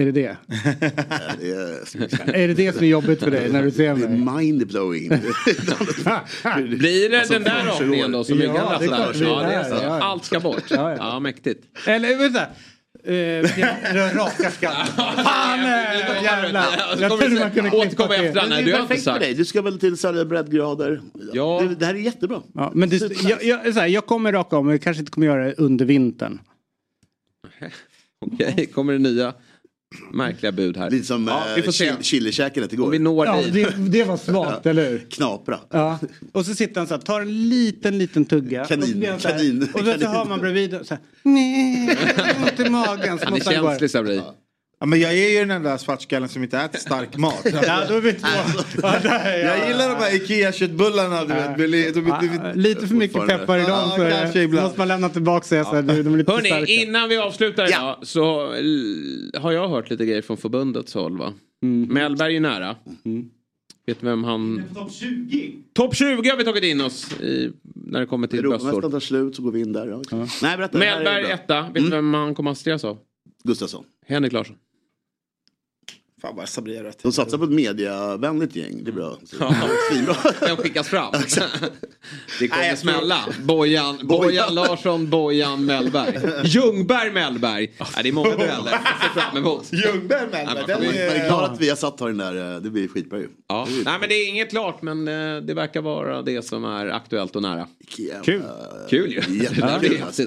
Är 0.01 0.05
det 0.05 0.12
det? 0.12 0.36
Det 1.40 1.51
är, 1.51 2.35
Är 2.35 2.48
det 2.48 2.55
det 2.55 2.73
som 2.73 2.85
är 2.85 2.89
jobbigt 2.89 3.20
för 3.20 3.31
dig 3.31 3.52
när 3.52 3.62
du 3.62 3.70
ser 3.70 3.94
mig? 3.94 4.09
Mindblowing. 4.09 5.09
Blir 6.78 7.10
det 7.10 7.18
Alltså, 7.18 7.32
den 7.32 7.43
där 7.43 7.51
första 7.51 7.85
rakningen 7.85 8.12
då 8.12 8.24
som 8.24 8.40
Ja, 8.40 8.77
det 8.81 8.86
klart 8.86 9.16
Ja, 9.16 9.43
det 9.43 9.55
är 9.55 9.64
så. 9.64 9.74
ja. 9.82 10.02
Allt 10.02 10.24
ska 10.24 10.40
bort. 10.40 10.62
Ja, 10.70 10.90
ja. 10.90 10.97
Ja, 10.98 11.20
mäktigt. 11.20 11.64
Eller 11.86 12.18
vänta. 12.18 12.47
Uh, 13.09 14.16
raka 14.16 14.51
skallen. 14.51 14.86
Fan 14.97 15.60
äh, 15.60 16.24
jävlar. 16.24 16.66
Jag 17.01 17.18
trodde 17.18 17.40
man 17.40 17.51
kunde 17.51 17.70
klippa 17.70 18.09
till. 18.09 18.27
efter 18.27 18.48
det 18.48 18.73
är 18.73 18.77
perfekt 18.77 19.05
för 19.05 19.18
dig. 19.18 19.35
Du 19.35 19.44
ska 19.44 19.62
väl 19.62 19.78
till 19.78 19.97
Södra 19.97 20.24
breddgrader. 20.24 21.01
Ja. 21.32 21.62
Det, 21.62 21.74
det 21.74 21.86
här 21.86 21.94
är 21.94 21.98
jättebra. 21.98 22.43
Ja, 22.55 22.70
men 22.74 22.89
det, 22.89 23.23
jag, 23.23 23.44
jag, 23.44 23.74
så 23.74 23.81
här, 23.81 23.86
jag 23.86 24.06
kommer 24.06 24.32
raka 24.32 24.56
om, 24.56 24.66
men 24.66 24.73
jag 24.73 24.82
kanske 24.82 25.01
inte 25.01 25.12
kommer 25.12 25.27
göra 25.27 25.44
det 25.44 25.55
under 25.55 25.85
vintern. 25.85 26.39
Okej, 28.27 28.66
kommer 28.74 28.93
det 28.93 28.98
nya 28.98 29.35
märkliga 30.12 30.52
bud 30.52 30.77
här? 30.77 30.90
Lite 30.90 31.06
som 31.06 31.27
ja, 31.28 31.43
vi 31.56 31.62
får 31.62 31.73
se. 31.73 31.89
eh, 31.89 31.97
igår. 32.73 32.85
Om 32.85 32.90
vi 32.90 32.98
når 32.98 33.27
Ja, 33.27 33.43
det, 33.52 33.74
det 33.90 34.05
var 34.05 34.16
svagt, 34.16 34.66
eller 34.66 34.90
hur? 34.90 34.98
Knapra. 35.10 35.59
Ja. 35.70 35.98
Och 36.32 36.47
så 36.47 36.55
sitter 36.55 36.81
han 36.81 36.86
så 36.89 36.94
här, 36.94 37.01
tar 37.01 37.20
en 37.20 37.48
liten, 37.48 37.98
liten 37.98 38.24
tugga. 38.24 38.64
Kanin, 38.64 39.12
och 39.14 39.20
så 39.20 39.28
här- 39.28 39.39
kanin, 39.39 39.68
Och 39.74 39.81
så, 39.81 39.98
så 40.01 40.06
hör 40.06 40.24
man 40.24 40.40
bredvid 40.40 40.70
så 40.70 40.94
här, 40.94 40.98
nej, 41.23 41.98
ont 42.36 42.60
i 42.66 42.70
magen. 42.70 43.18
Så 43.18 43.24
Han 43.24 43.35
är 43.35 43.40
känslig 43.40 43.90
Sabri. 43.90 44.16
Ja, 44.16 44.35
men 44.84 45.00
jag 45.00 45.12
är 45.18 45.40
ju 45.40 45.44
den 45.44 45.62
där 45.62 45.76
svartskallen 45.76 46.28
som 46.28 46.42
inte 46.42 46.58
äter 46.58 46.78
stark 46.78 47.16
mat. 47.18 47.40
Ja, 47.44 47.84
då 47.88 47.94
är 47.94 48.00
vi 48.00 48.12
två. 48.12 48.28
Ja, 48.82 48.98
där 49.02 49.20
är 49.24 49.38
jag. 49.46 49.58
Jag 49.58 49.68
gillar 49.68 49.88
de 49.88 49.94
här 49.94 50.14
Ikea-köttbullarna. 50.16 51.24
Du 51.24 51.34
vet, 51.66 51.94
de, 51.94 52.00
de, 52.00 52.06
Ja, 52.08 52.52
Lite 52.54 52.86
för 52.86 52.94
mycket 52.94 53.26
peppar 53.26 53.58
i 53.58 53.60
dem 53.62 53.68
Ja, 53.70 53.96
kanske 54.10 54.32
så 54.32 54.38
ibland. 54.38 54.64
måste 54.64 54.78
man 54.78 54.88
lämna 54.88 55.08
tillbaka 55.08 55.46
sig. 55.46 55.64
Så 55.64 55.74
här, 55.74 55.82
de 55.82 55.90
är 56.14 56.18
lite 56.18 56.32
Hörni, 56.32 56.48
starka. 56.48 56.72
innan 56.72 57.08
vi 57.08 57.16
avslutar 57.16 57.68
idag 57.68 57.98
så 58.02 58.46
har 59.40 59.52
jag 59.52 59.68
hört 59.68 59.90
lite 59.90 60.06
grejer 60.06 60.22
från 60.22 60.36
förbundets 60.36 60.94
håll 60.94 61.18
va? 61.18 61.32
Mellberg 61.88 62.36
är 62.36 62.40
nära. 62.40 62.76
Vet 63.86 64.00
du 64.00 64.06
vem 64.06 64.24
han... 64.24 64.62
Topp 64.74 64.92
20? 64.92 65.52
Topp 65.74 65.94
20 65.96 66.28
har 66.30 66.36
vi 66.36 66.44
tagit 66.44 66.64
in 66.64 66.80
oss 66.80 67.12
i, 67.20 67.50
när 67.74 68.00
det 68.00 68.06
kommer 68.06 68.26
till 68.26 68.38
Europamästaren 68.38 68.74
bröstor. 68.80 68.90
tar 68.90 69.00
slut 69.00 69.36
så 69.36 69.42
går 69.42 69.52
vi 69.52 69.60
in 69.60 69.72
där. 69.72 69.86
Ja. 70.10 70.26
Nej, 70.42 70.56
berätta. 70.56 70.78
Mellberg 70.78 71.24
etta. 71.30 71.62
Vet 71.74 71.84
du 71.84 71.90
vem 71.90 72.14
han 72.14 72.34
kommer 72.34 72.50
att 72.50 72.54
associeras 72.56 72.84
av? 72.84 72.98
Gustafsson. 73.44 73.84
Henrik 74.06 74.32
Larsson. 74.32 74.56
Fan 76.26 76.36
vad 76.36 76.48
Sabri 76.48 76.76
har 76.76 76.84
rätt. 76.84 77.02
De 77.02 77.12
satsar 77.12 77.38
på 77.38 77.44
ett 77.44 77.50
mediavänligt 77.50 78.56
gäng. 78.56 78.84
Det 78.84 78.90
är 78.90 78.92
bra. 78.92 79.18
Ja. 79.40 79.54
Svinbra. 79.92 80.16
Den 80.40 80.56
skickas 80.56 80.88
fram. 80.88 81.12
Det 82.40 82.48
kommer 82.48 82.76
smälla. 82.76 83.18
Bojan, 83.44 83.98
Bojan 84.02 84.54
Larsson, 84.54 85.10
Bojan 85.10 85.64
Mellberg. 85.64 86.18
Ljungberg 86.44 87.10
Mellberg. 87.12 87.74
Ja, 87.78 87.86
det 88.02 88.08
är 88.08 88.12
många 88.12 88.30
dueller. 88.36 88.70
Jag 88.72 89.14
ser 89.14 89.20
fram 89.20 89.36
emot. 89.36 89.66
Ljungberg 89.72 90.28
Ja, 90.32 90.54
Mellberg, 90.54 90.74
man 90.86 90.94
det 90.94 91.02
är 91.06 91.28
klart 91.28 91.50
att 91.52 91.60
vi 91.60 91.68
har 91.68 91.76
satt 91.76 91.98
den 91.98 92.18
där. 92.18 92.54
eh, 92.56 92.60
Det 92.62 92.70
blir 92.70 92.88
skitbra 92.88 93.18
ju. 93.18 93.28
Ja. 93.48 93.68
Nej 93.84 93.96
men 94.00 94.08
det 94.08 94.14
är 94.14 94.28
inget 94.28 94.50
klart 94.50 94.82
men 94.82 95.08
eh, 95.08 95.42
det 95.42 95.54
verkar 95.54 95.80
vara 95.82 96.22
det 96.22 96.42
som 96.42 96.64
är 96.64 96.86
aktuellt 96.86 97.36
och 97.36 97.42
nära. 97.42 97.66
Kul. 98.24 98.42
Kul 98.90 99.12
ju. 99.12 99.16
Jättekul, 99.16 99.64
Det 99.80 99.86
är 99.98 100.04
alltså. 100.06 100.22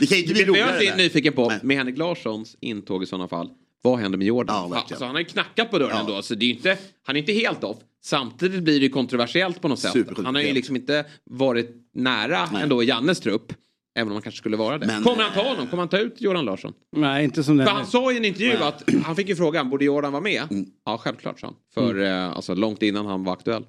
Det 0.00 0.06
kan 0.06 0.18
inte 0.18 0.32
bli 0.32 0.40
jag 0.42 0.48
roligare. 0.48 0.76
är 0.84 0.90
där. 0.90 0.96
nyfiken 0.96 1.32
på 1.32 1.52
med 1.62 1.76
Henrik 1.76 1.98
Larssons 1.98 2.56
intåg 2.60 3.02
i 3.02 3.06
sådana 3.06 3.28
fall? 3.28 3.48
Vad 3.82 3.98
händer 3.98 4.18
med 4.18 4.26
Jordan? 4.26 4.56
Ja, 4.56 4.62
verkligen. 4.62 4.82
alltså, 4.92 5.04
han 5.04 5.14
har 5.14 5.20
ju 5.20 5.26
knackat 5.26 5.70
på 5.70 5.78
dörren 5.78 5.96
ändå 5.96 6.22
så 6.22 6.34
det 6.34 6.44
är 6.46 6.50
inte, 6.50 6.78
han 7.06 7.16
är 7.16 7.20
inte 7.20 7.32
helt 7.32 7.64
off. 7.64 7.76
Samtidigt 8.02 8.62
blir 8.62 8.80
det 8.80 8.88
kontroversiellt 8.88 9.60
på 9.60 9.68
något 9.68 9.78
sätt. 9.78 10.06
Han 10.24 10.34
har 10.34 10.42
ju 10.42 10.52
liksom 10.52 10.76
inte 10.76 11.04
varit 11.24 11.70
nära 11.94 12.48
Nej. 12.52 12.62
ändå 12.62 12.82
Jannes 12.82 13.20
trupp. 13.20 13.52
Även 13.94 14.08
om 14.08 14.12
han 14.12 14.22
kanske 14.22 14.38
skulle 14.38 14.56
vara 14.56 14.78
det. 14.78 14.86
Men- 14.86 15.02
Kommer 15.02 15.22
han 15.22 15.32
ta 15.32 15.48
honom? 15.48 15.66
Kommer 15.66 15.80
han 15.80 15.88
ta 15.88 15.98
ut 15.98 16.20
Jordan 16.20 16.44
Larsson? 16.44 16.72
Nej, 16.96 17.24
inte 17.24 17.44
som 17.44 17.56
den. 17.56 17.66
För 17.66 17.74
han 17.74 17.86
sa 17.86 18.12
i 18.12 18.16
en 18.16 18.24
intervju 18.24 18.56
att 18.56 18.82
han 19.04 19.16
fick 19.16 19.28
ju 19.28 19.36
frågan, 19.36 19.70
borde 19.70 19.84
Jordan 19.84 20.12
vara 20.12 20.22
med? 20.22 20.42
Mm. 20.50 20.66
Ja, 20.86 20.98
självklart 20.98 21.40
sa 21.40 21.46
han. 21.46 21.56
För 21.74 22.00
eh, 22.02 22.30
alltså, 22.36 22.54
långt 22.54 22.82
innan 22.82 23.06
han 23.06 23.24
var 23.24 23.32
aktuell. 23.32 23.64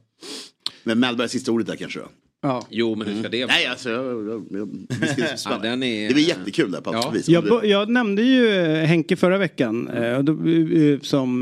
Men 0.83 0.99
Mellberg 0.99 1.29
sista 1.29 1.51
ordet 1.51 1.67
där 1.67 1.75
kanske 1.75 1.99
då? 1.99 2.05
Ja. 2.41 2.67
Jo, 2.69 2.95
men 2.95 3.07
hur 3.07 3.19
ska 3.19 3.29
det 3.29 3.45
vara? 3.45 3.53
Nej, 3.55 3.65
alltså. 3.65 3.89
Jag, 3.89 4.05
jag, 4.29 4.45
jag, 4.49 4.69
det 5.01 5.07
ska 5.07 5.49
Ja, 5.49 5.73
är... 5.73 6.07
Det 6.07 6.13
blir 6.13 6.27
jättekul 6.27 6.71
där 6.71 6.81
på 6.81 6.89
allt 6.89 7.05
Ja. 7.05 7.11
vis. 7.11 7.29
Jag, 7.29 7.65
jag 7.65 7.89
nämnde 7.89 8.21
ju 8.21 8.49
eh, 8.49 8.85
Henke 8.85 9.15
förra 9.15 9.37
veckan. 9.37 9.87
eh, 9.87 10.19
då, 10.19 10.31
eh, 10.31 10.99
som, 11.01 11.41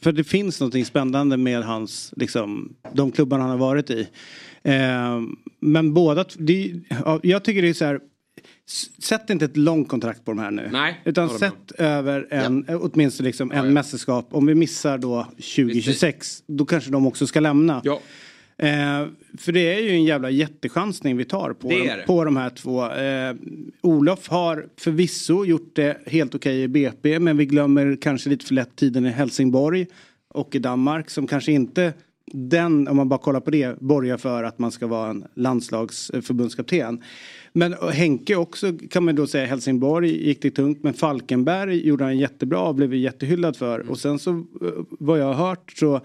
för 0.00 0.12
det 0.12 0.24
finns 0.24 0.60
någonting 0.60 0.84
spännande 0.84 1.36
med 1.36 1.62
hans, 1.62 2.12
liksom, 2.16 2.74
de 2.92 3.12
klubbar 3.12 3.38
han 3.38 3.50
har 3.50 3.56
varit 3.56 3.90
i. 3.90 4.08
Men 5.60 5.94
båda, 5.94 6.24
det, 6.38 6.74
ja, 6.88 7.20
jag 7.22 7.44
tycker 7.44 7.62
det 7.62 7.68
är 7.68 7.74
så 7.74 7.84
här. 7.84 8.00
Sätt 9.02 9.30
inte 9.30 9.44
ett 9.44 9.56
långt 9.56 9.88
kontrakt 9.88 10.24
på 10.24 10.30
de 10.30 10.38
här 10.38 10.50
nu. 10.50 10.68
Nej, 10.72 11.00
Utan 11.04 11.38
sätt 11.38 11.72
över 11.78 12.26
en, 12.30 12.64
eh, 12.68 12.78
åtminstone 12.82 13.26
liksom 13.26 13.52
en 13.52 13.72
mästerskap. 13.72 14.28
Om 14.30 14.46
vi 14.46 14.54
missar 14.54 14.98
då 14.98 15.26
2026, 15.36 16.42
då 16.46 16.64
kanske 16.66 16.90
de 16.90 17.06
också 17.06 17.26
ska 17.26 17.40
lämna. 17.40 17.82
Eh, 18.58 19.06
för 19.38 19.52
det 19.52 19.74
är 19.74 19.80
ju 19.80 19.90
en 19.90 20.04
jävla 20.04 20.30
jättechansning 20.30 21.16
vi 21.16 21.24
tar 21.24 21.52
på, 21.52 21.68
Det 21.68 21.96
de, 21.96 22.06
på 22.06 22.24
de 22.24 22.36
här 22.36 22.50
två. 22.50 22.90
Eh, 22.90 23.34
Olof 23.82 24.28
har 24.28 24.66
förvisso 24.76 25.44
gjort 25.44 25.76
det 25.76 25.98
helt 26.06 26.34
okej 26.34 26.62
i 26.62 26.68
BP 26.68 27.18
men 27.18 27.36
vi 27.36 27.46
glömmer 27.46 27.98
kanske 28.00 28.30
lite 28.30 28.46
för 28.46 28.54
lätt 28.54 28.76
tiden 28.76 29.06
i 29.06 29.10
Helsingborg 29.10 29.86
och 30.28 30.54
i 30.54 30.58
Danmark 30.58 31.10
som 31.10 31.26
kanske 31.26 31.52
inte 31.52 31.92
den, 32.32 32.88
om 32.88 32.96
man 32.96 33.08
bara 33.08 33.18
kollar 33.18 33.40
på 33.40 33.50
det, 33.50 33.80
borgar 33.80 34.16
för 34.16 34.44
att 34.44 34.58
man 34.58 34.72
ska 34.72 34.86
vara 34.86 35.10
en 35.10 35.24
landslagsförbundskapten. 35.34 37.02
Men 37.52 37.74
Henke 37.92 38.36
också 38.36 38.72
kan 38.90 39.04
man 39.04 39.14
då 39.14 39.26
säga 39.26 39.46
Helsingborg 39.46 40.26
gick 40.26 40.42
det 40.42 40.50
tungt 40.50 40.82
men 40.82 40.94
Falkenberg 40.94 41.86
gjorde 41.86 42.04
han 42.04 42.18
jättebra 42.18 42.60
och 42.60 42.74
blev 42.74 42.94
jättehyllad 42.94 43.56
för. 43.56 43.90
Och 43.90 43.98
sen 43.98 44.18
så 44.18 44.30
eh, 44.30 44.44
vad 44.90 45.18
jag 45.18 45.32
har 45.32 45.48
hört 45.48 45.72
så 45.76 46.00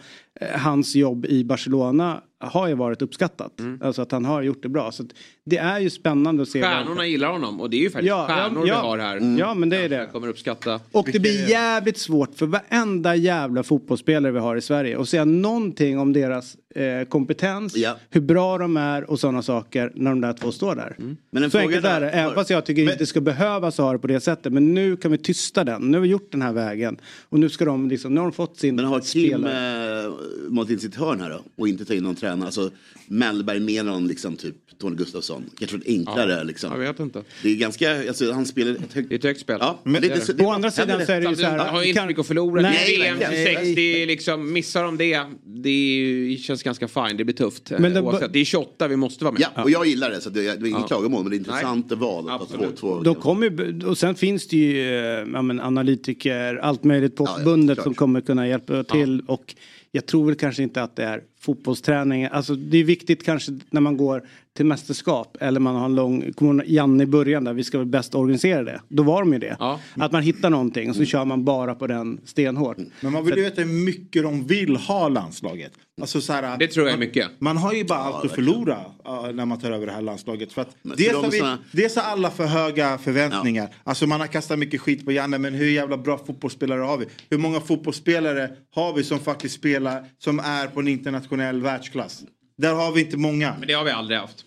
hans 0.55 0.95
jobb 0.95 1.25
i 1.25 1.43
Barcelona 1.43 2.21
har 2.43 2.67
ju 2.67 2.73
varit 2.73 3.01
uppskattat. 3.01 3.51
Alltså 3.81 4.01
att 4.01 4.11
han 4.11 4.25
har 4.25 4.41
gjort 4.41 4.63
det 4.63 4.69
bra. 4.69 4.91
Så 4.91 5.03
att 5.03 5.09
det 5.45 5.57
är 5.57 5.79
ju 5.79 5.89
spännande 5.89 6.41
att 6.43 6.49
se. 6.49 6.61
Stjärnorna 6.61 7.05
gillar 7.07 7.27
honom 7.31 7.61
och 7.61 7.69
det 7.69 7.77
är 7.77 7.81
ju 7.81 7.89
faktiskt 7.89 8.07
Ja, 8.09 8.25
stjärnor 8.27 8.67
ja. 8.67 8.81
vi 8.81 8.87
har 8.87 8.97
här. 8.97 9.17
Mm. 9.17 9.37
Ja, 9.37 9.53
men 9.53 9.69
det 9.69 9.77
är 9.77 9.89
det. 9.89 9.95
Jag 9.95 10.11
kommer 10.11 10.27
uppskatta. 10.27 10.79
Och 10.91 11.09
det 11.13 11.19
blir 11.19 11.49
jävligt 11.49 11.97
svårt 11.97 12.35
för 12.35 12.45
varenda 12.45 13.15
jävla 13.15 13.63
fotbollsspelare 13.63 14.31
vi 14.31 14.39
har 14.39 14.55
i 14.55 14.61
Sverige 14.61 14.99
att 15.01 15.09
säga 15.09 15.25
någonting 15.25 15.99
om 15.99 16.13
deras 16.13 16.57
eh, 16.75 17.07
kompetens, 17.07 17.75
Ja. 17.77 17.97
hur 18.09 18.21
bra 18.21 18.57
de 18.57 18.77
är 18.77 19.09
och 19.11 19.19
sådana 19.19 19.41
saker 19.41 19.91
när 19.95 20.09
de 20.11 20.21
där 20.21 20.33
två 20.33 20.51
står 20.51 20.75
där. 20.75 20.95
Men 21.31 21.43
en 21.43 21.51
Så 21.51 21.57
fråga 21.57 21.63
enkelt 21.75 21.85
är 21.85 22.01
det, 22.01 22.09
även 22.09 22.33
fast 22.35 22.49
jag 22.49 22.65
tycker 22.65 22.91
inte 22.91 23.05
ska 23.05 23.21
behövas 23.21 23.77
ha 23.77 23.91
det 23.93 23.99
på 23.99 24.07
det 24.07 24.19
sättet. 24.19 24.53
Men 24.53 24.73
nu 24.73 24.95
kan 24.97 25.11
vi 25.11 25.17
tysta 25.17 25.63
den, 25.63 25.81
nu 25.91 25.97
har 25.97 26.01
vi 26.01 26.09
gjort 26.09 26.31
den 26.31 26.41
här 26.41 26.53
vägen. 26.53 26.97
Och 27.29 27.39
nu 27.39 27.49
ska 27.49 27.65
de 27.65 27.89
liksom, 27.89 28.13
nu 28.13 28.19
har 28.19 28.27
de 28.27 28.33
fått 28.33 28.57
sin 28.57 28.75
Men 28.75 28.85
har 28.85 28.99
Kim 28.99 29.29
spelare. 29.39 30.05
eh, 30.05 30.11
målat 30.49 30.69
in 30.69 30.79
sitt 30.79 30.95
hörn 30.95 31.21
här 31.21 31.29
då? 31.29 31.41
Och 31.55 31.67
inte 31.67 31.85
ta 31.85 31.93
in 31.93 32.03
någon 32.03 32.15
tränare? 32.15 32.45
Alltså 32.45 32.71
Mellberg 33.07 33.59
med 33.59 33.85
någon 33.85 34.07
liksom 34.07 34.35
typ 34.35 34.55
Tony 34.79 34.95
Gustafsson. 34.95 35.43
Kanske 35.59 35.77
ett 35.77 35.83
enklare 35.87 36.31
Ja, 36.37 36.43
liksom. 36.43 36.71
Jag 36.71 36.79
vet 36.79 36.99
inte. 36.99 37.23
Det 37.43 37.49
är 37.49 37.55
ganska, 37.55 38.07
alltså 38.07 38.31
han 38.31 38.45
spelar 38.45 38.71
ett 38.71 38.93
högt... 38.93 39.09
Det 39.09 39.15
är 39.15 39.17
ett 39.17 39.23
högt 39.23 39.39
spel. 39.41 39.57
Ja, 39.59 39.79
Men 39.83 39.93
det, 39.93 39.99
det 40.07 40.13
är 40.13 40.27
det, 40.27 40.33
det. 40.33 40.45
Å 40.45 40.51
andra 40.51 40.71
sidan 40.71 41.05
så 41.05 41.11
är 41.11 41.21
det 41.21 41.29
ju 41.29 41.35
så 41.35 41.41
här. 41.45 41.57
har 41.57 41.81
ju 41.81 41.87
inte 41.87 41.99
kan- 41.99 42.07
mycket 42.07 42.19
att 42.19 42.27
förlora. 42.27 42.61
Nej, 42.61 42.97
VM 42.99 43.17
verkligen. 43.19 43.45
26, 43.45 43.75
det 43.75 44.03
är 44.03 44.07
liksom, 44.07 44.53
missar 44.53 44.83
de 44.83 44.97
det, 44.97 45.21
det 45.45 45.69
ju, 45.69 46.37
känns 46.37 46.63
ganska 46.63 46.87
fine. 46.87 47.17
Det 47.17 47.23
blir 47.23 47.35
tufft. 47.35 47.69
Men 47.71 47.81
Men 47.81 47.93
det- 47.93 48.19
det, 48.19 48.27
det 48.33 48.39
är 48.39 48.45
28, 48.45 48.87
vi 48.87 48.95
måste 48.95 49.23
vara 49.23 49.33
med. 49.33 49.45
Ja, 49.55 49.63
och 49.63 49.71
jag 49.71 49.85
gillar 49.87 50.09
det 50.09 50.21
så 50.21 50.29
det, 50.29 50.41
det 50.41 50.47
är 50.49 50.55
inget 50.67 50.71
Ja. 50.81 50.87
klagomål 50.87 51.21
men 51.23 51.29
det 51.29 51.35
är 51.35 51.37
intressant 51.37 51.91
val. 51.91 52.29
Att 52.29 52.49
två, 52.49 52.65
två, 52.79 53.01
De 53.01 53.15
kommer, 53.15 53.85
och 53.87 53.97
sen 53.97 54.15
finns 54.15 54.47
det 54.47 54.57
ju 54.57 54.81
eh, 54.99 55.27
ja, 55.33 55.41
men 55.41 55.59
analytiker, 55.59 56.55
allt 56.55 56.83
möjligt 56.83 57.15
på 57.15 57.23
Ja, 57.23 57.29
ja, 57.31 57.37
förbundet 57.37 57.75
klart. 57.75 57.83
som 57.83 57.93
kommer 57.93 58.21
kunna 58.21 58.47
hjälpa 58.47 58.83
till. 58.83 59.21
Och 59.27 59.55
jag 59.91 60.05
tror 60.05 60.25
väl 60.25 60.35
kanske 60.35 60.63
inte 60.63 60.83
att 60.83 60.95
det 60.95 61.03
är 61.03 61.23
fotbollsträning. 61.39 62.25
Alltså 62.25 62.55
det 62.55 62.77
är 62.77 62.83
viktigt 62.83 63.23
kanske 63.25 63.59
när 63.69 63.81
man 63.81 63.97
går 63.97 64.27
till 64.57 64.65
mästerskap 64.65 65.37
eller 65.39 65.59
man 65.59 65.75
har 65.75 65.85
en 65.85 65.95
lång, 65.95 66.33
kommer 66.33 66.63
Janne 66.67 67.03
i 67.03 67.05
början 67.05 67.43
där, 67.43 67.53
vi 67.53 67.63
ska 67.63 67.77
väl 67.77 67.87
bäst 67.87 68.15
organisera 68.15 68.63
det. 68.63 68.81
Då 68.89 69.03
var 69.03 69.21
de 69.21 69.33
ju 69.33 69.39
det. 69.39 69.57
Att 69.95 70.11
man 70.11 70.23
hittar 70.23 70.49
någonting 70.49 70.89
och 70.89 70.95
så 70.95 71.05
kör 71.05 71.25
man 71.25 71.45
bara 71.45 71.75
på 71.75 71.87
den 71.87 72.19
stenhårt. 72.25 72.77
Men 73.01 73.13
man 73.13 73.25
vill 73.25 73.35
ju 73.37 73.43
veta 73.43 73.61
hur 73.61 73.85
mycket 73.85 74.23
de 74.23 74.47
vill 74.47 74.75
ha 74.77 75.07
landslaget. 75.09 75.71
Alltså 76.01 76.21
så 76.21 76.33
här, 76.33 76.57
Det 76.57 76.67
tror 76.67 76.85
jag 76.85 76.93
är 76.93 76.97
man, 76.97 77.05
mycket. 77.05 77.27
Man 77.39 77.57
har 77.57 77.73
ju 77.73 77.83
bara 77.83 77.99
allt 77.99 78.25
att 78.25 78.31
förlora 78.31 78.77
uh, 79.07 79.31
när 79.33 79.45
man 79.45 79.59
tar 79.59 79.71
över 79.71 79.85
det 79.85 79.91
här 79.91 80.01
landslaget. 80.01 80.53
För 80.53 80.61
att 80.61 80.75
Men 80.81 80.97
dels, 80.97 81.15
har 81.15 81.21
de 81.21 81.29
vi, 81.31 81.39
såna- 81.39 81.57
dels 81.71 81.95
har 81.95 82.03
alla 82.03 82.29
för 82.29 82.45
höga 82.45 82.97
förväntningar. 82.97 83.69
Alltså 83.83 84.07
man 84.07 84.19
har 84.19 84.27
kastat 84.27 84.59
mycket 84.59 84.81
skit 84.81 85.05
på 85.05 85.11
Janne 85.11 85.37
men 85.37 85.53
hur 85.53 85.69
jävla 85.71 85.97
bra 85.97 86.17
fotbollsspelare 86.17 86.81
har 86.81 86.97
vi? 86.97 87.05
Hur 87.29 87.37
många 87.37 87.59
fotbollsspelare 87.59 88.49
har 88.75 88.93
vi 88.93 89.03
som 89.03 89.19
faktiskt 89.19 89.55
spelar 89.55 90.05
som 90.17 90.39
är 90.39 90.67
på 90.67 90.79
en 90.79 90.87
internationell 90.87 91.61
världsklass? 91.61 92.23
Där 92.61 92.73
har 92.73 92.91
vi 92.91 93.01
inte 93.01 93.17
många. 93.17 93.55
Men 93.59 93.67
det 93.67 93.73
har 93.73 93.83
vi 93.85 93.91
aldrig 93.91 94.19
haft. 94.19 94.43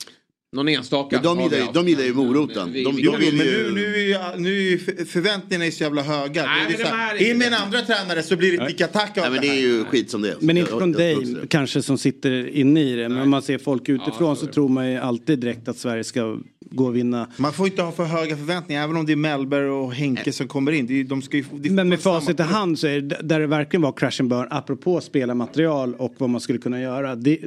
Någon 0.53 0.69
enstaka 0.69 1.17
Men 1.17 1.25
de 1.25 1.41
gillar, 1.45 1.59
ju- 1.67 1.73
de 1.73 1.89
gillar 1.89 2.03
ju 2.05 2.15
moroten. 2.15 2.73
Vi- 2.73 2.85
De, 2.85 2.97
vi- 2.97 3.03
de 3.03 3.07
Jo, 3.07 3.13
men 3.13 3.23
ju... 3.23 3.33
nu, 3.39 3.71
nu, 3.75 3.95
är 3.95 3.99
ju, 4.35 4.41
nu 4.43 4.73
är 4.73 5.05
förväntningarna 5.05 5.67
är 5.67 5.71
så 5.71 5.83
jävla 5.83 6.03
höga. 6.03 6.47
Nej, 6.47 6.65
det 6.69 6.75
är 6.75 6.79
men 6.79 6.87
så 6.87 6.93
de 6.93 6.99
här, 6.99 7.31
in 7.31 7.39
med 7.39 7.47
en 7.47 7.53
det. 7.53 7.59
andra 7.59 7.81
tränare 7.83 8.23
så 8.23 8.37
blir 8.37 8.53
det 8.53 8.57
Nej 8.59 9.27
av 9.27 9.33
men 9.33 9.41
det 9.41 9.49
det 9.49 9.55
är 9.55 9.61
ju 9.61 9.85
skit 9.85 10.11
som 10.11 10.23
det 10.23 10.29
är. 10.31 10.37
Men 10.41 10.57
inte 10.57 10.71
från 10.71 10.93
dig 10.93 11.37
kanske 11.49 11.83
som 11.83 11.99
sitter 11.99 12.49
inne 12.49 12.81
i 12.81 12.97
det. 12.97 13.09
Men 13.09 13.23
om 13.23 13.31
man 13.31 13.43
ser 13.43 13.59
folk 13.59 13.89
utifrån 13.89 14.37
så 14.37 14.47
tror 14.47 14.69
man 14.69 14.91
ju 14.91 14.97
alltid 14.99 15.39
direkt 15.39 15.69
att 15.69 15.77
Sverige 15.79 16.05
ska 16.05 16.37
gå 16.61 16.87
och 16.87 16.97
vinna. 16.97 17.29
Man 17.37 17.53
får 17.53 17.67
inte 17.67 17.83
ha 17.83 17.93
för 17.93 18.05
höga 18.05 18.37
förväntningar 18.37 18.85
även 18.85 18.97
om 18.97 19.07
det 19.07 19.13
är 19.13 19.17
Mellberg 19.17 19.69
och 19.69 19.95
Henke 19.95 20.33
som 20.33 20.49
kommer 20.49 20.73
in. 20.73 20.87
Det 20.87 21.01
är, 21.01 21.05
de 21.05 21.23
ska 21.23 21.37
ju, 21.37 21.45
det 21.53 21.71
Men 21.71 21.89
med 21.89 22.01
facit 22.01 22.41
i 22.41 22.43
hand 22.43 22.79
så 22.79 22.87
är 22.87 23.01
det 23.01 23.21
där 23.23 23.41
det 23.41 23.47
verkligen 23.47 23.83
var 23.83 23.93
crash 23.93 24.21
and 24.21 24.29
burn 24.31 24.47
apropå 24.51 25.01
spelarmaterial 25.01 25.95
och 25.95 26.15
vad 26.19 26.31
man 26.31 26.41
skulle 26.41 26.59
kunna 26.59 26.81
göra. 26.81 27.15
Det, 27.17 27.39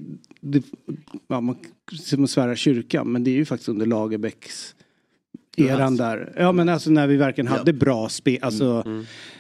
det, 0.41 0.63
ja, 1.27 1.41
man 1.41 1.55
som 1.91 2.23
att 2.23 2.29
svära 2.29 2.55
kyrkan 2.55 3.11
men 3.11 3.23
det 3.23 3.31
är 3.31 3.35
ju 3.35 3.45
faktiskt 3.45 3.69
under 3.69 3.85
Lagerbäcks 3.85 4.75
eran 5.57 5.97
där. 5.97 6.33
Ja 6.37 6.51
men 6.51 6.69
alltså 6.69 6.89
när 6.89 7.07
vi 7.07 7.17
verkligen 7.17 7.47
hade 7.47 7.73
bra 7.73 8.09
spel. 8.09 8.39
Alltså 8.41 8.83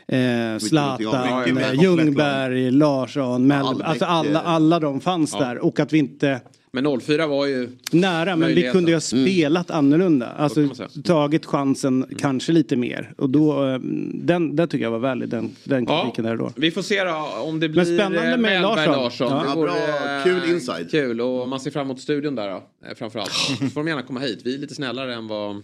eh, 0.07 0.57
Zlatan, 0.59 1.39
Mycket 1.39 1.55
mer 1.55 1.73
eh, 1.73 1.81
Ljungberg, 1.83 2.71
Larsson, 2.71 3.47
Mellberg. 3.47 3.87
Alltså 3.87 4.05
alla, 4.05 4.41
eh, 4.41 4.49
alla 4.49 4.79
de 4.79 5.01
fanns 5.01 5.33
ja. 5.33 5.39
där 5.39 5.57
och 5.57 5.79
att 5.79 5.93
vi 5.93 5.97
inte 5.97 6.41
Men 6.81 6.99
04 7.01 7.27
var 7.27 7.45
ju... 7.45 7.69
Nära, 7.91 8.35
men 8.35 8.55
vi 8.55 8.69
kunde 8.71 8.91
ju 8.91 8.95
ha 8.95 9.01
spelat 9.01 9.71
annorlunda. 9.71 10.25
kan 10.25 10.35
Alltså 10.43 10.87
tagit 11.03 11.45
chansen 11.45 12.05
kanske 12.19 12.51
lite 12.51 12.75
mer. 12.75 13.13
Och 13.17 13.29
då, 13.29 13.65
eh, 13.67 13.79
den, 14.13 14.55
den 14.55 14.67
tycker 14.67 14.83
jag 14.83 14.91
var 14.91 14.99
värdig, 14.99 15.29
den, 15.29 15.49
den 15.63 15.85
Ja. 15.89 16.01
kritiken 16.03 16.25
där 16.25 16.35
då. 16.35 16.51
Vi 16.55 16.71
får 16.71 16.81
se 16.81 17.03
då 17.03 17.29
om 17.43 17.59
det 17.59 17.69
blir 17.69 17.83
spännande 17.83 18.31
eh, 18.31 18.37
med 18.37 18.61
Larsson. 18.61 18.93
Larsson. 18.93 19.27
Ja. 19.31 19.43
Ja, 19.47 19.61
bra. 19.61 19.75
eh, 20.17 20.23
Kul 20.23 20.49
inside. 20.53 20.91
Kul 20.91 21.21
och 21.21 21.49
man 21.49 21.59
ser 21.59 21.71
fram 21.71 21.87
emot 21.87 21.99
studion 21.99 22.35
där 22.35 22.49
då, 22.49 22.63
framförallt. 22.95 23.31
Så 23.31 23.53
får 23.55 23.81
de 23.83 23.87
gärna 23.87 24.01
komma 24.01 24.19
hit. 24.19 24.39
Vi 24.43 24.55
är 24.55 24.59
lite 24.59 24.75
snällare 24.75 25.13
än 25.15 25.27
vad 25.27 25.55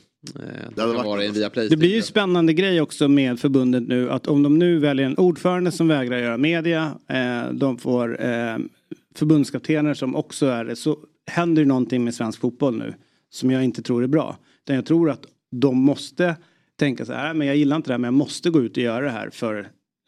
det. 1.56 1.70
Det 1.70 1.78
blir 1.78 1.96
ju 1.96 2.02
spännande 2.02 2.54
grej 2.54 2.82
också 2.82 3.08
med 3.08 3.40
förbundet 3.40 3.88
nu 3.88 4.12
att 4.12 4.28
om 4.28 4.44
de 4.44 4.60
nu 4.60 4.80
väljer 4.80 5.06
en 5.06 5.18
ordförande 5.18 5.72
som 5.72 5.88
vägrar 5.88 6.18
göra 6.18 6.38
media, 6.38 6.92
eh, 7.10 7.52
de 7.54 7.78
får 7.78 8.26
eh, 8.26 8.58
förbundskaptener 9.16 9.94
som 9.94 10.16
också 10.16 10.46
är 10.46 10.66
det, 10.66 10.76
så 10.76 10.98
händer 11.28 11.62
ju 11.62 11.68
någonting 11.68 12.04
med 12.04 12.16
svensk 12.16 12.40
fotboll 12.40 12.78
nu 12.78 12.94
som 13.30 13.52
jag 13.52 13.64
inte 13.64 13.82
tror 13.82 14.04
är 14.04 14.08
bra. 14.08 14.38
Utan 14.64 14.76
jag 14.76 14.86
tror 14.86 15.10
att 15.10 15.26
de 15.52 15.78
måste 15.78 16.36
tänka 16.80 17.06
så 17.06 17.14
här, 17.14 17.34
men 17.34 17.48
jag 17.48 17.56
gillar 17.56 17.76
inte 17.76 17.90
det 17.90 17.94
här 17.94 17.98
men 18.00 18.08
jag 18.08 18.14
måste 18.14 18.50
gå 18.50 18.62
ut 18.62 18.78
och 18.78 18.84
göra 18.84 19.06
det 19.06 19.12
här 19.12 19.30
för 19.30 19.60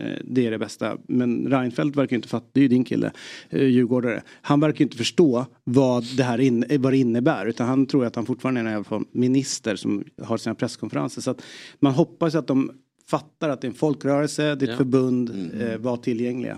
eh, 0.03 0.07
det 0.23 0.47
är 0.47 0.51
det 0.51 0.57
bästa. 0.59 0.97
Men 1.07 1.47
Reinfeldt 1.47 1.97
verkar 1.97 2.15
inte 2.15 2.27
fatta, 2.27 2.47
det 2.51 2.59
är 2.59 2.61
ju 2.61 2.67
din 2.67 2.83
kille, 2.83 3.11
eh, 3.49 3.63
djurgårdare. 3.63 4.21
Han 4.41 4.59
verkar 4.59 4.83
inte 4.85 4.97
förstå 4.97 5.45
vad 5.63 6.03
det 6.17 6.23
här 6.23 6.39
in, 6.39 6.65
vad 6.79 6.93
det 6.93 6.97
innebär. 6.97 7.45
Utan 7.45 7.67
han 7.67 7.85
tror 7.85 8.05
att 8.05 8.15
han 8.15 8.25
fortfarande 8.25 8.61
är 8.61 8.95
en 8.95 9.05
minister 9.11 9.75
som 9.75 10.03
har 10.21 10.37
sina 10.37 10.55
presskonferenser. 10.55 11.21
Så 11.21 11.31
att 11.31 11.41
man 11.79 11.93
hoppas 11.93 12.35
att 12.35 12.47
de 12.47 12.71
fattar 13.07 13.49
att 13.49 13.61
det 13.61 13.67
är 13.67 13.69
en 13.69 13.75
folkrörelse, 13.75 14.43
det 14.43 14.49
är 14.49 14.63
ett 14.63 14.69
Ja. 14.69 14.77
förbund, 14.77 15.51
eh, 15.59 15.77
var 15.77 15.97
tillgängliga. 15.97 16.57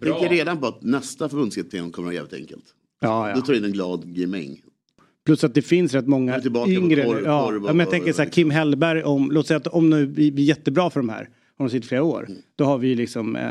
Jag 0.00 0.18
tänker 0.18 0.34
redan 0.36 0.58
på 0.60 0.66
att 0.66 0.82
nästa 0.82 1.28
förbundskapten 1.28 1.80
kommer 1.80 1.90
att 1.90 2.04
vara 2.04 2.14
jävligt 2.14 2.34
enkelt. 2.40 2.64
Ja, 3.00 3.28
ja. 3.28 3.34
Då 3.34 3.40
tar 3.40 3.52
du 3.52 3.58
in 3.58 3.64
en 3.64 3.72
glad 3.72 4.04
gemäng. 4.16 4.60
Plus 5.26 5.44
att 5.44 5.54
det 5.54 5.62
finns 5.62 5.94
rätt 5.94 6.06
många 6.06 6.40
på 6.40 6.68
yngre. 6.68 7.04
korv- 7.04 7.24
ja, 7.24 7.46
korv 7.46 7.62
ja, 7.66 7.72
men 7.72 7.78
jag 7.80 7.90
tänker 7.90 8.12
så 8.12 8.22
här, 8.22 8.28
Kim 8.30 8.50
Hellberg, 8.50 9.02
om, 9.02 9.30
låt 9.30 9.46
säga 9.46 9.56
att 9.56 9.66
om 9.66 9.90
nu 9.90 10.06
vi 10.06 10.32
blir 10.32 10.44
jättebra 10.44 10.90
för 10.90 11.00
de 11.00 11.08
här, 11.08 11.28
om 11.58 11.66
de 11.66 11.70
sitter 11.70 11.88
flera 11.88 12.02
år, 12.02 12.24
Mm. 12.28 12.42
då 12.56 12.64
har 12.64 12.78
vi 12.78 12.88
ju 12.88 12.94
liksom, 12.94 13.36
eh, 13.36 13.42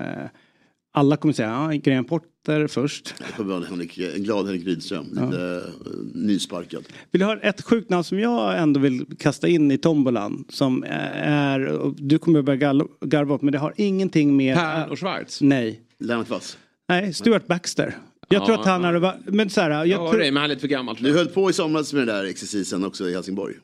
alla 0.94 1.18
kommer 1.18 1.34
säga, 1.34 1.50
ja, 1.50 1.80
Graham 1.84 2.06
Potter 2.06 2.68
först. 2.68 3.14
Det 3.18 3.24
kommer 3.38 3.50
vara 3.54 3.64
en, 3.64 3.70
Henrik, 3.70 3.98
en 4.16 4.24
glad 4.24 4.46
Henrik 4.46 4.66
Rydström. 4.68 5.06
Lite 5.12 5.62
eh, 5.86 5.92
nysparkad. 6.14 6.84
Vill 7.12 7.20
du 7.20 7.26
ha 7.26 7.38
ett 7.38 7.62
sjukt 7.62 7.90
namn 7.90 8.04
som 8.04 8.20
jag 8.20 8.60
ändå 8.60 8.80
vill 8.80 9.06
kasta 9.20 9.48
in 9.48 9.72
i 9.72 9.78
tombolan? 9.78 10.46
Som 10.50 10.84
är, 10.88 11.66
och 11.66 11.96
du 11.98 12.18
kommer 12.18 12.42
börja 12.42 12.74
garva 13.06 13.36
åt, 13.36 13.42
men 13.42 13.52
det 13.52 13.58
har 13.58 13.74
ingenting 13.78 14.36
med... 14.38 14.56
Per 14.56 14.90
och 14.92 15.00
Schwarz? 15.00 15.42
Nej. 15.42 15.82
Lennart 16.00 16.30
Wass? 16.30 16.58
Nej, 16.90 17.14
Stuart 17.14 17.48
Baxter. 17.48 17.96
Jag 18.30 18.42
Ja, 18.42 18.46
tror 18.46 18.60
att 18.60 18.66
han 18.66 18.84
hade 18.84 19.00
varit, 19.00 19.20
men 19.26 19.50
så 19.50 19.62
här, 19.62 19.70
jag 19.70 19.88
Jag 19.88 20.12
tror, 20.12 20.20
det, 20.20 20.32
men 20.32 20.42
han 20.42 20.44
är 20.44 20.48
lite 20.48 20.62
för 20.62 20.68
gammal. 20.68 20.96
Du 21.00 21.14
höll 21.14 21.28
på 21.28 21.50
i 21.50 21.54
somras 21.54 21.94
med 21.94 22.08
den 22.08 22.16
där 22.16 22.26
exercisen 22.26 22.86
också 22.86 23.10
i 23.10 23.14
Helsingborg. 23.14 23.56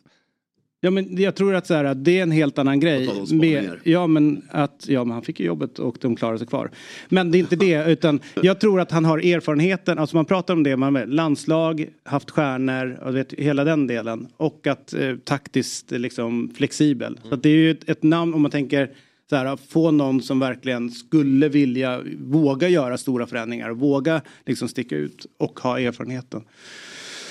Ja 0.83 0.91
men 0.91 1.17
jag 1.21 1.35
tror 1.35 1.55
att 1.55 1.67
så 1.67 1.73
här, 1.73 1.95
det 1.95 2.19
är 2.19 2.23
en 2.23 2.31
helt 2.31 2.57
annan 2.57 2.79
grej. 2.79 3.09
Med, 3.31 3.79
ja 3.83 4.07
men 4.07 4.41
att, 4.49 4.85
ja 4.87 5.03
men 5.03 5.13
han 5.13 5.21
fick 5.21 5.39
ju 5.39 5.45
jobbet 5.45 5.79
och 5.79 5.97
de 6.01 6.15
klarade 6.15 6.37
sig 6.37 6.47
kvar. 6.47 6.71
Men 7.09 7.31
det 7.31 7.37
är 7.37 7.39
inte 7.39 7.55
det 7.55 7.91
utan 7.91 8.19
jag 8.41 8.59
tror 8.59 8.79
att 8.79 8.91
han 8.91 9.05
har 9.05 9.17
erfarenheten, 9.17 9.99
alltså 9.99 10.15
man 10.15 10.25
pratar 10.25 10.53
om 10.53 10.63
det, 10.63 10.77
man 10.77 10.93
vet, 10.93 11.09
landslag, 11.09 11.85
haft 12.03 12.29
stjärnor, 12.31 12.99
och 13.03 13.15
vet, 13.15 13.33
hela 13.33 13.63
den 13.63 13.87
delen. 13.87 14.27
Och 14.37 14.67
att 14.67 14.93
eh, 14.93 15.15
taktiskt 15.15 15.91
liksom 15.91 16.51
flexibel. 16.57 17.19
Så 17.23 17.33
att 17.33 17.43
det 17.43 17.49
är 17.49 17.55
ju 17.55 17.71
ett, 17.71 17.89
ett 17.89 18.03
namn 18.03 18.33
om 18.33 18.41
man 18.41 18.51
tänker 18.51 18.91
så 19.31 19.35
här, 19.37 19.57
få 19.69 19.91
någon 19.91 20.21
som 20.21 20.39
verkligen 20.39 20.89
skulle 20.91 21.49
vilja 21.49 22.01
våga 22.19 22.69
göra 22.69 22.97
stora 22.97 23.27
förändringar, 23.27 23.69
våga 23.71 24.21
liksom 24.45 24.67
sticka 24.67 24.95
ut 24.95 25.25
och 25.39 25.59
ha 25.59 25.79
erfarenheten. 25.79 26.43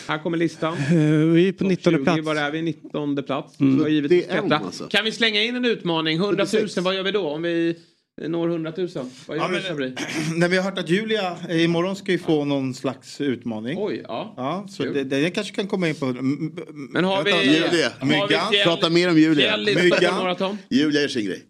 Här 0.09 0.19
kommer 0.19 0.37
listan. 0.39 0.77
Eh, 0.77 0.95
vi 1.35 1.49
är 1.49 1.53
på 1.53 1.65
19 1.65 1.93
20, 1.93 2.05
plats. 2.05 2.23
Var 2.23 2.37
är 2.37 2.51
vi? 2.51 2.63
19 2.63 3.23
plats. 3.23 3.61
Mm. 3.61 3.79
Så 3.81 3.89
givetvis 3.89 4.27
Det 4.27 4.33
är 4.33 4.53
alltså. 4.53 4.89
Kan 4.89 5.05
vi 5.05 5.13
slänga 5.13 5.43
in 5.43 5.57
en 5.57 5.65
utmaning? 5.65 6.17
100 6.17 6.45
000, 6.45 6.47
76. 6.47 6.77
vad 6.77 6.95
gör 6.95 7.03
vi 7.03 7.11
då? 7.13 7.29
Om 7.29 7.43
vi 7.43 7.77
når 8.29 8.49
100 8.49 8.73
000? 8.77 8.89
Vad 9.27 9.37
gör 9.37 9.45
Ja, 9.45 9.75
vi 9.75 9.95
men- 10.39 10.51
vi 10.51 10.57
har 10.57 10.65
hört 10.65 10.79
att 10.79 10.91
Julia 10.91 11.37
eh, 11.49 11.65
imorgon 11.65 11.97
ska 11.97 12.13
ju 12.13 12.19
få 12.19 12.45
någon 12.45 12.75
slags 12.75 13.21
utmaning. 13.21 13.79
Oj, 13.79 14.03
ja. 14.09 14.35
Ja, 14.37 14.67
så 14.71 14.83
det, 14.83 15.05
det 15.05 15.31
kanske 15.31 15.55
kan 15.55 15.67
komma 15.67 15.89
in 15.89 15.95
på... 15.95 16.07
Men 16.73 17.05
har 17.05 17.25
vi-. 17.25 17.31
Julia, 17.31 17.93
Myggan. 18.03 18.53
Prata 18.65 18.91
mer 18.91 19.11
om 19.11 19.19
Julia. 19.19 19.57
Myggan. 19.57 20.59
Julia 20.71 21.01
gör 21.01 21.09
sin 21.09 21.25
grej. 21.27 21.47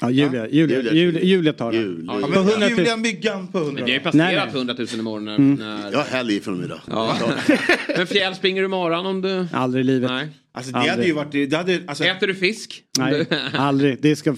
Ja, 0.00 0.10
Julia, 0.10 0.48
Julia, 0.48 0.76
Julia. 0.76 0.92
Julia, 0.92 1.22
Julia 1.22 1.52
tar. 1.52 1.72
Julia. 1.72 2.04
Ja, 2.06 2.26
På 2.26 2.28
men 2.28 2.38
100 2.38 2.58
000. 2.58 2.70
Julia 2.70 2.96
Myggan 2.96 3.46
på 3.46 3.58
100 3.58 3.72
Men 3.72 3.74
det 3.74 3.82
har 3.82 3.88
ju 3.88 3.94
Nej, 3.94 4.04
passerat 4.04 4.48
nej. 4.52 4.56
100 4.56 4.74
000 4.78 4.88
imorgon 4.94 5.24
när... 5.24 5.36
Mm. 5.36 5.54
när... 5.54 5.92
Jag 5.92 5.98
har 5.98 6.04
helg 6.04 6.40
från 6.40 6.64
idag. 6.64 6.80
Ja. 6.86 7.16
Men 7.96 8.06
Fjäll, 8.06 8.34
springer 8.34 8.62
du 8.62 8.68
maran 8.68 9.06
om 9.06 9.22
du... 9.22 9.46
Aldrig 9.52 9.84
i 9.84 9.86
livet. 9.86 10.10
Nej. 10.10 10.28
Alltså 10.52 10.72
det 10.72 10.90
hade 10.90 11.06
ju 11.06 11.12
varit... 11.12 11.32
Det 11.50 11.56
hade, 11.56 11.80
alltså, 11.86 12.04
Äter 12.04 12.26
du 12.26 12.34
fisk? 12.34 12.82
Nej, 12.98 13.26
aldrig. 13.52 13.98
Det 14.02 14.16
ska 14.16 14.36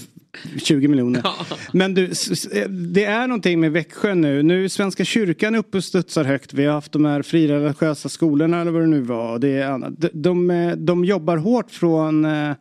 20 0.62 0.88
miljoner. 0.88 1.20
Ja. 1.24 1.36
Men 1.72 1.94
du, 1.94 2.10
det 2.68 3.04
är 3.04 3.26
någonting 3.26 3.60
med 3.60 3.72
Växjö 3.72 4.14
nu. 4.14 4.42
Nu 4.42 4.64
är 4.64 4.68
Svenska 4.68 5.04
kyrkan 5.04 5.54
uppe 5.54 5.76
och 5.76 5.84
studsar 5.84 6.24
högt. 6.24 6.54
Vi 6.54 6.64
har 6.64 6.72
haft 6.72 6.92
de 6.92 7.04
här 7.04 7.22
frireligiösa 7.22 8.08
skolorna 8.08 8.60
eller 8.60 8.70
vad 8.70 8.82
det 8.82 8.86
nu 8.86 9.00
var. 9.00 9.38
Det 9.38 9.48
är 9.48 9.68
annat. 9.68 9.92
De, 9.98 10.08
de, 10.12 10.74
de 10.76 11.04
jobbar 11.04 11.36
hårt 11.36 11.70
från 11.70 12.24
eh, 12.24 12.52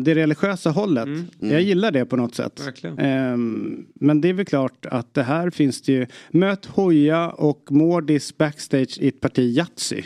det 0.00 0.14
religiösa 0.14 0.70
hållet. 0.70 1.08
Jag 1.40 1.62
gillar 1.62 1.90
det 1.90 2.06
på 2.06 2.16
något 2.16 2.34
sätt. 2.34 2.60
Ehm, 2.98 3.86
men 3.94 4.20
det 4.20 4.28
är 4.28 4.32
väl 4.32 4.46
klart 4.46 4.86
att 4.86 5.14
det 5.14 5.22
här 5.22 5.50
finns 5.50 5.82
det 5.82 5.92
ju. 5.92 6.06
Möt 6.30 6.66
Hoja 6.66 7.30
och 7.30 7.68
Mårdis 7.70 8.36
backstage 8.38 8.98
i 9.00 9.08
ett 9.08 9.20
parti 9.20 9.56
Yatzy. 9.56 10.02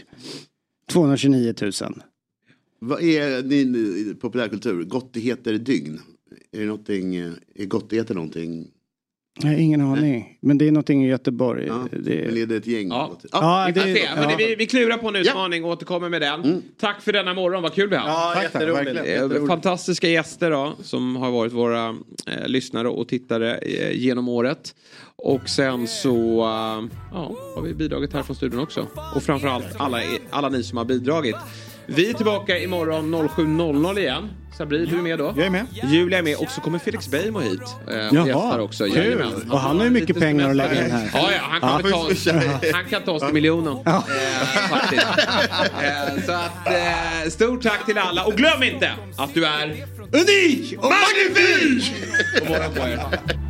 229 0.90 1.54
000. 1.60 1.72
Vad 2.78 3.02
är 3.02 3.42
din 3.42 3.74
eh, 3.74 4.14
populärkultur? 4.14 4.84
Gottigheter 4.84 5.52
dygn? 5.52 6.00
Är 6.52 6.60
det 6.60 6.66
någonting, 6.66 7.16
eh, 7.16 7.32
är 7.54 7.66
gottigheter 7.66 8.14
någonting? 8.14 8.68
Jag 9.43 9.48
har 9.48 9.57
ingen 9.57 9.81
aning. 9.81 10.39
Men 10.40 10.59
det 10.59 10.69
är 10.69 10.73
någonting 10.73 11.05
i 11.05 11.09
Göteborg. 11.09 11.66
Ja, 11.66 11.86
Det... 11.93 12.40
Är 12.43 12.47
det 12.47 12.57
ett 12.57 12.66
gäng? 12.66 12.89
Ja. 12.89 13.11
Ja, 13.32 13.65
får 13.74 13.81
det- 13.81 13.94
se. 13.94 14.09
Ja. 14.16 14.35
vi, 14.39 14.55
vi 14.55 14.66
klurar 14.66 14.97
på 14.97 15.09
en 15.09 15.16
utmaning 15.16 15.65
och 15.65 15.70
återkommer 15.70 16.09
med 16.09 16.20
den. 16.23 16.62
Tack 16.81 17.02
för 17.02 17.12
denna 17.12 17.35
morgon, 17.35 17.62
vad 17.62 17.74
kul 17.74 17.89
vi 17.90 17.97
har 17.97 18.09
Ja, 18.09 18.32
Tack, 18.35 18.52
tack, 18.52 19.47
Fantastiska 19.48 20.09
gäster 20.09 20.51
då, 20.51 20.74
som 20.82 21.16
har 21.16 21.31
varit 21.31 21.52
våra 21.52 21.89
eh, 22.27 22.47
lyssnare 22.48 22.89
och 22.89 23.09
tittare 23.09 23.57
eh, 23.59 23.93
genom 23.93 24.28
året. 24.28 24.74
Och 25.16 25.48
sen 25.48 25.86
så 25.89 26.40
eh, 26.40 26.89
ja, 27.12 27.36
har 27.57 27.62
vi 27.62 27.74
bidragit 27.74 28.12
här 28.12 28.23
från 28.23 28.36
studion 28.36 28.61
också. 28.61 28.86
Och 29.15 29.23
framförallt 29.23 29.66
alla, 29.77 30.01
alla 30.31 30.48
ni 30.48 30.62
som 30.62 30.78
har 30.78 30.85
bidragit. 30.85 31.36
Vi 31.92 32.10
är 32.10 32.14
tillbaka 32.14 32.58
imorgon 32.58 33.14
07.00 33.14 33.98
igen. 33.98 34.30
Sabri, 34.58 34.86
du 34.86 34.98
är 34.98 35.02
med 35.02 35.18
då? 35.18 35.34
Jag 35.36 35.46
är 35.46 35.50
med. 35.50 35.66
Julia 35.84 36.18
är 36.18 36.22
med 36.22 36.36
och 36.36 36.50
så 36.50 36.60
kommer 36.60 36.78
Felix 36.78 37.08
Beijmo 37.08 37.40
hit. 37.40 37.60
Eh, 37.90 38.20
och 38.20 38.28
Jaha, 38.28 38.60
också. 38.60 38.84
kul. 38.84 38.96
Jajamän. 38.96 39.50
Och 39.50 39.60
han 39.60 39.78
har 39.78 39.84
ju 39.84 39.90
mycket 39.90 40.18
pengar 40.18 40.50
att 40.50 40.56
lägga 40.56 40.84
in 40.84 40.90
här. 40.90 41.10
Ja, 41.14 41.30
ja 41.32 41.40
han, 41.60 41.60
kommer 41.60 41.90
ta 41.90 41.96
oss, 41.96 42.28
han 42.74 42.84
kan 42.90 43.02
ta 43.02 43.12
oss 43.12 43.22
till 43.22 43.34
miljonen. 43.34 43.78
Eh, 43.86 44.02
faktiskt. 44.68 45.06
Eh, 45.82 46.24
så 46.26 46.32
att, 46.32 46.66
eh, 46.66 47.30
stort 47.30 47.62
tack 47.62 47.86
till 47.86 47.98
alla. 47.98 48.24
Och 48.24 48.32
glöm 48.32 48.62
inte 48.62 48.90
att 49.16 49.34
du 49.34 49.46
är 49.46 49.84
unik 50.12 50.74
och 50.78 50.90
magnifik! 50.90 51.92
Er. 52.42 53.49